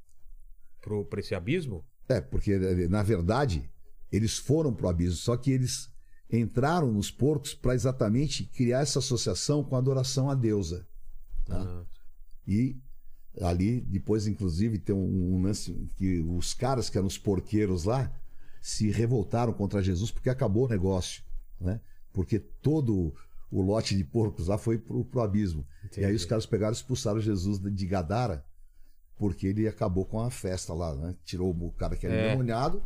Pro, 0.80 1.04
pra 1.04 1.20
esse 1.20 1.34
abismo? 1.34 1.84
É, 2.08 2.22
porque 2.22 2.58
na 2.88 3.02
verdade 3.02 3.70
eles 4.10 4.38
foram 4.38 4.72
pro 4.72 4.88
abismo, 4.88 5.16
só 5.16 5.36
que 5.36 5.50
eles 5.50 5.90
entraram 6.30 6.90
nos 6.90 7.10
porcos 7.10 7.52
para 7.52 7.74
exatamente 7.74 8.44
criar 8.46 8.80
essa 8.80 8.98
associação 8.98 9.62
com 9.62 9.76
a 9.76 9.78
adoração 9.78 10.30
à 10.30 10.34
deusa. 10.34 10.88
Tá? 11.44 11.60
Ah, 11.60 11.84
E 12.48 12.80
ali, 13.42 13.80
depois, 13.82 14.26
inclusive, 14.26 14.78
tem 14.78 14.94
um, 14.94 15.34
um 15.36 15.42
lance 15.42 15.72
que 15.96 16.20
os 16.20 16.54
caras 16.54 16.88
que 16.88 16.96
eram 16.96 17.06
os 17.06 17.18
porqueiros 17.18 17.84
lá 17.84 18.10
se 18.62 18.90
revoltaram 18.90 19.52
contra 19.52 19.82
Jesus 19.82 20.10
porque 20.10 20.30
acabou 20.30 20.64
o 20.66 20.68
negócio, 20.68 21.22
né? 21.60 21.80
Porque 22.12 22.38
todo 22.38 23.12
o 23.50 23.60
lote 23.60 23.94
de 23.96 24.04
porcos 24.04 24.46
lá 24.46 24.56
foi 24.56 24.78
pro, 24.78 25.04
pro 25.04 25.20
abismo. 25.20 25.66
E 25.82 25.84
aí 25.98 26.04
Entendi. 26.04 26.14
os 26.14 26.24
caras 26.24 26.46
pegaram 26.46 26.72
e 26.72 26.76
expulsaram 26.76 27.20
Jesus 27.20 27.58
de 27.58 27.86
Gadara 27.86 28.46
porque 29.18 29.48
ele 29.48 29.66
acabou 29.68 30.06
com 30.06 30.20
a 30.20 30.30
festa 30.30 30.72
lá, 30.72 30.94
né? 30.94 31.16
Tirou 31.24 31.50
o 31.50 31.72
cara 31.72 31.96
que 31.96 32.06
era 32.06 32.14
É. 32.14 32.26
endemoniado, 32.28 32.82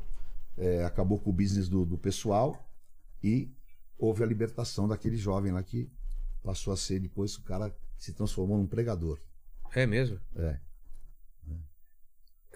é, 0.56 0.82
acabou 0.84 1.18
com 1.20 1.30
o 1.30 1.32
business 1.32 1.68
do, 1.68 1.84
do 1.84 1.98
pessoal 1.98 2.66
e 3.22 3.52
houve 3.98 4.22
a 4.22 4.26
libertação 4.26 4.88
daquele 4.88 5.16
jovem 5.16 5.52
lá 5.52 5.62
que 5.62 5.90
passou 6.42 6.72
a 6.72 6.76
ser 6.76 6.98
depois 7.00 7.36
o 7.36 7.42
cara 7.42 7.74
se 7.98 8.12
transformou 8.14 8.56
num 8.58 8.66
pregador. 8.66 9.18
É 9.74 9.84
mesmo? 9.86 10.18
É. 10.36 10.58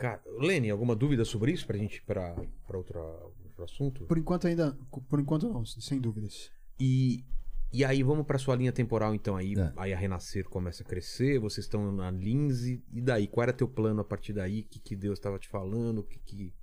Cara, 0.01 0.23
Lene, 0.39 0.71
alguma 0.71 0.97
dúvida 0.97 1.27
sobre 1.27 1.53
isso 1.53 1.67
pra 1.67 1.77
gente 1.77 1.97
ir 1.97 2.03
pra, 2.03 2.35
pra 2.67 2.79
outra, 2.79 2.99
outro 2.99 3.65
assunto? 3.65 4.05
Por 4.07 4.17
enquanto 4.17 4.47
ainda. 4.47 4.75
Por 5.11 5.21
enquanto 5.21 5.47
não, 5.47 5.63
sem 5.67 6.01
dúvidas. 6.01 6.51
E, 6.79 7.23
e 7.71 7.85
aí 7.85 8.03
vamos 8.03 8.27
pra 8.27 8.39
sua 8.39 8.57
linha 8.57 8.73
temporal, 8.73 9.15
então. 9.15 9.37
Aí, 9.37 9.53
É. 9.55 9.73
aí 9.77 9.93
a 9.93 9.99
Renascer 9.99 10.49
começa 10.49 10.83
a 10.83 10.87
crescer, 10.87 11.39
vocês 11.39 11.67
estão 11.67 11.93
na 11.93 12.11
Lindsay. 12.11 12.83
E 12.91 13.03
daí? 13.03 13.27
Qual 13.27 13.43
era 13.43 13.53
teu 13.53 13.69
plano 13.69 14.01
a 14.01 14.05
partir 14.05 14.33
daí? 14.33 14.61
O 14.61 14.65
que, 14.65 14.79
que 14.79 14.97
Deus 14.97 15.19
estava 15.19 15.39
te 15.39 15.49
falando? 15.49 15.99
O 15.99 16.03
que, 16.05 16.19
que... 16.21 16.55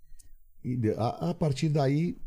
E 0.63 0.89
a, 0.97 1.29
a 1.29 1.33
partir 1.35 1.69
daí, 1.69 2.17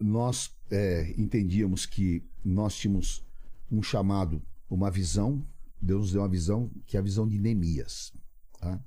nós 0.00 0.50
é, 0.70 1.12
entendíamos 1.18 1.84
que 1.84 2.24
nós 2.42 2.74
tínhamos 2.74 3.22
um 3.70 3.82
chamado, 3.82 4.40
uma 4.70 4.90
visão. 4.90 5.46
Deus 5.78 6.00
nos 6.04 6.12
deu 6.12 6.22
uma 6.22 6.28
visão 6.28 6.70
que 6.86 6.96
é 6.96 7.00
a 7.00 7.02
visão 7.02 7.28
de 7.28 7.38
Neemias. 7.38 8.14
tá? 8.58 8.80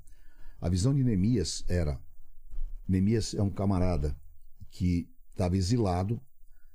A 0.60 0.68
visão 0.68 0.92
de 0.92 1.04
Neemias 1.04 1.64
era: 1.68 2.00
Neemias 2.86 3.32
é 3.32 3.42
um 3.42 3.50
camarada 3.50 4.18
que 4.70 5.08
estava 5.30 5.56
exilado, 5.56 6.20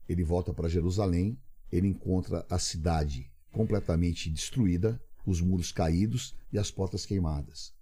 ele 0.07 0.23
volta 0.23 0.53
para 0.53 0.69
Jerusalém, 0.69 1.37
ele 1.69 1.87
encontra 1.87 2.45
a 2.49 2.57
cidade 2.57 3.29
completamente 3.51 4.29
destruída, 4.29 5.01
os 5.25 5.41
muros 5.41 5.71
caídos 5.71 6.33
e 6.51 6.57
as 6.57 6.71
portas 6.71 7.05
queimadas. 7.05 7.73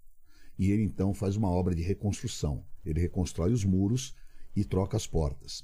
E 0.58 0.72
ele 0.72 0.84
então 0.84 1.14
faz 1.14 1.36
uma 1.36 1.50
obra 1.50 1.76
de 1.76 1.84
reconstrução. 1.84 2.66
Ele 2.84 3.00
reconstrói 3.00 3.54
os 3.54 3.64
muros 3.64 4.16
e 4.56 4.64
troca 4.64 4.98
as 4.98 5.06
portas. 5.06 5.64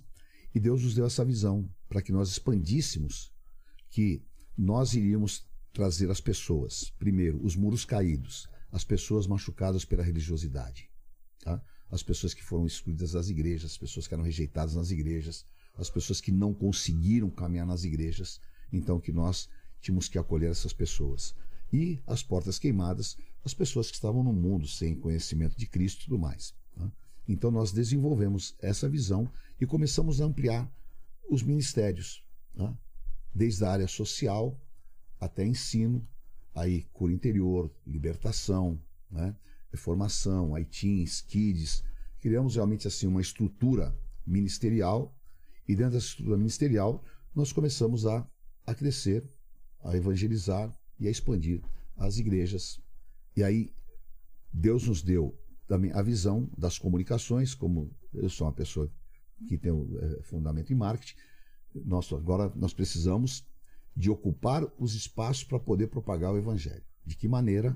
E 0.53 0.59
Deus 0.59 0.83
nos 0.83 0.93
deu 0.93 1.05
essa 1.05 1.25
visão 1.25 1.67
para 1.89 2.01
que 2.01 2.11
nós 2.11 2.29
expandíssemos 2.29 3.31
que 3.89 4.23
nós 4.57 4.93
iríamos 4.93 5.47
trazer 5.73 6.09
as 6.09 6.21
pessoas, 6.21 6.91
primeiro, 6.97 7.43
os 7.43 7.55
muros 7.55 7.85
caídos, 7.85 8.47
as 8.71 8.83
pessoas 8.83 9.27
machucadas 9.27 9.85
pela 9.85 10.03
religiosidade, 10.03 10.89
tá? 11.43 11.61
as 11.89 12.03
pessoas 12.03 12.33
que 12.33 12.43
foram 12.43 12.65
excluídas 12.65 13.11
das 13.13 13.29
igrejas, 13.29 13.71
as 13.71 13.77
pessoas 13.77 14.07
que 14.07 14.13
eram 14.13 14.23
rejeitadas 14.23 14.75
nas 14.75 14.91
igrejas, 14.91 15.45
as 15.77 15.89
pessoas 15.89 16.19
que 16.19 16.31
não 16.31 16.53
conseguiram 16.53 17.29
caminhar 17.29 17.65
nas 17.65 17.83
igrejas, 17.83 18.41
então 18.71 18.99
que 18.99 19.11
nós 19.11 19.49
tínhamos 19.79 20.09
que 20.09 20.17
acolher 20.17 20.51
essas 20.51 20.73
pessoas. 20.73 21.35
E 21.71 22.01
as 22.07 22.23
portas 22.23 22.57
queimadas, 22.57 23.17
as 23.43 23.53
pessoas 23.53 23.89
que 23.89 23.95
estavam 23.95 24.23
no 24.23 24.33
mundo 24.33 24.67
sem 24.67 24.95
conhecimento 24.95 25.57
de 25.57 25.67
Cristo 25.67 26.01
e 26.01 26.03
tudo 26.05 26.19
mais. 26.19 26.53
tá? 26.75 26.91
Então 27.27 27.51
nós 27.51 27.71
desenvolvemos 27.71 28.55
essa 28.59 28.89
visão 28.89 29.29
e 29.59 29.65
começamos 29.65 30.21
a 30.21 30.25
ampliar 30.25 30.69
os 31.29 31.43
ministérios, 31.43 32.23
tá? 32.55 32.75
desde 33.33 33.63
a 33.63 33.71
área 33.71 33.87
social 33.87 34.59
até 35.19 35.45
ensino, 35.45 36.05
aí 36.57 36.87
cura 36.91 37.13
interior, 37.13 37.71
libertação, 37.85 38.81
né? 39.11 39.35
formação, 39.75 40.57
ITINs, 40.57 41.21
kids. 41.21 41.83
Criamos 42.19 42.55
realmente 42.55 42.87
assim 42.87 43.05
uma 43.05 43.21
estrutura 43.21 43.95
ministerial 44.25 45.15
e 45.67 45.75
dentro 45.75 45.93
dessa 45.93 46.07
estrutura 46.07 46.37
ministerial 46.37 47.03
nós 47.35 47.53
começamos 47.53 48.07
a, 48.07 48.27
a 48.65 48.73
crescer, 48.73 49.29
a 49.83 49.95
evangelizar 49.95 50.75
e 50.99 51.07
a 51.07 51.11
expandir 51.11 51.61
as 51.95 52.17
igrejas. 52.17 52.81
E 53.35 53.43
aí 53.43 53.71
Deus 54.51 54.87
nos 54.87 55.03
deu 55.03 55.39
também 55.67 55.91
a 55.91 56.01
visão 56.01 56.49
das 56.57 56.79
comunicações, 56.79 57.53
como 57.53 57.95
eu 58.11 58.29
sou 58.29 58.47
uma 58.47 58.53
pessoa 58.53 58.91
que 59.47 59.59
tem 59.59 59.71
um 59.71 59.95
eh, 59.99 60.21
fundamento 60.23 60.73
em 60.73 60.75
marketing, 60.75 61.15
nós 61.85 62.11
agora 62.11 62.51
nós 62.55 62.73
precisamos 62.73 63.45
de 63.97 64.11
ocupar 64.11 64.63
os 64.77 64.93
espaços 64.93 65.43
para 65.43 65.59
poder 65.59 65.87
propagar 65.87 66.31
o 66.31 66.37
evangelho. 66.37 66.83
De 67.03 67.15
que 67.15 67.27
maneira 67.27 67.75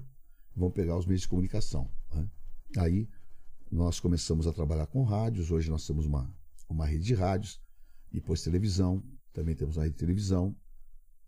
vão 0.56 0.70
pegar 0.70 0.96
os 0.96 1.08
meios 1.08 1.22
de 1.22 1.28
comunicação? 1.28 1.90
né? 2.14 2.30
Aí 2.78 3.10
nós 3.72 4.00
começamos 4.00 4.46
a 4.46 4.54
trabalhar 4.54 4.86
com 4.86 5.02
rádios. 5.02 5.50
Hoje 5.50 5.72
nós 5.72 5.86
temos 5.88 6.06
uma, 6.06 6.32
uma 6.70 6.86
rede 6.86 7.06
de 7.06 7.16
rádios, 7.16 7.60
depois 8.12 8.44
televisão, 8.44 9.04
também 9.34 9.56
temos 9.56 9.78
uma 9.78 9.84
rede 9.84 9.96
de 9.96 10.00
televisão. 10.00 10.56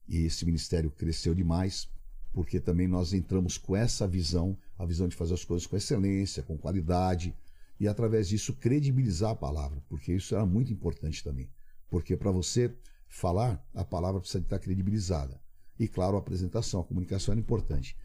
E 0.07 0.25
esse 0.25 0.45
ministério 0.45 0.91
cresceu 0.91 1.33
demais, 1.33 1.89
porque 2.31 2.59
também 2.59 2.87
nós 2.87 3.13
entramos 3.13 3.57
com 3.57 3.75
essa 3.75 4.07
visão, 4.07 4.55
a 4.77 4.85
visão 4.85 5.07
de 5.07 5.15
fazer 5.15 5.33
as 5.33 5.43
coisas 5.43 5.65
com 5.65 5.75
excelência, 5.75 6.43
com 6.43 6.55
qualidade, 6.55 7.35
e 7.79 7.87
através 7.87 8.27
disso 8.27 8.53
credibilizar 8.53 9.31
a 9.31 9.35
palavra, 9.35 9.81
porque 9.89 10.13
isso 10.13 10.35
era 10.35 10.45
muito 10.45 10.71
importante 10.71 11.23
também. 11.23 11.49
Porque 11.89 12.15
para 12.15 12.29
você 12.29 12.71
falar, 13.13 13.63
a 13.75 13.85
palavra 13.85 14.19
precisa 14.19 14.43
estar 14.43 14.57
credibilizada. 14.59 15.39
E 15.79 15.87
claro, 15.87 16.15
a 16.15 16.19
apresentação, 16.19 16.81
a 16.81 16.83
comunicação 16.83 17.31
era 17.31 17.39
importante. 17.39 17.95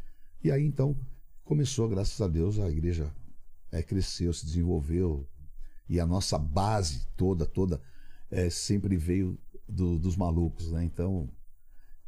E 0.44 0.50
aí 0.52 0.64
então 0.64 0.96
começou, 1.44 1.88
graças 1.88 2.20
a 2.20 2.28
Deus, 2.28 2.58
a 2.58 2.68
igreja 2.70 3.12
eh, 3.72 3.82
cresceu, 3.82 4.32
se 4.32 4.44
desenvolveu, 4.44 5.26
e 5.88 5.98
a 5.98 6.06
nossa 6.06 6.38
base 6.38 7.06
toda, 7.16 7.46
toda, 7.46 7.80
eh, 8.30 8.50
sempre 8.50 8.96
veio 8.96 9.38
do- 9.66 9.98
dos 9.98 10.16
malucos, 10.16 10.70
né? 10.72 10.84
Então, 10.84 11.28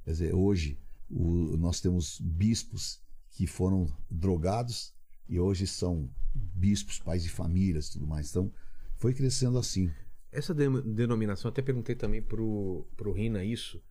quer 0.04 0.10
dizer, 0.12 0.34
hoje 0.34 0.78
o- 1.10 1.56
nós 1.56 1.80
temos 1.80 2.20
bispos 2.20 3.00
que 3.30 3.46
foram 3.46 3.86
drogados 4.10 4.94
e 5.28 5.38
hoje 5.40 5.66
são 5.66 6.10
bispos, 6.34 6.98
pais 6.98 7.22
de 7.22 7.30
famílias 7.30 7.88
tudo 7.88 8.06
mais. 8.06 8.28
Então, 8.30 8.52
foi 8.96 9.14
crescendo 9.14 9.58
assim. 9.58 9.90
Essa 10.32 10.54
de- 10.54 10.82
denominação, 10.82 11.48
até 11.48 11.60
perguntei 11.62 11.94
também 11.96 12.22
pro, 12.22 12.86
pro 12.96 13.12
Rina 13.12 13.42
isso, 13.44 13.82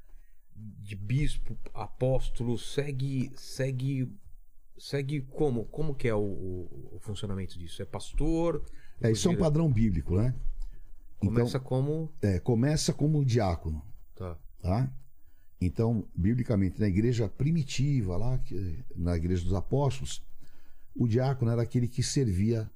de 0.56 0.95
bispo, 0.95 1.57
apóstolo, 1.74 2.57
segue 2.57 3.32
segue 3.36 4.11
segue 4.78 5.22
como? 5.22 5.66
Como 5.66 5.94
que 5.94 6.07
é 6.07 6.16
o, 6.16 6.20
o- 6.20 6.90
o 6.95 6.99
funcionamento 7.02 7.57
disso? 7.60 7.82
É 7.82 7.86
pastor? 7.86 8.64
É, 9.02 9.11
isso 9.11 9.28
é 9.28 9.32
um 9.32 9.38
padrão 9.38 9.72
bíblico, 9.72 10.16
né? 10.16 10.34
Começa 11.20 11.57
Então, 11.57 11.68
como... 11.68 12.10
é, 12.22 12.40
começa 12.40 12.94
como 12.94 13.24
diácono, 13.26 13.84
Tá. 14.16 14.38
tá? 14.61 14.94
Então, 15.61 16.07
biblicamente, 16.16 16.80
na 16.80 16.88
igreja 16.88 17.28
primitiva, 17.28 18.16
lá, 18.16 18.41
na 18.95 19.18
igreja 19.18 19.44
dos 19.44 19.53
apóstolos, 19.53 20.24
o 20.95 21.06
diácono 21.07 21.52
era 21.52 21.61
aquele 21.61 21.88
que 21.90 22.02
servia 22.02 22.70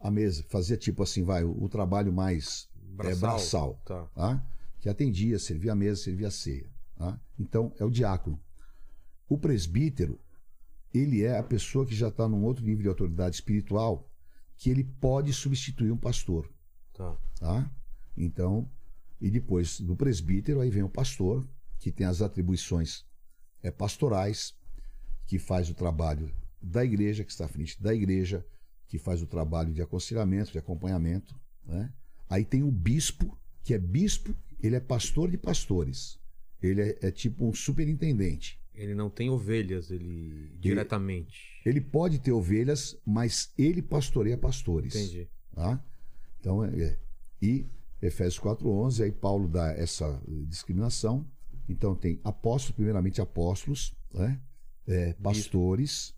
a 0.00 0.10
mesa, 0.12 0.44
fazia 0.48 0.76
tipo 0.76 1.02
assim, 1.02 1.24
vai, 1.24 1.42
o, 1.42 1.64
o 1.64 1.68
trabalho 1.68 2.12
mais 2.12 2.67
é, 3.04 3.14
braçal, 3.14 3.80
Tá. 3.84 4.04
tá? 4.14 4.46
que 4.80 4.88
atendia, 4.88 5.38
servia 5.38 5.72
a 5.72 5.74
mesa, 5.74 6.02
servia 6.02 6.28
a 6.28 6.30
ceia. 6.30 6.70
Tá? 6.96 7.20
Então, 7.38 7.72
é 7.78 7.84
o 7.84 7.90
diácono. 7.90 8.40
O 9.28 9.36
presbítero, 9.36 10.20
ele 10.92 11.22
é 11.22 11.38
a 11.38 11.42
pessoa 11.42 11.84
que 11.84 11.94
já 11.94 12.08
está 12.08 12.28
num 12.28 12.44
outro 12.44 12.64
nível 12.64 12.82
de 12.82 12.88
autoridade 12.88 13.36
espiritual, 13.36 14.08
que 14.56 14.70
ele 14.70 14.84
pode 14.84 15.32
substituir 15.32 15.92
um 15.92 15.96
pastor. 15.96 16.50
Tá. 16.92 17.16
Tá? 17.38 17.70
Então, 18.16 18.68
e 19.20 19.30
depois 19.30 19.80
do 19.80 19.96
presbítero, 19.96 20.60
aí 20.60 20.70
vem 20.70 20.82
o 20.82 20.88
pastor, 20.88 21.46
que 21.78 21.92
tem 21.92 22.06
as 22.06 22.22
atribuições 22.22 23.04
é, 23.62 23.70
pastorais, 23.70 24.54
que 25.26 25.38
faz 25.38 25.68
o 25.68 25.74
trabalho 25.74 26.34
da 26.60 26.84
igreja, 26.84 27.24
que 27.24 27.30
está 27.30 27.44
à 27.44 27.48
frente 27.48 27.80
da 27.80 27.94
igreja, 27.94 28.44
que 28.86 28.98
faz 28.98 29.22
o 29.22 29.26
trabalho 29.26 29.72
de 29.72 29.82
aconselhamento, 29.82 30.50
de 30.50 30.58
acompanhamento. 30.58 31.38
Né? 31.64 31.92
Aí 32.28 32.44
tem 32.44 32.62
o 32.62 32.70
bispo, 32.70 33.38
que 33.62 33.74
é 33.74 33.78
bispo, 33.78 34.34
ele 34.60 34.76
é 34.76 34.80
pastor 34.80 35.30
de 35.30 35.38
pastores. 35.38 36.18
Ele 36.62 36.82
é, 36.82 36.98
é 37.02 37.10
tipo 37.10 37.46
um 37.46 37.54
superintendente. 37.54 38.60
Ele 38.74 38.94
não 38.94 39.10
tem 39.10 39.28
ovelhas, 39.28 39.90
ele 39.90 40.56
diretamente. 40.60 41.60
Ele 41.64 41.80
pode 41.80 42.18
ter 42.20 42.32
ovelhas, 42.32 42.96
mas 43.04 43.52
ele 43.58 43.82
pastoreia 43.82 44.36
pastores. 44.36 44.94
Entendi. 44.94 45.28
Tá? 45.54 45.84
Então, 46.38 46.64
é, 46.64 46.82
é. 46.82 46.98
e 47.42 47.66
Efésios 48.00 48.38
4:11, 48.38 49.02
aí 49.04 49.12
Paulo 49.12 49.48
dá 49.48 49.72
essa 49.72 50.22
discriminação. 50.46 51.26
Então 51.68 51.94
tem 51.94 52.20
apóstolos, 52.24 52.76
primeiramente 52.76 53.20
apóstolos, 53.20 53.94
né? 54.14 54.40
É, 54.86 55.12
pastores, 55.14 56.14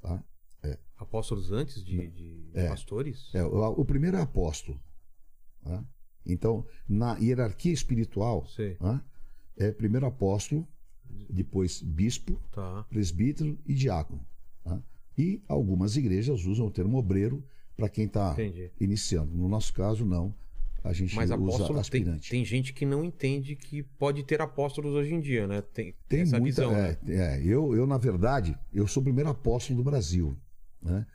tá? 0.00 0.24
Apóstolos 1.02 1.50
antes 1.50 1.84
de, 1.84 2.08
de 2.08 2.50
É. 2.54 2.68
pastores? 2.68 3.28
É, 3.34 3.42
o, 3.42 3.80
o 3.80 3.84
primeiro 3.84 4.16
é 4.16 4.20
apóstolo. 4.20 4.80
Tá? 5.62 5.84
Então, 6.24 6.64
na 6.88 7.16
hierarquia 7.18 7.72
espiritual, 7.72 8.46
tá? 8.78 9.04
é 9.56 9.72
primeiro 9.72 10.06
apóstolo, 10.06 10.66
depois 11.28 11.82
bispo, 11.82 12.40
Tá. 12.52 12.84
presbítero 12.88 13.58
e 13.66 13.74
diácono. 13.74 14.24
tá? 14.64 14.82
E 15.18 15.42
algumas 15.48 15.96
igrejas 15.96 16.44
usam 16.44 16.66
o 16.66 16.70
termo 16.70 16.96
obreiro 16.96 17.44
para 17.76 17.88
quem 17.88 18.04
está 18.06 18.34
iniciando. 18.80 19.34
No 19.34 19.48
nosso 19.48 19.72
caso, 19.72 20.04
não. 20.04 20.34
A 20.84 20.92
gente 20.92 21.14
Mas 21.14 21.30
apóstolo 21.30 21.68
tem, 21.68 21.80
aspirante. 21.80 22.30
tem 22.30 22.44
gente 22.44 22.72
que 22.72 22.84
não 22.84 23.04
entende 23.04 23.54
que 23.54 23.84
pode 23.84 24.24
ter 24.24 24.40
apóstolos 24.40 24.94
hoje 24.94 25.14
em 25.14 25.20
dia, 25.20 25.46
né? 25.46 25.62
Tem, 25.62 25.94
Tem 26.08 26.22
essa 26.22 26.40
muita. 26.40 26.62
visão. 26.62 26.76
é, 26.76 26.98
né? 27.02 27.36
é, 27.36 27.42
eu, 27.44 27.72
eu, 27.76 27.86
na 27.86 27.98
verdade, 27.98 28.58
eu 28.72 28.86
sou 28.88 29.00
o 29.00 29.04
primeiro 29.04 29.30
apóstolo 29.30 29.76
do 29.76 29.84
Brasil. 29.84 30.36
Né? 30.82 31.06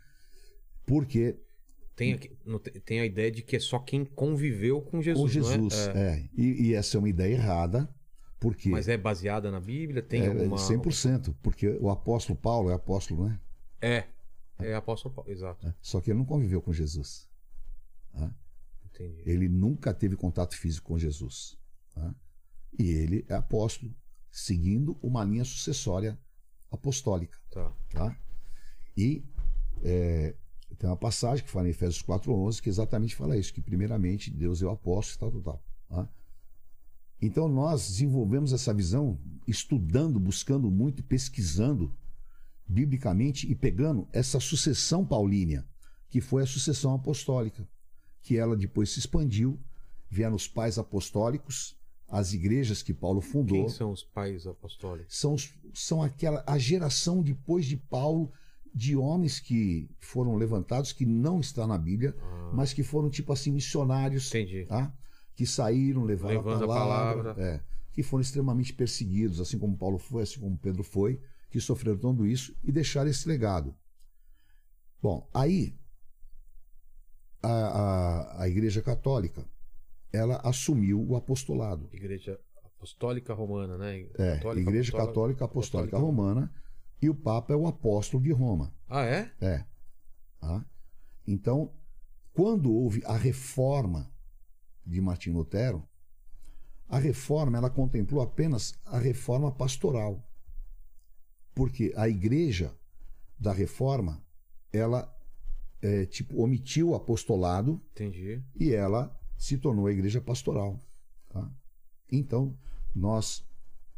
Porque 0.86 1.38
Tem, 1.98 2.15
tem- 2.86 2.99
a 2.99 3.06
ideia 3.06 3.32
de 3.32 3.41
que 3.41 3.56
é 3.56 3.60
só 3.60 3.80
quem 3.80 4.06
conviveu 4.06 4.80
com 4.80 5.02
Jesus, 5.02 5.26
o 5.26 5.28
Jesus, 5.28 5.88
não 5.88 5.94
é? 5.94 6.19
é. 6.19 6.30
E, 6.38 6.68
e 6.68 6.74
essa 6.76 6.95
é 6.95 6.99
uma 6.99 7.10
ideia 7.10 7.34
errada, 7.34 7.90
porque 8.40 8.69
Mas 8.69 8.88
é 8.88 8.95
baseada 8.95 9.49
na 9.49 9.60
Bíblia? 9.60 10.03
Tem 10.03 10.22
é, 10.22 10.28
alguma... 10.28 10.57
100%, 10.57 11.34
porque 11.41 11.69
o 11.82 11.90
apóstolo 11.90 12.38
Paulo 12.38 12.69
é 12.69 12.76
apóstolo, 12.76 13.28
né? 13.28 13.40
É, 13.82 14.03
é 14.60 14.76
apóstolo 14.76 15.15
Paulo, 15.15 15.32
exato. 15.32 15.74
Só 15.82 15.99
que 15.99 16.11
ele 16.11 16.19
não 16.19 16.26
conviveu 16.26 16.61
com 16.61 16.72
Jesus. 16.72 17.28
Entendi. 18.86 19.24
Ele 19.26 19.49
nunca 19.49 19.91
teve 19.91 20.15
contato 20.15 20.56
físico 20.56 20.90
com 20.90 20.99
Jesus. 20.99 21.57
tá? 21.95 22.14
E 22.78 22.91
ele 22.91 23.26
é 23.28 23.34
apóstolo, 23.34 23.91
seguindo 24.30 24.99
uma 25.02 25.24
linha 25.24 25.44
sucessória 25.44 26.15
apostólica. 26.72 27.40
Tá. 27.49 27.74
Tá? 27.90 28.19
E 28.95 29.24
é, 29.84 30.36
tem 30.78 30.90
uma 30.90 30.98
passagem 30.98 31.44
que 31.44 31.52
fala 31.52 31.68
em 31.68 31.72
Efésios 31.72 32.04
4,11 32.04 32.62
que 32.62 32.70
exatamente 32.70 33.16
fala 33.16 33.38
isso: 33.38 33.54
que 33.54 33.62
primeiramente 33.62 34.30
Deus 34.30 34.62
é 34.62 34.66
o 34.66 34.70
apóstolo, 34.70 35.32
tal, 35.32 35.41
tal, 35.41 35.62
tal. 35.88 36.06
tá? 36.06 36.12
Então 37.22 37.48
nós 37.48 37.88
desenvolvemos 37.88 38.54
essa 38.54 38.74
visão 38.74 39.20
estudando, 39.48 40.20
buscando 40.20 40.70
muito, 40.70 41.04
pesquisando 41.04 41.95
biblicamente 42.68 43.49
e 43.49 43.56
pegando 43.56 44.08
essa 44.12 44.40
sucessão 44.40 45.06
paulínea, 45.06 45.66
que 46.10 46.22
foi 46.22 46.44
a 46.44 46.48
sucessão 46.48 46.94
apostólica, 46.94 47.68
que 48.22 48.38
ela 48.38 48.56
depois 48.56 48.91
se 48.91 48.99
expandiu, 48.99 49.60
vieram 50.10 50.36
os 50.36 50.48
pais 50.48 50.78
apostólicos, 50.78 51.76
as 52.08 52.34
igrejas 52.34 52.84
que 52.84 52.94
Paulo 52.94 53.20
fundou 53.20 53.58
Quem 53.58 53.70
são 53.70 53.91
os 53.91 54.04
pais 54.04 54.45
apostólicos? 54.45 55.16
são, 55.16 55.36
são 55.74 56.02
aquela 56.02 56.44
a 56.45 56.58
geração 56.58 57.22
depois 57.22 57.66
de 57.66 57.76
Paulo 57.76 58.32
de 58.78 58.95
homens 58.95 59.40
que 59.40 59.90
foram 59.99 60.36
levantados 60.36 60.94
que 60.94 61.04
não 61.04 61.40
está 61.40 61.66
na 61.66 61.80
Bíblia, 61.80 62.16
mas 62.54 62.74
que 62.74 62.84
foram 62.84 63.10
tipo 63.10 63.34
assim 63.34 63.52
missionários, 63.52 64.28
Entendi. 64.28 64.66
tá? 64.66 64.94
Que 65.36 65.48
saíram 65.48 66.04
levaram 66.04 66.36
Levando 66.38 66.62
a 66.62 66.66
a 66.66 66.68
palavra, 66.68 67.24
palavra. 67.34 67.44
é, 67.44 67.64
que 67.91 68.04
foram 68.04 68.22
extremamente 68.22 68.72
perseguidos, 68.74 69.41
assim 69.41 69.58
como 69.58 69.76
Paulo 69.76 69.98
foi, 69.98 70.22
assim 70.22 70.40
como 70.40 70.56
Pedro 70.60 70.84
foi, 70.84 71.20
que 71.49 71.60
sofreram 71.60 71.98
tudo 71.98 72.24
isso 72.28 72.56
e 72.64 72.72
deixaram 72.72 73.10
esse 73.10 73.28
legado. 73.28 73.74
Bom, 75.02 75.28
aí 75.34 75.76
a, 77.41 77.49
a, 77.49 78.44
a 78.44 78.48
Igreja 78.48 78.82
Católica 78.84 79.44
ela 80.14 80.40
assumiu 80.44 81.04
o 81.04 81.16
apostolado. 81.16 81.90
Igreja 81.91 82.40
Apostólica 82.64 83.34
Romana, 83.34 83.76
né? 83.76 84.02
É, 84.20 84.36
Católica, 84.36 84.70
Igreja 84.70 84.91
Católica 84.91 85.45
Apostólica 85.45 85.98
Romana 85.98 86.54
e 87.02 87.10
o 87.10 87.15
Papa 87.15 87.53
é 87.53 87.56
o 87.56 87.68
apóstolo 87.68 88.24
de 88.24 88.32
Roma. 88.32 88.74
Ah, 88.88 89.03
é? 89.03 89.32
É. 89.40 89.65
Tá? 90.40 90.65
Então, 91.26 91.72
quando 92.34 92.72
houve 92.72 93.03
a 93.06 93.15
reforma 93.15 94.11
de 94.86 95.02
Martim 95.02 95.32
Lutero, 95.32 95.88
a 96.88 96.98
reforma 96.98 97.57
ela 97.57 97.69
contemplou 97.69 98.22
apenas 98.22 98.74
a 98.86 98.98
reforma 98.98 99.52
pastoral. 99.52 100.24
Porque 101.53 101.94
a 101.95 102.07
igreja 102.07 102.74
da 103.38 103.52
reforma, 103.52 104.24
ela 104.72 105.14
é, 105.82 106.06
tipo 106.06 106.41
omitiu 106.41 106.90
o 106.90 106.95
apostolado 106.95 107.82
Entendi. 107.91 108.41
e 108.56 108.74
ela 108.74 109.15
se 109.38 109.57
tornou 109.57 109.88
a 109.88 109.91
igreja 109.91 110.22
pastoral. 110.22 110.84
tá? 111.30 111.52
Então, 112.11 112.57
nós, 112.95 113.45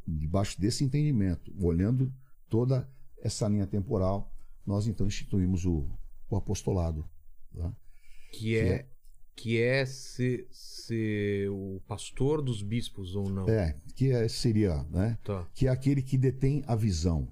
debaixo 0.05 0.59
desse 0.59 0.83
entendimento, 0.83 1.53
olhando 1.61 2.13
toda 2.49 2.89
essa 3.21 3.47
linha 3.47 3.67
temporal, 3.67 4.31
nós 4.65 4.87
então 4.87 5.07
instituímos 5.07 5.65
o, 5.65 5.87
o 6.29 6.35
apostolado. 6.35 7.07
tá? 7.55 7.73
Que 8.31 8.57
é, 8.57 8.87
que 9.35 9.59
é 9.61 9.85
ser, 9.85 10.47
ser 10.51 11.49
o 11.49 11.81
pastor 11.87 12.41
dos 12.41 12.61
bispos 12.61 13.15
ou 13.15 13.29
não? 13.29 13.47
É, 13.49 13.75
que 13.95 14.11
é- 14.11 14.27
seria, 14.27 14.83
né? 14.89 15.17
Tá. 15.23 15.47
Que 15.53 15.67
é 15.67 15.69
aquele 15.69 16.01
que 16.01 16.17
detém 16.17 16.63
a 16.67 16.75
visão, 16.75 17.27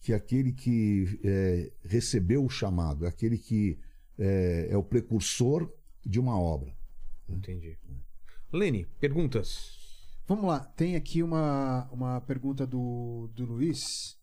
que 0.00 0.12
é 0.12 0.16
aquele 0.16 0.52
que 0.52 1.20
é, 1.24 1.72
recebeu 1.84 2.44
o 2.44 2.50
chamado, 2.50 3.04
é 3.04 3.08
aquele 3.08 3.38
que 3.38 3.78
é, 4.18 4.68
é 4.70 4.76
o 4.76 4.82
precursor 4.82 5.72
de 6.04 6.18
uma 6.20 6.38
obra. 6.38 6.74
Entendi. 7.28 7.78
Lene, 8.52 8.84
perguntas. 9.00 9.80
Vamos 10.26 10.44
lá, 10.46 10.60
tem 10.60 10.96
aqui 10.96 11.22
uma, 11.22 11.88
uma 11.90 12.20
pergunta 12.20 12.66
do, 12.66 13.30
do 13.34 13.44
Luiz. 13.44 14.18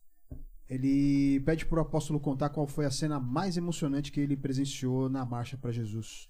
Ele 0.70 1.40
pede 1.40 1.66
pro 1.66 1.82
apóstolo 1.82 2.20
contar 2.20 2.50
qual 2.50 2.68
foi 2.68 2.86
a 2.86 2.92
cena 2.92 3.20
mais 3.20 3.58
emocionante 3.58 4.12
que 4.12 4.20
ele 4.20 4.38
presenciou 4.38 5.10
na 5.10 5.26
Marcha 5.26 5.58
para 5.58 5.72
Jesus. 5.72 6.30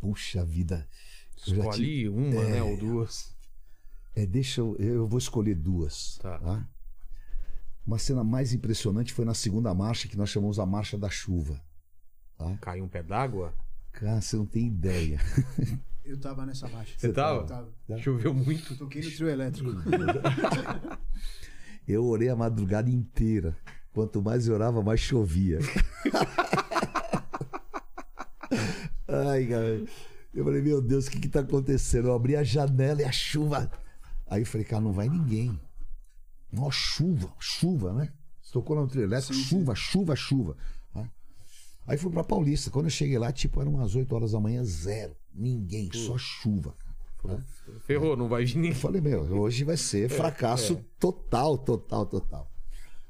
Puxa 0.00 0.44
vida. 0.44 0.88
Já 1.46 1.56
Escolhe 1.56 2.08
uma, 2.08 2.42
né? 2.44 2.60
Ou 2.62 2.76
duas. 2.76 3.36
É, 4.16 4.26
deixa 4.26 4.60
eu, 4.60 4.76
eu 4.76 5.06
vou 5.06 5.18
escolher 5.18 5.54
duas. 5.54 6.18
Tá. 6.18 6.68
Uma 7.86 7.98
cena 7.98 8.24
mais 8.24 8.52
impressionante 8.52 9.12
foi 9.12 9.24
na 9.24 9.34
segunda 9.34 9.72
marcha, 9.72 10.08
que 10.08 10.16
nós 10.16 10.28
chamamos 10.28 10.58
a 10.58 10.66
Marcha 10.66 10.98
da 10.98 11.08
Chuva. 11.08 11.62
Caiu 12.60 12.84
um 12.84 12.88
pé 12.88 13.02
d'água? 13.02 13.54
Cara, 13.92 14.20
você 14.20 14.36
não 14.36 14.46
tem 14.46 14.66
ideia. 14.66 15.20
Eu 16.04 16.18
tava 16.18 16.44
nessa 16.44 16.68
marcha. 16.68 16.98
Você 16.98 17.12
tava? 17.12 17.42
Eu 17.42 17.46
tava. 17.46 17.72
Choveu 17.98 18.34
muito. 18.34 18.72
Eu 18.72 18.78
toquei 18.78 19.02
no 19.02 19.10
trio 19.10 19.28
elétrico. 19.28 19.70
Eu 21.86 22.04
orei 22.06 22.28
a 22.28 22.36
madrugada 22.36 22.90
inteira. 22.90 23.56
Quanto 23.92 24.22
mais 24.22 24.46
eu 24.46 24.54
orava, 24.54 24.82
mais 24.82 25.00
chovia. 25.00 25.58
Ai, 29.08 29.46
cara. 29.46 29.84
Eu 30.34 30.44
falei, 30.44 30.62
meu 30.62 30.80
Deus, 30.80 31.06
o 31.06 31.10
que 31.10 31.20
que 31.20 31.28
tá 31.28 31.40
acontecendo? 31.40 32.08
Eu 32.08 32.14
abri 32.14 32.34
a 32.36 32.42
janela 32.42 33.02
e 33.02 33.04
a 33.04 33.12
chuva. 33.12 33.70
Aí 34.26 34.40
eu 34.42 34.46
falei, 34.46 34.64
cara, 34.66 34.80
não 34.80 34.92
vai 34.92 35.08
ninguém. 35.08 35.60
Ó, 36.56 36.70
chuva, 36.70 37.30
chuva, 37.38 37.92
né? 37.92 38.10
Você 38.40 38.52
tocou 38.52 38.76
no 38.76 38.88
trio 38.88 39.02
elétrico, 39.02 39.34
chuva, 39.34 39.74
chuva, 39.74 40.16
chuva. 40.16 40.56
Tá? 40.92 41.06
Aí 41.86 41.98
fui 41.98 42.10
pra 42.10 42.24
Paulista. 42.24 42.70
Quando 42.70 42.86
eu 42.86 42.90
cheguei 42.90 43.18
lá, 43.18 43.30
tipo, 43.30 43.60
eram 43.60 43.74
umas 43.74 43.94
8 43.94 44.14
horas 44.14 44.32
da 44.32 44.40
manhã, 44.40 44.64
zero. 44.64 45.14
Ninguém, 45.34 45.90
só 45.92 46.16
chuva. 46.16 46.74
Ferrou, 47.86 48.16
não 48.16 48.28
vai 48.28 48.44
vir 48.44 48.56
Eu 48.56 48.62
ninguém. 48.62 48.74
falei, 48.74 49.00
meu, 49.00 49.22
hoje 49.40 49.64
vai 49.64 49.76
ser 49.76 50.08
fracasso 50.08 50.84
total, 50.98 51.56
total, 51.58 52.06
total. 52.06 52.50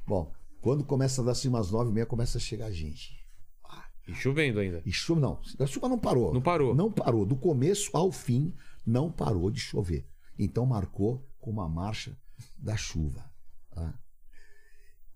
Bom, 0.06 0.32
quando 0.60 0.84
começa 0.84 1.22
a 1.22 1.24
dar 1.24 1.32
assim 1.32 1.48
umas 1.48 1.70
nove 1.70 1.90
e 1.90 1.94
meia, 1.94 2.06
começa 2.06 2.38
a 2.38 2.40
chegar 2.40 2.70
gente. 2.70 3.20
E 4.06 4.14
chovendo 4.14 4.58
ainda. 4.58 4.82
E 4.84 4.92
chuva 4.92 5.20
não, 5.20 5.40
a 5.60 5.66
chuva 5.66 5.88
não 5.88 5.98
parou. 5.98 6.34
Não 6.34 6.42
parou. 6.42 6.74
Não 6.74 6.90
parou. 6.90 7.24
Do 7.24 7.36
começo 7.36 7.90
ao 7.96 8.10
fim, 8.10 8.52
não 8.84 9.10
parou 9.10 9.50
de 9.50 9.60
chover. 9.60 10.06
Então 10.38 10.66
marcou 10.66 11.24
como 11.40 11.60
a 11.60 11.68
marcha 11.68 12.16
da 12.58 12.76
chuva. 12.76 13.24
tá? 13.70 13.94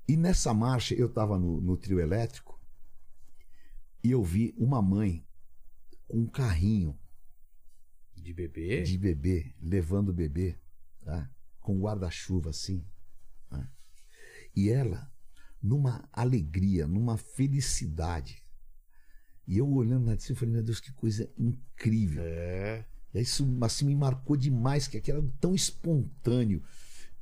E 0.09 0.17
nessa 0.17 0.55
marcha, 0.55 0.95
eu 0.95 1.07
estava 1.07 1.37
no, 1.37 1.61
no 1.61 1.77
trio 1.77 1.99
elétrico 1.99 2.61
e 4.05 4.13
eu 4.13 4.23
vi 4.23 4.55
uma 4.57 4.81
mãe 4.81 5.27
com 6.07 6.19
um 6.19 6.27
carrinho 6.27 6.97
De 8.27 8.33
bebê? 8.33 8.83
de 8.83 8.99
bebê, 8.99 9.55
levando 9.63 10.09
o 10.09 10.13
bebê, 10.13 10.57
tá? 11.05 11.31
com 11.61 11.79
guarda-chuva 11.79 12.51
assim. 12.51 12.85
tá? 13.49 13.69
E 14.55 14.69
ela, 14.69 15.09
numa 15.63 16.09
alegria, 16.13 16.89
numa 16.89 17.17
felicidade. 17.17 18.43
E 19.47 19.59
eu 19.59 19.73
olhando 19.73 20.07
lá 20.07 20.17
de 20.17 20.25
cima, 20.25 20.35
eu 20.35 20.41
falei, 20.41 20.55
meu 20.55 20.63
Deus, 20.65 20.81
que 20.81 20.93
coisa 20.93 21.31
incrível. 21.39 22.21
É. 22.25 22.85
E 23.15 23.21
isso 23.21 23.47
assim, 23.61 23.87
me 23.87 23.95
marcou 23.95 24.37
demais, 24.37 24.89
que 24.89 24.97
aquilo 24.97 25.19
era 25.19 25.29
tão 25.41 25.55
espontâneo, 25.55 26.63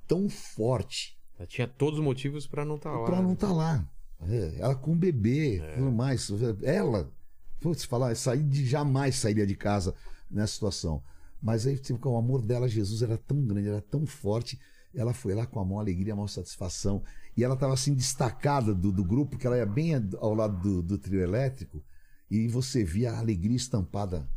tão 0.09 0.29
forte, 0.31 1.19
Ela 1.39 1.47
tinha 1.47 1.69
todos 1.69 1.99
os 1.99 2.05
motivos 2.05 2.47
pra 2.47 2.65
não 2.65 2.77
estar 2.77 2.93
lá. 2.93 3.05
para 3.05 3.21
não 3.21 3.29
né? 3.29 3.35
estar 3.35 3.53
lá. 3.53 3.87
É, 4.23 4.57
ela 4.59 4.75
com 4.75 4.93
o 4.93 4.97
bebê, 4.97 5.61
tudo 5.75 5.93
mais. 5.93 6.31
Ela, 6.63 7.13
vou 7.61 7.75
te 7.75 7.87
falar, 7.87 8.15
sair 8.17 8.43
de, 8.43 8.65
jamais 8.65 9.17
sairia 9.17 9.47
de 9.47 9.55
casa 9.55 9.95
nessa 10.35 10.55
situação. 10.55 11.03
Mas 11.41 11.67
aí 11.67 11.79
tipo, 11.79 12.09
o 12.09 12.17
amor 12.17 12.43
dela 12.43 12.69
Jesus 12.69 13.03
era 13.03 13.17
tão 13.17 13.45
grande, 13.45 13.69
era 13.69 13.81
tão 13.81 14.07
forte. 14.07 14.59
Ela 14.95 15.13
foi 15.13 15.35
lá 15.35 15.47
com 15.47 15.61
a 15.61 15.65
maior 15.65 15.81
alegria, 15.81 16.13
a 16.13 16.17
maior 16.17 16.29
satisfação. 16.29 17.03
E 17.37 17.43
ela 17.43 17.55
estava 17.55 17.75
assim 17.75 17.95
destacada 17.95 18.75
do, 18.75 18.93
do 18.93 19.05
grupo, 19.05 19.37
que 19.37 19.47
ela 19.47 19.57
ia 19.57 19.67
bem 19.67 19.93
ao 20.19 20.35
lado 20.35 20.61
do, 20.61 20.83
do 20.83 20.99
trio 20.99 21.21
elétrico. 21.21 21.85
E 22.31 22.49
você 22.49 22.85
via 22.85 23.13
a 23.13 23.19
alegria 23.19 23.57
estampada 23.57 24.29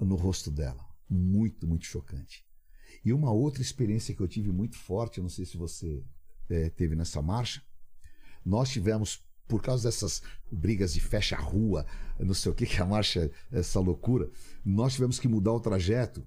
no 0.00 0.14
rosto 0.14 0.50
dela. 0.50 0.84
Muito, 1.08 1.66
muito 1.66 1.84
chocante. 1.84 2.44
E 3.04 3.12
uma 3.12 3.30
outra 3.30 3.60
experiência 3.60 4.14
que 4.14 4.20
eu 4.20 4.28
tive 4.28 4.50
muito 4.50 4.76
forte, 4.76 5.18
eu 5.18 5.22
não 5.22 5.28
sei 5.28 5.44
se 5.44 5.56
você 5.56 6.02
eh, 6.48 6.70
teve 6.70 6.96
nessa 6.96 7.20
marcha, 7.20 7.62
nós 8.44 8.70
tivemos, 8.70 9.22
por 9.46 9.62
causa 9.62 9.88
dessas 9.88 10.22
brigas 10.50 10.94
de 10.94 11.00
fecha 11.00 11.36
a 11.36 11.40
rua, 11.40 11.86
não 12.18 12.34
sei 12.34 12.50
o 12.52 12.54
que, 12.54 12.66
que 12.66 12.78
é 12.78 12.82
a 12.82 12.86
marcha, 12.86 13.30
essa 13.52 13.80
loucura, 13.80 14.30
nós 14.64 14.94
tivemos 14.94 15.18
que 15.18 15.28
mudar 15.28 15.52
o 15.52 15.60
trajeto 15.60 16.26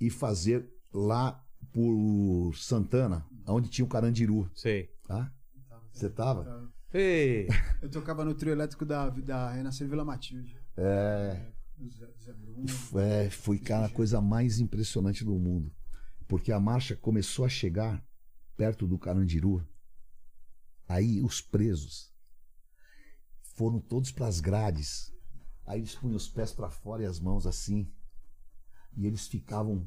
e 0.00 0.10
fazer 0.10 0.68
lá 0.92 1.44
por 1.72 2.54
Santana, 2.56 3.26
onde 3.46 3.68
tinha 3.68 3.84
o 3.84 3.88
Carandiru. 3.88 4.50
Sei. 4.54 4.90
Tá? 5.06 5.32
Você 5.92 6.08
tava? 6.08 6.70
Ei, 6.92 7.48
Eu 7.82 7.90
tocava 7.90 8.24
no 8.24 8.34
trio 8.34 8.52
elétrico 8.52 8.84
da, 8.84 9.10
da 9.10 9.52
Renascer 9.52 9.88
Vila 9.88 10.04
Matilde. 10.04 10.56
É, 10.76 11.52
Bruno. 12.32 12.66
é, 13.00 13.28
foi, 13.30 13.58
cara, 13.58 13.86
a 13.86 13.90
coisa 13.90 14.20
mais 14.20 14.58
impressionante 14.58 15.24
do 15.24 15.34
mundo. 15.34 15.72
Porque 16.26 16.52
a 16.52 16.60
marcha 16.60 16.96
começou 16.96 17.44
a 17.44 17.48
chegar 17.48 18.02
perto 18.56 18.86
do 18.86 18.98
Carandiru. 18.98 19.66
Aí 20.88 21.20
os 21.20 21.40
presos 21.40 22.12
foram 23.58 23.80
todos 23.80 24.12
para 24.12 24.28
as 24.28 24.38
grades. 24.38 25.12
Aí 25.66 25.80
eles 25.80 25.96
punham 25.96 26.16
os 26.16 26.28
pés 26.28 26.52
para 26.52 26.70
fora 26.70 27.02
e 27.02 27.06
as 27.06 27.18
mãos 27.18 27.44
assim. 27.44 27.90
E 28.96 29.04
eles 29.04 29.26
ficavam 29.26 29.84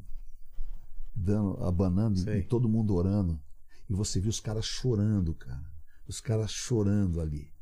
dando, 1.16 1.64
abanando 1.64 2.20
Sei. 2.20 2.40
e 2.40 2.44
todo 2.44 2.68
mundo 2.68 2.94
orando. 2.94 3.42
E 3.90 3.94
você 3.94 4.20
viu 4.20 4.30
os 4.30 4.42
caras 4.42 4.66
chorando, 4.66 5.34
cara. 5.34 5.72
Os 6.06 6.20
caras 6.20 6.52
chorando 6.52 7.22
ali. 7.22 7.54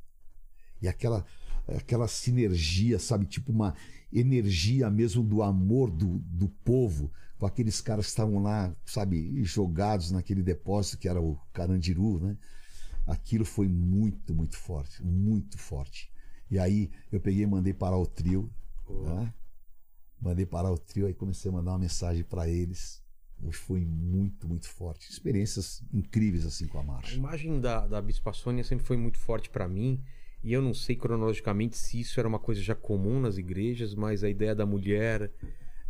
E 0.81 0.87
aquela 0.87 1.23
aquela 1.67 2.07
sinergia, 2.07 2.97
sabe? 2.97 3.27
Tipo 3.27 3.51
uma 3.51 3.75
energia 4.11 4.89
mesmo 4.89 5.21
do 5.21 5.43
amor 5.43 5.91
do, 5.91 6.17
do 6.25 6.49
povo, 6.49 7.11
com 7.37 7.45
aqueles 7.45 7.79
caras 7.79 8.05
que 8.05 8.09
estavam 8.09 8.41
lá, 8.41 8.75
sabe, 8.83 9.43
jogados 9.43 10.09
naquele 10.09 10.41
depósito 10.41 10.97
que 10.97 11.07
era 11.07 11.21
o 11.21 11.39
Carandiru, 11.53 12.19
né? 12.19 12.35
Aquilo 13.07 13.45
foi 13.45 13.67
muito, 13.67 14.33
muito 14.33 14.57
forte, 14.57 15.03
muito 15.03 15.57
forte. 15.57 16.11
E 16.49 16.57
aí 16.57 16.91
eu 17.11 17.19
peguei 17.19 17.43
e 17.43 17.47
mandei 17.47 17.73
parar 17.73 17.97
o 17.97 18.05
trio, 18.05 18.49
né? 18.89 19.33
Mandei 20.21 20.45
parar 20.45 20.71
o 20.71 20.77
trio, 20.77 21.07
aí 21.07 21.13
comecei 21.13 21.49
a 21.49 21.53
mandar 21.53 21.71
uma 21.71 21.79
mensagem 21.79 22.23
para 22.23 22.47
eles. 22.47 23.01
E 23.41 23.53
foi 23.53 23.85
muito, 23.85 24.47
muito 24.47 24.67
forte. 24.67 25.09
Experiências 25.09 25.81
incríveis 25.93 26.45
assim 26.45 26.67
com 26.67 26.77
a 26.77 26.81
a 26.81 26.83
marcha. 26.83 27.15
imagem 27.15 27.59
da, 27.61 27.87
da 27.87 28.01
Bispa 28.01 28.33
Sônia 28.33 28.63
sempre 28.63 28.85
foi 28.85 28.97
muito 28.97 29.17
forte 29.17 29.49
pra 29.49 29.67
mim. 29.67 30.01
E 30.43 30.53
eu 30.53 30.61
não 30.61 30.73
sei 30.73 30.95
cronologicamente 30.95 31.77
se 31.77 31.99
isso 31.99 32.19
era 32.19 32.27
uma 32.27 32.39
coisa 32.39 32.61
já 32.61 32.75
comum 32.75 33.19
nas 33.19 33.37
igrejas, 33.37 33.93
mas 33.95 34.23
a 34.23 34.29
ideia 34.29 34.55
da 34.55 34.65
mulher 34.65 35.31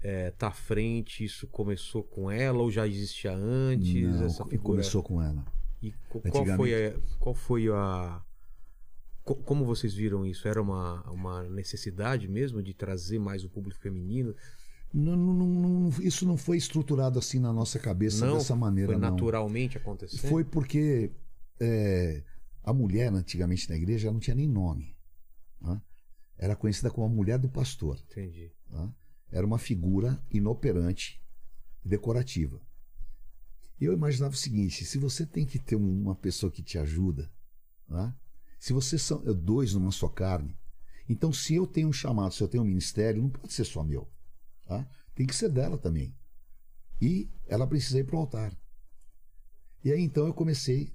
é, 0.01 0.31
tá 0.31 0.47
à 0.47 0.51
frente, 0.51 1.23
isso 1.23 1.47
começou 1.47 2.03
com 2.03 2.29
ela 2.31 2.59
ou 2.59 2.71
já 2.71 2.87
existia 2.87 3.33
antes? 3.33 4.03
Não, 4.03 4.25
essa 4.25 4.43
figura. 4.45 4.61
começou 4.61 5.03
com 5.03 5.21
ela. 5.21 5.43
E 5.81 5.91
qual 6.09 6.45
foi 6.57 6.73
a. 6.87 6.99
Qual 7.19 7.35
foi 7.35 7.67
a. 7.69 8.21
co- 9.23 9.35
Como 9.35 9.63
vocês 9.65 9.93
viram 9.93 10.25
isso? 10.25 10.47
Era 10.47 10.61
uma, 10.61 11.01
uma 11.09 11.43
necessidade 11.49 12.27
mesmo 12.27 12.61
de 12.61 12.73
trazer 12.73 13.19
mais 13.19 13.43
o 13.43 13.49
público 13.49 13.79
feminino? 13.79 14.35
Não, 14.93 15.15
não- 15.15 15.33
não- 15.33 15.89
isso 16.01 16.25
não 16.25 16.35
foi 16.35 16.57
estruturado 16.57 17.19
assim 17.19 17.39
na 17.39 17.53
nossa 17.53 17.77
cabeça 17.79 18.25
dessa 18.33 18.55
maneira, 18.55 18.91
foi 18.91 18.99
naturalmente 18.99 19.77
acontecendo? 19.77 20.27
Foi 20.29 20.43
porque 20.43 21.11
é, 21.59 22.23
a 22.63 22.73
mulher, 22.73 23.13
antigamente 23.13 23.69
na 23.69 23.75
igreja, 23.75 24.11
não 24.11 24.19
tinha 24.19 24.35
nem 24.35 24.47
nome. 24.47 24.95
né? 25.61 25.79
Era 26.37 26.55
conhecida 26.55 26.89
como 26.89 27.05
a 27.05 27.09
mulher 27.09 27.37
do 27.37 27.49
pastor. 27.49 27.99
Entendi. 28.11 28.51
né? 28.69 28.89
Era 29.31 29.45
uma 29.45 29.59
figura 29.59 30.19
inoperante, 30.31 31.21
decorativa. 31.85 32.59
E 33.79 33.85
eu 33.85 33.93
imaginava 33.93 34.33
o 34.33 34.37
seguinte: 34.37 34.83
se 34.85 34.97
você 34.97 35.25
tem 35.25 35.45
que 35.45 35.57
ter 35.59 35.75
um- 35.75 36.01
uma 36.03 36.15
pessoa 36.15 36.51
que 36.51 36.61
te 36.61 36.77
ajuda, 36.77 37.31
né? 37.87 38.13
se 38.59 38.73
vocês 38.73 39.01
são 39.01 39.23
é, 39.25 39.33
dois 39.33 39.73
numa 39.73 39.91
só 39.91 40.07
carne, 40.09 40.57
então 41.07 41.31
se 41.31 41.55
eu 41.55 41.65
tenho 41.65 41.87
um 41.87 41.93
chamado, 41.93 42.33
se 42.33 42.41
eu 42.43 42.47
tenho 42.47 42.63
um 42.63 42.67
ministério, 42.67 43.21
não 43.21 43.29
pode 43.29 43.53
ser 43.53 43.63
só 43.65 43.83
meu. 43.83 44.07
tá? 44.67 44.87
Tem 45.15 45.25
que 45.25 45.35
ser 45.35 45.49
dela 45.49 45.77
também. 45.77 46.13
E 47.01 47.29
ela 47.47 47.65
precisa 47.65 47.99
ir 47.99 48.03
para 48.03 48.15
o 48.15 48.19
altar. 48.19 48.53
E 49.83 49.91
aí 49.91 50.01
então 50.01 50.27
eu 50.27 50.33
comecei 50.33 50.93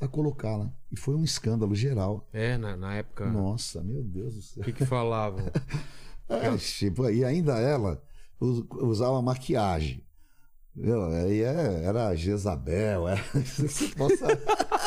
a 0.00 0.06
colocá-la. 0.08 0.72
E 0.90 0.96
foi 0.96 1.14
um 1.16 1.24
escândalo 1.24 1.74
geral. 1.74 2.28
É, 2.32 2.56
na, 2.56 2.76
na 2.76 2.94
época. 2.94 3.30
Nossa, 3.30 3.82
meu 3.82 4.02
Deus 4.02 4.34
do 4.36 4.42
céu. 4.42 4.62
O 4.62 4.64
que, 4.64 4.72
que 4.72 4.86
falavam? 4.86 5.44
É, 6.26 6.56
tipo, 6.56 7.06
e 7.10 7.22
ainda 7.22 7.58
ela 7.60 8.02
us- 8.40 8.64
usava 8.80 9.20
maquiagem. 9.20 10.02
Meu, 10.76 11.04
aí 11.04 11.40
é- 11.42 11.84
era 11.84 12.14
Jezabel, 12.16 13.06
era... 13.08 13.22
Possa- 13.96 14.26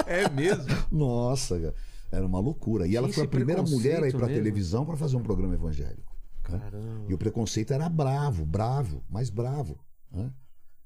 é 0.06 0.30
mesmo? 0.30 0.66
Nossa, 0.92 1.60
cara, 1.60 1.76
era 2.12 2.26
uma 2.26 2.40
loucura. 2.40 2.86
E 2.88 2.96
ela 2.96 3.08
foi 3.10 3.24
a 3.24 3.28
primeira 3.28 3.62
mulher 3.64 4.04
a 4.04 4.08
ir 4.08 4.12
para 4.12 4.28
televisão 4.28 4.86
para 4.86 4.98
fazer 4.98 5.16
um 5.18 5.24
programa 5.24 5.54
evangélico. 5.54 6.14
né? 6.50 6.60
Caramba. 6.60 7.06
E 7.10 7.14
o 7.14 7.18
preconceito 7.18 7.72
era 7.74 7.88
bravo, 7.90 8.46
bravo, 8.46 9.04
mais 9.10 9.30
bravo. 9.30 9.80
né? 10.12 10.32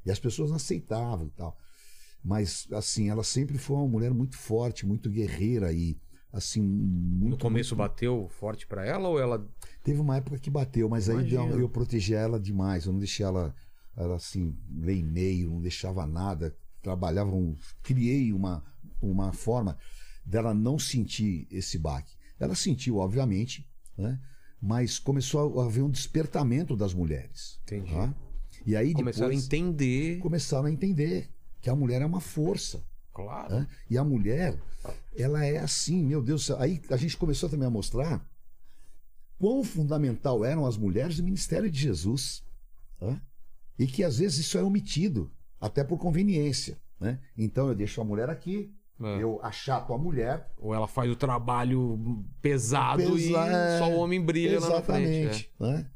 E 0.06 0.12
as 0.12 0.20
pessoas 0.20 0.50
não 0.50 0.56
aceitavam 0.58 1.28
e 1.28 1.32
tal. 1.32 1.56
Mas, 2.24 2.68
assim, 2.72 3.10
ela 3.10 3.24
sempre 3.24 3.58
foi 3.58 3.76
uma 3.78 3.88
mulher 3.88 4.14
muito 4.14 4.38
forte, 4.38 4.86
muito 4.86 5.10
guerreira 5.10 5.72
e, 5.74 6.00
assim, 6.32 6.62
muito. 6.62 7.32
No 7.32 7.38
começo 7.38 7.76
bateu 7.76 8.28
forte 8.30 8.68
pra 8.68 8.86
ela 8.86 9.10
ou 9.10 9.20
ela. 9.20 9.48
Teve 9.84 10.00
uma 10.00 10.18
época 10.18 10.38
que 10.38 10.50
bateu, 10.50 10.88
mas 10.88 11.10
aí 11.10 11.16
Imagino. 11.16 11.48
deu- 11.50 11.60
eu 11.62 11.70
protegia 11.70 12.20
ela 12.20 12.40
demais. 12.40 12.86
Eu 12.86 12.92
não 12.94 13.00
deixei 13.00 13.26
ela, 13.26 13.56
ela 13.96 14.16
assim, 14.16 14.56
ler 14.70 14.98
e-mail, 14.98 15.52
não 15.52 15.62
deixava 15.62 16.06
nada. 16.06 16.56
Trabalhava, 16.82 17.32
um, 17.36 17.56
criei 17.84 18.34
uma, 18.34 18.64
uma 19.02 19.32
forma 19.34 19.78
dela 20.26 20.54
não 20.54 20.80
sentir 20.80 21.48
esse 21.52 21.78
baque. 21.78 22.16
Ela 22.40 22.56
sentiu, 22.56 22.98
obviamente, 22.98 23.68
né? 23.98 24.20
mas 24.62 24.98
começou 25.00 25.60
a 25.62 25.66
haver 25.66 25.84
um 25.84 25.90
despertamento 25.90 26.76
das 26.76 26.94
mulheres. 26.94 27.60
Entendi. 27.64 27.92
tá? 27.92 28.14
E 28.66 28.76
aí 28.76 28.94
Começaram 28.94 29.30
depois 29.30 29.44
a 29.44 29.46
entender. 29.46 30.20
começaram 30.20 30.66
a 30.66 30.72
entender 30.72 31.30
que 31.62 31.70
a 31.70 31.76
mulher 31.76 32.02
é 32.02 32.06
uma 32.06 32.20
força. 32.22 32.84
Claro. 33.14 33.54
né? 33.54 33.68
E 33.90 33.98
a 33.98 34.04
mulher, 34.04 34.58
ela 35.16 35.44
é 35.46 35.58
assim, 35.58 36.04
meu 36.06 36.22
Deus. 36.22 36.50
Aí 36.52 36.82
a 36.90 36.98
gente 36.98 37.18
começou 37.18 37.50
também 37.50 37.68
a 37.68 37.72
mostrar 37.72 38.26
quão 39.38 39.64
fundamental 39.64 40.46
eram 40.46 40.66
as 40.66 40.78
mulheres 40.78 41.18
no 41.18 41.26
ministério 41.26 41.70
de 41.70 41.80
Jesus. 41.80 42.44
né? 43.00 43.20
E 43.80 43.88
que 43.88 44.04
às 44.04 44.18
vezes 44.20 44.40
isso 44.40 44.58
é 44.58 44.64
omitido, 44.64 45.32
até 45.60 45.84
por 45.84 45.98
conveniência. 45.98 46.78
Né? 47.00 47.20
Então 47.38 47.68
eu 47.68 47.76
deixo 47.76 48.00
a 48.00 48.04
mulher 48.04 48.30
aqui, 48.30 48.72
É. 49.02 49.24
eu 49.24 49.40
achato 49.44 49.94
a 49.94 49.98
mulher. 49.98 50.52
Ou 50.58 50.74
ela 50.74 50.88
faz 50.88 51.10
o 51.12 51.16
trabalho 51.16 52.24
pesado 52.42 53.18
e 53.18 53.28
Pesa- 53.30 53.80
só 53.80 53.90
o 53.92 53.98
homem 53.98 54.24
brilha 54.24 54.60
lá 54.60 54.70
na 54.70 54.82
frente. 54.82 55.10
Exatamente. 55.10 55.52
né? 55.60 55.88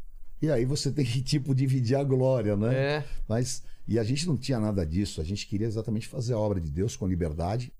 E 0.42 0.50
aí 0.52 0.66
você 0.66 0.92
tem 0.92 1.06
que, 1.06 1.22
tipo, 1.22 1.54
dividir 1.56 1.95
a 1.95 2.04
glória, 2.04 2.56
né? 2.58 2.76
É. 2.76 2.80
É. 2.98 3.06
Mas 3.28 3.64
e 3.88 4.00
a 4.00 4.04
gente 4.04 4.28
não 4.28 4.36
tinha 4.36 4.60
nada 4.60 4.84
disso. 4.86 5.22
A 5.22 5.24
gente 5.24 5.45
queria 5.48 5.68
exatamente 5.68 6.08
fazer 6.08 6.34
a 6.34 6.40
obra 6.40 6.60
de 6.60 6.72
Deus 6.72 6.95
com 6.95 7.08
liberdade. 7.08 7.72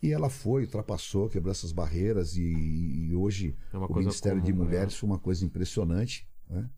E 0.00 0.10
ela 0.12 0.28
foi, 0.30 0.62
ultrapassou, 0.64 1.28
quebrou 1.28 1.52
essas 1.52 1.70
barreiras 1.70 2.36
e, 2.36 2.42
e 2.42 3.14
hoje 3.14 3.56
É 3.72 3.76
o 3.76 3.94
Ministério 3.94 4.40
de 4.40 4.50
comum, 4.52 4.64
né? 4.64 4.70
Mulheres 4.70 4.94
foi 4.96 5.08
uma 5.08 5.18
coisa 5.18 5.44
impressionante. 5.44 6.28
Né? 6.48 6.68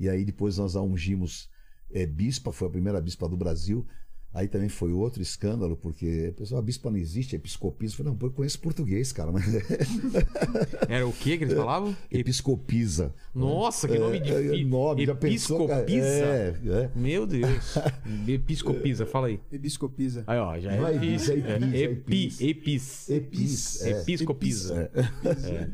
E 0.00 0.08
aí 0.08 0.24
depois 0.24 0.58
nós 0.58 0.74
a 0.74 0.82
ungimos 0.82 1.48
é, 1.92 2.06
bispa, 2.06 2.52
foi 2.52 2.68
a 2.68 2.70
primeira 2.70 3.00
bispa 3.00 3.28
do 3.28 3.36
Brasil. 3.36 3.86
Aí 4.34 4.48
também 4.48 4.70
foi 4.70 4.90
outro 4.94 5.20
escândalo, 5.20 5.76
porque 5.76 6.30
a 6.30 6.38
pessoa, 6.38 6.58
a 6.58 6.62
bispa 6.62 6.90
não 6.90 6.96
existe, 6.96 7.34
é 7.34 7.38
episcopisa. 7.38 7.92
Eu 7.92 7.96
falei, 7.98 8.12
não, 8.12 8.18
pô, 8.18 8.28
eu 8.28 8.30
conheço 8.30 8.58
português, 8.60 9.12
cara, 9.12 9.30
mas 9.30 9.44
Era 10.88 11.06
o 11.06 11.12
que 11.12 11.36
que 11.36 11.44
eles 11.44 11.52
falavam? 11.54 11.94
episcopisa. 12.10 13.14
Nossa, 13.34 13.86
que 13.86 13.98
nome 13.98 14.16
É, 14.16 14.20
difícil. 14.20 14.54
é, 14.54 14.64
nome, 14.64 15.04
já 15.04 15.14
pensou? 15.14 15.64
Episcopisa? 15.66 16.06
É, 16.06 16.54
é. 16.66 16.90
Meu 16.96 17.26
Deus. 17.26 17.74
Episcopisa, 18.26 19.04
fala 19.04 19.26
aí. 19.26 19.38
Ebiscopisa. 19.52 20.24
Aí, 20.26 20.38
ó, 20.38 20.58
já 20.58 20.72
é 20.72 20.94
epis. 20.96 21.28
é 21.28 21.34
epis, 21.34 21.44
É, 21.44 21.52
é 21.52 21.82
epi, 21.82 22.24
epis. 22.24 22.40
epis. 22.40 23.10
Epis, 23.10 23.82
é. 23.82 24.00
Episcopisa. 24.00 24.90
É. 24.94 25.68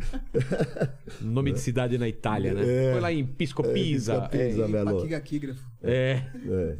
Nome 1.20 1.52
de 1.52 1.60
cidade 1.60 1.96
na 1.96 2.08
Itália, 2.08 2.54
né? 2.54 2.62
É. 2.66 2.92
Foi 2.92 3.00
lá 3.00 3.12
em 3.12 3.20
Episcopisa. 3.20 4.16
Episcopisa, 4.16 4.64
É. 4.64 4.68
Belo. 4.68 5.06
É. 5.82 6.24
É. 6.46 6.78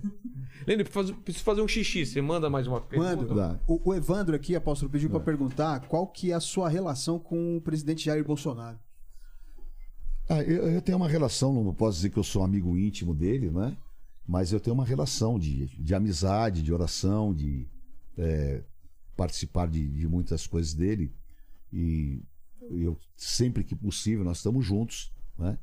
Eu 0.66 0.84
preciso 0.84 1.44
fazer 1.44 1.60
um 1.62 1.68
xixi. 1.68 2.04
Você 2.04 2.20
manda 2.20 2.50
mais 2.50 2.66
uma 2.66 2.80
pergunta? 2.80 3.34
Mando. 3.34 3.60
O, 3.66 3.90
o 3.90 3.94
Evandro 3.94 4.34
aqui, 4.34 4.54
apóstolo, 4.56 4.90
pediu 4.90 5.08
pra 5.08 5.20
perguntar 5.20 5.80
qual 5.86 6.06
que 6.06 6.32
é 6.32 6.34
a 6.34 6.40
sua 6.40 6.68
relação 6.68 7.18
com 7.18 7.56
o 7.56 7.60
presidente 7.60 8.04
Jair 8.06 8.24
Bolsonaro. 8.24 8.78
Ah, 10.28 10.42
eu, 10.42 10.68
eu 10.68 10.82
tenho 10.82 10.98
uma 10.98 11.08
relação, 11.08 11.52
não 11.64 11.72
posso 11.72 11.96
dizer 11.96 12.10
que 12.10 12.18
eu 12.18 12.24
sou 12.24 12.42
amigo 12.42 12.76
íntimo 12.76 13.14
dele, 13.14 13.50
né? 13.50 13.76
Mas 14.26 14.52
eu 14.52 14.60
tenho 14.60 14.74
uma 14.74 14.84
relação 14.84 15.38
de, 15.38 15.66
de 15.68 15.94
amizade, 15.94 16.60
de 16.62 16.72
oração, 16.72 17.32
de 17.32 17.66
é, 18.18 18.62
participar 19.16 19.68
de, 19.68 19.88
de 19.88 20.06
muitas 20.06 20.46
coisas 20.46 20.74
dele. 20.74 21.10
E 21.72 22.20
eu 22.70 22.98
sempre 23.16 23.64
que 23.64 23.74
possível 23.74 24.22
nós 24.24 24.36
estamos 24.38 24.66
juntos, 24.66 25.10
né? 25.38 25.56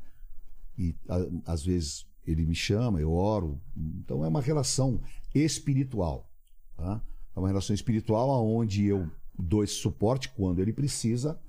E 0.77 0.95
a- 1.07 1.51
às 1.53 1.63
vezes 1.63 2.07
ele 2.25 2.45
me 2.45 2.55
chama, 2.55 2.99
eu 2.99 3.11
oro. 3.11 3.59
Então 3.75 4.23
é 4.23 4.27
uma 4.27 4.41
relação 4.41 5.01
espiritual, 5.33 6.29
tá? 6.75 7.01
É 7.35 7.39
uma 7.39 7.47
relação 7.47 7.73
espiritual 7.73 8.31
aonde 8.31 8.85
eu 8.85 9.09
dou 9.37 9.63
esse 9.63 9.73
suporte 9.73 10.29
quando 10.29 10.59
ele 10.59 10.71
precisa 10.71 11.39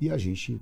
e 0.00 0.10
a 0.10 0.16
gente 0.16 0.60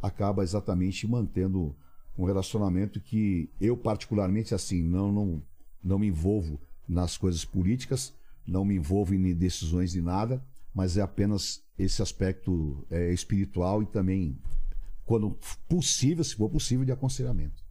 acaba 0.00 0.42
exatamente 0.42 1.06
mantendo 1.06 1.74
um 2.16 2.24
relacionamento 2.24 3.00
que 3.00 3.50
eu 3.60 3.76
particularmente 3.76 4.54
assim 4.54 4.82
não 4.82 5.10
não 5.12 5.42
não 5.82 5.98
me 5.98 6.06
envolvo 6.06 6.60
nas 6.86 7.16
coisas 7.16 7.44
políticas, 7.44 8.14
não 8.46 8.64
me 8.64 8.74
envolvo 8.76 9.14
em 9.14 9.34
decisões 9.34 9.92
de 9.92 10.00
nada, 10.02 10.44
mas 10.74 10.96
é 10.96 11.02
apenas 11.02 11.62
esse 11.78 12.02
aspecto 12.02 12.84
é, 12.90 13.12
espiritual 13.12 13.82
e 13.82 13.86
também, 13.86 14.38
quando 15.04 15.38
possível, 15.68 16.22
se 16.22 16.34
for 16.34 16.50
possível, 16.50 16.84
de 16.84 16.92
aconselhamento. 16.92 17.64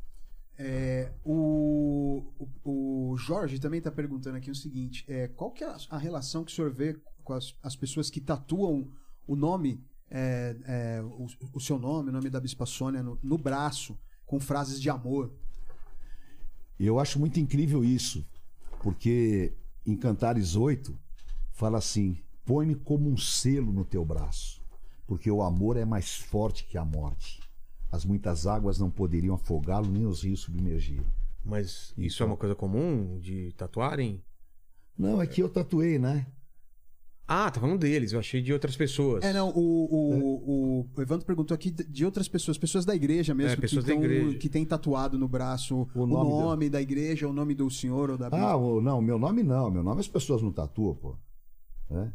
É, 0.61 1.09
o, 1.23 2.21
o, 2.65 3.15
Jorge 3.17 3.59
também 3.59 3.77
está 3.77 3.89
perguntando 3.89 4.35
aqui 4.35 4.51
o 4.51 4.55
seguinte: 4.55 5.05
é, 5.07 5.29
qual 5.29 5.51
que 5.51 5.63
é 5.63 5.73
a, 5.89 5.97
relação 5.97 6.43
que 6.43 6.51
o 6.51 6.55
senhor 6.55 6.69
vê 6.69 6.99
com 7.23 7.31
as, 7.31 7.55
as 7.63 7.77
pessoas 7.77 8.09
que 8.09 8.19
tatuam 8.19 8.91
o 9.25 9.37
nome, 9.37 9.81
é, 10.11 10.57
é, 10.65 11.01
o, 11.01 11.27
o 11.53 11.61
seu 11.61 11.79
nome, 11.79 12.09
o 12.09 12.11
nome 12.11 12.29
da 12.29 12.41
Bispa 12.41 12.65
Sônia 12.65 13.01
no, 13.01 13.17
no 13.23 13.37
braço, 13.37 13.97
com 14.25 14.37
frases 14.37 14.81
de 14.81 14.89
amor? 14.89 15.33
Eu 16.77 16.99
acho 16.99 17.19
muito 17.19 17.39
incrível 17.39 17.81
isso, 17.81 18.27
porque 18.83 19.53
em 19.85 19.95
Cantares 19.95 20.57
8 20.57 20.93
fala 21.53 21.77
assim: 21.77 22.21
põe-me 22.43 22.75
como 22.75 23.09
um 23.09 23.15
selo 23.15 23.71
no 23.71 23.85
teu 23.85 24.03
braço, 24.03 24.61
porque 25.07 25.31
o 25.31 25.41
amor 25.41 25.77
é 25.77 25.85
mais 25.85 26.17
forte 26.17 26.65
que 26.65 26.77
a 26.77 26.83
morte. 26.83 27.38
As 27.91 28.05
muitas 28.05 28.45
águas 28.45 28.77
não 28.79 28.89
poderiam 28.91 29.35
afogá-lo, 29.35 29.87
nem 29.89 30.05
os 30.05 30.23
rios 30.23 30.41
submergir. 30.41 31.01
Mas 31.43 31.93
isso 31.97 32.21
é 32.21 32.25
uma 32.25 32.37
coisa 32.37 32.53
comum 32.53 33.19
de 33.19 33.51
tatuarem? 33.53 34.21
Não, 34.97 35.21
é 35.21 35.25
que 35.25 35.41
eu 35.41 35.49
tatuei, 35.49 35.97
né? 35.97 36.27
Ah, 37.31 37.49
tá 37.51 37.59
falando 37.61 37.79
deles, 37.79 38.11
eu 38.11 38.19
achei 38.19 38.41
de 38.41 38.51
outras 38.51 38.75
pessoas. 38.75 39.23
É, 39.23 39.31
não, 39.31 39.49
o, 39.49 39.53
o, 39.59 40.79
o, 40.81 40.89
o 40.97 41.01
Evandro 41.01 41.25
perguntou 41.25 41.53
aqui 41.53 41.69
de 41.69 42.03
outras 42.03 42.27
pessoas, 42.27 42.57
pessoas 42.57 42.85
da 42.85 42.95
igreja 42.95 43.35
mesmo, 43.35 43.53
É, 43.53 43.55
pessoas 43.55 43.85
que, 43.85 43.91
da 43.91 43.95
tão- 43.95 44.03
igreja. 44.03 44.37
que 44.39 44.49
tem 44.49 44.65
tatuado 44.65 45.17
no 45.17 45.27
braço 45.27 45.87
o 45.93 46.01
O 46.01 46.07
nome, 46.07 46.29
nome 46.31 46.69
da 46.71 46.81
igreja, 46.81 47.27
o 47.27 47.33
nome 47.33 47.53
do 47.53 47.69
senhor 47.69 48.09
ou 48.09 48.17
da. 48.17 48.29
Ah, 48.31 48.55
o- 48.57 48.81
não, 48.81 48.99
meu 48.99 49.19
nome 49.19 49.43
não. 49.43 49.69
Meu 49.69 49.83
nome 49.83 49.99
as 50.01 50.07
pessoas 50.07 50.41
não 50.41 50.51
tatuam, 50.51 50.95
pô. 50.95 51.15
Né? 51.87 52.11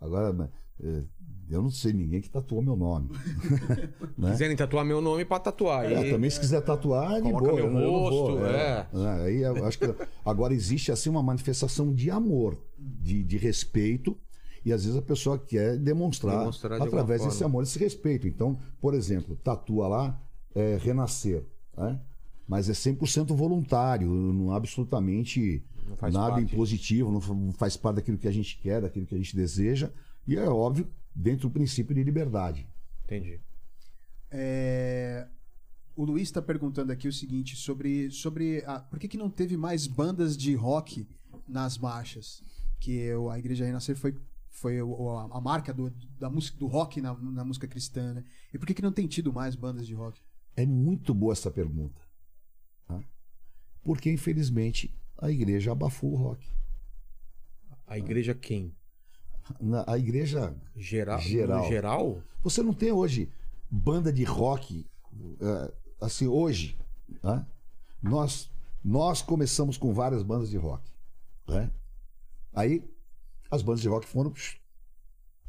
Agora, 0.00 0.50
é, 0.80 1.02
eu 1.50 1.62
não 1.62 1.70
sei 1.70 1.92
ninguém 1.92 2.20
que 2.20 2.28
tatuou 2.30 2.62
meu 2.62 2.76
nome. 2.76 3.10
né? 4.16 4.30
Quiserem 4.32 4.56
tatuar 4.56 4.84
meu 4.84 5.00
nome, 5.00 5.24
pode 5.24 5.44
tatuar. 5.44 5.84
É, 5.90 6.08
E- 6.08 6.10
também 6.10 6.30
se 6.30 6.40
quiser 6.40 6.60
tatuar, 6.62 7.14
é 7.18 7.20
de 7.20 7.30
boa. 7.30 7.42
meu 7.42 7.58
eu 7.58 7.64
eu 7.66 7.70
não 7.70 7.80
vou, 7.80 8.28
rosto, 8.30 8.44
é. 8.46 8.86
É, 8.92 9.24
aí 9.26 9.44
acho 9.44 9.78
que 9.78 9.94
agora 10.24 10.54
existe 10.54 10.90
assim 10.92 11.10
uma 11.10 11.22
manifestação 11.22 11.92
de 11.92 12.10
amor, 12.10 12.58
de, 12.78 13.22
de 13.22 13.36
respeito, 13.36 14.16
e 14.64 14.72
às 14.72 14.84
vezes 14.84 14.98
a 14.98 15.02
pessoa 15.02 15.38
quer 15.38 15.76
demonstrar, 15.76 16.38
Demonstrar 16.38 16.80
de 16.80 16.86
através 16.86 17.22
desse 17.24 17.44
amor, 17.44 17.62
esse 17.62 17.78
respeito. 17.78 18.26
Então, 18.26 18.58
por 18.80 18.94
exemplo, 18.94 19.36
tatua 19.36 19.86
lá, 19.88 20.20
é, 20.54 20.78
renascer, 20.80 21.44
né? 21.76 22.00
Mas 22.46 22.68
é 22.68 22.72
100% 22.72 23.34
voluntário, 23.34 24.08
não 24.08 24.52
absolutamente 24.52 25.62
Não 25.86 26.10
nada 26.10 26.32
parte. 26.36 26.52
impositivo, 26.54 27.10
não 27.10 27.52
faz 27.52 27.76
parte 27.76 27.96
daquilo 27.96 28.18
que 28.18 28.28
a 28.28 28.32
gente 28.32 28.58
quer, 28.58 28.82
daquilo 28.82 29.06
que 29.06 29.14
a 29.14 29.18
gente 29.18 29.34
deseja, 29.34 29.90
e 30.26 30.36
é 30.36 30.46
óbvio, 30.48 30.86
dentro 31.14 31.48
do 31.48 31.52
princípio 31.52 31.94
de 31.94 32.02
liberdade. 32.02 32.66
Entendi. 33.04 33.40
É, 34.30 35.28
O 35.96 36.04
Luiz 36.04 36.22
está 36.28 36.42
perguntando 36.42 36.90
aqui 36.92 37.06
o 37.06 37.12
seguinte 37.12 37.54
sobre, 37.56 38.10
sobre 38.10 38.64
a, 38.66 38.80
por 38.80 38.98
que, 38.98 39.06
que 39.08 39.16
não 39.16 39.30
teve 39.30 39.56
mais 39.56 39.86
bandas 39.86 40.36
de 40.36 40.54
rock 40.54 41.06
nas 41.46 41.78
marchas? 41.78 42.42
Que 42.80 43.10
a 43.30 43.38
Igreja 43.38 43.64
Renascer 43.64 43.96
foi, 43.96 44.14
foi 44.50 44.78
a, 44.80 44.82
a 45.36 45.40
marca 45.40 45.72
do, 45.72 45.90
da 46.18 46.28
música, 46.28 46.58
do 46.58 46.66
rock 46.66 47.00
na, 47.00 47.14
na 47.14 47.44
música 47.44 47.68
cristã, 47.68 48.12
né? 48.14 48.24
E 48.52 48.58
por 48.58 48.66
que, 48.66 48.74
que 48.74 48.82
não 48.82 48.92
tem 48.92 49.06
tido 49.06 49.32
mais 49.32 49.54
bandas 49.54 49.86
de 49.86 49.94
rock? 49.94 50.20
É 50.56 50.66
muito 50.66 51.14
boa 51.14 51.32
essa 51.32 51.50
pergunta. 51.50 52.00
tá? 52.86 53.00
Porque, 53.82 54.10
infelizmente, 54.10 54.92
a 55.18 55.30
igreja 55.30 55.72
abafou 55.72 56.12
o 56.12 56.16
rock. 56.16 56.46
A 57.86 57.98
igreja 57.98 58.34
quem? 58.34 58.74
Na- 59.60 59.84
a 59.86 59.98
igreja. 59.98 60.54
Geral? 60.76 61.20
Geral. 61.20 61.68
Geral? 61.68 62.22
Você 62.42 62.62
não 62.62 62.72
tem 62.74 62.92
hoje 62.92 63.30
banda 63.70 64.12
de 64.12 64.24
rock. 64.24 64.86
é, 65.40 65.72
assim, 66.00 66.26
hoje. 66.26 66.76
né? 67.22 67.46
Nós, 68.02 68.50
nós 68.84 69.22
começamos 69.22 69.76
com 69.78 69.92
várias 69.94 70.22
bandas 70.22 70.50
de 70.50 70.56
rock. 70.56 70.90
né? 71.48 71.70
Aí 72.52 72.84
as 73.50 73.62
bandas 73.62 73.80
de 73.80 73.88
rock 73.88 74.06
foram 74.06 74.32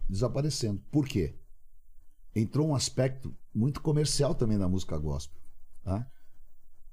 desaparecendo. 0.10 0.82
Por 0.92 1.08
quê? 1.08 1.36
Entrou 2.36 2.68
um 2.68 2.76
aspecto 2.76 3.34
muito 3.54 3.82
comercial 3.82 4.36
também 4.36 4.58
na 4.58 4.68
música 4.68 4.98
gospel. 4.98 5.40
tá? 5.84 6.06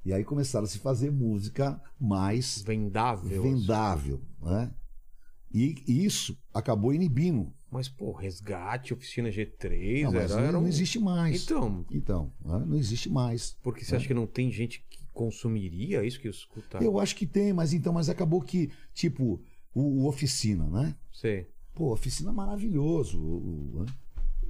E 0.05 0.13
aí 0.13 0.25
começaram 0.25 0.65
a 0.65 0.69
se 0.69 0.79
fazer 0.79 1.11
música 1.11 1.81
mais 1.99 2.61
Vendável. 2.63 3.43
vendável. 3.43 4.21
Né? 4.41 4.73
E 5.55 5.83
isso 5.87 6.37
acabou 6.53 6.93
inibindo. 6.95 7.53
Mas, 7.71 7.89
pô, 7.89 8.13
resgate, 8.13 8.93
oficina 8.93 9.29
G3, 9.31 10.03
Não, 10.05 10.13
mas 10.13 10.31
era, 10.31 10.41
não, 10.41 10.49
era 10.49 10.59
um- 10.59 10.63
não 10.63 10.69
existe 10.69 10.99
mais. 10.99 11.43
Então, 11.45 11.87
Então, 11.91 12.33
né, 12.45 12.65
não 12.67 12.77
existe 12.77 13.09
mais. 13.11 13.57
porque 13.63 13.85
você 13.85 13.97
acha 13.97 14.07
que 14.07 14.15
não 14.15 14.27
tem 14.27 14.51
gente 14.51 14.85
que 14.91 14.99
consumiria 15.13 16.05
isso 16.05 16.21
que 16.21 16.29
escuta? 16.29 16.83
Eu 16.83 16.99
acho 16.99 17.17
que 17.17 17.27
tem, 17.27 17.53
mas 17.53 17.73
então, 17.73 17.93
mas 17.93 18.09
acabou 18.09 18.41
que, 18.43 18.71
tipo, 18.95 19.41
o, 19.75 19.81
o 20.03 20.07
Oficina, 20.07 20.67
né? 20.69 20.95
Sei. 21.13 21.47
Pô, 21.75 21.93
Oficina 21.93 22.31
é 22.31 22.35
maravilhoso. 22.35 23.19
O, 23.19 23.79
o- 23.81 23.85
né? 23.85 23.93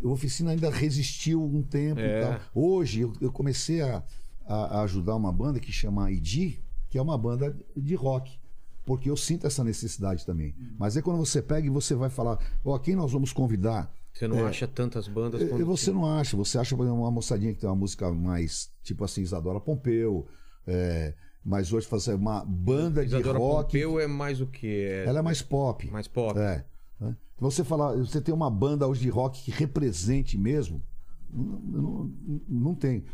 o 0.02 0.10
Oficina 0.10 0.50
ainda 0.50 0.68
resistiu 0.68 1.42
um 1.44 1.62
tempo 1.62 2.00
É. 2.00 2.18
e 2.18 2.22
tal. 2.22 2.40
Hoje 2.54 3.00
eu, 3.02 3.12
eu 3.20 3.30
comecei 3.30 3.80
a, 3.82 4.02
a- 4.44 4.78
a 4.78 4.82
ajudar 4.82 5.14
uma 5.14 5.30
banda 5.32 5.60
que 5.60 5.70
chama 5.70 6.10
ID, 6.10 6.58
que 6.90 6.98
é 6.98 7.02
uma 7.02 7.16
banda 7.16 7.56
de 7.76 7.94
rock. 7.94 8.36
Porque 8.84 9.08
eu 9.08 9.16
sinto 9.16 9.46
essa 9.46 9.62
necessidade 9.62 10.26
também. 10.26 10.54
Mas 10.78 10.96
é 10.96 11.02
quando 11.02 11.18
você 11.18 11.40
pega 11.40 11.66
e 11.66 11.70
você 11.70 11.94
vai 11.94 12.10
falar, 12.10 12.38
ó, 12.64 12.78
quem 12.78 12.96
nós 12.96 13.12
vamos 13.12 13.32
convidar? 13.32 13.92
Você 14.12 14.28
não 14.28 14.46
acha 14.46 14.68
tantas 14.68 15.08
bandas 15.08 15.40
E 15.40 15.46
quanto... 15.46 15.64
você 15.64 15.90
não 15.90 16.04
acha, 16.04 16.36
você 16.36 16.58
acha 16.58 16.76
por 16.76 16.82
exemplo, 16.82 17.00
uma 17.00 17.10
moçadinha 17.10 17.54
que 17.54 17.60
tem 17.60 17.68
uma 17.68 17.76
música 17.76 18.10
mais, 18.12 18.70
tipo 18.82 19.04
assim, 19.04 19.22
Isadora 19.22 19.58
Pompeu, 19.58 20.26
é, 20.66 21.14
mas 21.44 21.72
hoje 21.72 21.86
fazer 21.86 22.14
uma 22.14 22.44
banda 22.44 23.02
Isadora 23.02 23.38
de 23.38 23.44
rock, 23.44 23.64
Pompeu 23.64 23.98
é 23.98 24.06
mais 24.06 24.40
o 24.40 24.46
que? 24.46 24.84
É 24.84 25.06
ela 25.06 25.20
é 25.20 25.22
mais 25.22 25.40
pop. 25.40 25.90
mais 25.90 26.06
pop. 26.06 26.38
É. 26.38 26.64
né? 27.00 27.16
Você 27.38 27.64
falar, 27.64 27.96
você 27.96 28.20
tem 28.20 28.34
uma 28.34 28.50
banda 28.50 28.86
hoje 28.86 29.00
de 29.00 29.08
rock 29.08 29.42
que 29.42 29.50
represente 29.50 30.36
mesmo, 30.36 30.82
não, 31.32 31.58
não, 31.60 32.12
não 32.48 32.74
tem. 32.74 33.04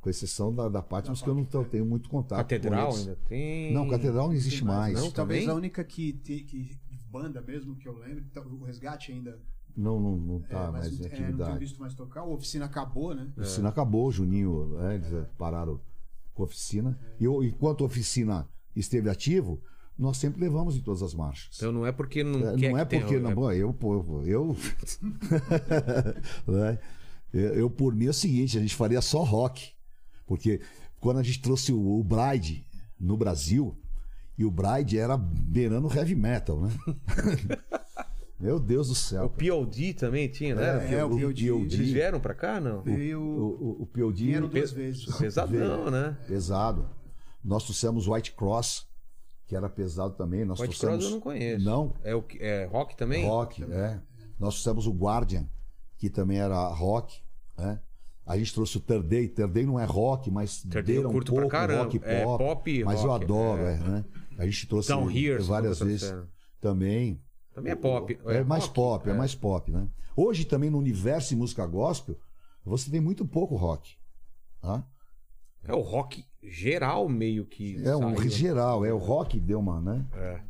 Com 0.00 0.10
exceção 0.10 0.52
da, 0.54 0.68
da 0.68 0.82
parte, 0.82 1.08
mas 1.08 1.22
que 1.22 1.28
eu 1.28 1.34
não 1.34 1.44
tô- 1.44 1.64
tenho 1.64 1.84
muito 1.86 2.08
contato. 2.08 2.38
com 2.38 2.42
Catedral 2.42 2.88
eles. 2.88 3.00
ainda 3.00 3.16
tem? 3.28 3.72
Não, 3.72 3.88
Catedral 3.88 4.26
não 4.28 4.34
existe 4.34 4.64
mais. 4.64 4.94
Não, 4.94 5.10
Talvez 5.10 5.40
também? 5.42 5.54
a 5.54 5.56
única 5.56 5.84
que, 5.84 6.12
te- 6.14 6.40
que 6.42 6.78
banda 7.10 7.40
mesmo 7.40 7.76
que 7.76 7.86
eu 7.88 7.96
lembro, 7.98 8.24
tá- 8.32 8.40
o 8.40 8.64
Resgate 8.64 9.12
ainda 9.12 9.38
Não, 9.76 10.00
não, 10.00 10.16
não 10.16 10.40
tá 10.40 10.64
é, 10.66 10.70
mais 10.72 10.86
em 10.86 10.88
é, 10.88 10.92
não 11.02 11.08
tenho 11.08 11.22
atividade. 11.24 11.58
visto 11.58 11.78
mais 11.80 11.94
tocar. 11.94 12.20
A 12.20 12.24
oficina 12.26 12.64
acabou, 12.64 13.14
né? 13.14 13.32
A 13.36 13.40
oficina 13.42 13.68
acabou, 13.68 14.06
o 14.08 14.12
Juninho, 14.12 14.66
né, 14.78 14.96
eles 14.96 15.12
eh, 15.12 15.26
pararam 15.38 15.80
com 16.34 16.42
a 16.42 16.46
oficina. 16.46 16.98
E 17.20 17.24
eu, 17.24 17.42
enquanto 17.44 17.84
a 17.84 17.86
oficina 17.86 18.48
esteve 18.74 19.08
ativo, 19.10 19.60
nós 19.98 20.16
sempre 20.16 20.40
levamos 20.40 20.76
em 20.76 20.80
todas 20.80 21.02
as 21.02 21.14
marchas. 21.14 21.56
Então 21.56 21.70
não 21.70 21.86
é 21.86 21.92
porque 21.92 22.24
não 22.24 22.48
É, 22.48 22.56
quer 22.56 22.70
não 22.70 22.78
é 22.78 22.84
que 22.84 22.90
tenha- 22.90 23.02
porque, 23.02 23.18
não, 23.20 23.34
bom, 23.34 23.52
eu, 23.52 23.72
pô, 23.72 24.22
eu, 24.24 24.56
né? 26.48 26.78
eu, 26.78 26.78
eu, 27.32 27.70
por 27.70 27.94
mim 27.94 28.06
é 28.06 28.10
o 28.10 28.14
seguinte, 28.14 28.58
a 28.58 28.60
gente 28.60 28.74
faria 28.74 29.00
só 29.00 29.22
rock, 29.22 29.72
porque 30.26 30.60
quando 31.00 31.18
a 31.18 31.22
gente 31.22 31.40
trouxe 31.40 31.72
o, 31.72 31.98
o 32.00 32.04
Bride 32.04 32.64
no 32.98 33.16
Brasil, 33.16 33.76
e 34.36 34.44
o 34.44 34.50
Bride 34.50 34.98
era 34.98 35.16
beirando 35.18 35.92
heavy 35.94 36.14
metal, 36.14 36.60
né? 36.62 36.70
Meu 38.38 38.58
Deus 38.58 38.86
do 38.86 38.92
O 38.94 38.96
céu. 38.96 39.28
POD 39.28 39.92
também 39.94 40.26
tinha, 40.26 40.54
né? 40.54 40.94
É, 40.94 41.04
o 41.04 41.10
POD. 41.10 41.46
Eles 41.48 41.90
vieram 41.92 42.18
pra 42.18 42.32
cá, 42.34 42.58
não? 42.58 42.80
Veio. 42.80 43.20
O, 43.20 43.80
o, 43.80 43.82
o 43.82 43.86
POD 43.86 44.24
Vieram 44.24 44.48
Pe- 44.48 44.60
duas 44.60 44.72
vezes. 44.72 45.04
Pesadão, 45.16 45.90
né? 45.90 46.16
pesado. 46.26 46.88
Nós 47.44 47.64
trouxemos 47.64 48.08
White 48.08 48.32
Cross, 48.32 48.86
que 49.46 49.54
era 49.54 49.68
pesado 49.68 50.14
também. 50.14 50.46
Nós 50.46 50.58
White 50.58 50.70
trouxemos... 50.78 50.96
Cross 51.04 51.10
eu 51.10 51.14
não 51.16 51.20
conheço. 51.20 51.64
Não, 51.64 51.94
É, 52.02 52.14
o, 52.14 52.22
que- 52.22 52.38
é 52.42 52.64
rock 52.64 52.96
também? 52.96 53.26
Rock, 53.26 53.62
é. 53.62 54.00
Nós 54.38 54.54
trouxemos 54.54 54.86
o 54.86 54.92
Guardian, 54.92 55.46
que 56.00 56.08
também 56.08 56.38
era 56.38 56.66
rock, 56.68 57.20
né? 57.58 57.78
A 58.24 58.38
gente 58.38 58.54
trouxe 58.54 58.78
o 58.78 58.80
Third 58.80 59.06
Day. 59.06 59.34
Não 59.66 59.78
é 59.78 59.84
rock, 59.84 60.30
mas 60.30 60.64
Day 60.64 60.96
eu 60.96 61.08
um 61.08 61.12
curto 61.12 61.32
pra 61.32 61.42
pouco 61.42 61.52
caramba. 61.52 61.82
rock 61.84 62.00
É, 62.02 62.24
pop. 62.24 62.44
pop 62.44 62.70
e 62.70 62.84
mas 62.84 63.02
eu 63.04 63.10
rock, 63.10 63.24
adoro, 63.24 63.62
é. 63.62 63.74
é, 63.74 63.76
né? 63.76 64.04
A 64.38 64.46
gente 64.46 64.66
trouxe 64.66 64.88
Down 64.88 65.10
Here, 65.10 65.42
várias 65.42 65.80
nunca 65.80 65.90
vezes 65.90 66.14
também. 66.58 67.20
Também 67.52 67.72
é 67.72 67.76
pop. 67.76 68.18
É, 68.24 68.42
mais 68.42 68.64
rock, 68.64 68.74
pop, 68.74 69.10
é. 69.10 69.12
mais 69.12 69.34
pop, 69.34 69.70
né? 69.70 69.88
Hoje 70.16 70.46
também 70.46 70.70
no 70.70 70.78
universo 70.78 71.28
de 71.30 71.36
música 71.36 71.66
gospel, 71.66 72.16
você 72.64 72.90
tem 72.90 73.00
muito 73.00 73.26
pouco 73.26 73.56
rock. 73.56 73.96
Tá? 74.62 74.86
É 75.64 75.74
o 75.74 75.80
rock 75.80 76.24
geral 76.42 77.08
meio 77.10 77.44
que 77.44 77.76
É 77.84 77.94
um 77.94 78.16
saiu. 78.16 78.30
geral, 78.30 78.84
é 78.86 78.92
o 78.92 78.98
rock 78.98 79.38
deu 79.38 79.60
uma, 79.60 79.80
né? 79.82 80.06
É. 80.14 80.40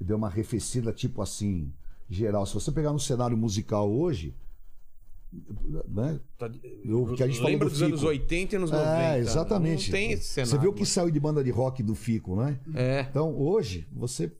Deu 0.00 0.16
uma 0.16 0.26
arrefecida 0.26 0.92
tipo 0.92 1.22
assim, 1.22 1.72
geral. 2.08 2.44
Se 2.44 2.54
você 2.54 2.72
pegar 2.72 2.92
no 2.92 2.98
cenário 2.98 3.36
musical 3.36 3.88
hoje, 3.88 4.34
né? 5.88 6.20
Tá- 6.38 6.50
O 6.86 7.14
que 7.14 7.22
a 7.22 7.26
gente 7.26 7.40
Lembra 7.42 7.68
do 7.68 7.72
dos 7.72 7.82
anos 7.82 8.00
Fico. 8.00 8.10
80 8.10 8.54
e 8.54 8.56
anos 8.56 8.70
90. 8.70 8.90
É, 8.90 9.18
exatamente. 9.18 9.90
Não 9.90 9.98
tem 9.98 10.12
esse 10.12 10.24
cenário. 10.24 10.50
Você 10.50 10.58
viu 10.58 10.70
o 10.70 10.74
que 10.74 10.86
saiu 10.86 11.10
de 11.10 11.20
banda 11.20 11.42
de 11.44 11.50
rock 11.50 11.82
do 11.82 11.94
Fico, 11.94 12.36
né? 12.36 12.58
É. 12.74 13.06
Então, 13.10 13.34
hoje, 13.36 13.86
você 13.92 14.32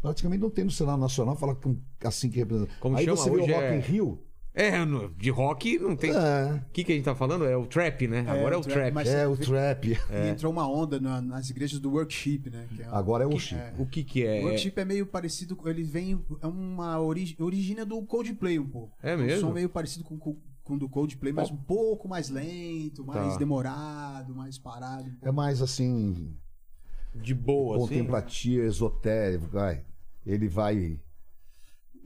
praticamente 0.00 0.40
não 0.42 0.50
tem 0.50 0.64
no 0.64 0.70
cenário 0.70 1.00
nacional 1.00 1.36
falar 1.36 1.54
com, 1.56 1.76
assim 2.04 2.30
que 2.30 2.38
representa. 2.38 2.70
Como 2.80 2.96
Aí 2.96 3.04
chama? 3.04 3.16
você 3.16 3.30
vê 3.30 3.36
o 3.36 3.42
Hoje 3.42 3.52
Rock 3.52 3.64
é- 3.64 3.76
in 3.76 3.80
Rio, 3.80 4.18
É, 4.52 4.84
no- 4.84 5.08
de 5.10 5.30
rock 5.30 5.78
não 5.78 5.94
tem. 5.94 6.10
O 6.10 6.16
É, 6.18 6.64
que, 6.72 6.82
que 6.82 6.90
a 6.92 6.94
gente 6.96 7.04
tá 7.04 7.14
falando? 7.14 7.44
É 7.44 7.56
o 7.56 7.66
trap, 7.66 8.08
né? 8.08 8.20
Agora 8.28 8.56
é 8.56 8.58
o 8.58 8.60
o 8.60 8.64
trap, 8.64 8.74
trap. 8.74 8.92
mas- 8.94 9.08
é 9.08 9.26
o 9.28 9.36
trap. 9.36 9.88
E 9.92 10.28
entrou 10.28 10.52
uma 10.52 10.68
onda 10.68 10.98
na- 10.98 11.22
nas 11.22 11.50
igrejas 11.50 11.78
do 11.78 11.92
worship, 11.92 12.50
né? 12.50 12.66
que 12.74 12.82
é 12.82 12.88
uma- 12.88 12.98
Agora 12.98 13.22
é 13.24 13.26
o 13.28 13.38
Chico. 13.38 13.60
O 13.82 13.86
que 13.86 14.02
que 14.02 14.26
é? 14.26 14.40
O 14.40 14.46
worship 14.48 14.72
é 14.76 14.84
meio 14.84 15.06
parecido, 15.06 15.54
com- 15.54 15.68
ele 15.68 15.84
vem, 15.84 16.20
é 16.42 16.46
uma 16.48 17.00
origem, 17.00 17.36
origina 17.38 17.86
do 17.86 18.02
Coldplay 18.02 18.58
um 18.58 18.66
pouco. 18.68 18.92
É 19.02 19.14
Um 19.14 19.18
mesmo? 19.18 19.40
som 19.48 19.52
meio 19.54 19.68
parecido 19.68 20.04
com, 20.04 20.18
com, 20.18 20.36
com 20.64 20.74
o 20.74 20.78
do 20.78 20.88
Coldplay, 20.88 21.32
mas 21.32 21.48
um 21.50 21.56
pouco 21.56 22.08
mais 22.08 22.28
lento, 22.28 23.04
mais 23.04 23.34
Tá. 23.34 23.38
demorado, 23.38 24.34
mais 24.34 24.58
parado. 24.58 25.08
um. 25.22 25.28
É 25.28 25.30
mais 25.30 25.62
assim, 25.62 26.36
De 27.14 27.34
boa, 27.34 27.76
assim. 27.76 27.86
contemplativo, 27.86 28.64
esotérico, 28.64 29.46
vai. 29.46 29.84
Ele 30.26 30.48
vai 30.48 30.98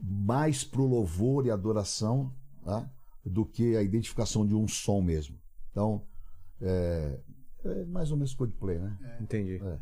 mais 0.03 0.65
pro 0.65 0.87
louvor 0.87 1.47
e 1.47 1.51
adoração 1.51 2.33
tá? 2.65 2.89
do 3.25 3.45
que 3.45 3.77
a 3.77 3.83
identificação 3.83 4.47
de 4.47 4.55
um 4.55 4.69
som 4.69 5.01
mesmo. 5.01 5.37
Então, 5.71 6.03
é, 6.61 7.19
é 7.65 7.85
mais 7.85 8.11
ou 8.11 8.17
menos 8.17 8.35
Coldplay, 8.35 8.79
né? 8.79 9.19
Entendi. 9.21 9.61
É. 9.63 9.79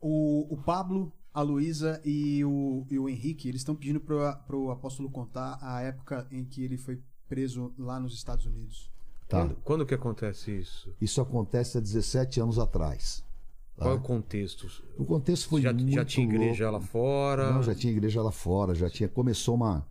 O, 0.00 0.54
o 0.54 0.56
Pablo, 0.56 1.12
a 1.32 1.42
Luísa 1.42 2.00
e 2.04 2.44
o, 2.44 2.86
e 2.90 2.98
o 2.98 3.08
Henrique, 3.08 3.48
eles 3.48 3.60
estão 3.60 3.74
pedindo 3.74 4.00
pro, 4.00 4.18
pro 4.46 4.70
apóstolo 4.70 5.10
contar 5.10 5.58
a 5.60 5.80
época 5.82 6.26
em 6.30 6.44
que 6.44 6.62
ele 6.62 6.76
foi 6.76 7.00
preso 7.28 7.72
lá 7.78 8.00
nos 8.00 8.14
Estados 8.14 8.46
Unidos. 8.46 8.90
Tá. 9.28 9.38
Quando, 9.38 9.56
quando 9.62 9.86
que 9.86 9.94
acontece 9.94 10.58
isso? 10.58 10.92
Isso 11.00 11.20
acontece 11.20 11.78
há 11.78 11.80
17 11.80 12.40
anos 12.40 12.58
atrás. 12.58 13.24
Tá? 13.80 13.84
Qual 13.86 13.94
é 13.94 13.98
o 13.98 14.00
contexto? 14.00 14.66
O 14.98 15.04
contexto 15.04 15.48
foi 15.48 15.62
já, 15.62 15.72
muito 15.72 15.90
já 15.92 16.04
tinha 16.04 16.26
igreja 16.26 16.70
louco. 16.70 16.84
lá 16.84 16.90
fora? 16.92 17.52
Não, 17.52 17.62
já 17.62 17.74
tinha 17.74 17.92
igreja 17.92 18.22
lá 18.22 18.30
fora, 18.30 18.74
já 18.74 18.88
tinha. 18.88 19.08
Começou 19.08 19.54
uma, 19.54 19.86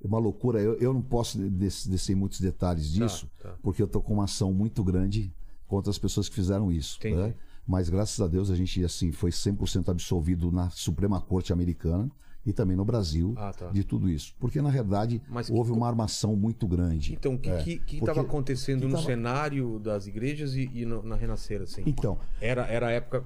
uma 0.00 0.18
loucura. 0.18 0.60
Eu, 0.60 0.74
eu 0.74 0.92
não 0.92 1.02
posso 1.02 1.38
des- 1.38 1.86
descer 1.86 2.14
muitos 2.14 2.40
detalhes 2.40 2.92
disso, 2.92 3.30
tá. 3.42 3.56
porque 3.62 3.82
eu 3.82 3.88
tô 3.88 4.00
com 4.00 4.14
uma 4.14 4.24
ação 4.24 4.52
muito 4.52 4.84
grande 4.84 5.34
contra 5.66 5.90
as 5.90 5.98
pessoas 5.98 6.28
que 6.28 6.34
fizeram 6.34 6.70
isso. 6.70 6.98
Né? 7.02 7.34
Mas 7.66 7.88
graças 7.88 8.20
a 8.20 8.26
Deus 8.26 8.50
a 8.50 8.56
gente 8.56 8.84
assim 8.84 9.12
foi 9.12 9.30
100% 9.30 9.88
absolvido 9.88 10.50
na 10.52 10.68
Suprema 10.70 11.20
Corte 11.20 11.52
Americana 11.52 12.10
e 12.44 12.52
também 12.52 12.76
no 12.76 12.84
Brasil 12.84 13.34
Ah, 13.36 13.52
tá. 13.52 13.68
de 13.68 13.84
tudo 13.84 14.08
isso. 14.08 14.34
Porque 14.38 14.60
na 14.62 14.70
verdade 14.70 15.20
Mas 15.28 15.50
houve 15.50 15.72
uma 15.72 15.86
armação 15.86 16.34
muito 16.34 16.66
grande. 16.66 17.12
Então, 17.12 17.34
o 17.34 17.38
que 17.38 17.50
É, 17.50 17.62
estava 17.96 18.22
acontecendo 18.22 18.80
que 18.80 18.86
no 18.86 18.92
tava- 18.94 19.04
cenário 19.06 19.78
das 19.78 20.06
igrejas 20.06 20.54
e, 20.54 20.70
e 20.72 20.84
no- 20.86 21.02
na 21.02 21.16
Renascer, 21.16 21.60
assim? 21.62 21.82
Então, 21.86 22.18
Era, 22.40 22.66
era 22.66 22.86
a 22.88 22.90
época 22.90 23.24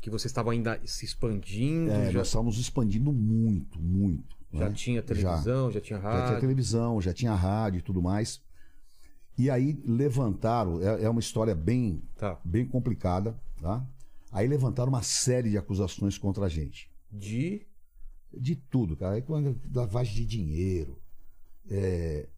que 0.00 0.08
vocês 0.10 0.30
estavam 0.30 0.50
ainda 0.52 0.80
se 0.84 1.04
expandindo, 1.04 1.90
é, 1.90 2.10
já, 2.12 2.18
nós 2.18 2.26
estávamos 2.28 2.58
expandindo 2.58 3.12
muito, 3.12 3.80
muito. 3.80 4.36
já 4.52 4.68
né? 4.68 4.74
tinha 4.74 5.02
televisão, 5.02 5.70
já, 5.70 5.80
tinha 5.80 5.98
Já 6.00 6.08
tinha 6.10 6.20
rádio. 6.20 6.40
televisão, 6.40 7.00
já 7.00 7.12
tinha 7.12 7.34
rádio 7.34 7.78
e 7.78 7.82
tudo 7.82 8.00
mais. 8.02 8.40
E 9.38 9.48
aí 9.50 9.80
levantaram, 9.84 10.80
é, 10.82 11.04
é 11.04 11.08
uma 11.08 11.20
história 11.20 11.54
bem, 11.54 12.02
Tá. 12.18 12.38
bem 12.44 12.66
complicada, 12.66 13.34
tá? 13.60 13.84
Aí 14.30 14.46
levantaram 14.46 14.90
uma 14.90 15.02
série 15.02 15.50
de 15.50 15.58
acusações 15.58 16.18
contra 16.18 16.44
a 16.46 16.48
gente. 16.48 16.90
De. 17.10 17.62
De 18.38 18.56
tudo, 18.56 18.96
cara. 18.96 19.14
Aí 19.16 19.22
quando 19.22 19.60
lavagem 19.74 20.14
de 20.14 20.24
dinheiro, 20.26 20.98
é, 21.70 22.28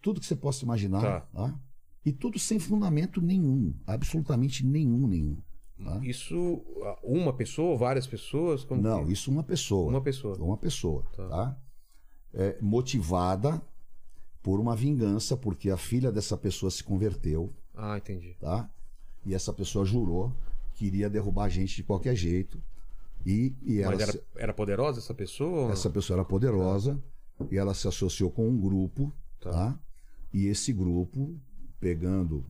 tudo 0.00 0.20
que 0.20 0.26
você 0.26 0.36
possa 0.36 0.64
imaginar, 0.64 1.00
Tá. 1.00 1.20
tá? 1.20 1.60
E 2.04 2.12
tudo 2.12 2.38
sem 2.38 2.58
fundamento 2.58 3.20
nenhum, 3.20 3.72
absolutamente 3.86 4.64
nenhum, 4.66 5.06
nenhum. 5.06 5.36
tá? 5.82 5.98
Isso. 6.04 6.36
Uma 7.02 7.32
pessoa, 7.32 7.76
várias 7.76 8.06
pessoas? 8.06 8.64
Não, 8.70 9.04
que- 9.06 9.12
isso 9.12 9.30
uma 9.30 9.42
pessoa. 9.42 9.88
Uma 9.88 10.00
pessoa. 10.00 10.36
Uma 10.38 10.56
pessoa, 10.56 11.02
Tá. 11.16 11.28
tá? 11.28 11.58
É, 12.34 12.56
motivada 12.60 13.60
por 14.42 14.58
uma 14.60 14.74
vingança, 14.76 15.36
porque 15.36 15.70
a 15.70 15.76
filha 15.76 16.10
dessa 16.12 16.36
pessoa 16.36 16.70
se 16.70 16.82
converteu, 16.84 17.52
Ah, 17.74 17.96
entendi. 17.98 18.34
tá? 18.40 18.70
E 19.24 19.34
essa 19.34 19.52
pessoa 19.52 19.84
jurou 19.84 20.32
que 20.74 20.86
iria 20.86 21.08
derrubar 21.10 21.44
a 21.44 21.48
gente 21.48 21.76
de 21.76 21.82
qualquer 21.84 22.14
jeito. 22.16 22.60
E, 23.24 23.54
e 23.62 23.78
ela 23.80 23.92
Mas 23.92 24.00
era, 24.02 24.12
se- 24.12 24.22
era 24.36 24.52
poderosa 24.54 24.98
essa 24.98 25.14
pessoa? 25.14 25.72
essa 25.72 25.88
pessoa 25.90 26.16
era 26.18 26.24
poderosa 26.24 27.00
e 27.50 27.56
ela 27.56 27.74
se 27.74 27.86
associou 27.88 28.30
com 28.30 28.48
um 28.48 28.60
grupo, 28.60 29.12
Tá. 29.40 29.50
tá? 29.50 29.80
E 30.32 30.46
esse 30.46 30.72
grupo, 30.72 31.38
pegando 31.78 32.44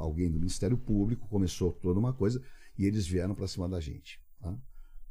alguém 0.00 0.30
do 0.30 0.38
Ministério 0.38 0.76
Público, 0.76 1.26
começou 1.28 1.72
toda 1.72 1.98
uma 1.98 2.12
coisa 2.12 2.42
e 2.78 2.84
eles 2.86 3.06
vieram 3.06 3.34
para 3.34 3.46
cima 3.48 3.68
da 3.68 3.80
gente. 3.80 4.20
tá? 4.40 4.54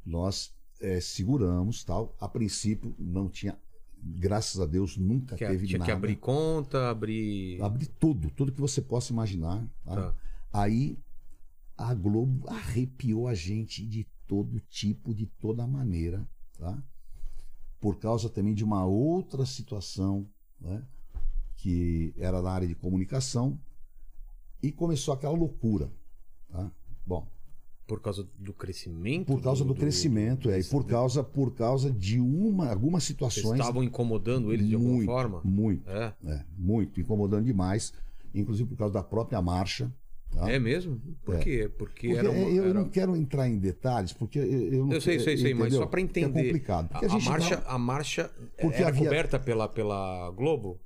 Nós 0.04 0.54
eh, 0.80 1.00
seguramos, 1.00 1.84
tal. 1.84 2.14
A 2.20 2.28
princípio 2.28 2.94
não 2.98 3.28
tinha, 3.28 3.56
graças 4.02 4.60
a 4.60 4.66
Deus, 4.66 4.96
nunca 4.96 5.36
Que- 5.36 5.46
teve 5.46 5.66
tinha 5.66 5.78
nada. 5.78 5.90
que 5.90 5.96
abrir 5.96 6.16
conta, 6.16 6.90
abrir. 6.90 7.60
Abrir 7.62 7.86
tudo, 7.86 8.30
tudo 8.30 8.50
que 8.52 8.60
você 8.60 8.80
possa 8.82 9.12
imaginar. 9.12 9.64
tá? 9.84 9.94
Tá. 9.94 10.14
Aí 10.52 10.98
a 11.78 11.94
Globo 11.94 12.48
arrepiou 12.48 13.26
a 13.28 13.34
gente 13.34 13.86
de 13.86 14.06
todo 14.32 14.58
tipo, 14.70 15.12
de 15.14 15.26
toda 15.26 15.66
maneira, 15.66 16.26
tá? 16.58 16.82
Por 17.78 17.98
causa 17.98 18.30
também 18.30 18.54
de 18.54 18.64
uma 18.64 18.82
outra 18.86 19.44
situação, 19.44 20.26
né? 20.58 20.82
Que 21.56 22.14
era 22.16 22.40
na 22.40 22.50
área 22.50 22.66
de 22.66 22.74
comunicação 22.74 23.60
e 24.62 24.72
começou 24.72 25.12
aquela 25.12 25.36
loucura, 25.36 25.92
tá? 26.50 26.70
Bom, 27.04 27.28
Por 27.86 28.00
causa 28.00 28.26
do 28.38 28.54
crescimento? 28.54 29.26
por 29.26 29.42
causa 29.42 29.62
do, 29.66 29.74
crescimento, 29.74 30.48
é, 30.48 30.60
e 30.60 30.64
por 30.64 30.86
causa, 30.86 31.22
por 31.22 31.52
causa 31.54 31.90
de 31.90 32.18
uma, 32.18 32.70
algumas 32.70 33.02
Vocês 33.02 33.08
situações 33.08 33.60
estavam 33.60 33.82
incomodando 33.84 34.50
eles 34.50 34.66
de 34.66 34.74
alguma 34.74 34.94
muito, 34.94 35.06
forma? 35.10 35.40
muito, 35.44 35.90
É. 35.90 36.14
é, 36.24 36.44
muito, 36.56 36.98
incomodando 36.98 37.44
demais, 37.44 37.92
inclusive 38.34 38.70
por 38.70 38.78
causa 38.78 38.94
da 38.94 39.02
própria 39.02 39.42
marcha, 39.42 39.92
tá? 40.32 40.50
É 40.50 40.58
mesmo? 40.58 41.00
Por 41.24 41.36
É. 41.36 41.38
quê? 41.38 41.70
Porque, 41.78 42.08
Porque 42.08 42.18
era, 42.18 42.30
uma- 42.30 42.48
eu 42.48 42.64
era- 42.64 42.74
não 42.74 42.88
quero 42.88 43.14
entrar 43.16 43.48
em 43.48 43.58
detalhes, 43.58 44.12
porque 44.12 44.38
eu, 44.38 44.44
eu 44.44 44.86
não 44.86 44.92
Eu 44.92 45.00
sei, 45.00 45.18
sei, 45.20 45.36
sei, 45.36 45.54
mas 45.54 45.72
só 45.74 45.80
para 45.86 46.00
Porque 46.00 46.20
entender. 46.20 46.40
É 46.40 46.44
complicado. 46.44 46.88
Porque 46.88 47.06
a, 47.06 47.08
a, 47.08 47.20
marcha, 47.20 47.56
tava 47.56 47.74
a 47.74 47.78
marcha 47.78 48.30
Porque 48.60 48.76
era 48.78 48.88
havia- 48.88 49.04
coberta 49.04 49.38
pela, 49.38 49.68
pela 49.68 50.30
Globo, 50.32 50.80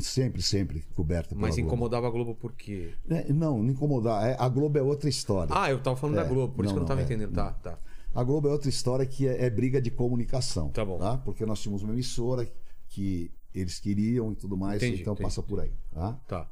sempre, 0.00 0.42
sempre 0.42 0.82
coberta 0.94 1.30
pela 1.30 1.40
mas 1.40 1.54
Globo. 1.54 1.66
incomodava 1.68 2.06
a 2.08 2.10
Globo 2.10 2.34
por 2.34 2.52
quê? 2.52 2.92
É, 3.08 3.32
não, 3.32 3.62
não 3.62 3.70
incomodar. 3.70 4.26
É, 4.28 4.36
A 4.38 4.48
Globo 4.48 4.76
é 4.78 4.82
outra 4.82 5.08
história. 5.08 5.52
Ah, 5.56 5.70
eu 5.70 5.80
tava 5.80 5.96
falando 5.96 6.16
da 6.16 6.24
É, 6.24 6.28
Globo, 6.28 6.54
por 6.54 6.64
isso 6.64 6.74
que 6.74 6.78
eu 6.78 6.82
não, 6.82 6.82
não 6.82 6.88
tava 6.88 7.00
não, 7.00 7.08
é, 7.08 7.12
entendendo. 7.14 7.34
Tá, 7.34 7.52
tá. 7.52 7.78
A 8.14 8.24
Globo 8.24 8.48
é 8.48 8.50
outra 8.52 8.68
história 8.68 9.06
que 9.06 9.28
é, 9.28 9.44
é 9.44 9.50
briga 9.50 9.80
de 9.80 9.90
comunicação. 9.90 10.70
Tá 10.70 10.84
bom. 10.84 10.98
Porque 11.24 11.44
nós 11.46 11.60
tínhamos 11.60 11.82
uma 11.82 11.92
emissora 11.92 12.48
que 12.88 13.30
eles 13.54 13.78
queriam 13.78 14.32
e 14.32 14.34
tudo 14.36 14.56
mais, 14.56 14.82
Entendi, 14.82 15.02
então 15.02 15.12
entendi. 15.12 15.24
passa 15.26 15.42
por 15.42 15.60
aí. 15.60 15.70
Tá? 15.92 16.12
Tá. 16.26 16.50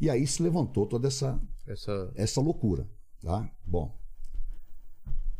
E 0.00 0.08
aí 0.08 0.26
se 0.26 0.42
levantou 0.42 0.86
toda 0.86 1.08
essa, 1.08 1.40
Essa. 1.66 2.12
essa 2.14 2.40
loucura, 2.40 2.88
tá? 3.20 3.50
Bom, 3.66 3.96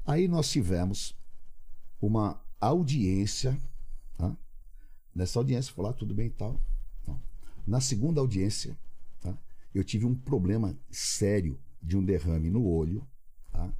aí 0.05 0.27
nós 0.29 0.51
tivemos 0.51 1.15
uma 2.01 2.41
audiência, 2.61 3.57
tá? 4.17 4.37
Nessa 5.15 5.39
audiência, 5.39 5.73
falou, 5.73 5.91
ah, 5.91 5.95
tudo 5.95 6.15
bem 6.15 6.27
e 6.27 6.31
tal. 6.31 6.61
Não. 7.07 7.21
Na 7.67 7.81
segunda 7.81 8.21
audiência, 8.21 8.77
tá? 9.21 9.37
eu 9.75 9.85
tive 9.85 10.05
um 10.07 10.15
problema 10.15 10.77
sério 10.91 11.59
de 11.83 11.97
um 11.97 12.05
derrame 12.05 12.51
no 12.51 12.65
olho, 12.67 13.07
tá? 13.51 13.73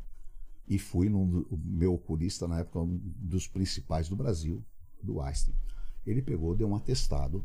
E 0.69 0.79
fui 0.79 1.09
num 1.09 1.27
do- 1.29 1.47
o 1.51 1.57
meu 1.57 1.95
oculista, 1.95 2.47
na 2.47 2.59
época, 2.61 2.81
um 2.81 2.99
dos 3.17 3.49
principais 3.49 4.09
do 4.09 4.15
Brasil, 4.17 4.63
do 5.03 5.21
Einstein. 5.21 5.57
Ele 6.07 6.23
pegou, 6.23 6.55
deu 6.55 6.69
um 6.69 6.77
atestado, 6.77 7.45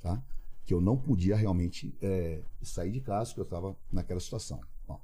tá? 0.00 0.22
Que 0.64 0.74
eu 0.74 0.80
não 0.80 0.96
podia 0.96 1.36
realmente 1.36 1.96
eh, 2.00 2.42
sair 2.62 2.92
de 2.92 3.00
casa, 3.00 3.34
que 3.34 3.40
eu 3.40 3.44
estava 3.44 3.76
naquela 3.90 4.20
situação. 4.20 4.60
Bom, 4.86 5.00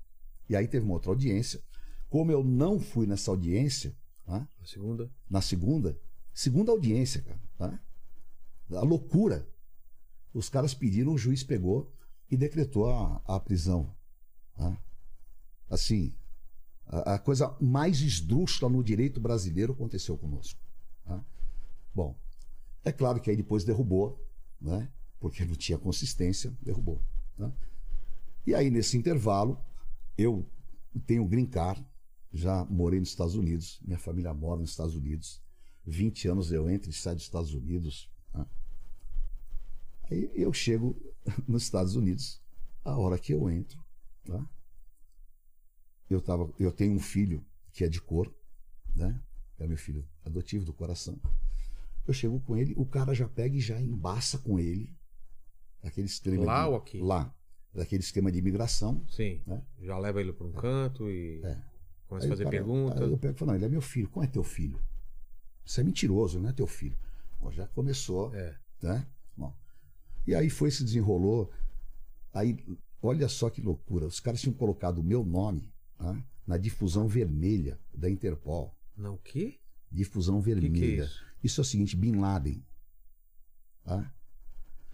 e 0.49 0.55
aí 0.55 0.69
teve 0.69 0.85
uma 0.85 0.95
outra 0.95 1.11
audiência. 1.11 1.61
Como 2.09 2.31
eu 2.31 2.45
não 2.45 2.79
fui 2.79 3.07
nessa 3.07 3.31
audiência, 3.31 3.97
tá? 4.25 4.49
A 4.61 4.65
segunda. 4.67 5.11
na 5.29 5.41
segunda, 5.41 5.99
segunda 6.33 6.71
audiência, 6.71 7.23
cara, 7.23 7.41
tá? 7.59 7.81
A 8.79 8.83
loucura. 8.83 9.49
Os 10.33 10.49
caras 10.49 10.75
pediram, 10.75 11.15
o 11.15 11.19
juiz 11.19 11.43
pegou 11.43 11.93
e 12.31 12.37
decretou 12.37 12.91
a, 12.91 13.23
a 13.25 13.41
prisão. 13.41 13.95
tá? 14.55 14.77
Assim, 15.71 16.15
a, 16.87 17.15
a 17.15 17.19
coisa 17.19 17.57
mais 17.61 18.01
esdrúxula 18.01 18.71
no 18.71 18.85
direito 18.85 19.19
brasileiro 19.21 19.73
aconteceu 19.73 20.17
conosco. 20.19 20.61
tá? 21.05 21.25
Bom, 21.95 22.15
é 22.85 22.93
claro 22.93 23.21
que 23.21 23.31
aí 23.31 23.37
depois 23.37 23.65
derrubou, 23.65 24.23
né? 24.61 24.89
Porque 25.19 25.45
não 25.45 25.55
tinha 25.55 25.79
consistência, 25.79 26.57
derrubou. 26.63 27.03
tá? 27.37 27.53
E 28.47 28.55
aí, 28.55 28.71
nesse 28.71 28.97
intervalo, 28.97 29.59
eu 30.17 30.49
tenho 31.07 31.27
green 31.27 31.47
card, 31.47 31.85
já 32.33 32.65
morei 32.67 33.01
nos 33.01 33.09
Estados 33.09 33.35
Unidos, 33.35 33.81
minha 33.85 33.99
família 33.99 34.33
mora 34.33 34.61
nos 34.61 34.71
Estados 34.71 34.95
Unidos. 34.95 35.43
20 35.87 36.29
anos 36.29 36.53
eu 36.53 36.69
entro 36.69 36.91
e 36.91 36.93
saio 36.93 37.17
dos 37.17 37.25
Estados 37.25 37.55
Unidos. 37.55 38.11
né? 38.35 38.47
Aí 40.11 40.31
eu 40.35 40.53
chego 40.53 40.97
nos 41.47 41.65
Estados 41.65 41.95
Unidos, 41.97 42.41
a 42.85 42.97
hora 42.97 43.19
que 43.19 43.33
eu 43.33 43.49
entro, 43.51 43.83
tá? 44.25 44.49
eu, 46.09 46.21
tava, 46.21 46.53
eu 46.59 46.73
tenho 46.73 46.95
um 46.95 47.01
filho 47.01 47.45
que 47.73 47.85
é 47.85 47.89
de 47.89 48.01
cor, 48.01 48.33
né? 48.95 49.21
é 49.59 49.67
meu 49.67 49.77
filho 49.77 50.07
adotivo 50.25 50.65
do 50.65 50.73
coração. 50.73 51.19
Eu 52.07 52.15
chego 52.15 52.41
com 52.41 52.57
ele, 52.57 52.75
o 52.77 52.87
cara 52.87 53.15
já 53.15 53.29
pega 53.29 53.57
e 53.57 53.61
já 53.61 53.81
embaça 53.81 54.39
com 54.39 54.59
ele. 54.59 54.95
Aquele 55.87 56.07
esquema 56.07 56.45
Lá 56.45 56.63
de, 56.65 56.69
ou 56.71 56.77
aqui? 56.77 57.01
Lá. 57.01 57.35
Daquele 57.75 58.03
esquema 58.03 58.33
de 58.33 58.39
imigração. 58.39 59.05
Sim. 59.11 59.41
Né? 59.47 59.63
Já 59.81 59.99
leva 59.99 60.21
ele 60.21 60.33
para 60.33 60.47
um 60.47 60.53
canto 60.53 61.11
e 61.11 61.41
É. 61.45 61.59
começa 62.07 62.27
a 62.27 62.31
fazer 62.31 62.49
perguntas. 62.49 63.01
Eu 63.11 63.19
pego 63.19 63.35
e 63.35 63.39
falo, 63.39 63.51
não, 63.51 63.57
ele 63.57 63.65
é 63.67 63.69
meu 63.69 63.81
filho. 63.83 64.09
Como 64.09 64.25
é 64.25 64.27
teu 64.29 64.43
filho? 64.43 64.81
Você 65.65 65.81
é 65.81 65.85
mentiroso, 65.85 66.41
não 66.41 66.49
é 66.49 66.53
teu 66.53 66.67
filho. 66.67 66.97
Bom, 67.39 67.51
já 67.51 67.67
começou, 67.69 68.35
É. 68.35 68.57
né? 68.83 69.07
Bom. 69.37 69.55
E 70.27 70.35
aí 70.35 70.49
foi, 70.49 70.71
se 70.71 70.83
desenrolou. 70.85 71.51
Aí, 72.33 72.57
olha 73.03 73.29
só 73.29 73.51
que 73.51 73.61
loucura. 73.61 74.07
Os 74.07 74.21
caras 74.21 74.41
tinham 74.41 74.55
colocado 74.55 74.99
o 74.99 75.03
meu 75.05 75.25
nome 75.25 75.71
tá? 75.99 76.17
na 76.47 76.57
difusão 76.57 77.07
vermelha 77.07 77.79
da 77.95 78.09
Interpol. 78.09 78.75
Não, 78.97 79.15
o 79.15 79.19
quê? 79.19 79.59
Difusão 79.93 80.39
O 80.39 80.43
que, 80.43 80.47
vermelha. 80.55 80.75
que 80.75 81.01
é 81.01 81.05
isso? 81.05 81.25
Isso 81.45 81.61
é 81.61 81.63
o 81.63 81.65
seguinte, 81.65 81.95
Bin 81.97 82.17
Laden. 82.17 82.65
Tá? 83.85 84.13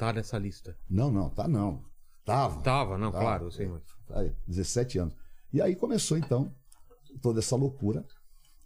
Tá 0.02 0.12
nessa 0.12 0.36
lista. 0.36 0.76
Não, 0.90 1.12
não, 1.12 1.30
tá 1.30 1.46
não. 1.46 1.84
Tava. 2.24 2.60
Tava, 2.60 2.98
não, 2.98 3.12
Tava. 3.12 3.24
claro, 3.24 3.44
eu 3.44 3.50
sei, 3.52 3.68
mas. 3.68 3.82
Aí, 4.10 4.32
17 4.48 4.98
anos. 4.98 5.14
E 5.52 5.62
aí 5.62 5.76
começou, 5.76 6.18
então, 6.18 6.52
toda 7.20 7.38
essa 7.38 7.54
loucura 7.54 8.04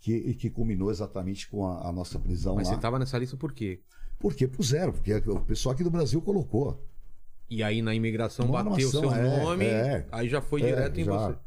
que, 0.01 0.33
que 0.33 0.49
culminou 0.49 0.91
exatamente 0.91 1.47
com 1.51 1.67
a, 1.67 1.89
a 1.89 1.93
nossa 1.93 2.19
prisão 2.19 2.55
Mas 2.55 2.69
lá. 2.69 2.75
você 2.75 2.81
tava 2.81 2.99
nessa 2.99 3.19
lista 3.19 3.37
por 3.37 3.53
quê? 3.53 3.83
Por 4.19 4.35
que 4.35 4.49
puseram? 4.49 4.95
Porque 4.95 5.13
o 5.13 5.41
pessoal 5.43 5.75
aqui 5.75 5.85
do 5.85 5.91
Brasil 5.91 6.23
colocou. 6.23 6.83
E 7.51 7.63
aí 7.63 7.83
na 7.83 7.95
imigração 7.95 8.47
Uma 8.47 8.65
bateu 8.65 8.89
o 8.89 8.91
seu 8.91 9.13
é, 9.13 9.39
nome, 9.45 9.65
é. 9.67 10.09
aí 10.11 10.31
já 10.31 10.41
foi 10.41 10.63
É, 10.63 10.67
direto 10.67 10.99
em 10.99 11.05
já. 11.05 11.13
você. 11.13 11.39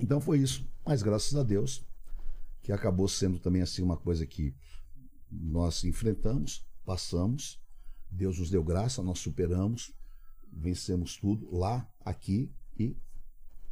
Então 0.00 0.20
foi 0.20 0.38
isso. 0.38 0.68
Mas 0.84 1.00
graças 1.00 1.36
a 1.36 1.44
Deus, 1.44 1.86
que 2.60 2.72
acabou 2.72 3.06
sendo 3.06 3.38
também 3.38 3.62
assim 3.62 3.82
uma 3.82 3.96
coisa 3.96 4.26
que 4.26 4.52
nós 5.30 5.84
enfrentamos, 5.84 6.66
passamos, 6.84 7.60
Deus 8.10 8.38
nos 8.38 8.50
deu 8.50 8.62
graça, 8.62 9.02
nós 9.02 9.18
superamos, 9.18 9.92
vencemos 10.52 11.16
tudo 11.16 11.48
lá, 11.56 11.88
aqui 12.04 12.50
e 12.78 12.96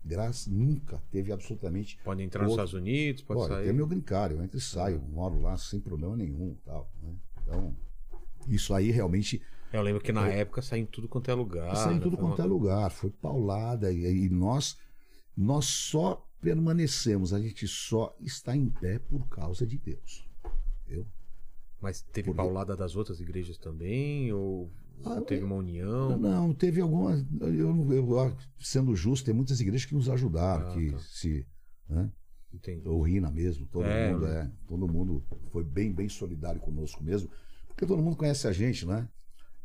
graça 0.04 0.48
nunca 0.50 1.02
teve 1.10 1.32
absolutamente 1.32 1.98
Pode 2.04 2.22
entrar 2.22 2.42
nos 2.42 2.52
Outro- 2.52 2.64
Estados 2.64 2.80
Unidos, 2.80 3.22
pode 3.22 3.40
Olha, 3.40 3.54
sair. 3.54 3.64
tem 3.64 3.72
meu 3.72 3.86
grincário, 3.86 4.36
eu 4.36 4.42
entro 4.44 4.56
e 4.56 4.60
saio, 4.60 5.00
moro 5.02 5.40
lá 5.40 5.56
sem 5.56 5.80
problema 5.80 6.16
nenhum, 6.16 6.56
tal. 6.64 6.90
né? 7.02 7.14
Então, 7.42 7.76
isso 8.46 8.72
aí 8.74 8.90
realmente 8.90 9.42
Eu 9.72 9.82
lembro 9.82 10.00
que 10.00 10.12
na 10.12 10.28
época 10.28 10.62
saiu 10.62 10.82
em 10.82 10.86
tudo 10.86 11.08
quanto 11.08 11.30
é 11.30 11.34
lugar. 11.34 11.74
saiu 11.76 11.92
em 11.92 11.94
né? 11.96 12.00
tudo 12.00 12.16
quanto 12.16 12.40
é 12.40 12.44
lugar, 12.44 12.90
foi 12.90 13.10
paulada 13.10 13.92
e, 13.92 14.24
e 14.26 14.28
nós 14.30 14.78
nós 15.36 15.66
só 15.66 16.24
permanecemos, 16.40 17.32
a 17.34 17.40
gente 17.40 17.66
só 17.68 18.16
está 18.20 18.56
em 18.56 18.68
pé 18.68 18.98
por 18.98 19.28
causa 19.28 19.66
de 19.66 19.76
Deus. 19.78 20.26
Eu, 20.86 21.06
Mas 21.80 22.02
teve 22.02 22.26
Por 22.26 22.34
quê? 22.34 22.36
paulada 22.36 22.76
das 22.76 22.96
outras 22.96 23.20
igrejas 23.20 23.56
também? 23.56 24.32
Ou 24.32 24.70
Ah, 25.04 25.20
teve 25.20 25.44
uma 25.44 25.54
união? 25.56 26.18
não, 26.18 26.52
teve 26.52 26.80
algumas, 26.80 27.24
eu, 27.40 27.92
eu- 27.92 28.36
sendo 28.58 28.96
justo, 28.96 29.24
tem 29.24 29.34
muitas 29.34 29.60
igrejas 29.60 29.86
que 29.86 29.94
nos 29.94 30.08
ajudaram, 30.08 30.66
Ah, 30.68 30.74
que 30.74 30.90
tá. 30.90 30.98
se, 30.98 31.46
né? 31.88 32.10
Entendi. 32.52 32.88
O 32.88 33.02
Rina 33.02 33.30
mesmo, 33.30 33.66
todo 33.66 33.86
É, 33.86 34.12
mundo 34.12 34.26
né? 34.26 34.40
é, 34.40 34.66
todo 34.66 34.88
mundo 34.88 35.22
foi 35.52 35.62
bem, 35.62 35.92
bem 35.92 36.08
solidário 36.08 36.60
conosco 36.60 37.02
mesmo, 37.04 37.30
porque 37.68 37.86
todo 37.86 38.02
mundo 38.02 38.16
conhece 38.16 38.48
a 38.48 38.52
gente, 38.52 38.84
né? 38.86 39.08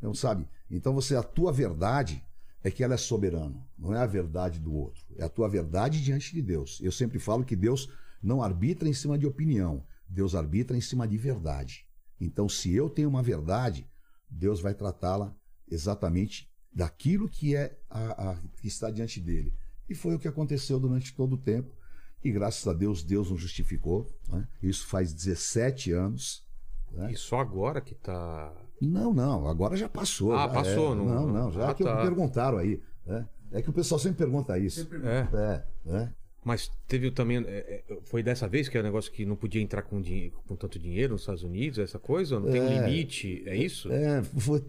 Não 0.01 0.13
sabe? 0.13 0.47
Então 0.69 0.93
você 0.93 1.15
a 1.15 1.23
tua 1.23 1.51
verdade 1.51 2.23
é 2.63 2.69
que 2.69 2.83
ela 2.83 2.93
é 2.93 2.97
soberana, 2.97 3.65
não 3.77 3.93
é 3.93 3.99
a 3.99 4.05
verdade 4.05 4.59
do 4.59 4.73
outro, 4.73 5.03
é 5.17 5.23
a 5.23 5.29
tua 5.29 5.49
verdade 5.49 6.01
diante 6.03 6.33
de 6.33 6.41
Deus. 6.41 6.79
Eu 6.81 6.91
sempre 6.91 7.19
falo 7.19 7.43
que 7.43 7.55
Deus 7.55 7.89
não 8.21 8.43
arbitra 8.43 8.87
em 8.87 8.93
cima 8.93 9.17
de 9.17 9.25
opinião, 9.25 9.83
Deus 10.07 10.35
arbitra 10.35 10.77
em 10.77 10.81
cima 10.81 11.07
de 11.07 11.17
verdade. 11.17 11.82
Então, 12.19 12.47
se 12.47 12.73
eu 12.73 12.89
tenho 12.89 13.09
uma 13.09 13.21
verdade, 13.23 13.87
Deus 14.29 14.59
vai 14.61 14.73
tratá-la 14.73 15.35
exatamente 15.69 16.49
daquilo 16.73 17.29
que 17.29 17.55
é 17.55 17.77
a, 17.89 18.31
a- 18.31 18.37
que 18.61 18.67
está 18.67 18.89
diante 18.89 19.19
dele. 19.19 19.53
E 19.89 19.93
foi 19.95 20.15
o 20.15 20.19
que 20.19 20.27
aconteceu 20.27 20.79
durante 20.79 21.13
todo 21.13 21.33
o 21.33 21.37
tempo. 21.37 21.75
E 22.23 22.31
graças 22.31 22.65
a 22.67 22.73
Deus, 22.73 23.03
Deus 23.03 23.29
nos 23.29 23.41
justificou. 23.41 24.07
né? 24.29 24.47
Isso 24.61 24.87
faz 24.87 25.13
17 25.13 25.91
anos. 25.91 26.45
né? 26.91 27.11
E 27.11 27.15
só 27.17 27.39
agora 27.39 27.81
que 27.81 27.93
tá. 27.95 28.53
Não, 28.79 29.13
não, 29.13 29.47
agora 29.47 29.75
já 29.75 29.89
passou. 29.89 30.33
Ah, 30.33 30.47
já 30.47 30.53
passou, 30.53 30.93
é. 30.93 30.95
não- 30.95 31.05
Não, 31.05 31.27
não, 31.27 31.51
já 31.51 31.69
Ah, 31.69 31.73
que 31.73 31.83
tá. 31.83 32.01
perguntaram 32.01 32.57
aí. 32.57 32.81
né? 33.05 33.27
É 33.51 33.61
que 33.61 33.69
o 33.69 33.73
pessoal 33.73 33.99
sempre 33.99 34.17
pergunta 34.19 34.57
isso. 34.57 34.87
É. 35.03 35.27
É, 35.37 35.65
né? 35.85 36.13
Mas 36.43 36.69
teve 36.87 37.09
também. 37.11 37.37
é, 37.47 37.83
é, 37.89 37.97
foi 38.03 38.21
dessa 38.21 38.47
vez 38.47 38.67
que 38.67 38.77
é 38.77 38.81
o 38.81 38.83
negócio 38.83 39.11
que 39.11 39.25
não 39.25 39.35
podia 39.35 39.61
entrar 39.61 39.81
com, 39.81 40.01
dinhe- 40.01 40.31
com 40.47 40.55
tanto 40.55 40.77
dinheiro 40.77 41.13
nos 41.13 41.21
Estados 41.21 41.43
Unidos, 41.43 41.79
essa 41.79 41.97
coisa? 41.97 42.39
Não 42.39 42.51
tem 42.51 42.61
um 42.61 42.67
É. 42.69 42.85
limite? 42.85 43.43
É 43.45 43.55
isso? 43.55 43.91
É, 43.91 44.21
foi 44.23 44.61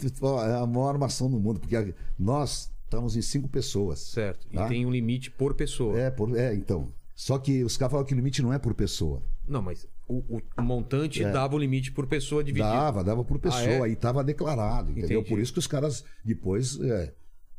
é 0.49 0.55
a 0.55 0.67
maior 0.67 0.91
armação 0.91 1.31
do 1.31 1.39
mundo, 1.41 1.59
porque 1.61 1.94
nós 2.19 2.70
estamos 2.85 3.17
em 3.17 3.23
cinco 3.23 3.49
pessoas. 3.49 3.99
Certo. 4.01 4.47
E 4.51 4.57
Tá. 4.57 4.69
tem 4.69 4.86
um 4.86 4.91
limite 4.91 5.31
por 5.31 5.55
pessoa. 5.55 5.99
É, 5.99 6.11
por, 6.11 6.36
é, 6.36 6.55
então. 6.55 6.93
Só 7.15 7.39
que 7.39 7.62
os 7.65 7.77
caras 7.77 7.93
falam 7.93 8.07
que 8.07 8.12
o 8.12 8.17
limite 8.17 8.43
não 8.43 8.53
é 8.53 8.59
por 8.59 8.75
pessoa. 8.75 9.23
Não, 9.47 9.62
mas 9.62 9.86
o, 10.09 10.17
o- 10.36 10.43
o 10.59 10.62
montante 10.62 11.23
É. 11.23 11.31
dava 11.31 11.55
o 11.55 11.59
limite 11.59 11.93
por 11.93 12.07
pessoa 12.07 12.43
dividido. 12.43 12.69
Dava, 12.73 13.05
dava 13.05 13.25
por 13.25 13.39
pessoa, 13.39 13.62
Ah, 13.62 13.65
é? 13.70 13.83
aí 13.83 13.93
estava 13.93 14.23
declarado, 14.25 14.91
entendeu? 14.91 15.20
Entendi. 15.20 15.28
Por 15.28 15.39
isso 15.41 15.53
que 15.53 15.59
os 15.59 15.67
caras 15.67 16.05
depois 16.25 16.81
é, 16.81 17.12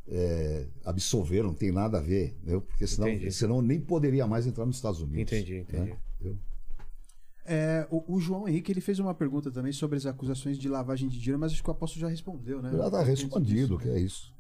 é, 0.07 0.67
absolveram, 0.83 1.49
não 1.49 1.55
tem 1.55 1.71
nada 1.71 1.97
a 1.97 2.01
ver, 2.01 2.35
entendeu? 2.37 2.61
Porque 2.61 2.85
senão, 2.85 3.07
Entendi. 3.09 3.31
senão 3.31 3.61
nem 3.61 3.79
poderia 3.79 4.27
mais 4.27 4.45
entrar 4.45 4.65
nos 4.65 4.75
Estados 4.75 5.01
Unidos. 5.01 5.33
Entendi, 5.33 5.57
entendi. 5.57 5.91
né? 6.21 6.35
É, 7.47 7.87
o, 7.91 8.15
o 8.15 8.19
João 8.19 8.47
Henrique 8.47 8.71
ele 8.71 8.81
fez 8.81 8.97
uma 8.97 9.13
pergunta 9.13 9.51
também 9.51 9.71
sobre 9.71 9.97
as 9.97 10.05
acusações 10.05 10.57
de 10.57 10.67
lavagem 10.67 11.07
de 11.07 11.19
dinheiro, 11.19 11.39
mas 11.39 11.51
acho 11.51 11.61
que 11.61 11.69
o 11.69 11.71
apóstolo 11.71 12.01
já 12.01 12.07
respondeu, 12.07 12.61
né? 12.61 12.71
Já 12.71 12.85
está 12.87 13.03
respondido, 13.03 13.77
que 13.77 13.87
é 13.87 13.99
isso. 13.99 14.33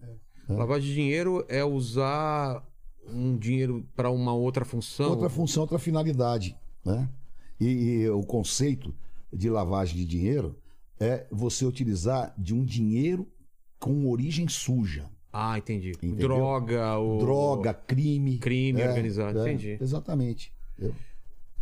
Lavagem 0.49 0.89
de 0.89 0.95
dinheiro 0.95 1.45
é 1.47 1.63
usar 1.63 2.63
um 3.07 3.37
dinheiro 3.37 3.87
para 3.95 4.09
uma 4.09 4.33
outra 4.33 4.65
função. 4.65 5.11
Outra 5.11 5.29
função, 5.29 5.61
outra 5.61 5.77
finalidade, 5.77 6.57
né? 6.83 7.07
E, 7.59 7.67
e 7.67 8.09
o 8.09 8.23
conceito 8.23 8.93
de 9.31 9.49
lavagem 9.49 9.97
de 9.97 10.05
dinheiro 10.05 10.55
é 10.99 11.27
você 11.31 11.65
utilizar 11.65 12.33
de 12.37 12.53
um 12.53 12.63
dinheiro 12.63 13.27
com 13.79 14.09
origem 14.09 14.47
suja. 14.47 15.09
Ah, 15.37 15.57
entendi. 15.57 15.89
Entendeu? 15.91 16.29
Droga, 16.29 16.97
ou... 16.97 17.19
Droga, 17.19 17.73
crime. 17.73 18.37
Crime 18.37 18.79
É, 18.81 18.87
organizado, 18.87 19.39
é, 19.39 19.41
entendi. 19.41 19.77
Exatamente. 19.81 20.53
Eu- 20.79 20.95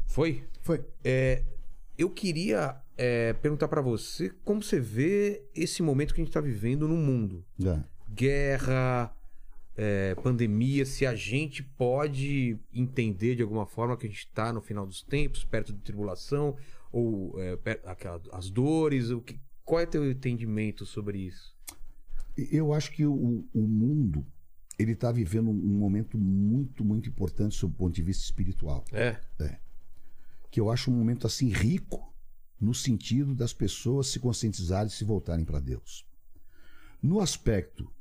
Foi? 0.06 0.44
Foi. 0.62 0.86
É, 1.04 1.42
eu 1.98 2.08
queria 2.10 2.76
é, 2.96 3.34
perguntar 3.34 3.68
para 3.68 3.82
você 3.82 4.30
como 4.46 4.62
você 4.62 4.80
vê 4.80 5.42
esse 5.56 5.82
momento 5.82 6.14
que 6.14 6.22
a 6.22 6.24
gente 6.24 6.30
está 6.30 6.40
vivendo 6.42 6.88
no 6.88 6.96
mundo. 6.96 7.44
é. 7.66 7.80
Guerra, 8.14 9.12
é, 9.76 10.14
pandemia, 10.22 10.86
se 10.86 11.04
a 11.04 11.16
gente 11.16 11.64
pode 11.64 12.56
entender 12.72 13.36
de 13.36 13.42
alguma 13.42 13.66
forma 13.66 13.98
que 13.98 14.06
a 14.06 14.10
gente 14.10 14.20
está 14.28 14.54
no 14.54 14.62
final 14.62 14.86
dos 14.86 15.02
tempos, 15.02 15.44
perto 15.44 15.74
de 15.74 15.80
tribulação, 15.80 16.56
ou 16.92 17.36
aquela- 17.86 18.22
as 18.32 18.52
dores, 18.52 19.10
o 19.10 19.20
que, 19.20 19.40
qual 19.66 19.82
é 19.82 19.86
teu 19.88 20.08
entendimento 20.12 20.86
sobre 20.86 21.18
isso? 21.18 21.56
Eu 22.36 22.74
acho 22.74 22.92
que 22.92 23.06
o, 23.06 23.46
o 23.54 23.62
mundo 23.62 24.26
ele 24.78 24.94
está 24.94 25.12
vivendo 25.12 25.50
um 25.50 25.78
momento 25.78 26.18
muito, 26.18 26.84
muito 26.84 27.08
importante 27.10 27.56
sob 27.56 27.74
o 27.74 27.78
ponto 27.78 27.94
de 27.94 28.02
vista 28.02 28.24
espiritual. 28.24 28.84
É, 29.40 29.60
Que 30.50 30.60
eu 30.60 30.70
acho 30.70 30.92
um 30.92 30.96
momento 30.96 31.28
assim 31.28 31.50
rico 31.50 32.14
no 32.60 32.74
sentido 32.74 33.36
das 33.36 33.54
pessoas 33.54 34.08
se 34.08 34.20
conscientizarem 34.20 34.88
e 34.88 34.92
se 34.92 35.04
voltarem 35.04 35.46
para 35.46 35.60
Deus. 35.60 36.06
No 37.02 37.20
aspecto 37.20 37.92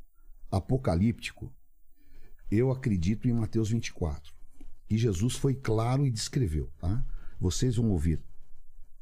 apocalíptico, 0.50 1.52
eu 2.50 2.70
acredito 2.70 3.28
em 3.28 3.32
Mateus 3.32 3.70
24. 3.70 4.32
E 4.88 4.96
Jesus 4.98 5.34
foi 5.34 5.54
claro 5.54 6.06
e 6.06 6.10
descreveu, 6.10 6.70
tá? 6.78 7.04
Vocês 7.40 7.76
vão 7.76 7.90
ouvir 7.90 8.22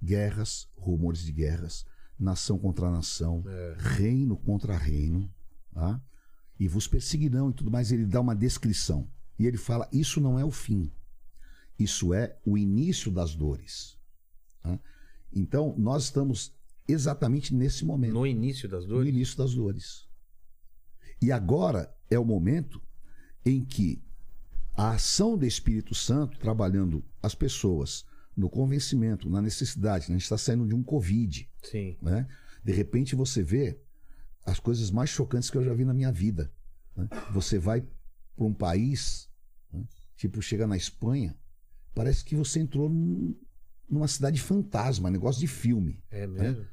guerras, 0.02 0.68
rumores 0.76 1.22
de 1.24 1.32
guerras, 1.32 1.84
nação 2.20 2.58
contra 2.58 2.90
nação, 2.90 3.42
reino 3.78 4.36
contra 4.36 4.76
reino, 4.76 5.32
tá? 5.72 6.00
E 6.58 6.68
vos 6.68 6.86
perseguirão 6.86 7.50
e 7.50 7.54
tudo 7.54 7.70
mais. 7.70 7.90
Ele 7.90 8.04
dá 8.04 8.20
uma 8.20 8.36
descrição. 8.36 9.08
E 9.38 9.46
ele 9.46 9.56
fala: 9.56 9.88
Isso 9.90 10.20
não 10.20 10.38
é 10.38 10.44
o 10.44 10.50
fim. 10.50 10.92
Isso 11.78 12.12
é 12.12 12.38
o 12.44 12.58
início 12.58 13.10
das 13.10 13.34
dores. 13.34 13.98
tá? 14.62 14.78
Então, 15.32 15.74
nós 15.78 16.04
estamos 16.04 16.52
exatamente 16.86 17.54
nesse 17.54 17.84
momento 17.84 18.12
no 18.12 18.26
início 18.26 18.68
das 18.68 18.84
no 18.84 18.90
dores. 18.90 19.08
início 19.08 19.36
das 19.38 19.54
dores. 19.54 20.06
E 21.22 21.32
agora 21.32 21.94
é 22.10 22.18
o 22.18 22.24
momento 22.24 22.82
em 23.44 23.64
que 23.64 24.02
a 24.76 24.90
ação 24.90 25.38
do 25.38 25.46
Espírito 25.46 25.94
Santo 25.94 26.38
trabalhando 26.38 27.02
as 27.22 27.34
pessoas 27.34 28.04
no 28.36 28.48
convencimento, 28.48 29.28
na 29.28 29.42
necessidade, 29.42 30.08
né? 30.08 30.14
a 30.14 30.18
gente 30.18 30.24
está 30.24 30.38
saindo 30.38 30.66
de 30.66 30.74
um 30.74 30.82
Covid, 30.82 31.50
Sim. 31.62 31.96
né? 32.00 32.26
De 32.62 32.72
repente 32.72 33.14
você 33.14 33.42
vê 33.42 33.80
as 34.44 34.58
coisas 34.60 34.90
mais 34.90 35.10
chocantes 35.10 35.50
que 35.50 35.56
eu 35.56 35.64
já 35.64 35.74
vi 35.74 35.84
na 35.84 35.94
minha 35.94 36.12
vida. 36.12 36.52
né? 36.96 37.08
Você 37.32 37.58
vai 37.58 37.82
para 38.36 38.44
um 38.44 38.54
país, 38.54 39.28
né? 39.72 39.84
tipo 40.16 40.40
chega 40.40 40.66
na 40.66 40.76
Espanha, 40.76 41.36
parece 41.94 42.24
que 42.24 42.34
você 42.34 42.60
entrou 42.60 42.88
num, 42.88 43.36
numa 43.88 44.08
cidade 44.08 44.40
fantasma, 44.40 45.10
negócio 45.10 45.40
de 45.40 45.46
filme. 45.46 46.02
É 46.10 46.26
mesmo? 46.26 46.66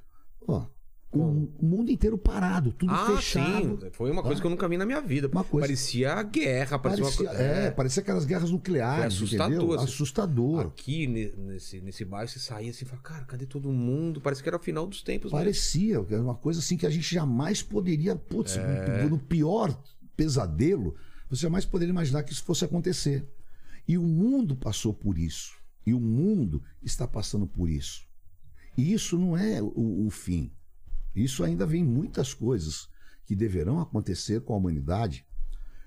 Ó, 0.47 0.67
o, 1.11 1.19
o 1.59 1.65
mundo 1.65 1.89
inteiro 1.91 2.17
parado, 2.17 2.71
tudo 2.73 2.91
ah, 2.91 3.15
fechado. 3.15 3.79
sim. 3.81 3.89
Foi 3.91 4.11
uma 4.11 4.21
coisa 4.21 4.39
Ah. 4.39 4.41
que 4.41 4.45
eu 4.47 4.51
nunca 4.51 4.67
vi 4.67 4.77
na 4.77 4.85
minha 4.85 4.99
vida. 5.01 5.27
Uma 5.27 5.43
coisa- 5.43 5.65
Parecia 5.67 6.21
guerra, 6.23 6.77
parecia, 6.77 7.03
Parecia, 7.05 7.25
uma 7.25 7.29
coisa. 7.35 7.43
é, 7.43 7.71
parecia 7.71 8.01
aquelas 8.01 8.25
guerras 8.25 8.51
nucleares, 8.51 9.15
Foi 9.15 9.25
assustador, 9.25 9.55
entendeu? 9.57 9.73
assim. 9.75 9.83
Assustador. 9.85 10.59
Aqui 10.67 11.07
ne- 11.07 11.31
nesse, 11.37 11.79
nesse 11.81 12.03
bairro 12.05 12.27
você 12.29 12.39
saía 12.39 12.71
assim 12.71 12.83
e 12.83 12.87
falava, 12.87 13.03
cara, 13.07 13.25
cadê 13.25 13.45
todo 13.45 13.69
mundo? 13.71 14.19
Parece 14.19 14.43
que 14.43 14.49
era 14.49 14.57
o 14.57 14.59
final 14.61 14.85
dos 14.85 15.01
tempos 15.01 15.31
mesmo. 15.31 15.37
Parecia, 15.45 15.95
era 16.09 16.21
uma 16.21 16.35
coisa 16.35 16.59
assim 16.59 16.75
que 16.77 16.85
a 16.85 16.89
gente 16.89 17.13
jamais 17.13 17.63
poderia, 17.63 18.15
putz, 18.15 18.57
É. 18.57 19.03
no, 19.03 19.11
no 19.11 19.17
pior 19.19 19.75
pesadelo, 20.15 20.95
você 21.29 21.43
jamais 21.43 21.65
poderia 21.65 21.91
imaginar 21.91 22.23
que 22.23 22.33
isso 22.33 22.43
fosse 22.43 22.65
acontecer. 22.65 23.25
E 23.87 23.97
o 23.97 24.03
mundo 24.03 24.55
passou 24.55 24.93
por 24.93 25.17
isso. 25.17 25.53
E 25.85 25.93
o 25.93 25.99
mundo 26.01 26.61
está 26.83 27.07
passando 27.07 27.47
por 27.47 27.69
isso. 27.69 28.05
E 28.77 28.91
isso 28.93 29.17
não 29.17 29.37
é 29.37 29.61
o, 29.61 30.05
o 30.05 30.09
fim. 30.09 30.51
Isso 31.23 31.43
ainda 31.43 31.65
vem 31.65 31.83
muitas 31.83 32.33
coisas 32.33 32.87
que 33.25 33.35
deverão 33.35 33.79
acontecer 33.79 34.41
com 34.41 34.53
a 34.53 34.57
humanidade, 34.57 35.25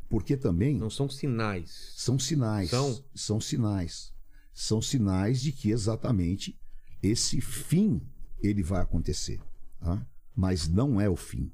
porque 0.08 0.36
também 0.36 0.76
Não 0.78 0.90
são 0.90 1.08
sinais. 1.08 1.92
são 1.96 2.18
sinais. 2.18 2.70
São? 2.70 3.04
São 3.14 3.40
sinais. 3.40 4.12
São 4.52 4.82
sinais 4.82 5.40
de 5.40 5.52
que 5.52 5.70
exatamente 5.70 6.58
esse 7.02 7.40
fim 7.40 8.02
ele 8.42 8.62
vai 8.62 8.80
acontecer. 8.82 9.40
tá? 9.78 10.04
Mas 10.34 10.68
não 10.68 11.00
é 11.00 11.08
o 11.08 11.16
fim. 11.16 11.50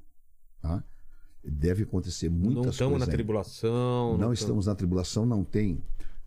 tá? 0.61 0.83
Deve 1.43 1.83
acontecer 1.83 2.29
muitas 2.29 2.47
não 2.55 2.55
coisas. 2.63 2.75
estamos 2.75 2.99
na 2.99 3.05
ainda. 3.05 3.13
tribulação. 3.13 4.11
Não 4.13 4.19
tamo- 4.19 4.33
estamos 4.33 4.65
na 4.65 4.75
tribulação, 4.75 5.25
não 5.25 5.43
tem. 5.45 5.81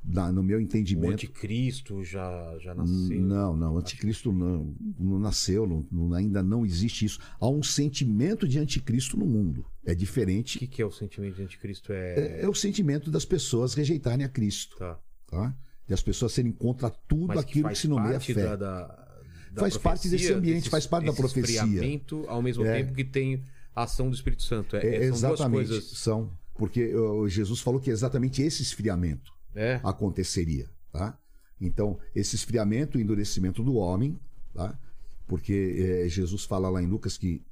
Na- 0.04 0.32
no 0.32 0.42
meu 0.42 0.58
O 0.58 0.60
entendimento. 0.60 1.12
anticristo 1.12 2.02
já, 2.04 2.56
já 2.58 2.74
nasceu. 2.74 3.20
Não, 3.20 3.56
não, 3.56 3.76
anticristo 3.78 4.32
não, 4.32 4.74
não 4.98 5.18
nasceu, 5.18 5.66
não- 5.66 5.86
não- 5.90 6.14
ainda 6.14 6.42
não 6.42 6.64
existe 6.64 7.04
isso. 7.04 7.18
Há 7.38 7.48
um 7.48 7.62
sentimento 7.62 8.46
de 8.48 8.58
anticristo 8.58 9.16
no 9.18 9.26
mundo. 9.26 9.64
É 9.84 9.92
O 9.92 9.96
diferente. 9.96 10.58
que, 10.58 10.66
que 10.66 10.80
é 10.82 10.86
o 10.86 10.90
sentimento 10.90 11.36
de 11.36 11.42
anticristo? 11.42 11.92
É. 11.92 12.14
É, 12.40 12.44
é 12.44 12.48
o 12.48 12.54
sentimento 12.54 13.10
das 13.10 13.24
pessoas 13.24 13.74
rejeitarem 13.74 14.24
a 14.24 14.28
Cristo. 14.28 14.76
Tá. 14.78 14.98
Tá? 15.26 15.54
De 15.86 15.94
as 15.94 16.02
pessoas 16.02 16.32
serem 16.32 16.52
contra 16.52 16.88
tudo 16.90 17.28
Mas 17.28 17.38
aquilo 17.38 17.62
que 17.64 17.68
faz 17.68 17.78
se 17.78 17.88
nomeia 17.88 18.20
fé. 18.20 18.34
da, 18.34 18.56
da- 18.56 19.06
da 19.52 19.60
Faz 19.62 19.76
parte 19.76 20.08
desse 20.08 20.32
ambiente, 20.32 20.58
desse- 20.58 20.70
faz 20.70 20.86
parte 20.86 21.06
da 21.06 21.12
profecia. 21.12 21.42
esfriamento, 21.64 22.24
ao 22.28 22.40
mesmo 22.40 22.64
É. 22.64 22.80
tempo 22.82 22.94
que 22.94 23.04
tem 23.04 23.42
a 23.74 23.82
ação 23.82 24.08
do 24.08 24.14
Espírito 24.14 24.42
Santo. 24.44 24.76
É, 24.76 24.86
É, 24.86 24.98
são 25.08 25.30
exatamente, 25.32 25.66
duas 25.68 25.80
coisas. 25.80 25.98
são. 25.98 26.30
Porque 26.54 26.92
Jesus 27.28 27.60
falou 27.60 27.80
que 27.80 27.90
é 27.90 27.92
exatamente 27.92 28.42
esse 28.42 28.62
esfriamento 28.62 29.32
É. 29.54 29.80
aconteceria. 29.82 30.68
Tá? 30.92 31.18
Então, 31.60 31.98
esse 32.14 32.36
esfriamento 32.36 32.98
e 32.98 33.02
endurecimento 33.02 33.62
do 33.62 33.74
homem, 33.74 34.18
tá? 34.54 34.78
porque 35.26 36.02
eh, 36.04 36.08
Jesus 36.08 36.44
fala 36.44 36.68
lá 36.68 36.82
em 36.82 36.86
Lucas 36.86 37.16
que, 37.16 37.44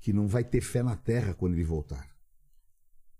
que 0.00 0.12
não 0.12 0.26
vai 0.26 0.44
ter 0.44 0.60
fé 0.60 0.82
na 0.82 0.96
terra 0.96 1.34
quando 1.34 1.54
ele 1.54 1.64
voltar. 1.64 2.08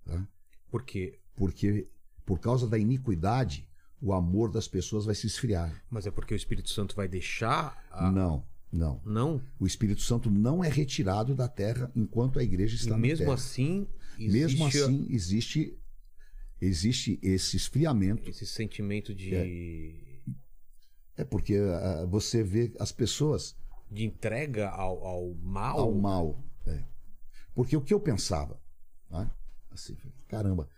Tá? 0.05 0.27
Por 0.71 0.83
quê? 0.85 1.19
Porque 1.35 1.89
por 2.25 2.39
causa 2.39 2.67
da 2.69 2.79
iniquidade, 2.79 3.69
o 4.01 4.13
amor 4.13 4.51
das 4.51 4.69
pessoas 4.69 5.05
vai 5.05 5.15
se 5.15 5.27
esfriar. 5.27 5.83
Mas 5.91 6.07
é 6.07 6.11
porque 6.11 6.33
o 6.33 6.37
Espírito 6.37 6.71
Santo 6.71 6.95
vai 6.95 7.09
deixar 7.09 7.85
a... 7.91 8.11
Não, 8.11 8.47
não. 8.73 9.01
Não. 9.05 9.43
O 9.59 9.67
Espírito 9.67 10.01
Santo 10.01 10.31
não 10.31 10.63
é 10.63 10.69
retirado 10.69 11.35
da 11.35 11.49
terra 11.49 11.91
enquanto 11.95 12.39
a 12.39 12.43
igreja 12.43 12.77
está 12.77 12.89
E 12.89 12.93
na 12.93 12.99
mesmo 12.99 13.25
terra. 13.25 13.35
assim, 13.35 13.87
mesmo 14.17 14.65
assim, 14.65 15.07
existe, 15.11 15.77
existe 16.61 17.19
esse 17.23 17.57
esfriamento. 17.57 18.29
esse 18.29 18.47
sentimento 18.47 19.15
de, 19.15 19.35
É 21.17 21.25
porque 21.25 21.57
ah, 21.57 22.07
você 22.09 22.43
vê 22.43 22.73
as 22.79 22.93
pessoas 22.93 23.57
de 23.91 24.05
entrega 24.05 24.69
ao, 24.71 25.05
ao 25.05 25.35
mal. 25.43 25.79
ao 25.79 25.93
mal. 25.95 26.45
é. 26.67 26.83
Porque 27.55 27.77
o 27.77 27.81
que 27.81 27.93
eu 27.93 28.01
pensava, 28.01 28.61
né? 29.11 29.31
assim, 29.71 29.97
caramba, 30.29 30.69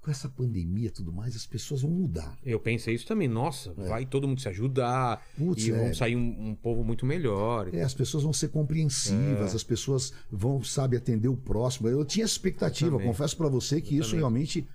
com 0.00 0.10
essa 0.10 0.28
pandemia 0.28 0.88
e 0.88 0.90
tudo 0.90 1.12
mais, 1.12 1.36
as 1.36 1.46
pessoas 1.46 1.82
vão 1.82 1.90
mudar. 1.92 2.36
Eu 2.42 2.58
pensei 2.58 2.92
isso 2.92 3.06
também. 3.06 3.28
Nossa, 3.28 3.72
vai 3.74 4.04
todo 4.04 4.26
mundo 4.26 4.40
se 4.40 4.48
ajudar 4.48 5.24
É. 5.34 5.38
Putz, 5.38 5.64
e 5.64 5.70
é. 5.70 5.78
vão 5.78 5.94
sair 5.94 6.16
um, 6.16 6.48
um 6.50 6.54
povo 6.56 6.82
muito 6.82 7.06
melhor. 7.06 7.72
É, 7.72 7.82
as 7.82 7.94
pessoas 7.94 8.24
vão 8.24 8.32
ser 8.32 8.48
compreensivas, 8.48 9.52
É. 9.52 9.56
as 9.56 9.62
pessoas 9.62 10.12
vão, 10.30 10.60
sabe, 10.64 10.96
atender 10.96 11.28
o 11.28 11.36
próximo. 11.36 11.88
Eu 11.88 12.04
tinha 12.04 12.26
expectativa, 12.26 12.96
Eu 12.96 13.00
confesso 13.06 13.36
pra 13.36 13.48
você 13.48 13.80
que 13.80 13.94
Eu 13.94 14.00
isso 14.00 14.10
também. 14.10 14.20
realmente 14.22 14.68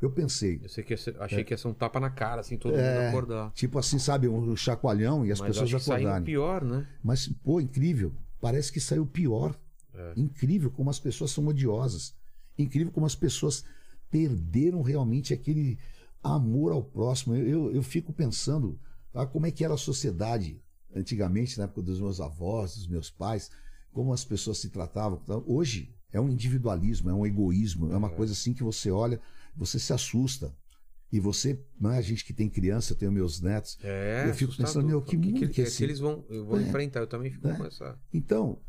eu 0.00 0.10
pensei. 0.10 0.60
Eu 0.62 0.84
que 0.84 0.96
ser- 0.96 1.16
achei 1.20 1.44
que 1.44 1.52
ia 1.54 1.58
ser 1.58 1.68
um 1.68 1.74
tapa 1.74 1.98
na 2.00 2.10
cara, 2.10 2.40
assim, 2.40 2.56
todo 2.56 2.72
mundo 2.72 2.82
É, 2.82 3.08
acordar. 3.08 3.50
Tipo 3.52 3.78
assim, 3.78 3.98
sabe, 3.98 4.28
um 4.28 4.54
chacoalhão 4.56 5.24
e 5.24 5.32
as 5.32 5.40
Mas 5.40 5.48
pessoas 5.48 5.68
acho 5.68 5.76
que 5.78 5.84
saiu 5.84 5.96
acordarem. 6.08 6.24
pior, 6.24 6.64
né? 6.64 6.86
Mas, 7.02 7.28
pô, 7.28 7.60
incrível. 7.60 8.12
Parece 8.40 8.70
que 8.72 8.80
saiu 8.80 9.06
pior. 9.06 9.58
É. 9.94 10.12
Incrível 10.16 10.70
como 10.70 10.90
as 10.90 10.98
pessoas 10.98 11.30
são 11.30 11.46
odiosas. 11.46 12.14
Incrível 12.58 12.92
como 12.92 13.06
as 13.06 13.14
pessoas 13.14 13.64
perderam 14.10 14.82
realmente 14.82 15.32
aquele 15.32 15.78
amor 16.22 16.72
ao 16.72 16.82
próximo. 16.82 17.34
Eu, 17.34 17.46
eu, 17.48 17.72
eu 17.76 17.82
fico 17.82 18.12
pensando 18.12 18.78
tá, 19.12 19.26
como 19.26 19.46
é 19.46 19.50
que 19.50 19.64
era 19.64 19.74
a 19.74 19.78
sociedade 19.78 20.60
antigamente, 20.94 21.58
na 21.58 21.64
época 21.64 21.82
dos 21.82 22.00
meus 22.00 22.20
avós, 22.20 22.76
dos 22.76 22.86
meus 22.86 23.10
pais, 23.10 23.50
como 23.92 24.12
as 24.12 24.24
pessoas 24.24 24.58
se 24.58 24.70
tratavam. 24.70 25.20
Então, 25.22 25.42
hoje 25.46 25.92
é 26.12 26.20
um 26.20 26.28
individualismo, 26.28 27.10
é 27.10 27.14
um 27.14 27.26
egoísmo, 27.26 27.92
é 27.92 27.96
uma 27.96 28.10
coisa 28.10 28.32
assim 28.32 28.52
que 28.52 28.62
você 28.62 28.90
olha, 28.90 29.20
você 29.56 29.78
se 29.78 29.92
assusta. 29.92 30.54
E 31.12 31.20
você, 31.20 31.60
é 31.84 31.86
a 31.86 32.00
gente 32.00 32.24
que 32.24 32.32
tem 32.32 32.48
criança, 32.48 32.92
eu 32.92 32.96
tenho 32.96 33.12
meus 33.12 33.40
netos. 33.40 33.78
É, 33.84 34.24
Eu 34.28 34.34
fico 34.34 34.50
assustador. 34.50 34.66
pensando, 34.74 34.86
meu, 34.88 35.00
que 35.02 35.16
O 35.16 35.20
mundo 35.20 35.34
que, 35.34 35.38
que 35.40 35.44
é 35.44 35.48
que 35.48 35.60
esse? 35.62 35.84
eles 35.84 36.00
vão, 36.00 36.24
eu 36.28 36.44
vou 36.44 36.58
É. 36.58 36.62
enfrentar. 36.62 37.00
Eu 37.00 37.06
também 37.06 37.30
fico 37.30 37.46
É. 37.46 37.56
com 37.56 37.64
essa. 37.64 37.96
Então, 38.12 38.60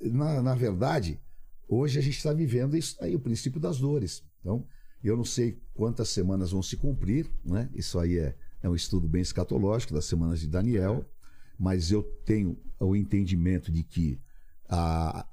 na, 0.00 0.42
na 0.42 0.54
verdade, 0.54 1.20
hoje 1.68 1.98
a 1.98 2.02
gente 2.02 2.16
está 2.16 2.32
vivendo 2.32 2.76
isso 2.76 2.96
aí, 3.00 3.14
o 3.14 3.20
princípio 3.20 3.60
das 3.60 3.78
dores. 3.78 4.24
Então, 4.40 4.66
eu 5.02 5.16
não 5.16 5.24
sei 5.24 5.62
quantas 5.72 6.08
semanas 6.08 6.50
vão 6.50 6.62
se 6.62 6.76
cumprir, 6.76 7.30
né? 7.44 7.70
Isso 7.72 7.98
aí 8.00 8.18
é, 8.18 8.36
é 8.62 8.68
um 8.68 8.74
estudo 8.74 9.08
bem 9.08 9.22
escatológico 9.22 9.94
das 9.94 10.06
semanas 10.06 10.40
de 10.40 10.48
Daniel, 10.48 11.04
mas 11.58 11.92
eu 11.92 12.02
tenho 12.24 12.58
o 12.80 12.96
entendimento 12.96 13.70
de 13.70 13.84
que 13.84 14.20
a, 14.68 15.24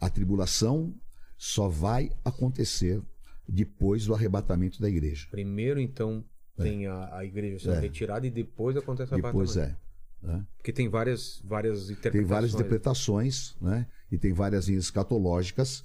a 0.00 0.08
tribulação 0.08 0.94
só 1.36 1.68
vai 1.68 2.12
acontecer 2.24 3.02
depois 3.50 4.06
do 4.06 4.14
arrebatamento 4.14 4.80
da 4.80 4.88
igreja. 4.88 5.26
Primeiro, 5.30 5.80
então, 5.80 6.24
tem 6.56 6.86
a, 6.86 7.16
a 7.16 7.24
igreja 7.24 7.58
sendo 7.58 7.74
É. 7.74 7.80
retirada 7.80 8.26
e 8.26 8.30
depois 8.30 8.76
acontece 8.76 9.12
a 9.12 9.16
Depois 9.16 9.56
arrebatamento. 9.56 9.80
é. 10.22 10.26
né? 10.26 10.46
Porque 10.56 10.72
tem 10.72 10.88
várias, 10.88 11.40
várias 11.44 11.84
interpretações. 11.90 12.12
Tem 12.12 12.24
várias 12.24 12.54
interpretações, 12.54 13.56
né? 13.60 13.86
E 14.12 14.18
tem 14.18 14.32
várias 14.32 14.68
linhas 14.68 14.84
escatológicas 14.84 15.84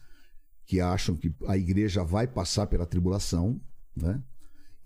que 0.65 0.79
acham 0.81 1.15
que 1.15 1.33
a 1.47 1.57
igreja 1.57 2.03
vai 2.03 2.27
passar 2.27 2.67
pela 2.67 2.85
tribulação, 2.85 3.59
né? 3.95 4.21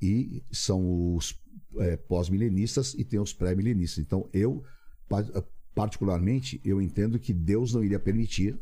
E 0.02 0.44
são 0.52 1.16
os 1.16 1.38
é, 1.80 1.98
pós-milenistas 1.98 2.94
e 2.94 3.04
tem 3.04 3.20
os 3.20 3.34
pré-milenistas. 3.34 4.00
Então, 4.04 4.30
eu, 4.32 4.64
pa- 5.10 5.26
particularmente, 5.76 6.62
eu 6.64 6.82
entendo 6.82 7.18
que 7.20 7.34
Deus 7.34 7.74
não 7.74 7.84
iria 7.84 8.00
permitir 8.00 8.58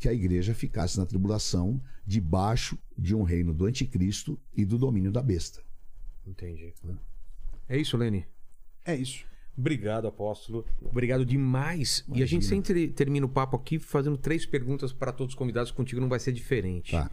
que 0.00 0.08
a 0.08 0.12
igreja 0.14 0.54
ficasse 0.54 0.98
na 0.98 1.04
tribulação 1.04 1.80
debaixo 2.06 2.78
de 2.96 3.14
um 3.14 3.22
reino 3.22 3.52
do 3.52 3.66
anticristo 3.66 4.40
e 4.56 4.64
do 4.64 4.78
domínio 4.78 5.12
da 5.12 5.22
besta. 5.22 5.62
Entendi. 6.26 6.72
É 7.68 7.76
isso, 7.76 7.98
Lene. 7.98 8.26
É 8.82 8.96
isso. 8.96 9.26
Obrigado, 9.56 10.08
apóstolo. 10.08 10.64
Obrigado 10.80 11.24
demais. 11.24 12.02
E 12.14 12.22
a 12.22 12.26
gente 12.26 12.46
sempre 12.46 12.88
termina 12.88 13.26
o 13.26 13.28
papo 13.28 13.58
aqui 13.58 13.78
fazendo 13.78 14.16
três 14.16 14.46
perguntas 14.46 14.90
para 14.90 15.12
todos 15.12 15.34
os 15.34 15.38
convidados. 15.38 15.70
Contigo 15.70 16.00
não 16.00 16.08
vai 16.08 16.18
ser 16.18 16.32
diferente. 16.32 16.92
Tá. 16.92 17.10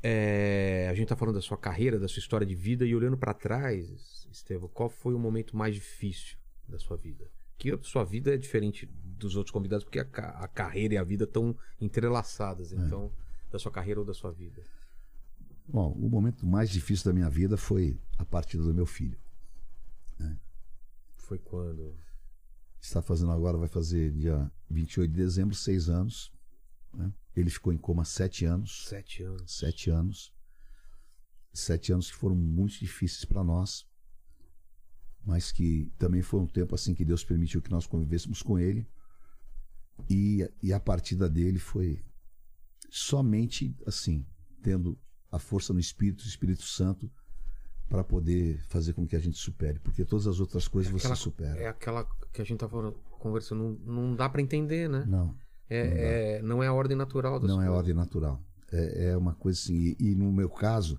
É, 0.00 0.86
a 0.88 0.94
gente 0.94 1.08
tá 1.08 1.16
falando 1.16 1.34
da 1.34 1.40
sua 1.40 1.56
carreira, 1.56 1.98
da 1.98 2.06
sua 2.06 2.20
história 2.20 2.46
de 2.46 2.54
vida 2.54 2.86
e 2.86 2.94
olhando 2.94 3.16
para 3.16 3.34
trás, 3.34 4.24
Estevam, 4.30 4.68
qual 4.68 4.88
foi 4.88 5.14
o 5.14 5.18
momento 5.18 5.56
mais 5.56 5.74
difícil 5.74 6.36
da 6.68 6.78
sua 6.78 6.96
vida? 6.96 7.28
Que 7.58 7.72
a 7.72 7.78
sua 7.82 8.04
vida 8.04 8.34
é 8.34 8.36
diferente 8.36 8.88
dos 9.18 9.36
outros 9.36 9.52
convidados 9.52 9.84
porque 9.84 10.00
a, 10.00 10.04
a 10.04 10.48
carreira 10.48 10.94
e 10.94 10.98
a 10.98 11.04
vida 11.04 11.24
estão 11.24 11.56
entrelaçadas. 11.80 12.72
É. 12.72 12.76
Então, 12.76 13.12
da 13.50 13.58
sua 13.58 13.70
carreira 13.70 14.00
ou 14.00 14.06
da 14.06 14.14
sua 14.14 14.30
vida? 14.30 14.62
Bom, 15.66 15.92
o 15.92 16.08
momento 16.08 16.46
mais 16.46 16.68
difícil 16.68 17.06
da 17.06 17.12
minha 17.12 17.30
vida 17.30 17.56
foi 17.56 17.98
a 18.18 18.24
partida 18.24 18.62
do 18.62 18.74
meu 18.74 18.86
filho. 18.86 19.18
Foi 21.16 21.38
quando? 21.38 21.96
está 22.86 23.00
fazendo 23.00 23.32
agora, 23.32 23.56
vai 23.56 23.68
fazer 23.68 24.12
dia 24.12 24.50
28 24.70 25.10
de 25.10 25.16
dezembro, 25.16 25.54
seis 25.54 25.88
anos. 25.88 26.30
né? 26.92 27.12
Ele 27.34 27.50
ficou 27.50 27.72
em 27.72 27.78
coma 27.78 28.04
sete 28.04 28.44
anos. 28.44 28.86
Sete 28.86 29.22
anos. 29.22 29.58
Sete 29.58 29.90
anos. 29.90 30.32
Sete 31.52 31.92
anos 31.92 32.10
que 32.10 32.16
foram 32.16 32.36
muito 32.36 32.78
difíceis 32.78 33.24
para 33.24 33.42
nós, 33.44 33.86
mas 35.24 35.52
que 35.52 35.92
também 35.96 36.20
foi 36.20 36.40
um 36.40 36.46
tempo 36.46 36.74
assim 36.74 36.94
que 36.94 37.04
Deus 37.04 37.24
permitiu 37.24 37.62
que 37.62 37.70
nós 37.70 37.86
convivêssemos 37.86 38.42
com 38.42 38.58
ele. 38.58 38.86
E, 40.10 40.48
e 40.62 40.72
a 40.72 40.80
partida 40.80 41.28
dele 41.28 41.58
foi 41.58 42.02
somente 42.90 43.76
assim, 43.86 44.26
tendo 44.62 44.98
a 45.30 45.38
força 45.38 45.72
no 45.72 45.80
Espírito, 45.80 46.22
o 46.24 46.28
Espírito 46.28 46.62
Santo, 46.62 47.10
para 47.88 48.02
poder 48.04 48.60
fazer 48.68 48.92
com 48.92 49.06
que 49.06 49.14
a 49.16 49.20
gente 49.20 49.36
supere, 49.38 49.78
porque 49.78 50.04
todas 50.04 50.26
as 50.26 50.40
outras 50.40 50.66
coisas 50.68 50.94
Aquela- 50.94 51.14
você 51.16 51.22
supera. 51.22 51.58
É 51.58 51.68
aquela 51.68 52.04
que 52.32 52.40
a 52.40 52.44
gente 52.44 52.66
falando, 52.66 52.92
conversando, 53.18 53.78
não, 53.84 53.94
não 54.08 54.16
dá 54.16 54.28
pra 54.28 54.40
entender, 54.42 54.88
né? 54.88 55.04
Não, 55.06 55.36
É, 55.68 56.36
é- 56.38 56.42
não 56.42 56.62
é 56.62 56.66
a 56.66 56.72
ordem 56.72 56.96
natural 56.96 57.38
das 57.40 57.48
não 57.48 57.56
é 57.60 57.64
coisas. 57.66 57.76
ordem 57.78 57.94
natural. 57.94 58.42
É, 58.72 59.06
é 59.10 59.16
uma 59.16 59.34
coisa 59.34 59.58
assim. 59.58 59.74
E, 59.74 59.96
e 60.10 60.14
no 60.14 60.32
meu 60.32 60.48
caso, 60.48 60.98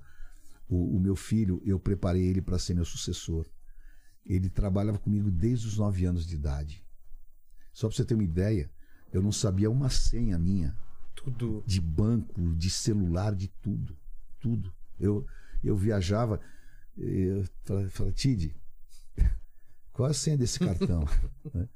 o, 0.67 0.95
o 0.97 0.99
meu 0.99 1.15
filho, 1.15 1.61
eu 1.65 1.79
preparei 1.79 2.23
ele 2.25 2.41
para 2.41 2.59
ser 2.59 2.73
meu 2.73 2.85
sucessor. 2.85 3.45
Ele 4.25 4.49
trabalhava 4.49 4.97
comigo 4.97 5.29
desde 5.31 5.67
os 5.67 5.77
nove 5.77 6.05
anos 6.05 6.25
de 6.25 6.35
idade. 6.35 6.83
Só 7.73 7.87
para 7.87 7.95
você 7.95 8.05
ter 8.05 8.13
uma 8.15 8.23
ideia, 8.23 8.71
eu 9.15 9.21
não 9.21 9.31
sabia 9.31 9.71
uma 9.71 9.89
senha 9.89 10.37
minha 10.37 10.75
Tudo. 11.15 11.63
de 11.65 11.79
banco, 11.79 12.53
de 12.55 12.69
celular, 12.69 13.33
de 13.33 13.47
tudo. 13.47 13.97
Tudo. 14.41 14.73
Eu, 14.99 15.25
eu 15.63 15.75
viajava, 15.75 16.41
eu 16.97 17.45
falava, 17.63 18.11
Tid, 18.11 18.53
qual 19.93 20.09
é 20.09 20.11
a 20.11 20.13
senha 20.13 20.37
desse 20.37 20.59
cartão? 20.59 21.05
Né? 21.53 21.69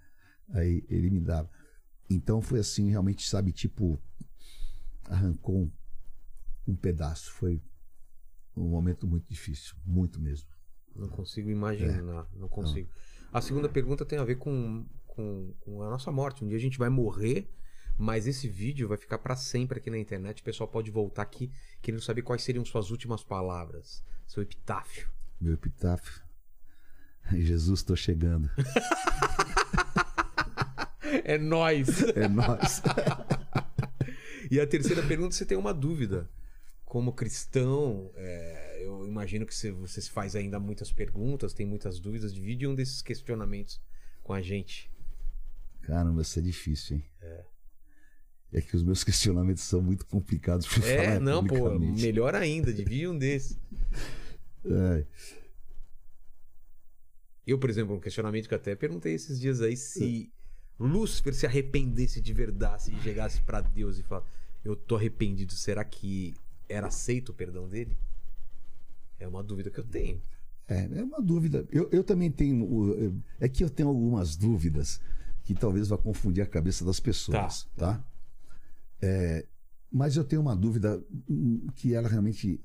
Aí 0.49 0.83
ele 0.89 1.09
me 1.11 1.19
dava. 1.21 1.49
Então 2.09 2.41
foi 2.41 2.59
assim, 2.59 2.89
realmente, 2.89 3.27
sabe, 3.29 3.51
tipo, 3.53 4.01
arrancou 5.05 5.55
um, 5.61 5.71
um 6.67 6.75
pedaço. 6.75 7.31
Foi 7.33 7.61
um 8.57 8.67
momento 8.67 9.07
muito 9.07 9.29
difícil, 9.29 9.75
muito 9.85 10.19
mesmo. 10.19 10.49
Não 10.95 11.07
consigo 11.07 11.49
imaginar, 11.49 11.99
É. 11.99 12.37
não 12.37 12.49
consigo. 12.49 12.89
A 13.31 13.39
segunda 13.41 13.69
pergunta 13.69 14.03
tem 14.05 14.17
a 14.17 14.23
ver 14.25 14.35
com, 14.37 14.85
com, 15.19 15.53
com 15.59 15.83
a 15.83 15.89
nossa 15.89 16.11
morte. 16.11 16.45
Um 16.45 16.47
dia 16.47 16.57
a 16.57 16.61
gente 16.61 16.77
vai 16.77 16.87
morrer, 16.87 17.49
mas 17.97 18.25
esse 18.25 18.47
vídeo 18.47 18.87
vai 18.87 18.97
ficar 18.97 19.17
pra 19.17 19.35
sempre 19.35 19.79
aqui 19.79 19.89
na 19.89 19.97
internet. 19.97 20.41
O 20.41 20.45
pessoal 20.45 20.67
pode 20.67 20.89
voltar 20.89 21.23
aqui 21.23 21.51
querendo 21.81 22.01
saber 22.01 22.21
quais 22.21 22.41
seriam 22.41 22.63
suas 22.63 22.89
últimas 22.89 23.21
palavras, 23.21 24.01
seu 24.25 24.41
epitáfio. 24.41 25.09
Meu 25.41 25.53
epitáfio. 25.53 26.21
Jesus, 27.35 27.81
estou 27.81 27.97
chegando. 27.97 28.49
É 31.25 31.37
nós. 31.37 32.01
É 32.15 32.27
nós. 32.27 32.81
E 34.51 34.59
a 34.59 34.65
terceira 34.65 35.03
pergunta, 35.03 35.35
você 35.35 35.45
tem 35.45 35.55
uma 35.55 35.71
dúvida. 35.71 36.27
Como 36.83 37.13
cristão, 37.13 38.09
é, 38.15 38.79
eu 38.83 39.05
imagino 39.05 39.45
que 39.45 39.53
você, 39.53 39.71
você 39.71 40.01
se 40.01 40.09
faz 40.09 40.35
ainda 40.35 40.59
muitas 40.59 40.91
perguntas, 40.91 41.53
tem 41.53 41.67
muitas 41.67 41.99
dúvidas. 41.99 42.33
Divide 42.33 42.65
um 42.65 42.73
desses 42.73 43.03
questionamentos 43.03 43.79
com 44.23 44.33
a 44.33 44.41
gente. 44.41 44.89
Caramba, 45.89 46.21
isso 46.21 46.37
é 46.37 46.41
difícil, 46.43 46.97
hein? 46.97 47.03
É. 48.51 48.61
que 48.61 48.75
os 48.75 48.83
meus 48.83 49.03
questionamentos 49.03 49.63
são 49.63 49.81
muito 49.81 50.05
complicados 50.05 50.67
para 50.67 50.87
É, 50.87 51.05
falar 51.05 51.19
não, 51.19 51.45
pô, 51.45 51.79
melhor 51.79 52.35
ainda, 52.35 52.71
divide 52.71 53.07
um 53.07 53.17
desses. 53.17 53.57
É. 54.65 55.05
Eu, 57.45 57.57
por 57.57 57.71
exemplo, 57.71 57.95
um 57.95 57.99
questionamento 57.99 58.47
que 58.47 58.53
eu 58.53 58.57
até 58.57 58.75
perguntei 58.75 59.15
esses 59.15 59.39
dias 59.39 59.61
aí 59.61 59.75
se 59.75 60.31
Lúcifer 60.79 61.33
se 61.33 61.47
arrependesse 61.47 62.21
de 62.21 62.33
verdade 62.33 62.95
e 62.95 63.01
chegasse 63.01 63.41
pra 63.41 63.59
Deus 63.59 63.97
e 63.97 64.03
falasse: 64.03 64.27
Eu 64.63 64.75
tô 64.75 64.95
arrependido, 64.95 65.53
será 65.53 65.83
que 65.83 66.35
era 66.69 66.85
aceito 66.85 67.29
o 67.29 67.33
perdão 67.33 67.67
dele? 67.67 67.97
É 69.19 69.27
uma 69.27 69.41
dúvida 69.43 69.71
que 69.71 69.79
eu 69.79 69.83
tenho. 69.83 70.21
É, 70.67 70.87
é 70.99 71.03
uma 71.03 71.19
dúvida. 71.19 71.67
Eu, 71.71 71.89
eu 71.91 72.03
também 72.03 72.29
tenho. 72.29 73.19
É 73.39 73.49
que 73.49 73.63
eu 73.63 73.71
tenho 73.71 73.89
algumas 73.89 74.35
dúvidas 74.35 75.01
que 75.49 75.55
talvez 75.55 75.87
vá 75.87 75.97
confundir 75.97 76.43
a 76.43 76.45
cabeça 76.45 76.85
das 76.85 76.99
pessoas, 76.99 77.67
tá? 77.75 78.05
É, 79.01 79.47
mas 79.91 80.15
eu 80.15 80.23
tenho 80.23 80.43
uma 80.43 80.55
dúvida 80.55 81.03
hum, 81.27 81.65
que 81.73 81.95
ela 81.95 82.07
realmente. 82.07 82.63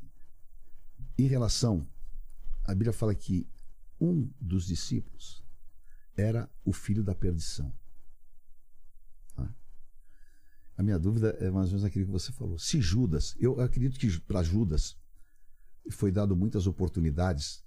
Em 1.17 1.27
relação. 1.27 1.89
A 2.63 2.75
Bíblia 2.75 2.93
fala 2.93 3.15
que 3.15 3.49
um 3.99 4.29
dos 4.39 4.67
discípulos 4.67 5.43
era 6.15 6.47
o 6.63 6.75
filho 6.75 7.03
da 7.03 7.15
perdição. 7.15 7.73
Tá? 9.35 9.55
A 10.77 10.83
minha 10.83 10.99
dúvida 10.99 11.31
é 11.41 11.51
mais 11.51 11.69
ou 11.69 11.77
menos 11.77 11.85
aquilo 11.85 12.05
que 12.05 12.13
você 12.13 12.33
falou. 12.33 12.59
Se 12.59 12.83
Judas, 12.83 13.35
eu 13.41 13.59
acredito 13.63 13.99
que 13.99 14.21
para 14.21 14.43
Judas 14.43 14.95
foi 15.91 16.13
dado 16.13 16.37
muitas 16.37 16.67
oportunidades 16.67 17.65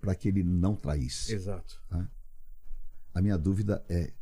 para 0.00 0.12
que 0.14 0.26
ele 0.26 0.42
não 0.42 0.74
traísse. 0.74 1.32
Exato. 1.32 1.80
A 3.14 3.22
minha 3.22 3.38
dúvida 3.38 3.84
é 3.88 4.12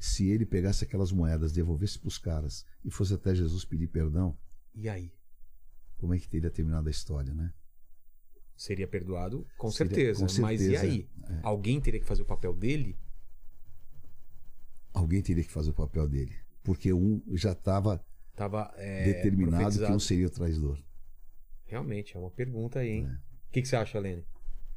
se 0.00 0.26
ele 0.28 0.46
pegasse 0.46 0.82
aquelas 0.82 1.12
moedas, 1.12 1.52
devolvesse 1.52 1.98
para 1.98 2.08
os 2.08 2.16
caras 2.18 2.64
e 2.84 2.90
fosse 2.90 3.12
até 3.14 3.34
Jesus 3.34 3.64
pedir 3.64 3.86
perdão, 3.86 4.36
E 4.74 4.88
aí? 4.88 5.12
como 5.98 6.14
é 6.14 6.18
que 6.18 6.26
teria 6.28 6.50
terminado 6.50 6.88
a 6.88 6.90
história, 6.90 7.32
né? 7.34 7.52
Seria 8.56 8.88
perdoado? 8.88 9.46
Com 9.58 9.70
Seria- 9.70 9.94
certeza. 9.94 10.26
com 10.26 10.42
Mas 10.42 10.60
e 10.60 10.64
certeza, 10.70 10.82
aí? 10.84 11.08
é. 11.28 11.40
Alguém 11.42 11.80
teria 11.80 12.00
que 12.00 12.06
fazer 12.06 12.22
o 12.22 12.26
papel 12.26 12.54
dele? 12.54 12.98
Alguém 14.92 15.22
teria 15.22 15.44
que 15.44 15.52
fazer 15.52 15.70
o 15.70 15.74
papel 15.74 16.08
dele, 16.08 16.34
porque 16.62 16.92
um 16.92 17.22
já 17.36 17.52
estava 17.52 18.04
Tava 18.34 18.72
é, 18.76 19.04
determinado 19.04 19.78
que 19.78 19.92
um 19.92 19.98
seria 20.00 20.26
o 20.26 20.30
traidor. 20.30 20.78
Realmente, 21.66 22.16
é 22.16 22.18
uma 22.20 22.30
pergunta 22.30 22.80
aí, 22.80 22.88
hein? 22.88 23.06
É. 23.06 23.12
O 23.48 23.52
que, 23.52 23.62
que 23.62 23.68
você 23.68 23.76
acha, 23.76 23.98
Lene? 23.98 24.24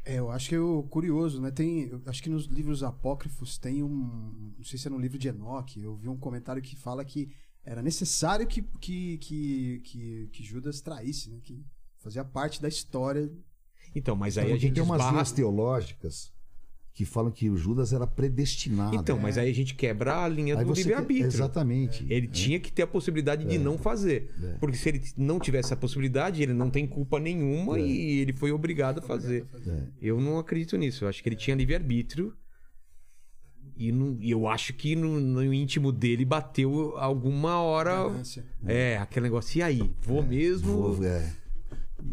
É, 0.05 0.19
eu 0.19 0.29
acho 0.29 0.49
que 0.49 0.55
é 0.55 0.59
o 0.59 0.83
curioso, 0.83 1.41
né? 1.41 1.49
Tem, 1.49 1.87
eu 1.87 2.01
acho 2.05 2.21
que 2.21 2.29
nos 2.29 2.45
livros 2.45 2.83
apócrifos 2.83 3.57
tem 3.57 3.81
um, 3.81 4.53
não 4.57 4.63
sei 4.63 4.77
se 4.77 4.87
é 4.87 4.89
no 4.91 4.99
livro 4.99 5.17
de 5.17 5.29
Enoque, 5.29 5.81
eu 5.81 5.95
vi 5.95 6.09
um 6.09 6.17
comentário 6.17 6.61
que 6.61 6.75
fala 6.75 7.05
que 7.05 7.33
era 7.63 7.81
necessário 7.81 8.45
que 8.45 8.61
que, 8.81 9.17
que, 9.19 9.81
que, 9.83 10.29
que 10.33 10.43
Judas 10.43 10.81
traísse, 10.81 11.29
né? 11.29 11.39
Que 11.41 11.65
fazia 11.99 12.25
parte 12.25 12.61
da 12.61 12.67
história. 12.67 13.31
Então, 13.95 14.15
mas 14.15 14.37
aí 14.37 14.45
a 14.45 14.47
Porque 14.49 14.59
gente 14.59 14.73
tem 14.73 14.83
umas 14.83 15.09
linhas 15.09 15.31
teológicas 15.31 16.33
que 16.93 17.05
falam 17.05 17.31
que 17.31 17.49
o 17.49 17.57
Judas 17.57 17.91
era 17.91 18.05
predestinado. 18.05 18.95
Então, 18.95 19.17
mas 19.19 19.35
aí 19.37 19.49
a 19.49 19.53
gente 19.53 19.73
quebra 19.73 20.23
a 20.23 20.27
linha 20.27 20.57
Aí 20.59 20.63
do 20.63 20.73
livre-arbítrio. 20.73 21.27
Exatamente. 21.27 22.05
Ele 22.07 22.27
tinha 22.27 22.59
que 22.59 22.71
ter 22.71 22.83
a 22.83 22.87
possibilidade 22.87 23.45
de 23.45 23.57
não 23.57 23.79
fazer. 23.79 24.31
É. 24.43 24.53
Porque 24.59 24.77
se 24.77 24.89
ele 24.89 25.01
não 25.17 25.39
tivesse 25.39 25.67
essa 25.69 25.75
possibilidade, 25.75 26.43
ele 26.43 26.53
não 26.53 26.69
tem 26.69 26.85
culpa 26.85 27.19
nenhuma 27.19 27.79
É. 27.79 27.81
e 27.81 28.19
ele 28.19 28.31
foi 28.33 28.51
obrigado 28.51 28.99
a 28.99 29.01
fazer. 29.01 29.47
É. 29.65 29.83
Eu 29.99 30.21
não 30.21 30.37
acredito 30.37 30.77
nisso. 30.77 31.03
Eu 31.05 31.09
acho 31.09 31.23
que 31.23 31.29
ele 31.29 31.35
tinha 31.35 31.55
livre-arbítrio. 31.55 32.31
E, 33.75 33.91
não- 33.91 34.15
e 34.21 34.29
eu 34.29 34.47
acho 34.47 34.71
que 34.73 34.95
no, 34.95 35.19
no 35.19 35.51
íntimo 35.51 35.91
dele 35.91 36.23
bateu 36.23 36.95
alguma 36.97 37.59
hora. 37.59 38.05
É, 38.67 38.97
aquele 38.97 39.23
negócio. 39.23 39.57
E 39.57 39.63
aí? 39.63 39.91
Vou 40.03 40.21
mesmo. 40.21 40.93
Vou- 40.93 41.03
é. 41.03 41.33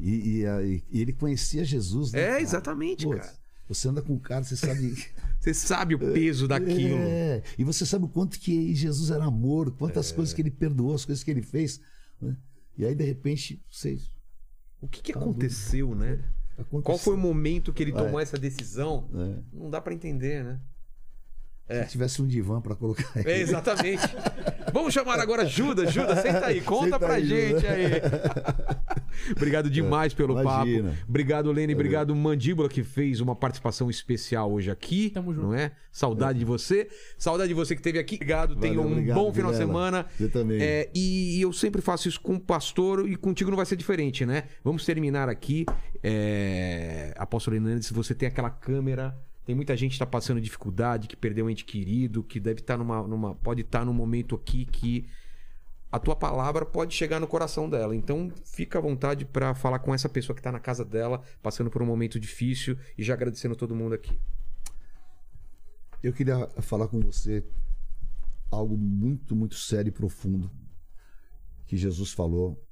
E, 0.00 0.42
e 0.46 0.82
e 0.90 1.00
ele 1.02 1.12
conhecia 1.12 1.64
Jesus, 1.64 2.12
né? 2.12 2.20
É, 2.22 2.28
cara? 2.28 2.40
exatamente, 2.40 3.04
Pô, 3.04 3.10
cara. 3.10 3.39
Você 3.70 3.88
anda 3.88 4.02
com 4.02 4.14
o 4.14 4.18
cara, 4.20 4.42
você 4.42 4.56
sabe. 4.56 4.96
Você 5.40 5.54
sabe 5.54 5.94
o 5.94 5.98
peso 5.98 6.46
daquilo. 6.46 6.98
É, 6.98 7.42
e 7.56 7.64
você 7.64 7.86
sabe 7.86 8.04
o 8.04 8.08
quanto 8.08 8.38
que 8.38 8.74
Jesus 8.74 9.10
era 9.10 9.24
amor, 9.24 9.68
É. 9.68 9.78
quantas 9.78 10.12
coisas 10.12 10.34
que 10.34 10.42
ele 10.42 10.50
perdoou, 10.50 10.94
as 10.94 11.06
coisas 11.06 11.24
que 11.24 11.30
ele 11.30 11.40
fez. 11.40 11.80
né? 12.20 12.36
E 12.76 12.84
aí, 12.84 12.94
de 12.94 13.04
repente, 13.04 13.58
você. 13.70 13.98
O 14.82 14.86
que, 14.86 15.00
que 15.00 15.14
Tá 15.14 15.18
aconteceu, 15.20 15.94
né? 15.94 16.18
aconteceu. 16.58 16.82
Qual 16.82 16.98
foi 16.98 17.14
o 17.14 17.16
momento 17.16 17.72
que 17.72 17.82
ele 17.82 17.92
tomou 17.92 18.20
essa 18.20 18.36
decisão? 18.36 19.08
É. 19.14 19.38
Não 19.50 19.70
dá 19.70 19.80
pra 19.80 19.94
entender, 19.94 20.44
né? 20.44 20.60
Se 21.84 21.92
tivesse 21.92 22.20
um 22.20 22.26
divã 22.26 22.60
para 22.60 22.74
colocar 22.74 23.08
ele. 23.18 23.30
É, 23.30 23.40
exatamente. 23.40 24.02
Vamos 24.74 24.92
chamar 24.92 25.18
agora 25.20 25.46
Judas. 25.46 25.90
Judas, 25.90 26.18
senta 26.20 26.46
aí, 26.46 26.60
conta 26.62 26.84
Senta 26.84 26.98
pra 26.98 27.14
aí, 27.14 27.26
gente 27.26 27.60
Judas. 27.60 27.64
aí. 27.64 27.90
Obrigado 29.36 29.70
demais 29.70 30.14
pelo 30.14 30.40
Imagina. 30.40 30.90
papo. 30.90 31.04
Obrigado, 31.08 31.52
Lene. 31.52 31.74
Obrigado, 31.74 32.14
Mandíbula, 32.14 32.68
que 32.68 32.82
fez 32.82 33.20
uma 33.20 33.34
participação 33.34 33.90
especial 33.90 34.52
hoje 34.52 34.70
aqui. 34.70 35.10
Tamo 35.10 35.32
junto. 35.32 35.46
Não 35.48 35.54
é? 35.54 35.72
Saudade 35.92 36.38
de 36.38 36.44
você. 36.44 36.88
Saudade 37.18 37.48
de 37.48 37.54
você 37.54 37.74
que 37.74 37.80
esteve 37.80 37.98
aqui. 37.98 38.16
Obrigado. 38.16 38.56
Tenha 38.56 38.80
um 38.80 38.92
obrigado, 38.92 39.16
bom 39.16 39.32
final 39.32 39.50
de 39.50 39.58
Vilela. 39.58 39.72
semana. 39.72 40.06
Eu 40.18 40.30
também. 40.30 40.62
É, 40.62 40.90
e 40.94 41.40
eu 41.40 41.52
sempre 41.52 41.80
faço 41.82 42.08
isso 42.08 42.20
com 42.20 42.34
o 42.34 42.40
pastor 42.40 43.08
e 43.08 43.16
contigo 43.16 43.50
não 43.50 43.56
vai 43.56 43.66
ser 43.66 43.76
diferente, 43.76 44.24
né? 44.24 44.44
Vamos 44.62 44.84
terminar 44.84 45.28
aqui. 45.28 45.66
É... 46.02 47.14
Apóstolo 47.16 47.56
Hernandes, 47.56 47.86
se 47.88 47.94
você 47.94 48.14
tem 48.14 48.28
aquela 48.28 48.50
câmera. 48.50 49.16
Tem 49.44 49.54
muita 49.54 49.76
gente 49.76 49.90
que 49.90 49.94
está 49.96 50.06
passando 50.06 50.40
dificuldade, 50.40 51.08
que 51.08 51.16
perdeu 51.16 51.46
um 51.46 51.50
ente 51.50 51.64
querido, 51.64 52.22
que 52.22 52.38
deve 52.38 52.60
estar 52.60 52.76
numa, 52.76 53.02
numa. 53.02 53.34
Pode 53.34 53.62
estar 53.62 53.84
num 53.84 53.92
momento 53.92 54.36
aqui 54.36 54.64
que 54.64 55.06
a 55.92 55.98
tua 55.98 56.14
palavra 56.14 56.64
pode 56.64 56.94
chegar 56.94 57.18
no 57.18 57.26
coração 57.26 57.68
dela. 57.68 57.96
Então, 57.96 58.32
fica 58.44 58.78
à 58.78 58.80
vontade 58.82 59.24
para 59.24 59.54
falar 59.54 59.80
com 59.80 59.92
essa 59.92 60.08
pessoa 60.08 60.34
que 60.34 60.40
está 60.40 60.52
na 60.52 60.60
casa 60.60 60.84
dela, 60.84 61.22
passando 61.42 61.70
por 61.70 61.82
um 61.82 61.86
momento 61.86 62.20
difícil 62.20 62.78
e 62.96 63.02
já 63.02 63.14
agradecendo 63.14 63.56
todo 63.56 63.74
mundo 63.74 63.94
aqui. 63.94 64.16
Eu 66.02 66.12
queria 66.12 66.48
falar 66.62 66.86
com 66.88 67.00
você 67.00 67.44
algo 68.50 68.76
muito, 68.76 69.34
muito 69.34 69.56
sério 69.56 69.90
e 69.90 69.92
profundo 69.92 70.50
que 71.66 71.76
Jesus 71.76 72.12
falou. 72.12 72.64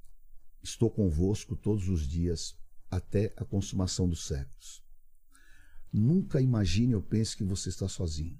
Estou 0.62 0.90
convosco 0.90 1.56
todos 1.56 1.88
os 1.88 2.06
dias 2.06 2.56
até 2.90 3.32
a 3.36 3.44
consumação 3.44 4.08
dos 4.08 4.26
séculos. 4.26 4.82
Nunca 5.92 6.40
imagine 6.40 6.94
ou 6.94 7.02
pense 7.02 7.36
que 7.36 7.44
você 7.44 7.68
está 7.68 7.88
sozinho. 7.88 8.38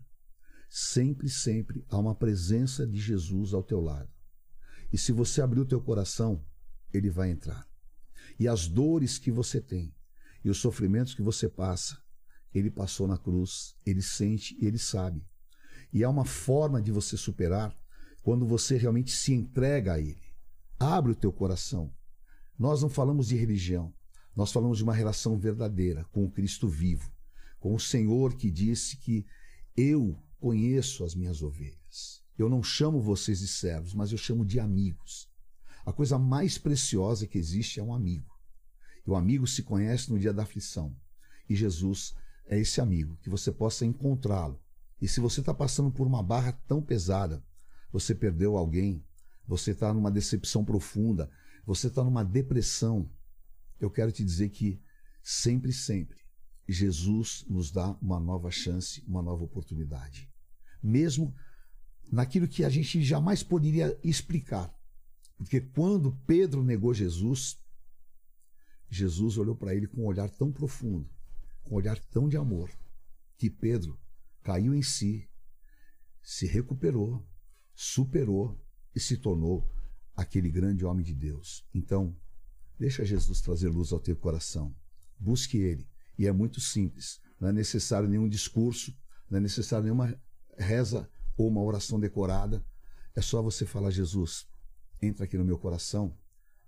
Sempre, 0.69 1.29
sempre 1.29 1.85
há 1.89 1.99
uma 1.99 2.15
presença 2.15 2.87
de 2.87 2.99
Jesus 2.99 3.55
ao 3.55 3.63
teu 3.63 3.81
lado. 3.81 4.18
E 4.93 4.99
se 4.99 5.13
você 5.13 5.43
abrir 5.43 5.61
o 5.61 5.67
teu 5.67 5.81
coração, 5.81 6.45
ele 6.93 7.11
vai 7.11 7.31
entrar. 7.31 7.69
E 8.39 8.49
as 8.49 8.69
dores 8.69 9.19
que 9.19 9.31
você 9.31 9.61
tem, 9.61 9.95
E 10.45 10.51
os 10.51 10.59
sofrimentos 10.59 11.15
que 11.15 11.23
você 11.23 11.49
passa, 11.49 12.01
ele 12.55 12.71
passou 12.71 13.07
na 13.07 13.19
cruz, 13.19 13.77
ele 13.85 14.01
sente, 14.01 14.57
ele 14.61 14.79
sabe. 14.79 15.27
E 15.93 16.03
é 16.03 16.09
uma 16.09 16.25
forma 16.25 16.81
de 16.81 16.93
você 16.93 17.17
superar 17.17 17.77
quando 18.23 18.47
você 18.47 18.77
realmente 18.77 19.11
se 19.11 19.33
entrega 19.33 19.95
a 19.95 20.01
ele. 20.01 20.23
Abre 20.79 21.13
o 21.13 21.17
teu 21.17 21.33
coração. 21.33 21.93
Nós 22.59 22.83
não 22.83 22.89
falamos 22.89 23.29
de 23.29 23.37
religião, 23.37 23.93
nós 24.35 24.53
falamos 24.53 24.79
de 24.79 24.85
uma 24.85 24.95
relação 24.95 25.39
verdadeira 25.39 26.05
com 26.07 26.25
o 26.25 26.31
Cristo 26.31 26.69
vivo, 26.69 27.13
com 27.59 27.75
o 27.75 27.81
Senhor 27.81 28.35
que 28.37 28.51
disse 28.51 28.97
que 28.97 29.27
eu 29.77 30.17
conheço 30.39 31.05
as 31.05 31.15
minhas 31.15 31.43
ovelhas. 31.43 32.18
Eu 32.39 32.49
não 32.49 32.63
chamo 32.63 33.03
vocês 33.03 33.41
de 33.41 33.49
servos, 33.49 33.93
mas 33.93 34.13
eu 34.13 34.19
chamo 34.19 34.45
de 34.45 34.61
amigos. 34.61 35.29
A 35.85 35.93
coisa 35.93 36.19
mais 36.19 36.57
preciosa 36.57 37.27
que 37.27 37.37
existe 37.37 37.81
é 37.81 37.83
um 37.83 37.93
amigo. 37.93 38.33
E 39.05 39.11
o 39.11 39.17
amigo 39.17 39.47
se 39.47 39.63
conhece 39.63 40.11
no 40.11 40.19
dia 40.19 40.33
da 40.33 40.45
aflição. 40.45 40.95
E 41.49 41.57
Jesus 41.57 42.15
é 42.47 42.59
esse 42.59 42.81
amigo, 42.81 43.17
que 43.23 43.29
você 43.29 43.51
possa 43.51 43.85
encontrá-lo. 43.85 44.61
E 45.01 45.09
se 45.09 45.19
você 45.19 45.41
está 45.41 45.53
passando 45.53 45.91
por 45.91 46.07
uma 46.07 46.23
barra 46.23 46.53
tão 46.67 46.81
pesada, 46.81 47.43
você 47.91 48.15
perdeu 48.15 48.57
alguém, 48.57 49.05
você 49.47 49.73
está 49.73 49.93
numa 49.93 50.11
decepção 50.11 50.65
profunda, 50.65 51.31
você 51.65 51.89
está 51.89 52.05
numa 52.05 52.25
depressão, 52.25 53.11
eu 53.81 53.91
quero 53.91 54.13
te 54.13 54.25
dizer 54.25 54.51
que 54.51 54.81
sempre, 55.23 55.73
sempre, 55.73 56.19
Jesus 56.69 57.45
nos 57.49 57.71
dá 57.71 57.97
uma 58.03 58.21
nova 58.21 58.51
chance, 58.51 59.03
uma 59.07 59.23
nova 59.23 59.45
oportunidade. 59.45 60.31
Mesmo 60.83 61.35
naquilo 62.11 62.49
que 62.49 62.65
a 62.65 62.69
gente 62.69 63.03
jamais 63.03 63.43
poderia 63.43 63.99
explicar. 64.03 64.75
Porque 65.37 65.61
quando 65.61 66.17
Pedro 66.27 66.63
negou 66.63 66.93
Jesus, 66.93 67.57
Jesus 68.91 69.39
olhou 69.39 69.55
para 69.55 69.75
ele 69.75 69.87
com 69.87 70.03
um 70.03 70.07
olhar 70.07 70.29
tão 70.31 70.51
profundo, 70.51 71.09
com 71.63 71.75
um 71.75 71.77
olhar 71.77 71.99
tão 71.99 72.29
de 72.29 72.37
amor, 72.37 72.71
que 73.37 73.49
Pedro 73.49 73.99
caiu 74.43 74.75
em 74.75 74.83
si, 74.83 75.29
se 76.23 76.47
recuperou, 76.47 77.27
superou 77.75 78.59
e 78.95 79.01
se 79.01 79.17
tornou 79.17 79.71
aquele 80.17 80.51
grande 80.51 80.85
homem 80.85 81.05
de 81.05 81.15
Deus. 81.15 81.65
Então, 81.73 82.17
deixa 82.79 83.05
Jesus 83.05 83.41
trazer 83.41 83.69
luz 83.69 83.93
ao 83.93 84.01
teu 84.01 84.17
coração. 84.17 84.75
Busque 85.19 85.59
ele. 85.59 85.87
E 86.19 86.27
é 86.27 86.33
muito 86.33 86.61
simples. 86.61 87.21
Não 87.39 87.49
é 87.49 87.53
necessário 87.53 88.09
nenhum 88.09 88.29
discurso, 88.29 88.93
não 89.31 89.39
é 89.39 89.41
necessário 89.41 89.85
nenhuma 89.85 90.21
reza 90.59 91.09
ou 91.39 91.49
uma 91.49 91.63
oração 91.63 91.99
decorada. 91.99 92.63
É 93.15 93.23
só 93.23 93.41
você 93.41 93.65
falar: 93.65 93.91
Jesus, 93.91 94.47
entra 95.01 95.25
aqui 95.25 95.39
no 95.39 95.45
meu 95.45 95.57
coração. 95.57 96.15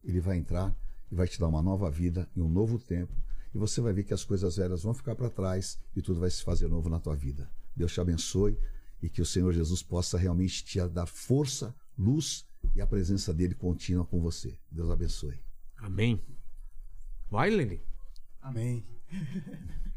Ele 0.02 0.20
vai 0.20 0.39
entrar 0.39 0.74
e 1.10 1.15
vai 1.15 1.28
te 1.28 1.39
dar 1.39 1.49
uma 1.49 1.60
nova 1.60 1.90
vida 1.90 2.26
e 2.34 2.40
um 2.40 2.49
novo 2.49 2.78
tempo. 2.78 3.12
E 3.52 3.58
você 3.58 3.81
vai 3.81 3.92
ver 3.92 4.05
que 4.05 4.15
as 4.15 4.24
coisas 4.24 4.57
velhas 4.57 4.84
vão 4.84 4.94
ficar 4.94 5.16
para 5.16 5.28
trás 5.28 5.78
e 5.94 6.00
tudo 6.00 6.20
vai 6.20 6.31
se 6.31 6.42
fazer 6.42 6.68
novo 6.68 6.89
na 6.89 7.00
tua 7.00 7.16
vida. 7.16 7.50
Deus 7.74 7.92
te 7.92 8.00
abençoe 8.00 8.57
e 9.02 9.10
que 9.10 9.20
o 9.20 9.26
Senhor 9.26 9.52
Jesus 9.52 9.82
possa 9.82 10.16
realmente 10.16 10.65
te 10.65 10.81
dar 10.89 11.07
força, 11.07 11.74
luz 11.99 12.47
e 12.74 12.81
a 12.81 12.86
presença 12.86 13.34
dele 13.34 13.55
contínua 13.55 14.05
com 14.05 14.20
você. 14.20 14.57
Deus 14.70 14.89
abençoe. 14.89 15.39
Amém. 15.76 16.23
Vai, 17.28 17.50
Lili. 17.50 17.82
Amém. 18.40 18.86